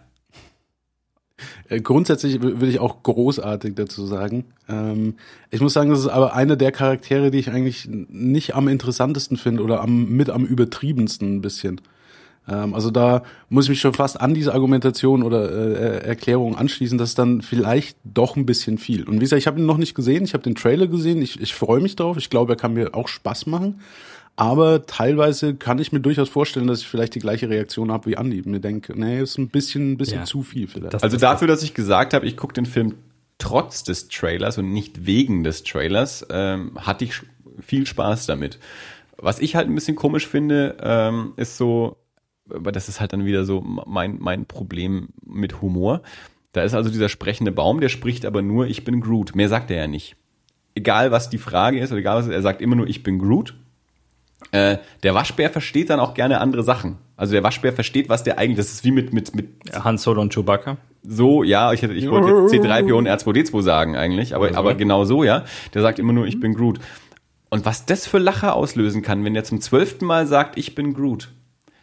Äh, 1.71 1.81
grundsätzlich 1.81 2.41
würde 2.41 2.67
ich 2.67 2.79
auch 2.79 3.01
großartig 3.01 3.75
dazu 3.75 4.05
sagen. 4.05 4.43
Ähm, 4.67 5.15
ich 5.49 5.61
muss 5.61 5.73
sagen, 5.73 5.89
das 5.89 6.01
ist 6.01 6.07
aber 6.07 6.35
einer 6.35 6.57
der 6.57 6.71
Charaktere, 6.71 7.31
die 7.31 7.39
ich 7.39 7.49
eigentlich 7.49 7.87
nicht 7.89 8.55
am 8.55 8.67
interessantesten 8.67 9.37
finde 9.37 9.63
oder 9.63 9.81
am, 9.81 10.09
mit 10.09 10.29
am 10.29 10.45
übertriebensten 10.45 11.37
ein 11.37 11.41
bisschen. 11.41 11.79
Ähm, 12.47 12.73
also 12.73 12.91
da 12.91 13.23
muss 13.47 13.65
ich 13.65 13.69
mich 13.69 13.79
schon 13.79 13.93
fast 13.93 14.19
an 14.19 14.33
diese 14.33 14.53
Argumentation 14.53 15.23
oder 15.23 15.49
äh, 15.49 16.05
Erklärung 16.05 16.57
anschließen, 16.57 16.97
dass 16.97 17.15
dann 17.15 17.41
vielleicht 17.41 17.97
doch 18.03 18.35
ein 18.35 18.45
bisschen 18.45 18.77
viel. 18.77 19.07
Und 19.07 19.15
wie 19.15 19.19
gesagt, 19.19 19.39
ich 19.39 19.47
habe 19.47 19.59
ihn 19.59 19.65
noch 19.65 19.77
nicht 19.77 19.95
gesehen, 19.95 20.25
ich 20.25 20.33
habe 20.33 20.43
den 20.43 20.55
Trailer 20.55 20.87
gesehen, 20.87 21.21
ich, 21.21 21.39
ich 21.39 21.55
freue 21.55 21.79
mich 21.79 21.95
drauf, 21.95 22.17
ich 22.17 22.29
glaube, 22.29 22.53
er 22.53 22.57
kann 22.57 22.73
mir 22.73 22.95
auch 22.95 23.07
Spaß 23.07 23.45
machen. 23.45 23.79
Aber 24.35 24.85
teilweise 24.85 25.55
kann 25.55 25.79
ich 25.79 25.91
mir 25.91 25.99
durchaus 25.99 26.29
vorstellen, 26.29 26.67
dass 26.67 26.81
ich 26.81 26.87
vielleicht 26.87 27.15
die 27.15 27.19
gleiche 27.19 27.49
Reaktion 27.49 27.91
habe 27.91 28.09
wie 28.09 28.17
Andi. 28.17 28.41
Mir 28.45 28.59
denke, 28.59 28.99
nee, 28.99 29.21
ist 29.21 29.37
ein 29.37 29.49
bisschen, 29.49 29.93
ein 29.93 29.97
bisschen 29.97 30.19
ja. 30.19 30.25
zu 30.25 30.41
viel 30.41 30.67
vielleicht. 30.67 30.93
Das, 30.93 31.03
also 31.03 31.15
das, 31.15 31.21
dafür, 31.21 31.47
dass 31.47 31.63
ich 31.63 31.73
gesagt 31.73 32.13
habe, 32.13 32.25
ich 32.25 32.37
gucke 32.37 32.53
den 32.53 32.65
Film 32.65 32.95
trotz 33.37 33.83
des 33.83 34.07
Trailers 34.07 34.57
und 34.57 34.71
nicht 34.71 35.05
wegen 35.05 35.43
des 35.43 35.63
Trailers, 35.63 36.25
ähm, 36.29 36.71
hatte 36.75 37.05
ich 37.05 37.21
viel 37.59 37.85
Spaß 37.85 38.25
damit. 38.25 38.59
Was 39.17 39.39
ich 39.39 39.55
halt 39.55 39.67
ein 39.67 39.75
bisschen 39.75 39.95
komisch 39.95 40.27
finde, 40.27 40.77
ähm, 40.81 41.33
ist 41.35 41.57
so, 41.57 41.97
aber 42.49 42.71
das 42.71 42.89
ist 42.89 42.99
halt 42.99 43.13
dann 43.13 43.25
wieder 43.25 43.45
so 43.45 43.61
mein, 43.61 44.17
mein 44.19 44.45
Problem 44.45 45.09
mit 45.23 45.61
Humor. 45.61 46.01
Da 46.53 46.63
ist 46.63 46.73
also 46.73 46.89
dieser 46.89 47.09
sprechende 47.09 47.51
Baum, 47.51 47.79
der 47.79 47.89
spricht 47.89 48.25
aber 48.25 48.41
nur, 48.41 48.67
ich 48.67 48.83
bin 48.83 49.01
Groot. 49.01 49.35
Mehr 49.35 49.49
sagt 49.49 49.71
er 49.71 49.77
ja 49.77 49.87
nicht. 49.87 50.15
Egal 50.75 51.11
was 51.11 51.29
die 51.29 51.37
Frage 51.37 51.79
ist 51.79 51.91
oder 51.91 51.99
egal 51.99 52.17
was, 52.17 52.27
er 52.27 52.41
sagt 52.41 52.61
immer 52.61 52.75
nur, 52.75 52.87
ich 52.87 53.03
bin 53.03 53.19
Groot. 53.19 53.55
Äh, 54.51 54.77
der 55.03 55.13
Waschbär 55.13 55.49
versteht 55.49 55.89
dann 55.89 55.99
auch 55.99 56.13
gerne 56.13 56.41
andere 56.41 56.63
Sachen. 56.63 56.97
Also 57.15 57.33
der 57.33 57.43
Waschbär 57.43 57.71
versteht, 57.73 58.09
was 58.09 58.23
der 58.23 58.37
eigentlich, 58.37 58.57
das 58.57 58.71
ist 58.73 58.83
wie 58.83 58.91
mit, 58.91 59.13
mit, 59.13 59.35
mit 59.35 59.47
Han 59.73 59.97
Solo 59.97 60.21
und 60.21 60.33
Chewbacca. 60.33 60.77
So, 61.03 61.43
ja, 61.43 61.71
ich, 61.73 61.81
hätte, 61.81 61.93
ich 61.93 62.09
wollte 62.09 62.29
jetzt 62.29 62.65
C3PO 62.65 62.93
und 62.93 63.07
R2D2 63.07 63.61
sagen 63.61 63.95
eigentlich, 63.95 64.35
aber, 64.35 64.55
aber 64.55 64.75
genau 64.75 65.05
so, 65.05 65.23
ja. 65.23 65.45
Der 65.73 65.81
sagt 65.81 65.99
immer 65.99 66.13
nur, 66.13 66.27
ich 66.27 66.39
bin 66.39 66.53
Groot. 66.53 66.79
Und 67.49 67.65
was 67.65 67.85
das 67.85 68.07
für 68.07 68.17
Lacher 68.17 68.55
auslösen 68.55 69.01
kann, 69.01 69.25
wenn 69.25 69.33
der 69.33 69.43
zum 69.43 69.61
zwölften 69.61 70.05
Mal 70.05 70.27
sagt, 70.27 70.57
ich 70.57 70.75
bin 70.75 70.93
Groot, 70.93 71.29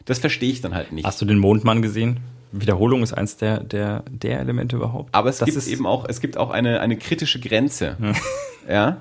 das 0.05 0.19
verstehe 0.19 0.51
ich 0.51 0.61
dann 0.61 0.75
halt 0.75 0.93
nicht. 0.93 1.07
Hast 1.07 1.21
du 1.21 1.25
den 1.25 1.39
Mondmann 1.39 1.83
gesehen? 1.83 2.21
Wiederholung 2.53 3.03
ist 3.03 3.13
eins 3.13 3.37
der, 3.37 3.63
der, 3.63 4.05
der 4.11 4.41
Elemente 4.41 4.77
überhaupt. 4.77 5.15
Aber 5.15 5.29
es 5.29 5.39
das 5.39 5.53
gibt 5.53 5.67
eben 5.67 5.87
auch, 5.87 6.07
es 6.09 6.21
gibt 6.21 6.39
auch 6.39 6.51
eine, 6.51 6.81
eine 6.81 6.97
kritische 6.97 7.41
Grenze. 7.41 7.97
ja. 8.69 8.99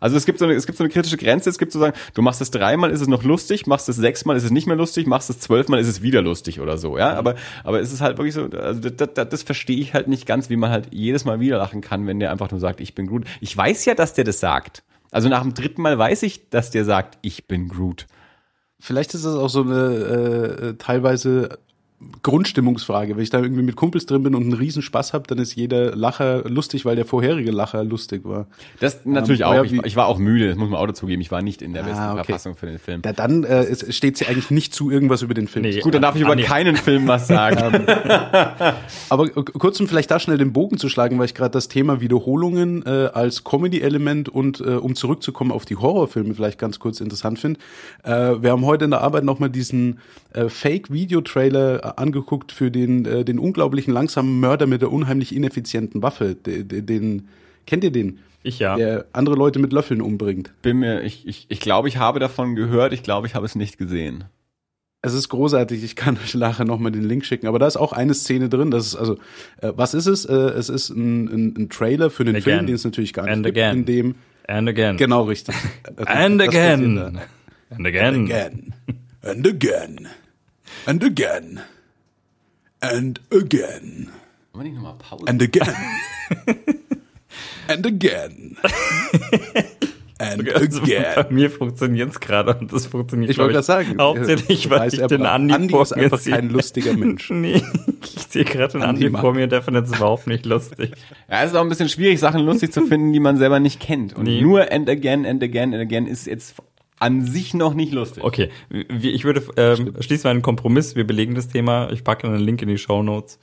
Also 0.00 0.16
es 0.16 0.26
gibt 0.26 0.38
so 0.38 0.46
eine, 0.46 0.54
es 0.54 0.66
gibt 0.66 0.78
so 0.78 0.84
eine 0.84 0.92
kritische 0.92 1.16
Grenze. 1.16 1.50
Es 1.50 1.58
gibt 1.58 1.72
sozusagen, 1.72 1.96
du 2.14 2.22
machst 2.22 2.40
es 2.40 2.50
dreimal, 2.50 2.90
ist 2.90 3.00
es 3.00 3.08
noch 3.08 3.22
lustig, 3.22 3.66
machst 3.66 3.88
es 3.88 3.96
sechsmal, 3.96 4.36
ist 4.36 4.44
es 4.44 4.50
nicht 4.50 4.66
mehr 4.66 4.76
lustig, 4.76 5.06
machst 5.06 5.30
es 5.30 5.38
zwölfmal, 5.38 5.78
ist 5.78 5.88
es 5.88 6.02
wieder 6.02 6.22
lustig 6.22 6.60
oder 6.60 6.78
so, 6.78 6.98
ja. 6.98 7.14
Aber, 7.14 7.36
aber 7.62 7.80
es 7.80 7.92
ist 7.92 8.00
halt 8.00 8.18
wirklich 8.18 8.34
so, 8.34 8.44
also 8.46 8.80
das, 8.80 9.10
das, 9.14 9.28
das 9.28 9.42
verstehe 9.42 9.78
ich 9.78 9.94
halt 9.94 10.08
nicht 10.08 10.26
ganz, 10.26 10.50
wie 10.50 10.56
man 10.56 10.70
halt 10.70 10.88
jedes 10.90 11.24
Mal 11.24 11.38
wieder 11.38 11.58
lachen 11.58 11.82
kann, 11.82 12.06
wenn 12.06 12.18
der 12.18 12.32
einfach 12.32 12.50
nur 12.50 12.60
sagt, 12.60 12.80
ich 12.80 12.94
bin 12.94 13.06
Groot. 13.06 13.24
Ich 13.40 13.56
weiß 13.56 13.84
ja, 13.84 13.94
dass 13.94 14.14
der 14.14 14.24
das 14.24 14.40
sagt. 14.40 14.82
Also 15.10 15.28
nach 15.28 15.42
dem 15.42 15.54
dritten 15.54 15.82
Mal 15.82 15.98
weiß 15.98 16.22
ich, 16.22 16.48
dass 16.50 16.70
der 16.70 16.84
sagt, 16.84 17.18
ich 17.22 17.46
bin 17.46 17.68
Groot. 17.68 18.06
Vielleicht 18.78 19.14
ist 19.14 19.26
das 19.26 19.34
auch 19.34 19.48
so 19.48 19.62
eine 19.62 19.74
äh, 19.74 20.74
teilweise 20.78 21.58
Grundstimmungsfrage. 22.22 23.16
Wenn 23.16 23.22
ich 23.22 23.28
da 23.28 23.40
irgendwie 23.40 23.62
mit 23.62 23.76
Kumpels 23.76 24.06
drin 24.06 24.22
bin 24.22 24.34
und 24.34 24.42
einen 24.44 24.54
riesen 24.54 24.80
Spaß 24.80 25.12
habe, 25.12 25.26
dann 25.26 25.38
ist 25.38 25.54
jeder 25.54 25.94
Lacher 25.94 26.48
lustig, 26.48 26.86
weil 26.86 26.96
der 26.96 27.04
vorherige 27.04 27.50
Lacher 27.50 27.84
lustig 27.84 28.24
war. 28.24 28.46
Das 28.80 29.04
natürlich 29.04 29.42
ähm, 29.42 29.46
auch. 29.46 29.64
Ich, 29.64 29.72
ich, 29.72 29.96
war 29.96 30.06
auch 30.06 30.18
müde, 30.18 30.48
das 30.48 30.56
muss 30.56 30.70
man 30.70 30.80
auch 30.80 30.86
dazugeben. 30.86 31.20
Ich 31.20 31.30
war 31.30 31.42
nicht 31.42 31.60
in 31.60 31.74
der 31.74 31.84
ah, 31.84 31.86
besten 31.86 32.04
okay. 32.04 32.24
Verfassung 32.24 32.56
für 32.56 32.66
den 32.66 32.78
Film. 32.78 33.02
Ja, 33.04 33.12
dann 33.12 33.44
äh, 33.44 33.92
steht 33.92 34.16
sie 34.16 34.26
eigentlich 34.26 34.50
nicht 34.50 34.74
zu 34.74 34.90
irgendwas 34.90 35.20
über 35.20 35.34
den 35.34 35.46
Film. 35.46 35.64
Nee, 35.64 35.80
Gut, 35.80 35.94
dann 35.94 36.00
darf 36.00 36.16
ich 36.16 36.22
über 36.22 36.36
keinen 36.36 36.76
Film 36.76 37.06
was 37.06 37.28
sagen. 37.28 37.86
Aber 39.10 39.28
kurz 39.28 39.78
um 39.78 39.86
vielleicht 39.86 40.10
da 40.10 40.18
schnell 40.18 40.38
den 40.38 40.54
Bogen 40.54 40.78
zu 40.78 40.88
schlagen, 40.88 41.18
weil 41.18 41.26
ich 41.26 41.34
gerade 41.34 41.52
das 41.52 41.68
Thema 41.68 42.00
Wiederholungen 42.00 42.84
äh, 42.86 43.10
als 43.12 43.44
Comedy-Element 43.44 44.30
und 44.30 44.60
äh, 44.60 44.70
um 44.70 44.94
zurückzukommen 44.94 45.52
auf 45.52 45.66
die 45.66 45.76
Horrorfilme 45.76 46.34
vielleicht 46.34 46.58
ganz 46.58 46.78
kurz 46.78 47.00
interessant 47.00 47.38
finde. 47.38 47.60
Äh, 48.04 48.42
wir 48.42 48.52
haben 48.52 48.64
heute 48.64 48.86
in 48.86 48.90
der 48.90 49.02
Arbeit 49.02 49.24
nochmal 49.24 49.50
diesen 49.50 49.98
äh, 50.32 50.48
Fake-Video-Trailer 50.48 51.89
angeguckt 51.98 52.52
für 52.52 52.70
den, 52.70 53.04
äh, 53.04 53.24
den 53.24 53.38
unglaublichen 53.38 53.92
langsamen 53.92 54.40
Mörder 54.40 54.66
mit 54.66 54.82
der 54.82 54.92
unheimlich 54.92 55.34
ineffizienten 55.34 56.02
Waffe. 56.02 56.34
Den, 56.34 56.86
den 56.86 57.28
kennt 57.66 57.84
ihr 57.84 57.90
den? 57.92 58.18
Ich 58.42 58.58
ja. 58.58 58.76
Der 58.76 59.04
andere 59.12 59.36
Leute 59.36 59.58
mit 59.58 59.72
Löffeln 59.72 60.00
umbringt. 60.00 60.50
Bin 60.62 60.78
mir, 60.78 61.02
ich, 61.02 61.26
ich, 61.26 61.46
ich 61.48 61.60
glaube, 61.60 61.88
ich 61.88 61.98
habe 61.98 62.20
davon 62.20 62.54
gehört, 62.54 62.92
ich 62.92 63.02
glaube, 63.02 63.26
ich 63.26 63.34
habe 63.34 63.44
es 63.44 63.54
nicht 63.54 63.76
gesehen. 63.76 64.24
Es 65.02 65.14
ist 65.14 65.28
großartig, 65.30 65.82
ich 65.82 65.96
kann 65.96 66.18
euch 66.22 66.34
nachher 66.34 66.64
nochmal 66.66 66.92
den 66.92 67.04
Link 67.04 67.24
schicken, 67.24 67.46
aber 67.46 67.58
da 67.58 67.66
ist 67.66 67.76
auch 67.76 67.92
eine 67.92 68.12
Szene 68.12 68.48
drin, 68.50 68.70
das 68.70 68.88
ist 68.88 68.96
also, 68.96 69.14
äh, 69.62 69.72
was 69.74 69.94
ist 69.94 70.06
es? 70.06 70.26
Äh, 70.26 70.34
es 70.34 70.68
ist 70.68 70.90
ein, 70.90 71.26
ein, 71.28 71.54
ein 71.56 71.68
Trailer 71.70 72.10
für 72.10 72.24
den 72.24 72.36
again. 72.36 72.42
Film, 72.42 72.66
den 72.66 72.74
es 72.74 72.84
natürlich 72.84 73.12
gar 73.12 73.24
nicht 73.24 73.32
And 73.32 73.44
gibt, 73.46 73.56
again. 73.56 73.78
in 73.78 73.84
dem 73.86 74.14
And 74.46 74.68
again. 74.68 74.96
Genau, 74.96 75.22
richtig. 75.22 75.54
And 76.06 76.42
again. 76.42 76.98
And 76.98 77.06
again. 77.06 77.20
And 77.70 77.86
again. 77.86 78.74
And 79.22 79.46
again. 79.46 80.08
And 80.86 81.04
again. 81.04 81.60
And 82.80 83.20
again. 83.30 84.08
Wollen 84.52 84.54
wir 84.54 84.62
nicht 84.64 84.74
nochmal 84.74 84.94
Pause? 84.98 85.24
And 85.26 85.42
again. 85.42 85.74
And 87.68 87.86
again. 87.86 88.56
And 90.18 90.54
also 90.54 90.82
again. 90.82 91.04
Bei 91.14 91.26
mir 91.30 91.50
funktioniert 91.50 92.10
es 92.10 92.20
gerade 92.20 92.54
und 92.54 92.72
das 92.72 92.86
funktioniert 92.86 93.30
Ich 93.30 93.38
wollte 93.38 93.54
das 93.54 93.66
sagen. 93.66 93.96
Hauptsächlich, 93.98 94.68
weil 94.70 94.88
ich, 94.88 95.00
ich 95.00 95.06
den 95.06 95.24
Andi, 95.24 95.54
Andi 95.54 95.68
vor 95.68 95.82
ist 95.82 95.94
mir 95.94 96.04
einfach 96.04 96.24
kein 96.24 96.50
lustiger 96.50 96.94
Mensch. 96.94 97.30
nee, 97.30 97.62
ich 98.02 98.22
sehe 98.28 98.44
gerade 98.44 98.72
den 98.72 98.82
Andi, 98.82 99.06
Andi 99.06 99.18
vor 99.18 99.34
mir, 99.34 99.46
der 99.46 99.62
findet 99.62 99.86
es 99.86 99.96
überhaupt 99.96 100.26
nicht 100.26 100.46
lustig. 100.46 100.92
Ja, 101.30 101.42
es 101.42 101.50
ist 101.50 101.56
auch 101.56 101.62
ein 101.62 101.68
bisschen 101.68 101.88
schwierig, 101.88 102.18
Sachen 102.18 102.42
lustig 102.42 102.72
zu 102.72 102.86
finden, 102.86 103.12
die 103.12 103.20
man 103.20 103.36
selber 103.36 103.60
nicht 103.60 103.78
kennt. 103.78 104.14
Und 104.14 104.24
nee. 104.24 104.40
nur 104.40 104.72
and 104.72 104.88
again, 104.88 105.24
and 105.24 105.42
again, 105.42 105.74
and 105.74 105.82
again 105.82 106.06
ist 106.06 106.26
jetzt 106.26 106.54
an 107.00 107.24
sich 107.24 107.54
noch 107.54 107.74
nicht 107.74 107.92
lustig. 107.92 108.22
Okay, 108.22 108.50
ich 108.68 109.24
würde 109.24 109.42
ähm, 109.56 109.94
schließen 110.00 110.24
wir 110.24 110.30
einen 110.30 110.42
Kompromiss. 110.42 110.94
Wir 110.94 111.06
belegen 111.06 111.34
das 111.34 111.48
Thema. 111.48 111.90
Ich 111.90 112.04
packe 112.04 112.26
einen 112.26 112.38
Link 112.38 112.62
in 112.62 112.68
die 112.68 112.78
Show 112.78 113.02
Notes. 113.02 113.38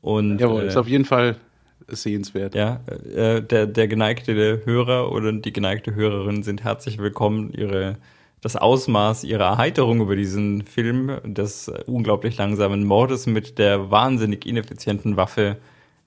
Und, 0.00 0.40
Jawohl, 0.40 0.62
äh, 0.62 0.66
ist 0.66 0.76
auf 0.76 0.88
jeden 0.88 1.04
Fall 1.04 1.36
sehenswert. 1.86 2.54
Ja, 2.54 2.80
äh, 3.14 3.42
der, 3.42 3.66
der 3.66 3.88
geneigte 3.88 4.62
Hörer 4.64 5.12
oder 5.12 5.32
die 5.32 5.52
geneigte 5.52 5.94
Hörerin 5.94 6.42
sind 6.42 6.64
herzlich 6.64 6.98
willkommen, 6.98 7.52
ihre 7.52 7.98
das 8.40 8.56
Ausmaß 8.56 9.24
ihrer 9.24 9.44
Erheiterung 9.44 10.02
über 10.02 10.16
diesen 10.16 10.62
Film 10.62 11.18
des 11.24 11.72
unglaublich 11.86 12.36
langsamen 12.36 12.84
Mordes 12.84 13.26
mit 13.26 13.58
der 13.58 13.90
wahnsinnig 13.90 14.44
ineffizienten 14.44 15.16
Waffe 15.16 15.56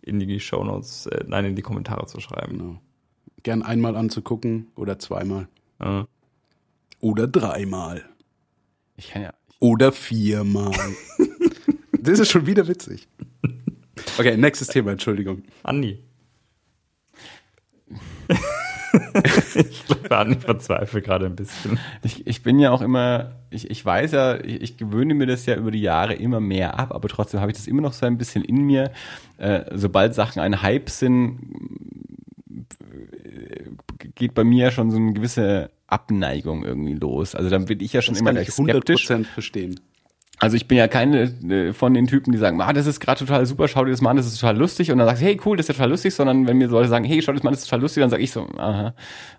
in 0.03 0.19
die 0.19 0.39
Shownotes, 0.39 1.07
äh, 1.07 1.23
nein, 1.27 1.45
in 1.45 1.55
die 1.55 1.63
Kommentare 1.63 2.05
zu 2.05 2.19
schreiben. 2.19 2.57
Genau. 2.57 2.81
Gern 3.41 3.63
einmal 3.63 3.95
anzugucken 3.95 4.67
oder 4.75 4.99
zweimal. 4.99 5.47
Ja. 5.81 6.07
Oder 6.99 7.27
dreimal. 7.27 8.03
Ich 8.95 9.11
kann 9.11 9.21
ja. 9.21 9.33
Oder 9.59 9.91
viermal. 9.91 10.71
das 11.99 12.19
ist 12.19 12.31
schon 12.31 12.45
wieder 12.45 12.67
witzig. 12.67 13.07
Okay, 14.17 14.37
nächstes 14.37 14.67
Thema, 14.67 14.91
Entschuldigung. 14.91 15.43
Andi. 15.63 15.99
ich 19.55 19.85
glaube, 19.85 20.17
Andi 20.17 20.39
verzweifelt 20.39 21.05
gerade 21.05 21.25
ein 21.25 21.35
bisschen. 21.35 21.79
Ich, 22.03 22.25
ich 22.25 22.43
bin 22.43 22.59
ja 22.59 22.71
auch 22.71 22.81
immer, 22.81 23.35
ich, 23.49 23.69
ich 23.69 23.83
weiß 23.83 24.11
ja, 24.11 24.39
ich, 24.43 24.61
ich 24.61 24.77
gewöhne 24.77 25.13
mir 25.13 25.27
das 25.27 25.45
ja 25.45 25.55
über 25.55 25.71
die 25.71 25.81
Jahre 25.81 26.13
immer 26.13 26.39
mehr 26.39 26.79
ab, 26.79 26.93
aber 26.93 27.07
trotzdem 27.07 27.39
habe 27.39 27.51
ich 27.51 27.57
das 27.57 27.67
immer 27.67 27.81
noch 27.81 27.93
so 27.93 28.05
ein 28.05 28.17
bisschen 28.17 28.43
in 28.43 28.63
mir. 28.63 28.91
Äh, 29.37 29.65
sobald 29.73 30.13
Sachen 30.15 30.39
ein 30.39 30.61
Hype 30.61 30.89
sind, 30.89 31.39
geht 34.15 34.33
bei 34.33 34.43
mir 34.43 34.71
schon 34.71 34.91
so 34.91 34.97
eine 34.97 35.13
gewisse 35.13 35.71
Abneigung 35.87 36.63
irgendwie 36.63 36.93
los. 36.93 37.35
Also 37.35 37.49
dann 37.49 37.65
bin 37.65 37.79
ich 37.79 37.93
ja 37.93 38.01
schon 38.01 38.13
das 38.13 38.21
immer 38.21 38.33
kann 38.33 38.41
ich 38.41 38.51
skeptisch. 38.51 39.09
100% 39.09 39.25
verstehen. 39.25 39.79
Also 40.39 40.55
ich 40.55 40.67
bin 40.67 40.77
ja 40.77 40.87
keine 40.87 41.23
äh, 41.23 41.73
von 41.73 41.93
den 41.93 42.05
Typen, 42.05 42.31
die 42.31 42.37
sagen, 42.37 42.61
ah, 42.61 42.71
das 42.71 42.85
ist 42.85 42.99
gerade 42.99 43.19
total 43.19 43.45
super, 43.45 43.67
schau 43.67 43.85
dir 43.85 43.91
das 43.91 44.01
mal 44.01 44.11
an, 44.11 44.17
das 44.17 44.27
ist 44.27 44.39
total 44.39 44.57
lustig. 44.57 44.91
Und 44.91 44.99
dann 44.99 45.07
sagst 45.07 45.21
du, 45.21 45.25
hey, 45.25 45.39
cool, 45.45 45.57
das 45.57 45.67
ist 45.67 45.75
total 45.75 45.89
lustig, 45.89 46.13
sondern 46.13 46.47
wenn 46.47 46.57
mir 46.57 46.67
Leute 46.67 46.89
sagen, 46.89 47.05
hey, 47.05 47.21
schau 47.21 47.31
dir 47.31 47.37
das 47.37 47.43
mal 47.43 47.49
an, 47.49 47.53
das 47.53 47.63
ist 47.63 47.69
total 47.69 47.81
lustig, 47.81 48.01
dann 48.01 48.11
sage 48.11 48.21
ich 48.21 48.31
so, 48.31 48.47
aha, 48.57 48.93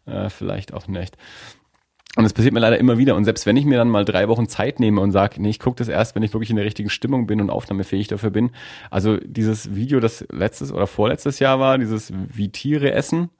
äh, 0.07 0.29
vielleicht 0.29 0.75
auch 0.75 0.89
nicht. 0.89 1.17
Und 2.17 2.25
das 2.25 2.33
passiert 2.33 2.53
mir 2.53 2.59
leider 2.59 2.79
immer 2.79 2.99
wieder. 2.99 3.15
Und 3.15 3.25
selbst 3.25 3.47
wenn 3.47 3.57
ich 3.57 3.65
mir 3.65 3.79
dann 3.79 3.91
mal 3.91 4.05
drei 4.05 4.27
Wochen 4.27 4.49
Zeit 4.49 4.81
nehme 4.81 5.01
und 5.01 5.13
sage, 5.13 5.41
nee, 5.41 5.51
ich 5.51 5.61
gucke 5.61 5.77
das 5.77 5.87
erst, 5.87 6.17
wenn 6.17 6.25
ich 6.25 6.33
wirklich 6.33 6.51
in 6.51 6.57
der 6.57 6.65
richtigen 6.65 6.91
Stimmung 6.91 7.29
bin 7.29 7.41
und 7.41 7.49
aufnahmefähig 7.49 8.09
dafür 8.09 8.31
bin. 8.31 8.51
Also 8.91 9.19
dieses 9.19 9.77
Video, 9.77 10.01
das 10.01 10.27
letztes 10.33 10.73
oder 10.73 10.89
vorletztes 10.89 11.39
Jahr 11.39 11.61
war, 11.61 11.79
dieses 11.79 12.13
Wie 12.13 12.49
Tiere 12.49 12.91
essen, 12.91 13.31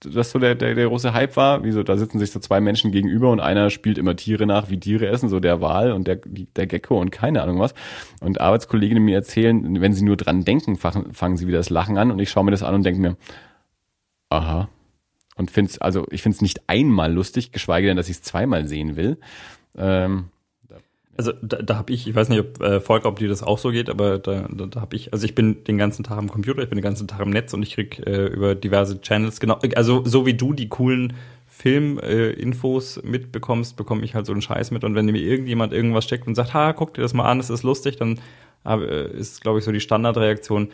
das 0.00 0.30
so 0.30 0.38
der, 0.38 0.54
der, 0.54 0.74
der 0.74 0.86
große 0.86 1.12
Hype 1.12 1.36
war. 1.36 1.64
Wie 1.64 1.72
so, 1.72 1.82
da 1.82 1.96
sitzen 1.96 2.18
sich 2.18 2.30
so 2.30 2.38
zwei 2.40 2.60
Menschen 2.60 2.92
gegenüber 2.92 3.30
und 3.30 3.40
einer 3.40 3.70
spielt 3.70 3.98
immer 3.98 4.14
Tiere 4.16 4.46
nach, 4.46 4.70
wie 4.70 4.78
Tiere 4.78 5.08
essen, 5.08 5.28
so 5.28 5.40
der 5.40 5.60
Wal 5.60 5.92
und 5.92 6.06
der, 6.06 6.20
der 6.24 6.66
Gecko 6.66 7.00
und 7.00 7.10
keine 7.10 7.42
Ahnung 7.42 7.58
was. 7.58 7.74
Und 8.20 8.40
Arbeitskolleginnen 8.40 9.04
mir 9.04 9.16
erzählen, 9.16 9.80
wenn 9.80 9.92
sie 9.92 10.04
nur 10.04 10.16
dran 10.16 10.44
denken, 10.44 10.76
fangen, 10.76 11.12
fangen 11.12 11.36
sie 11.36 11.46
wieder 11.46 11.58
das 11.58 11.70
Lachen 11.70 11.98
an 11.98 12.10
und 12.10 12.18
ich 12.20 12.30
schaue 12.30 12.44
mir 12.44 12.52
das 12.52 12.62
an 12.62 12.74
und 12.74 12.84
denke 12.84 13.00
mir, 13.00 13.16
aha. 14.30 14.68
Und 15.36 15.50
find's, 15.50 15.78
also 15.78 16.06
ich 16.10 16.22
find's 16.22 16.40
nicht 16.40 16.68
einmal 16.68 17.12
lustig, 17.12 17.52
geschweige 17.52 17.88
denn, 17.88 17.96
dass 17.96 18.08
ich 18.08 18.16
es 18.16 18.22
zweimal 18.22 18.66
sehen 18.66 18.96
will. 18.96 19.18
Ähm, 19.76 20.30
also 21.18 21.32
da, 21.42 21.56
da 21.58 21.76
habe 21.76 21.92
ich, 21.92 22.06
ich 22.06 22.14
weiß 22.14 22.28
nicht, 22.28 22.38
ob 22.38 22.62
äh, 22.62 22.80
Volker, 22.80 23.08
ob 23.08 23.18
dir 23.18 23.28
das 23.28 23.42
auch 23.42 23.58
so 23.58 23.70
geht, 23.70 23.90
aber 23.90 24.20
da, 24.20 24.46
da, 24.48 24.66
da 24.66 24.80
habe 24.80 24.94
ich, 24.94 25.12
also 25.12 25.24
ich 25.24 25.34
bin 25.34 25.64
den 25.64 25.76
ganzen 25.76 26.04
Tag 26.04 26.16
am 26.16 26.30
Computer, 26.30 26.62
ich 26.62 26.68
bin 26.68 26.78
den 26.78 26.84
ganzen 26.84 27.08
Tag 27.08 27.20
im 27.20 27.30
Netz 27.30 27.52
und 27.52 27.62
ich 27.64 27.74
krieg 27.74 28.06
äh, 28.06 28.26
über 28.26 28.54
diverse 28.54 29.00
Channels 29.00 29.40
genau, 29.40 29.58
also 29.74 30.04
so 30.04 30.26
wie 30.26 30.34
du 30.34 30.52
die 30.52 30.68
coolen 30.68 31.14
Filminfos 31.48 32.98
äh, 32.98 33.06
mitbekommst, 33.06 33.76
bekomme 33.76 34.04
ich 34.04 34.14
halt 34.14 34.26
so 34.26 34.32
einen 34.32 34.42
Scheiß 34.42 34.70
mit 34.70 34.84
und 34.84 34.94
wenn 34.94 35.06
mir 35.06 35.18
irgendjemand 35.18 35.72
irgendwas 35.72 36.04
steckt 36.04 36.28
und 36.28 36.36
sagt, 36.36 36.54
ha, 36.54 36.72
guck 36.72 36.94
dir 36.94 37.02
das 37.02 37.14
mal 37.14 37.28
an, 37.28 37.38
das 37.38 37.50
ist 37.50 37.64
lustig, 37.64 37.96
dann 37.96 38.20
äh, 38.64 39.10
ist, 39.10 39.40
glaube 39.40 39.58
ich, 39.58 39.64
so 39.64 39.72
die 39.72 39.80
Standardreaktion. 39.80 40.68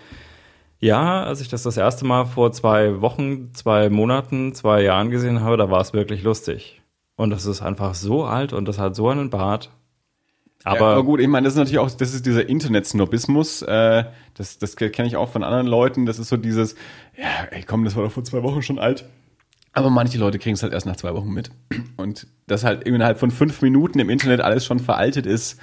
Ja, 0.79 1.25
als 1.25 1.41
ich 1.41 1.49
das 1.49 1.63
das 1.63 1.79
erste 1.79 2.05
Mal 2.05 2.27
vor 2.27 2.53
zwei 2.53 3.01
Wochen, 3.01 3.55
zwei 3.55 3.89
Monaten, 3.89 4.55
zwei 4.55 4.83
Jahren 4.83 5.09
gesehen 5.09 5.41
habe, 5.41 5.57
da 5.57 5.71
war 5.71 5.81
es 5.81 5.95
wirklich 5.95 6.23
lustig. 6.23 6.83
Und 7.17 7.31
das 7.31 7.47
ist 7.47 7.63
einfach 7.63 7.95
so 7.95 8.25
alt 8.25 8.53
und 8.53 8.69
das 8.69 8.79
hat 8.79 8.95
so 8.95 9.09
einen 9.09 9.31
Bart 9.31 9.71
aber, 10.65 10.81
ja, 10.81 10.87
aber 10.93 11.05
gut, 11.05 11.21
ich 11.21 11.29
meine, 11.29 11.45
das 11.45 11.55
ist 11.55 11.59
natürlich 11.59 11.79
auch, 11.79 11.91
das 11.91 12.15
ist 12.15 12.25
dieser 12.25 12.49
Internet-Snobismus. 12.49 13.63
Äh, 13.63 14.05
das 14.35 14.59
das 14.59 14.77
kenne 14.77 15.07
ich 15.07 15.17
auch 15.17 15.29
von 15.29 15.45
anderen 15.45 15.67
Leuten. 15.67 16.07
Das 16.07 16.19
ist 16.19 16.31
so 16.31 16.37
dieses, 16.37 16.75
ja, 17.17 17.45
ey, 17.51 17.63
komm, 17.63 17.85
das 17.85 17.97
war 17.97 18.05
doch 18.05 18.13
vor 18.13 18.25
zwei 18.25 18.43
Wochen 18.43 18.63
schon 18.63 18.79
alt. 18.79 19.05
Aber 19.75 19.91
manche 19.91 20.19
Leute 20.19 20.39
kriegen 20.39 20.55
es 20.55 20.63
halt 20.63 20.73
erst 20.73 20.87
nach 20.87 20.97
zwei 20.97 21.15
Wochen 21.15 21.31
mit. 21.31 21.51
Und 21.97 22.27
dass 22.47 22.65
halt 22.65 22.85
innerhalb 22.85 23.19
von 23.19 23.31
fünf 23.31 23.61
Minuten 23.61 23.99
im 23.99 24.09
Internet 24.09 24.41
alles 24.41 24.65
schon 24.65 24.79
veraltet 24.79 25.27
ist, 25.27 25.61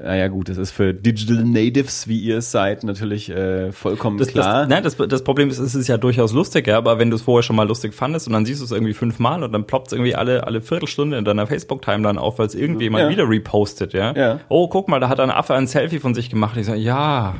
naja 0.00 0.28
gut, 0.28 0.48
das 0.48 0.58
ist 0.58 0.70
für 0.70 0.94
Digital 0.94 1.44
Natives, 1.44 2.06
wie 2.06 2.20
ihr 2.20 2.38
es 2.38 2.52
seid, 2.52 2.84
natürlich 2.84 3.30
äh, 3.30 3.72
vollkommen 3.72 4.16
das, 4.16 4.28
klar. 4.28 4.60
Das, 4.60 4.68
nein, 4.68 4.84
das, 4.84 4.96
das 4.96 5.24
Problem 5.24 5.50
ist, 5.50 5.58
es 5.58 5.74
ist 5.74 5.88
ja 5.88 5.98
durchaus 5.98 6.32
lustig, 6.32 6.68
ja, 6.68 6.78
aber 6.78 7.00
wenn 7.00 7.10
du 7.10 7.16
es 7.16 7.22
vorher 7.22 7.42
schon 7.42 7.56
mal 7.56 7.66
lustig 7.66 7.94
fandest 7.94 8.28
und 8.28 8.32
dann 8.32 8.46
siehst 8.46 8.60
du 8.60 8.64
es 8.64 8.70
irgendwie 8.70 8.94
fünfmal 8.94 9.42
und 9.42 9.50
dann 9.50 9.66
ploppt 9.66 9.88
es 9.88 9.92
irgendwie 9.94 10.14
alle, 10.14 10.46
alle 10.46 10.60
Viertelstunde 10.60 11.18
in 11.18 11.24
deiner 11.24 11.48
Facebook-Timeline 11.48 12.20
auf, 12.20 12.38
weil 12.38 12.46
es 12.46 12.54
irgendjemand 12.54 13.04
ja. 13.04 13.10
wieder 13.10 13.28
repostet, 13.28 13.92
ja? 13.92 14.14
ja. 14.14 14.40
Oh, 14.48 14.68
guck 14.68 14.86
mal, 14.86 15.00
da 15.00 15.08
hat 15.08 15.18
ein 15.18 15.32
Affe 15.32 15.54
ein 15.54 15.66
Selfie 15.66 15.98
von 15.98 16.14
sich 16.14 16.30
gemacht. 16.30 16.56
Ich 16.56 16.66
sage, 16.66 16.78
ja. 16.78 17.34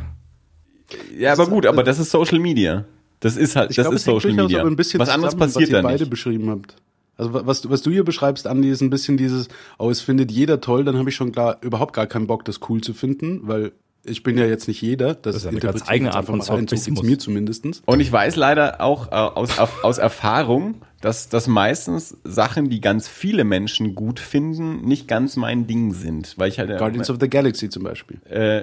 Ja, 1.17 1.35
aber 1.35 1.47
gut, 1.47 1.65
aber 1.65 1.85
das 1.85 2.01
ist 2.01 2.11
Social 2.11 2.41
Media. 2.41 2.87
Das 3.21 3.37
ist 3.37 3.55
halt, 3.55 3.71
ich 3.71 3.77
das 3.77 3.85
glaub, 3.85 3.95
ist 3.95 4.05
Social 4.05 4.33
Media. 4.33 4.65
was 4.65 5.09
anderes 5.09 5.37
passiert 5.37 5.63
was 5.63 5.69
ihr 5.71 5.77
da 5.77 5.83
beide 5.83 6.03
nicht. 6.03 6.11
beschrieben 6.11 6.51
habt. 6.51 6.75
Also 7.19 7.35
was, 7.35 7.69
was 7.69 7.83
du 7.83 7.91
hier 7.91 8.05
beschreibst, 8.05 8.47
Andi, 8.47 8.71
ist 8.71 8.81
ein 8.81 8.91
bisschen 8.91 9.17
dieses, 9.17 9.49
oh, 9.79 9.91
es 9.91 10.01
findet 10.01 10.31
jeder 10.31 10.61
toll, 10.61 10.85
dann 10.85 10.97
habe 10.97 11.11
ich 11.11 11.17
schon 11.17 11.33
klar 11.33 11.59
überhaupt 11.61 11.93
gar 11.93 12.07
keinen 12.07 12.29
Bock, 12.29 12.45
das 12.45 12.61
cool 12.69 12.81
zu 12.81 12.95
finden, 12.95 13.41
weil 13.43 13.73
ich 14.05 14.23
bin 14.23 14.39
ja 14.39 14.47
jetzt 14.47 14.69
nicht 14.69 14.81
jeder. 14.81 15.15
Das, 15.15 15.35
das 15.35 15.37
ist 15.37 15.47
eine 15.47 15.61
ganz 15.61 15.89
eigene 15.89 16.15
Art 16.15 16.27
von 16.27 16.41
Snobbismus. 16.41 17.03
mir 17.03 17.19
zumindestens. 17.19 17.83
Und 17.85 18.01
ich 18.01 18.11
weiß 18.11 18.37
leider 18.37 18.81
auch 18.81 19.09
äh, 19.09 19.15
aus, 19.15 19.59
aus 19.59 19.99
Erfahrung, 19.99 20.77
dass, 21.01 21.29
dass 21.29 21.49
meistens 21.49 22.17
Sachen, 22.25 22.71
die 22.71 22.81
ganz 22.81 23.09
viele 23.09 23.45
Menschen 23.45 23.95
gut 23.97 24.21
finden, 24.21 24.83
nicht 24.83 25.09
ganz 25.09 25.37
mein 25.37 25.67
Ding 25.67 25.93
sind. 25.93 26.39
Weil 26.39 26.49
ich 26.49 26.59
halt, 26.59 26.71
äh, 26.71 26.77
Guardians 26.77 27.11
of 27.11 27.19
the 27.21 27.29
Galaxy 27.29 27.69
zum 27.69 27.83
Beispiel. 27.83 28.21
Äh, 28.31 28.63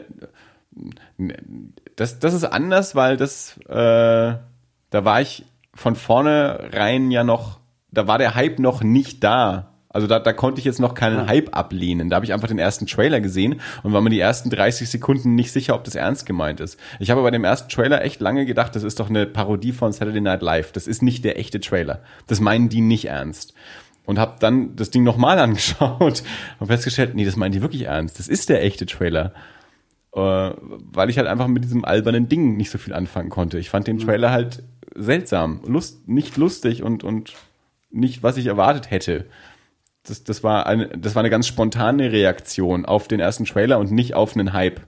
das, 1.96 2.20
das 2.20 2.34
ist 2.34 2.46
anders, 2.46 2.96
weil 2.96 3.18
das, 3.18 3.58
äh, 3.68 3.74
da 3.74 4.40
war 4.92 5.22
ich 5.22 5.46
von 5.74 5.96
vornherein 5.96 7.12
ja 7.12 7.24
noch 7.24 7.60
da 7.96 8.08
war 8.08 8.18
der 8.18 8.36
Hype 8.36 8.60
noch 8.60 8.84
nicht 8.84 9.24
da. 9.24 9.72
Also 9.96 10.08
da, 10.08 10.20
da 10.20 10.34
konnte 10.34 10.60
ich 10.60 10.66
jetzt 10.66 10.82
noch 10.82 10.94
keinen 10.94 11.20
ja. 11.20 11.28
Hype 11.28 11.56
ablehnen. 11.56 12.10
Da 12.10 12.18
habe 12.18 12.26
ich 12.26 12.34
einfach 12.34 12.50
den 12.50 12.60
ersten 12.60 12.86
Trailer 12.86 13.22
gesehen 13.22 13.62
und 13.82 13.94
war 13.94 14.02
mir 14.02 14.10
die 14.10 14.20
ersten 14.20 14.50
30 14.50 14.90
Sekunden 14.90 15.36
nicht 15.36 15.54
sicher, 15.54 15.74
ob 15.74 15.86
das 15.86 15.96
ernst 15.96 16.26
gemeint 16.26 16.60
ist. 16.60 16.78
Ich 17.00 17.12
habe 17.12 17.22
bei 17.22 17.32
dem 17.32 17.46
ersten 17.46 17.70
Trailer 17.70 18.04
echt 18.04 18.20
lange 18.20 18.46
gedacht, 18.46 18.76
das 18.76 18.84
ist 18.84 19.00
doch 19.00 19.10
eine 19.10 19.26
Parodie 19.26 19.72
von 19.72 19.94
Saturday 19.94 20.20
Night 20.20 20.42
Live. 20.42 20.74
Das 20.74 20.88
ist 20.88 21.02
nicht 21.02 21.24
der 21.24 21.40
echte 21.40 21.62
Trailer. 21.62 22.02
Das 22.28 22.42
meinen 22.42 22.68
die 22.68 22.82
nicht 22.82 23.06
ernst. 23.06 23.54
Und 24.06 24.20
habe 24.20 24.36
dann 24.40 24.76
das 24.76 24.90
Ding 24.90 25.04
nochmal 25.04 25.40
angeschaut 25.40 26.24
und 26.60 26.68
festgestellt, 26.68 27.16
nee, 27.16 27.24
das 27.24 27.38
meinen 27.38 27.54
die 27.54 27.62
wirklich 27.62 27.84
ernst. 27.84 28.20
Das 28.20 28.28
ist 28.28 28.50
der 28.50 28.64
echte 28.66 28.86
Trailer. 28.86 29.32
Äh, 30.14 30.20
weil 30.92 31.10
ich 31.10 31.18
halt 31.18 31.30
einfach 31.30 31.48
mit 31.48 31.64
diesem 31.64 31.86
albernen 31.86 32.28
Ding 32.28 32.58
nicht 32.58 32.70
so 32.70 32.78
viel 32.78 32.94
anfangen 32.94 33.30
konnte. 33.30 33.60
Ich 33.60 33.70
fand 33.70 33.88
den 33.88 34.00
Trailer 34.00 34.32
halt 34.32 34.62
seltsam, 34.94 35.62
lust, 35.66 36.08
nicht 36.10 36.36
lustig 36.36 36.84
und, 36.84 37.06
und 37.06 37.34
nicht, 37.96 38.24
was 38.24 38.38
ich 38.38 38.46
erwartet 38.48 38.92
hätte. 38.92 39.26
Das, 40.04 40.24
das, 40.24 40.44
war 40.44 40.68
eine, 40.68 40.88
das 40.90 41.16
war 41.16 41.22
eine 41.22 41.30
ganz 41.30 41.48
spontane 41.48 42.12
Reaktion 42.12 42.86
auf 42.86 43.08
den 43.08 43.20
ersten 43.20 43.46
Trailer 43.46 43.80
und 43.80 43.92
nicht 43.92 44.14
auf 44.14 44.36
einen 44.36 44.54
Hype. 44.54 44.82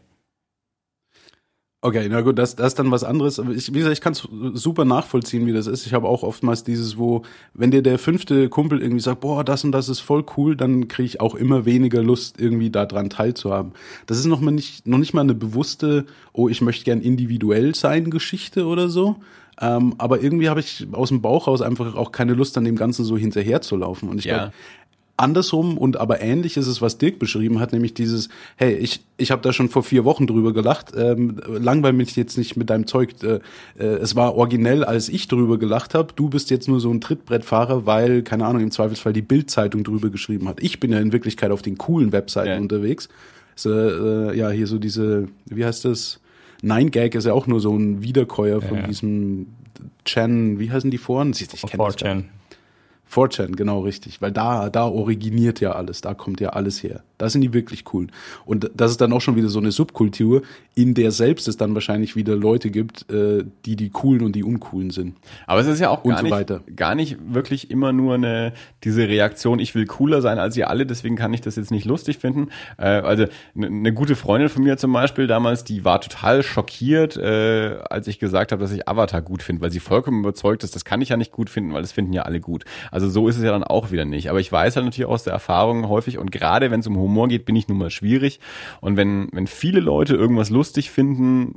Okay, 1.79 2.07
na 2.09 2.21
gut, 2.21 2.39
das, 2.39 2.55
das 2.55 2.69
ist 2.69 2.79
dann 2.79 2.89
was 2.89 3.03
anderes. 3.03 3.37
Ich, 3.37 3.71
wie 3.71 3.77
gesagt, 3.77 3.93
ich 3.93 4.01
kann 4.01 4.13
es 4.13 4.27
super 4.61 4.83
nachvollziehen, 4.83 5.45
wie 5.45 5.53
das 5.53 5.67
ist. 5.67 5.85
Ich 5.85 5.93
habe 5.93 6.07
auch 6.07 6.23
oftmals 6.23 6.63
dieses, 6.63 6.97
wo, 6.97 7.21
wenn 7.53 7.69
dir 7.69 7.83
der 7.83 7.99
fünfte 7.99 8.49
Kumpel 8.49 8.81
irgendwie 8.81 8.99
sagt, 8.99 9.21
boah, 9.21 9.43
das 9.43 9.63
und 9.63 9.71
das 9.71 9.87
ist 9.87 9.99
voll 9.99 10.25
cool, 10.35 10.55
dann 10.57 10.87
kriege 10.87 11.05
ich 11.05 11.21
auch 11.21 11.35
immer 11.35 11.65
weniger 11.65 12.01
Lust, 12.01 12.41
irgendwie 12.41 12.71
daran 12.71 13.11
teilzuhaben. 13.11 13.73
Das 14.07 14.17
ist 14.17 14.25
noch 14.25 14.41
mal 14.41 14.51
nicht, 14.51 14.87
noch 14.87 14.97
nicht 14.97 15.13
mal 15.13 15.21
eine 15.21 15.35
bewusste, 15.35 16.07
oh, 16.33 16.49
ich 16.49 16.61
möchte 16.61 16.83
gern 16.83 16.99
individuell 16.99 17.75
sein, 17.75 18.09
Geschichte 18.09 18.65
oder 18.65 18.89
so, 18.89 19.17
ähm, 19.59 19.95
aber 19.97 20.21
irgendwie 20.21 20.49
habe 20.49 20.59
ich 20.59 20.87
aus 20.91 21.09
dem 21.09 21.21
Bauch 21.21 21.47
raus 21.47 21.61
einfach 21.61 21.95
auch 21.95 22.11
keine 22.11 22.33
Lust, 22.33 22.57
an 22.57 22.65
dem 22.65 22.75
Ganzen 22.75 23.03
so 23.03 23.17
hinterher 23.17 23.61
zu 23.61 23.75
laufen. 23.75 24.09
Und 24.09 24.19
ich 24.19 24.25
ja. 24.25 24.37
glaube, 24.37 24.53
andersrum 25.17 25.79
und 25.79 25.97
aber 25.97 26.21
ähnlich 26.21 26.57
ist 26.57 26.67
es, 26.67 26.81
was 26.81 26.99
Dirk 26.99 27.17
beschrieben 27.17 27.59
hat, 27.59 27.73
nämlich 27.73 27.95
dieses, 27.95 28.29
hey, 28.55 28.75
ich, 28.75 29.01
ich 29.17 29.31
habe 29.31 29.41
da 29.41 29.51
schon 29.51 29.67
vor 29.67 29.81
vier 29.81 30.05
Wochen 30.05 30.27
drüber 30.27 30.53
gelacht, 30.53 30.91
ähm, 30.95 31.41
langweil 31.47 31.93
mich 31.93 32.15
jetzt 32.15 32.37
nicht 32.37 32.55
mit 32.55 32.69
deinem 32.69 32.85
Zeug, 32.85 33.15
äh, 33.23 33.39
äh, 33.77 33.83
es 33.83 34.15
war 34.15 34.35
originell, 34.35 34.83
als 34.83 35.09
ich 35.09 35.27
drüber 35.27 35.57
gelacht 35.57 35.95
habe, 35.95 36.13
du 36.15 36.29
bist 36.29 36.51
jetzt 36.51 36.67
nur 36.67 36.79
so 36.79 36.91
ein 36.91 37.01
Trittbrettfahrer, 37.01 37.87
weil, 37.87 38.21
keine 38.21 38.45
Ahnung, 38.45 38.61
im 38.61 38.71
Zweifelsfall 38.71 39.13
die 39.13 39.23
Bildzeitung 39.23 39.83
drüber 39.83 40.09
geschrieben 40.09 40.47
hat. 40.47 40.61
Ich 40.61 40.79
bin 40.79 40.91
ja 40.91 40.99
in 40.99 41.11
Wirklichkeit 41.11 41.49
auf 41.49 41.63
den 41.63 41.79
coolen 41.79 42.11
Webseiten 42.11 42.51
ja. 42.51 42.59
unterwegs. 42.59 43.09
So, 43.55 43.71
äh, 43.71 44.37
ja, 44.37 44.51
hier 44.51 44.67
so 44.67 44.77
diese, 44.77 45.27
wie 45.45 45.65
heißt 45.65 45.83
das? 45.85 46.19
Nine 46.61 46.89
Gag 46.89 47.15
ist 47.15 47.25
ja 47.25 47.33
auch 47.33 47.47
nur 47.47 47.59
so 47.59 47.75
ein 47.75 48.01
Wiederkäuer 48.01 48.61
von 48.61 48.77
ja. 48.77 48.87
diesem 48.87 49.47
Chan, 50.05 50.59
wie 50.59 50.71
heißen 50.71 50.89
die 50.89 50.97
Foren? 50.97 51.31
Ich, 51.31 51.41
ich 51.41 51.61
kenne 51.61 51.83
4chan, 51.83 52.23
genau 53.55 53.81
richtig, 53.81 54.21
weil 54.21 54.31
da, 54.31 54.69
da 54.69 54.85
originiert 54.85 55.59
ja 55.59 55.71
alles, 55.71 56.01
da 56.01 56.13
kommt 56.13 56.39
ja 56.39 56.49
alles 56.49 56.83
her. 56.83 57.03
Da 57.17 57.29
sind 57.29 57.41
die 57.41 57.53
wirklich 57.53 57.85
cool. 57.93 58.07
Und 58.45 58.69
das 58.75 58.91
ist 58.91 59.01
dann 59.01 59.11
auch 59.11 59.21
schon 59.21 59.35
wieder 59.35 59.49
so 59.49 59.59
eine 59.59 59.71
Subkultur, 59.71 60.43
in 60.75 60.93
der 60.93 61.11
selbst 61.11 61.47
es 61.47 61.57
dann 61.57 61.73
wahrscheinlich 61.73 62.15
wieder 62.15 62.35
Leute 62.35 62.69
gibt, 62.69 63.11
äh, 63.11 63.43
die 63.65 63.75
die 63.75 63.89
coolen 63.89 64.23
und 64.23 64.35
die 64.35 64.43
uncoolen 64.43 64.91
sind. 64.91 65.15
Aber 65.47 65.59
es 65.59 65.65
ist 65.65 65.79
ja 65.79 65.89
auch 65.89 66.03
gar, 66.03 66.19
so 66.19 66.23
nicht, 66.25 66.75
gar 66.75 66.93
nicht 66.93 67.17
wirklich 67.33 67.71
immer 67.71 67.91
nur 67.91 68.13
eine 68.13 68.53
diese 68.83 69.07
Reaktion, 69.07 69.57
ich 69.57 69.73
will 69.73 69.87
cooler 69.87 70.21
sein 70.21 70.37
als 70.37 70.55
ihr 70.55 70.69
alle, 70.69 70.85
deswegen 70.85 71.15
kann 71.15 71.33
ich 71.33 71.41
das 71.41 71.55
jetzt 71.55 71.71
nicht 71.71 71.85
lustig 71.85 72.19
finden. 72.19 72.49
Äh, 72.77 72.85
also 72.85 73.25
eine 73.55 73.69
ne 73.71 73.93
gute 73.93 74.15
Freundin 74.15 74.49
von 74.49 74.63
mir 74.63 74.77
zum 74.77 74.93
Beispiel 74.93 75.25
damals, 75.25 75.63
die 75.63 75.83
war 75.83 76.01
total 76.01 76.43
schockiert, 76.43 77.17
äh, 77.17 77.79
als 77.89 78.07
ich 78.07 78.19
gesagt 78.19 78.51
habe, 78.51 78.61
dass 78.61 78.71
ich 78.71 78.87
Avatar 78.87 79.23
gut 79.23 79.41
finde, 79.41 79.63
weil 79.63 79.71
sie 79.71 79.79
vollkommen 79.79 80.19
überzeugt 80.19 80.63
ist, 80.63 80.75
das 80.75 80.85
kann 80.85 81.01
ich 81.01 81.09
ja 81.09 81.17
nicht 81.17 81.31
gut 81.31 81.49
finden, 81.49 81.73
weil 81.73 81.81
das 81.81 81.91
finden 81.91 82.13
ja 82.13 82.23
alle 82.23 82.39
gut. 82.39 82.65
Also 82.91 82.96
so 83.05 83.27
ist 83.27 83.37
es 83.37 83.43
ja 83.43 83.51
dann 83.51 83.63
auch 83.63 83.91
wieder 83.91 84.05
nicht. 84.05 84.29
Aber 84.29 84.39
ich 84.39 84.51
weiß 84.51 84.75
halt 84.75 84.85
natürlich 84.85 85.09
aus 85.09 85.23
der 85.23 85.33
Erfahrung 85.33 85.87
häufig 85.87 86.17
und 86.17 86.31
gerade 86.31 86.71
wenn 86.71 86.79
es 86.79 86.87
um 86.87 86.97
Humor 86.97 87.27
geht, 87.27 87.45
bin 87.45 87.55
ich 87.55 87.67
nun 87.67 87.77
mal 87.77 87.91
schwierig. 87.91 88.39
Und 88.81 88.97
wenn, 88.97 89.27
wenn 89.33 89.45
viele 89.45 89.79
Leute 89.81 90.15
irgendwas 90.15 90.49
lustig 90.49 90.89
finden, 90.89 91.53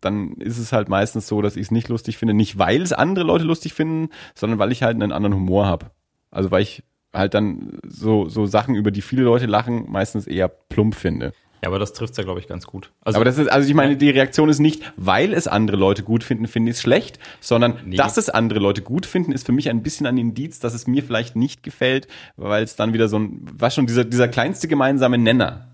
dann 0.00 0.32
ist 0.34 0.58
es 0.58 0.72
halt 0.72 0.88
meistens 0.88 1.28
so, 1.28 1.40
dass 1.40 1.56
ich 1.56 1.62
es 1.62 1.70
nicht 1.70 1.88
lustig 1.88 2.18
finde. 2.18 2.34
Nicht 2.34 2.58
weil 2.58 2.82
es 2.82 2.92
andere 2.92 3.24
Leute 3.24 3.44
lustig 3.44 3.72
finden, 3.72 4.10
sondern 4.34 4.58
weil 4.58 4.72
ich 4.72 4.82
halt 4.82 4.94
einen 4.94 5.12
anderen 5.12 5.34
Humor 5.34 5.66
habe. 5.66 5.90
Also 6.30 6.50
weil 6.50 6.62
ich 6.62 6.82
halt 7.12 7.34
dann 7.34 7.78
so, 7.86 8.28
so 8.28 8.46
Sachen, 8.46 8.74
über 8.74 8.90
die 8.90 9.02
viele 9.02 9.22
Leute 9.22 9.46
lachen, 9.46 9.90
meistens 9.90 10.26
eher 10.26 10.48
plump 10.48 10.94
finde. 10.94 11.32
Ja, 11.62 11.68
aber 11.68 11.78
das 11.78 11.92
trifft 11.92 12.18
ja, 12.18 12.24
glaube 12.24 12.40
ich, 12.40 12.48
ganz 12.48 12.66
gut. 12.66 12.90
Also, 13.02 13.16
aber 13.16 13.24
das 13.24 13.38
ist, 13.38 13.48
also 13.48 13.68
ich 13.68 13.74
meine, 13.74 13.96
die 13.96 14.10
Reaktion 14.10 14.48
ist 14.48 14.58
nicht, 14.58 14.82
weil 14.96 15.32
es 15.32 15.46
andere 15.46 15.76
Leute 15.76 16.02
gut 16.02 16.24
finden, 16.24 16.48
finde 16.48 16.70
ich 16.70 16.78
es 16.78 16.82
schlecht, 16.82 17.20
sondern 17.40 17.78
nee. 17.86 17.96
dass 17.96 18.16
es 18.16 18.28
andere 18.28 18.58
Leute 18.58 18.82
gut 18.82 19.06
finden, 19.06 19.30
ist 19.30 19.46
für 19.46 19.52
mich 19.52 19.70
ein 19.70 19.82
bisschen 19.82 20.06
ein 20.06 20.18
Indiz, 20.18 20.58
dass 20.58 20.74
es 20.74 20.88
mir 20.88 21.04
vielleicht 21.04 21.36
nicht 21.36 21.62
gefällt, 21.62 22.08
weil 22.36 22.64
es 22.64 22.74
dann 22.74 22.92
wieder 22.92 23.06
so 23.06 23.18
ein, 23.18 23.46
was 23.56 23.76
schon, 23.76 23.86
dieser, 23.86 24.04
dieser 24.04 24.26
kleinste 24.26 24.66
gemeinsame 24.66 25.18
Nenner. 25.18 25.68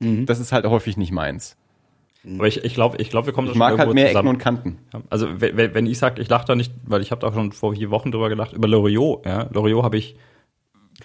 Mhm. 0.00 0.26
Das 0.26 0.40
ist 0.40 0.50
halt 0.50 0.66
häufig 0.66 0.96
nicht 0.96 1.12
meins. 1.12 1.56
Aber 2.26 2.48
ich, 2.48 2.64
ich 2.64 2.74
glaube, 2.74 2.96
ich 3.00 3.10
glaub, 3.10 3.26
wir 3.26 3.32
kommen 3.32 3.48
ich 3.48 3.54
mag 3.54 3.78
halt 3.78 3.92
mehr 3.92 4.08
zusammen. 4.08 4.28
Ecken 4.28 4.36
und 4.36 4.42
Kanten. 4.42 4.78
Also 5.10 5.28
wenn, 5.40 5.74
wenn 5.74 5.86
ich 5.86 5.98
sage, 5.98 6.22
ich 6.22 6.28
lache 6.28 6.46
da 6.46 6.56
nicht, 6.56 6.72
weil 6.86 7.02
ich 7.02 7.10
habe 7.10 7.20
da 7.20 7.32
schon 7.32 7.52
vor 7.52 7.74
vier 7.74 7.90
Wochen 7.90 8.10
drüber 8.10 8.30
gelacht, 8.30 8.52
über 8.54 8.66
Loriot. 8.66 9.26
Ja? 9.26 9.48
Loriot 9.52 9.84
habe 9.84 9.98
ich 9.98 10.16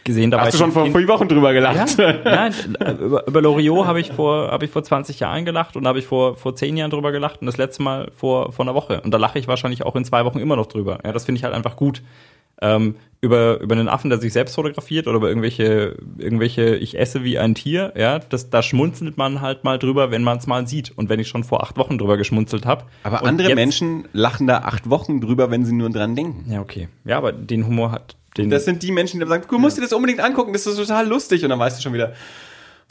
gesehen. 0.04 0.32
Da 0.32 0.40
Hast 0.42 0.54
du 0.54 0.58
schon 0.58 0.72
vor 0.72 0.86
vier 0.86 1.08
Wochen 1.08 1.28
drüber 1.28 1.54
gelacht? 1.54 1.98
Ja, 1.98 2.14
nein, 2.24 2.54
über, 3.00 3.28
über 3.28 3.42
Loriot 3.42 3.86
habe 3.86 4.00
ich 4.00 4.12
vor 4.12 4.52
habe 4.52 4.66
ich 4.66 4.72
vor 4.72 4.84
20 4.84 5.20
Jahren 5.20 5.46
gelacht 5.46 5.76
und 5.76 5.88
habe 5.88 6.00
ich 6.00 6.06
vor 6.06 6.36
vor 6.36 6.56
zehn 6.56 6.78
Jahren 6.78 6.92
drüber 6.92 7.12
gelacht 7.12 7.42
und 7.42 7.48
das 7.48 7.58
letzte 7.58 7.84
Mal 7.84 8.12
vor 8.16 8.52
vor 8.52 8.66
einer 8.66 8.76
Woche 8.76 9.02
und 9.02 9.12
da 9.14 9.18
lache 9.18 9.40
ich 9.40 9.48
wahrscheinlich 9.48 9.84
auch 9.84 9.96
in 9.96 10.06
zwei 10.06 10.26
Wochen 10.26 10.40
immer 10.40 10.56
noch 10.56 10.68
drüber. 10.68 11.00
Ja, 11.04 11.12
das 11.12 11.26
finde 11.26 11.40
ich 11.40 11.44
halt 11.44 11.54
einfach 11.54 11.76
gut. 11.76 12.02
ähm, 12.62 12.96
über, 13.22 13.60
über 13.60 13.76
einen 13.76 13.90
Affen, 13.90 14.10
der 14.10 14.20
sich 14.20 14.32
selbst 14.32 14.56
fotografiert 14.56 15.08
oder 15.08 15.18
über 15.18 15.30
irgendwelche, 15.30 15.98
irgendwelche, 16.18 16.76
ich 16.76 16.98
esse 16.98 17.24
wie 17.24 17.38
ein 17.38 17.54
Tier, 17.54 17.94
ja, 17.98 18.20
das, 18.20 18.50
da 18.50 18.62
schmunzelt 18.62 19.18
man 19.18 19.42
halt 19.42 19.64
mal 19.64 19.78
drüber, 19.78 20.12
wenn 20.12 20.24
man 20.24 20.38
es 20.38 20.48
mal 20.48 20.68
sieht. 20.68 20.92
Und 20.98 21.10
wenn 21.10 21.20
ich 21.20 21.28
schon 21.28 21.44
vor 21.44 21.64
acht 21.64 21.78
Wochen 21.78 21.98
drüber 21.98 22.18
geschmunzelt 22.18 22.66
habe. 22.66 22.86
Aber 23.04 23.24
andere 23.26 23.56
Menschen 23.56 24.08
lachen 24.14 24.48
da 24.48 24.60
acht 24.60 24.90
Wochen 24.90 25.20
drüber, 25.20 25.52
wenn 25.52 25.66
sie 25.66 25.74
nur 25.74 25.90
dran 25.90 26.16
denken. 26.16 26.50
Ja, 26.50 26.62
okay. 26.62 26.88
Ja, 27.04 27.18
aber 27.18 27.34
den 27.34 27.66
Humor 27.66 27.92
hat. 27.92 28.16
Den, 28.40 28.50
Das 28.50 28.66
sind 28.66 28.82
die 28.84 28.92
Menschen, 28.92 29.20
die 29.20 29.28
sagen, 29.28 29.44
du 29.50 29.60
musst 29.60 29.78
dir 29.78 29.82
das 29.82 29.94
unbedingt 29.94 30.20
angucken, 30.20 30.54
das 30.54 30.66
ist 30.66 30.78
total 30.78 31.08
lustig. 31.08 31.44
Und 31.44 31.50
dann 31.50 31.60
weißt 31.60 31.78
du 31.78 31.84
schon 31.84 31.94
wieder, 31.94 32.14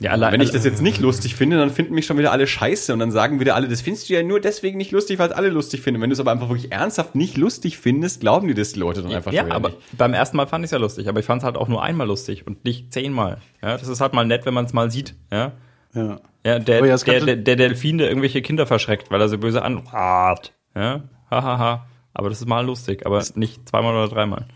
ja, 0.01 0.13
allein, 0.13 0.35
wenn 0.35 0.41
ich 0.41 0.53
das 0.53 0.65
jetzt 0.65 0.81
nicht 0.81 1.01
lustig 1.01 1.35
finde, 1.35 1.59
dann 1.59 1.71
finden 1.71 1.93
mich 1.93 2.07
schon 2.07 2.19
wieder 2.19 2.31
alle 2.31 2.47
scheiße. 2.47 2.93
Und 2.93 3.01
dann 3.01 3.11
sagen 3.11 3.41
wieder 3.41 3.57
alle, 3.57 3.67
das 3.67 3.81
findest 3.81 4.09
du 4.09 4.15
ja 4.15 4.23
nur 4.23 4.39
deswegen 4.41 4.79
nicht 4.79 4.93
lustig, 4.93 5.19
weil 5.19 5.29
es 5.29 5.35
alle 5.35 5.49
lustig 5.49 5.81
finden. 5.81 6.01
Wenn 6.01 6.11
du 6.11 6.15
es 6.15 6.21
aber 6.21 6.31
einfach 6.31 6.49
wirklich 6.49 6.71
ernsthaft 6.71 7.17
nicht 7.17 7.37
lustig 7.37 7.79
findest, 7.79 8.21
glauben 8.21 8.47
die 8.47 8.55
das 8.55 8.73
die 8.73 8.79
Leute 8.79 9.03
dann 9.03 9.13
einfach 9.13 9.33
ja, 9.33 9.41
schon 9.41 9.47
wieder 9.47 9.57
aber 9.57 9.69
nicht. 9.71 9.99
beim 9.99 10.15
ersten 10.15 10.37
Mal 10.37 10.47
fand 10.47 10.65
ich 10.65 10.69
es 10.69 10.73
ja 10.73 10.79
lustig, 10.79 11.09
aber 11.09 11.19
ich 11.19 11.27
fand 11.27 11.43
es 11.43 11.45
halt 11.45 11.57
auch 11.57 11.67
nur 11.67 11.83
einmal 11.83 12.07
lustig 12.07 12.47
und 12.47 12.65
nicht 12.65 12.93
zehnmal. 12.93 13.39
Ja, 13.61 13.77
das 13.77 13.89
ist 13.89 14.01
halt 14.01 14.13
mal 14.13 14.25
nett, 14.25 14.47
wenn 14.47 14.55
man 14.55 14.67
es 14.67 14.73
mal 14.73 14.89
sieht. 14.91 15.17
Ja, 15.33 15.53
Ja. 15.95 16.21
ja 16.45 16.59
der, 16.61 16.79
Aber 16.79 16.87
ja, 16.87 16.97
der, 16.97 17.21
der, 17.25 17.37
der 17.37 17.57
Delfin, 17.57 17.99
der 17.99 18.09
irgendwelche 18.09 18.41
Kinder 18.41 18.67
verschreckt, 18.67 19.11
weil 19.11 19.21
er 19.21 19.29
so 19.29 19.37
böse 19.39 19.63
anrat. 19.63 20.53
Ja, 20.77 21.03
hahaha. 21.29 21.87
Aber 22.15 22.29
das 22.29 22.41
ist 22.41 22.47
mal 22.47 22.65
lustig, 22.65 23.05
aber 23.05 23.25
nicht 23.35 23.69
zweimal 23.69 23.95
oder 23.95 24.09
dreimal. 24.09 24.47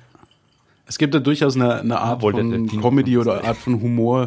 Es 0.87 0.99
gibt 0.99 1.15
da 1.15 1.21
durchaus 1.21 1.57
eine, 1.57 1.81
eine 1.81 2.01
Art 2.01 2.23
Obwohl, 2.23 2.33
von 2.33 2.67
Comedy 2.81 3.19
oder 3.19 3.45
Art 3.45 3.57
von 3.57 3.81
Humor, 3.81 4.27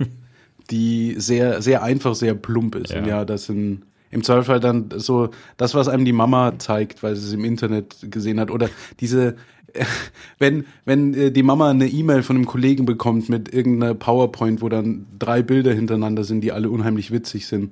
die 0.70 1.16
sehr, 1.18 1.62
sehr 1.62 1.84
einfach, 1.84 2.16
sehr 2.16 2.34
plump 2.34 2.76
ist. 2.76 2.92
Ja. 2.92 3.00
Und 3.00 3.08
ja, 3.08 3.26
das 3.26 3.46
sind 3.46 3.84
im 4.12 4.24
Zweifel 4.24 4.60
dann 4.60 4.90
so 4.96 5.30
das, 5.58 5.76
was 5.76 5.88
einem 5.88 6.06
die 6.06 6.14
Mama 6.14 6.58
zeigt, 6.58 7.04
weil 7.04 7.16
sie 7.16 7.28
es 7.28 7.34
im 7.34 7.44
Internet 7.44 7.98
gesehen 8.10 8.40
hat. 8.40 8.50
Oder 8.50 8.70
diese, 9.00 9.36
wenn, 10.40 10.66
wenn 10.86 11.14
äh, 11.14 11.32
die 11.32 11.44
Mama 11.44 11.70
eine 11.70 11.88
E-Mail 11.88 12.24
von 12.24 12.38
einem 12.38 12.46
Kollegen 12.46 12.86
bekommt 12.86 13.30
mit 13.30 13.54
irgendeiner 13.54 13.94
PowerPoint, 13.94 14.62
wo 14.62 14.70
dann 14.70 15.06
drei 15.20 15.42
Bilder 15.42 15.74
hintereinander 15.74 16.24
sind, 16.24 16.42
die 16.42 16.52
alle 16.52 16.70
unheimlich 16.70 17.12
witzig 17.12 17.48
sind. 17.48 17.72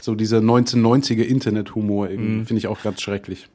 So 0.00 0.14
dieser 0.16 0.38
1990er 0.38 1.22
Internethumor 1.22 2.10
irgendwie, 2.10 2.44
finde 2.44 2.58
ich 2.58 2.66
auch 2.66 2.82
ganz 2.82 3.00
schrecklich. 3.00 3.48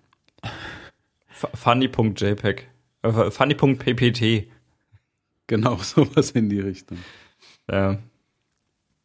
Funny.jpg. 1.53 2.63
Äh, 3.03 3.31
Funny.ppt. 3.31 4.47
Genau, 5.47 5.75
sowas 5.81 6.31
in 6.31 6.49
die 6.49 6.59
Richtung. 6.59 6.97
Ja. 7.69 7.99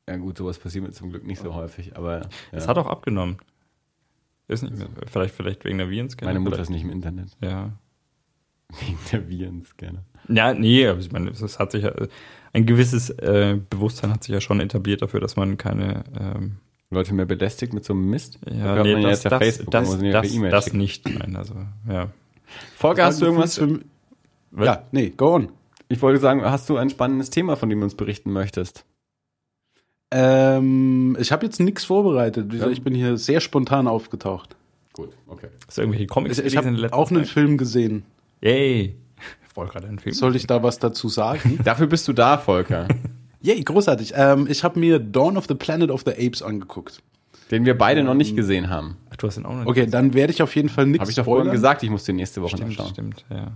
Ja 0.08 0.16
gut, 0.16 0.38
sowas 0.38 0.58
passiert 0.58 0.84
mir 0.84 0.92
zum 0.92 1.10
Glück 1.10 1.26
nicht 1.26 1.42
so 1.42 1.54
häufig, 1.54 1.96
aber 1.96 2.20
ja. 2.20 2.28
Es 2.52 2.66
hat 2.66 2.78
auch 2.78 2.86
abgenommen. 2.86 3.36
Ist 4.46 4.62
nicht 4.62 4.78
mehr. 4.78 4.88
Vielleicht, 5.06 5.34
vielleicht 5.34 5.64
wegen 5.66 5.76
der 5.76 5.90
Virenscanner. 5.90 6.32
meine 6.32 6.40
Mutter 6.40 6.58
ist 6.58 6.68
vielleicht. 6.68 6.84
nicht 6.84 6.90
im 6.90 6.90
Internet. 6.90 7.36
Ja. 7.42 7.72
Wegen 8.80 8.98
der 9.12 9.28
Virenscanner. 9.28 10.04
Ja, 10.28 10.52
nee, 10.52 10.86
aber 10.86 11.00
ich 11.00 11.10
meine, 11.10 11.30
es 11.30 11.58
hat 11.58 11.72
sich 11.72 11.84
ja, 11.84 11.92
ein 12.52 12.66
gewisses 12.66 13.08
äh, 13.10 13.58
Bewusstsein 13.70 14.10
hat 14.10 14.24
sich 14.24 14.32
ja 14.34 14.42
schon 14.42 14.60
etabliert 14.60 15.00
dafür, 15.00 15.20
dass 15.20 15.36
man 15.36 15.56
keine, 15.56 16.04
ähm, 16.18 16.58
Leute 16.90 17.14
mehr 17.14 17.26
belästigt 17.26 17.72
mit 17.72 17.84
so 17.84 17.92
einem 17.92 18.08
Mist. 18.08 18.38
ja, 18.46 18.82
nee, 18.82 18.94
man 18.94 19.02
ja 19.02 19.08
das, 19.10 19.18
jetzt 19.18 19.24
ja 19.24 19.30
das, 19.30 19.38
Facebook, 19.38 19.70
das, 19.70 19.88
man 19.90 20.00
sie 20.00 20.06
ja 20.06 20.12
das, 20.50 20.64
das 20.64 20.72
nicht, 20.74 21.08
nein, 21.08 21.36
also, 21.36 21.54
ja. 21.86 22.10
Volker, 22.76 23.04
hast 23.04 23.20
du 23.20 23.26
irgendwas? 23.26 23.56
Für, 23.58 23.80
ja, 24.64 24.84
nee, 24.92 25.10
go 25.16 25.34
on. 25.34 25.48
Ich 25.88 26.02
wollte 26.02 26.20
sagen, 26.20 26.42
hast 26.44 26.68
du 26.68 26.76
ein 26.76 26.90
spannendes 26.90 27.30
Thema, 27.30 27.56
von 27.56 27.68
dem 27.68 27.80
du 27.80 27.84
uns 27.84 27.94
berichten 27.94 28.32
möchtest? 28.32 28.84
Ähm, 30.10 31.16
ich 31.20 31.32
habe 31.32 31.44
jetzt 31.46 31.60
nichts 31.60 31.84
vorbereitet. 31.84 32.46
Wie 32.48 32.52
gesagt, 32.52 32.70
Ja. 32.70 32.72
Ich 32.72 32.82
bin 32.82 32.94
hier 32.94 33.16
sehr 33.18 33.40
spontan 33.40 33.86
aufgetaucht. 33.86 34.56
Gut, 34.94 35.10
okay. 35.26 35.48
Hast 35.66 35.76
du 35.78 35.82
irgendwelche 35.82 36.06
Comics 36.06 36.38
Ich, 36.38 36.46
ich 36.46 36.52
gelesen 36.54 36.76
in 36.76 36.82
habe 36.84 36.92
auch 36.94 37.10
einen 37.10 37.24
Zeit? 37.24 37.32
Film 37.32 37.58
gesehen. 37.58 38.04
Yay. 38.40 38.96
Ich 39.48 39.56
wollte 39.56 39.72
gerade 39.72 39.88
einen 39.88 39.98
Film. 39.98 40.14
Soll 40.14 40.34
ich 40.36 40.46
da 40.46 40.62
was 40.62 40.78
dazu 40.78 41.08
sagen? 41.08 41.58
Dafür 41.64 41.86
bist 41.86 42.08
du 42.08 42.12
da, 42.12 42.38
Volker. 42.38 42.88
Yay, 43.40 43.62
großartig. 43.62 44.14
Ähm, 44.16 44.46
ich 44.50 44.64
habe 44.64 44.80
mir 44.80 44.98
Dawn 44.98 45.36
of 45.36 45.46
the 45.48 45.54
Planet 45.54 45.90
of 45.90 46.02
the 46.06 46.12
Apes 46.12 46.42
angeguckt. 46.42 47.00
Den 47.50 47.64
wir 47.64 47.76
beide 47.76 48.02
noch 48.02 48.14
nicht 48.14 48.36
gesehen 48.36 48.68
haben. 48.70 48.96
Ach, 49.10 49.16
du 49.16 49.26
hast 49.26 49.36
den 49.36 49.46
auch 49.46 49.50
noch 49.50 49.58
nicht 49.60 49.68
Okay, 49.68 49.86
dann 49.86 50.14
werde 50.14 50.32
ich 50.32 50.42
auf 50.42 50.54
jeden 50.56 50.68
Fall 50.68 50.86
nichts 50.86 51.00
Habe 51.00 51.10
ich 51.10 51.16
doch 51.16 51.24
vorhin 51.24 51.50
gesagt, 51.50 51.82
ich 51.82 51.90
muss 51.90 52.04
den 52.04 52.16
nächste 52.16 52.42
Woche 52.42 52.56
Stimmt, 52.56 52.70
anschauen. 52.70 52.90
stimmt, 52.92 53.24
ja. 53.30 53.52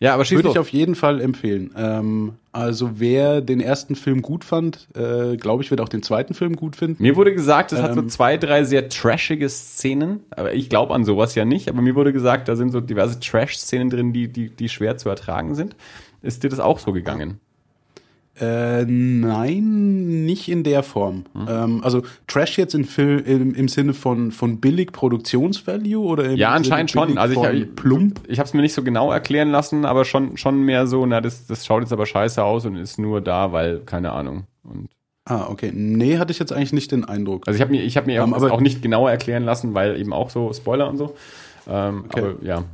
Ja, 0.00 0.12
aber 0.12 0.24
schieß 0.24 0.38
Würde 0.38 0.48
ich 0.50 0.58
auf 0.58 0.68
jeden 0.70 0.96
Fall 0.96 1.20
empfehlen. 1.20 1.70
Ähm, 1.76 2.32
also 2.50 2.98
wer 2.98 3.40
den 3.40 3.60
ersten 3.60 3.94
Film 3.94 4.22
gut 4.22 4.44
fand, 4.44 4.88
äh, 4.96 5.36
glaube 5.36 5.62
ich, 5.62 5.70
wird 5.70 5.80
auch 5.80 5.88
den 5.88 6.02
zweiten 6.02 6.34
Film 6.34 6.56
gut 6.56 6.74
finden. 6.74 7.00
Mir 7.00 7.14
wurde 7.14 7.32
gesagt, 7.32 7.72
es 7.72 7.80
hat 7.80 7.94
so 7.94 8.00
Ähm. 8.00 8.08
zwei, 8.08 8.36
drei 8.36 8.64
sehr 8.64 8.88
trashige 8.88 9.48
Szenen. 9.48 10.20
Aber 10.30 10.52
ich 10.52 10.68
glaube 10.68 10.94
an 10.94 11.04
sowas 11.04 11.36
ja 11.36 11.44
nicht. 11.44 11.68
Aber 11.68 11.80
mir 11.80 11.94
wurde 11.94 12.12
gesagt, 12.12 12.48
da 12.48 12.56
sind 12.56 12.70
so 12.72 12.80
diverse 12.80 13.20
Trash-Szenen 13.20 13.88
drin, 13.88 14.12
die, 14.12 14.28
die, 14.28 14.50
die 14.50 14.68
schwer 14.68 14.96
zu 14.96 15.08
ertragen 15.08 15.54
sind. 15.54 15.76
Ist 16.22 16.42
dir 16.42 16.50
das 16.50 16.58
auch 16.60 16.80
so 16.80 16.92
gegangen? 16.92 17.38
Äh, 18.40 18.84
nein, 18.84 20.24
nicht 20.24 20.48
in 20.48 20.64
der 20.64 20.82
Form. 20.82 21.24
Hm. 21.34 21.46
Ähm, 21.48 21.80
also 21.84 22.02
Trash 22.26 22.58
jetzt 22.58 22.74
in 22.74 22.84
Fil 22.84 23.20
im, 23.26 23.54
im 23.54 23.68
Sinne 23.68 23.94
von, 23.94 24.32
von 24.32 24.58
billig 24.60 24.92
Produktionsvalue 24.92 25.98
oder 26.04 26.24
im 26.24 26.36
Ja, 26.36 26.48
Sinne 26.48 26.56
anscheinend 26.56 26.90
schon. 26.90 27.18
Also 27.18 27.44
ich, 27.44 27.62
ich, 27.62 27.74
plump. 27.76 28.20
ich 28.26 28.38
habe 28.38 28.46
es 28.48 28.54
mir 28.54 28.62
nicht 28.62 28.74
so 28.74 28.82
genau 28.82 29.12
erklären 29.12 29.50
lassen, 29.50 29.84
aber 29.84 30.04
schon, 30.04 30.36
schon 30.36 30.62
mehr 30.64 30.86
so, 30.86 31.06
na, 31.06 31.20
das, 31.20 31.46
das 31.46 31.64
schaut 31.64 31.82
jetzt 31.82 31.92
aber 31.92 32.06
scheiße 32.06 32.42
aus 32.42 32.66
und 32.66 32.76
ist 32.76 32.98
nur 32.98 33.20
da, 33.20 33.52
weil, 33.52 33.80
keine 33.86 34.12
Ahnung. 34.12 34.44
Und 34.64 34.88
Ah, 35.26 35.46
okay. 35.48 35.70
Nee, 35.72 36.18
hatte 36.18 36.32
ich 36.32 36.38
jetzt 36.38 36.52
eigentlich 36.52 36.74
nicht 36.74 36.92
den 36.92 37.04
Eindruck. 37.06 37.46
also 37.48 37.56
ich 37.56 37.62
habe 37.62 37.70
mir, 37.70 37.82
ich 37.82 37.96
hab 37.96 38.06
mir 38.06 38.20
Ähm, 38.20 38.32
das 38.32 38.42
aber- 38.42 38.52
auch 38.52 38.60
nicht 38.60 38.82
genauer 38.82 39.10
erklären 39.10 39.42
lassen, 39.44 39.72
weil 39.72 39.98
eben 39.98 40.12
auch 40.12 40.28
so 40.28 40.52
Spoiler 40.52 40.86
und 40.88 40.98
so. 40.98 41.14
Ähm, 41.66 42.04
Okay. 42.08 42.20
Aber 42.20 42.44
ja. 42.44 42.64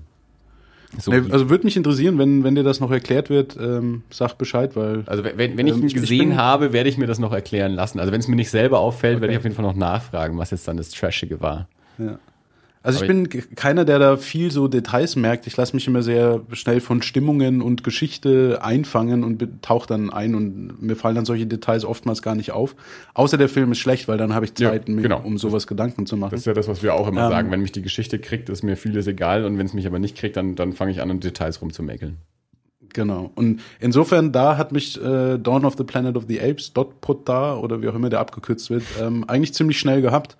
So, 0.99 1.13
Nee, 1.13 1.31
also 1.31 1.49
würde 1.49 1.65
mich 1.65 1.77
interessieren, 1.77 2.19
wenn, 2.19 2.43
wenn 2.43 2.57
dir 2.57 2.65
das 2.65 2.81
noch 2.81 2.91
erklärt 2.91 3.31
wird, 3.31 3.57
ähm, 3.61 4.03
sag 4.11 4.35
Bescheid, 4.39 4.75
weil 4.75 5.05
Also 5.07 5.23
wenn, 5.25 5.57
wenn 5.57 5.67
ich 5.67 5.73
Ähm, 5.75 5.81
ihn 5.81 5.87
ich- 5.87 5.95
ich 5.95 6.01
gesehen 6.01 6.31
bin- 6.31 6.37
habe, 6.37 6.73
werde 6.73 6.89
ich 6.89 6.99
mir 6.99 7.07
das 7.07 7.19
noch 7.21 7.33
erklären 7.33 7.73
lassen. 7.73 8.01
Also 8.01 8.11
wenn 8.13 8.19
es 8.21 8.27
mir 8.29 8.35
nicht 8.37 8.51
selber 8.51 8.81
auffällt, 8.81 9.15
werde 9.21 9.27
Okay. 9.27 9.33
ich 9.35 9.39
auf 9.39 9.45
jeden 9.45 9.55
Fall 9.57 9.65
noch 9.65 9.77
nachfragen, 9.77 10.37
was 10.39 10.51
jetzt 10.51 10.67
dann 10.67 10.77
das 10.77 10.91
Trashige 10.91 11.41
war. 11.41 11.69
Ja. 11.99 12.19
Also 12.83 13.05
ich 13.05 13.11
Aber 13.11 13.13
bin 13.23 13.29
keiner, 13.57 13.85
der 13.85 13.99
da 13.99 14.17
viel 14.17 14.51
so 14.51 14.67
Details 14.67 15.15
merkt. 15.15 15.47
Ich 15.47 15.55
lasse 15.57 15.77
mich 15.77 15.87
immer 15.87 16.03
sehr 16.03 16.41
schnell 16.53 16.81
von 16.81 17.03
Stimmungen 17.03 17.61
und 17.61 17.85
Geschichte 17.85 18.61
einfangen 18.63 19.23
und 19.23 19.47
tauche 19.63 19.87
dann 19.87 20.09
ein 20.11 20.35
und 20.35 20.81
mir 20.81 20.97
fallen 20.97 21.15
dann 21.15 21.27
solche 21.27 21.47
Details 21.47 21.85
oftmals 21.85 22.23
gar 22.23 22.35
nicht 22.35 22.53
auf. 22.53 22.75
Außer 23.13 23.37
der 23.37 23.51
Film 23.51 23.73
ist 23.73 23.79
schlecht, 23.81 24.09
weil 24.09 24.17
dann 24.17 24.35
habe 24.35 24.47
ich 24.47 24.53
Ja, 24.59 24.71
Zeit, 24.71 24.89
mir 24.89 25.03
genau. 25.03 25.21
um 25.23 25.37
sowas 25.37 25.67
Gedanken 25.67 26.07
zu 26.07 26.17
machen. 26.17 26.31
Das 26.31 26.41
ist 26.41 26.47
ja 26.47 26.55
das, 26.55 26.69
was 26.69 26.83
wir 26.83 26.95
auch 26.95 27.07
immer 27.09 27.25
Ähm. 27.25 27.31
sagen. 27.31 27.51
Wenn 27.51 27.61
mich 27.61 27.73
die 27.73 27.83
Geschichte 27.83 28.19
kriegt, 28.19 28.49
ist 28.49 28.63
mir 28.63 28.77
vieles 28.79 29.07
egal 29.07 29.45
und 29.45 29.59
wenn 29.59 29.67
es 29.67 29.75
mich 29.75 29.87
aber 29.87 29.99
nicht 29.99 30.17
kriegt, 30.17 30.37
dann, 30.37 30.55
dann 30.55 30.73
fange 30.73 30.93
ich 30.93 31.03
an, 31.03 31.11
um 31.11 31.21
Details 31.21 31.61
rumzumäkeln. 31.61 32.17
Genau. 32.93 33.31
Und 33.35 33.61
insofern, 33.79 34.33
da 34.33 34.57
hat 34.57 34.73
mich 34.73 35.01
äh, 35.01 35.39
Dawn 35.39 35.65
of 35.65 35.77
the 35.77 35.85
Planet 35.85 36.17
of 36.17 36.25
the 36.29 36.41
Apes, 36.41 36.73
Dot 36.73 37.01
Potta 37.01 37.57
oder 37.57 37.83
wie 37.83 37.89
auch 37.89 37.95
immer 37.95 38.11
der 38.11 38.21
abgekürzt 38.21 38.71
wird, 38.71 38.83
ähm, 39.01 39.25
eigentlich 39.29 39.55
ziemlich 39.55 39.79
schnell 39.79 40.03
gehabt. 40.03 40.37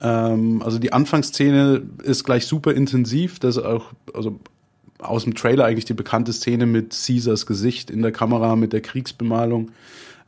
Ähm, 0.00 0.62
also 0.62 0.78
die 0.78 0.92
Anfangsszene 0.92 1.82
ist 2.02 2.24
gleich 2.24 2.46
super 2.46 2.74
intensiv. 2.74 3.38
Das 3.38 3.56
ist 3.56 3.64
auch, 3.64 3.92
also 4.14 4.40
aus 4.98 5.24
dem 5.24 5.34
Trailer 5.34 5.64
eigentlich 5.64 5.84
die 5.84 5.94
bekannte 5.94 6.32
Szene 6.32 6.66
mit 6.66 6.90
Caesars 6.90 7.46
Gesicht 7.46 7.90
in 7.90 8.02
der 8.02 8.12
Kamera, 8.12 8.56
mit 8.56 8.72
der 8.72 8.80
Kriegsbemalung. 8.80 9.70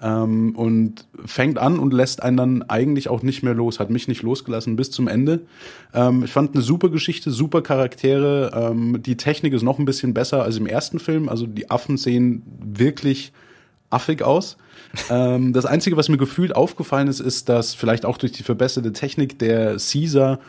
Ähm, 0.03 0.55
und 0.57 1.07
fängt 1.25 1.59
an 1.59 1.79
und 1.79 1.93
lässt 1.93 2.23
einen 2.23 2.37
dann 2.37 2.63
eigentlich 2.63 3.09
auch 3.09 3.23
nicht 3.23 3.43
mehr 3.43 3.55
los, 3.55 3.81
hat 3.81 3.91
mich 3.91 4.09
nicht 4.09 4.23
losgelassen 4.23 4.77
bis 4.77 4.91
zum 4.91 5.09
Ende. 5.09 5.41
Ähm, 5.93 6.25
ich 6.25 6.33
fand 6.33 6.55
eine 6.55 6.63
super 6.63 6.89
Geschichte, 6.89 7.31
super 7.31 7.63
Charaktere. 7.63 8.51
Ähm, 8.55 9.03
die 9.03 9.17
Technik 9.17 9.53
ist 9.53 9.63
noch 9.63 9.79
ein 9.79 9.85
bisschen 9.85 10.15
besser 10.15 10.43
als 10.43 10.57
im 10.57 10.67
ersten 10.67 10.99
Film. 10.99 11.29
Also 11.29 11.47
die 11.47 11.71
Affen 11.71 11.97
sehen 11.97 12.43
wirklich 12.61 13.33
affig 13.91 14.23
aus. 14.23 14.57
ähm, 15.11 15.53
das 15.53 15.67
Einzige, 15.67 15.97
was 15.97 16.09
mir 16.09 16.19
gefühlt 16.19 16.55
aufgefallen 16.55 17.09
ist, 17.09 17.21
ist, 17.21 17.49
dass 17.49 17.75
vielleicht 17.75 18.05
auch 18.05 18.19
durch 18.19 18.33
die 18.33 18.43
verbesserte 18.43 18.93
Technik 18.93 19.39
der 19.39 19.77
Caesar 19.77 20.41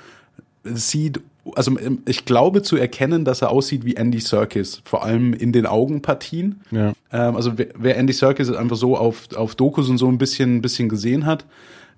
sieht, 0.64 1.22
also 1.56 1.78
ähm, 1.80 2.02
ich 2.06 2.26
glaube 2.26 2.62
zu 2.62 2.76
erkennen, 2.76 3.26
dass 3.26 3.42
er 3.42 3.52
aussieht 3.52 3.86
wie 3.86 3.96
Andy 3.96 4.20
Serkis, 4.20 4.82
vor 4.84 5.04
allem 5.04 5.34
in 5.34 5.52
den 5.52 5.66
Augenpartien. 5.66 6.62
Ja. 6.72 6.94
Ähm, 7.12 7.36
also 7.36 7.58
wer, 7.58 7.68
wer 7.78 7.98
Andy 7.98 8.14
Serkis 8.14 8.52
einfach 8.52 8.78
so 8.78 8.98
auf, 8.98 9.28
auf 9.36 9.56
Dokus 9.56 9.90
und 9.90 9.98
so 9.98 10.08
ein 10.08 10.18
bisschen, 10.18 10.58
ein 10.58 10.62
bisschen 10.62 10.90
gesehen 10.90 11.26
hat, 11.26 11.46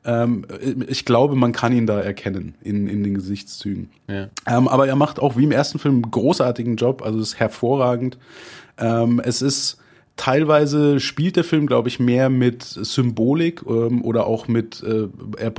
ähm, 0.05 0.45
ich 0.87 1.05
glaube, 1.05 1.35
man 1.35 1.51
kann 1.51 1.73
ihn 1.73 1.87
da 1.87 1.99
erkennen 1.99 2.55
in, 2.61 2.87
in 2.87 3.03
den 3.03 3.13
Gesichtszügen. 3.13 3.89
Ja. 4.07 4.29
Ähm, 4.45 4.67
aber 4.67 4.87
er 4.87 4.95
macht 4.95 5.19
auch 5.19 5.37
wie 5.37 5.43
im 5.43 5.51
ersten 5.51 5.79
Film 5.79 5.95
einen 5.95 6.11
großartigen 6.11 6.75
Job, 6.75 7.01
also 7.01 7.19
es 7.19 7.29
ist 7.29 7.39
hervorragend. 7.39 8.17
Ähm, 8.77 9.21
es 9.23 9.41
ist 9.41 9.77
teilweise 10.15 10.99
spielt 10.99 11.35
der 11.35 11.43
Film, 11.43 11.67
glaube 11.67 11.89
ich, 11.89 11.99
mehr 11.99 12.29
mit 12.29 12.63
Symbolik 12.63 13.63
ähm, 13.67 14.03
oder 14.03 14.27
auch 14.27 14.47
mit 14.47 14.83
äh, 14.83 15.07
er 15.37 15.53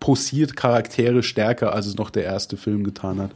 posiert 0.00 0.56
Charaktere 0.56 1.22
stärker, 1.22 1.72
als 1.72 1.86
es 1.86 1.96
noch 1.96 2.10
der 2.10 2.24
erste 2.24 2.56
Film 2.56 2.82
getan 2.82 3.20
hat. 3.20 3.30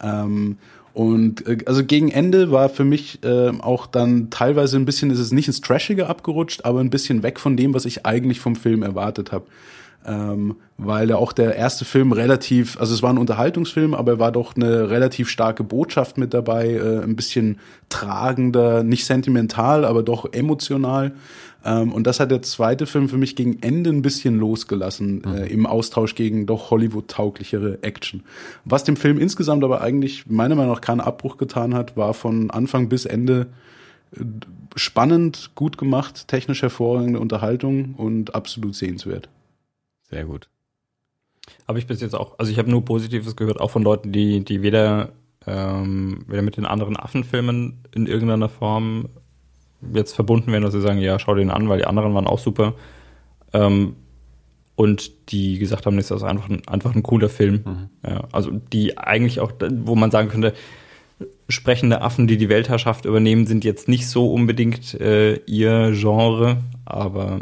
Ähm, 0.00 0.58
und 0.92 1.46
äh, 1.48 1.58
also 1.66 1.84
gegen 1.84 2.10
Ende 2.10 2.52
war 2.52 2.68
für 2.68 2.84
mich 2.84 3.24
äh, 3.24 3.50
auch 3.60 3.86
dann 3.86 4.30
teilweise 4.30 4.76
ein 4.76 4.84
bisschen, 4.84 5.10
ist 5.10 5.18
es 5.18 5.32
nicht 5.32 5.48
ins 5.48 5.60
Trashige 5.60 6.06
abgerutscht, 6.06 6.64
aber 6.64 6.80
ein 6.80 6.90
bisschen 6.90 7.22
weg 7.22 7.40
von 7.40 7.56
dem, 7.56 7.74
was 7.74 7.84
ich 7.84 8.06
eigentlich 8.06 8.38
vom 8.38 8.54
Film 8.54 8.82
erwartet 8.82 9.32
habe. 9.32 9.46
ähm, 10.06 10.56
weil 10.76 11.08
ja 11.08 11.16
auch 11.16 11.32
der 11.32 11.56
erste 11.56 11.84
Film 11.84 12.12
relativ, 12.12 12.78
also 12.78 12.94
es 12.94 13.02
war 13.02 13.10
ein 13.10 13.18
Unterhaltungsfilm, 13.18 13.94
aber 13.94 14.12
er 14.12 14.18
war 14.18 14.32
doch 14.32 14.54
eine 14.56 14.90
relativ 14.90 15.28
starke 15.28 15.64
Botschaft 15.64 16.18
mit 16.18 16.34
dabei, 16.34 16.72
äh, 16.72 17.02
ein 17.02 17.16
bisschen 17.16 17.58
tragender, 17.88 18.82
nicht 18.82 19.06
sentimental, 19.06 19.84
aber 19.84 20.02
doch 20.02 20.32
emotional. 20.32 21.12
Ähm, 21.64 21.92
und 21.92 22.06
das 22.06 22.20
hat 22.20 22.30
der 22.30 22.42
zweite 22.42 22.86
Film 22.86 23.08
für 23.08 23.16
mich 23.16 23.36
gegen 23.36 23.62
Ende 23.62 23.90
ein 23.90 24.02
bisschen 24.02 24.38
losgelassen 24.38 25.22
mhm. 25.24 25.34
äh, 25.34 25.46
im 25.46 25.66
Austausch 25.66 26.14
gegen 26.14 26.46
doch 26.46 26.70
Hollywood-tauglichere 26.70 27.82
Action. 27.82 28.22
Was 28.64 28.84
dem 28.84 28.96
Film 28.96 29.18
insgesamt 29.18 29.64
aber 29.64 29.80
eigentlich 29.80 30.26
meiner 30.26 30.54
Meinung 30.54 30.74
nach 30.74 30.82
keinen 30.82 31.00
Abbruch 31.00 31.38
getan 31.38 31.74
hat, 31.74 31.96
war 31.96 32.12
von 32.12 32.50
Anfang 32.50 32.88
bis 32.88 33.06
Ende 33.06 33.46
äh, 34.12 34.24
spannend, 34.76 35.52
gut 35.54 35.78
gemacht, 35.78 36.28
technisch 36.28 36.62
hervorragende 36.62 37.18
Unterhaltung 37.18 37.94
und 37.94 38.34
absolut 38.34 38.74
sehenswert. 38.74 39.28
Sehr 40.10 40.26
gut. 40.26 40.48
Habe 41.66 41.78
ich 41.78 41.86
bis 41.86 42.00
jetzt 42.00 42.14
auch, 42.14 42.38
also 42.38 42.50
ich 42.50 42.58
habe 42.58 42.70
nur 42.70 42.84
Positives 42.84 43.36
gehört, 43.36 43.60
auch 43.60 43.70
von 43.70 43.82
Leuten, 43.82 44.12
die, 44.12 44.44
die 44.44 44.62
weder, 44.62 45.12
ähm, 45.46 46.24
weder 46.26 46.42
mit 46.42 46.56
den 46.56 46.66
anderen 46.66 46.98
Affenfilmen 46.98 47.78
in 47.94 48.06
irgendeiner 48.06 48.48
Form 48.48 49.08
jetzt 49.92 50.14
verbunden 50.14 50.52
werden, 50.52 50.64
dass 50.64 50.72
sie 50.72 50.80
sagen, 50.80 50.98
ja, 50.98 51.18
schau 51.18 51.34
den 51.34 51.50
an, 51.50 51.68
weil 51.68 51.78
die 51.78 51.86
anderen 51.86 52.14
waren 52.14 52.26
auch 52.26 52.38
super. 52.38 52.74
Ähm, 53.52 53.96
und 54.76 55.30
die 55.30 55.58
gesagt 55.58 55.86
haben, 55.86 55.96
das 55.96 56.10
ist 56.10 56.22
einfach 56.22 56.48
ein, 56.48 56.66
einfach 56.66 56.94
ein 56.94 57.02
cooler 57.02 57.28
Film. 57.28 57.62
Mhm. 57.64 58.08
Ja, 58.08 58.24
also 58.32 58.50
die 58.72 58.98
eigentlich 58.98 59.40
auch, 59.40 59.52
wo 59.70 59.94
man 59.94 60.10
sagen 60.10 60.28
könnte, 60.28 60.52
sprechende 61.48 62.00
Affen, 62.00 62.26
die 62.26 62.36
die 62.36 62.48
Weltherrschaft 62.48 63.04
übernehmen, 63.04 63.46
sind 63.46 63.64
jetzt 63.64 63.88
nicht 63.88 64.08
so 64.08 64.32
unbedingt 64.32 64.94
äh, 64.94 65.36
ihr 65.46 65.92
Genre, 65.92 66.58
aber 66.84 67.38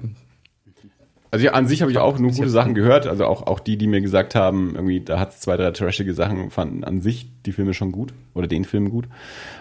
also 1.32 1.46
ja, 1.46 1.52
an 1.52 1.66
sich 1.66 1.80
habe 1.80 1.90
ich 1.90 1.96
auch 1.96 2.18
nur 2.18 2.30
gute 2.30 2.50
Sachen 2.50 2.74
gehört. 2.74 3.06
Also 3.06 3.24
auch, 3.24 3.46
auch 3.46 3.59
die, 3.59 3.78
die 3.78 3.86
mir 3.86 4.02
gesagt 4.02 4.34
haben, 4.34 4.72
irgendwie, 4.74 5.00
da 5.00 5.18
hat 5.18 5.30
es 5.30 5.40
zwei, 5.40 5.56
drei 5.56 5.70
trashige 5.70 6.12
Sachen, 6.12 6.50
fanden 6.50 6.84
an 6.84 7.00
sich 7.00 7.26
die 7.46 7.52
Filme 7.52 7.72
schon 7.72 7.90
gut 7.90 8.12
oder 8.34 8.46
den 8.46 8.66
Film 8.66 8.90
gut. 8.90 9.09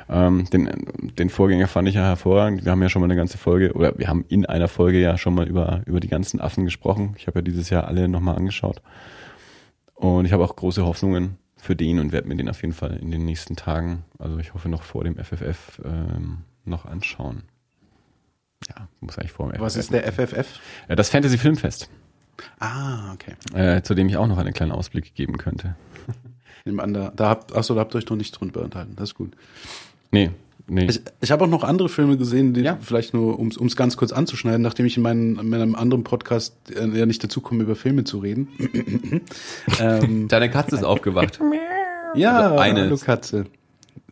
Ähm, 0.10 0.50
den, 0.52 0.70
den 1.18 1.30
Vorgänger 1.30 1.70
fand 1.70 1.88
ich 1.88 1.96
ja 1.96 2.04
hervorragend. 2.04 2.66
Wir 2.66 2.74
haben 2.74 2.82
ja 2.82 2.90
schon 2.90 3.00
mal 3.00 3.06
eine 3.06 3.16
ganze 3.16 3.38
Folge, 3.38 3.72
oder 3.72 3.98
wir 3.98 4.10
haben 4.10 4.26
in 4.28 4.46
einer 4.46 4.68
Folge 4.68 5.00
ja 5.00 5.18
schon 5.18 5.34
mal 5.34 5.48
über, 5.48 5.82
über 5.86 6.02
die 6.02 6.10
ganzen 6.10 6.42
Affen 6.42 6.66
gesprochen. 6.66 7.16
Ich 7.18 7.28
habe 7.28 7.40
ja 7.40 7.42
dieses 7.42 7.70
Jahr 7.70 7.88
alle 7.88 8.10
nochmal 8.10 8.36
angeschaut. 8.36 8.82
Und 9.96 10.26
ich 10.26 10.34
habe 10.34 10.44
auch 10.44 10.58
große 10.58 10.86
Hoffnungen 10.86 11.38
für 11.56 11.78
den 11.78 12.00
und 12.00 12.12
werde 12.12 12.28
mir 12.28 12.36
den 12.36 12.50
auf 12.50 12.62
jeden 12.64 12.74
Fall 12.74 12.98
in 12.98 13.12
den 13.12 13.24
nächsten 13.24 13.56
Tagen, 13.56 14.04
also 14.20 14.40
ich 14.40 14.54
hoffe 14.54 14.68
noch 14.68 14.84
vor 14.84 15.06
dem 15.06 15.16
FFF, 15.16 15.80
ähm, 15.86 16.40
noch 16.66 16.84
anschauen. 16.84 17.44
Ja, 18.76 18.88
muss 19.02 19.18
eigentlich 19.18 19.32
vor 19.32 19.52
dem 19.52 19.62
Was 19.62 19.74
FFF 19.74 19.80
ist 19.80 19.94
der 19.94 20.14
FFF? 20.14 20.60
Das 20.88 21.10
Fantasy 21.10 21.38
Filmfest. 21.38 21.90
Ah, 22.60 23.14
okay. 23.14 23.36
Äh, 23.54 23.82
zu 23.82 23.94
dem 23.94 24.08
ich 24.08 24.18
auch 24.18 24.28
noch 24.28 24.38
einen 24.38 24.54
kleinen 24.54 24.72
Ausblick 24.72 25.14
geben 25.14 25.38
könnte. 25.38 25.76
da, 26.66 27.12
da 27.16 27.30
habt, 27.30 27.56
achso, 27.56 27.76
da 27.76 27.82
habt 27.82 27.94
ihr 27.94 27.98
euch 27.98 28.10
noch 28.10 28.18
nicht 28.18 28.32
drunter 28.32 28.62
unterhalten. 28.62 28.96
Das 28.96 29.10
ist 29.10 29.16
gut. 29.16 29.36
Nee, 30.12 30.32
Nee. 30.68 30.86
Ich, 30.86 31.02
ich 31.20 31.32
habe 31.32 31.44
auch 31.44 31.50
noch 31.50 31.64
andere 31.66 31.90
Filme 31.90 32.16
gesehen, 32.18 32.54
die 32.54 32.62
ja. 32.62 32.78
vielleicht 32.80 33.14
nur, 33.14 33.40
um 33.40 33.48
es 33.50 33.76
ganz 33.76 33.98
kurz 33.98 34.14
anzuschneiden, 34.14 34.62
nachdem 34.62 34.86
ich 34.86 34.96
in, 34.96 35.04
meinen, 35.04 35.38
in 35.38 35.50
meinem 35.50 35.76
anderen 35.76 36.06
Podcast 36.06 36.56
äh, 36.74 36.88
ja 36.98 37.06
nicht 37.06 37.22
dazu 37.24 37.42
komme, 37.42 37.64
über 37.64 37.76
Filme 37.76 38.06
zu 38.06 38.20
reden. 38.20 38.48
ähm, 39.80 40.30
Deine 40.30 40.50
Katze 40.50 40.76
ist 40.76 40.86
aufgewacht. 40.86 41.40
ja, 42.16 42.40
also 42.40 42.58
eine 42.58 42.82
hallo 42.84 42.98
Katze. 42.98 43.48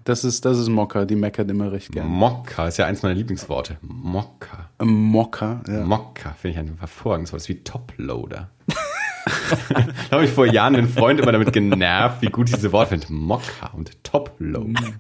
Das 0.10 0.24
ist, 0.24 0.44
das 0.44 0.58
ist 0.58 0.70
Mokka, 0.70 1.06
die 1.06 1.16
meckert 1.16 1.52
immer 1.52 1.72
recht 1.72 1.92
gerne. 1.92 2.10
Mokka 2.10 2.68
ist 2.68 2.78
ja 2.78 2.88
eins 2.88 3.04
meiner 3.04 3.14
Lieblingsworte. 3.14 3.78
Mokka. 3.84 4.68
Mokka, 4.82 5.62
ja. 5.68 5.84
Mokka 5.84 6.34
finde 6.34 6.54
ich 6.54 6.58
ein 6.58 6.78
hervorragendes 6.80 7.32
Wort. 7.32 7.42
Das 7.42 7.48
ist 7.48 7.50
wie 7.50 7.64
Toploader. 7.64 8.50
da 9.70 10.16
habe 10.16 10.26
ich 10.26 10.32
vor 10.32 10.48
Jahren 10.48 10.76
einen 10.76 10.90
Freund 10.90 11.20
immer 11.20 11.32
damit 11.32 11.54
genervt, 11.54 12.24
wie 12.24 12.30
gut 12.30 12.48
diese 12.48 12.72
Worte 12.72 12.98
sind. 12.98 13.12
Mokka 13.12 13.68
und 13.78 14.04
Toploader. 14.04 14.94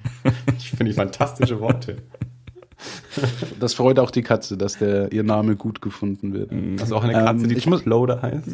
Ich 0.59 0.69
finde 0.69 0.91
die 0.91 0.93
fantastische 0.93 1.59
Worte. 1.59 2.03
Das 3.59 3.73
freut 3.73 3.97
auch 3.97 4.11
die 4.11 4.21
Katze, 4.21 4.57
dass 4.57 4.77
der 4.77 5.11
ihr 5.11 5.23
Name 5.23 5.55
gut 5.55 5.81
gefunden 5.81 6.35
wird. 6.35 6.51
Also 6.79 6.95
auch 6.95 7.03
eine 7.03 7.13
Katze, 7.13 7.45
ähm, 7.45 7.49
die 7.49 7.55
Toploader 7.55 8.21
heißt? 8.21 8.47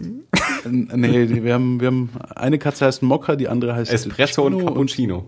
nee, 0.71 1.43
wir, 1.43 1.53
haben, 1.53 1.81
wir 1.81 1.87
haben 1.87 2.11
eine 2.33 2.59
Katze 2.59 2.85
heißt 2.85 3.03
Mokka, 3.03 3.35
die 3.35 3.49
andere 3.49 3.75
heißt 3.75 3.91
Espresso 3.91 4.43
Chino 4.45 4.59
und 4.59 4.65
Cappuccino. 4.67 5.25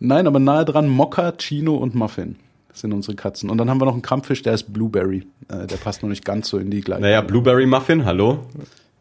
Nein, 0.00 0.26
aber 0.26 0.38
nahe 0.38 0.64
dran 0.64 0.88
Mokka, 0.88 1.32
Chino 1.32 1.76
und 1.76 1.94
Muffin 1.94 2.36
sind 2.72 2.92
unsere 2.92 3.16
Katzen. 3.16 3.50
Und 3.50 3.58
dann 3.58 3.68
haben 3.68 3.80
wir 3.80 3.86
noch 3.86 3.92
einen 3.92 4.02
Kampffisch, 4.02 4.42
der 4.42 4.54
ist 4.54 4.72
Blueberry. 4.72 5.26
Äh, 5.48 5.66
der 5.66 5.76
passt 5.76 6.02
noch 6.02 6.08
nicht 6.08 6.24
ganz 6.24 6.48
so 6.48 6.58
in 6.58 6.70
die 6.70 6.80
gleiche. 6.80 7.02
Naja, 7.02 7.20
Blueberry 7.20 7.66
Muffin, 7.66 8.04
hallo? 8.04 8.46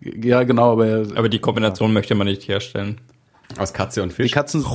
Ja, 0.02 0.44
genau, 0.44 0.72
aber. 0.74 1.08
Aber 1.16 1.30
die 1.30 1.40
Kombination 1.40 1.90
ja. 1.90 1.94
möchte 1.94 2.16
man 2.16 2.28
nicht 2.28 2.48
herstellen. 2.48 3.00
Aus 3.58 3.74
Katze 3.74 4.04
und 4.04 4.12
Fisch? 4.12 4.28
Die 4.28 4.34
Katzen. 4.34 4.66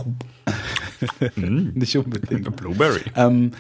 Hm. 1.35 1.73
nicht 1.75 1.97
unbedingt. 1.97 2.57
Blueberry. 2.57 3.01
Ähm, 3.17 3.53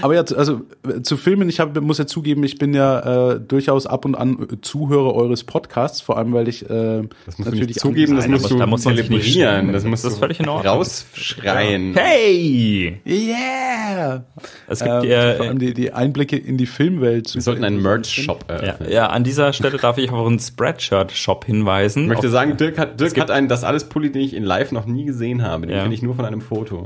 aber 0.00 0.14
ja, 0.14 0.22
also 0.22 0.62
zu 1.02 1.16
Filmen, 1.16 1.48
ich 1.48 1.60
hab, 1.60 1.78
muss 1.80 1.98
ja 1.98 2.06
zugeben, 2.06 2.44
ich 2.44 2.58
bin 2.58 2.74
ja 2.74 3.32
äh, 3.32 3.40
durchaus 3.40 3.86
ab 3.86 4.04
und 4.04 4.14
an 4.14 4.46
Zuhörer 4.62 5.14
eures 5.14 5.44
Podcasts, 5.44 6.00
vor 6.00 6.18
allem 6.18 6.32
weil 6.32 6.48
ich 6.48 6.68
äh, 6.68 7.02
das 7.26 7.38
musst 7.38 7.50
natürlich 7.50 7.76
zugeben, 7.76 8.16
das 8.16 8.28
musst 8.28 8.50
du 8.50 8.58
da 8.58 8.66
muss 8.66 8.82
zelebrieren, 8.82 9.72
das 9.72 9.84
musst 9.84 10.04
das 10.04 10.18
völlig 10.18 10.40
in 10.40 10.48
Ordnung. 10.48 10.74
rausschreien. 10.74 11.94
Hey! 11.94 13.00
Yeah! 13.06 14.24
Es 14.68 14.80
gibt 14.80 15.04
ähm, 15.04 15.10
ja, 15.10 15.34
vor 15.34 15.46
allem 15.46 15.58
die, 15.58 15.74
die, 15.74 15.92
Einblicke 15.92 16.36
in 16.36 16.56
die 16.56 16.66
Filmwelt. 16.66 17.34
Wir 17.34 17.42
sollten 17.42 17.64
einen 17.64 17.82
Merch-Shop 17.82 18.44
eröffnen. 18.48 18.88
Ja, 18.90 18.94
ja, 18.94 19.06
an 19.08 19.24
dieser 19.24 19.52
Stelle 19.52 19.78
darf 19.78 19.98
ich 19.98 20.10
auf 20.10 20.26
einen 20.26 20.38
Spreadshirt-Shop 20.38 21.44
hinweisen. 21.44 22.04
Ich 22.04 22.08
möchte 22.08 22.30
sagen, 22.30 22.56
Dirk 22.56 22.78
hat, 22.78 23.00
Dirk 23.00 23.18
hat 23.20 23.30
einen 23.30 23.48
Das 23.48 23.64
alles 23.64 23.84
Pulli, 23.84 24.10
den 24.10 24.22
ich 24.22 24.34
in 24.34 24.44
live 24.44 24.72
noch 24.72 24.86
nie 24.86 25.04
gesehen 25.04 25.42
habe. 25.42 25.66
Den 25.66 25.76
ja. 25.76 25.82
kenne 25.82 25.94
ich 25.94 26.02
nur 26.02 26.14
von 26.14 26.24
einem 26.24 26.40
Foto. 26.40 26.81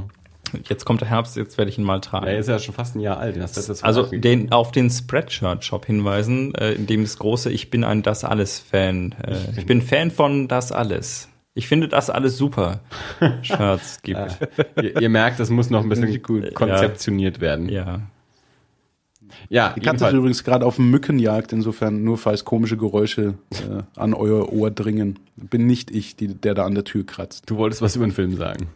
Jetzt 0.64 0.84
kommt 0.84 1.00
der 1.00 1.08
Herbst, 1.08 1.36
jetzt 1.36 1.58
werde 1.58 1.70
ich 1.70 1.78
ihn 1.78 1.84
mal 1.84 2.00
tragen. 2.00 2.26
Er 2.26 2.38
ist 2.38 2.48
ja 2.48 2.58
schon 2.58 2.74
fast 2.74 2.96
ein 2.96 3.00
Jahr 3.00 3.18
alt. 3.18 3.36
also 3.82 4.02
den, 4.04 4.52
auf 4.52 4.72
den 4.72 4.90
Spreadshirt-Shop 4.90 5.86
hinweisen, 5.86 6.54
äh, 6.54 6.72
in 6.72 6.86
dem 6.86 7.02
das 7.02 7.18
große 7.18 7.50
Ich 7.50 7.70
bin 7.70 7.84
ein 7.84 8.02
Das 8.02 8.24
Alles-Fan. 8.24 9.14
Äh, 9.22 9.36
ich 9.58 9.66
bin 9.66 9.82
Fan 9.82 10.10
von 10.10 10.48
Das 10.48 10.72
Alles. 10.72 11.28
Ich 11.54 11.68
finde 11.68 11.88
das 11.88 12.10
alles 12.10 12.36
super. 12.36 12.80
Shirts 13.42 14.02
gibt. 14.02 14.18
Ja. 14.18 14.82
ihr, 14.82 15.00
ihr, 15.00 15.08
merkt, 15.08 15.40
das 15.40 15.48
muss 15.48 15.70
noch 15.70 15.82
ein 15.82 15.88
bisschen 15.88 16.22
gut 16.22 16.54
konzeptioniert 16.54 17.36
ja. 17.36 17.40
werden. 17.40 17.68
Ja. 17.70 18.00
Ja, 19.48 19.72
die 19.74 19.80
Katze 19.80 20.06
ist 20.06 20.12
übrigens 20.12 20.44
gerade 20.44 20.66
auf 20.66 20.78
Mückenjagd, 20.78 21.52
insofern 21.52 22.04
nur 22.04 22.18
falls 22.18 22.44
komische 22.44 22.76
Geräusche 22.76 23.34
äh, 23.52 23.82
an 23.96 24.14
euer 24.14 24.52
Ohr 24.52 24.70
dringen. 24.70 25.18
Bin 25.36 25.66
nicht 25.66 25.90
ich, 25.90 26.16
die, 26.16 26.28
der 26.28 26.54
da 26.54 26.64
an 26.64 26.74
der 26.74 26.84
Tür 26.84 27.04
kratzt. 27.06 27.48
Du 27.48 27.56
wolltest 27.56 27.82
was 27.82 27.96
über 27.96 28.06
den 28.06 28.12
Film 28.12 28.36
sagen. 28.36 28.68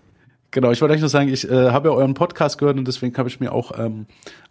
Genau, 0.52 0.72
ich 0.72 0.80
wollte 0.80 0.92
eigentlich 0.92 1.02
nur 1.02 1.08
sagen, 1.10 1.28
ich 1.28 1.48
äh, 1.48 1.70
habe 1.70 1.88
ja 1.88 1.94
euren 1.94 2.14
Podcast 2.14 2.58
gehört 2.58 2.76
und 2.76 2.86
deswegen 2.88 3.16
habe 3.16 3.28
ich 3.28 3.38
mir 3.38 3.52
auch 3.52 3.78
ähm, 3.78 4.06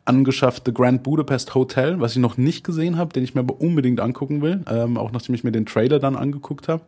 angeschafft 0.05 0.63
The 0.65 0.73
Grand 0.73 1.03
Budapest 1.03 1.55
Hotel, 1.55 1.99
was 1.99 2.13
ich 2.13 2.19
noch 2.19 2.38
nicht 2.38 2.63
gesehen 2.63 2.97
habe, 2.97 3.11
den 3.11 3.23
ich 3.23 3.35
mir 3.35 3.41
aber 3.41 3.59
unbedingt 3.59 3.99
angucken 3.99 4.41
will, 4.41 4.61
ähm, 4.69 4.97
auch 4.97 5.11
nachdem 5.11 5.35
ich 5.35 5.43
mir 5.43 5.51
den 5.51 5.65
Trailer 5.65 5.99
dann 5.99 6.15
angeguckt 6.15 6.69
habe. 6.69 6.84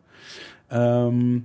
Ähm, 0.70 1.44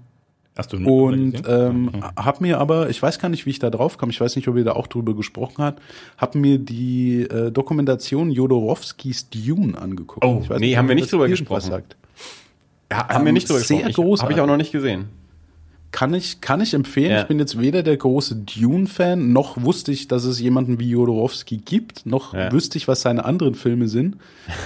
Hast 0.57 0.73
du 0.73 0.77
und 0.77 1.43
ähm, 1.47 1.91
ja. 1.93 2.11
hab 2.15 2.41
mir 2.41 2.59
aber, 2.59 2.89
ich 2.89 3.01
weiß 3.03 3.19
gar 3.19 3.29
nicht, 3.29 3.45
wie 3.45 3.51
ich 3.51 3.59
da 3.59 3.69
drauf 3.69 3.97
kam, 3.97 4.09
ich 4.09 4.19
weiß 4.19 4.37
nicht, 4.37 4.47
ob 4.47 4.55
ihr 4.55 4.63
da 4.63 4.71
auch 4.71 4.87
drüber 4.87 5.13
gesprochen 5.13 5.63
habt, 5.63 5.83
hab 6.17 6.35
mir 6.35 6.57
die 6.57 7.23
äh, 7.23 7.51
Dokumentation 7.51 8.31
Jodorowskis 8.31 9.29
Dune 9.29 9.77
angeguckt. 9.77 10.25
Oh, 10.25 10.41
nee, 10.49 10.59
nicht, 10.59 10.77
haben 10.77 10.87
wir 10.87 10.95
nicht 10.95 11.11
drüber 11.11 11.27
gesprochen. 11.27 11.61
Sagt. 11.61 11.97
Ja, 12.89 13.09
haben 13.09 13.19
ähm, 13.19 13.25
wir 13.25 13.33
nicht 13.33 13.49
drüber 13.49 13.59
gesprochen. 13.59 13.83
Sehr 13.83 13.91
groß. 13.91 14.23
Habe 14.23 14.33
ich 14.33 14.39
auch 14.39 14.47
noch 14.47 14.57
nicht 14.57 14.71
gesehen 14.71 15.09
kann 15.91 16.13
ich, 16.13 16.41
kann 16.41 16.61
ich 16.61 16.73
empfehlen. 16.73 17.11
Ja. 17.11 17.21
Ich 17.21 17.27
bin 17.27 17.39
jetzt 17.39 17.59
weder 17.59 17.81
der 17.81 17.97
große 17.97 18.35
Dune-Fan, 18.35 19.31
noch 19.31 19.61
wusste 19.63 19.91
ich, 19.91 20.07
dass 20.07 20.25
es 20.25 20.39
jemanden 20.39 20.79
wie 20.79 20.89
Jodorowsky 20.89 21.57
gibt, 21.57 22.05
noch 22.05 22.33
ja. 22.33 22.51
wüsste 22.51 22.77
ich, 22.77 22.87
was 22.87 23.01
seine 23.01 23.25
anderen 23.25 23.55
Filme 23.55 23.87
sind. 23.87 24.17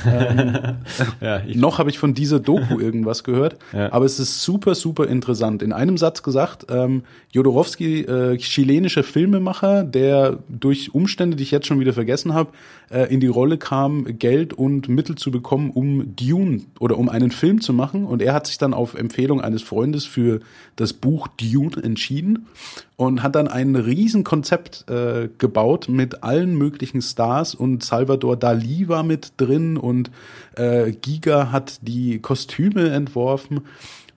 ähm, 0.05 0.77
ja, 1.21 1.41
noch 1.55 1.77
habe 1.79 1.89
ich 1.89 1.99
von 1.99 2.13
dieser 2.13 2.39
Doku 2.39 2.79
irgendwas 2.79 3.23
gehört. 3.23 3.57
Aber 3.91 4.05
es 4.05 4.19
ist 4.19 4.41
super, 4.41 4.75
super 4.75 5.07
interessant. 5.07 5.61
In 5.61 5.73
einem 5.73 5.97
Satz 5.97 6.23
gesagt, 6.23 6.65
ähm, 6.69 7.03
Jodorowsky, 7.31 8.01
äh, 8.01 8.37
chilenischer 8.37 9.03
Filmemacher, 9.03 9.83
der 9.83 10.39
durch 10.49 10.93
Umstände, 10.93 11.37
die 11.37 11.43
ich 11.43 11.51
jetzt 11.51 11.67
schon 11.67 11.79
wieder 11.79 11.93
vergessen 11.93 12.33
habe, 12.33 12.51
äh, 12.89 13.13
in 13.13 13.19
die 13.19 13.27
Rolle 13.27 13.57
kam, 13.57 14.05
Geld 14.19 14.53
und 14.53 14.89
Mittel 14.89 15.15
zu 15.15 15.31
bekommen, 15.31 15.71
um 15.71 16.15
Dune 16.15 16.61
oder 16.79 16.97
um 16.97 17.09
einen 17.09 17.31
Film 17.31 17.61
zu 17.61 17.73
machen. 17.73 18.05
Und 18.05 18.21
er 18.21 18.33
hat 18.33 18.47
sich 18.47 18.57
dann 18.57 18.73
auf 18.73 18.95
Empfehlung 18.95 19.39
eines 19.39 19.61
Freundes 19.61 20.05
für 20.05 20.41
das 20.75 20.93
Buch 20.93 21.20
Buch 21.21 21.27
Dune 21.27 21.83
entschieden 21.83 22.47
und 22.95 23.21
hat 23.21 23.35
dann 23.35 23.47
ein 23.47 23.75
Riesenkonzept 23.75 24.89
äh, 24.89 25.29
gebaut 25.37 25.87
mit 25.87 26.23
allen 26.23 26.55
möglichen 26.55 27.01
Stars 27.01 27.53
und 27.53 27.83
Salvador 27.83 28.37
Dali 28.37 28.87
war 28.87 29.03
mit 29.03 29.33
drin 29.37 29.77
und 29.77 30.09
äh, 30.55 30.91
Giga 30.91 31.51
hat 31.51 31.79
die 31.81 32.19
Kostüme 32.19 32.89
entworfen. 32.89 33.61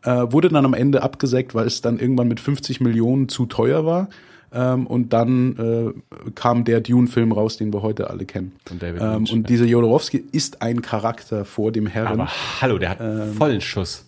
Äh, 0.03 0.33
wurde 0.33 0.49
dann 0.49 0.65
am 0.65 0.75
Ende 0.75 1.03
abgesägt, 1.03 1.55
weil 1.55 1.67
es 1.67 1.81
dann 1.81 1.99
irgendwann 1.99 2.29
mit 2.29 2.41
50 2.41 2.81
Millionen 2.81 3.29
zu 3.29 3.47
teuer 3.47 3.85
war. 3.85 4.09
Ähm, 4.53 4.87
und 4.87 5.13
dann 5.13 5.57
äh, 5.59 6.31
kam 6.35 6.65
der 6.65 6.81
Dune-Film 6.81 7.33
raus, 7.33 7.57
den 7.57 7.73
wir 7.73 7.83
heute 7.83 8.09
alle 8.09 8.25
kennen. 8.25 8.53
Und, 8.71 8.83
David 8.83 9.03
ähm, 9.03 9.27
und 9.31 9.49
dieser 9.49 9.65
Jodorowsky 9.65 10.25
ist 10.33 10.63
ein 10.63 10.81
Charakter 10.81 11.45
vor 11.45 11.73
dem 11.73 11.87
Herren. 11.87 12.21
Aber 12.21 12.31
hallo, 12.61 12.79
der 12.79 12.91
hat 12.91 13.01
ähm, 13.01 13.35
vollen 13.35 13.61
Schuss. 13.61 14.07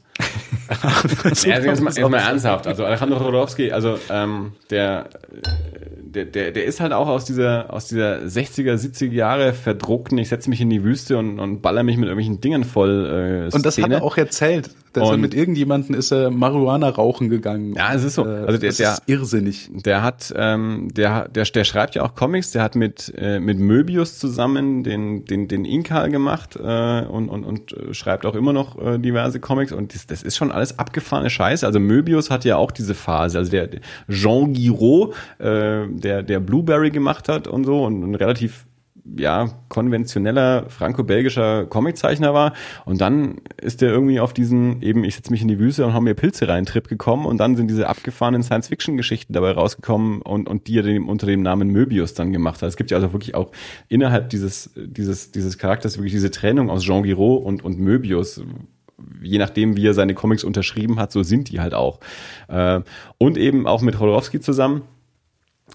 also 0.82 1.48
jetzt, 1.48 1.80
mal, 1.80 1.92
jetzt 1.92 2.10
mal 2.10 2.18
ernsthaft. 2.18 2.66
Also 2.66 2.84
Alejandro 2.84 3.18
Jodorowsky, 3.18 3.72
also 3.72 3.98
ähm, 4.10 4.52
der, 4.70 5.08
der, 6.16 6.24
der, 6.24 6.52
der 6.52 6.64
ist 6.64 6.80
halt 6.80 6.92
auch 6.92 7.08
aus 7.08 7.26
dieser, 7.26 7.72
aus 7.72 7.88
dieser 7.88 8.20
60er, 8.22 8.74
70er 8.74 9.12
Jahre 9.12 9.52
verdruckten, 9.52 10.16
ich 10.16 10.30
setze 10.30 10.48
mich 10.48 10.60
in 10.60 10.70
die 10.70 10.82
Wüste 10.82 11.18
und, 11.18 11.38
und 11.38 11.60
baller 11.60 11.82
mich 11.82 11.96
mit 11.96 12.08
irgendwelchen 12.08 12.40
Dingen 12.40 12.64
voll. 12.64 13.48
Äh, 13.50 13.54
und 13.54 13.66
das 13.66 13.78
hat 13.78 13.90
er 13.90 14.02
auch 14.02 14.16
erzählt. 14.16 14.70
Dass 15.00 15.10
er 15.10 15.16
mit 15.18 15.34
irgendjemanden 15.34 15.94
ist 15.94 16.10
er 16.10 16.30
Marihuana 16.30 16.88
rauchen 16.88 17.28
gegangen. 17.28 17.74
Ja, 17.74 17.92
es 17.92 18.02
ist 18.02 18.14
so. 18.14 18.24
Äh, 18.24 18.46
also 18.46 18.58
der, 18.58 18.70
das 18.70 18.76
der, 18.78 18.92
ist 18.92 19.02
irrsinnig. 19.06 19.70
Der 19.72 20.02
hat, 20.02 20.32
ähm, 20.36 20.88
der, 20.94 21.28
der, 21.28 21.44
der 21.44 21.64
schreibt 21.64 21.94
ja 21.94 22.02
auch 22.02 22.14
Comics. 22.14 22.52
Der 22.52 22.62
hat 22.62 22.76
mit 22.76 23.12
äh, 23.16 23.38
mit 23.38 23.58
Möbius 23.58 24.18
zusammen 24.18 24.84
den 24.84 25.24
den 25.26 25.48
den 25.48 25.64
Inkal 25.64 26.10
gemacht 26.10 26.56
äh, 26.56 27.04
und 27.04 27.28
und 27.28 27.44
und 27.44 27.76
schreibt 27.92 28.24
auch 28.24 28.34
immer 28.34 28.52
noch 28.52 28.80
äh, 28.80 28.98
diverse 28.98 29.38
Comics. 29.38 29.72
Und 29.72 29.94
das, 29.94 30.06
das 30.06 30.22
ist 30.22 30.36
schon 30.36 30.50
alles 30.50 30.78
abgefahrene 30.78 31.28
Scheiße. 31.28 31.66
Also 31.66 31.78
Möbius 31.78 32.30
hat 32.30 32.44
ja 32.44 32.56
auch 32.56 32.70
diese 32.70 32.94
Phase. 32.94 33.38
Also 33.38 33.50
der, 33.50 33.66
der 33.66 33.80
Jean 34.08 34.54
Giraud, 34.54 35.14
äh, 35.38 35.86
der 36.06 36.22
der 36.22 36.40
Blueberry 36.40 36.90
gemacht 36.90 37.28
hat 37.28 37.48
und 37.48 37.64
so 37.64 37.84
und, 37.84 38.02
und 38.02 38.14
relativ 38.14 38.66
ja, 39.16 39.48
konventioneller 39.68 40.68
franco-belgischer 40.68 41.66
Comiczeichner 41.66 42.34
war. 42.34 42.52
Und 42.84 43.00
dann 43.00 43.36
ist 43.60 43.82
er 43.82 43.90
irgendwie 43.90 44.20
auf 44.20 44.32
diesen, 44.32 44.82
eben, 44.82 45.04
ich 45.04 45.14
setze 45.14 45.30
mich 45.30 45.42
in 45.42 45.48
die 45.48 45.58
Wüste 45.58 45.86
und 45.86 45.94
hau 45.94 46.00
mir 46.00 46.14
Pilze 46.14 46.48
rein 46.48 46.66
Trip 46.66 46.88
gekommen 46.88 47.26
und 47.26 47.38
dann 47.38 47.56
sind 47.56 47.68
diese 47.68 47.88
abgefahrenen 47.88 48.42
Science-Fiction-Geschichten 48.42 49.32
dabei 49.32 49.52
rausgekommen 49.52 50.22
und, 50.22 50.48
und 50.48 50.66
die 50.66 50.78
er 50.78 50.82
dem, 50.82 51.08
unter 51.08 51.26
dem 51.26 51.42
Namen 51.42 51.68
Möbius 51.68 52.14
dann 52.14 52.32
gemacht 52.32 52.62
hat. 52.62 52.68
Es 52.68 52.76
gibt 52.76 52.90
ja 52.90 52.96
also 52.96 53.12
wirklich 53.12 53.34
auch 53.34 53.52
innerhalb 53.88 54.30
dieses, 54.30 54.72
dieses, 54.76 55.30
dieses 55.30 55.58
Charakters 55.58 55.98
wirklich 55.98 56.12
diese 56.12 56.30
Trennung 56.30 56.70
aus 56.70 56.82
Jean 56.82 57.02
Giraud 57.02 57.44
und, 57.44 57.64
und 57.64 57.78
Möbius, 57.78 58.42
je 59.22 59.38
nachdem, 59.38 59.76
wie 59.76 59.86
er 59.86 59.94
seine 59.94 60.14
Comics 60.14 60.42
unterschrieben 60.42 60.98
hat, 60.98 61.12
so 61.12 61.22
sind 61.22 61.50
die 61.50 61.60
halt 61.60 61.74
auch. 61.74 62.00
Äh, 62.48 62.80
und 63.18 63.36
eben 63.36 63.66
auch 63.66 63.82
mit 63.82 63.98
Holorowski 64.00 64.40
zusammen 64.40 64.82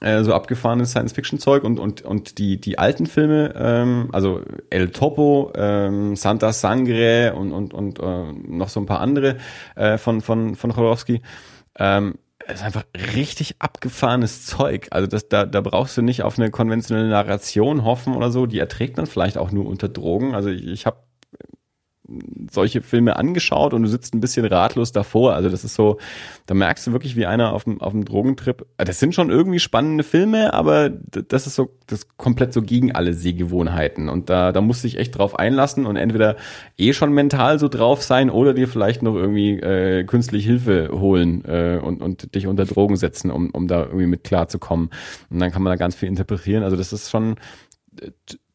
äh, 0.02 0.24
so 0.24 0.34
abgefahrenes 0.34 0.92
Science-Fiction-Zeug 0.92 1.64
und, 1.64 1.80
und, 1.80 2.02
und 2.02 2.38
die, 2.38 2.60
die 2.60 2.78
alten 2.78 3.06
Filme, 3.06 3.54
ähm, 3.56 4.10
also 4.12 4.42
El 4.70 4.90
Topo, 4.90 5.52
ähm, 5.56 6.16
Santa 6.16 6.52
Sangre 6.54 7.34
und, 7.36 7.54
und, 7.54 7.74
und 7.74 8.00
äh, 8.00 8.34
noch 8.34 8.70
so 8.70 8.80
ein 8.80 8.86
paar 8.86 9.00
andere 9.00 9.38
äh, 9.76 9.98
von, 9.98 10.22
von, 10.22 10.56
von 10.56 10.74
Cholowski, 10.74 11.22
ähm, 11.78 12.16
ist 12.52 12.64
einfach 12.64 12.84
richtig 13.16 13.56
abgefahrenes 13.60 14.46
Zeug. 14.46 14.88
Also 14.92 15.08
das, 15.08 15.30
da, 15.30 15.46
da 15.46 15.62
brauchst 15.62 15.96
du 15.98 16.02
nicht 16.02 16.24
auf 16.24 16.38
eine 16.38 16.50
konventionelle 16.50 17.10
Narration 17.10 17.84
hoffen 17.84 18.16
oder 18.16 18.32
so. 18.32 18.46
Die 18.46 18.60
erträgt 18.60 18.98
man 18.98 19.06
vielleicht 19.06 19.38
auch 19.38 19.52
nur 19.52 19.68
unter 19.68 19.88
Drogen. 19.88 20.34
Also 20.34 20.50
ich, 20.50 20.66
ich 20.66 20.86
habe 20.86 20.98
solche 22.52 22.82
Filme 22.82 23.16
angeschaut 23.16 23.74
und 23.74 23.84
du 23.84 23.88
sitzt 23.88 24.14
ein 24.14 24.20
bisschen 24.20 24.46
ratlos 24.46 24.92
davor. 24.92 25.34
Also 25.34 25.50
das 25.50 25.64
ist 25.64 25.76
so, 25.76 25.98
da 26.46 26.54
merkst 26.54 26.88
du 26.88 26.92
wirklich 26.92 27.16
wie 27.16 27.26
einer 27.26 27.54
auf 27.54 27.64
dem, 27.64 27.80
auf 27.80 27.92
dem 27.92 28.06
Drogentrip. 28.06 28.66
Das 28.78 29.00
sind 29.00 29.14
schon 29.14 29.30
irgendwie 29.30 29.60
spannende 29.60 30.04
Filme, 30.04 30.54
aber 30.54 30.90
das 30.90 31.48
ist 31.48 31.56
so, 31.56 31.78
das 31.88 32.00
ist 32.00 32.18
komplett 32.18 32.54
so 32.54 32.62
gegen 32.62 32.92
alle 32.92 33.14
Sehgewohnheiten. 33.14 34.10
Und 34.10 34.30
da, 34.30 34.52
da 34.52 34.62
musst 34.62 34.84
du 34.84 34.88
dich 34.88 34.98
echt 34.98 35.18
drauf 35.18 35.38
einlassen 35.38 35.86
und 35.86 35.96
entweder 35.96 36.36
eh 36.78 36.94
schon 36.94 37.14
mental 37.14 37.60
so 37.60 37.68
drauf 37.68 38.02
sein 38.02 38.30
oder 38.30 38.54
dir 38.54 38.68
vielleicht 38.68 39.04
noch 39.04 39.16
irgendwie 39.16 39.60
äh, 39.60 40.04
künstlich 40.04 40.46
Hilfe 40.46 40.90
holen 40.92 41.46
äh, 41.46 41.80
und, 41.82 42.02
und 42.02 42.34
dich 42.36 42.48
unter 42.48 42.66
Drogen 42.66 42.98
setzen, 42.98 43.32
um, 43.32 43.52
um 43.52 43.68
da 43.68 43.84
irgendwie 43.84 44.08
mit 44.08 44.24
klarzukommen. 44.24 44.90
Und 45.30 45.40
dann 45.40 45.52
kann 45.52 45.62
man 45.62 45.72
da 45.72 45.78
ganz 45.78 45.96
viel 45.96 46.10
interpretieren. 46.10 46.64
Also 46.64 46.76
das 46.76 46.92
ist 46.92 47.10
schon 47.10 47.36
äh, 48.02 48.12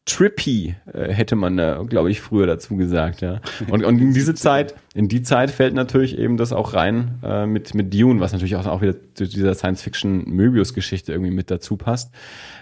trippy, 0.07 0.75
äh, 0.91 1.13
hätte 1.13 1.35
man 1.35 1.57
da, 1.57 1.83
glaube 1.83 2.09
ich, 2.09 2.21
früher 2.21 2.47
dazu 2.47 2.75
gesagt, 2.75 3.21
ja. 3.21 3.41
Und, 3.69 3.85
und 3.85 3.99
in 3.99 4.13
diese 4.13 4.33
Zeit, 4.35 4.73
in 4.95 5.07
die 5.07 5.21
Zeit 5.21 5.51
fällt 5.51 5.75
natürlich 5.75 6.17
eben 6.17 6.37
das 6.37 6.53
auch 6.53 6.73
rein 6.73 7.19
äh, 7.23 7.45
mit, 7.45 7.75
mit 7.75 7.93
Dune, 7.93 8.19
was 8.19 8.31
natürlich 8.31 8.55
auch, 8.55 8.65
auch 8.65 8.81
wieder 8.81 8.95
zu 9.13 9.27
dieser 9.27 9.53
Science-Fiction-Möbius-Geschichte 9.53 11.11
irgendwie 11.11 11.31
mit 11.31 11.51
dazu 11.51 11.77
passt. 11.77 12.11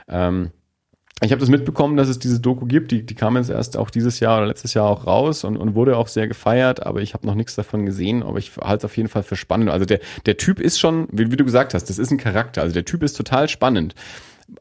Ähm, 0.10 0.52
ich 1.22 1.32
habe 1.32 1.40
das 1.40 1.50
mitbekommen, 1.50 1.96
dass 1.96 2.10
es 2.10 2.20
diese 2.20 2.42
Doku 2.42 2.66
gibt, 2.66 2.92
die, 2.92 3.06
die 3.06 3.16
kam 3.16 3.38
jetzt 3.38 3.50
erst 3.50 3.78
auch 3.78 3.90
dieses 3.90 4.20
Jahr 4.20 4.40
oder 4.40 4.48
letztes 4.48 4.74
Jahr 4.74 4.90
auch 4.90 5.08
raus 5.08 5.46
und, 5.46 5.56
und 5.56 5.74
wurde 5.74 5.96
auch 5.96 6.10
sehr 6.10 6.28
gefeiert, 6.28 6.86
aber 6.86 7.02
ich 7.02 7.14
habe 7.14 7.26
noch 7.26 7.36
nichts 7.36 7.56
davon 7.56 7.86
gesehen, 7.86 8.22
aber 8.22 8.38
ich 8.38 8.52
halte 8.58 8.80
es 8.80 8.92
auf 8.92 8.98
jeden 8.98 9.08
Fall 9.08 9.24
für 9.24 9.38
spannend. 9.38 9.70
Also 9.70 9.86
der, 9.86 10.00
der 10.26 10.36
Typ 10.36 10.60
ist 10.60 10.78
schon, 10.78 11.08
wie, 11.12 11.32
wie 11.32 11.38
du 11.38 11.46
gesagt 11.46 11.74
hast, 11.74 11.90
das 11.90 12.00
ist 12.00 12.12
ein 12.12 12.18
Charakter, 12.18 12.64
also 12.64 12.74
der 12.74 12.84
Typ 12.84 13.02
ist 13.02 13.14
total 13.14 13.48
spannend 13.48 13.96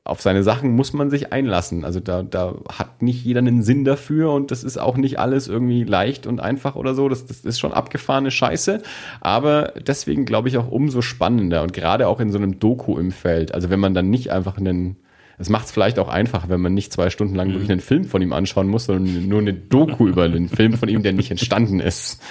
auf 0.03 0.21
seine 0.21 0.43
Sachen 0.43 0.75
muss 0.75 0.93
man 0.93 1.11
sich 1.11 1.33
einlassen. 1.33 1.85
Also 1.85 2.01
da, 2.01 2.23
da 2.23 2.55
hat 2.69 3.03
nicht 3.03 3.25
jeder 3.25 3.39
einen 3.39 3.63
Sinn 3.63 3.85
dafür 3.85 4.33
und 4.33 4.51
das 4.51 4.65
ist 4.65 4.79
auch 4.79 4.97
nicht 4.97 5.19
alles 5.19 5.49
irgendwie 5.49 5.85
leicht 5.85 6.27
und 6.27 6.41
einfach 6.41 6.77
oder 6.77 6.95
so. 6.95 7.09
Das, 7.09 7.27
das 7.27 7.45
ist 7.45 7.61
schon 7.61 7.73
abgefahrene 7.73 8.31
Scheiße. 8.31 8.83
Aber 9.21 9.73
deswegen 9.87 10.25
glaube 10.25 10.49
ich 10.49 10.59
auch 10.59 10.71
umso 10.71 11.03
spannender 11.03 11.63
und 11.63 11.73
gerade 11.73 12.09
auch 12.09 12.21
in 12.21 12.31
so 12.31 12.39
einem 12.39 12.59
Doku 12.59 12.99
im 12.99 13.13
Feld. 13.13 13.55
Also 13.55 13.71
wenn 13.71 13.81
man 13.81 13.95
dann 13.95 14.11
nicht 14.11 14.31
einfach 14.33 14.57
einen 14.57 14.97
es 15.39 15.49
macht 15.49 15.67
es 15.67 15.73
vielleicht 15.73 15.99
auch 15.99 16.09
einfach, 16.09 16.49
wenn 16.49 16.61
man 16.61 16.75
nicht 16.75 16.93
zwei 16.93 17.11
Stunden 17.11 17.35
lang 17.35 17.49
mhm. 17.49 17.53
wirklich 17.55 17.71
einen 17.71 17.81
Film 17.81 18.05
von 18.05 18.23
ihm 18.23 18.33
anschauen 18.33 18.69
muss, 18.69 18.87
sondern 18.87 19.29
nur 19.29 19.41
eine 19.41 19.53
Doku 19.53 20.07
über 20.09 20.25
einen 20.25 20.49
Film 20.49 20.75
von 20.75 20.89
ihm, 20.89 21.03
der 21.03 21.13
nicht 21.13 21.31
entstanden 21.31 21.81
ist. 21.81 22.23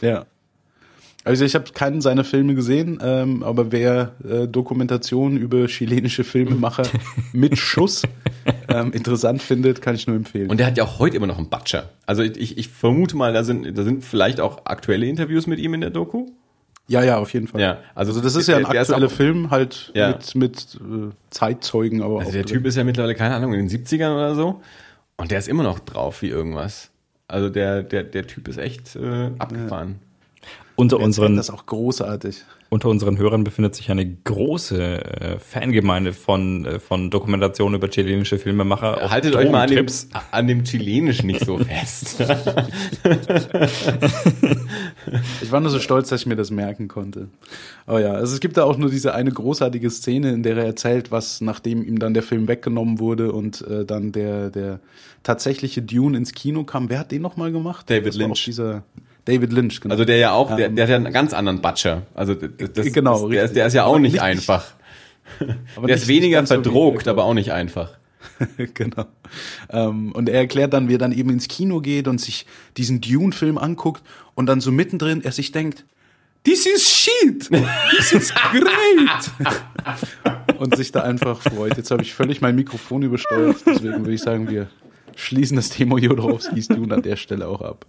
Ja. 0.00 0.26
Also 1.28 1.44
ich 1.44 1.54
habe 1.54 1.70
keinen 1.72 2.00
seiner 2.00 2.24
Filme 2.24 2.54
gesehen, 2.54 2.98
ähm, 3.02 3.42
aber 3.42 3.70
wer 3.70 4.12
äh, 4.26 4.48
Dokumentationen 4.48 5.36
über 5.36 5.66
chilenische 5.66 6.24
Filmemacher 6.24 6.84
mit 7.32 7.58
Schuss 7.58 8.02
ähm, 8.68 8.92
interessant 8.92 9.42
findet, 9.42 9.82
kann 9.82 9.94
ich 9.94 10.06
nur 10.06 10.16
empfehlen. 10.16 10.48
Und 10.48 10.58
der 10.58 10.66
hat 10.66 10.78
ja 10.78 10.84
auch 10.84 10.98
heute 10.98 11.16
immer 11.16 11.26
noch 11.26 11.36
einen 11.36 11.50
Butcher. 11.50 11.90
Also 12.06 12.22
ich, 12.22 12.56
ich 12.56 12.68
vermute 12.68 13.14
mal, 13.14 13.34
da 13.34 13.44
sind, 13.44 13.76
da 13.76 13.82
sind 13.82 14.04
vielleicht 14.04 14.40
auch 14.40 14.64
aktuelle 14.64 15.06
Interviews 15.06 15.46
mit 15.46 15.58
ihm 15.58 15.74
in 15.74 15.82
der 15.82 15.90
Doku. 15.90 16.28
Ja, 16.86 17.02
ja, 17.02 17.18
auf 17.18 17.34
jeden 17.34 17.46
Fall. 17.46 17.60
Ja, 17.60 17.78
also, 17.94 18.12
also 18.12 18.22
das 18.22 18.34
ist 18.34 18.48
ja 18.48 18.56
ein 18.56 18.64
aktueller 18.64 19.10
Film, 19.10 19.50
halt 19.50 19.92
ja. 19.94 20.08
mit, 20.08 20.34
mit 20.34 20.76
äh, 20.76 21.10
Zeitzeugen. 21.28 22.00
Aber 22.00 22.20
also 22.20 22.32
der 22.32 22.44
drin. 22.44 22.54
Typ 22.54 22.66
ist 22.66 22.76
ja 22.76 22.84
mittlerweile, 22.84 23.14
keine 23.14 23.34
Ahnung, 23.34 23.52
in 23.52 23.68
den 23.68 23.84
70ern 23.84 24.14
oder 24.14 24.34
so. 24.34 24.62
Und 25.18 25.30
der 25.30 25.38
ist 25.38 25.48
immer 25.48 25.62
noch 25.62 25.78
drauf 25.80 26.22
wie 26.22 26.28
irgendwas. 26.28 26.90
Also 27.26 27.50
der, 27.50 27.82
der, 27.82 28.04
der 28.04 28.26
Typ 28.26 28.48
ist 28.48 28.56
echt 28.56 28.96
äh, 28.96 29.30
abgefahren. 29.38 29.96
Ja. 30.00 30.07
Unter 30.78 31.00
unseren, 31.00 31.34
das 31.34 31.50
auch 31.50 31.66
großartig. 31.66 32.44
Unter 32.68 32.88
unseren 32.88 33.18
Hörern 33.18 33.42
befindet 33.42 33.74
sich 33.74 33.90
eine 33.90 34.08
große 34.08 34.80
äh, 34.80 35.38
Fangemeinde 35.40 36.12
von, 36.12 36.66
äh, 36.66 36.78
von 36.78 37.10
Dokumentationen 37.10 37.78
über 37.78 37.88
chilenische 37.88 38.38
Filmemacher. 38.38 39.10
Haltet 39.10 39.34
euch 39.34 39.50
mal 39.50 39.62
an 39.62 39.70
dem, 39.70 39.86
an 40.30 40.46
dem 40.46 40.62
Chilenisch 40.62 41.24
nicht 41.24 41.44
so 41.44 41.58
fest. 41.58 42.20
ich 45.42 45.50
war 45.50 45.58
nur 45.58 45.70
so 45.70 45.80
stolz, 45.80 46.10
dass 46.10 46.20
ich 46.20 46.26
mir 46.26 46.36
das 46.36 46.52
merken 46.52 46.86
konnte. 46.86 47.26
Aber 47.84 48.00
ja, 48.00 48.12
also 48.12 48.32
es 48.34 48.38
gibt 48.38 48.56
da 48.56 48.62
auch 48.62 48.76
nur 48.76 48.90
diese 48.90 49.14
eine 49.14 49.32
großartige 49.32 49.90
Szene, 49.90 50.30
in 50.30 50.44
der 50.44 50.56
er 50.58 50.66
erzählt, 50.66 51.10
was 51.10 51.40
nachdem 51.40 51.82
ihm 51.82 51.98
dann 51.98 52.14
der 52.14 52.22
Film 52.22 52.46
weggenommen 52.46 53.00
wurde 53.00 53.32
und 53.32 53.62
äh, 53.62 53.84
dann 53.84 54.12
der, 54.12 54.50
der 54.50 54.78
tatsächliche 55.24 55.82
Dune 55.82 56.16
ins 56.16 56.34
Kino 56.34 56.62
kam. 56.62 56.88
Wer 56.88 57.00
hat 57.00 57.10
den 57.10 57.22
nochmal 57.22 57.50
gemacht? 57.50 57.90
David 57.90 58.14
Lynch. 58.14 58.44
Dieser 58.44 58.84
David 59.28 59.52
Lynch, 59.52 59.82
genau. 59.82 59.92
Also 59.92 60.06
der 60.06 60.16
ja 60.16 60.32
auch, 60.32 60.56
der, 60.56 60.70
der 60.70 60.84
hat 60.84 60.90
ja 60.90 60.96
einen 60.96 61.12
ganz 61.12 61.34
anderen 61.34 61.60
Butcher. 61.60 62.02
Also 62.14 62.34
das, 62.34 62.92
genau, 62.92 63.28
das, 63.28 63.30
der, 63.30 63.44
ist, 63.44 63.56
der 63.56 63.66
ist 63.66 63.74
ja 63.74 63.84
auch 63.84 63.98
nicht, 63.98 64.12
nicht 64.12 64.22
einfach. 64.22 64.64
Aber 65.76 65.86
der 65.86 65.96
ist 65.96 66.08
weniger 66.08 66.46
verdruckt, 66.46 67.04
so 67.04 67.10
aber 67.10 67.24
auch 67.24 67.34
nicht 67.34 67.52
einfach. 67.52 67.98
genau. 68.74 69.04
Ähm, 69.68 70.12
und 70.12 70.30
er 70.30 70.40
erklärt 70.40 70.72
dann, 70.72 70.88
wie 70.88 70.94
er 70.94 70.98
dann 70.98 71.12
eben 71.12 71.28
ins 71.28 71.46
Kino 71.46 71.80
geht 71.80 72.08
und 72.08 72.20
sich 72.22 72.46
diesen 72.78 73.02
Dune-Film 73.02 73.58
anguckt 73.58 74.02
und 74.34 74.46
dann 74.46 74.62
so 74.62 74.72
mittendrin 74.72 75.22
er 75.22 75.32
sich 75.32 75.52
denkt, 75.52 75.84
this 76.44 76.64
is 76.64 76.88
shit, 76.88 77.50
this 77.90 78.12
is 78.12 78.32
great. 78.34 79.30
und 80.58 80.74
sich 80.74 80.90
da 80.90 81.02
einfach 81.02 81.42
freut. 81.42 81.76
Jetzt 81.76 81.90
habe 81.90 82.02
ich 82.02 82.14
völlig 82.14 82.40
mein 82.40 82.54
Mikrofon 82.54 83.02
übersteuert, 83.02 83.58
deswegen 83.66 83.98
würde 83.98 84.14
ich 84.14 84.22
sagen, 84.22 84.48
wir 84.48 84.68
schließen 85.16 85.56
das 85.56 85.68
Thema 85.68 85.98
Jodorowskis 85.98 86.68
Dune 86.68 86.94
an 86.94 87.02
der 87.02 87.16
Stelle 87.16 87.46
auch 87.46 87.60
ab. 87.60 87.84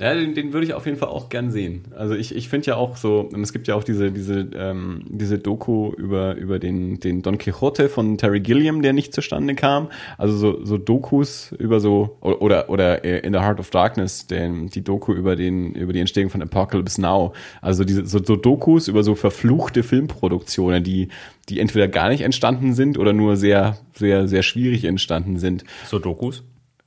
Ja, 0.00 0.14
den, 0.14 0.34
den 0.34 0.52
würde 0.52 0.66
ich 0.66 0.74
auf 0.74 0.86
jeden 0.86 0.98
Fall 0.98 1.08
auch 1.08 1.28
gern 1.28 1.50
sehen. 1.50 1.84
Also 1.96 2.14
ich, 2.14 2.34
ich 2.34 2.48
finde 2.48 2.66
ja 2.66 2.76
auch 2.76 2.96
so, 2.96 3.28
es 3.40 3.52
gibt 3.52 3.68
ja 3.68 3.74
auch 3.74 3.84
diese, 3.84 4.10
diese, 4.10 4.48
ähm, 4.54 5.02
diese 5.08 5.38
Doku 5.38 5.92
über, 5.92 6.34
über 6.34 6.58
den, 6.58 6.98
den 7.00 7.22
Don 7.22 7.38
Quixote 7.38 7.88
von 7.88 8.18
Terry 8.18 8.40
Gilliam, 8.40 8.82
der 8.82 8.92
nicht 8.92 9.14
zustande 9.14 9.54
kam. 9.54 9.88
Also 10.18 10.36
so, 10.36 10.64
so 10.64 10.78
Dokus 10.78 11.52
über 11.52 11.80
so, 11.80 12.16
oder, 12.20 12.68
oder 12.70 13.04
In 13.04 13.32
the 13.32 13.40
Heart 13.40 13.60
of 13.60 13.70
Darkness, 13.70 14.26
den, 14.26 14.68
die 14.68 14.82
Doku 14.82 15.12
über 15.12 15.36
den, 15.36 15.74
über 15.74 15.92
die 15.92 16.00
Entstehung 16.00 16.30
von 16.30 16.42
Apocalypse 16.42 17.00
Now. 17.00 17.32
Also 17.60 17.84
diese, 17.84 18.06
so, 18.06 18.22
so 18.22 18.36
Dokus 18.36 18.88
über 18.88 19.02
so 19.02 19.14
verfluchte 19.14 19.82
Filmproduktionen, 19.82 20.82
die, 20.82 21.08
die 21.48 21.60
entweder 21.60 21.88
gar 21.88 22.08
nicht 22.08 22.22
entstanden 22.22 22.74
sind 22.74 22.98
oder 22.98 23.12
nur 23.12 23.36
sehr, 23.36 23.78
sehr, 23.94 24.28
sehr 24.28 24.42
schwierig 24.42 24.84
entstanden 24.84 25.38
sind. 25.38 25.64
So 25.86 25.98
Dokus? 25.98 26.42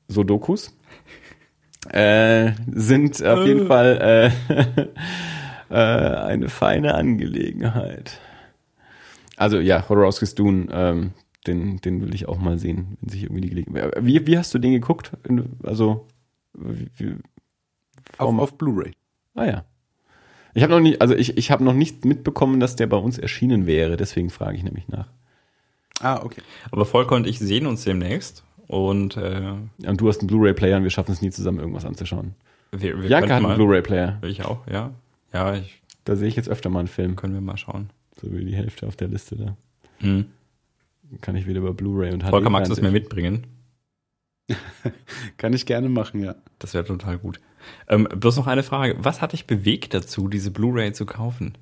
So 0.07 0.23
Dokus? 0.23 0.76
Äh, 1.93 2.53
sind 2.71 3.23
auf 3.23 3.45
jeden 3.45 3.63
äh. 3.63 3.65
Fall 3.65 4.31
äh, 4.49 4.81
äh, 5.69 6.17
eine 6.25 6.49
feine 6.49 6.95
Angelegenheit. 6.95 8.19
Also 9.35 9.59
ja, 9.59 9.87
Horowski's 9.87 10.35
Dune, 10.35 10.67
ähm, 10.71 11.11
den, 11.45 11.77
den 11.77 12.01
will 12.01 12.13
ich 12.13 12.27
auch 12.27 12.39
mal 12.39 12.57
sehen, 12.57 12.97
wenn 13.01 13.09
sich 13.09 13.23
irgendwie 13.23 13.41
die 13.41 13.49
Gelegenheit. 13.49 13.93
Wie, 13.99 14.25
wie 14.27 14.37
hast 14.37 14.53
du 14.53 14.59
den 14.59 14.73
geguckt? 14.73 15.11
Also 15.63 16.07
wie, 16.53 17.15
auf, 18.17 18.37
auf 18.37 18.57
Blu-ray. 18.57 18.93
Ah 19.35 19.45
ja. 19.45 19.65
Ich 20.53 20.63
habe 20.63 20.73
noch 20.73 20.79
nicht, 20.79 21.01
also 21.01 21.13
ich, 21.13 21.37
ich 21.37 21.51
habe 21.51 21.63
noch 21.63 21.73
nicht 21.73 22.03
mitbekommen, 22.03 22.59
dass 22.59 22.75
der 22.75 22.87
bei 22.87 22.97
uns 22.97 23.19
erschienen 23.19 23.67
wäre, 23.67 23.95
deswegen 23.95 24.31
frage 24.31 24.57
ich 24.57 24.63
nämlich 24.63 24.87
nach. 24.87 25.07
Ah, 25.99 26.21
okay. 26.23 26.41
Aber 26.71 26.85
Volker 26.85 27.15
und 27.15 27.27
ich 27.27 27.39
sehen 27.39 27.67
uns 27.67 27.83
demnächst 27.83 28.43
und 28.67 29.17
äh, 29.17 29.53
Und 29.85 30.01
du 30.01 30.07
hast 30.07 30.19
einen 30.19 30.27
Blu-ray-Player 30.27 30.77
und 30.77 30.83
wir 30.83 30.89
schaffen 30.89 31.11
es 31.11 31.21
nie 31.21 31.29
zusammen, 31.31 31.59
irgendwas 31.59 31.85
anzuschauen. 31.85 32.35
wir, 32.71 33.01
wir 33.01 33.09
Janka 33.09 33.35
hat 33.35 33.43
einen 33.45 33.55
Blu-ray-Player. 33.55 34.19
Ich 34.23 34.43
auch, 34.45 34.67
ja. 34.67 34.91
Ja, 35.33 35.55
ich, 35.55 35.81
Da 36.05 36.15
sehe 36.15 36.27
ich 36.27 36.35
jetzt 36.35 36.49
öfter 36.49 36.69
mal 36.69 36.79
einen 36.79 36.87
Film. 36.87 37.15
können 37.15 37.33
wir 37.33 37.41
mal 37.41 37.57
schauen. 37.57 37.89
So 38.21 38.31
wie 38.31 38.45
die 38.45 38.55
Hälfte 38.55 38.87
auf 38.87 38.95
der 38.95 39.07
Liste 39.07 39.35
da. 39.35 39.57
Hm. 39.99 40.25
Kann 41.21 41.35
ich 41.35 41.47
wieder 41.47 41.59
über 41.59 41.73
Blu-ray 41.73 42.13
und 42.13 42.23
HD. 42.23 42.29
Volker, 42.29 42.49
magst 42.49 42.69
du 42.69 42.73
es 42.73 42.81
mir 42.81 42.91
mitbringen? 42.91 43.47
Kann 45.37 45.53
ich 45.53 45.65
gerne 45.65 45.89
machen, 45.89 46.23
ja. 46.23 46.35
Das 46.59 46.73
wäre 46.73 46.85
total 46.85 47.17
gut. 47.17 47.39
Ähm, 47.87 48.05
bloß 48.05 48.37
noch 48.37 48.47
eine 48.47 48.63
Frage. 48.63 48.95
Was 48.99 49.21
hat 49.21 49.33
dich 49.33 49.45
bewegt 49.45 49.93
dazu, 49.93 50.27
diese 50.27 50.51
Blu-ray 50.51 50.93
zu 50.93 51.05
kaufen? 51.05 51.57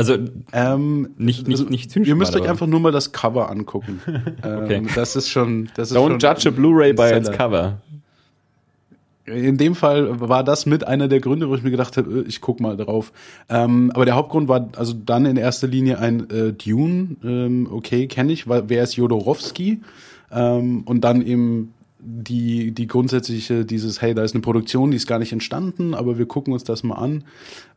Also 0.00 0.16
Ähm, 0.52 1.10
nicht, 1.18 1.46
nicht, 1.46 1.58
also, 1.60 1.70
nicht 1.70 1.90
zynisch 1.90 2.08
Ihr 2.08 2.14
müsst 2.14 2.34
euch 2.34 2.42
aber- 2.42 2.50
einfach 2.50 2.66
nur 2.66 2.80
mal 2.80 2.92
das 2.92 3.12
Cover 3.12 3.50
angucken. 3.50 4.00
Okay. 4.42 4.74
ähm, 4.76 4.88
das 4.94 5.14
ist 5.16 5.28
schon. 5.28 5.68
Das 5.74 5.90
ist 5.90 5.96
Don't 5.96 6.20
schon 6.20 6.34
judge 6.34 6.48
a 6.48 6.50
Blu-ray 6.52 6.92
by 6.92 7.10
its 7.14 7.30
cover. 7.30 7.78
In 9.26 9.58
dem 9.58 9.74
Fall 9.76 10.18
war 10.20 10.42
das 10.42 10.66
mit 10.66 10.84
einer 10.86 11.06
der 11.06 11.20
Gründe, 11.20 11.48
wo 11.48 11.54
ich 11.54 11.62
mir 11.62 11.70
gedacht 11.70 11.96
habe, 11.96 12.20
äh, 12.20 12.22
ich 12.22 12.40
guck 12.40 12.58
mal 12.60 12.76
drauf. 12.76 13.12
Ähm, 13.48 13.92
aber 13.94 14.04
der 14.04 14.14
Hauptgrund 14.16 14.48
war 14.48 14.68
also 14.76 14.92
dann 14.94 15.24
in 15.26 15.36
erster 15.36 15.68
Linie 15.68 15.98
ein 15.98 16.28
äh, 16.30 16.52
Dune. 16.52 17.16
Ähm, 17.22 17.68
okay, 17.70 18.06
kenne 18.08 18.32
ich. 18.32 18.48
Weil, 18.48 18.64
wer 18.68 18.82
ist 18.82 18.96
Jodorowski? 18.96 19.80
Ähm, 20.32 20.82
und 20.84 21.02
dann 21.04 21.22
eben 21.22 21.74
die 22.02 22.72
die 22.72 22.86
grundsätzliche 22.86 23.64
dieses 23.64 24.00
hey 24.00 24.14
da 24.14 24.22
ist 24.22 24.34
eine 24.34 24.40
Produktion 24.42 24.90
die 24.90 24.96
ist 24.96 25.06
gar 25.06 25.18
nicht 25.18 25.32
entstanden 25.32 25.94
aber 25.94 26.18
wir 26.18 26.26
gucken 26.26 26.52
uns 26.52 26.64
das 26.64 26.82
mal 26.82 26.94
an 26.96 27.24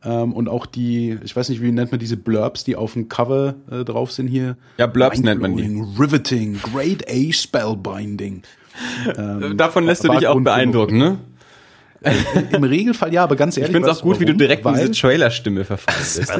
ähm, 0.02 0.32
und 0.32 0.48
auch 0.48 0.66
die 0.66 1.18
ich 1.22 1.36
weiß 1.36 1.48
nicht 1.50 1.60
wie 1.62 1.72
nennt 1.72 1.90
man 1.90 2.00
diese 2.00 2.16
Blurbs 2.16 2.64
die 2.64 2.76
auf 2.76 2.94
dem 2.94 3.08
Cover 3.08 3.54
äh, 3.70 3.84
drauf 3.84 4.12
sind 4.12 4.28
hier 4.28 4.56
Ja, 4.78 4.86
Blurbs 4.86 5.20
nennt 5.20 5.40
man 5.40 5.56
die. 5.56 5.82
Riveting 5.98 6.58
great 6.62 7.04
A 7.08 7.32
spellbinding 7.32 8.42
ähm, 9.16 9.56
Davon 9.56 9.84
lässt 9.84 10.04
du 10.04 10.08
dich 10.08 10.26
auch 10.26 10.40
beeindrucken, 10.40 10.98
ne? 10.98 11.18
Im 12.52 12.64
Regelfall 12.64 13.12
ja, 13.14 13.22
aber 13.24 13.36
ganz 13.36 13.56
Ich 13.56 13.62
ehrlich. 13.62 13.74
finde 13.74 13.90
es 13.90 13.98
auch 13.98 14.02
gut, 14.02 14.20
wie 14.20 14.24
du 14.24 14.32
warum? 14.32 14.38
direkt 14.38 14.64
Weil, 14.64 14.74
diese 14.88 14.90
Trailer-Stimme 14.90 15.64
verfasst 15.64 16.18
bist. 16.18 16.32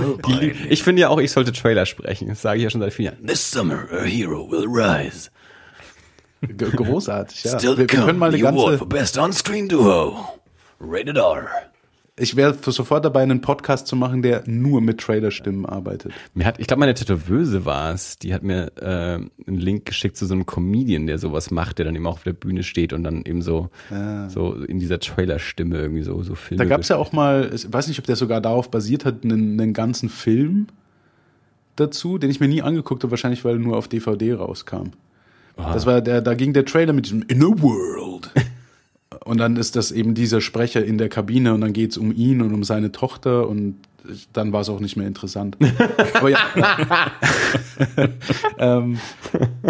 Ich 0.68 0.82
finde 0.82 1.00
ja 1.02 1.08
auch, 1.08 1.18
ich 1.18 1.32
sollte 1.32 1.52
Trailer 1.52 1.86
sprechen. 1.86 2.28
Das 2.28 2.42
sage 2.42 2.58
ich 2.58 2.64
ja 2.64 2.70
schon 2.70 2.80
seit 2.82 2.92
vielen 2.92 3.14
Jahren. 3.14 3.26
This 3.26 3.50
summer, 3.50 3.86
a 3.90 4.02
hero 4.02 4.50
will 4.50 4.66
rise. 4.68 5.30
G- 6.48 6.64
Großartig, 6.70 7.44
ja. 7.44 7.58
Still 7.58 7.70
Wir, 7.72 7.78
wir 7.78 7.86
können 7.86 8.18
mal 8.18 8.28
eine 8.28 8.36
the 8.38 8.46
award 8.46 8.64
ganze. 8.66 8.78
for 8.78 8.88
best 8.88 9.18
on-screen 9.18 9.68
duo. 9.68 10.16
Rated 10.80 11.16
R. 11.16 11.46
Ich 12.16 12.36
wäre 12.36 12.54
sofort 12.66 13.04
dabei, 13.04 13.22
einen 13.24 13.40
Podcast 13.40 13.88
zu 13.88 13.96
machen, 13.96 14.22
der 14.22 14.44
nur 14.46 14.80
mit 14.80 15.00
Trailerstimmen 15.00 15.66
arbeitet. 15.66 16.12
Mir 16.32 16.46
hat, 16.46 16.60
ich 16.60 16.68
glaube, 16.68 16.78
meine 16.78 16.94
Tätowöse 16.94 17.64
war 17.64 17.92
es, 17.92 18.20
die 18.20 18.32
hat 18.32 18.44
mir 18.44 18.70
äh, 18.80 18.84
einen 18.86 19.30
Link 19.58 19.84
geschickt 19.84 20.16
zu 20.16 20.24
so 20.26 20.34
einem 20.34 20.46
Comedian, 20.46 21.08
der 21.08 21.18
sowas 21.18 21.50
macht, 21.50 21.78
der 21.78 21.86
dann 21.86 21.96
eben 21.96 22.06
auch 22.06 22.12
auf 22.12 22.22
der 22.22 22.32
Bühne 22.34 22.62
steht 22.62 22.92
und 22.92 23.02
dann 23.02 23.24
eben 23.24 23.42
so, 23.42 23.68
so 24.28 24.54
in 24.54 24.78
dieser 24.78 25.00
Trailer-Stimme 25.00 25.76
irgendwie 25.76 26.02
so, 26.02 26.22
so 26.22 26.36
Filme. 26.36 26.62
Da 26.62 26.68
gab 26.68 26.82
es 26.82 26.88
ja 26.88 26.98
auch 26.98 27.10
mal, 27.10 27.50
ich 27.52 27.72
weiß 27.72 27.88
nicht, 27.88 27.98
ob 27.98 28.06
der 28.06 28.14
sogar 28.14 28.40
darauf 28.40 28.70
basiert 28.70 29.04
hat, 29.04 29.24
einen, 29.24 29.60
einen 29.60 29.72
ganzen 29.72 30.08
Film 30.08 30.68
dazu, 31.74 32.18
den 32.18 32.30
ich 32.30 32.38
mir 32.38 32.46
nie 32.46 32.62
angeguckt 32.62 33.02
habe, 33.02 33.10
wahrscheinlich 33.10 33.44
weil 33.44 33.54
er 33.56 33.58
nur 33.58 33.76
auf 33.76 33.88
DVD 33.88 34.34
rauskam. 34.34 34.90
Das 35.56 35.86
war 35.86 36.00
der, 36.00 36.20
da 36.20 36.34
ging 36.34 36.52
der 36.52 36.64
Trailer 36.64 36.92
mit 36.92 37.06
diesem 37.06 37.22
In 37.22 37.42
a 37.42 37.46
World. 37.46 38.30
Und 39.24 39.38
dann 39.38 39.56
ist 39.56 39.76
das 39.76 39.90
eben 39.90 40.14
dieser 40.14 40.40
Sprecher 40.40 40.84
in 40.84 40.98
der 40.98 41.08
Kabine 41.08 41.54
und 41.54 41.62
dann 41.62 41.72
geht's 41.72 41.96
um 41.96 42.12
ihn 42.12 42.42
und 42.42 42.52
um 42.52 42.62
seine 42.62 42.92
Tochter 42.92 43.48
und 43.48 43.76
dann 44.32 44.52
war 44.52 44.60
es 44.60 44.68
auch 44.68 44.80
nicht 44.80 44.96
mehr 44.96 45.06
interessant. 45.06 45.56
Aber 46.14 46.28
ja. 46.28 46.38
ähm, 48.58 48.98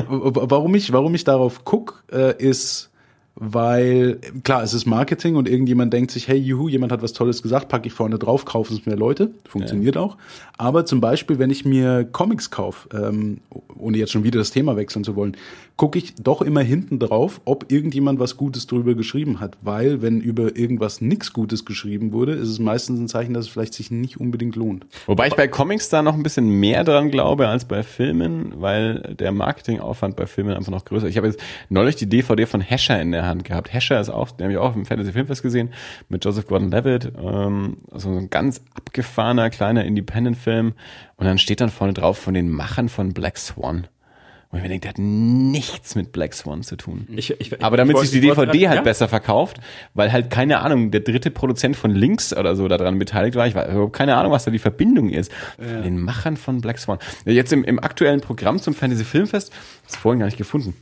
warum 0.08 0.74
ich, 0.74 0.92
warum 0.92 1.14
ich 1.14 1.24
darauf 1.24 1.64
guck, 1.64 2.04
äh, 2.12 2.36
ist, 2.42 2.90
weil 3.36 4.20
klar, 4.44 4.62
es 4.62 4.74
ist 4.74 4.86
Marketing 4.86 5.36
und 5.36 5.48
irgendjemand 5.48 5.92
denkt 5.92 6.10
sich, 6.10 6.28
hey, 6.28 6.38
juhu, 6.38 6.68
jemand 6.68 6.92
hat 6.92 7.02
was 7.02 7.12
Tolles 7.12 7.42
gesagt, 7.42 7.68
packe 7.68 7.88
ich 7.88 7.92
vorne 7.92 8.18
drauf, 8.18 8.44
kaufen 8.44 8.74
es 8.74 8.86
mehr 8.86 8.96
Leute, 8.96 9.30
funktioniert 9.48 9.96
auch. 9.96 10.16
Aber 10.56 10.84
zum 10.84 11.00
Beispiel, 11.00 11.38
wenn 11.38 11.50
ich 11.50 11.64
mir 11.64 12.04
Comics 12.04 12.50
kaufe, 12.50 12.88
ähm, 12.96 13.38
ohne 13.76 13.98
jetzt 13.98 14.12
schon 14.12 14.24
wieder 14.24 14.38
das 14.38 14.50
Thema 14.50 14.76
wechseln 14.76 15.04
zu 15.04 15.16
wollen, 15.16 15.36
gucke 15.76 15.98
ich 15.98 16.14
doch 16.14 16.40
immer 16.40 16.60
hinten 16.60 17.00
drauf, 17.00 17.40
ob 17.44 17.72
irgendjemand 17.72 18.20
was 18.20 18.36
Gutes 18.36 18.66
drüber 18.66 18.94
geschrieben 18.94 19.40
hat, 19.40 19.56
weil 19.62 20.02
wenn 20.02 20.20
über 20.20 20.56
irgendwas 20.56 21.00
nichts 21.00 21.32
Gutes 21.32 21.64
geschrieben 21.64 22.12
wurde, 22.12 22.32
ist 22.32 22.48
es 22.48 22.58
meistens 22.60 23.00
ein 23.00 23.08
Zeichen, 23.08 23.34
dass 23.34 23.46
es 23.46 23.50
vielleicht 23.50 23.74
sich 23.74 23.90
nicht 23.90 24.20
unbedingt 24.20 24.54
lohnt. 24.54 24.86
Wobei 25.06 25.26
ich 25.26 25.34
bei 25.34 25.48
Comics 25.48 25.88
da 25.88 26.02
noch 26.02 26.14
ein 26.14 26.22
bisschen 26.22 26.48
mehr 26.48 26.84
dran 26.84 27.10
glaube 27.10 27.48
als 27.48 27.64
bei 27.64 27.82
Filmen, 27.82 28.54
weil 28.56 29.16
der 29.18 29.32
Marketingaufwand 29.32 30.14
bei 30.14 30.26
Filmen 30.26 30.54
einfach 30.54 30.70
noch 30.70 30.84
größer 30.84 31.06
ist. 31.06 31.10
Ich 31.10 31.16
habe 31.16 31.26
jetzt 31.26 31.40
neulich 31.68 31.96
die 31.96 32.08
DVD 32.08 32.46
von 32.46 32.60
Hescher 32.60 33.00
in 33.02 33.10
der 33.10 33.26
Hand 33.26 33.44
gehabt. 33.44 33.72
Hescher 33.72 34.00
ist 34.00 34.10
auch, 34.10 34.30
den 34.30 34.44
habe 34.44 34.52
ich 34.52 34.58
auch 34.58 34.76
im 34.76 34.86
Fantasy 34.86 35.12
Filmfest 35.12 35.42
gesehen, 35.42 35.70
mit 36.08 36.24
Joseph 36.24 36.46
Gordon-Levitt, 36.46 37.12
ähm, 37.20 37.78
also 37.90 38.12
so 38.12 38.18
ein 38.18 38.30
ganz 38.30 38.62
abgefahrener 38.74 39.50
kleiner 39.50 39.84
Independent-Film. 39.84 40.74
Und 41.16 41.26
dann 41.26 41.38
steht 41.38 41.60
dann 41.60 41.70
vorne 41.70 41.94
drauf 41.94 42.18
von 42.18 42.34
den 42.34 42.50
Machern 42.50 42.88
von 42.88 43.12
Black 43.12 43.38
Swan. 43.38 43.88
Und 44.54 44.58
ich 44.58 44.62
mir 44.62 44.68
denke, 44.68 44.82
der 44.82 44.90
hat 44.90 44.98
nichts 44.98 45.96
mit 45.96 46.12
Black 46.12 46.32
Swan 46.32 46.62
zu 46.62 46.76
tun. 46.76 47.08
Ich, 47.16 47.38
ich, 47.40 47.60
Aber 47.62 47.76
damit 47.76 47.96
ich 47.96 48.02
sich 48.10 48.20
die 48.20 48.26
wollte- 48.28 48.42
DVD 48.46 48.52
wollte- 48.58 48.68
halt 48.68 48.76
ja? 48.78 48.82
besser 48.82 49.08
verkauft, 49.08 49.58
weil 49.94 50.12
halt 50.12 50.30
keine 50.30 50.60
Ahnung, 50.60 50.92
der 50.92 51.00
dritte 51.00 51.32
Produzent 51.32 51.74
von 51.76 51.90
Links 51.90 52.32
oder 52.36 52.54
so 52.54 52.68
daran 52.68 52.98
beteiligt 52.98 53.34
war. 53.36 53.46
Ich 53.48 53.54
weiß 53.56 53.70
überhaupt 53.72 53.94
keine 53.94 54.16
Ahnung, 54.16 54.30
was 54.30 54.44
da 54.44 54.52
die 54.52 54.60
Verbindung 54.60 55.10
ist. 55.10 55.32
Von 55.58 55.82
den 55.82 55.98
Machern 56.00 56.36
von 56.36 56.60
Black 56.60 56.78
Swan. 56.78 56.98
Jetzt 57.24 57.52
im, 57.52 57.64
im 57.64 57.80
aktuellen 57.80 58.20
Programm 58.20 58.60
zum 58.60 58.74
Fantasy 58.74 59.04
Filmfest, 59.04 59.52
das 59.86 59.96
vorhin 59.96 60.20
gar 60.20 60.26
nicht 60.26 60.38
gefunden. 60.38 60.74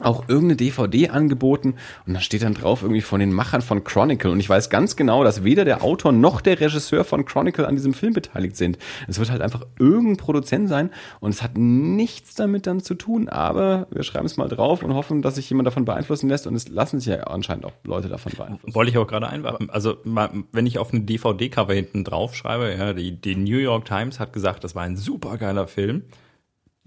Auch 0.00 0.28
irgendeine 0.28 0.56
DVD 0.56 1.10
angeboten 1.10 1.74
und 2.06 2.14
da 2.14 2.20
steht 2.20 2.42
dann 2.42 2.54
drauf 2.54 2.82
irgendwie 2.82 3.00
von 3.00 3.20
den 3.20 3.32
Machern 3.32 3.62
von 3.62 3.84
Chronicle 3.84 4.30
und 4.30 4.40
ich 4.40 4.48
weiß 4.48 4.68
ganz 4.68 4.96
genau, 4.96 5.22
dass 5.22 5.44
weder 5.44 5.64
der 5.64 5.84
Autor 5.84 6.10
noch 6.10 6.40
der 6.40 6.60
Regisseur 6.60 7.04
von 7.04 7.24
Chronicle 7.24 7.64
an 7.64 7.76
diesem 7.76 7.94
Film 7.94 8.12
beteiligt 8.12 8.56
sind. 8.56 8.78
Es 9.06 9.20
wird 9.20 9.30
halt 9.30 9.40
einfach 9.40 9.64
irgendein 9.78 10.16
Produzent 10.16 10.68
sein 10.68 10.90
und 11.20 11.30
es 11.30 11.42
hat 11.42 11.56
nichts 11.56 12.34
damit 12.34 12.66
dann 12.66 12.80
zu 12.80 12.94
tun, 12.94 13.28
aber 13.28 13.86
wir 13.90 14.02
schreiben 14.02 14.26
es 14.26 14.36
mal 14.36 14.48
drauf 14.48 14.82
und 14.82 14.94
hoffen, 14.94 15.22
dass 15.22 15.36
sich 15.36 15.48
jemand 15.48 15.68
davon 15.68 15.84
beeinflussen 15.84 16.28
lässt 16.28 16.46
und 16.46 16.56
es 16.56 16.68
lassen 16.68 16.98
sich 16.98 17.14
ja 17.14 17.22
anscheinend 17.24 17.64
auch 17.64 17.72
Leute 17.84 18.08
davon 18.08 18.32
beeinflussen. 18.36 18.74
Wollte 18.74 18.90
ich 18.90 18.98
auch 18.98 19.06
gerade 19.06 19.28
einwerfen. 19.28 19.70
Also, 19.70 19.96
wenn 20.04 20.66
ich 20.66 20.78
auf 20.78 20.92
eine 20.92 21.02
DVD-Cover 21.02 21.72
hinten 21.72 22.04
drauf 22.04 22.34
schreibe, 22.34 22.74
ja, 22.76 22.92
die, 22.92 23.12
die 23.12 23.36
New 23.36 23.58
York 23.58 23.84
Times 23.84 24.18
hat 24.18 24.32
gesagt, 24.32 24.64
das 24.64 24.74
war 24.74 24.82
ein 24.82 24.96
super 24.96 25.38
geiler 25.38 25.68
Film. 25.68 26.02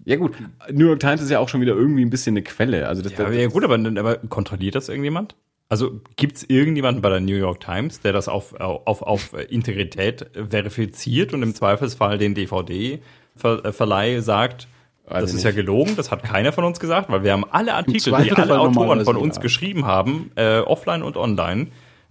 Ja 0.05 0.15
gut, 0.15 0.35
New 0.71 0.87
York 0.87 0.99
Times 0.99 1.21
ist 1.21 1.29
ja 1.29 1.39
auch 1.39 1.49
schon 1.49 1.61
wieder 1.61 1.73
irgendwie 1.73 2.03
ein 2.03 2.09
bisschen 2.09 2.33
eine 2.33 2.43
Quelle. 2.43 2.87
Also 2.87 3.01
das, 3.01 3.11
Ja, 3.13 3.25
das, 3.25 3.35
ja 3.35 3.47
gut, 3.47 3.63
aber, 3.63 3.75
aber 3.75 4.17
kontrolliert 4.29 4.75
das 4.75 4.89
irgendjemand? 4.89 5.35
Also 5.69 5.99
gibt 6.15 6.37
es 6.37 6.49
irgendjemanden 6.49 7.01
bei 7.01 7.09
der 7.09 7.19
New 7.19 7.35
York 7.35 7.59
Times, 7.59 7.99
der 7.99 8.13
das 8.13 8.29
auf, 8.29 8.53
auf, 8.59 9.01
auf 9.01 9.33
Integrität 9.49 10.27
verifiziert 10.49 11.33
und 11.33 11.43
im 11.43 11.53
Zweifelsfall 11.53 12.17
den 12.17 12.35
DVD-Verleih 12.35 14.21
sagt, 14.21 14.69
Weiß 15.09 15.21
das 15.21 15.33
ist 15.33 15.43
ja 15.43 15.51
gelogen, 15.51 15.95
das 15.95 16.11
hat 16.11 16.23
keiner 16.23 16.51
von 16.51 16.65
uns 16.65 16.81
gesagt, 16.81 17.09
weil 17.09 17.23
wir 17.23 17.31
haben 17.31 17.45
alle 17.49 17.73
Artikel, 17.73 18.13
die 18.23 18.31
alle 18.34 18.59
Autoren 18.59 19.05
von 19.05 19.15
uns 19.15 19.37
ja. 19.37 19.41
geschrieben 19.41 19.85
haben, 19.85 20.31
äh, 20.35 20.59
offline 20.59 21.01
und 21.01 21.15
online, 21.15 21.67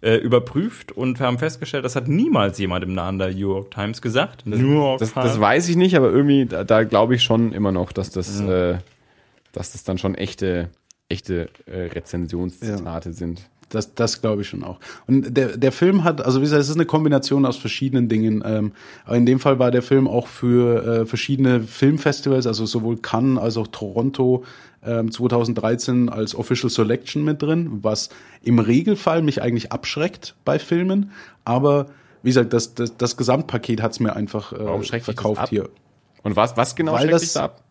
äh, 0.06 0.18
überprüft 0.18 0.92
und 0.92 1.18
wir 1.18 1.26
haben 1.26 1.38
festgestellt, 1.38 1.84
das 1.84 1.96
hat 1.96 2.06
niemals 2.06 2.58
jemand 2.58 2.84
im 2.84 2.94
Namen 2.94 3.18
der 3.18 3.32
New 3.32 3.50
York 3.54 3.72
Times 3.72 4.00
gesagt. 4.00 4.46
New 4.46 4.74
York 4.74 5.00
das, 5.00 5.12
das 5.14 5.40
weiß 5.40 5.68
ich 5.68 5.74
nicht, 5.74 5.96
aber 5.96 6.12
irgendwie, 6.12 6.46
da, 6.46 6.62
da 6.62 6.84
glaube 6.84 7.16
ich 7.16 7.24
schon 7.24 7.52
immer 7.52 7.72
noch, 7.72 7.90
dass 7.90 8.10
das, 8.10 8.40
äh, 8.40 8.78
dass 9.52 9.72
das 9.72 9.82
dann 9.82 9.98
schon 9.98 10.14
echte, 10.14 10.68
echte 11.08 11.48
äh, 11.66 11.86
Rezensionszitate 11.92 13.12
sind. 13.12 13.48
Das, 13.68 13.94
das 13.94 14.22
glaube 14.22 14.42
ich 14.42 14.48
schon 14.48 14.62
auch. 14.62 14.78
Und 15.08 15.36
der, 15.36 15.56
der 15.56 15.72
Film 15.72 16.04
hat, 16.04 16.24
also 16.24 16.38
wie 16.38 16.44
gesagt, 16.44 16.62
es 16.62 16.68
ist 16.68 16.76
eine 16.76 16.86
Kombination 16.86 17.44
aus 17.44 17.56
verschiedenen 17.56 18.08
Dingen. 18.08 18.44
Ähm, 18.46 18.72
aber 19.04 19.16
in 19.16 19.26
dem 19.26 19.40
Fall 19.40 19.58
war 19.58 19.72
der 19.72 19.82
Film 19.82 20.06
auch 20.06 20.28
für 20.28 21.00
äh, 21.00 21.06
verschiedene 21.06 21.62
Filmfestivals, 21.62 22.46
also 22.46 22.64
sowohl 22.64 22.98
Cannes 22.98 23.42
als 23.42 23.56
auch 23.56 23.66
Toronto 23.66 24.44
ähm, 24.86 25.10
2013 25.10 26.08
als 26.08 26.34
Official 26.34 26.70
Selection 26.70 27.24
mit 27.24 27.42
drin, 27.42 27.80
was 27.82 28.08
im 28.42 28.58
Regelfall 28.58 29.22
mich 29.22 29.42
eigentlich 29.42 29.72
abschreckt 29.72 30.34
bei 30.44 30.58
Filmen. 30.58 31.10
Aber 31.44 31.86
wie 32.22 32.30
gesagt, 32.30 32.52
das, 32.52 32.74
das, 32.74 32.96
das 32.96 33.16
Gesamtpaket 33.16 33.82
hat's 33.82 34.00
mir 34.00 34.16
einfach 34.16 34.52
äh, 34.52 34.58
Warum 34.64 34.82
verkauft 34.82 35.48
hier. 35.48 35.68
Und 36.22 36.36
was, 36.36 36.56
was 36.56 36.74
genau 36.76 36.92
Weil 36.92 37.00
schreckt 37.02 37.14
das- 37.14 37.22
dich 37.22 37.32
da 37.34 37.44
ab? 37.44 37.62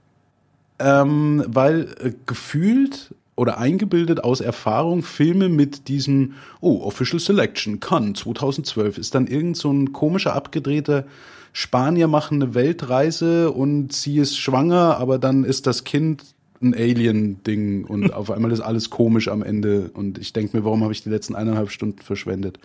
Ähm, 0.77 1.43
weil 1.47 1.95
äh, 2.01 2.11
gefühlt 2.25 3.13
oder 3.37 3.57
eingebildet 3.57 4.23
aus 4.23 4.41
Erfahrung 4.41 5.03
Filme 5.03 5.49
mit 5.49 5.87
diesem, 5.87 6.33
oh, 6.61 6.81
Official 6.83 7.19
Selection, 7.19 7.79
Cannes 7.79 8.19
2012, 8.19 8.97
ist 8.97 9.15
dann 9.15 9.27
irgend 9.27 9.57
so 9.57 9.71
ein 9.71 9.93
komischer, 9.93 10.33
abgedrehter 10.33 11.05
Spanier 11.53 12.07
machen 12.09 12.41
eine 12.41 12.53
Weltreise 12.53 13.51
und 13.51 13.93
sie 13.93 14.17
ist 14.17 14.37
schwanger, 14.37 14.97
aber 14.97 15.17
dann 15.19 15.45
ist 15.45 15.67
das 15.67 15.85
Kind 15.85 16.23
ein 16.61 16.73
Alien-Ding 16.73 17.85
und 17.85 18.13
auf 18.13 18.31
einmal 18.31 18.51
ist 18.51 18.61
alles 18.61 18.89
komisch 18.89 19.27
am 19.27 19.43
Ende 19.43 19.89
und 19.93 20.17
ich 20.17 20.33
denke 20.33 20.55
mir, 20.57 20.63
warum 20.65 20.83
habe 20.83 20.93
ich 20.93 21.03
die 21.03 21.09
letzten 21.09 21.35
eineinhalb 21.35 21.71
Stunden 21.71 22.01
verschwendet? 22.01 22.59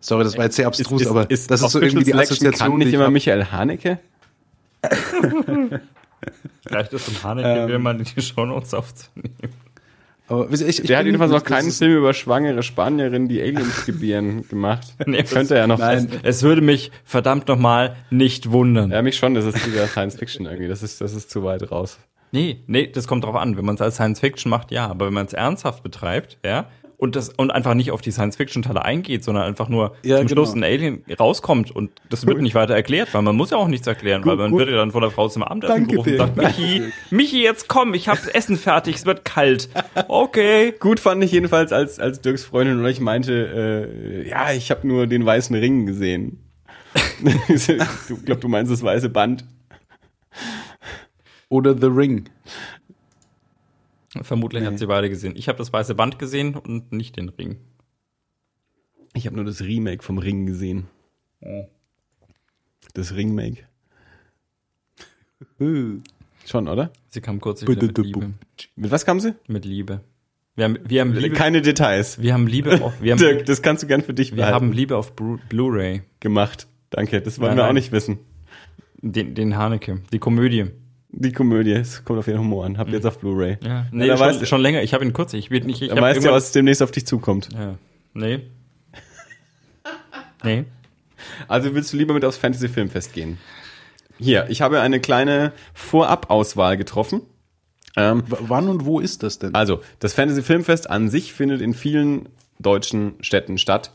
Sorry, 0.00 0.24
das 0.24 0.36
war 0.36 0.44
jetzt 0.44 0.56
sehr 0.56 0.66
abstrus, 0.66 1.02
Ist- 1.02 1.08
aber 1.08 1.30
ist 1.30 1.50
das 1.50 1.62
ist 1.62 1.70
so 1.72 1.80
irgendwie 1.80 2.04
die 2.04 2.10
Selection 2.10 2.34
Assoziation, 2.34 2.58
Kann 2.70 2.72
die 2.72 2.78
nicht 2.78 2.88
ich 2.88 2.94
immer 2.94 3.04
hab. 3.04 3.12
Michael 3.12 3.44
Haneke? 3.46 3.98
Vielleicht 6.66 6.92
ist 6.92 7.08
ein 7.08 7.22
Haneke, 7.22 7.72
ähm, 7.74 7.82
mal 7.82 7.98
in 7.98 8.04
die 8.04 8.20
Shownotes 8.22 8.74
aufzunehmen. 8.74 9.34
Aber 10.28 10.48
ich, 10.50 10.62
ich 10.62 10.82
Der 10.82 10.98
hat 10.98 11.04
jedenfalls 11.06 11.32
noch 11.32 11.44
keinen 11.44 11.68
ist- 11.68 11.78
Film 11.78 11.96
über 11.98 12.14
schwangere 12.14 12.62
Spanierinnen, 12.62 13.28
die 13.28 13.42
Aliens 13.42 13.84
gebieren, 13.84 14.46
gemacht. 14.48 14.94
Nee, 15.06 15.24
Könnte 15.24 15.56
er 15.56 15.66
noch. 15.66 15.78
Nein. 15.78 16.08
Es 16.22 16.42
würde 16.42 16.62
mich 16.62 16.90
verdammt 17.04 17.48
nochmal 17.48 17.96
nicht 18.10 18.50
wundern. 18.50 18.90
Ja, 18.92 19.02
mich 19.02 19.16
schon, 19.16 19.34
das 19.34 19.44
ist 19.44 19.66
wieder 19.66 19.86
Science 19.88 20.16
Fiction 20.16 20.46
irgendwie. 20.46 20.68
Das 20.68 20.82
ist, 20.82 21.00
das 21.00 21.12
ist 21.14 21.30
zu 21.30 21.42
weit 21.42 21.70
raus. 21.70 21.98
Nee, 22.32 22.64
nee, 22.66 22.86
das 22.86 23.06
kommt 23.06 23.24
drauf 23.24 23.36
an. 23.36 23.56
Wenn 23.56 23.64
man 23.64 23.76
es 23.76 23.80
als 23.80 23.94
Science 23.96 24.20
Fiction 24.20 24.50
macht, 24.50 24.70
ja. 24.72 24.88
Aber 24.88 25.06
wenn 25.06 25.14
man 25.14 25.26
es 25.26 25.32
ernsthaft 25.32 25.82
betreibt, 25.82 26.38
ja, 26.44 26.66
und 27.02 27.16
das 27.16 27.30
und 27.30 27.50
einfach 27.50 27.74
nicht 27.74 27.90
auf 27.90 28.00
die 28.00 28.12
Science 28.12 28.36
Fiction 28.36 28.62
Teile 28.62 28.84
eingeht, 28.84 29.24
sondern 29.24 29.42
einfach 29.42 29.68
nur 29.68 29.96
Ja, 30.04 30.18
zum 30.18 30.28
genau. 30.28 30.44
Schluss 30.44 30.54
ein 30.54 30.62
Alien 30.62 31.04
rauskommt 31.18 31.72
und 31.72 31.90
das 32.10 32.24
wird 32.28 32.40
nicht 32.40 32.54
weiter 32.54 32.76
erklärt, 32.76 33.12
weil 33.12 33.22
man 33.22 33.34
muss 33.34 33.50
ja 33.50 33.56
auch 33.56 33.66
nichts 33.66 33.88
erklären, 33.88 34.24
weil 34.24 34.36
man 34.36 34.52
gut. 34.52 34.60
wird 34.60 34.70
ja 34.70 34.76
dann 34.76 34.92
von 34.92 35.02
der 35.02 35.10
Frau 35.10 35.28
zum 35.28 35.42
Abendessen 35.42 35.74
Danke 35.74 35.90
gerufen 35.90 36.12
und 36.12 36.18
sagt, 36.18 36.36
Michi, 36.36 36.82
Michi, 37.10 37.42
jetzt 37.42 37.66
komm, 37.66 37.94
ich 37.94 38.08
hab 38.08 38.18
Essen 38.32 38.56
fertig, 38.56 38.94
es 38.94 39.04
wird 39.06 39.24
kalt. 39.24 39.68
Okay. 40.06 40.74
Gut 40.78 41.00
fand 41.00 41.24
ich 41.24 41.32
jedenfalls, 41.32 41.72
als, 41.72 41.98
als 41.98 42.20
Dirks 42.20 42.44
Freundin 42.44 42.78
und 42.78 42.86
ich 42.86 43.00
meinte, 43.00 43.90
äh, 44.24 44.28
ja, 44.28 44.52
ich 44.52 44.70
habe 44.70 44.86
nur 44.86 45.08
den 45.08 45.26
weißen 45.26 45.56
Ring 45.56 45.86
gesehen. 45.86 46.38
du 48.08 48.16
glaub, 48.24 48.40
du 48.40 48.48
meinst 48.48 48.70
das 48.70 48.82
weiße 48.82 49.08
Band. 49.08 49.44
Oder 51.52 51.76
The 51.78 51.86
Ring. 51.86 52.30
Vermutlich 54.22 54.64
hat 54.64 54.78
sie 54.78 54.86
beide 54.86 55.10
gesehen. 55.10 55.34
Ich 55.36 55.48
habe 55.48 55.58
das 55.58 55.70
weiße 55.70 55.94
Band 55.94 56.18
gesehen 56.18 56.54
und 56.54 56.92
nicht 56.92 57.16
den 57.16 57.28
Ring. 57.28 57.58
Ich 59.12 59.26
habe 59.26 59.36
nur 59.36 59.44
das 59.44 59.60
Remake 59.60 60.02
vom 60.02 60.16
Ring 60.16 60.46
gesehen. 60.46 60.86
Das 62.94 63.14
Remake. 63.14 63.64
Schon, 65.58 66.68
oder? 66.68 66.90
Sie 67.10 67.20
kam 67.20 67.38
kurz 67.40 67.60
wieder 67.66 67.82
mit 67.86 67.98
Liebe. 67.98 68.32
Mit 68.76 68.90
was 68.90 69.04
kam 69.04 69.20
sie? 69.20 69.34
Mit 69.46 69.66
Liebe. 69.66 70.00
Wir 70.56 70.64
haben, 70.64 70.78
wir 70.84 71.00
haben 71.02 71.12
Liebe, 71.12 71.34
Keine 71.34 71.60
Details. 71.60 72.20
wir 72.20 72.32
haben 72.32 72.46
Liebe 72.46 72.82
auf, 72.82 73.00
wir 73.02 73.12
haben, 73.12 73.18
Dirk, 73.18 73.44
das 73.46 73.60
kannst 73.60 73.82
du 73.82 73.86
gern 73.86 74.02
für 74.02 74.14
dich 74.14 74.32
wir 74.32 74.36
behalten. 74.36 74.54
haben 74.54 74.72
Liebe 74.72 74.96
auf 74.96 75.14
Blu- 75.14 75.38
Blu-ray. 75.50 76.02
gemacht. 76.20 76.66
Danke, 76.90 77.20
das 77.22 77.38
wollen 77.38 77.50
Nein, 77.50 77.56
wir 77.58 77.62
auch 77.64 77.66
nein. 77.68 77.74
nicht 77.76 77.92
wissen. 77.92 78.18
Den, 79.02 79.34
den 79.34 79.56
Haneke, 79.56 80.00
die 80.12 80.18
Komödie. 80.18 80.66
Die 81.14 81.32
Komödie, 81.32 81.72
es 81.72 82.04
kommt 82.04 82.18
auf 82.18 82.26
ihren 82.26 82.40
Humor 82.40 82.64
an. 82.64 82.78
Habt 82.78 82.90
ihr 82.90 82.96
jetzt 82.96 83.04
auf 83.06 83.18
Blu-ray. 83.18 83.58
Ja, 83.62 83.86
nee, 83.92 84.08
schon, 84.08 84.18
weißt, 84.18 84.46
schon 84.46 84.60
länger. 84.62 84.82
Ich 84.82 84.94
habe 84.94 85.04
ihn 85.04 85.12
kurz. 85.12 85.34
Ich 85.34 85.50
will 85.50 85.60
nicht. 85.64 85.82
Ich 85.82 85.88
da 85.90 85.96
hab 85.96 86.02
weißt 86.02 86.20
du, 86.20 86.24
immer- 86.28 86.32
was 86.36 86.52
demnächst 86.52 86.82
auf 86.82 86.90
dich 86.90 87.06
zukommt. 87.06 87.50
Ja. 87.52 87.74
Nee. 88.14 88.40
Nee. 90.44 90.64
Also 91.48 91.74
willst 91.74 91.92
du 91.92 91.96
lieber 91.96 92.14
mit 92.14 92.24
aufs 92.24 92.36
Fantasy 92.36 92.68
Filmfest 92.68 93.12
gehen? 93.12 93.38
Hier, 94.18 94.46
ich 94.48 94.62
habe 94.62 94.80
eine 94.80 95.00
kleine 95.00 95.52
Vorabauswahl 95.74 96.76
getroffen. 96.76 97.22
Ähm, 97.96 98.24
wann 98.26 98.68
und 98.68 98.84
wo 98.86 99.00
ist 99.00 99.22
das 99.22 99.38
denn? 99.38 99.54
also, 99.54 99.80
das 99.98 100.14
Fantasy 100.14 100.42
Filmfest 100.42 100.88
an 100.88 101.10
sich 101.10 101.32
findet 101.32 101.60
in 101.60 101.74
vielen 101.74 102.28
deutschen 102.58 103.14
Städten 103.20 103.58
statt. 103.58 103.92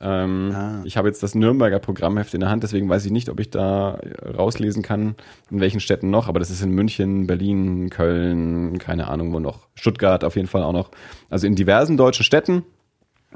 Ähm, 0.00 0.50
Ah. 0.54 0.82
Ich 0.84 0.96
habe 0.96 1.08
jetzt 1.08 1.22
das 1.22 1.34
Nürnberger 1.34 1.78
Programmheft 1.78 2.34
in 2.34 2.40
der 2.40 2.50
Hand, 2.50 2.62
deswegen 2.62 2.88
weiß 2.88 3.04
ich 3.06 3.12
nicht, 3.12 3.28
ob 3.28 3.40
ich 3.40 3.50
da 3.50 3.98
rauslesen 4.36 4.82
kann, 4.82 5.14
in 5.50 5.60
welchen 5.60 5.80
Städten 5.80 6.10
noch, 6.10 6.28
aber 6.28 6.38
das 6.38 6.50
ist 6.50 6.62
in 6.62 6.70
München, 6.70 7.26
Berlin, 7.26 7.88
Köln, 7.90 8.78
keine 8.78 9.08
Ahnung 9.08 9.32
wo 9.32 9.40
noch, 9.40 9.68
Stuttgart 9.74 10.22
auf 10.24 10.36
jeden 10.36 10.48
Fall 10.48 10.62
auch 10.62 10.72
noch. 10.72 10.90
Also 11.30 11.46
in 11.46 11.54
diversen 11.54 11.96
deutschen 11.96 12.24
Städten 12.24 12.64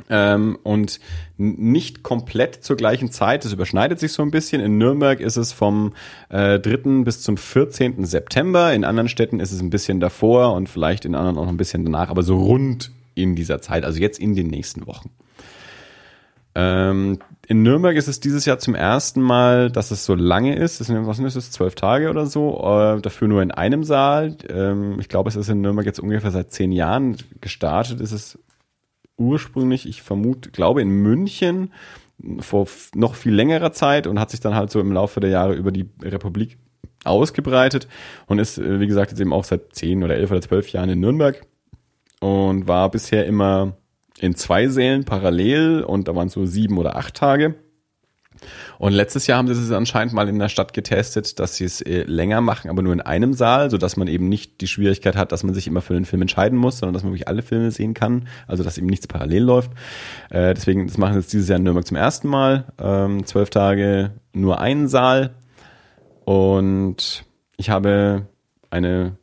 ähm, 0.08 0.58
und 0.62 1.00
nicht 1.36 2.02
komplett 2.02 2.62
zur 2.64 2.76
gleichen 2.76 3.10
Zeit. 3.10 3.44
Das 3.44 3.52
überschneidet 3.52 3.98
sich 3.98 4.12
so 4.12 4.22
ein 4.22 4.30
bisschen. 4.30 4.60
In 4.60 4.78
Nürnberg 4.78 5.20
ist 5.20 5.36
es 5.36 5.52
vom 5.52 5.94
äh, 6.28 6.58
3. 6.58 7.02
bis 7.05 7.22
zum 7.22 7.36
14. 7.36 8.05
September. 8.05 8.72
In 8.72 8.84
anderen 8.84 9.08
Städten 9.08 9.40
ist 9.40 9.52
es 9.52 9.60
ein 9.60 9.70
bisschen 9.70 10.00
davor 10.00 10.55
und 10.55 10.68
vielleicht 10.68 11.05
in 11.05 11.14
anderen 11.14 11.39
auch 11.39 11.44
noch 11.44 11.52
ein 11.52 11.56
bisschen 11.56 11.84
danach, 11.84 12.08
aber 12.10 12.22
so 12.22 12.39
rund 12.39 12.92
in 13.14 13.34
dieser 13.34 13.60
Zeit, 13.60 13.84
also 13.84 13.98
jetzt 14.00 14.18
in 14.18 14.34
den 14.34 14.47
nächsten 14.47 14.86
Wochen. 14.86 15.10
Ähm, 16.54 17.18
in 17.46 17.62
Nürnberg 17.62 17.96
ist 17.96 18.08
es 18.08 18.20
dieses 18.20 18.44
Jahr 18.44 18.58
zum 18.58 18.74
ersten 18.74 19.20
Mal, 19.20 19.70
dass 19.70 19.90
es 19.90 20.04
so 20.04 20.14
lange 20.14 20.54
ist. 20.54 20.80
Das 20.80 20.86
sind, 20.86 21.06
was 21.06 21.16
sind 21.16 21.34
das? 21.34 21.50
Zwölf 21.50 21.74
Tage 21.74 22.10
oder 22.10 22.26
so. 22.26 22.58
Äh, 22.58 23.00
dafür 23.00 23.28
nur 23.28 23.42
in 23.42 23.50
einem 23.50 23.82
Saal. 23.84 24.36
Ähm, 24.48 24.98
ich 25.00 25.08
glaube, 25.08 25.28
es 25.28 25.36
ist 25.36 25.48
in 25.48 25.60
Nürnberg 25.60 25.86
jetzt 25.86 26.00
ungefähr 26.00 26.30
seit 26.30 26.52
zehn 26.52 26.72
Jahren 26.72 27.16
gestartet. 27.40 28.00
Ist 28.00 28.12
es 28.12 28.38
ursprünglich, 29.16 29.88
ich 29.88 30.02
vermute, 30.02 30.50
glaube 30.50 30.80
in 30.80 30.88
München 30.88 31.72
vor 32.38 32.66
noch 32.94 33.14
viel 33.14 33.34
längerer 33.34 33.72
Zeit 33.72 34.06
und 34.06 34.20
hat 34.20 34.30
sich 34.30 34.40
dann 34.40 34.54
halt 34.54 34.70
so 34.70 34.80
im 34.80 34.92
Laufe 34.92 35.20
der 35.20 35.30
Jahre 35.30 35.54
über 35.54 35.72
die 35.72 35.88
Republik 36.02 36.58
ausgebreitet 37.04 37.88
und 38.26 38.38
ist, 38.38 38.58
äh, 38.58 38.80
wie 38.80 38.86
gesagt, 38.86 39.10
jetzt 39.10 39.20
eben 39.20 39.32
auch 39.32 39.44
seit 39.44 39.74
zehn 39.74 40.02
oder 40.04 40.14
elf 40.14 40.30
oder 40.30 40.42
zwölf 40.42 40.68
Jahren 40.70 40.90
in 40.90 41.00
Nürnberg 41.00 41.46
und 42.20 42.68
war 42.68 42.90
bisher 42.90 43.26
immer 43.26 43.76
in 44.20 44.34
zwei 44.34 44.68
Sälen 44.68 45.05
parallel 45.05 45.82
und 45.82 46.08
da 46.08 46.15
waren 46.15 46.28
es 46.28 46.34
so 46.34 46.44
sieben 46.47 46.78
oder 46.78 46.97
acht 46.97 47.15
Tage. 47.15 47.55
Und 48.78 48.92
letztes 48.92 49.26
Jahr 49.26 49.39
haben 49.39 49.52
sie 49.52 49.60
es 49.60 49.70
anscheinend 49.70 50.15
mal 50.15 50.28
in 50.28 50.39
der 50.39 50.49
Stadt 50.49 50.73
getestet, 50.73 51.39
dass 51.39 51.57
sie 51.57 51.65
es 51.65 51.82
äh, 51.82 52.05
länger 52.05 52.40
machen, 52.40 52.70
aber 52.70 52.82
nur 52.82 52.92
in 52.92 53.00
einem 53.00 53.34
Saal, 53.34 53.70
sodass 53.70 53.97
man 53.97 54.08
eben 54.08 54.28
nicht 54.28 54.60
die 54.60 54.66
Schwierigkeit 54.66 55.16
hat, 55.16 55.32
dass 55.32 55.42
man 55.42 55.52
sich 55.52 55.66
immer 55.66 55.82
für 55.82 55.94
den 55.94 56.07
Film 56.07 56.23
entscheiden 56.23 56.58
muss, 56.58 56.78
sondern 56.78 56.94
dass 56.94 57.02
man 57.02 57.12
wirklich 57.12 57.28
alle 57.28 57.42
Filme 57.42 57.70
sehen 57.70 57.92
kann, 57.92 58.28
also 58.47 58.62
dass 58.62 58.78
eben 58.78 58.86
nichts 58.86 59.07
parallel 59.07 59.42
läuft. 59.42 59.73
Äh, 60.31 60.55
deswegen, 60.55 60.86
das 60.86 60.97
machen 60.97 61.15
sie 61.15 61.20
jetzt 61.20 61.32
dieses 61.32 61.49
Jahr 61.49 61.58
in 61.58 61.65
Nürnberg 61.65 61.86
zum 61.86 61.99
ersten 61.99 62.28
Mal. 62.28 62.73
Ähm, 62.78 63.26
zwölf 63.26 63.50
Tage 63.50 64.12
nur 64.32 64.60
einen 64.60 64.89
Saal. 64.89 65.34
Und 66.24 67.24
ich 67.57 67.68
habe 67.68 68.26
eine 68.70 69.18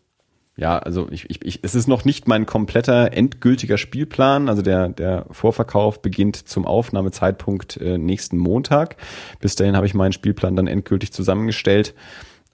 ja, 0.60 0.80
also 0.80 1.08
ich, 1.12 1.30
ich, 1.30 1.46
ich, 1.46 1.60
es 1.64 1.76
ist 1.76 1.88
noch 1.88 2.04
nicht 2.04 2.28
mein 2.28 2.48
kompletter 2.48 3.14
endgültiger 3.14 3.78
Spielplan. 3.78 4.50
Also 4.50 4.64
der, 4.64 4.90
der 4.90 5.28
Vorverkauf 5.30 6.02
beginnt 6.02 6.36
zum 6.36 6.66
Aufnahmezeitpunkt 6.66 7.78
äh, 7.78 8.00
nächsten 8.00 8.38
Montag. 8.40 8.98
Bis 9.40 9.56
dahin 9.56 9.76
habe 9.76 9.86
ich 9.86 9.94
meinen 9.94 10.14
Spielplan 10.14 10.56
dann 10.56 10.66
endgültig 10.66 11.14
zusammengestellt 11.14 11.94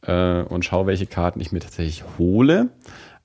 äh, 0.02 0.42
und 0.42 0.66
schaue, 0.66 0.86
welche 0.86 1.08
Karten 1.08 1.40
ich 1.40 1.54
mir 1.54 1.62
tatsächlich 1.62 2.04
hole. 2.20 2.70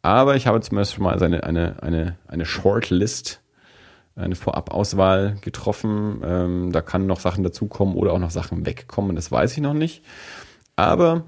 Aber 0.03 0.37
ich 0.37 0.47
habe 0.47 0.61
zumindest 0.61 0.95
schon 0.95 1.03
mal 1.03 1.21
eine, 1.21 1.43
eine, 1.43 1.83
eine, 1.83 2.17
eine 2.29 2.47
Shortlist, 2.47 3.43
eine 4.15 4.37
Vorabauswahl 4.37 5.39
getroffen. 5.41 6.21
Ähm, 6.23 6.71
da 6.71 6.83
kann 6.83 7.07
noch 7.07 7.19
Sachen 7.19 7.43
dazukommen 7.43 7.97
oder 7.97 8.13
auch 8.13 8.21
noch 8.21 8.31
Sachen 8.31 8.65
wegkommen. 8.65 9.17
Das 9.17 9.33
weiß 9.33 9.57
ich 9.57 9.61
noch 9.61 9.75
nicht. 9.75 10.05
Aber 10.77 11.25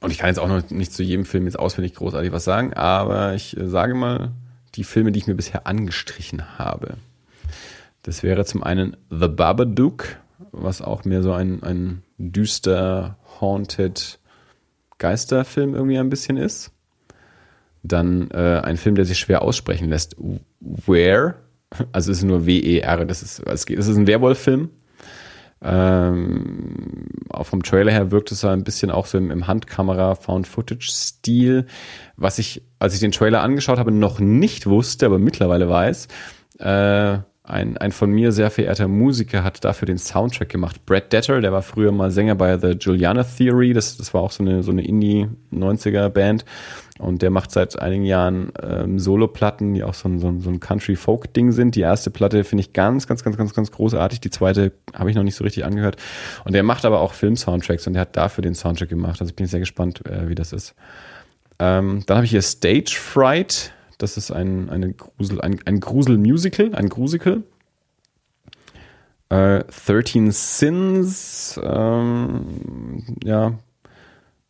und 0.00 0.10
ich 0.10 0.18
kann 0.18 0.28
jetzt 0.28 0.38
auch 0.38 0.48
noch 0.48 0.70
nicht 0.70 0.92
zu 0.92 1.02
jedem 1.02 1.24
Film 1.24 1.44
jetzt 1.44 1.58
auswendig 1.58 1.94
großartig 1.94 2.32
was 2.32 2.44
sagen, 2.44 2.74
aber 2.74 3.34
ich 3.34 3.56
äh, 3.56 3.68
sage 3.68 3.94
mal 3.94 4.32
die 4.74 4.84
Filme, 4.84 5.12
die 5.12 5.18
ich 5.18 5.26
mir 5.26 5.34
bisher 5.34 5.66
angestrichen 5.66 6.58
habe. 6.58 6.98
Das 8.02 8.22
wäre 8.22 8.44
zum 8.44 8.62
einen 8.62 8.96
The 9.10 9.28
Babadook, 9.28 10.16
was 10.52 10.82
auch 10.82 11.04
mehr 11.04 11.22
so 11.22 11.32
ein, 11.32 11.62
ein 11.62 12.02
düster, 12.18 13.18
haunted 13.40 14.18
Geisterfilm 14.98 15.74
irgendwie 15.74 15.98
ein 15.98 16.10
bisschen 16.10 16.36
ist. 16.36 16.72
Dann 17.82 18.30
äh, 18.30 18.60
ein 18.62 18.76
Film, 18.76 18.96
der 18.96 19.04
sich 19.04 19.18
schwer 19.18 19.42
aussprechen 19.42 19.88
lässt. 19.88 20.16
Where, 20.60 21.36
also 21.92 22.10
es 22.10 22.18
ist 22.18 22.24
nur 22.24 22.46
W-E-R, 22.46 23.04
das 23.04 23.22
ist, 23.22 23.40
es 23.46 23.64
ist 23.64 23.96
ein 23.96 24.06
Werwolf-Film. 24.06 24.70
Ähm, 25.60 27.06
auch 27.30 27.46
vom 27.46 27.62
Trailer 27.62 27.90
her 27.90 28.10
wirkt 28.10 28.30
es 28.30 28.44
ein 28.44 28.64
bisschen 28.64 28.90
auch 28.90 29.06
so 29.06 29.18
im, 29.18 29.30
im 29.30 29.46
Handkamera 29.46 30.14
Found 30.14 30.46
Footage 30.46 30.90
Stil, 30.90 31.66
was 32.16 32.38
ich, 32.38 32.62
als 32.78 32.94
ich 32.94 33.00
den 33.00 33.12
Trailer 33.12 33.42
angeschaut 33.42 33.78
habe, 33.78 33.90
noch 33.90 34.20
nicht 34.20 34.66
wusste, 34.66 35.06
aber 35.06 35.18
mittlerweile 35.18 35.68
weiß. 35.68 36.08
Äh, 36.60 37.18
ein, 37.48 37.78
ein 37.78 37.92
von 37.92 38.10
mir 38.10 38.30
sehr 38.30 38.50
verehrter 38.50 38.88
Musiker 38.88 39.42
hat 39.42 39.64
dafür 39.64 39.86
den 39.86 39.96
Soundtrack 39.96 40.50
gemacht. 40.50 40.84
Brad 40.84 41.12
Detter, 41.12 41.40
der 41.40 41.50
war 41.50 41.62
früher 41.62 41.92
mal 41.92 42.10
Sänger 42.10 42.34
bei 42.34 42.58
The 42.58 42.76
Juliana 42.78 43.24
Theory, 43.24 43.72
das, 43.72 43.96
das 43.96 44.12
war 44.12 44.20
auch 44.20 44.32
so 44.32 44.42
eine, 44.42 44.62
so 44.62 44.70
eine 44.70 44.84
Indie-90er-Band. 44.86 46.44
Und 46.98 47.22
der 47.22 47.30
macht 47.30 47.52
seit 47.52 47.78
einigen 47.78 48.04
Jahren 48.04 48.52
ähm, 48.60 48.98
Solo-Platten, 48.98 49.72
die 49.72 49.84
auch 49.84 49.94
so 49.94 50.08
ein, 50.08 50.18
so 50.18 50.28
ein, 50.28 50.40
so 50.40 50.50
ein 50.50 50.58
Country-Folk-Ding 50.58 51.52
sind. 51.52 51.76
Die 51.76 51.80
erste 51.80 52.10
Platte 52.10 52.42
finde 52.42 52.62
ich 52.62 52.72
ganz, 52.72 53.06
ganz, 53.06 53.22
ganz, 53.22 53.36
ganz, 53.36 53.54
ganz 53.54 53.70
großartig. 53.70 54.20
Die 54.20 54.30
zweite 54.30 54.72
habe 54.92 55.08
ich 55.08 55.16
noch 55.16 55.22
nicht 55.22 55.36
so 55.36 55.44
richtig 55.44 55.64
angehört. 55.64 55.96
Und 56.44 56.54
der 56.54 56.64
macht 56.64 56.84
aber 56.84 57.00
auch 57.00 57.14
Film-Soundtracks 57.14 57.86
und 57.86 57.92
der 57.92 58.02
hat 58.02 58.16
dafür 58.16 58.42
den 58.42 58.54
Soundtrack 58.54 58.88
gemacht. 58.88 59.20
Also 59.20 59.32
bin 59.32 59.44
ich 59.44 59.50
sehr 59.50 59.60
gespannt, 59.60 60.04
äh, 60.06 60.28
wie 60.28 60.34
das 60.34 60.52
ist. 60.52 60.74
Ähm, 61.60 62.02
dann 62.06 62.16
habe 62.16 62.24
ich 62.24 62.32
hier 62.32 62.42
Stage 62.42 62.96
Fright. 62.98 63.72
Das 63.98 64.16
ist 64.16 64.32
ein, 64.32 64.68
eine 64.68 64.92
Grusel, 64.92 65.40
ein, 65.40 65.60
ein 65.66 65.80
Grusel-Musical, 65.80 66.74
ein 66.74 66.88
Grusical. 66.88 67.42
Äh, 69.28 69.64
13 69.64 70.32
Sins, 70.32 71.60
ähm, 71.62 73.04
ja, 73.22 73.58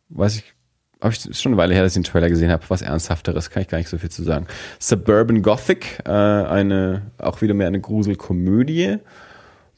weiß 0.09 0.37
ich, 0.37 0.53
habe 1.01 1.13
ich 1.13 1.25
ist 1.25 1.41
schon 1.41 1.53
eine 1.53 1.61
Weile 1.61 1.73
her, 1.73 1.83
dass 1.83 1.95
ich 1.95 2.03
den 2.03 2.11
Trailer 2.11 2.29
gesehen 2.29 2.51
habe. 2.51 2.63
Was 2.67 2.81
Ernsthafteres 2.81 3.49
kann 3.49 3.61
ich 3.61 3.69
gar 3.69 3.77
nicht 3.77 3.89
so 3.89 3.97
viel 3.97 4.09
zu 4.09 4.23
sagen. 4.23 4.47
Suburban 4.79 5.41
Gothic, 5.41 5.99
äh, 6.05 6.11
eine, 6.11 7.03
auch 7.17 7.41
wieder 7.41 7.53
mehr 7.53 7.67
eine 7.67 7.79
Gruselkomödie. 7.79 8.97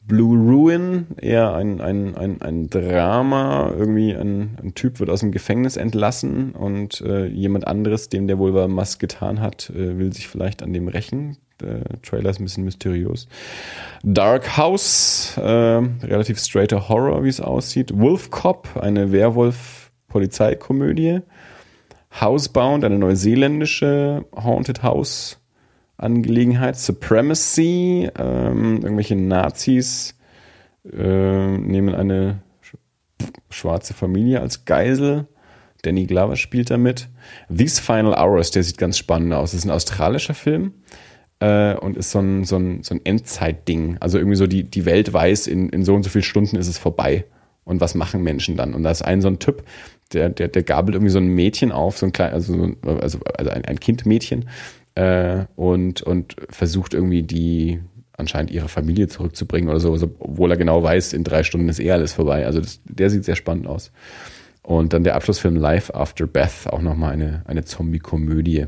Blue 0.04 0.36
Ruin, 0.36 1.06
eher 1.16 1.54
ein, 1.54 1.80
ein, 1.80 2.16
ein, 2.16 2.42
ein 2.42 2.68
Drama. 2.68 3.72
Irgendwie 3.76 4.12
ein, 4.12 4.58
ein 4.60 4.74
Typ 4.74 4.98
wird 4.98 5.10
aus 5.10 5.20
dem 5.20 5.30
Gefängnis 5.30 5.76
entlassen 5.76 6.52
und 6.52 7.00
äh, 7.02 7.26
jemand 7.26 7.68
anderes, 7.68 8.08
dem 8.08 8.26
der 8.26 8.38
wohl 8.38 8.52
was 8.52 8.98
getan 8.98 9.40
hat, 9.40 9.70
äh, 9.70 9.98
will 9.98 10.12
sich 10.12 10.26
vielleicht 10.26 10.62
an 10.62 10.72
dem 10.72 10.88
rächen. 10.88 11.36
Der 11.60 11.84
Trailer 12.02 12.30
ist 12.30 12.40
ein 12.40 12.44
bisschen 12.44 12.64
mysteriös. 12.64 13.28
Dark 14.02 14.56
House, 14.56 15.36
äh, 15.36 15.40
relativ 15.40 16.40
straighter 16.40 16.88
Horror, 16.88 17.22
wie 17.22 17.28
es 17.28 17.40
aussieht. 17.40 17.96
Wolf 17.96 18.30
Cop, 18.30 18.70
eine 18.80 19.12
Werwolf-Polizeikomödie. 20.12 21.20
Housebound, 22.20 22.84
eine 22.84 22.98
neuseeländische 22.98 24.24
Haunted 24.34 24.82
House 24.82 25.38
Angelegenheit. 25.96 26.76
Supremacy, 26.76 28.10
ähm, 28.18 28.80
irgendwelche 28.82 29.16
Nazis 29.16 30.18
äh, 30.90 31.56
nehmen 31.58 31.94
eine 31.94 32.42
schwarze 33.50 33.94
Familie 33.94 34.40
als 34.40 34.64
Geisel. 34.64 35.26
Danny 35.82 36.06
Glover 36.06 36.36
spielt 36.36 36.70
damit. 36.70 37.08
These 37.54 37.80
Final 37.80 38.14
Hours, 38.14 38.50
der 38.50 38.62
sieht 38.62 38.78
ganz 38.78 38.98
spannend 38.98 39.32
aus. 39.32 39.52
Das 39.52 39.60
ist 39.60 39.64
ein 39.64 39.70
australischer 39.70 40.34
Film 40.34 40.74
äh, 41.40 41.74
und 41.74 41.96
ist 41.96 42.10
so 42.10 42.18
ein, 42.18 42.44
so 42.44 42.56
ein, 42.56 42.82
so 42.82 42.94
ein 42.94 43.00
Endzeitding. 43.04 43.96
Also 44.00 44.18
irgendwie 44.18 44.36
so 44.36 44.46
die, 44.46 44.64
die 44.64 44.84
Welt 44.84 45.12
weiß, 45.12 45.46
in, 45.46 45.68
in 45.70 45.84
so 45.84 45.94
und 45.94 46.02
so 46.02 46.10
vielen 46.10 46.24
Stunden 46.24 46.56
ist 46.56 46.68
es 46.68 46.78
vorbei. 46.78 47.24
Und 47.64 47.80
was 47.80 47.94
machen 47.94 48.22
Menschen 48.22 48.56
dann? 48.56 48.74
Und 48.74 48.82
da 48.82 48.90
ist 48.90 49.02
ein 49.02 49.20
so 49.20 49.28
ein 49.28 49.38
Typ, 49.38 49.62
der, 50.14 50.28
der, 50.28 50.48
der 50.48 50.62
gabelt 50.62 50.94
irgendwie 50.94 51.12
so 51.12 51.18
ein 51.18 51.28
Mädchen 51.28 51.72
auf, 51.72 51.98
so 51.98 52.06
ein 52.06 52.12
klein, 52.12 52.32
also, 52.32 52.74
also, 52.82 53.18
also 53.36 53.50
ein, 53.50 53.64
ein 53.64 53.80
Kindmädchen 53.80 54.48
äh, 54.94 55.44
und, 55.56 56.02
und 56.02 56.36
versucht 56.50 56.94
irgendwie 56.94 57.22
die 57.22 57.80
anscheinend 58.16 58.50
ihre 58.50 58.68
Familie 58.68 59.08
zurückzubringen 59.08 59.68
oder 59.68 59.80
so, 59.80 59.92
obwohl 60.18 60.50
er 60.50 60.56
genau 60.56 60.82
weiß, 60.82 61.12
in 61.12 61.24
drei 61.24 61.42
Stunden 61.42 61.68
ist 61.68 61.80
eh 61.80 61.90
alles 61.90 62.12
vorbei. 62.12 62.46
Also 62.46 62.60
das, 62.60 62.80
der 62.84 63.10
sieht 63.10 63.24
sehr 63.24 63.36
spannend 63.36 63.66
aus. 63.66 63.90
Und 64.62 64.92
dann 64.92 65.02
der 65.02 65.16
Abschlussfilm 65.16 65.56
Life 65.56 65.94
After 65.94 66.26
Beth, 66.26 66.66
auch 66.66 66.82
nochmal 66.82 67.12
eine, 67.12 67.42
eine 67.46 67.64
Zombie-Komödie. 67.64 68.66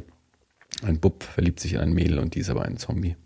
Ein 0.84 0.98
Bub 0.98 1.22
verliebt 1.22 1.60
sich 1.60 1.74
in 1.74 1.80
ein 1.80 1.92
Mädel 1.92 2.18
und 2.18 2.34
die 2.34 2.40
ist 2.40 2.50
aber 2.50 2.62
ein 2.62 2.78
Zombie. 2.78 3.16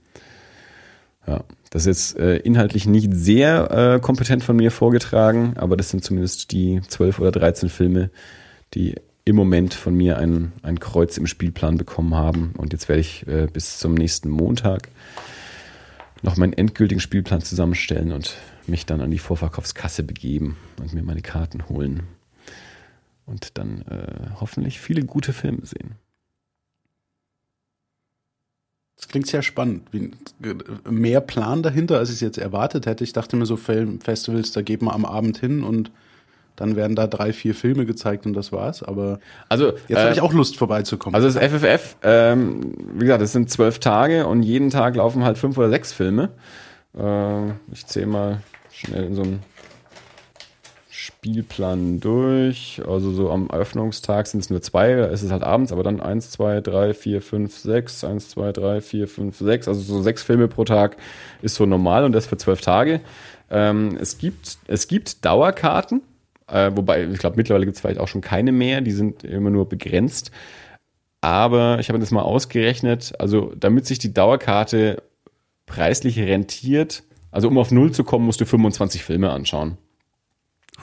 Ja, 1.29 1.45
das 1.69 1.85
ist 1.85 2.15
jetzt 2.15 2.19
äh, 2.19 2.37
inhaltlich 2.39 2.87
nicht 2.87 3.13
sehr 3.13 3.71
äh, 3.71 4.01
kompetent 4.01 4.43
von 4.43 4.57
mir 4.57 4.71
vorgetragen, 4.71 5.53
aber 5.59 5.77
das 5.77 5.91
sind 5.91 6.03
zumindest 6.03 6.53
die 6.53 6.81
zwölf 6.89 7.19
oder 7.19 7.31
dreizehn 7.31 7.69
Filme, 7.69 8.09
die 8.73 8.95
im 9.27 9.37
Moment 9.37 9.75
von 9.75 9.95
mir 9.95 10.17
ein, 10.17 10.53
ein 10.63 10.81
Kreuz 10.81 11.19
im 11.19 11.27
Spielplan 11.27 11.77
bekommen 11.77 12.15
haben. 12.15 12.55
Und 12.57 12.73
jetzt 12.73 12.89
werde 12.89 13.01
ich 13.01 13.27
äh, 13.27 13.47
bis 13.53 13.79
zum 13.79 13.93
nächsten 13.93 14.31
Montag 14.31 14.89
noch 16.23 16.39
meinen 16.39 16.55
endgültigen 16.55 17.01
Spielplan 17.01 17.43
zusammenstellen 17.43 18.13
und 18.13 18.39
mich 18.67 18.87
dann 18.87 19.03
an 19.03 19.11
die 19.11 19.19
Vorverkaufskasse 19.19 20.05
begeben 20.05 20.57
und 20.81 20.95
mir 20.95 21.03
meine 21.03 21.21
Karten 21.21 21.69
holen. 21.69 22.05
Und 23.27 23.59
dann 23.59 23.83
äh, 23.83 24.31
hoffentlich 24.41 24.81
viele 24.81 25.05
gute 25.05 25.35
Filme 25.35 25.67
sehen. 25.67 25.97
Das 28.99 29.09
klingt 29.09 29.29
sehr 29.29 29.43
spannend. 29.43 29.87
Wie, 29.93 30.11
mehr 30.91 31.21
Plan 31.21 31.63
dahinter, 31.63 31.99
als 31.99 32.11
ich 32.11 32.17
es 32.17 32.21
jetzt 32.21 32.37
erwartet 32.37 32.85
hätte. 32.87 33.05
Ich 33.05 33.13
dachte 33.13 33.37
mir 33.37 33.47
so, 33.47 33.57
Filmfestivals, 33.57 34.53
da 34.53 34.61
geht 34.61 34.83
man 34.83 34.93
am 34.93 35.05
Abend 35.05 35.39
hin 35.39 35.63
und 35.63 35.91
dann 36.57 36.75
werden 36.75 36.97
da 36.97 37.07
drei, 37.07 37.33
vier 37.33 37.55
Filme 37.55 37.87
gezeigt 37.87 38.27
und 38.27 38.35
das 38.35 38.51
war's. 38.51 38.83
Aber 38.83 39.21
also, 39.49 39.75
jetzt 39.87 39.91
äh, 39.91 40.03
habe 40.03 40.13
ich 40.13 40.21
auch 40.21 40.33
Lust 40.33 40.57
vorbeizukommen. 40.57 41.15
Also 41.15 41.29
das 41.29 41.51
FFF, 41.51 41.97
ähm, 42.03 42.75
wie 42.95 43.05
gesagt, 43.05 43.23
das 43.23 43.31
sind 43.31 43.49
zwölf 43.49 43.79
Tage 43.79 44.27
und 44.27 44.43
jeden 44.43 44.71
Tag 44.71 44.97
laufen 44.97 45.23
halt 45.23 45.39
fünf 45.39 45.57
oder 45.57 45.71
sechs 45.71 45.93
Filme. 45.93 46.31
Äh, 46.99 47.51
ich 47.73 47.87
zähle 47.87 48.07
mal 48.07 48.41
schnell 48.73 49.05
in 49.05 49.15
so 49.15 49.23
einem 49.23 49.39
Spielplan 51.19 51.99
durch. 51.99 52.81
Also 52.87 53.11
so 53.11 53.31
am 53.31 53.49
Eröffnungstag 53.51 54.29
sind 54.29 54.41
es 54.41 54.51
nur 54.51 54.63
zwei, 54.63 54.95
da 54.95 55.07
ist 55.07 55.23
es 55.23 55.33
halt 55.33 55.43
abends, 55.43 55.73
aber 55.73 55.83
dann 55.83 56.01
eins, 56.01 56.31
zwei, 56.31 56.61
drei, 56.61 56.95
vier, 56.95 57.21
fünf, 57.23 57.57
sechs, 57.59 58.05
eins, 58.05 58.29
zwei, 58.29 58.53
drei, 58.53 58.81
vier, 58.81 59.09
fünf, 59.09 59.37
sechs. 59.37 59.67
Also 59.67 59.81
so 59.81 60.01
sechs 60.01 60.23
Filme 60.23 60.47
pro 60.47 60.65
Tag 60.65 60.97
ist 61.43 61.57
so 61.57 61.67
normal 61.67 62.05
und 62.05 62.13
das 62.13 62.27
für 62.27 62.37
zwölf 62.37 62.61
Tage. 62.61 63.01
Ähm, 63.51 63.99
es 64.01 64.19
gibt, 64.19 64.59
es 64.69 64.87
gibt 64.87 65.25
Dauerkarten. 65.25 66.03
Äh, 66.47 66.71
wobei, 66.77 67.05
ich 67.05 67.19
glaube, 67.19 67.37
mittlerweile 67.37 67.67
gibt 67.67 67.77
es 67.77 67.81
vielleicht 67.81 68.01
auch 68.01 68.09
schon 68.09 68.21
keine 68.21 68.53
mehr, 68.53 68.81
die 68.81 68.93
sind 68.93 69.25
immer 69.25 69.51
nur 69.51 69.69
begrenzt. 69.69 70.31
Aber 71.21 71.79
ich 71.81 71.89
habe 71.89 71.99
das 71.99 72.13
mal 72.13 72.23
ausgerechnet, 72.23 73.13
also 73.19 73.53
damit 73.57 73.87
sich 73.87 73.99
die 73.99 74.15
Dauerkarte 74.15 75.03
preislich 75.67 76.19
rentiert, 76.21 77.03
also 77.33 77.49
um 77.49 77.59
auf 77.59 77.73
Null 77.73 77.91
zu 77.91 78.05
kommen, 78.05 78.25
musst 78.25 78.41
du 78.41 78.47
25 78.47 79.03
Filme 79.03 79.31
anschauen. 79.31 79.79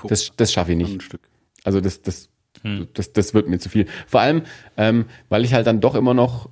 Das, 0.04 0.32
das 0.36 0.52
schaffe 0.54 0.72
ich 0.72 0.78
nicht. 0.78 1.18
Also 1.64 1.82
das, 1.82 2.02
das, 2.02 2.30
hm. 2.62 2.88
das, 2.94 3.14
das 3.14 3.34
wird 3.34 3.48
mir 3.48 3.60
zu 3.60 3.70
viel. 3.70 3.88
Vor 4.08 4.22
allem, 4.22 4.44
ähm, 4.78 5.06
weil 5.30 5.46
ich 5.46 5.54
halt 5.54 5.68
dann 5.68 5.82
doch 5.82 5.96
immer 5.96 6.14
noch 6.14 6.50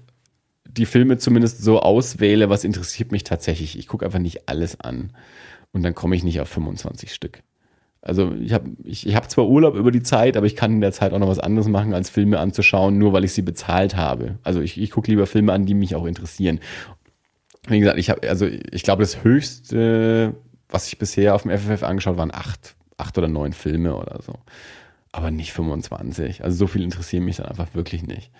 die 0.65 0.85
Filme 0.85 1.17
zumindest 1.17 1.61
so 1.61 1.79
auswähle, 1.79 2.49
was 2.49 2.63
interessiert 2.63 3.11
mich 3.11 3.23
tatsächlich. 3.23 3.77
Ich 3.77 3.87
gucke 3.87 4.05
einfach 4.05 4.19
nicht 4.19 4.49
alles 4.49 4.79
an. 4.79 5.13
Und 5.71 5.83
dann 5.83 5.95
komme 5.95 6.15
ich 6.15 6.23
nicht 6.23 6.39
auf 6.39 6.49
25 6.49 7.13
Stück. 7.13 7.43
Also 8.01 8.33
ich 8.33 8.51
habe 8.51 8.69
ich, 8.83 9.07
ich 9.07 9.15
hab 9.15 9.31
zwar 9.31 9.47
Urlaub 9.47 9.75
über 9.75 9.89
die 9.89 10.03
Zeit, 10.03 10.35
aber 10.35 10.45
ich 10.45 10.57
kann 10.57 10.73
in 10.73 10.81
der 10.81 10.91
Zeit 10.91 11.13
auch 11.13 11.19
noch 11.19 11.29
was 11.29 11.39
anderes 11.39 11.69
machen, 11.69 11.93
als 11.93 12.09
Filme 12.09 12.37
anzuschauen, 12.37 12.97
nur 12.97 13.13
weil 13.13 13.23
ich 13.23 13.33
sie 13.33 13.41
bezahlt 13.41 13.95
habe. 13.95 14.37
Also 14.43 14.59
ich, 14.59 14.79
ich 14.79 14.91
gucke 14.91 15.09
lieber 15.09 15.25
Filme 15.25 15.53
an, 15.53 15.65
die 15.65 15.73
mich 15.73 15.95
auch 15.95 16.05
interessieren. 16.05 16.59
Wie 17.67 17.79
gesagt, 17.79 17.97
ich 17.97 18.09
habe, 18.09 18.27
also 18.29 18.45
ich 18.45 18.83
glaube, 18.83 19.03
das 19.03 19.23
höchste, 19.23 20.35
was 20.67 20.87
ich 20.87 20.97
bisher 20.97 21.33
auf 21.33 21.43
dem 21.43 21.57
FFF 21.57 21.83
angeschaut, 21.83 22.17
waren 22.17 22.33
acht, 22.33 22.75
acht 22.97 23.17
oder 23.17 23.27
neun 23.27 23.53
Filme 23.53 23.95
oder 23.95 24.21
so. 24.21 24.33
Aber 25.11 25.31
nicht 25.31 25.53
25. 25.53 26.43
Also 26.43 26.57
so 26.57 26.67
viel 26.67 26.83
interessieren 26.83 27.25
mich 27.25 27.37
dann 27.37 27.47
einfach 27.47 27.67
wirklich 27.73 28.03
nicht. 28.03 28.31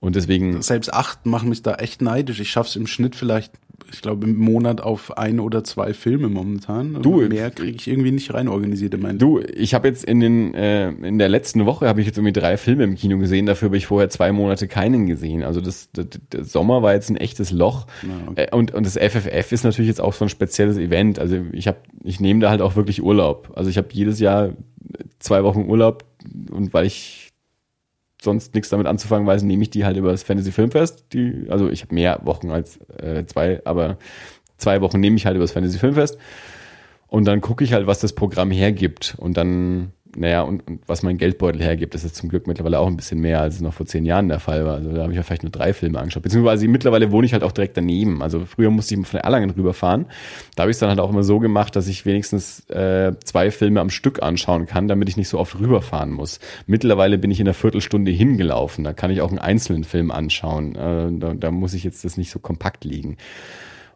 Und 0.00 0.16
deswegen. 0.16 0.60
Selbst 0.60 0.92
acht 0.92 1.24
machen 1.24 1.48
mich 1.48 1.62
da 1.62 1.76
echt 1.76 2.02
neidisch. 2.02 2.40
Ich 2.40 2.50
schaff's 2.50 2.76
im 2.76 2.86
Schnitt 2.86 3.16
vielleicht, 3.16 3.52
ich 3.92 4.02
glaube, 4.02 4.26
im 4.26 4.36
Monat 4.36 4.80
auf 4.80 5.16
ein 5.16 5.40
oder 5.40 5.64
zwei 5.64 5.94
Filme 5.94 6.28
momentan. 6.28 7.02
Du, 7.02 7.20
mehr 7.28 7.50
kriege 7.50 7.76
ich 7.76 7.88
irgendwie 7.88 8.10
nicht 8.10 8.32
rein 8.32 8.48
organisiert 8.48 8.94
in 8.94 9.00
meinen. 9.00 9.18
Du, 9.18 9.40
ich 9.40 9.74
habe 9.74 9.88
jetzt 9.88 10.04
in 10.04 10.20
den 10.20 10.54
äh, 10.54 10.90
in 10.90 11.18
der 11.18 11.28
letzten 11.28 11.66
Woche 11.66 11.86
habe 11.86 12.00
ich 12.00 12.06
jetzt 12.06 12.18
irgendwie 12.18 12.32
drei 12.32 12.56
Filme 12.56 12.84
im 12.84 12.94
Kino 12.94 13.18
gesehen. 13.18 13.46
Dafür 13.46 13.66
habe 13.66 13.76
ich 13.76 13.86
vorher 13.86 14.10
zwei 14.10 14.32
Monate 14.32 14.68
keinen 14.68 15.06
gesehen. 15.06 15.42
Also 15.42 15.60
das, 15.60 15.90
das 15.92 16.06
der 16.32 16.44
Sommer 16.44 16.82
war 16.82 16.94
jetzt 16.94 17.10
ein 17.10 17.16
echtes 17.16 17.50
Loch. 17.50 17.86
Ah, 18.02 18.30
okay. 18.30 18.46
äh, 18.50 18.54
und 18.54 18.72
und 18.74 18.86
das 18.86 18.96
FFF 18.96 19.52
ist 19.52 19.64
natürlich 19.64 19.88
jetzt 19.88 20.00
auch 20.00 20.12
so 20.12 20.24
ein 20.24 20.28
spezielles 20.28 20.76
Event. 20.76 21.18
Also 21.18 21.38
ich 21.52 21.66
habe 21.66 21.78
ich 22.02 22.20
nehme 22.20 22.40
da 22.40 22.50
halt 22.50 22.62
auch 22.62 22.76
wirklich 22.76 23.02
Urlaub. 23.02 23.52
Also 23.54 23.70
ich 23.70 23.76
habe 23.76 23.88
jedes 23.92 24.20
Jahr 24.20 24.50
zwei 25.18 25.44
Wochen 25.44 25.62
Urlaub 25.68 26.04
und 26.50 26.72
weil 26.72 26.86
ich 26.86 27.23
sonst 28.24 28.54
nichts 28.54 28.70
damit 28.70 28.86
anzufangen 28.86 29.26
weiß, 29.26 29.42
nehme 29.42 29.62
ich 29.62 29.70
die 29.70 29.84
halt 29.84 29.96
über 29.96 30.10
das 30.10 30.22
Fantasy 30.22 30.52
Filmfest. 30.52 31.06
Die, 31.12 31.46
also 31.48 31.68
ich 31.68 31.82
habe 31.82 31.94
mehr 31.94 32.20
Wochen 32.24 32.50
als 32.50 32.78
äh, 32.98 33.24
zwei, 33.26 33.62
aber 33.64 33.98
zwei 34.56 34.80
Wochen 34.80 35.00
nehme 35.00 35.16
ich 35.16 35.26
halt 35.26 35.36
über 35.36 35.44
das 35.44 35.52
Fantasy 35.52 35.78
Filmfest. 35.78 36.18
Und 37.06 37.26
dann 37.26 37.40
gucke 37.40 37.62
ich 37.62 37.72
halt, 37.72 37.86
was 37.86 38.00
das 38.00 38.14
Programm 38.14 38.50
hergibt. 38.50 39.14
Und 39.18 39.36
dann 39.36 39.92
naja, 40.16 40.42
und, 40.42 40.66
und 40.66 40.80
was 40.86 41.02
mein 41.02 41.18
Geldbeutel 41.18 41.62
hergibt, 41.62 41.94
das 41.94 42.04
ist 42.04 42.16
zum 42.16 42.28
Glück 42.28 42.46
mittlerweile 42.46 42.78
auch 42.78 42.86
ein 42.86 42.96
bisschen 42.96 43.20
mehr, 43.20 43.40
als 43.40 43.56
es 43.56 43.60
noch 43.60 43.74
vor 43.74 43.86
zehn 43.86 44.04
Jahren 44.04 44.28
der 44.28 44.40
Fall 44.40 44.64
war. 44.64 44.74
Also 44.74 44.92
da 44.92 45.02
habe 45.02 45.12
ich 45.12 45.16
ja 45.16 45.22
vielleicht 45.22 45.42
nur 45.42 45.52
drei 45.52 45.72
Filme 45.72 45.98
angeschaut. 45.98 46.22
Beziehungsweise 46.22 46.68
mittlerweile 46.68 47.10
wohne 47.10 47.26
ich 47.26 47.32
halt 47.32 47.42
auch 47.42 47.52
direkt 47.52 47.76
daneben. 47.76 48.22
Also 48.22 48.44
früher 48.44 48.70
musste 48.70 48.94
ich 48.94 49.06
von 49.06 49.20
Erlangen 49.20 49.50
rüberfahren. 49.50 50.06
Da 50.54 50.62
habe 50.62 50.70
ich 50.70 50.76
es 50.76 50.78
dann 50.80 50.88
halt 50.88 51.00
auch 51.00 51.10
immer 51.10 51.22
so 51.22 51.38
gemacht, 51.38 51.76
dass 51.76 51.88
ich 51.88 52.06
wenigstens 52.06 52.68
äh, 52.70 53.12
zwei 53.24 53.50
Filme 53.50 53.80
am 53.80 53.90
Stück 53.90 54.22
anschauen 54.22 54.66
kann, 54.66 54.88
damit 54.88 55.08
ich 55.08 55.16
nicht 55.16 55.28
so 55.28 55.38
oft 55.38 55.58
rüberfahren 55.58 56.10
muss. 56.10 56.40
Mittlerweile 56.66 57.18
bin 57.18 57.30
ich 57.30 57.40
in 57.40 57.46
einer 57.46 57.54
Viertelstunde 57.54 58.10
hingelaufen. 58.10 58.84
Da 58.84 58.92
kann 58.92 59.10
ich 59.10 59.20
auch 59.20 59.30
einen 59.30 59.38
einzelnen 59.38 59.84
Film 59.84 60.10
anschauen. 60.10 60.74
Äh, 60.74 61.10
da, 61.18 61.34
da 61.34 61.50
muss 61.50 61.74
ich 61.74 61.84
jetzt 61.84 62.04
das 62.04 62.16
nicht 62.16 62.30
so 62.30 62.38
kompakt 62.38 62.84
liegen. 62.84 63.16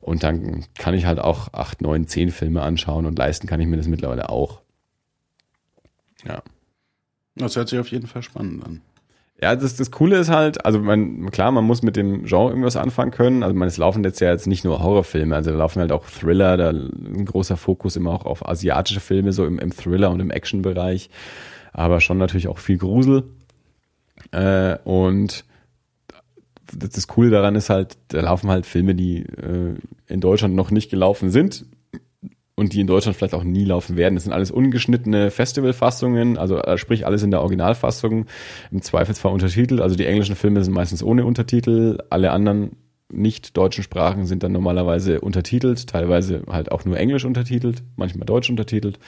Und 0.01 0.23
dann 0.23 0.65
kann 0.79 0.95
ich 0.95 1.07
halt 1.07 1.19
auch 1.19 1.53
acht, 1.53 1.83
neun, 1.83 2.07
zehn 2.07 2.31
Filme 2.31 2.63
anschauen 2.63 3.05
und 3.05 3.19
leisten 3.19 3.47
kann 3.47 3.61
ich 3.61 3.67
mir 3.67 3.77
das 3.77 3.89
mittlerweile 3.89 4.31
auch. 4.31 4.63
Ja. 6.25 6.43
Das 7.37 7.57
hört 7.57 7.69
sich 7.69 7.79
auf 7.79 7.91
jeden 7.91 8.07
Fall 8.07 8.23
spannend 8.23 8.65
an. 8.65 8.81
Ja, 9.41 9.55
das, 9.55 9.77
das 9.77 9.93
Coole 9.93 10.17
ist 10.17 10.31
halt, 10.31 10.65
also 10.65 10.81
man, 10.81 11.31
klar, 11.31 11.53
man 11.53 11.65
muss 11.65 11.83
mit 11.83 11.95
dem 11.95 12.25
Genre 12.25 12.51
irgendwas 12.51 12.77
anfangen 12.77 13.13
können. 13.13 13.45
Also 13.45 13.55
man, 13.55 13.69
es 13.69 13.77
laufen 13.77 14.03
jetzt 14.03 14.21
ja 14.21 14.31
jetzt 14.33 14.49
nicht 14.49 14.65
nur 14.65 14.83
Horrorfilme, 14.83 15.35
also 15.35 15.53
da 15.53 15.57
laufen 15.57 15.81
halt 15.81 15.93
auch 15.93 16.07
Thriller, 16.07 16.57
da 16.57 16.71
ein 16.71 17.25
großer 17.25 17.57
Fokus 17.57 17.95
immer 17.95 18.11
auch 18.11 18.25
auf 18.25 18.49
asiatische 18.49 18.99
Filme, 18.99 19.33
so 19.33 19.47
im, 19.47 19.61
im 19.61 19.71
Thriller- 19.71 20.11
und 20.11 20.19
im 20.19 20.33
Action-Bereich. 20.33 21.09
Aber 21.73 22.01
schon 22.01 22.19
natürlich 22.19 22.49
auch 22.49 22.59
viel 22.59 22.79
Grusel. 22.79 23.25
Äh, 24.33 24.79
und 24.83 25.45
das, 26.77 26.91
das 26.91 27.07
Coole 27.07 27.31
daran 27.31 27.55
ist 27.55 27.71
halt, 27.71 27.97
da 28.09 28.23
laufen 28.23 28.51
halt 28.51 28.67
Filme, 28.67 28.97
die 28.97 29.19
äh, 29.23 29.77
in 30.09 30.21
Deutschland 30.21 30.57
noch 30.57 30.73
nicht 30.73 30.91
gelaufen 30.91 31.31
sind 31.31 31.65
und 32.59 32.73
die 32.73 32.81
in 32.81 32.89
Deutschland 32.89 33.17
vielleicht 33.17 33.35
auch 33.35 33.45
nie 33.45 33.65
laufen 33.65 33.97
werden. 33.97 34.17
Das 34.17 34.25
sind 34.25 34.33
alles 34.33 34.51
ungeschnittene 34.51 35.31
Festivalfassungen, 35.31 36.37
also 36.37 36.59
äh, 36.59 36.77
sprich 36.77 37.07
alles 37.07 37.23
in 37.23 37.31
der 37.31 37.41
Originalfassung, 37.41 38.27
im 38.73 38.83
Zweifelsfall 38.83 39.33
untertitelt. 39.33 39.81
Also 39.81 39.95
die 39.95 40.07
englischen 40.07 40.35
Filme 40.35 40.65
sind 40.65 40.75
meistens 40.75 41.05
ohne 41.05 41.25
Untertitel, 41.25 41.99
alle 42.11 42.33
anderen 42.33 42.73
nicht 43.11 43.57
deutschen 43.57 43.85
Sprachen 43.85 44.27
sind 44.27 44.43
dann 44.43 44.53
normalerweise 44.53 45.21
untertitelt, 45.21 45.87
teilweise 45.87 46.43
halt 46.51 46.73
auch 46.73 46.85
nur 46.85 46.99
Englisch 46.99 47.25
untertitelt, 47.25 47.83
manchmal 47.97 48.27
Deutsch 48.27 48.51
untertitelt. 48.51 48.99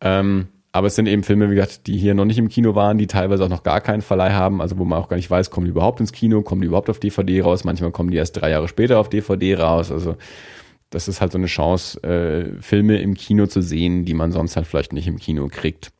Ähm, 0.00 0.48
aber 0.72 0.88
es 0.88 0.96
sind 0.96 1.06
eben 1.06 1.22
Filme, 1.22 1.50
wie 1.50 1.54
gesagt, 1.54 1.86
die 1.86 1.98
hier 1.98 2.14
noch 2.14 2.24
nicht 2.24 2.38
im 2.38 2.48
Kino 2.48 2.74
waren, 2.74 2.98
die 2.98 3.06
teilweise 3.06 3.44
auch 3.44 3.48
noch 3.48 3.62
gar 3.62 3.80
keinen 3.82 4.02
Verleih 4.02 4.32
haben, 4.32 4.60
also 4.60 4.78
wo 4.78 4.84
man 4.84 4.98
auch 4.98 5.08
gar 5.08 5.16
nicht 5.16 5.30
weiß, 5.30 5.50
kommen 5.50 5.66
die 5.66 5.70
überhaupt 5.70 6.00
ins 6.00 6.12
Kino, 6.12 6.42
kommen 6.42 6.62
die 6.62 6.66
überhaupt 6.66 6.90
auf 6.90 6.98
DVD 6.98 7.42
raus, 7.42 7.62
manchmal 7.62 7.92
kommen 7.92 8.10
die 8.10 8.16
erst 8.16 8.40
drei 8.40 8.50
Jahre 8.50 8.68
später 8.68 8.98
auf 8.98 9.08
DVD 9.10 9.54
raus. 9.56 9.92
Also 9.92 10.16
das 10.94 11.08
ist 11.08 11.20
halt 11.20 11.32
so 11.32 11.38
eine 11.38 11.46
Chance, 11.46 12.02
äh, 12.02 12.60
Filme 12.62 12.98
im 12.98 13.14
Kino 13.14 13.46
zu 13.46 13.60
sehen, 13.60 14.04
die 14.04 14.14
man 14.14 14.32
sonst 14.32 14.56
halt 14.56 14.66
vielleicht 14.66 14.92
nicht 14.92 15.06
im 15.06 15.18
Kino 15.18 15.48
kriegt. 15.48 15.92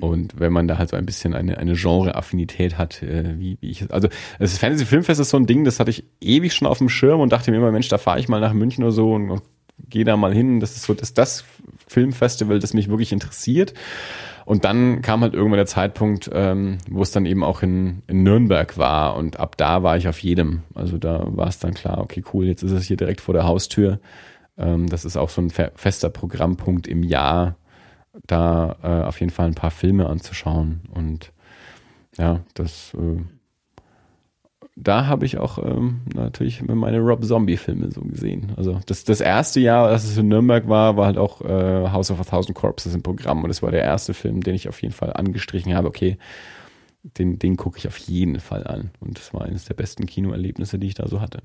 Und 0.00 0.40
wenn 0.40 0.52
man 0.52 0.66
da 0.66 0.78
halt 0.78 0.90
so 0.90 0.96
ein 0.96 1.06
bisschen 1.06 1.32
eine, 1.32 1.58
eine 1.58 1.74
Genre-Affinität 1.74 2.76
hat, 2.76 3.02
äh, 3.02 3.38
wie, 3.38 3.56
wie 3.60 3.70
ich, 3.70 3.90
also 3.92 4.08
das 4.38 4.58
Fantasy 4.58 4.84
Filmfest 4.84 5.20
ist 5.20 5.30
so 5.30 5.36
ein 5.36 5.46
Ding, 5.46 5.64
das 5.64 5.78
hatte 5.78 5.90
ich 5.90 6.04
ewig 6.20 6.54
schon 6.54 6.66
auf 6.66 6.78
dem 6.78 6.88
Schirm 6.88 7.20
und 7.20 7.32
dachte 7.32 7.50
mir 7.50 7.58
immer, 7.58 7.70
Mensch, 7.70 7.88
da 7.88 7.98
fahre 7.98 8.18
ich 8.18 8.28
mal 8.28 8.40
nach 8.40 8.52
München 8.52 8.82
oder 8.82 8.92
so 8.92 9.12
und, 9.12 9.30
und 9.30 9.42
gehe 9.88 10.04
da 10.04 10.16
mal 10.16 10.34
hin. 10.34 10.60
Das 10.60 10.76
ist 10.76 10.82
so 10.82 10.94
das, 10.94 11.14
das 11.14 11.44
Filmfestival, 11.86 12.58
das 12.58 12.74
mich 12.74 12.88
wirklich 12.88 13.12
interessiert. 13.12 13.74
Und 14.46 14.64
dann 14.64 15.02
kam 15.02 15.22
halt 15.22 15.34
irgendwann 15.34 15.58
der 15.58 15.66
Zeitpunkt, 15.66 16.30
ähm, 16.32 16.78
wo 16.88 17.02
es 17.02 17.10
dann 17.10 17.26
eben 17.26 17.42
auch 17.42 17.62
in, 17.62 18.02
in 18.06 18.22
Nürnberg 18.22 18.78
war. 18.78 19.16
Und 19.16 19.40
ab 19.40 19.56
da 19.56 19.82
war 19.82 19.96
ich 19.96 20.06
auf 20.06 20.20
jedem. 20.20 20.62
Also 20.74 20.98
da 20.98 21.26
war 21.26 21.48
es 21.48 21.58
dann 21.58 21.74
klar, 21.74 21.98
okay, 21.98 22.22
cool, 22.32 22.46
jetzt 22.46 22.62
ist 22.62 22.70
es 22.70 22.84
hier 22.84 22.96
direkt 22.96 23.20
vor 23.20 23.34
der 23.34 23.44
Haustür. 23.44 23.98
Ähm, 24.56 24.88
das 24.88 25.04
ist 25.04 25.16
auch 25.16 25.30
so 25.30 25.42
ein 25.42 25.50
fe- 25.50 25.72
fester 25.74 26.10
Programmpunkt 26.10 26.86
im 26.86 27.02
Jahr, 27.02 27.56
da 28.26 28.76
äh, 28.82 29.06
auf 29.06 29.18
jeden 29.18 29.32
Fall 29.32 29.48
ein 29.48 29.54
paar 29.54 29.72
Filme 29.72 30.08
anzuschauen. 30.08 30.80
Und 30.94 31.32
ja, 32.16 32.40
das 32.54 32.94
äh, 32.94 33.20
da 34.76 35.06
habe 35.06 35.24
ich 35.24 35.38
auch 35.38 35.58
ähm, 35.58 36.02
natürlich 36.14 36.62
meine 36.62 37.00
Rob 37.00 37.24
Zombie-Filme 37.24 37.90
so 37.90 38.02
gesehen. 38.02 38.52
Also 38.56 38.78
das, 38.84 39.04
das 39.04 39.22
erste 39.22 39.58
Jahr, 39.58 39.88
als 39.88 40.04
es 40.04 40.18
in 40.18 40.28
Nürnberg 40.28 40.68
war, 40.68 40.98
war 40.98 41.06
halt 41.06 41.16
auch 41.16 41.40
äh, 41.40 41.88
House 41.90 42.10
of 42.10 42.20
a 42.20 42.24
Thousand 42.24 42.54
Corpses 42.54 42.94
im 42.94 43.02
Programm 43.02 43.42
und 43.42 43.48
das 43.48 43.62
war 43.62 43.70
der 43.70 43.82
erste 43.82 44.12
Film, 44.12 44.42
den 44.42 44.54
ich 44.54 44.68
auf 44.68 44.82
jeden 44.82 44.94
Fall 44.94 45.14
angestrichen 45.14 45.74
habe. 45.74 45.88
Okay, 45.88 46.18
den, 47.02 47.38
den 47.38 47.56
gucke 47.56 47.78
ich 47.78 47.88
auf 47.88 47.96
jeden 47.96 48.38
Fall 48.38 48.66
an. 48.66 48.90
Und 49.00 49.18
das 49.18 49.32
war 49.32 49.42
eines 49.42 49.64
der 49.64 49.74
besten 49.74 50.04
Kinoerlebnisse, 50.04 50.78
die 50.78 50.88
ich 50.88 50.94
da 50.94 51.08
so 51.08 51.22
hatte. 51.22 51.42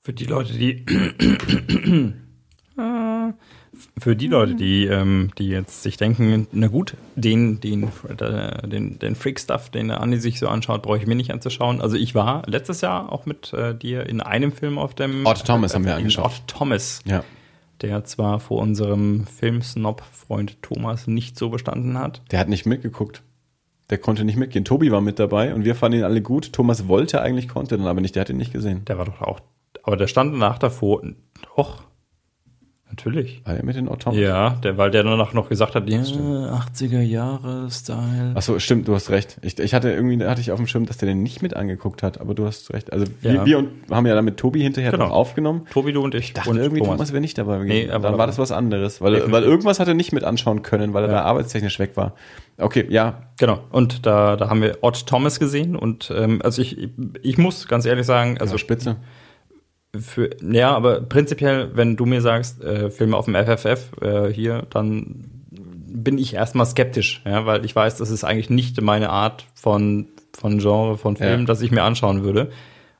Für 0.00 0.12
die 0.12 0.26
Leute, 0.26 0.52
die 0.52 0.84
Ah, 2.76 3.32
für 3.98 4.16
die 4.16 4.26
Leute, 4.28 4.54
die, 4.54 4.86
ähm, 4.86 5.30
die 5.38 5.48
jetzt 5.48 5.82
sich 5.82 5.96
denken, 5.96 6.46
na 6.52 6.66
gut, 6.68 6.94
den, 7.16 7.60
den, 7.60 7.84
äh, 8.18 8.66
den, 8.68 8.98
den 8.98 9.14
Freak-Stuff, 9.14 9.70
den 9.70 9.88
der 9.88 10.00
Andi 10.00 10.18
sich 10.18 10.38
so 10.38 10.48
anschaut, 10.48 10.82
brauche 10.82 10.98
ich 10.98 11.06
mir 11.06 11.14
nicht 11.14 11.32
anzuschauen. 11.32 11.80
Also 11.80 11.96
ich 11.96 12.14
war 12.14 12.42
letztes 12.46 12.80
Jahr 12.80 13.10
auch 13.12 13.26
mit 13.26 13.52
äh, 13.52 13.74
dir 13.74 14.06
in 14.08 14.20
einem 14.20 14.52
Film 14.52 14.78
auf 14.78 14.94
dem 14.94 15.26
Otto 15.26 15.44
Thomas 15.44 15.74
haben 15.74 15.84
wir 15.84 15.96
angeschaut. 15.96 16.26
Otto 16.26 16.42
Thomas, 16.46 17.00
Ja. 17.04 17.24
der 17.82 18.04
zwar 18.04 18.40
vor 18.40 18.60
unserem 18.62 19.26
Filmsnob-Freund 19.26 20.62
Thomas 20.62 21.06
nicht 21.06 21.38
so 21.38 21.50
bestanden 21.50 21.98
hat. 21.98 22.22
Der 22.30 22.38
hat 22.38 22.48
nicht 22.48 22.66
mitgeguckt. 22.66 23.22
Der 23.90 23.98
konnte 23.98 24.24
nicht 24.24 24.36
mitgehen. 24.36 24.64
Tobi 24.64 24.90
war 24.90 25.00
mit 25.02 25.18
dabei 25.18 25.54
und 25.54 25.64
wir 25.64 25.74
fanden 25.74 25.98
ihn 25.98 26.04
alle 26.04 26.22
gut. 26.22 26.52
Thomas 26.52 26.88
wollte 26.88 27.20
eigentlich, 27.20 27.48
konnte 27.48 27.76
dann 27.76 27.86
aber 27.86 28.00
nicht. 28.00 28.14
Der 28.14 28.22
hat 28.22 28.30
ihn 28.30 28.38
nicht 28.38 28.52
gesehen. 28.52 28.84
Der 28.86 28.96
war 28.96 29.04
doch 29.04 29.20
auch, 29.20 29.40
aber 29.82 29.96
der 29.98 30.06
stand 30.06 30.32
danach 30.32 30.58
davor, 30.58 31.02
doch, 31.56 31.82
natürlich. 32.90 33.42
War 33.44 33.54
er 33.56 33.64
mit 33.64 33.76
den 33.76 33.86
Thomas? 33.86 34.18
Ja, 34.18 34.50
der, 34.62 34.78
weil 34.78 34.90
der 34.90 35.02
danach 35.02 35.32
noch 35.32 35.48
gesagt 35.48 35.74
hat, 35.74 35.88
ja, 35.88 36.00
80er 36.00 37.00
Jahre 37.00 37.68
Style. 37.70 38.32
Ach 38.34 38.42
so, 38.42 38.58
stimmt, 38.58 38.86
du 38.88 38.94
hast 38.94 39.10
recht. 39.10 39.38
Ich, 39.42 39.58
ich 39.58 39.74
hatte 39.74 39.90
irgendwie, 39.90 40.16
da 40.18 40.30
hatte 40.30 40.40
ich 40.40 40.52
auf 40.52 40.58
dem 40.58 40.66
Schirm, 40.66 40.86
dass 40.86 40.96
der 40.98 41.08
den 41.08 41.22
nicht 41.22 41.42
mit 41.42 41.54
angeguckt 41.56 42.02
hat, 42.02 42.20
aber 42.20 42.34
du 42.34 42.46
hast 42.46 42.72
recht. 42.72 42.92
Also 42.92 43.06
wir, 43.20 43.32
Ja. 43.34 43.46
wir 43.46 43.58
und, 43.58 43.68
haben 43.90 44.06
ja 44.06 44.14
dann 44.14 44.24
mit 44.24 44.36
Tobi 44.36 44.62
hinterher 44.62 44.90
Genau. 44.92 45.06
noch 45.08 45.12
aufgenommen. 45.14 45.66
Tobi, 45.72 45.92
du 45.92 46.02
und 46.02 46.14
ich. 46.14 46.24
Ich 46.26 46.32
dachte 46.34 46.50
und 46.50 46.56
irgendwie, 46.58 46.80
Thomas, 46.80 47.12
wäre 47.12 47.20
nicht 47.20 47.36
dabei 47.38 47.58
gewesen. 47.58 47.68
Nee, 47.68 47.84
er 47.84 48.02
war 48.02 48.10
dann 48.10 48.18
war 48.18 48.26
das 48.26 48.38
was 48.38 48.52
anderes, 48.52 49.00
weil, 49.00 49.12
Definitiv. 49.12 49.32
weil 49.34 49.42
irgendwas 49.44 49.80
hat 49.80 49.88
er 49.88 49.94
nicht 49.94 50.12
mit 50.12 50.24
anschauen 50.24 50.62
können, 50.62 50.94
weil 50.94 51.04
er 51.04 51.10
Ja. 51.10 51.16
da 51.16 51.22
arbeitstechnisch 51.24 51.78
weg 51.78 51.96
war. 51.96 52.14
Okay, 52.58 52.86
ja, 52.88 53.22
Genau, 53.36 53.58
und 53.72 54.06
da, 54.06 54.36
da 54.36 54.48
haben 54.48 54.62
wir 54.62 54.78
Ott 54.82 55.06
Thomas 55.08 55.40
gesehen 55.40 55.74
und 55.74 56.12
ähm, 56.16 56.40
also 56.44 56.62
ich, 56.62 56.88
ich 57.22 57.36
muss 57.36 57.66
ganz 57.66 57.84
ehrlich 57.84 58.06
sagen, 58.06 58.34
also 58.38 58.44
also 58.54 58.58
spitze. 58.58 58.96
Für, 60.00 60.30
ja, 60.42 60.74
aber 60.74 61.00
prinzipiell, 61.00 61.70
wenn 61.74 61.96
du 61.96 62.06
mir 62.06 62.20
sagst, 62.20 62.62
äh, 62.62 62.90
Filme 62.90 63.16
auf 63.16 63.24
dem 63.26 63.34
FFF 63.34 63.90
äh, 64.00 64.32
hier, 64.32 64.66
dann 64.70 65.24
bin 65.50 66.18
ich 66.18 66.34
erstmal 66.34 66.66
skeptisch, 66.66 67.22
ja, 67.24 67.46
weil 67.46 67.64
ich 67.64 67.74
weiß, 67.74 67.96
das 67.96 68.10
ist 68.10 68.24
eigentlich 68.24 68.50
nicht 68.50 68.80
meine 68.80 69.10
Art 69.10 69.46
von, 69.54 70.08
von 70.36 70.58
Genre, 70.58 70.96
von 70.98 71.16
Film, 71.16 71.40
Ja. 71.40 71.46
das 71.46 71.60
ich 71.62 71.70
mir 71.70 71.82
anschauen 71.82 72.22
würde. 72.24 72.50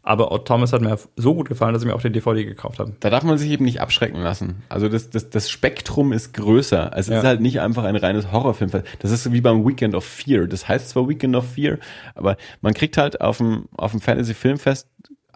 Aber 0.07 0.45
Thomas 0.45 0.75
hat 0.75 0.83
mir 0.83 0.99
so 1.17 1.35
gut 1.35 1.49
gefallen, 1.49 1.73
dass 1.73 1.83
ich 1.83 1.89
mir 1.89 1.95
auch 1.95 2.03
die 2.03 2.13
DVD 2.13 2.45
gekauft 2.45 2.79
habe. 2.79 2.93
Da 3.01 3.09
darf 3.09 3.25
man 3.25 3.39
sich 3.39 3.51
eben 3.51 3.65
nicht 3.65 3.81
abschrecken 3.81 4.21
lassen. 4.21 4.63
Also 4.69 4.91
das, 4.91 5.09
das, 5.09 5.31
das 5.31 5.49
Spektrum 5.49 6.13
ist 6.13 6.35
größer. 6.35 6.91
Es 6.95 7.09
Ja. 7.09 7.19
ist 7.21 7.25
halt 7.25 7.41
nicht 7.41 7.61
einfach 7.63 7.85
ein 7.85 7.97
reines 7.97 8.31
Horrorfilm. 8.31 8.71
Das 8.99 9.11
ist 9.11 9.33
wie 9.33 9.41
beim 9.41 9.67
Weekend 9.67 9.95
of 9.95 10.05
Fear. 10.05 10.47
Das 10.47 10.69
heißt 10.69 10.91
zwar 10.91 11.09
Weekend 11.09 11.35
of 11.37 11.47
Fear, 11.53 11.79
aber 12.15 12.37
man 12.61 12.75
kriegt 12.75 12.99
halt 12.99 13.23
auf 13.23 13.39
dem, 13.39 13.65
auf 13.79 13.93
dem 13.93 14.03
Fantasy 14.03 14.35
Filmfest 14.35 14.89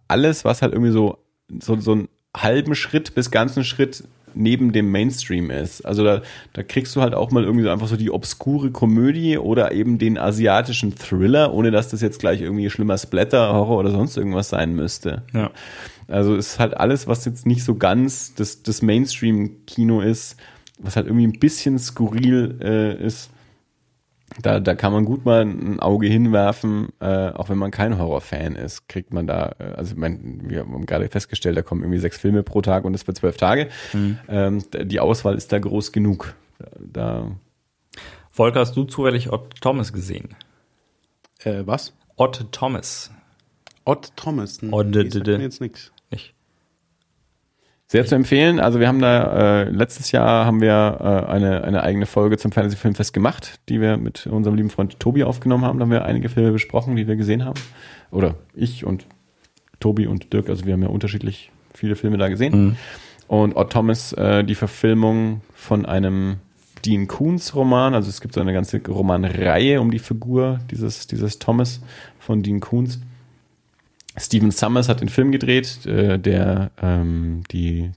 alles, 0.06 0.44
was 0.44 0.60
halt 0.60 0.74
irgendwie 0.74 0.92
so, 0.92 1.16
so, 1.60 1.76
so 1.76 1.92
einen 1.92 2.08
halben 2.36 2.74
Schritt 2.74 3.14
bis 3.14 3.30
ganzen 3.30 3.64
Schritt 3.64 4.04
neben 4.34 4.72
dem 4.72 4.90
Mainstream 4.90 5.50
ist. 5.50 5.84
Also 5.84 6.04
da, 6.04 6.22
da 6.52 6.62
kriegst 6.62 6.94
du 6.94 7.00
halt 7.00 7.14
auch 7.14 7.30
mal 7.30 7.44
irgendwie 7.44 7.64
so 7.64 7.70
einfach 7.70 7.88
so 7.88 7.96
die 7.96 8.10
obskure 8.10 8.70
Komödie 8.70 9.38
oder 9.38 9.72
eben 9.72 9.98
den 9.98 10.18
asiatischen 10.18 10.94
Thriller, 10.94 11.52
ohne 11.52 11.70
dass 11.70 11.88
das 11.88 12.00
jetzt 12.00 12.20
gleich 12.20 12.40
irgendwie 12.40 12.70
schlimmer 12.70 12.98
Splatter, 12.98 13.52
Horror 13.52 13.78
oder 13.78 13.90
sonst 13.90 14.16
irgendwas 14.16 14.48
sein 14.48 14.74
müsste. 14.74 15.22
Ja. 15.32 15.50
Also 16.06 16.36
es 16.36 16.52
ist 16.52 16.58
halt 16.58 16.76
alles, 16.76 17.06
was 17.06 17.24
jetzt 17.24 17.46
nicht 17.46 17.64
so 17.64 17.74
ganz 17.74 18.34
das, 18.34 18.62
das 18.62 18.80
Mainstream-Kino 18.82 20.00
ist, 20.00 20.36
was 20.78 20.96
halt 20.96 21.06
irgendwie 21.06 21.26
ein 21.26 21.38
bisschen 21.38 21.78
skurril 21.78 22.58
äh, 22.62 23.04
ist. 23.04 23.30
Da, 24.42 24.60
da 24.60 24.74
kann 24.74 24.92
man 24.92 25.04
gut 25.04 25.24
mal 25.24 25.42
ein 25.42 25.80
Auge 25.80 26.06
hinwerfen, 26.06 26.88
äh, 27.00 27.30
auch 27.30 27.48
wenn 27.48 27.58
man 27.58 27.70
kein 27.70 27.98
Horrorfan 27.98 28.54
ist, 28.56 28.88
kriegt 28.88 29.12
man 29.12 29.26
da, 29.26 29.54
äh, 29.58 29.64
also 29.76 29.92
ich 29.92 29.98
mein, 29.98 30.42
wir 30.48 30.60
haben 30.60 30.86
gerade 30.86 31.08
festgestellt, 31.08 31.56
da 31.56 31.62
kommen 31.62 31.82
irgendwie 31.82 31.98
sechs 31.98 32.18
Filme 32.18 32.42
pro 32.42 32.60
Tag 32.62 32.84
und 32.84 32.92
das 32.92 33.02
für 33.02 33.14
zwölf 33.14 33.36
Tage. 33.36 33.68
Ähm, 34.28 34.62
d- 34.70 34.84
die 34.84 35.00
Auswahl 35.00 35.34
ist 35.34 35.52
da 35.52 35.58
groß 35.58 35.92
genug. 35.92 36.34
Da, 36.78 37.30
Volker, 38.30 38.60
hast 38.60 38.76
du 38.76 38.84
zufällig 38.84 39.32
Ott 39.32 39.60
Thomas 39.60 39.92
gesehen? 39.92 40.30
Äh, 41.44 41.62
was? 41.66 41.92
Ott 42.16 42.46
Thomas. 42.52 43.10
Ott 43.84 44.12
Thomas. 44.16 44.62
Nee, 44.62 44.72
Ott, 44.72 44.94
sagt 44.94 45.14
d- 45.14 45.20
d- 45.20 45.36
mir 45.38 45.44
jetzt 45.44 45.60
nichts. 45.60 45.92
Sehr 47.90 48.04
zu 48.04 48.14
empfehlen. 48.14 48.60
Also 48.60 48.80
wir 48.80 48.88
haben 48.88 49.00
da 49.00 49.62
äh, 49.62 49.70
letztes 49.70 50.12
Jahr 50.12 50.44
haben 50.44 50.60
wir 50.60 50.98
äh, 51.00 51.30
eine 51.30 51.64
eine 51.64 51.82
eigene 51.82 52.04
Folge 52.04 52.36
zum 52.36 52.52
Fantasy 52.52 52.76
Filmfest 52.76 53.14
gemacht, 53.14 53.60
die 53.70 53.80
wir 53.80 53.96
mit 53.96 54.26
unserem 54.26 54.56
lieben 54.56 54.68
Freund 54.68 55.00
Tobi 55.00 55.24
aufgenommen 55.24 55.64
haben. 55.64 55.78
Da 55.78 55.84
haben 55.84 55.90
wir 55.90 56.04
einige 56.04 56.28
Filme 56.28 56.52
besprochen, 56.52 56.96
die 56.96 57.08
wir 57.08 57.16
gesehen 57.16 57.46
haben. 57.46 57.58
Oder 58.10 58.34
ich 58.54 58.84
und 58.84 59.06
Tobi 59.80 60.06
und 60.06 60.34
Dirk. 60.34 60.50
Also 60.50 60.66
wir 60.66 60.74
haben 60.74 60.82
ja 60.82 60.90
unterschiedlich 60.90 61.50
viele 61.72 61.96
Filme 61.96 62.18
da 62.18 62.28
gesehen. 62.28 62.76
Und 63.26 63.56
Odd 63.56 63.72
Thomas 63.72 64.12
äh, 64.12 64.44
die 64.44 64.54
Verfilmung 64.54 65.40
von 65.54 65.86
einem 65.86 66.36
Dean 66.84 67.08
Koons 67.08 67.54
Roman. 67.54 67.94
Also 67.94 68.10
es 68.10 68.20
gibt 68.20 68.34
so 68.34 68.42
eine 68.42 68.52
ganze 68.52 68.86
Romanreihe 68.86 69.80
um 69.80 69.90
die 69.90 69.98
Figur 69.98 70.58
dieses 70.70 71.06
dieses 71.06 71.38
Thomas 71.38 71.80
von 72.18 72.42
Dean 72.42 72.60
Koons. 72.60 73.00
Steven 74.18 74.50
Summers 74.50 74.88
hat 74.88 75.00
den 75.00 75.08
Film 75.08 75.32
gedreht, 75.32 75.86
äh, 75.86 76.18
der 76.18 76.70
ähm, 76.82 77.42
die 77.50 77.90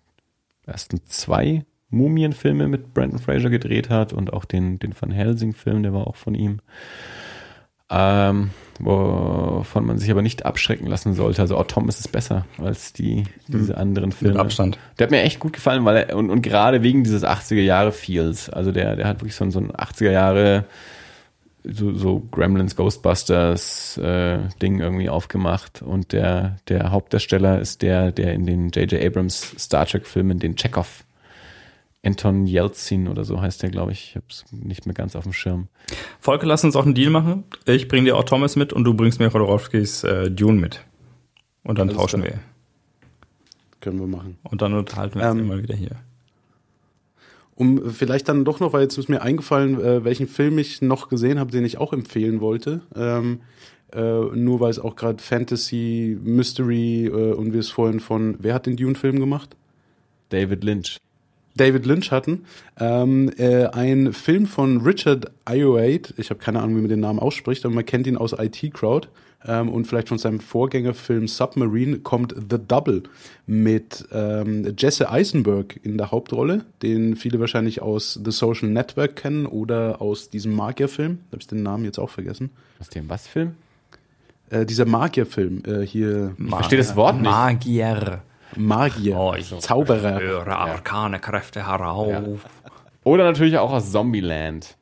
ersten 0.66 1.02
zwei 1.06 1.64
Mumienfilme 1.90 2.68
mit 2.68 2.94
Brandon 2.94 3.20
Fraser 3.20 3.50
gedreht 3.50 3.90
hat 3.90 4.14
und 4.14 4.32
auch 4.32 4.46
den, 4.46 4.80
den 4.80 4.94
Van 5.00 5.12
Helsing-Film, 5.12 5.84
der 5.84 5.94
war 5.94 6.08
auch 6.08 6.16
von 6.16 6.36
ihm. 6.36 6.60
Ähm, 7.94 8.52
wovon 8.80 9.86
man 9.86 9.98
sich 9.98 10.10
aber 10.10 10.22
nicht 10.22 10.46
abschrecken 10.46 10.88
lassen 10.88 11.14
sollte. 11.14 11.42
Also 11.42 11.58
auch 11.58 11.66
Thomas 11.68 12.00
ist 12.00 12.12
besser 12.14 12.46
als 12.58 12.94
die, 12.94 13.26
diese 13.48 13.76
anderen 13.76 14.14
Filme. 14.14 14.36
Mit 14.36 14.42
Abstand. 14.42 14.80
Der 14.98 15.08
hat 15.08 15.12
mir 15.12 15.22
echt 15.24 15.42
gut 15.42 15.52
gefallen, 15.52 15.84
weil 15.84 15.98
er, 15.98 16.16
und, 16.16 16.30
und 16.30 16.42
gerade 16.42 16.82
wegen 16.84 17.04
dieses 17.04 17.26
80er 17.26 17.60
Jahre 17.62 17.92
Feels. 17.92 18.50
Also 18.50 18.72
der, 18.72 18.96
der 18.96 19.08
hat 19.08 19.20
wirklich 19.20 19.36
so, 19.36 19.44
ein- 19.44 19.52
so 19.52 19.60
ein 19.60 19.72
80er 19.74 20.12
Jahre 20.12 20.64
so, 21.64 21.94
so 21.94 22.20
Gremlins, 22.32 22.76
Ghostbusters 22.76 23.98
äh, 23.98 24.40
Ding 24.62 24.80
irgendwie 24.80 25.10
aufgemacht. 25.10 25.82
Und 25.82 26.12
der, 26.12 26.58
der 26.68 26.92
Hauptdarsteller 26.92 27.60
ist 27.60 27.82
der, 27.82 28.12
der 28.12 28.34
in 28.34 28.46
den 28.46 28.70
J.J. 28.70 29.04
Abrams 29.04 29.56
Star 29.58 29.86
Trek 29.86 30.06
Filmen 30.06 30.40
den 30.40 30.56
Chekhov 30.56 31.06
Anton 32.04 32.48
Yeltsin 32.48 33.08
oder 33.08 33.24
so 33.24 33.42
heißt 33.42 33.62
der, 33.62 33.70
glaube 33.70 33.92
ich. 33.92 34.10
Ich 34.10 34.16
habe 34.16 34.26
es 34.30 34.46
nicht 34.52 34.86
mehr 34.88 34.96
ganz 34.96 35.16
auf 35.16 35.24
dem 35.24 35.34
Schirm. 35.34 35.68
Volker, 36.20 36.48
lass 36.48 36.64
uns 36.64 36.76
auch 36.76 36.86
einen 36.86 36.96
Deal 36.96 37.12
machen. 37.12 37.44
Ich 37.66 37.88
bring 37.88 38.06
dir 38.06 38.18
Ott 38.18 38.30
Thomas 38.30 38.56
mit 38.56 38.74
und 38.74 38.86
du 38.86 38.96
bringst 38.96 39.20
mir 39.20 39.30
Chodorowskis 39.30 40.04
äh, 40.04 40.32
Dune 40.32 40.60
mit. 40.60 40.84
Und 41.64 41.78
dann 41.78 41.90
Alles 41.90 42.02
tauschen 42.02 42.24
wir. 42.24 42.40
Können 43.82 44.00
wir 44.00 44.08
machen. 44.08 44.38
Und 44.44 44.64
dann 44.64 44.74
unterhalten 44.74 45.20
wir 45.20 45.30
uns 45.30 45.40
Ähm, 45.40 45.46
immer 45.46 45.62
wieder 45.62 45.76
hier. 45.76 45.98
Um 47.62 47.92
vielleicht 47.92 48.28
dann 48.28 48.44
doch 48.44 48.60
noch, 48.60 48.74
weil 48.74 48.82
jetzt 48.82 48.98
ist 48.98 49.08
mir 49.08 49.22
eingefallen, 49.22 49.80
äh, 49.80 50.04
welchen 50.04 50.28
Film 50.28 50.58
ich 50.58 50.82
noch 50.82 51.10
gesehen 51.10 51.38
habe, 51.38 51.52
den 51.52 51.64
ich 51.64 51.78
auch 51.78 51.94
empfehlen 51.94 52.42
wollte. 52.42 52.82
Ähm, 52.96 53.42
äh, 53.94 54.00
nur 54.02 54.60
weil 54.62 54.72
es 54.72 54.80
auch 54.80 54.96
gerade 54.96 55.22
Fantasy, 55.22 56.18
Mystery 56.24 57.06
äh, 57.06 57.34
und 57.34 57.54
wir 57.54 57.60
es 57.60 57.70
vorhin 57.70 58.00
von, 58.00 58.36
wer 58.40 58.56
hat 58.56 58.66
den 58.66 58.78
Dune-Film 58.78 59.20
gemacht? 59.20 59.56
David 60.30 60.64
Lynch. 60.64 60.98
David 61.56 61.86
Lynch 61.86 62.10
hatten. 62.10 62.46
Ähm, 62.80 63.32
äh, 63.38 63.68
ein 63.68 64.12
Film 64.12 64.48
von 64.48 64.82
Richard 64.82 65.30
Ayoade, 65.46 66.16
ich 66.18 66.32
habe 66.32 66.40
keine 66.40 66.62
Ahnung, 66.64 66.78
wie 66.78 66.82
man 66.82 66.90
den 66.90 67.02
Namen 67.02 67.20
ausspricht, 67.20 67.64
aber 67.64 67.76
man 67.76 67.86
kennt 67.86 68.08
ihn 68.08 68.18
aus 68.18 68.34
IT 68.34 68.74
Crowd 68.74 69.08
ähm, 69.46 69.70
und 69.70 69.86
vielleicht 69.86 70.10
von 70.10 70.18
seinem 70.18 70.40
Vorgängerfilm 70.40 71.28
Submarine 71.28 72.00
kommt 72.00 72.34
The 72.34 72.58
Double 72.68 73.04
mit 73.48 74.06
ähm, 74.12 74.74
Jesse 74.78 75.10
Eisenberg 75.10 75.80
in 75.84 75.98
der 75.98 76.12
Hauptrolle, 76.12 76.66
den 76.82 77.16
viele 77.16 77.40
wahrscheinlich 77.40 77.82
aus 77.82 78.20
The 78.24 78.32
Social 78.32 78.70
Network 78.70 79.16
kennen 79.16 79.46
oder 79.46 80.02
aus 80.02 80.30
diesem 80.30 80.54
Magierfilm. 80.56 81.20
Da 81.30 81.36
habe 81.36 81.42
ich 81.42 81.48
den 81.48 81.64
Namen 81.64 81.86
jetzt 81.86 82.00
auch 82.00 82.10
vergessen. 82.10 82.52
Aus 82.80 82.90
dem 82.90 83.10
was 83.10 83.28
Film? 83.28 83.56
Äh, 84.50 84.66
dieser 84.66 84.86
Magierfilm 84.86 85.64
äh, 85.66 85.86
hier. 85.86 86.36
Ich 86.38 86.50
verstehe 86.50 86.78
das 86.78 86.96
Wort 86.96 87.16
nicht. 87.16 87.24
Magier. 87.24 88.22
Magier, 88.58 89.16
Oh, 89.18 89.34
ich 89.38 89.58
Zauberer. 89.60 90.20
Höre 90.20 90.48
arkane 90.58 91.20
Kräfte 91.20 91.68
herauf. 91.68 92.46
Oder 93.04 93.24
natürlich 93.24 93.58
auch 93.58 93.72
aus 93.72 93.92
Zombieland. 93.92 94.76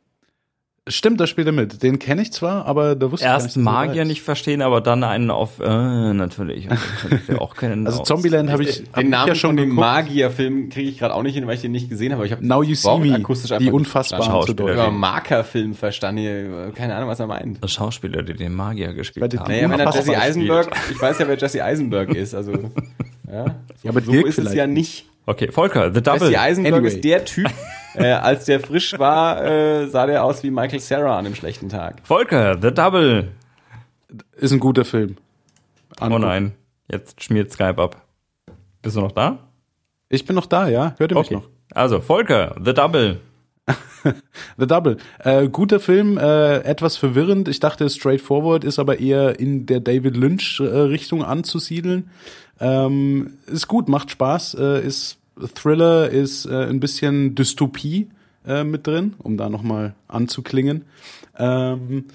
Stimmt, 0.89 1.19
da 1.19 1.27
spielt 1.27 1.47
er 1.47 1.53
mit. 1.53 1.83
Den 1.83 1.99
kenne 1.99 2.21
ich 2.23 2.33
zwar, 2.33 2.65
aber 2.65 2.95
da 2.95 3.11
wusste 3.11 3.25
ich 3.25 3.29
gar 3.29 3.35
Erst 3.35 3.45
nicht, 3.45 3.57
er 3.57 3.63
da 3.63 3.71
Magier 3.71 4.05
nicht 4.05 4.21
verstehen, 4.23 4.61
aber 4.61 4.81
dann 4.81 5.03
einen 5.03 5.29
auf, 5.31 5.59
äh, 5.59 5.63
natürlich. 6.13 6.67
Natürlich 6.67 7.27
wir 7.27 7.41
auch 7.41 7.55
kennen. 7.55 7.85
Also 7.89 8.03
Zombieland 8.03 8.51
habe 8.51 8.63
ich, 8.63 8.83
hab 8.91 8.95
Den 8.95 9.05
ich 9.05 9.09
Namen 9.11 9.27
ja 9.27 9.35
schon 9.35 9.49
von 9.51 9.57
dem. 9.57 9.69
Magierfilm 9.75 10.69
kriege 10.69 10.89
ich 10.89 10.97
gerade 10.99 11.13
auch 11.13 11.23
nicht 11.23 11.35
hin, 11.35 11.45
weil 11.47 11.55
ich 11.55 11.61
den 11.61 11.71
nicht 11.71 11.89
gesehen 11.89 12.11
habe. 12.11 12.21
aber 12.21 12.25
Ich 12.25 12.31
habe 12.31 12.45
Now 12.45 12.63
You 12.63 12.75
See 12.75 12.97
Me, 12.99 13.15
akustisch 13.15 13.49
die 13.49 13.53
einfach 13.55 13.71
unfassbaren 13.73 14.45
zu. 14.55 14.67
Ja, 14.67 14.89
Markerfilm 14.89 15.75
verstanden. 15.75 16.21
Hier, 16.21 16.71
Keine 16.75 16.95
Ahnung, 16.95 17.07
was 17.09 17.19
er 17.19 17.27
meint. 17.27 17.63
Der 17.63 17.67
Schauspieler, 17.67 18.23
der 18.23 18.35
den 18.35 18.53
Magier 18.55 18.93
gespielt 18.93 19.37
hat. 19.37 19.47
Naja, 19.47 19.69
wenn 19.69 19.79
er 19.79 19.87
Unfassbar 19.87 20.05
Jesse 20.15 20.21
Eisenberg, 20.21 20.71
ich 20.91 21.01
weiß 21.01 21.19
ja, 21.19 21.27
wer 21.27 21.37
Jesse 21.37 21.63
Eisenberg 21.63 22.09
ist, 22.15 22.33
also 22.35 22.51
ja, 23.31 23.45
Ja, 23.83 23.89
aber 23.89 24.01
so 24.01 24.11
ist 24.11 24.39
es 24.39 24.53
ja 24.53 24.65
nicht. 24.67 24.75
nicht. 24.75 25.05
Okay, 25.25 25.51
Volker, 25.51 25.93
The 25.93 26.01
Double. 26.01 26.29
Jesse 26.29 26.39
Eisenberg 26.41 26.73
Anyway. 26.75 26.87
ist 26.87 27.03
der 27.03 27.23
Typ, 27.25 27.49
äh, 27.95 28.11
als 28.11 28.45
der 28.45 28.59
frisch 28.59 28.97
war, 28.99 29.43
äh, 29.43 29.87
sah 29.87 30.05
der 30.05 30.23
aus 30.23 30.43
wie 30.43 30.51
Michael 30.51 30.79
Sarah 30.79 31.17
an 31.17 31.25
einem 31.25 31.35
schlechten 31.35 31.69
Tag. 31.69 32.01
Volker, 32.03 32.57
The 32.61 32.71
Double. 32.73 33.31
Ist 34.37 34.51
ein 34.51 34.59
guter 34.59 34.85
Film. 34.85 35.17
Oh 35.99 36.05
Angucken. 36.05 36.21
nein, 36.23 36.51
jetzt 36.91 37.21
schmiert 37.23 37.51
Skype 37.51 37.77
ab. 37.81 38.01
Bist 38.81 38.95
du 38.95 39.01
noch 39.01 39.11
da? 39.11 39.39
Ich 40.07 40.25
bin 40.25 40.35
noch 40.35 40.45
da, 40.47 40.67
ja. 40.67 40.95
Hört 40.97 41.11
ihr 41.11 41.17
mich 41.17 41.27
Okay. 41.27 41.35
noch? 41.35 41.49
Also, 41.73 42.01
Volker, 42.01 42.55
The 42.63 42.73
Double. 42.73 43.19
The 44.57 44.65
Double. 44.65 44.97
Äh, 45.19 45.49
guter 45.49 45.79
Film, 45.79 46.17
äh, 46.17 46.59
etwas 46.61 46.97
verwirrend. 46.97 47.47
Ich 47.47 47.59
dachte, 47.59 47.87
straightforward 47.89 48.63
ist 48.63 48.79
aber 48.79 48.99
eher 48.99 49.39
in 49.39 49.67
der 49.67 49.79
David 49.81 50.17
Lynch-Richtung 50.17 51.23
anzusiedeln. 51.23 52.09
Ähm, 52.59 53.33
ist 53.45 53.67
gut, 53.67 53.87
macht 53.87 54.09
Spaß, 54.09 54.55
äh, 54.55 54.81
ist 54.85 55.18
Thriller, 55.47 56.09
ist 56.09 56.45
äh, 56.45 56.65
ein 56.65 56.79
bisschen 56.79 57.35
Dystopie 57.35 58.09
äh, 58.45 58.63
mit 58.63 58.87
drin, 58.87 59.15
um 59.19 59.37
da 59.37 59.49
nochmal 59.49 59.95
anzuklingen. 60.07 60.85
Ähm, 61.37 62.05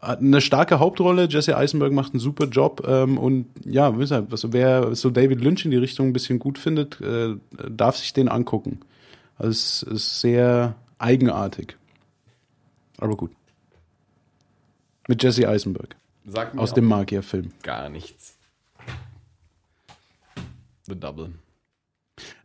hat 0.00 0.20
eine 0.20 0.40
starke 0.40 0.78
Hauptrolle, 0.78 1.26
Jesse 1.28 1.56
Eisenberg 1.56 1.92
macht 1.92 2.12
einen 2.12 2.20
super 2.20 2.46
Job 2.46 2.84
ähm, 2.86 3.18
und 3.18 3.46
ja, 3.64 3.98
was, 3.98 4.52
wer 4.52 4.94
so 4.94 5.10
David 5.10 5.40
Lynch 5.40 5.64
in 5.64 5.72
die 5.72 5.76
Richtung 5.76 6.08
ein 6.08 6.12
bisschen 6.12 6.38
gut 6.38 6.58
findet, 6.58 7.00
äh, 7.00 7.34
darf 7.68 7.96
sich 7.96 8.12
den 8.12 8.28
angucken. 8.28 8.80
Also 9.36 9.50
es 9.50 9.82
ist 9.82 10.20
sehr 10.20 10.76
eigenartig. 10.98 11.76
Aber 12.98 13.16
gut. 13.16 13.32
Mit 15.08 15.22
Jesse 15.22 15.48
Eisenberg 15.48 15.96
aus 16.56 16.74
dem 16.74 16.84
Magierfilm. 16.84 17.52
gar 17.62 17.88
nichts. 17.88 18.36
The 20.86 20.98
Double. 20.98 21.32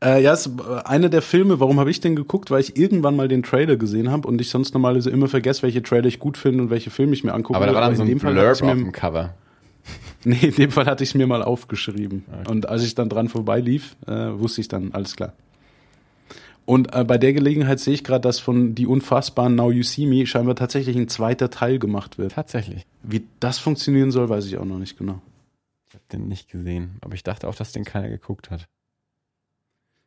Äh, 0.03 0.22
ja, 0.24 0.34
ist 0.34 0.48
äh, 0.48 0.84
einer 0.85 1.10
der 1.10 1.22
Filme, 1.22 1.60
warum 1.60 1.80
habe 1.80 1.90
ich 1.90 2.00
den 2.00 2.16
geguckt? 2.16 2.52
Weil 2.52 2.61
ich 2.61 2.77
irgendwann 2.77 3.16
mal 3.16 3.27
den 3.27 3.43
Trailer 3.43 3.76
gesehen 3.76 4.11
habe 4.11 4.27
und 4.27 4.40
ich 4.42 4.50
sonst 4.50 4.74
normalerweise 4.74 5.10
immer 5.10 5.27
vergesse, 5.27 5.64
welche 5.64 5.84
Trailer 5.84 6.08
ich 6.08 6.19
gut 6.19 6.38
finde 6.38 6.64
und 6.64 6.69
welche 6.69 6.90
Filme 6.90 7.14
ich 7.14 7.24
mir 7.24 7.34
angucke. 7.34 7.58
Aber 7.58 7.66
da 7.66 7.74
war 7.74 7.82
dann 7.82 7.95
so 7.95 8.03
in 8.03 8.08
ein 8.08 8.11
dem 8.11 8.19
Fall 8.19 8.35
hatte 8.35 8.60
Blurb 8.60 8.72
auf 8.72 8.77
dem 8.77 8.92
Cover. 8.92 9.34
Nee, 10.26 10.38
in 10.42 10.56
dem 10.56 10.72
Fall 10.72 10.85
hatte 10.85 11.03
ich 11.03 11.10
es 11.10 11.16
mir 11.16 11.27
mal 11.27 11.43
aufgeschrieben. 11.43 12.24
Und 12.48 12.69
als 12.69 12.84
ich 12.84 12.95
dann 12.95 13.10
dran 13.10 13.27
vorbeilief, 13.27 13.98
äh, 14.08 14.11
wusste 14.11 14.61
ich 14.61 14.69
dann, 14.69 14.93
alles 14.93 15.18
klar. 15.18 15.34
Und 16.66 16.95
äh, 16.95 17.03
bei 17.03 17.18
der 17.18 17.34
Gelegenheit 17.34 17.80
sehe 17.80 17.93
ich 17.93 18.03
gerade, 18.03 18.22
dass 18.22 18.40
von 18.40 18.74
Die 18.74 18.88
Unfassbaren 18.88 19.56
Now 19.56 19.72
You 19.72 19.84
See 19.84 20.06
Me 20.06 20.26
scheinbar 20.26 20.56
tatsächlich 20.56 20.95
ein 20.95 21.10
zweiter 21.10 21.50
Teil 21.50 21.77
gemacht 21.77 22.18
wird. 22.18 22.34
Tatsächlich. 22.34 22.85
Wie 23.03 23.26
das 23.40 23.60
funktionieren 23.60 24.11
soll, 24.11 24.30
weiß 24.30 24.45
ich 24.45 24.58
auch 24.58 24.66
noch 24.66 24.80
nicht 24.80 24.98
genau. 24.98 25.22
Ich 25.90 25.93
habe 25.95 26.06
den 26.11 26.27
nicht 26.27 26.50
gesehen, 26.50 26.98
aber 27.02 27.16
ich 27.16 27.24
dachte 27.24 27.48
auch, 27.48 27.56
dass 27.56 27.74
den 27.74 27.84
keiner 27.84 28.10
geguckt 28.10 28.50
hat. 28.50 28.68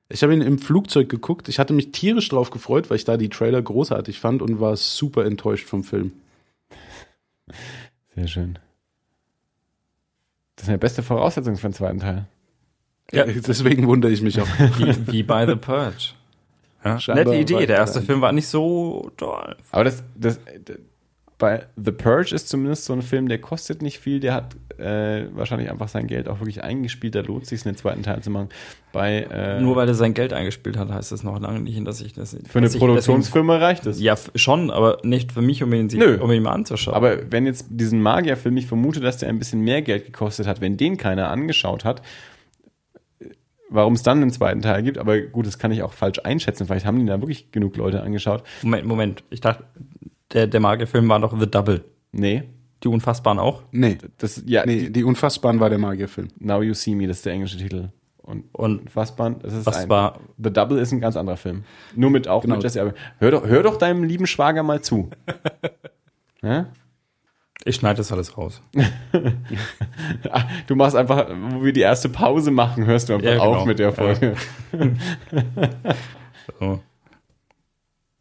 Ich 0.09 0.23
habe 0.23 0.33
ihn 0.35 0.41
im 0.41 0.59
Flugzeug 0.59 1.09
geguckt. 1.09 1.49
Ich 1.49 1.59
hatte 1.59 1.73
mich 1.73 1.91
tierisch 1.93 2.29
drauf 2.29 2.51
gefreut, 2.51 2.91
weil 2.91 2.97
ich 2.97 3.05
da 3.05 3.17
die 3.17 3.29
Trailer 3.29 3.61
großartig 3.61 4.21
fand 4.21 4.41
und 4.41 4.61
war 4.61 4.77
super 4.77 5.25
enttäuscht 5.25 5.69
vom 5.69 5.83
Film. 5.83 6.13
Sehr 8.15 8.29
schön. 8.29 8.59
Das 10.55 10.65
ist 10.65 10.69
eine 10.69 10.79
beste 10.79 11.03
Voraussetzung 11.03 11.57
für 11.57 11.69
den 11.69 11.75
zweiten 11.75 11.99
Teil. 11.99 12.27
Ja. 13.13 13.25
Deswegen 13.25 13.87
wundere 13.87 14.13
ich 14.13 14.23
mich 14.23 14.41
auch. 14.41 14.49
Wie, 14.79 15.13
wie 15.13 15.23
bei 15.23 15.47
The 15.47 15.57
Purge. 15.57 16.13
Ja? 16.85 16.99
Nette 17.15 17.35
Idee. 17.35 17.67
Der 17.67 17.77
erste. 17.77 18.01
Film 18.01 18.21
war 18.21 18.33
nicht 18.33 18.49
so 18.49 19.11
toll. 19.17 19.57
Aber 19.71 19.85
das, 19.85 20.03
das, 20.15 20.41
bei 21.39 21.67
The 21.77 21.93
Purge 21.93 22.35
ist 22.35 22.49
zumindest 22.49 22.85
so 22.85 22.93
ein 22.93 23.03
Film, 23.03 23.29
der 23.29 23.41
kostet 23.41 23.83
nicht 23.83 23.99
viel, 23.99 24.21
der 24.21 24.35
hat 24.35 24.57
äh, 24.79 25.27
wahrscheinlich 25.35 25.71
einfach 25.71 25.89
sein 25.89 26.07
Geld 26.07 26.29
auch 26.29 26.41
wirklich 26.41 26.63
eingespielt, 26.63 27.15
da 27.15 27.21
lohnt 27.21 27.47
sich 27.47 27.67
einen 27.67 27.77
zweiten 27.77 28.03
Teil 28.03 28.23
zu 28.23 28.31
machen. 28.31 28.49
Bei, 28.93 29.27
äh, 29.31 29.61
Nur 29.61 29.77
weil 29.77 29.89
er 29.89 29.95
sein 29.95 30.15
Geld 30.15 30.33
eingespielt 30.33 30.77
hat, 30.77 30.91
heißt 30.91 31.13
das 31.13 31.23
noch 31.23 31.41
lange 31.41 31.61
nicht, 31.61 31.87
dass 31.87 32.01
ich 32.01 32.13
das. 32.15 32.37
für 32.49 32.59
eine 32.59 32.69
Produktionsfirma 32.69 33.57
reicht 33.57 33.87
es. 33.87 33.99
Deswegen, 33.99 34.07
ja, 34.07 34.17
schon, 34.35 34.71
aber 34.71 34.99
nicht 35.03 35.33
für 35.33 35.43
mich, 35.43 35.63
um 35.63 35.73
ihn, 35.73 35.87
Nö. 35.87 36.19
um 36.21 36.31
ihn 36.33 36.43
mal 36.43 36.53
anzuschauen. 36.53 36.95
Aber 36.95 37.31
wenn 37.31 37.47
jetzt 37.47 37.67
diesen 37.71 38.01
Magierfilm, 38.03 38.57
ich 38.57 38.67
vermute, 38.67 39.01
dass 39.01 39.19
der 39.19 39.29
ein 39.29 39.39
bisschen 39.39 39.61
mehr 39.61 39.83
Geld 39.83 40.07
gekostet 40.07 40.47
hat, 40.47 40.61
wenn 40.61 40.77
den 40.77 40.97
keiner 40.97 41.31
angeschaut 41.31 41.85
hat, 41.85 42.03
warum 43.69 43.95
es 43.95 44.03
dann 44.03 44.23
einen 44.23 44.31
zweiten 44.31 44.63
Teil 44.63 44.83
gibt, 44.83 44.99
aber 44.99 45.21
gut, 45.21 45.47
das 45.47 45.59
kann 45.59 45.73
ich 45.73 45.83
auch 45.83 45.93
falsch 45.93 46.21
einschätzen. 46.25 46.67
Vielleicht 46.67 46.87
haben 46.87 46.99
die 46.99 47.07
da 47.07 47.21
wirklich 47.21 47.51
genug 47.53 47.77
Leute 47.77 48.03
angeschaut. 48.03 48.43
Moment, 48.63 48.87
Moment. 48.87 49.25
Ich 49.31 49.41
dachte, 49.41 49.65
der, 50.33 50.47
der 50.47 50.61
Magierfilm 50.61 51.09
war 51.09 51.21
doch 51.21 51.39
The 51.39 51.51
Double. 51.51 51.85
Nee, 52.13 52.45
Die 52.83 52.89
Unfassbaren 52.89 53.39
auch. 53.39 53.63
Nee, 53.73 53.99
das, 54.19 54.43
ja, 54.47 54.65
nee, 54.67 54.91
die 54.91 55.03
Unfassbaren 55.05 55.61
war 55.61 55.71
der 55.71 55.79
Magierfilm. 55.79 56.29
Now 56.39 56.63
You 56.63 56.75
See 56.75 56.95
Me, 56.95 57.07
das 57.07 57.19
ist 57.19 57.27
der 57.27 57.33
englische 57.33 57.57
Titel. 57.57 57.89
Und 58.19 58.45
Und 58.53 58.91
Fassband, 58.91 59.45
das 59.45 59.53
ist 59.55 59.67
was 59.67 59.77
ein, 59.79 59.89
war. 59.89 60.19
The 60.43 60.53
Double 60.53 60.79
ist 60.79 60.93
ein 60.93 61.01
ganz 61.01 61.17
anderer 61.17 61.37
Film. 61.37 61.65
Nur 61.95 62.11
mit 62.11 62.27
auch 62.29 62.43
Genau. 62.43 62.57
mit 62.57 62.65
Jesse 62.65 62.81
Eisenberg. 62.81 63.01
Hör 63.19 63.31
doch, 63.31 63.47
hör 63.47 63.63
doch 63.63 63.77
deinem 63.77 64.03
lieben 64.05 64.27
Schwager 64.27 64.63
mal 64.65 64.81
zu. 64.83 65.11
ja? 66.43 66.67
Ich 67.65 67.77
schneide 67.77 67.97
das 67.99 68.13
alles 68.13 68.37
raus. 68.37 68.61
Ah, 70.31 70.43
Du 70.67 70.75
machst 70.77 70.95
einfach, 70.97 71.29
wo 71.51 71.65
wir 71.65 71.73
die 71.73 71.81
erste 71.81 72.09
Pause 72.09 72.51
machen, 72.51 72.85
hörst 72.87 73.09
du 73.09 73.15
einfach 73.15 73.27
Ja, 73.27 73.33
genau. 73.35 73.55
auf 73.55 73.65
mit 73.65 73.79
der 73.79 73.93
Folge. 73.93 74.35
So. 76.61 76.81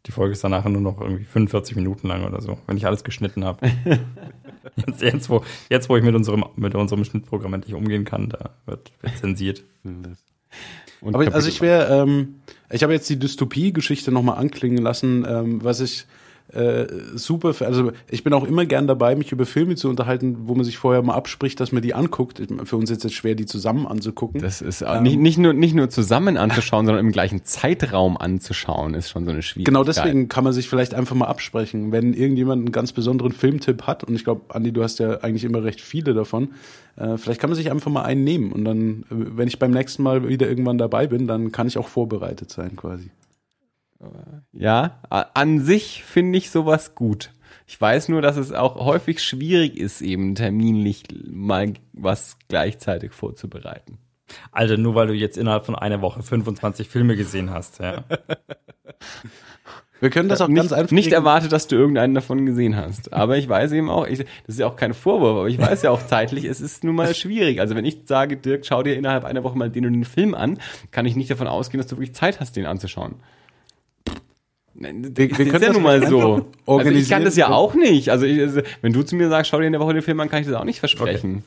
Die 0.06 0.12
Folge 0.12 0.32
ist 0.32 0.44
dann 0.44 0.52
nachher 0.52 0.68
nur 0.70 0.80
noch 0.82 1.00
irgendwie 1.00 1.24
45 1.24 1.74
Minuten 1.76 2.06
lang 2.08 2.24
oder 2.24 2.40
so, 2.40 2.58
wenn 2.66 2.76
ich 2.76 2.86
alles 2.86 3.02
geschnitten 3.02 3.44
habe. 3.44 3.66
jetzt, 4.86 5.02
jetzt, 5.02 5.28
wo, 5.30 5.42
jetzt, 5.68 5.88
wo 5.88 5.96
ich 5.96 6.04
mit 6.04 6.14
unserem, 6.14 6.44
mit 6.56 6.74
unserem 6.74 7.04
Schnittprogramm 7.04 7.54
endlich 7.54 7.74
umgehen 7.74 8.04
kann, 8.04 8.28
da 8.28 8.50
wird, 8.66 8.92
wird 9.02 9.18
zensiert. 9.18 9.64
Und 9.84 11.14
Aber 11.14 11.24
ich- 11.24 11.34
also 11.34 11.48
ich 11.48 11.60
wäre, 11.60 12.02
ähm, 12.02 12.36
ich 12.70 12.82
habe 12.82 12.92
jetzt 12.92 13.08
die 13.10 13.18
Dystopie-Geschichte 13.18 14.12
nochmal 14.12 14.38
anklingen 14.38 14.78
lassen, 14.82 15.26
ähm, 15.28 15.62
was 15.64 15.80
ich 15.80 16.06
äh, 16.52 16.86
super, 17.14 17.54
also 17.60 17.92
ich 18.08 18.22
bin 18.22 18.32
auch 18.32 18.44
immer 18.44 18.66
gern 18.66 18.86
dabei, 18.86 19.16
mich 19.16 19.32
über 19.32 19.46
Filme 19.46 19.74
zu 19.74 19.88
unterhalten, 19.88 20.36
wo 20.46 20.54
man 20.54 20.64
sich 20.64 20.78
vorher 20.78 21.02
mal 21.02 21.14
abspricht, 21.14 21.58
dass 21.58 21.72
man 21.72 21.82
die 21.82 21.92
anguckt. 21.92 22.40
Für 22.64 22.76
uns 22.76 22.90
ist 22.90 23.02
jetzt 23.02 23.14
schwer, 23.14 23.34
die 23.34 23.46
zusammen 23.46 23.86
anzugucken. 23.86 24.40
Das 24.40 24.62
ist 24.62 24.84
auch 24.84 25.00
nicht, 25.00 25.18
nicht, 25.18 25.38
nur, 25.38 25.52
nicht 25.52 25.74
nur 25.74 25.90
zusammen 25.90 26.36
anzuschauen, 26.36 26.86
sondern 26.86 27.04
im 27.04 27.12
gleichen 27.12 27.44
Zeitraum 27.44 28.16
anzuschauen, 28.16 28.94
ist 28.94 29.10
schon 29.10 29.24
so 29.24 29.32
eine 29.32 29.42
Schwierigkeit. 29.42 29.74
Genau 29.74 29.84
deswegen 29.84 30.28
kann 30.28 30.44
man 30.44 30.52
sich 30.52 30.68
vielleicht 30.68 30.94
einfach 30.94 31.16
mal 31.16 31.26
absprechen. 31.26 31.90
Wenn 31.90 32.14
irgendjemand 32.14 32.60
einen 32.60 32.72
ganz 32.72 32.92
besonderen 32.92 33.32
Filmtipp 33.32 33.82
hat, 33.82 34.04
und 34.04 34.14
ich 34.14 34.22
glaube, 34.22 34.54
Andi, 34.54 34.72
du 34.72 34.82
hast 34.84 35.00
ja 35.00 35.20
eigentlich 35.22 35.44
immer 35.44 35.64
recht 35.64 35.80
viele 35.80 36.14
davon, 36.14 36.50
äh, 36.96 37.16
vielleicht 37.16 37.40
kann 37.40 37.50
man 37.50 37.56
sich 37.56 37.70
einfach 37.72 37.90
mal 37.90 38.02
einen 38.02 38.22
nehmen. 38.22 38.52
Und 38.52 38.64
dann, 38.64 39.04
äh, 39.10 39.36
wenn 39.36 39.48
ich 39.48 39.58
beim 39.58 39.72
nächsten 39.72 40.02
Mal 40.04 40.28
wieder 40.28 40.48
irgendwann 40.48 40.78
dabei 40.78 41.08
bin, 41.08 41.26
dann 41.26 41.50
kann 41.50 41.66
ich 41.66 41.76
auch 41.76 41.88
vorbereitet 41.88 42.50
sein 42.50 42.76
quasi. 42.76 43.10
Ja, 44.52 45.00
an 45.10 45.60
sich 45.60 46.04
finde 46.04 46.38
ich 46.38 46.50
sowas 46.50 46.94
gut. 46.94 47.32
Ich 47.66 47.80
weiß 47.80 48.08
nur, 48.08 48.22
dass 48.22 48.36
es 48.36 48.52
auch 48.52 48.76
häufig 48.76 49.22
schwierig 49.22 49.76
ist, 49.76 50.00
eben 50.00 50.34
terminlich 50.34 51.04
mal 51.28 51.72
was 51.92 52.36
gleichzeitig 52.48 53.12
vorzubereiten. 53.12 53.98
Alter, 54.52 54.76
nur 54.76 54.94
weil 54.94 55.08
du 55.08 55.14
jetzt 55.14 55.38
innerhalb 55.38 55.66
von 55.66 55.74
einer 55.74 56.00
Woche 56.00 56.22
25 56.22 56.88
Filme 56.88 57.16
gesehen 57.16 57.50
hast, 57.50 57.80
ja. 57.80 58.04
Wir 59.98 60.10
können 60.10 60.28
das 60.28 60.42
auch 60.42 60.48
nicht, 60.48 60.58
ganz 60.58 60.72
einfach. 60.72 60.92
nicht 60.92 61.12
erwartet, 61.12 61.52
dass 61.52 61.68
du 61.68 61.76
irgendeinen 61.76 62.14
davon 62.14 62.44
gesehen 62.44 62.76
hast. 62.76 63.14
Aber 63.14 63.38
ich 63.38 63.48
weiß 63.48 63.72
eben 63.72 63.88
auch, 63.88 64.06
ich, 64.06 64.18
das 64.18 64.28
ist 64.46 64.58
ja 64.58 64.66
auch 64.66 64.76
kein 64.76 64.92
Vorwurf, 64.92 65.38
aber 65.38 65.48
ich 65.48 65.58
weiß 65.58 65.82
ja 65.82 65.90
auch 65.90 66.04
zeitlich, 66.06 66.44
es 66.44 66.60
ist 66.60 66.84
nun 66.84 66.96
mal 66.96 67.14
schwierig. 67.14 67.60
Also 67.60 67.74
wenn 67.74 67.86
ich 67.86 68.02
sage, 68.04 68.36
Dirk, 68.36 68.66
schau 68.66 68.82
dir 68.82 68.94
innerhalb 68.94 69.24
einer 69.24 69.42
Woche 69.42 69.56
mal 69.56 69.70
den 69.70 69.86
und 69.86 69.94
den 69.94 70.04
Film 70.04 70.34
an, 70.34 70.58
kann 70.90 71.06
ich 71.06 71.16
nicht 71.16 71.30
davon 71.30 71.46
ausgehen, 71.46 71.80
dass 71.80 71.86
du 71.86 71.96
wirklich 71.96 72.14
Zeit 72.14 72.40
hast, 72.40 72.56
den 72.56 72.66
anzuschauen. 72.66 73.16
Wir- 74.78 74.92
wir 75.16 75.28
das 75.28 75.38
können 75.38 75.54
ist 75.54 75.62
ja 75.62 75.72
nun 75.72 75.82
mal 75.82 76.06
so. 76.06 76.46
Also 76.66 76.90
ich 76.90 77.08
kann 77.08 77.24
das 77.24 77.36
ja 77.36 77.48
auch 77.48 77.74
nicht. 77.74 78.10
Also, 78.10 78.26
ich, 78.26 78.40
also 78.40 78.60
wenn 78.82 78.92
du 78.92 79.02
zu 79.02 79.16
mir 79.16 79.28
sagst, 79.28 79.50
schau 79.50 79.58
dir 79.58 79.66
in 79.66 79.72
der 79.72 79.80
Woche 79.80 79.94
den 79.94 80.02
Film 80.02 80.20
an, 80.20 80.28
kann 80.28 80.40
ich 80.40 80.46
das 80.46 80.54
auch 80.56 80.64
nicht 80.64 80.80
versprechen. 80.80 81.44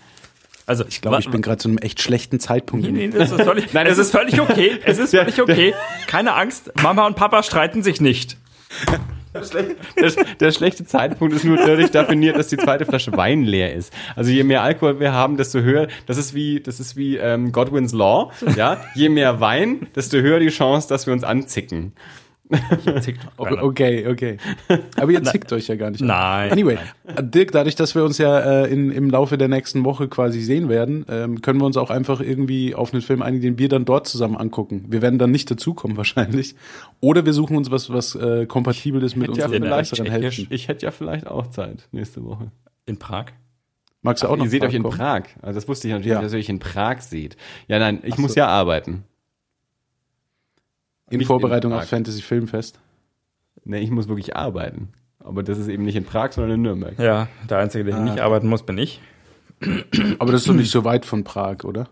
Also 0.66 0.84
Ich 0.88 1.02
glaube, 1.02 1.18
ich 1.20 1.30
bin 1.32 1.42
gerade 1.42 1.58
zu 1.58 1.68
einem 1.68 1.80
echt 1.80 2.00
schlechten 2.02 2.40
Zeitpunkt. 2.40 2.86
Nee, 2.86 3.08
nee, 3.08 3.08
das 3.10 3.32
ist 3.32 3.42
völlig, 3.42 3.74
Nein, 3.74 3.88
es 3.88 3.98
das 3.98 4.08
ist 4.08 4.12
völlig 4.12 4.40
okay. 4.40 4.80
Es 4.86 5.00
ist 5.00 5.14
Der- 5.14 5.24
völlig 5.26 5.42
okay. 5.42 5.74
Keine 6.08 6.34
Angst. 6.36 6.72
Mama 6.84 7.06
und 7.08 7.16
Papa 7.16 7.42
streiten 7.44 7.82
sich 7.84 8.00
nicht. 8.02 8.38
Der, 9.34 10.12
der 10.40 10.52
schlechte 10.52 10.86
Zeitpunkt 10.86 11.36
ist 11.36 11.44
nur 11.44 11.58
dadurch 11.58 11.92
definiert, 11.92 12.36
dass 12.36 12.48
die 12.48 12.58
zweite 12.58 12.86
Flasche 12.86 13.12
Wein 13.16 13.44
leer 13.44 13.74
ist. 13.76 13.94
Also 14.16 14.32
je 14.32 14.44
mehr 14.44 14.64
Alkohol 14.64 15.00
wir 15.00 15.14
haben, 15.14 15.38
desto 15.38 15.60
höher. 15.60 15.88
Das 16.08 16.18
ist 16.18 16.34
wie, 16.34 16.60
das 16.62 16.80
ist 16.80 16.96
wie 16.96 17.18
ähm, 17.18 17.52
Godwin's 17.52 17.94
Law. 17.94 18.32
Ja, 18.56 18.82
je 18.96 19.10
mehr 19.10 19.40
Wein, 19.40 19.88
desto 19.96 20.18
höher 20.18 20.40
die 20.40 20.50
Chance, 20.50 20.90
dass 20.90 21.06
wir 21.06 21.14
uns 21.14 21.24
anzicken. 21.24 21.94
Okay, 23.38 24.08
okay. 24.08 24.38
Aber 24.98 25.12
ihr 25.12 25.24
zickt 25.24 25.52
euch 25.54 25.68
ja 25.68 25.76
gar 25.76 25.92
nicht. 25.92 26.02
Nein. 26.02 26.52
Anyway, 26.52 26.78
Dirk, 27.22 27.52
dadurch, 27.52 27.76
dass 27.76 27.94
wir 27.96 28.04
uns 28.04 28.18
ja 28.18 28.40
äh, 28.64 28.72
in, 28.74 28.92
im 28.92 29.10
Laufe 29.10 29.38
der 29.38 29.48
nächsten 29.48 29.84
Woche 29.86 30.08
quasi 30.08 30.42
sehen 30.42 30.68
werden, 30.70 31.06
ähm, 31.10 31.42
können 31.42 31.60
wir 31.60 31.66
uns 31.66 31.78
auch 31.78 31.90
einfach 31.90 32.22
irgendwie 32.22 32.74
auf 32.76 32.92
einen 32.94 33.02
Film 33.02 33.22
einigen, 33.22 33.42
den 33.44 33.60
wir 33.60 33.70
dann 33.70 33.86
dort 33.86 34.08
zusammen 34.08 34.36
angucken. 34.38 34.86
Wir 34.90 35.02
werden 35.02 35.20
dann 35.20 35.32
nicht 35.32 35.50
dazukommen 35.52 35.96
wahrscheinlich. 35.98 36.56
Oder 37.02 37.26
wir 37.26 37.34
suchen 37.34 37.56
uns 37.56 37.72
was, 37.72 37.92
was 37.92 38.16
äh, 38.16 38.46
kompatibel 38.48 39.04
ist 39.04 39.16
mit 39.16 39.28
ja 39.38 39.46
unseren 39.46 39.64
vielleicht, 39.64 39.92
besseren 39.92 40.06
ich, 40.08 40.12
Hälften. 40.12 40.48
ich 40.50 40.68
hätte 40.68 40.86
ja 40.86 40.92
vielleicht 40.92 41.28
auch 41.28 41.48
Zeit 41.52 41.88
nächste 41.92 42.24
Woche. 42.26 42.52
In 42.86 42.98
Prag? 42.98 43.26
Magst 44.02 44.24
du 44.24 44.28
auch 44.28 44.38
noch 44.38 44.46
Ihr 44.46 44.50
seht 44.50 44.64
euch 44.64 44.74
in 44.74 44.84
kommen? 44.84 44.98
Prag. 44.98 45.24
Also 45.42 45.60
das 45.60 45.68
wusste 45.68 45.88
ich 45.90 45.94
natürlich, 45.94 46.14
Ja. 46.14 46.22
dass 46.22 46.32
ihr 46.34 46.40
euch 46.40 46.50
in 46.50 46.60
Prag 46.60 47.02
seht. 47.02 47.36
Ja, 47.68 47.80
nein, 47.80 48.00
ich 48.04 48.14
Ach 48.14 48.16
so. 48.16 48.22
muss 48.22 48.36
ja 48.36 48.48
arbeiten. 48.48 49.04
In 51.10 51.22
Vorbereitung 51.26 51.72
in 51.72 51.78
auf. 51.78 51.86
Fantasy 51.88 52.22
Filmfest. 52.22 52.80
Nee, 53.66 53.80
ich 53.80 53.92
muss 53.92 54.08
wirklich 54.08 54.36
arbeiten. 54.36 54.90
Aber 55.20 55.44
das 55.44 55.58
ist 55.58 55.68
eben 55.68 55.84
nicht 55.84 55.96
in 55.96 56.06
Prag, 56.06 56.32
sondern 56.32 56.54
in 56.56 56.62
Nürnberg. 56.62 56.98
Ja, 56.98 57.28
der 57.50 57.58
Einzige, 57.60 57.84
der 57.84 57.96
Ah. 57.98 58.00
nicht 58.02 58.20
arbeiten 58.20 58.48
muss, 58.48 58.64
bin 58.64 58.78
ich. 58.78 59.02
Aber 60.20 60.32
das 60.32 60.42
ist 60.42 60.48
doch 60.50 60.54
nicht 60.54 60.72
so 60.72 60.86
weit 60.86 61.06
von 61.06 61.24
Prag, 61.24 61.64
oder? 61.66 61.90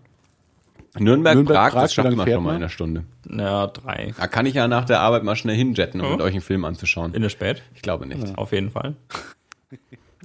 Nürnberg, 0.97 1.35
Nürnberg, 1.35 1.55
Prag, 1.57 1.71
Prag, 1.73 1.81
das 1.83 1.93
schafft 1.93 2.15
man 2.15 2.25
fährt 2.25 2.35
schon 2.37 2.43
mal 2.43 2.51
in 2.51 2.55
einer 2.57 2.69
Stunde. 2.69 3.03
Ja, 3.29 3.67
drei. 3.67 4.13
Da 4.17 4.27
kann 4.27 4.45
ich 4.45 4.53
ja 4.55 4.67
nach 4.67 4.85
der 4.85 5.01
Arbeit 5.01 5.23
mal 5.23 5.35
schnell 5.35 5.55
hinjetten, 5.55 5.99
um 6.01 6.07
Oh. 6.07 6.11
mit 6.11 6.21
euch 6.21 6.31
einen 6.33 6.41
Film 6.41 6.63
anzuschauen. 6.65 7.13
In 7.13 7.21
der 7.21 7.29
Spät? 7.29 7.61
Ich 7.75 7.81
glaube 7.81 8.07
nicht. 8.07 8.37
Auf 8.37 8.51
jeden 8.53 8.71
Fall. 8.71 8.95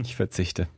Ich 0.00 0.16
verzichte. 0.16 0.68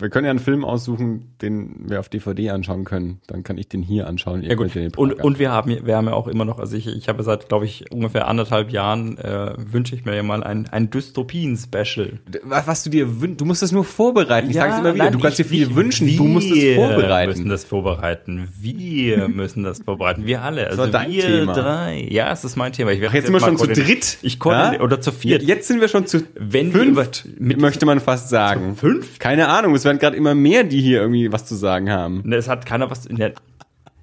Wir 0.00 0.08
können 0.10 0.24
ja 0.24 0.30
einen 0.30 0.38
Film 0.38 0.64
aussuchen, 0.64 1.34
den 1.42 1.88
wir 1.88 2.00
auf 2.00 2.08
DVD 2.08 2.50
anschauen 2.50 2.84
können. 2.84 3.20
Dann 3.26 3.42
kann 3.42 3.58
ich 3.58 3.68
den 3.68 3.82
hier 3.82 4.06
anschauen. 4.06 4.42
Ihr 4.42 4.48
Ja 4.50 4.54
gut. 4.54 4.70
Und, 4.96 5.12
und 5.14 5.38
wir 5.38 5.50
haben, 5.50 5.76
wir 5.84 5.96
haben 5.96 6.06
ja 6.06 6.12
auch 6.14 6.28
immer 6.28 6.44
noch, 6.44 6.58
also 6.58 6.76
ich, 6.76 6.86
ich 6.86 7.08
habe 7.08 7.22
seit, 7.22 7.48
glaube 7.48 7.64
ich, 7.64 7.90
ungefähr 7.92 8.28
anderthalb 8.28 8.70
Jahren 8.70 9.18
äh, 9.18 9.54
wünsche 9.58 9.94
ich 9.94 10.04
mir 10.04 10.14
ja 10.16 10.22
mal 10.22 10.42
ein, 10.42 10.68
ein 10.68 10.90
Dystopien-Special. 10.90 12.18
was, 12.44 12.66
was 12.66 12.82
du 12.84 12.90
dir 12.90 13.20
wünschst, 13.20 13.40
du 13.40 13.44
musst 13.44 13.62
das 13.62 13.72
nur 13.72 13.84
vorbereiten. 13.84 14.50
Ich 14.50 14.56
sage 14.56 14.72
es 14.72 14.78
immer 14.78 14.94
wieder. 14.94 15.04
nein, 15.04 15.12
du 15.12 15.18
kannst 15.18 15.38
dir 15.38 15.44
viel 15.44 15.74
wünschen, 15.74 16.06
du 16.06 16.12
wir 16.24 16.28
musst 16.30 16.46
es 16.50 16.54
müssen 16.56 16.74
vorbereiten. 16.76 17.48
das 17.48 17.64
vorbereiten. 17.64 18.48
Wir 18.60 19.28
müssen 19.28 19.62
das 19.62 19.80
vorbereiten. 19.82 20.26
Wir 20.26 20.42
alle. 20.42 20.66
Also 20.66 20.78
war 20.82 20.86
dein 20.88 21.10
wir 21.10 21.22
Thema. 21.22 21.52
drei. 21.52 22.06
Ja, 22.10 22.32
es 22.32 22.44
ist 22.44 22.56
mein 22.56 22.72
Thema. 22.72 22.92
Ich 22.92 23.00
werde 23.00 23.10
Ach, 23.10 23.14
jetzt 23.14 23.26
sind 23.26 23.34
wir 23.34 23.40
schon 23.40 23.56
zu 23.58 23.66
dritt. 23.68 24.18
Ich 24.22 24.38
koordiniere, 24.38 24.76
Ja? 24.76 24.80
oder 24.82 25.00
zu 25.00 25.12
viert. 25.12 25.42
Jetzt 25.42 25.68
sind 25.68 25.80
wir 25.80 25.88
schon 25.88 26.06
zu 26.06 26.22
Wenn 26.34 26.72
fünft, 26.72 27.24
wir 27.26 27.32
mit- 27.46 27.60
möchte 27.60 27.86
man 27.86 28.00
fast 28.00 28.28
sagen. 28.28 28.70
Zu 28.70 28.76
fünft? 28.76 29.20
Keine 29.20 29.48
Ahnung, 29.48 29.74
es 29.74 29.84
werden 29.90 29.98
gerade 29.98 30.16
immer 30.16 30.34
mehr, 30.34 30.64
die 30.64 30.80
hier 30.80 31.00
irgendwie 31.00 31.32
was 31.32 31.46
zu 31.46 31.54
sagen 31.54 31.90
haben. 31.90 32.22
Ne, 32.24 32.36
Es 32.36 32.48
hat 32.48 32.64
keiner 32.64 32.90
was 32.90 33.02
der. 33.02 33.32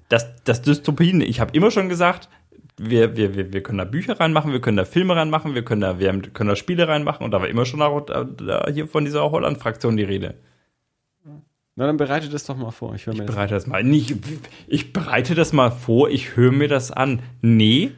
Das, 0.08 0.42
das 0.44 0.62
Dystopien, 0.62 1.20
ich 1.20 1.40
habe 1.40 1.54
immer 1.54 1.70
schon 1.70 1.88
gesagt, 1.90 2.28
wir, 2.78 3.16
wir, 3.16 3.34
wir, 3.34 3.52
wir 3.52 3.62
können 3.62 3.78
da 3.78 3.84
Bücher 3.84 4.18
reinmachen, 4.18 4.52
wir 4.52 4.60
können 4.60 4.76
da 4.78 4.84
Filme 4.86 5.14
reinmachen, 5.16 5.54
wir 5.54 5.62
können 5.64 5.80
da, 5.82 5.98
wir 5.98 6.12
können 6.32 6.48
da 6.48 6.56
Spiele 6.56 6.88
reinmachen 6.88 7.24
und 7.24 7.30
da 7.32 7.40
war 7.40 7.48
immer 7.48 7.66
schon 7.66 7.82
auch, 7.82 8.00
da, 8.00 8.24
da 8.24 8.68
hier 8.72 8.86
von 8.86 9.04
dieser 9.04 9.30
Holland-Fraktion 9.30 9.96
die 9.98 10.04
Rede. 10.04 10.34
Na, 11.76 11.86
dann 11.86 11.96
bereite 11.98 12.28
das 12.28 12.44
doch 12.44 12.56
mal 12.56 12.70
vor. 12.70 12.94
Ich 12.94 13.06
Ich 13.06 13.16
das. 13.18 13.26
bereite 13.26 13.54
das 13.54 13.66
mal. 13.66 13.84
Nicht, 13.84 14.16
ich 14.66 14.92
bereite 14.92 15.34
das 15.34 15.52
mal 15.52 15.70
vor, 15.70 16.08
ich 16.08 16.36
höre 16.36 16.52
mir 16.52 16.68
das 16.68 16.90
an. 16.90 17.20
Nee. 17.42 17.92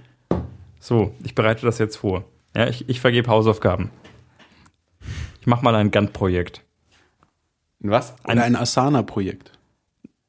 So, 0.80 1.14
ich 1.24 1.34
bereite 1.34 1.64
das 1.64 1.78
jetzt 1.78 1.96
vor. 1.96 2.24
Ja, 2.56 2.66
ich, 2.68 2.88
ich 2.88 3.00
vergebe 3.00 3.28
Hausaufgaben. 3.30 3.90
Ich 5.40 5.46
mache 5.46 5.64
mal 5.64 5.74
ein 5.76 5.90
Gantt-Projekt. 5.90 6.62
Was? 7.80 8.14
Oder 8.24 8.44
ein 8.44 8.56
Asana-Projekt. 8.56 9.52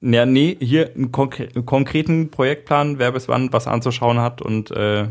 Ja, 0.02 0.26
nee, 0.26 0.58
hier 0.60 0.96
einen, 0.96 1.12
konkre 1.12 1.50
einen 1.54 1.66
konkreten 1.66 2.32
Projektplan, 2.32 2.98
wer 2.98 3.12
bis 3.12 3.28
wann 3.28 3.54
was 3.54 3.68
anzuschauen 3.68 4.20
hat 4.20 4.42
und 4.42 4.72
äh, 4.72 5.08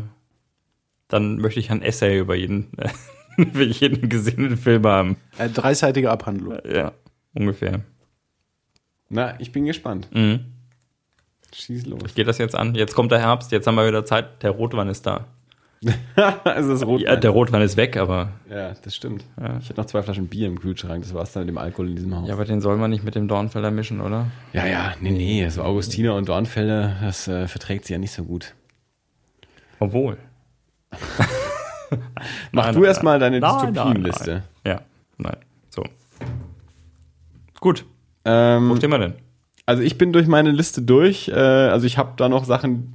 dann 1.07 1.37
möchte 1.37 1.59
ich 1.59 1.71
ein 1.71 1.81
Essay 1.81 2.19
über 2.19 2.35
jeden, 2.35 2.77
äh, 2.77 2.89
über 3.37 3.61
jeden 3.61 4.09
gesehenen 4.09 4.57
Film 4.57 4.85
haben. 4.85 5.17
Äh, 5.37 5.49
dreiseitige 5.49 6.11
Abhandlung. 6.11 6.57
Ja, 6.69 6.91
ungefähr. 7.33 7.81
Na, 9.09 9.39
ich 9.39 9.51
bin 9.51 9.65
gespannt. 9.65 10.09
Mhm. 10.13 10.45
Schieß 11.53 11.85
los. 11.85 12.15
Geht 12.15 12.27
das 12.27 12.37
jetzt 12.37 12.55
an? 12.55 12.75
Jetzt 12.75 12.95
kommt 12.95 13.11
der 13.11 13.19
Herbst, 13.19 13.51
jetzt 13.51 13.67
haben 13.67 13.75
wir 13.75 13.87
wieder 13.87 14.05
Zeit. 14.05 14.41
Der 14.43 14.51
Rotwein 14.51 14.87
ist 14.87 15.05
da. 15.05 15.27
es 16.55 16.65
ist 16.67 16.85
rot. 16.85 17.01
Ja, 17.01 17.15
der 17.15 17.31
Rotwein 17.31 17.61
ist 17.63 17.75
weg, 17.75 17.97
aber 17.97 18.33
Ja, 18.49 18.73
das 18.83 18.95
stimmt. 18.95 19.25
Ja. 19.39 19.57
Ich 19.59 19.69
hatte 19.69 19.79
noch 19.81 19.87
zwei 19.87 20.03
Flaschen 20.03 20.27
Bier 20.27 20.47
im 20.47 20.59
Kühlschrank. 20.59 21.03
Das 21.03 21.13
war 21.15 21.23
es 21.23 21.31
dann 21.31 21.41
mit 21.43 21.49
dem 21.49 21.57
Alkohol 21.57 21.89
in 21.89 21.95
diesem 21.95 22.15
Haus. 22.15 22.27
ja, 22.27 22.35
aber 22.35 22.45
den 22.45 22.61
soll 22.61 22.77
man 22.77 22.91
nicht 22.91 23.03
mit 23.03 23.15
dem 23.15 23.27
Dornfelder 23.27 23.71
mischen, 23.71 23.99
oder? 23.99 24.27
Ja, 24.53 24.67
ja, 24.67 24.93
nee, 24.99 25.09
nee. 25.09 25.49
So 25.49 25.63
Augustiner 25.63 26.15
und 26.15 26.29
Dornfelder, 26.29 26.97
das 27.01 27.27
äh, 27.27 27.47
verträgt 27.47 27.85
sie 27.85 27.93
ja 27.93 27.99
nicht 27.99 28.11
so 28.11 28.23
gut. 28.23 28.53
Obwohl. 29.79 30.17
Mach 32.51 32.65
Nein, 32.65 32.75
du 32.75 32.83
erstmal 32.85 33.17
deine 33.19 33.39
Dystopienliste. 33.41 34.43
Ja, 34.65 34.81
nein. 35.17 35.37
So. 35.69 35.83
Gut, 37.59 37.85
wo 38.23 38.29
Ähm, 38.31 38.75
stehen 38.77 38.91
wir 38.91 38.99
denn? 38.99 39.13
also 39.65 39.81
ich 39.83 39.97
bin 39.97 40.13
durch 40.13 40.27
meine 40.27 40.51
Liste 40.51 40.81
durch. 40.81 41.27
Äh, 41.29 41.33
also 41.33 41.85
ich 41.87 41.97
habe 41.97 42.13
da 42.17 42.29
noch 42.29 42.45
Sachen, 42.45 42.93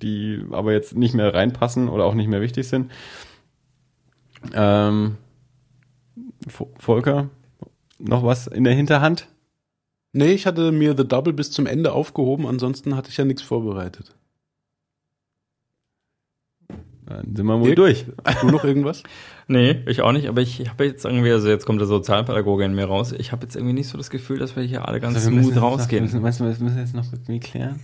die 0.00 0.44
aber 0.50 0.72
jetzt 0.72 0.94
nicht 0.96 1.14
mehr 1.14 1.34
reinpassen 1.34 1.88
oder 1.88 2.04
auch 2.04 2.14
nicht 2.14 2.28
mehr 2.28 2.40
wichtig 2.40 2.68
sind. 2.68 2.90
Ähm, 4.54 5.16
Vo- 6.46 6.70
Volker, 6.78 7.30
noch 7.98 8.24
was 8.24 8.46
in 8.46 8.64
der 8.64 8.74
Hinterhand? 8.74 9.28
Nee, 10.12 10.32
ich 10.32 10.46
hatte 10.46 10.72
mir 10.72 10.96
The 10.96 11.06
Double 11.06 11.32
bis 11.32 11.50
zum 11.50 11.66
Ende 11.66 11.92
aufgehoben, 11.92 12.46
ansonsten 12.46 12.96
hatte 12.96 13.10
ich 13.10 13.16
ja 13.16 13.24
nichts 13.24 13.42
vorbereitet. 13.42 14.14
Dann 17.16 17.36
sind 17.36 17.46
wir 17.46 17.60
wohl 17.60 17.74
Dirk? 17.74 17.76
durch. 17.76 18.06
Hast 18.24 18.42
du 18.42 18.46
noch 18.48 18.64
irgendwas? 18.64 19.02
Nee, 19.48 19.80
ich 19.86 20.02
auch 20.02 20.12
nicht, 20.12 20.28
aber 20.28 20.40
ich 20.40 20.68
habe 20.68 20.84
jetzt 20.84 21.04
irgendwie, 21.04 21.30
also 21.30 21.48
jetzt 21.48 21.66
kommt 21.66 21.80
der 21.80 21.88
Sozialpädagoge 21.88 22.64
in 22.64 22.74
mir 22.74 22.84
raus. 22.84 23.12
Ich 23.12 23.32
habe 23.32 23.42
jetzt 23.42 23.56
irgendwie 23.56 23.74
nicht 23.74 23.88
so 23.88 23.98
das 23.98 24.08
Gefühl, 24.08 24.38
dass 24.38 24.56
wir 24.56 24.62
hier 24.62 24.86
alle 24.86 25.00
ganz 25.00 25.16
Also 25.16 25.32
wir 25.32 25.42
smooth 25.42 25.60
rausgehen. 25.60 26.04
Noch, 26.04 26.20
meinst 26.20 26.40
du, 26.40 26.44
wir 26.44 26.50
müssen 26.58 26.78
jetzt 26.78 26.94
noch 26.94 27.04
irgendwie 27.12 27.40
klären? 27.40 27.80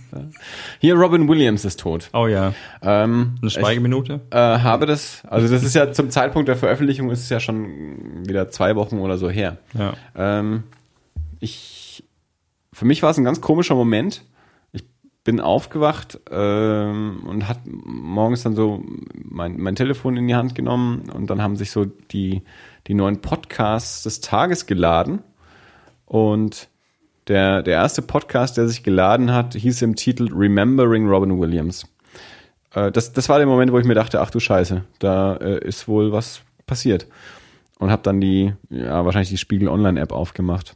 Hier, 0.79 0.95
Robin 0.95 1.27
Williams 1.27 1.65
ist 1.65 1.79
tot. 1.79 2.09
Oh 2.13 2.27
ja, 2.27 2.53
Ähm, 2.81 3.35
eine 3.41 3.51
Schweigeminute. 3.51 4.21
Ich, 4.29 4.35
äh, 4.35 4.39
habe 4.39 4.85
das, 4.85 5.21
also 5.27 5.53
das 5.53 5.63
ist 5.63 5.75
ja 5.75 5.91
zum 5.91 6.09
Zeitpunkt 6.09 6.47
der 6.47 6.55
Veröffentlichung 6.55 7.11
ist 7.11 7.23
es 7.23 7.29
ja 7.29 7.39
schon 7.39 8.25
wieder 8.25 8.49
zwei 8.49 8.75
Wochen 8.75 8.99
oder 8.99 9.17
so 9.17 9.29
her. 9.29 9.57
Ja. 9.77 9.93
Ähm, 10.15 10.63
ich, 11.39 12.03
für 12.73 12.85
mich 12.85 13.03
war 13.03 13.11
es 13.11 13.17
ein 13.17 13.25
ganz 13.25 13.41
komischer 13.41 13.75
Moment. 13.75 14.23
Bin 15.23 15.41
aufgewacht 15.41 16.19
ähm, 16.31 17.23
und 17.27 17.47
hat 17.47 17.59
morgens 17.65 18.43
dann 18.43 18.55
so 18.55 18.83
mein, 19.13 19.59
mein 19.59 19.75
Telefon 19.75 20.17
in 20.17 20.27
die 20.27 20.35
Hand 20.35 20.55
genommen 20.55 21.09
und 21.09 21.29
dann 21.29 21.41
haben 21.41 21.55
sich 21.55 21.71
so 21.71 21.85
die, 21.85 22.41
die 22.87 22.93
neuen 22.93 23.21
Podcasts 23.21 24.03
des 24.03 24.21
Tages 24.21 24.65
geladen. 24.65 25.21
Und 26.05 26.69
der, 27.27 27.61
der 27.61 27.75
erste 27.75 28.01
Podcast, 28.01 28.57
der 28.57 28.67
sich 28.67 28.83
geladen 28.83 29.31
hat, 29.31 29.53
hieß 29.53 29.83
im 29.83 29.95
Titel 29.95 30.33
Remembering 30.33 31.07
Robin 31.07 31.39
Williams. 31.39 31.85
Äh, 32.73 32.91
das, 32.91 33.13
das 33.13 33.29
war 33.29 33.37
der 33.37 33.47
Moment, 33.47 33.71
wo 33.71 33.79
ich 33.79 33.85
mir 33.85 33.93
dachte, 33.93 34.21
ach 34.21 34.31
du 34.31 34.39
Scheiße, 34.39 34.83
da 34.99 35.35
äh, 35.35 35.65
ist 35.65 35.87
wohl 35.87 36.11
was 36.11 36.41
passiert. 36.65 37.07
Und 37.77 37.91
habe 37.91 38.01
dann 38.03 38.19
die, 38.19 38.53
ja, 38.69 39.05
wahrscheinlich 39.05 39.29
die 39.29 39.37
Spiegel 39.37 39.69
Online-App 39.69 40.11
aufgemacht, 40.11 40.75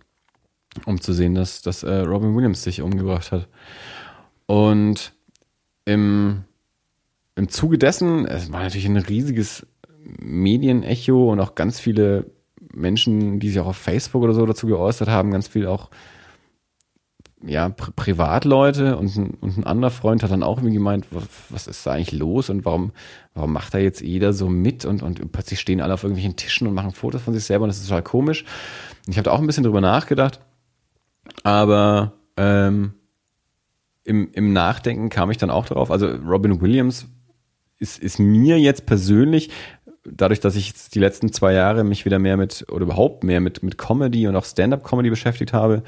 um 0.85 1.01
zu 1.01 1.11
sehen, 1.11 1.35
dass, 1.35 1.61
dass 1.61 1.83
äh, 1.83 1.99
Robin 1.99 2.35
Williams 2.35 2.63
sich 2.63 2.81
umgebracht 2.81 3.31
hat. 3.31 3.47
Und 4.45 5.13
im, 5.85 6.43
im 7.35 7.49
Zuge 7.49 7.77
dessen, 7.77 8.25
es 8.25 8.51
war 8.51 8.63
natürlich 8.63 8.85
ein 8.85 8.97
riesiges 8.97 9.65
Medienecho 10.03 11.31
und 11.31 11.39
auch 11.39 11.55
ganz 11.55 11.80
viele 11.80 12.31
Menschen, 12.73 13.39
die 13.39 13.49
sich 13.49 13.59
auch 13.59 13.67
auf 13.67 13.77
Facebook 13.77 14.23
oder 14.23 14.33
so 14.33 14.45
dazu 14.45 14.67
geäußert 14.67 15.07
haben, 15.07 15.31
ganz 15.31 15.47
viel 15.47 15.67
auch 15.67 15.89
ja, 17.45 17.69
Pri 17.69 17.91
Privatleute 17.95 18.97
und 18.97 19.15
ein, 19.15 19.31
und 19.41 19.57
ein 19.57 19.63
anderer 19.65 19.91
Freund 19.91 20.23
hat 20.23 20.31
dann 20.31 20.43
auch 20.43 20.57
irgendwie 20.57 20.75
gemeint, 20.75 21.07
was, 21.11 21.23
was 21.49 21.67
ist 21.67 21.85
da 21.85 21.91
eigentlich 21.91 22.13
los 22.13 22.49
und 22.49 22.63
warum, 22.65 22.91
warum 23.33 23.51
macht 23.51 23.73
da 23.73 23.80
jetzt 23.80 24.01
jeder 24.01 24.33
so 24.33 24.47
mit 24.47 24.85
und, 24.85 25.03
und 25.03 25.31
plötzlich 25.31 25.59
stehen 25.59 25.81
alle 25.81 25.93
auf 25.93 26.03
irgendwelchen 26.03 26.38
Tischen 26.38 26.67
und 26.67 26.73
machen 26.73 26.91
Fotos 26.91 27.22
von 27.22 27.33
sich 27.33 27.43
selber 27.43 27.63
und 27.63 27.69
das 27.69 27.80
ist 27.80 27.88
total 27.88 28.03
komisch. 28.03 28.45
Ich 29.07 29.17
habe 29.17 29.23
da 29.23 29.31
auch 29.31 29.39
ein 29.39 29.47
bisschen 29.47 29.63
drüber 29.63 29.81
nachgedacht, 29.81 30.39
aber 31.43 32.13
ähm, 32.38 32.93
im, 34.03 34.30
im 34.33 34.53
Nachdenken 34.53 35.09
kam 35.09 35.32
ich 35.32 35.38
dann 35.38 35.49
auch 35.49 35.65
darauf, 35.65 35.91
also 35.91 36.07
Robin 36.07 36.61
Williams 36.61 37.07
ist, 37.80 37.99
ist 37.99 38.19
mir 38.19 38.59
jetzt 38.59 38.85
persönlich 38.85 39.49
dadurch, 40.06 40.40
dass 40.40 40.56
ich 40.56 40.73
die 40.90 40.99
letzten 40.99 41.32
zwei 41.32 41.53
Jahre 41.53 41.83
mich 41.83 42.06
wieder 42.06 42.19
mehr 42.19 42.38
mit 42.38 42.65
oder 42.69 42.83
überhaupt 42.83 43.23
mehr 43.23 43.40
mit 43.40 43.64
mit 43.64 43.77
Comedy 43.77 44.27
und 44.27 44.35
auch 44.35 44.45
Stand-up-Comedy 44.45 45.09
beschäftigt 45.09 45.53
habe, 45.53 45.83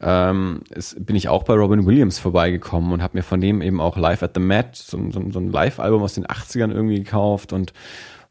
ähm, 0.00 0.60
es, 0.70 0.96
bin 0.98 1.16
ich 1.16 1.28
auch 1.28 1.44
bei 1.44 1.54
Robin 1.54 1.86
Williams 1.86 2.18
vorbeigekommen 2.18 2.92
und 2.92 3.02
habe 3.02 3.16
mir 3.16 3.22
von 3.22 3.40
dem 3.40 3.62
eben 3.62 3.80
auch 3.80 3.96
Live 3.96 4.22
at 4.22 4.32
the 4.34 4.40
Met, 4.40 4.76
so, 4.76 4.98
so, 5.10 5.30
so 5.30 5.38
ein 5.38 5.50
Live-Album 5.50 6.02
aus 6.02 6.14
den 6.14 6.26
80ern 6.26 6.72
irgendwie 6.72 7.02
gekauft 7.02 7.52
und 7.52 7.72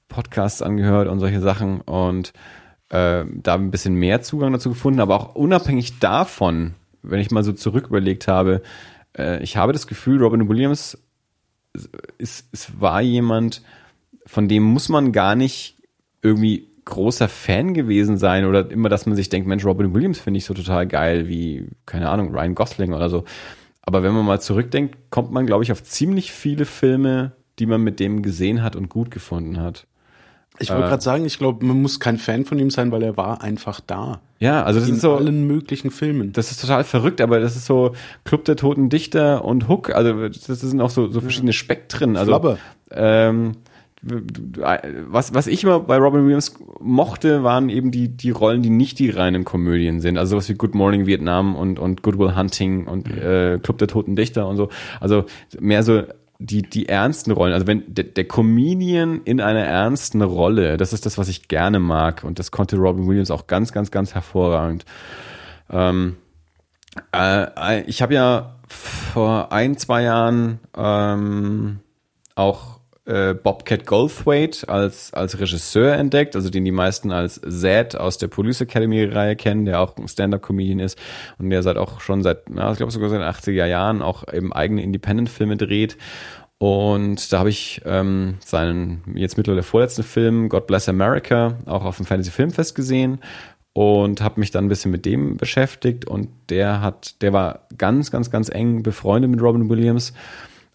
Podcasts 0.08 0.62
angehört 0.62 1.08
und 1.08 1.20
solche 1.20 1.42
Sachen 1.42 1.82
und 1.82 2.34
äh, 2.90 3.26
da 3.28 3.56
ein 3.56 3.72
bisschen 3.72 3.96
mehr 3.96 4.22
Zugang 4.22 4.54
dazu 4.54 4.70
gefunden, 4.70 5.00
aber 5.00 5.16
auch 5.16 5.36
unabhängig 5.36 6.00
davon, 6.00 6.76
wenn 7.02 7.20
ich 7.20 7.32
mal 7.32 7.44
so 7.44 7.54
zurück 7.54 7.88
überlegt 7.88 8.28
habe, 8.28 8.62
äh, 9.18 9.42
ich 9.44 9.58
habe 9.58 9.74
das 9.74 9.88
Gefühl, 9.88 10.22
Robin 10.22 10.48
Williams 10.50 10.98
ist, 12.18 12.48
es 12.52 12.80
war 12.80 13.02
jemand, 13.02 13.62
von 14.26 14.48
dem 14.48 14.64
muss 14.64 14.90
man 14.90 15.12
gar 15.12 15.36
nicht 15.36 15.78
irgendwie 16.22 16.70
großer 16.86 17.30
Fan 17.30 17.74
gewesen 17.74 18.18
sein 18.18 18.46
oder 18.46 18.70
immer, 18.70 18.90
dass 18.90 19.06
man 19.06 19.16
sich 19.16 19.30
denkt, 19.30 19.48
Mensch, 19.48 19.66
Robin 19.66 19.94
Williams 19.94 20.20
finde 20.20 20.38
ich 20.38 20.46
so 20.46 20.54
total 20.54 20.88
geil 20.88 21.28
wie, 21.28 21.68
keine 21.86 22.10
Ahnung, 22.10 22.36
Ryan 22.36 22.56
Gosling 22.56 22.94
oder 22.94 23.10
so. 23.10 23.24
Aber 23.82 24.04
wenn 24.04 24.14
man 24.14 24.26
mal 24.26 24.42
zurückdenkt, 24.42 24.96
kommt 25.10 25.32
man, 25.32 25.46
glaube 25.46 25.64
ich, 25.64 25.72
auf 25.72 25.84
ziemlich 25.84 26.32
viele 26.32 26.66
Filme, 26.66 27.34
die 27.60 27.66
man 27.66 27.82
mit 27.82 28.00
dem 28.00 28.22
gesehen 28.22 28.64
hat 28.64 28.76
und 28.76 28.90
gut 28.90 29.12
gefunden 29.12 29.60
hat. 29.60 29.88
Ich 30.60 30.70
wollte 30.70 30.84
Äh. 30.86 30.88
gerade 30.90 31.02
sagen, 31.02 31.26
ich 31.26 31.40
glaube, 31.40 31.66
man 31.66 31.82
muss 31.82 32.00
kein 32.00 32.18
Fan 32.18 32.46
von 32.46 32.60
ihm 32.60 32.70
sein, 32.70 32.92
weil 32.92 33.02
er 33.04 33.18
war 33.18 33.42
einfach 33.42 33.80
da. 33.80 34.22
Ja, 34.40 34.64
also 34.64 34.80
das 34.80 34.90
in 34.90 34.96
ist 34.96 35.02
so, 35.02 35.16
allen 35.16 35.48
möglichen 35.48 35.90
Filmen. 35.90 36.32
das 36.34 36.52
ist 36.52 36.62
total 36.62 36.84
verrückt, 36.84 37.22
aber 37.22 37.40
das 37.40 37.56
ist 37.56 37.66
so 37.66 37.94
Club 38.24 38.46
der 38.46 38.56
Toten 38.56 38.90
Dichter 38.90 39.44
und 39.46 39.68
Hook, 39.70 39.90
also 39.96 40.28
das 40.28 40.46
sind 40.46 40.80
auch 40.82 40.90
so, 40.90 41.08
so 41.08 41.22
verschiedene 41.22 41.54
Spektren. 41.54 42.16
Also, 42.18 42.32
Flabber. 42.32 42.58
ähm, 42.92 43.54
was, 45.08 45.34
was 45.34 45.48
ich 45.48 45.64
immer 45.64 45.80
bei 45.80 45.98
Robin 45.98 46.26
Williams 46.26 46.56
mochte, 46.82 47.44
waren 47.44 47.70
eben 47.70 47.90
die, 47.92 48.10
die 48.10 48.32
Rollen, 48.32 48.62
die 48.62 48.70
nicht 48.70 49.00
die 49.00 49.10
reinen 49.10 49.46
Komödien 49.46 50.02
sind. 50.02 50.18
Also 50.18 50.32
sowas 50.32 50.50
wie 50.50 50.56
Good 50.56 50.76
Morning 50.76 51.06
Vietnam 51.06 51.56
und, 51.56 51.80
und 51.80 52.04
Good 52.04 52.18
Will 52.20 52.36
Hunting 52.36 52.86
und 52.88 53.10
äh, 53.10 53.60
Club 53.64 53.78
der 53.78 53.88
Toten 53.88 54.16
Dichter 54.18 54.48
und 54.48 54.58
so. 54.58 54.70
Also 55.00 55.24
mehr 55.60 55.84
so 55.84 56.04
die, 56.44 56.62
die 56.62 56.90
ernsten 56.90 57.32
Rollen. 57.32 57.54
Also 57.54 57.68
wenn 57.68 57.84
der, 57.88 58.04
der 58.04 58.28
Comedian 58.28 59.22
in 59.24 59.40
einer 59.40 59.64
ernsten 59.64 60.22
Rolle, 60.22 60.76
das 60.76 60.92
ist 60.92 61.06
das, 61.06 61.18
was 61.18 61.30
ich 61.30 61.48
gerne 61.48 61.80
mag. 61.80 62.24
Und 62.24 62.38
das 62.38 62.52
konnte 62.52 62.76
Robin 62.76 63.08
Williams 63.08 63.32
auch 63.32 63.48
ganz, 63.48 63.72
ganz, 63.72 63.92
ganz 63.92 64.14
hervorragend. 64.14 64.84
Ähm, 65.70 66.18
äh, 67.16 67.82
ich 67.84 68.02
habe 68.02 68.14
ja 68.14 68.60
vor 68.68 69.54
ein, 69.54 69.78
zwei 69.78 70.04
Jahren 70.04 70.60
ähm, 70.76 71.80
auch 72.36 72.80
äh, 73.06 73.34
Bobcat 73.34 73.86
Goldthwait 73.86 74.68
als, 74.70 75.14
als 75.14 75.40
Regisseur 75.40 75.94
entdeckt, 75.94 76.36
also 76.36 76.50
den 76.50 76.64
die 76.64 76.72
meisten 76.72 77.12
als 77.12 77.42
Zed 77.42 77.96
aus 77.96 78.18
der 78.18 78.28
Police 78.28 78.62
Academy 78.62 79.04
Reihe 79.04 79.36
kennen, 79.36 79.66
der 79.66 79.82
auch 79.82 79.98
ein 79.98 80.08
Stand-Up-Comedian 80.08 80.80
ist 80.80 80.98
und 81.38 81.50
der 81.50 81.64
seit 81.64 81.78
auch 81.78 82.00
schon 82.00 82.24
seit, 82.24 82.50
na, 82.50 82.72
ich 82.72 82.78
glaube 82.78 82.92
sogar 82.92 83.10
seit 83.10 83.20
den 83.20 83.28
80er 83.28 83.66
Jahren 83.66 84.02
auch 84.02 84.32
eben 84.32 84.54
eigene 84.54 84.84
Independent-Filme 84.84 85.58
dreht. 85.58 85.98
Und 86.60 87.34
da 87.34 87.40
habe 87.40 87.50
ich 87.50 87.82
ähm, 87.84 88.38
seinen 88.40 89.04
jetzt 89.16 89.36
mittlerweile 89.36 89.64
vorletzten 89.64 90.04
Film 90.04 90.48
God 90.48 90.66
Bless 90.66 90.88
America 90.88 91.58
auch 91.66 91.84
auf 91.84 91.98
dem 91.98 92.06
Fantasy 92.06 92.32
Filmfest 92.32 92.74
gesehen 92.74 93.20
und 93.74 94.22
habe 94.22 94.40
mich 94.40 94.52
dann 94.52 94.66
ein 94.66 94.70
bisschen 94.70 94.92
mit 94.92 95.06
dem 95.06 95.36
beschäftigt 95.36 96.06
und 96.06 96.30
der 96.50 96.80
hat, 96.80 97.22
der 97.22 97.34
war 97.34 97.68
ganz, 97.78 98.12
ganz, 98.12 98.32
ganz 98.32 98.48
eng 98.48 98.82
befreundet 98.82 99.30
mit 99.30 99.42
Robin 99.42 99.68
Williams 99.68 100.14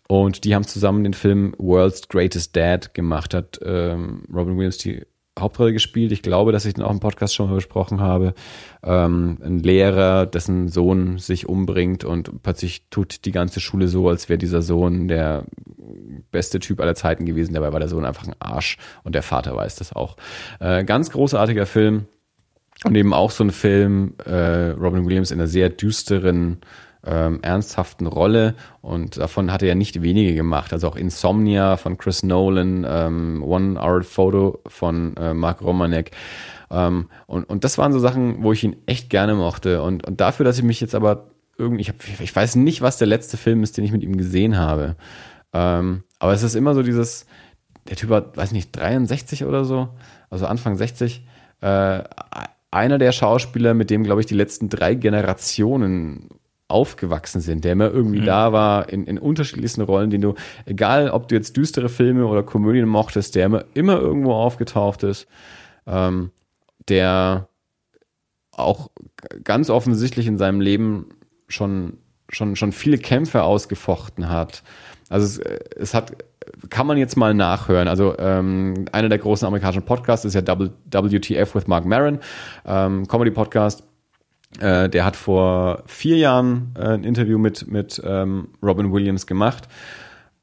und 0.09 0.45
die 0.45 0.55
haben 0.55 0.65
zusammen 0.65 1.05
den 1.05 1.15
Film 1.15 1.55
World's 1.59 2.09
Greatest 2.09 2.57
Dad 2.57 2.95
gemacht, 2.95 3.35
hat 3.35 3.61
ähm, 3.63 4.25
Robin 4.33 4.57
Williams 4.57 4.79
die 4.79 5.03
Hauptrolle 5.39 5.73
gespielt. 5.73 6.13
Ich 6.13 6.23
glaube, 6.23 6.51
dass 6.51 6.65
ich 6.65 6.75
den 6.75 6.83
auch 6.83 6.91
im 6.91 6.99
Podcast 6.99 7.35
schon 7.35 7.49
mal 7.49 7.55
besprochen 7.55 8.01
habe. 8.01 8.35
Ähm, 8.83 9.39
ein 9.45 9.59
Lehrer, 9.61 10.27
dessen 10.27 10.69
Sohn 10.69 11.19
sich 11.19 11.49
umbringt 11.49 12.05
und 12.05 12.43
plötzlich 12.43 12.89
tut 12.91 13.25
die 13.25 13.33
ganze 13.33 13.61
Schule 13.61 13.87
so, 13.87 14.09
als 14.09 14.29
wäre 14.29 14.39
dieser 14.39 14.63
Sohn 14.63 15.09
der 15.09 15.45
beste 16.31 16.59
Typ 16.59 16.81
aller 16.81 16.95
Zeiten 16.95 17.25
gewesen. 17.25 17.55
Dabei 17.55 17.73
war 17.73 17.81
der 17.81 17.89
Sohn 17.89 18.05
einfach 18.05 18.27
ein 18.27 18.35
Arsch 18.41 18.79
und 19.05 19.15
der 19.15 19.23
Vater 19.23 19.55
weiß 19.55 19.77
das 19.77 19.93
auch. 19.93 20.17
Äh, 20.59 20.85
ganz 20.85 21.11
großartiger 21.11 21.67
Film. 21.67 22.07
Und 22.85 22.95
eben 22.95 23.13
auch 23.13 23.33
so 23.33 23.43
ein 23.43 23.51
Film, 23.51 24.15
äh, 24.25 24.71
Robin 24.71 25.05
Williams 25.05 25.33
in 25.33 25.41
einer 25.41 25.49
sehr 25.49 25.69
düsteren, 25.69 26.59
ähm, 27.07 27.41
ernsthaften 27.43 28.07
Rolle. 28.07 28.55
Und 28.81 29.17
davon 29.17 29.53
hat 29.53 29.63
er 29.63 29.69
ja 29.69 29.75
nicht 29.75 30.03
wenige 30.03 30.35
gemacht. 30.35 30.73
Also 30.73 30.89
auch 30.89 30.97
Insomnia 30.97 31.77
von 31.77 31.99
Chris 31.99 32.23
Nolan, 32.23 32.87
ähm, 32.89 33.43
One 33.43 33.81
Hour 33.81 34.03
Photo 34.03 34.61
von 34.67 35.17
äh, 35.17 35.35
Mark 35.35 35.63
Romanek. 35.63 36.11
Ähm, 36.71 37.09
und, 37.27 37.45
und 37.45 37.65
das 37.65 37.79
waren 37.79 37.93
so 37.93 37.99
Sachen, 37.99 38.43
wo 38.43 38.53
ich 38.53 38.65
ihn 38.65 38.77
echt 38.87 39.11
gerne 39.11 39.35
mochte. 39.35 39.83
Und, 39.83 40.07
und 40.07 40.21
dafür, 40.21 40.45
dass 40.45 40.59
ich 40.59 40.65
mich 40.65 40.81
jetzt 40.81 40.95
aber 40.95 41.31
irgendwie, 41.57 41.83
ich, 41.83 41.89
hab, 41.89 41.97
ich 42.21 42.35
weiß 42.35 42.57
nicht, 42.57 42.83
was 42.83 42.99
der 42.99 43.09
letzte 43.09 43.37
Film 43.37 43.63
ist, 43.63 43.77
den 43.77 43.85
ich 43.85 43.93
mit 43.93 44.03
ihm 44.03 44.17
gesehen 44.17 44.57
habe. 44.57 44.97
Ähm, 45.53 46.05
aber 46.19 46.33
es 46.33 46.43
ist 46.43 46.55
immer 46.55 46.75
so 46.75 46.83
dieses, 46.83 47.27
der 47.89 47.97
Typ 47.97 48.11
war, 48.11 48.37
weiß 48.37 48.53
nicht, 48.53 48.77
63 48.77 49.45
oder 49.45 49.65
so, 49.65 49.89
also 50.31 50.47
Anfang 50.47 50.77
60. 50.77 51.27
Äh, 51.61 52.03
einer 52.71 52.99
der 52.99 53.13
Schauspieler, 53.13 53.75
mit 53.75 53.91
dem, 53.91 54.05
glaube 54.05 54.21
ich, 54.21 54.27
die 54.27 54.35
letzten 54.35 54.69
drei 54.69 54.95
Generationen 54.95 56.29
aufgewachsen 56.69 57.41
sind, 57.41 57.65
der 57.65 57.73
immer 57.73 57.91
irgendwie 57.91 58.21
da 58.21 58.53
war 58.53 58.91
in, 58.91 59.07
in 59.07 59.19
unterschiedlichsten 59.19 59.81
Rollen, 59.81 60.11
den 60.11 60.21
du, 60.21 60.35
egal 60.67 61.11
ob 61.11 61.29
du 61.29 61.35
jetzt 61.35 61.57
düstere 61.57 61.89
Filme 61.89 62.27
oder 62.27 62.43
Komödien 62.43 62.87
mochtest, 62.87 63.35
der 63.35 63.47
immer, 63.47 63.65
immer 63.75 63.99
irgendwo 63.99 64.35
aufgetaucht 64.35 65.03
ist, 65.03 65.27
ähm, 65.87 66.31
der 66.89 67.49
auch 68.53 68.91
ganz 69.45 69.71
offensichtlich 69.71 70.27
in 70.27 70.37
seinem 70.37 70.61
Leben 70.61 71.07
schon, 71.49 71.99
schon, 72.29 72.57
schon 72.57 72.73
viele 72.73 72.99
Kämpfe 72.99 73.43
ausgefochten 73.45 74.29
hat. 74.29 74.63
Also 75.09 75.25
es, 75.25 75.39
es 75.77 75.95
hat, 75.95 76.13
kann 76.69 76.87
man 76.87 76.99
jetzt 76.99 77.17
mal 77.17 77.33
nachhören. 77.33 77.89
Also 77.89 78.19
ähm, 78.19 78.87
einer 78.93 79.09
der 79.09 79.19
großen 79.19 79.47
amerikanischen 79.47 79.85
Podcasts 79.85 80.25
ist 80.27 80.35
ja 80.35 80.43
WTF 80.43 81.55
with 81.55 81.67
Mark 81.67 81.87
Maron, 81.87 82.19
ähm, 82.67 83.07
Comedy-Podcast. 83.07 83.88
Äh, 84.61 84.89
der 84.89 85.05
hat 85.05 85.17
vor 85.17 85.83
vier 85.87 86.17
Jahren 86.17 86.75
äh, 86.77 86.89
ein 86.89 87.05
Interview 87.05 87.39
mit, 87.39 87.69
mit 87.69 88.01
ähm, 88.05 88.49
Robin 88.63 88.93
Williams 88.93 89.27
gemacht. 89.27 89.69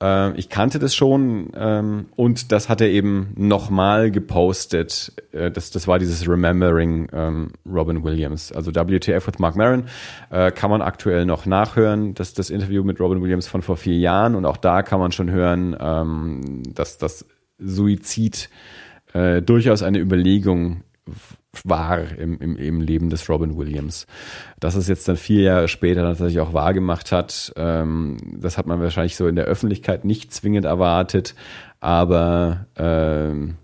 Äh, 0.01 0.38
ich 0.38 0.50
kannte 0.50 0.80
das 0.80 0.95
schon 0.95 1.51
ähm, 1.56 2.08
und 2.16 2.51
das 2.51 2.69
hat 2.69 2.82
er 2.82 2.90
eben 2.90 3.34
nochmal 3.35 4.11
gepostet. 4.11 5.14
Äh, 5.32 5.51
das, 5.51 5.72
das 5.72 5.88
war 5.88 6.00
dieses 6.00 6.27
Remembering 6.27 7.08
ähm, 7.14 7.51
Robin 7.66 8.03
Williams. 8.03 8.51
Also 8.51 8.74
WTF 8.74 9.27
with 9.27 9.40
Mark 9.40 9.56
Maron 9.56 9.85
äh, 10.30 10.51
kann 10.51 10.69
man 10.69 10.82
aktuell 10.82 11.25
noch 11.25 11.45
nachhören. 11.45 12.14
Das 12.14 12.34
das 12.34 12.50
Interview 12.50 12.84
mit 12.84 13.00
Robin 13.00 13.22
Williams 13.22 13.48
von 13.48 13.61
vor 13.61 13.77
vier 13.77 13.98
Jahren 13.98 14.35
und 14.35 14.45
auch 14.45 14.58
da 14.58 14.84
kann 14.84 15.00
man 15.00 15.11
schon 15.11 15.32
hören, 15.32 15.75
ähm, 15.80 16.64
dass 16.74 16.98
das 16.98 17.25
Suizid 17.58 18.50
äh, 19.14 19.42
durchaus 19.42 19.82
eine 19.82 20.00
Überlegung 20.00 20.84
war 21.64 22.00
im, 22.17 22.40
im, 22.40 22.58
im 22.58 22.82
Leben 22.82 23.09
des 23.09 23.30
Robin 23.30 23.58
Williams. 23.58 24.08
Dass 24.59 24.75
es 24.75 24.88
jetzt 24.88 25.08
dann 25.08 25.17
vier 25.17 25.42
Jahre 25.42 25.67
später 25.67 26.01
tatsächlich 26.01 26.40
auch 26.40 26.53
wahr 26.53 26.74
gemacht 26.74 27.11
hat, 27.11 27.53
ähm, 27.56 28.17
das 28.38 28.58
hat 28.58 28.67
man 28.67 28.82
wahrscheinlich 28.82 29.16
so 29.16 29.27
in 29.27 29.35
der 29.35 29.45
Öffentlichkeit 29.45 30.06
nicht 30.06 30.34
zwingend 30.34 30.66
erwartet, 30.66 31.35
aber 31.80 32.67
ähm, 32.75 33.56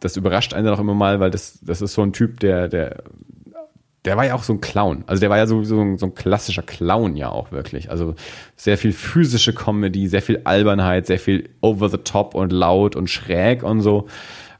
das 0.00 0.16
überrascht 0.16 0.54
einen 0.54 0.66
dann 0.66 0.74
auch 0.74 0.80
immer 0.80 0.94
mal, 0.94 1.20
weil 1.20 1.30
das, 1.30 1.58
das 1.62 1.82
ist 1.82 1.94
so 1.94 2.02
ein 2.02 2.12
Typ, 2.12 2.40
der, 2.40 2.68
der, 2.68 3.04
der 4.04 4.16
war 4.16 4.26
ja 4.26 4.34
auch 4.34 4.42
so 4.42 4.52
ein 4.52 4.60
Clown. 4.60 5.04
Also 5.06 5.20
der 5.20 5.30
war 5.30 5.38
ja 5.38 5.46
so 5.46 5.58
ein, 5.58 5.96
so 5.98 6.06
ein 6.06 6.14
klassischer 6.14 6.62
Clown 6.62 7.16
ja 7.16 7.30
auch 7.30 7.52
wirklich. 7.52 7.90
Also 7.90 8.14
sehr 8.56 8.76
viel 8.76 8.92
physische 8.92 9.54
Comedy, 9.54 10.08
sehr 10.08 10.22
viel 10.22 10.42
Albernheit, 10.44 11.06
sehr 11.06 11.18
viel 11.18 11.48
over 11.60 11.88
the 11.88 11.98
top 11.98 12.34
und 12.34 12.52
laut 12.52 12.96
und 12.96 13.08
schräg 13.08 13.62
und 13.62 13.80
so. 13.80 14.06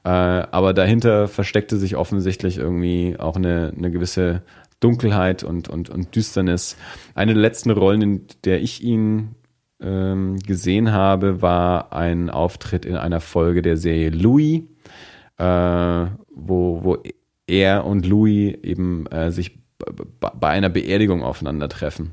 Äh, 0.05 0.09
aber 0.09 0.75
dahinter 0.75 1.29
versteckte 1.29 1.79
sich 1.79 1.97
offensichtlich 1.97 2.59
irgendwie 2.59 3.17
auch 3.19 3.37
eine, 3.37 3.73
eine 3.77 3.91
gewisse 3.91 4.43
Dunkelheit 4.81 5.43
und, 5.43 5.69
und, 5.69 5.89
und 5.89 6.15
Düsternis. 6.15 6.77
Eine 7.15 7.33
der 7.33 7.41
letzten 7.41 7.71
Rollen, 7.71 8.03
in 8.03 8.27
der 8.45 8.61
ich 8.61 8.83
ihn 8.83 9.35
ähm, 9.81 10.39
gesehen 10.39 10.93
habe, 10.93 11.41
war 11.41 11.93
ein 11.95 12.29
Auftritt 12.29 12.85
in 12.85 12.97
einer 12.97 13.21
Folge 13.21 13.63
der 13.63 13.79
Serie 13.79 14.11
Louis, 14.11 14.63
äh, 15.39 16.07
wo, 16.35 16.85
wo 16.85 16.99
er 17.47 17.87
und 17.87 18.07
Louis 18.07 18.57
eben 18.63 19.07
äh, 19.07 19.31
sich 19.31 19.59
bei 20.21 20.49
einer 20.49 20.69
Beerdigung 20.69 21.23
aufeinandertreffen. 21.23 22.13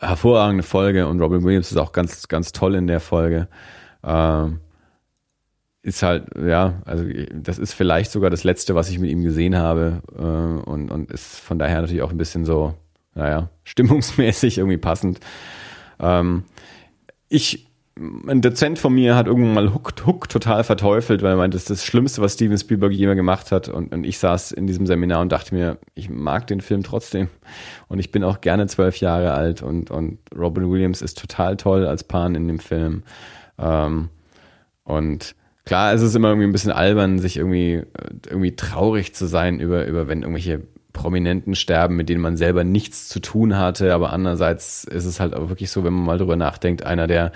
hervorragende 0.00 0.62
Folge 0.62 1.06
und 1.06 1.20
Robin 1.20 1.44
Williams 1.44 1.70
ist 1.70 1.76
auch 1.76 1.92
ganz, 1.92 2.26
ganz 2.28 2.52
toll 2.52 2.74
in 2.74 2.88
der 2.88 3.00
Folge. 3.00 3.48
Ähm, 4.04 4.60
ist 5.82 6.02
halt, 6.02 6.26
ja, 6.36 6.82
also 6.84 7.04
das 7.32 7.58
ist 7.58 7.72
vielleicht 7.72 8.10
sogar 8.10 8.30
das 8.30 8.44
Letzte, 8.44 8.74
was 8.74 8.90
ich 8.90 8.98
mit 8.98 9.10
ihm 9.10 9.22
gesehen 9.22 9.56
habe 9.56 10.02
äh, 10.16 10.68
und, 10.68 10.90
und 10.90 11.10
ist 11.10 11.38
von 11.38 11.58
daher 11.58 11.80
natürlich 11.80 12.02
auch 12.02 12.10
ein 12.10 12.18
bisschen 12.18 12.44
so, 12.44 12.74
naja, 13.14 13.50
stimmungsmäßig 13.64 14.58
irgendwie 14.58 14.78
passend. 14.78 15.20
Ähm, 16.00 16.44
ich 17.28 17.68
ein 18.28 18.42
Dozent 18.42 18.78
von 18.78 18.94
mir 18.94 19.16
hat 19.16 19.26
irgendwann 19.26 19.54
mal 19.54 19.74
Hook, 19.74 19.92
Hook 20.06 20.28
total 20.28 20.62
verteufelt, 20.62 21.22
weil 21.22 21.32
er 21.32 21.36
meinte, 21.36 21.56
das 21.56 21.62
ist 21.62 21.70
das 21.70 21.84
Schlimmste, 21.84 22.22
was 22.22 22.34
Steven 22.34 22.56
Spielberg 22.56 22.92
jemals 22.92 23.16
gemacht 23.16 23.50
hat. 23.50 23.68
Und, 23.68 23.92
und 23.92 24.04
ich 24.04 24.18
saß 24.18 24.52
in 24.52 24.66
diesem 24.66 24.86
Seminar 24.86 25.20
und 25.20 25.32
dachte 25.32 25.54
mir, 25.54 25.78
ich 25.94 26.08
mag 26.08 26.46
den 26.46 26.60
Film 26.60 26.82
trotzdem. 26.82 27.28
Und 27.88 27.98
ich 27.98 28.12
bin 28.12 28.22
auch 28.22 28.40
gerne 28.40 28.66
zwölf 28.66 28.98
Jahre 28.98 29.32
alt 29.32 29.62
und, 29.62 29.90
und 29.90 30.18
Robin 30.36 30.70
Williams 30.70 31.02
ist 31.02 31.18
total 31.18 31.56
toll 31.56 31.86
als 31.86 32.04
Pan 32.04 32.34
in 32.34 32.46
dem 32.46 32.60
Film. 32.60 33.02
Ähm, 33.58 34.10
und 34.84 35.34
klar, 35.68 35.92
es 35.92 36.00
ist 36.00 36.16
immer 36.16 36.28
irgendwie 36.28 36.46
ein 36.46 36.52
bisschen 36.52 36.72
albern, 36.72 37.18
sich 37.18 37.36
irgendwie, 37.36 37.82
irgendwie 38.26 38.56
traurig 38.56 39.14
zu 39.14 39.26
sein 39.26 39.60
über, 39.60 39.86
über 39.86 40.08
wenn 40.08 40.22
irgendwelche 40.22 40.62
Prominenten 40.94 41.54
sterben, 41.54 41.94
mit 41.94 42.08
denen 42.08 42.22
man 42.22 42.38
selber 42.38 42.64
nichts 42.64 43.08
zu 43.08 43.20
tun 43.20 43.58
hatte. 43.58 43.92
Aber 43.92 44.14
andererseits 44.14 44.84
ist 44.84 45.04
es 45.04 45.20
halt 45.20 45.34
auch 45.34 45.50
wirklich 45.50 45.70
so, 45.70 45.84
wenn 45.84 45.92
man 45.92 46.06
mal 46.06 46.18
drüber 46.18 46.36
nachdenkt, 46.36 46.84
einer 46.84 47.06
der 47.06 47.32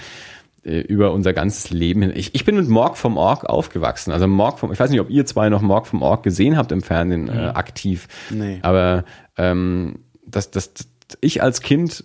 äh, 0.64 0.80
über 0.80 1.12
unser 1.12 1.34
ganzes 1.34 1.68
Leben 1.68 2.00
hin. 2.00 2.12
Ich, 2.14 2.34
ich 2.34 2.46
bin 2.46 2.56
mit 2.56 2.68
Morg 2.68 2.96
vom 2.96 3.18
Org 3.18 3.44
aufgewachsen. 3.44 4.12
Also 4.12 4.26
Morg 4.26 4.58
vom, 4.58 4.72
ich 4.72 4.80
weiß 4.80 4.90
nicht, 4.90 5.00
ob 5.00 5.10
ihr 5.10 5.26
zwei 5.26 5.50
noch 5.50 5.60
Morg 5.60 5.86
vom 5.86 6.00
Org 6.00 6.22
gesehen 6.22 6.56
habt 6.56 6.72
im 6.72 6.80
Fernsehen 6.80 7.28
äh, 7.28 7.52
aktiv. 7.54 8.08
Nee. 8.30 8.60
Aber 8.62 9.04
ähm, 9.36 9.98
das, 10.26 10.50
das, 10.50 10.72
das, 10.72 10.88
ich 11.20 11.42
als 11.42 11.60
Kind, 11.60 12.04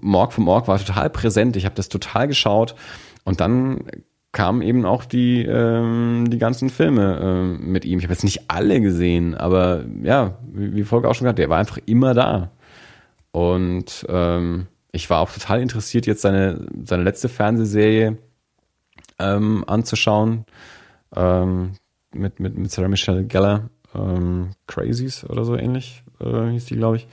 Morg 0.00 0.32
vom 0.32 0.48
Org 0.48 0.66
war 0.66 0.80
total 0.80 1.10
präsent. 1.10 1.54
Ich 1.54 1.64
habe 1.64 1.76
das 1.76 1.88
total 1.88 2.26
geschaut. 2.26 2.74
Und 3.22 3.40
dann 3.40 3.84
kamen 4.32 4.62
eben 4.62 4.86
auch 4.86 5.04
die, 5.04 5.44
ähm, 5.44 6.30
die 6.30 6.38
ganzen 6.38 6.70
Filme 6.70 7.20
ähm, 7.22 7.70
mit 7.70 7.84
ihm. 7.84 7.98
Ich 7.98 8.04
habe 8.04 8.14
jetzt 8.14 8.24
nicht 8.24 8.50
alle 8.50 8.80
gesehen, 8.80 9.34
aber 9.34 9.84
ja, 10.02 10.38
wie, 10.50 10.74
wie 10.74 10.84
Volker 10.84 11.08
auch 11.08 11.14
schon 11.14 11.26
gesagt, 11.26 11.38
der 11.38 11.50
war 11.50 11.58
einfach 11.58 11.78
immer 11.84 12.14
da. 12.14 12.50
Und 13.30 14.06
ähm, 14.08 14.66
ich 14.90 15.08
war 15.10 15.20
auch 15.20 15.30
total 15.30 15.60
interessiert, 15.60 16.06
jetzt 16.06 16.22
seine, 16.22 16.66
seine 16.84 17.02
letzte 17.02 17.28
Fernsehserie 17.28 18.16
ähm, 19.18 19.64
anzuschauen. 19.66 20.44
Ähm, 21.14 21.72
mit, 22.14 22.40
mit, 22.40 22.56
mit 22.56 22.70
Sarah 22.70 22.88
Michelle 22.88 23.24
Gellar. 23.24 23.70
Ähm, 23.94 24.50
Crazies 24.66 25.24
oder 25.24 25.44
so 25.44 25.56
ähnlich 25.56 26.02
äh, 26.20 26.50
hieß 26.50 26.66
die, 26.66 26.76
glaube 26.76 26.96
ich. 26.96 27.06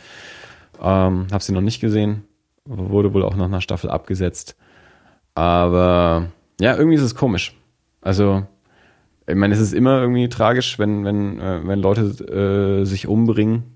Ähm, 0.81 1.27
hab 1.31 1.41
sie 1.41 1.51
noch 1.51 1.61
nicht 1.61 1.81
gesehen. 1.81 2.23
Wurde 2.65 3.13
wohl 3.13 3.23
auch 3.23 3.35
nach 3.35 3.45
einer 3.45 3.61
Staffel 3.61 3.89
abgesetzt. 3.89 4.55
Aber 5.35 6.27
ja, 6.59 6.75
irgendwie 6.75 6.97
ist 6.97 7.03
es 7.03 7.15
komisch. 7.15 7.55
Also, 8.01 8.45
ich 9.27 9.35
meine, 9.35 9.53
es 9.53 9.59
ist 9.59 9.73
immer 9.73 10.01
irgendwie 10.01 10.29
tragisch, 10.29 10.79
wenn, 10.79 11.05
wenn, 11.05 11.39
äh, 11.39 11.67
wenn 11.67 11.79
Leute 11.79 12.01
äh, 12.81 12.85
sich 12.85 13.07
umbringen. 13.07 13.75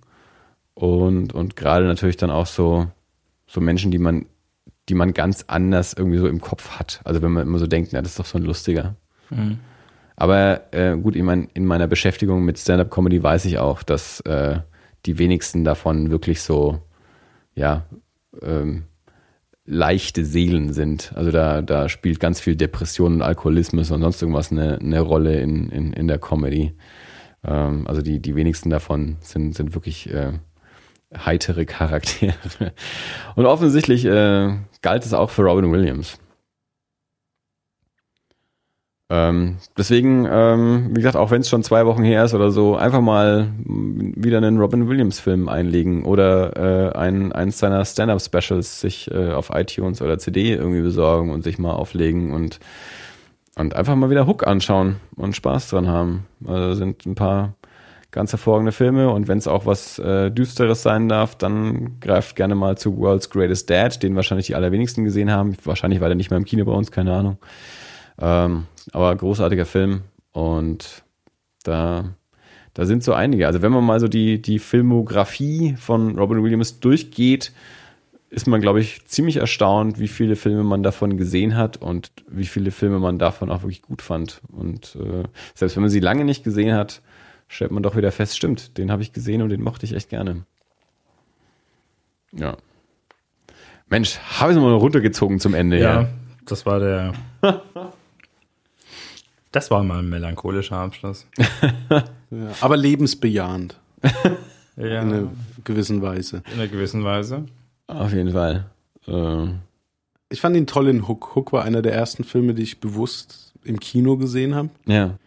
Und, 0.74 1.34
und 1.34 1.56
gerade 1.56 1.86
natürlich 1.86 2.18
dann 2.18 2.32
auch 2.32 2.48
so 2.48 2.88
so 3.54 3.62
Menschen, 3.62 3.92
die 3.92 4.00
man, 4.00 4.26
die 4.90 4.96
man 4.96 5.14
ganz 5.14 5.46
anders 5.48 5.94
irgendwie 5.94 6.18
so 6.18 6.28
im 6.28 6.42
Kopf 6.42 6.72
hat. 6.72 7.02
Also 7.04 7.22
wenn 7.22 7.32
man 7.32 7.48
immer 7.48 7.60
so 7.60 7.68
denkt, 7.68 7.94
na, 7.94 8.02
das 8.02 8.12
ist 8.12 8.20
doch 8.20 8.26
so 8.26 8.38
ein 8.38 8.44
lustiger. 8.44 8.96
Mhm. 9.30 9.60
Aber 10.16 10.74
äh, 10.74 10.98
gut, 10.98 11.16
ich 11.16 11.24
mein, 11.24 11.50
in 11.54 11.66
meiner 11.66 11.88
Beschäftigung 11.88 12.44
mit 12.44 12.58
Stand-up-Comedy 12.58 13.22
weiß 13.22 13.46
ich 13.46 13.60
auch, 13.60 13.84
dass 13.84 14.22
äh, 14.22 14.60
die 15.06 15.20
wenigsten 15.20 15.64
davon 15.64 16.10
wirklich 16.10 16.42
so, 16.42 16.82
ja, 17.56 17.86
ähm, 18.42 18.84
leichte 19.66 20.26
Seelen 20.26 20.74
sind. 20.74 21.14
Also 21.16 21.32
da, 21.32 21.62
da 21.62 21.88
spielt 21.90 22.20
ganz 22.20 22.40
viel 22.40 22.56
Depression 22.56 23.16
und 23.16 23.22
Alkoholismus 23.22 23.92
und 23.92 24.02
sonst 24.02 24.22
irgendwas 24.22 24.52
eine, 24.52 24.80
eine 24.80 25.00
Rolle 25.00 25.40
in, 25.40 25.70
in, 25.70 25.94
in 25.94 26.08
der 26.08 26.20
Comedy. 26.20 26.74
Ähm, 27.46 27.88
also 27.88 28.02
die, 28.02 28.20
die 28.20 28.36
wenigsten 28.36 28.70
davon 28.70 29.18
sind, 29.22 29.56
sind 29.56 29.74
wirklich 29.74 30.10
äh, 30.10 30.34
heitere 31.18 31.66
Charaktere. 31.66 32.74
Und 33.36 33.46
offensichtlich 33.46 34.06
äh, 34.06 34.58
galt 34.82 35.06
es 35.06 35.14
auch 35.14 35.30
für 35.30 35.44
Robin 35.44 35.72
Williams. 35.72 36.18
Ähm, 39.14 39.58
deswegen, 39.78 40.28
ähm, 40.28 40.88
wie 40.90 40.96
gesagt, 40.96 41.16
auch 41.16 41.30
wenn 41.30 41.42
es 41.42 41.50
schon 41.50 41.62
zwei 41.62 41.86
Wochen 41.86 42.04
her 42.04 42.26
ist 42.26 42.34
oder 42.34 42.50
so, 42.50 42.76
einfach 42.76 43.00
mal 43.00 43.52
wieder 43.64 44.38
einen 44.38 44.60
Robin 44.60 44.90
Williams-Film 44.90 45.50
einlegen 45.50 46.04
oder 46.04 46.58
äh, 46.58 46.98
ein, 46.98 47.32
eins 47.32 47.60
seiner 47.60 47.86
Stand-Up-Specials 47.86 48.82
sich 48.82 49.12
äh, 49.12 49.30
auf 49.34 49.52
iTunes 49.54 50.02
oder 50.02 50.18
CD 50.18 50.56
irgendwie 50.56 50.82
besorgen 50.82 51.30
und 51.30 51.44
sich 51.44 51.60
mal 51.60 51.74
auflegen 51.74 52.34
und, 52.34 52.60
und 53.56 53.76
einfach 53.76 53.96
mal 53.96 54.10
wieder 54.10 54.26
Hook 54.26 54.48
anschauen 54.48 54.96
und 55.16 55.36
Spaß 55.36 55.70
dran 55.70 55.88
haben. 55.88 56.26
Also 56.48 56.74
sind 56.74 57.06
ein 57.06 57.14
paar 57.14 57.54
ganz 58.10 58.32
hervorragende 58.32 58.72
Filme 58.72 59.12
und 59.12 59.28
wenn 59.28 59.38
es 59.38 59.48
auch 59.48 59.68
was 59.68 60.00
äh, 60.00 60.32
Düsteres 60.32 60.82
sein 60.82 61.08
darf, 61.08 61.36
dann 61.36 62.00
greift 62.00 62.36
gerne 62.36 62.56
mal 62.56 62.80
zu 62.80 62.98
World's 62.98 63.30
Greatest 63.30 63.70
Dad, 63.70 64.02
den 64.02 64.16
wahrscheinlich 64.16 64.48
die 64.48 64.56
allerwenigsten 64.56 65.04
gesehen 65.04 65.30
haben. 65.30 65.56
Wahrscheinlich 65.66 66.02
war 66.02 66.08
der 66.08 66.16
nicht 66.16 66.32
mehr 66.32 66.38
im 66.38 66.46
Kino 66.46 66.66
bei 66.66 66.72
uns, 66.72 66.90
keine 66.92 67.14
Ahnung. 67.14 67.38
Ähm, 68.20 68.66
aber 68.92 69.16
großartiger 69.16 69.66
Film 69.66 70.02
und 70.32 71.04
da, 71.64 72.16
da 72.74 72.86
sind 72.86 73.04
so 73.04 73.14
einige. 73.14 73.48
Also 73.48 73.62
wenn 73.62 73.72
man 73.72 73.84
mal 73.84 74.00
so 74.00 74.08
die, 74.08 74.42
die 74.42 74.60
Filmografie 74.60 75.76
von 75.78 76.18
Robin 76.18 76.44
Williams 76.44 76.80
durchgeht, 76.80 77.52
ist 78.30 78.48
man, 78.48 78.62
glaube 78.62 78.82
ich, 78.82 79.06
ziemlich 79.06 79.38
erstaunt, 79.38 80.00
wie 80.00 80.08
viele 80.08 80.36
Filme 80.36 80.64
man 80.64 80.82
davon 80.82 81.18
gesehen 81.18 81.56
hat 81.56 81.78
und 81.78 82.12
wie 82.28 82.48
viele 82.48 82.72
Filme 82.72 82.98
man 82.98 83.20
davon 83.20 83.52
auch 83.52 83.62
wirklich 83.62 83.84
gut 83.84 84.02
fand. 84.02 84.42
Und 84.52 84.96
äh, 84.96 85.24
selbst 85.54 85.76
wenn 85.76 85.84
man 85.84 85.92
sie 85.92 86.00
lange 86.00 86.26
nicht 86.26 86.44
gesehen 86.44 86.76
hat, 86.76 87.02
stellt 87.48 87.72
man 87.72 87.84
doch 87.84 87.96
wieder 87.96 88.12
fest, 88.12 88.36
stimmt, 88.36 88.78
den 88.80 88.92
habe 88.92 89.04
ich 89.04 89.14
gesehen 89.14 89.44
und 89.44 89.50
den 89.50 89.62
mochte 89.62 89.86
ich 89.86 89.94
echt 89.94 90.10
gerne. 90.10 90.46
Ja. 92.32 92.58
Mensch, 93.88 94.18
habe 94.18 94.52
ich 94.52 94.58
es 94.58 94.64
mal 94.64 94.74
runtergezogen 94.74 95.40
zum 95.40 95.54
Ende. 95.54 95.80
Ja, 95.80 96.02
Ja, 96.02 96.10
das 96.48 96.66
war 96.66 96.80
der. 96.80 97.14
das 99.54 99.72
war 99.72 99.82
mal 99.84 100.00
ein 100.00 100.10
melancholischer 100.10 100.78
Abschluss. 100.78 101.26
Ja, 102.36 102.48
aber 102.62 102.78
lebensbejahend 102.78 103.80
Ja, 104.76 105.02
in 105.04 105.14
einer 105.14 105.28
gewissen 105.64 106.02
Weise. 106.02 106.42
in 106.48 106.54
einer 106.60 106.68
gewissen 106.68 107.04
Weise. 107.04 107.46
auf 107.86 108.12
jeden 108.12 108.32
Fall. 108.32 108.66
Ähm, 109.08 109.60
Ich 110.30 110.42
fand 110.42 110.56
ihn 110.58 110.66
toll 110.66 110.88
in 110.88 111.08
Hook. 111.08 111.36
Hook 111.36 111.54
war 111.54 111.64
einer 111.64 111.84
der 111.84 111.94
ersten 111.94 112.24
Filme, 112.24 112.56
die 112.56 112.64
ich 112.64 112.80
bewusst 112.80 113.54
im 113.64 113.80
Kino 113.80 114.18
gesehen 114.18 114.56
habe 114.56 114.70
ja. 114.88 115.20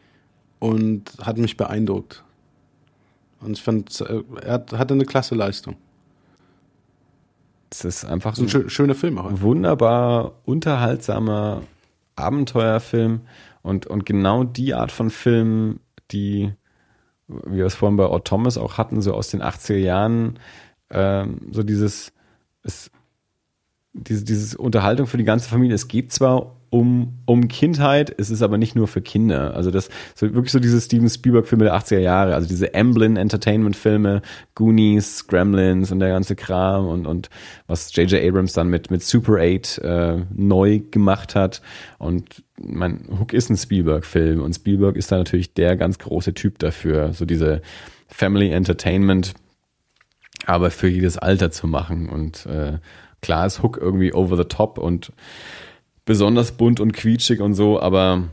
und 0.59 1.13
hat 1.23 1.39
mich 1.39 1.57
beeindruckt. 1.57 2.25
Und 3.41 3.53
ich 3.53 3.63
fand, 3.63 4.01
äh, 4.01 4.23
er 4.43 4.55
hat- 4.55 4.73
hatte 4.73 4.95
eine 4.95 5.05
klasse 5.05 5.37
Leistung. 5.37 5.77
Es 7.71 7.85
ist 7.85 8.05
einfach 8.05 8.35
So 8.35 8.43
ein 8.43 8.49
schö 8.49 8.69
schöner 8.69 8.97
Film 8.97 9.19
auch. 9.19 9.27
ein 9.27 9.41
wunderbar 9.41 10.33
unterhaltsamer 10.45 11.63
Abenteuerfilm 12.17 13.21
und, 13.67 13.87
und 13.87 14.07
genau 14.07 14.45
die 14.45 14.75
Art 14.75 14.93
von 14.93 15.11
Film, 15.11 15.81
die 16.13 16.53
wie 17.29 17.57
wir 17.57 17.67
es 17.67 17.75
vorhin 17.75 17.97
bei 17.97 18.07
Odd 18.07 18.25
Thomas 18.25 18.57
auch 18.57 18.79
hatten, 18.79 19.01
so 19.01 19.13
aus 19.13 19.29
den 19.29 19.43
80er 19.43 19.77
Jahren, 19.77 20.39
ähm, 20.91 21.41
so 21.51 21.65
dieses, 21.65 22.13
es, 22.63 22.93
diese, 23.93 24.25
dieses 24.25 24.55
Unterhaltung 24.55 25.09
für 25.09 25.17
die 25.17 25.25
ganze 25.25 25.49
Familie. 25.49 25.75
Es 25.75 25.89
geht 25.89 26.13
zwar 26.13 26.55
um, 26.77 27.15
um 27.25 27.49
Kindheit, 27.49 28.15
es 28.19 28.29
ist 28.29 28.43
aber 28.43 28.59
nicht 28.59 28.77
nur 28.77 28.87
für 28.87 29.01
Kinder. 29.01 29.55
Also 29.55 29.71
das, 29.71 29.89
so 30.15 30.35
wirklich 30.35 30.53
so 30.53 30.59
diese 30.59 30.79
Steven 30.79 31.09
Spielberg-Filme 31.09 31.65
der 31.65 31.75
80er 31.75 32.01
Jahre, 32.01 32.35
also 32.35 32.47
diese 32.47 32.75
Amblin 32.75 33.17
Entertainment-Filme, 33.17 34.21
Goonies, 34.55 35.27
Gremlins 35.27 35.91
und 35.91 36.01
der 36.01 36.11
ganze 36.11 36.37
Kram 36.37 36.87
und, 36.87 37.07
und 37.07 37.31
was 37.67 37.97
J.J. 37.97 38.23
Abrams 38.23 38.53
dann 38.53 38.69
mit, 38.69 38.91
mit 38.91 39.03
Super 39.03 39.39
8 39.41 39.79
äh, 39.79 40.19
neu 40.35 40.81
gemacht 40.91 41.35
hat. 41.35 41.63
Und 41.99 42.45
mein 42.59 43.09
Hook 43.19 43.33
ist 43.33 43.49
ein 43.49 43.57
Spielberg-Film 43.57 44.43
und 44.43 44.53
Spielberg 44.53 44.97
ist 44.97 45.11
da 45.11 45.17
natürlich 45.17 45.55
der 45.55 45.77
ganz 45.77 45.99
große 45.99 46.35
Typ 46.35 46.59
dafür, 46.59 47.15
so 47.15 47.25
diese 47.25 47.63
Family 48.09 48.51
Entertainment, 48.51 49.33
aber 50.45 50.71
für 50.71 50.89
jedes 50.89 51.17
Alter 51.17 51.51
zu 51.51 51.67
machen. 51.67 52.11
Und 52.11 52.45
äh, 52.45 52.81
klar 53.23 53.47
ist 53.47 53.63
Hook 53.63 53.79
irgendwie 53.81 54.13
over 54.13 54.37
the 54.37 54.45
top 54.45 54.77
und 54.77 55.11
besonders 56.07 56.53
bunt 56.53 56.81
und 56.81 56.93
quietschig 56.93 57.41
und 57.41 57.53
so, 57.53 57.79
aber 57.79 58.31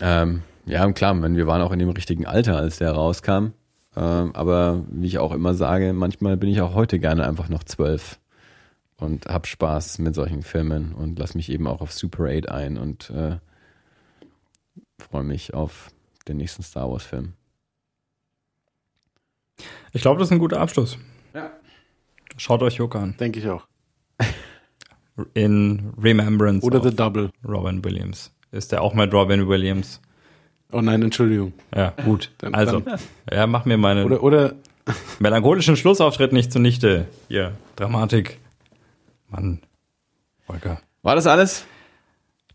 ähm, 0.00 0.42
ja, 0.66 0.90
klar, 0.92 1.20
wenn 1.22 1.36
wir 1.36 1.46
waren 1.46 1.62
auch 1.62 1.70
in 1.70 1.78
dem 1.78 1.90
richtigen 1.90 2.26
Alter, 2.26 2.56
als 2.56 2.78
der 2.78 2.92
rauskam. 2.92 3.52
Ähm, 3.96 4.34
aber 4.34 4.82
wie 4.90 5.06
ich 5.06 5.18
auch 5.18 5.32
immer 5.32 5.54
sage, 5.54 5.92
manchmal 5.92 6.36
bin 6.36 6.50
ich 6.50 6.60
auch 6.60 6.74
heute 6.74 6.98
gerne 6.98 7.26
einfach 7.28 7.48
noch 7.48 7.62
zwölf 7.62 8.18
und 8.96 9.26
hab 9.26 9.46
Spaß 9.46 9.98
mit 9.98 10.14
solchen 10.14 10.42
Filmen 10.42 10.94
und 10.94 11.18
lass 11.18 11.34
mich 11.34 11.50
eben 11.50 11.66
auch 11.68 11.80
auf 11.80 11.92
Super 11.92 12.24
8 12.24 12.48
ein 12.48 12.76
und 12.76 13.10
äh, 13.10 13.36
freue 14.98 15.22
mich 15.24 15.54
auf 15.54 15.90
den 16.26 16.38
nächsten 16.38 16.62
Star 16.62 16.90
Wars 16.90 17.04
Film. 17.04 17.34
Ich 19.92 20.02
glaube, 20.02 20.18
das 20.18 20.28
ist 20.28 20.32
ein 20.32 20.38
guter 20.40 20.60
Abschluss. 20.60 20.98
Ja. 21.34 21.52
Schaut 22.36 22.62
euch 22.62 22.80
Hook 22.80 22.96
an. 22.96 23.16
Denke 23.20 23.38
ich 23.38 23.48
auch. 23.48 23.66
in 25.34 25.92
Remembrance 26.00 26.64
Oder 26.66 26.78
of 26.78 26.84
The 26.84 26.94
Double. 26.96 27.30
Robin 27.46 27.84
Williams. 27.84 28.32
Ist 28.52 28.72
der 28.72 28.82
auch 28.82 28.94
mit 28.94 29.12
Robin 29.12 29.48
Williams? 29.48 30.00
Oh 30.72 30.80
nein, 30.80 31.02
Entschuldigung. 31.02 31.52
Ja, 31.74 31.90
gut. 32.04 32.30
Dann- 32.38 32.54
also, 32.54 32.82
ja, 33.32 33.46
mach 33.46 33.64
mir 33.64 33.76
meinen 33.76 34.04
Oder, 34.04 34.22
oder 34.22 34.54
melancholischen 35.18 35.76
Schlussauftritt 35.76 36.32
nicht 36.32 36.52
zunichte. 36.52 37.06
Hier, 37.28 37.52
Dramatik. 37.76 38.38
Mann, 39.28 39.60
Volker. 40.46 40.80
War 41.02 41.14
das 41.14 41.26
alles? 41.26 41.64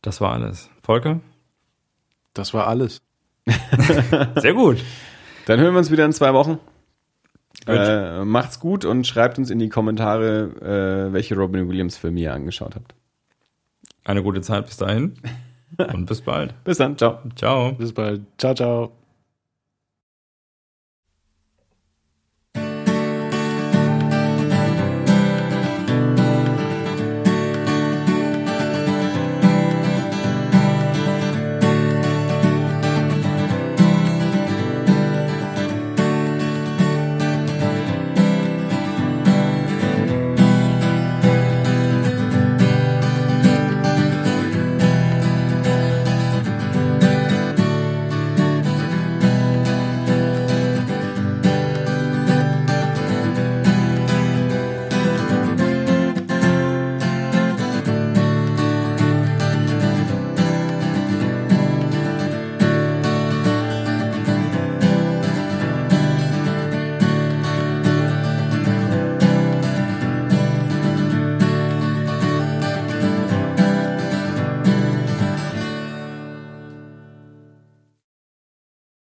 Das 0.01 0.21
war 0.21 0.33
alles. 0.33 0.69
Volker? 0.83 1.19
das 2.33 2.53
war 2.53 2.67
alles. 2.67 3.01
Sehr 4.37 4.53
gut. 4.53 4.77
Dann 5.45 5.59
hören 5.59 5.73
wir 5.73 5.79
uns 5.79 5.91
wieder 5.91 6.05
in 6.05 6.13
zwei 6.13 6.33
Wochen. 6.33 6.57
Äh, 7.67 8.23
macht's 8.25 8.59
gut 8.59 8.85
und 8.85 9.05
schreibt 9.05 9.37
uns 9.37 9.49
in 9.49 9.59
die 9.59 9.69
Kommentare, 9.69 11.09
äh, 11.09 11.13
welche 11.13 11.35
Robin 11.35 11.67
Williams 11.67 11.97
Filme 11.97 12.19
ihr 12.21 12.33
angeschaut 12.33 12.75
habt. 12.75 12.95
Eine 14.03 14.23
gute 14.23 14.41
Zeit 14.41 14.65
bis 14.65 14.77
dahin. 14.77 15.13
Und 15.93 16.07
bis 16.07 16.21
bald. 16.21 16.55
Bis 16.63 16.79
dann, 16.79 16.97
ciao. 16.97 17.19
Ciao. 17.35 17.73
Bis 17.73 17.93
bald. 17.93 18.21
Ciao, 18.39 18.55
ciao. 18.55 18.98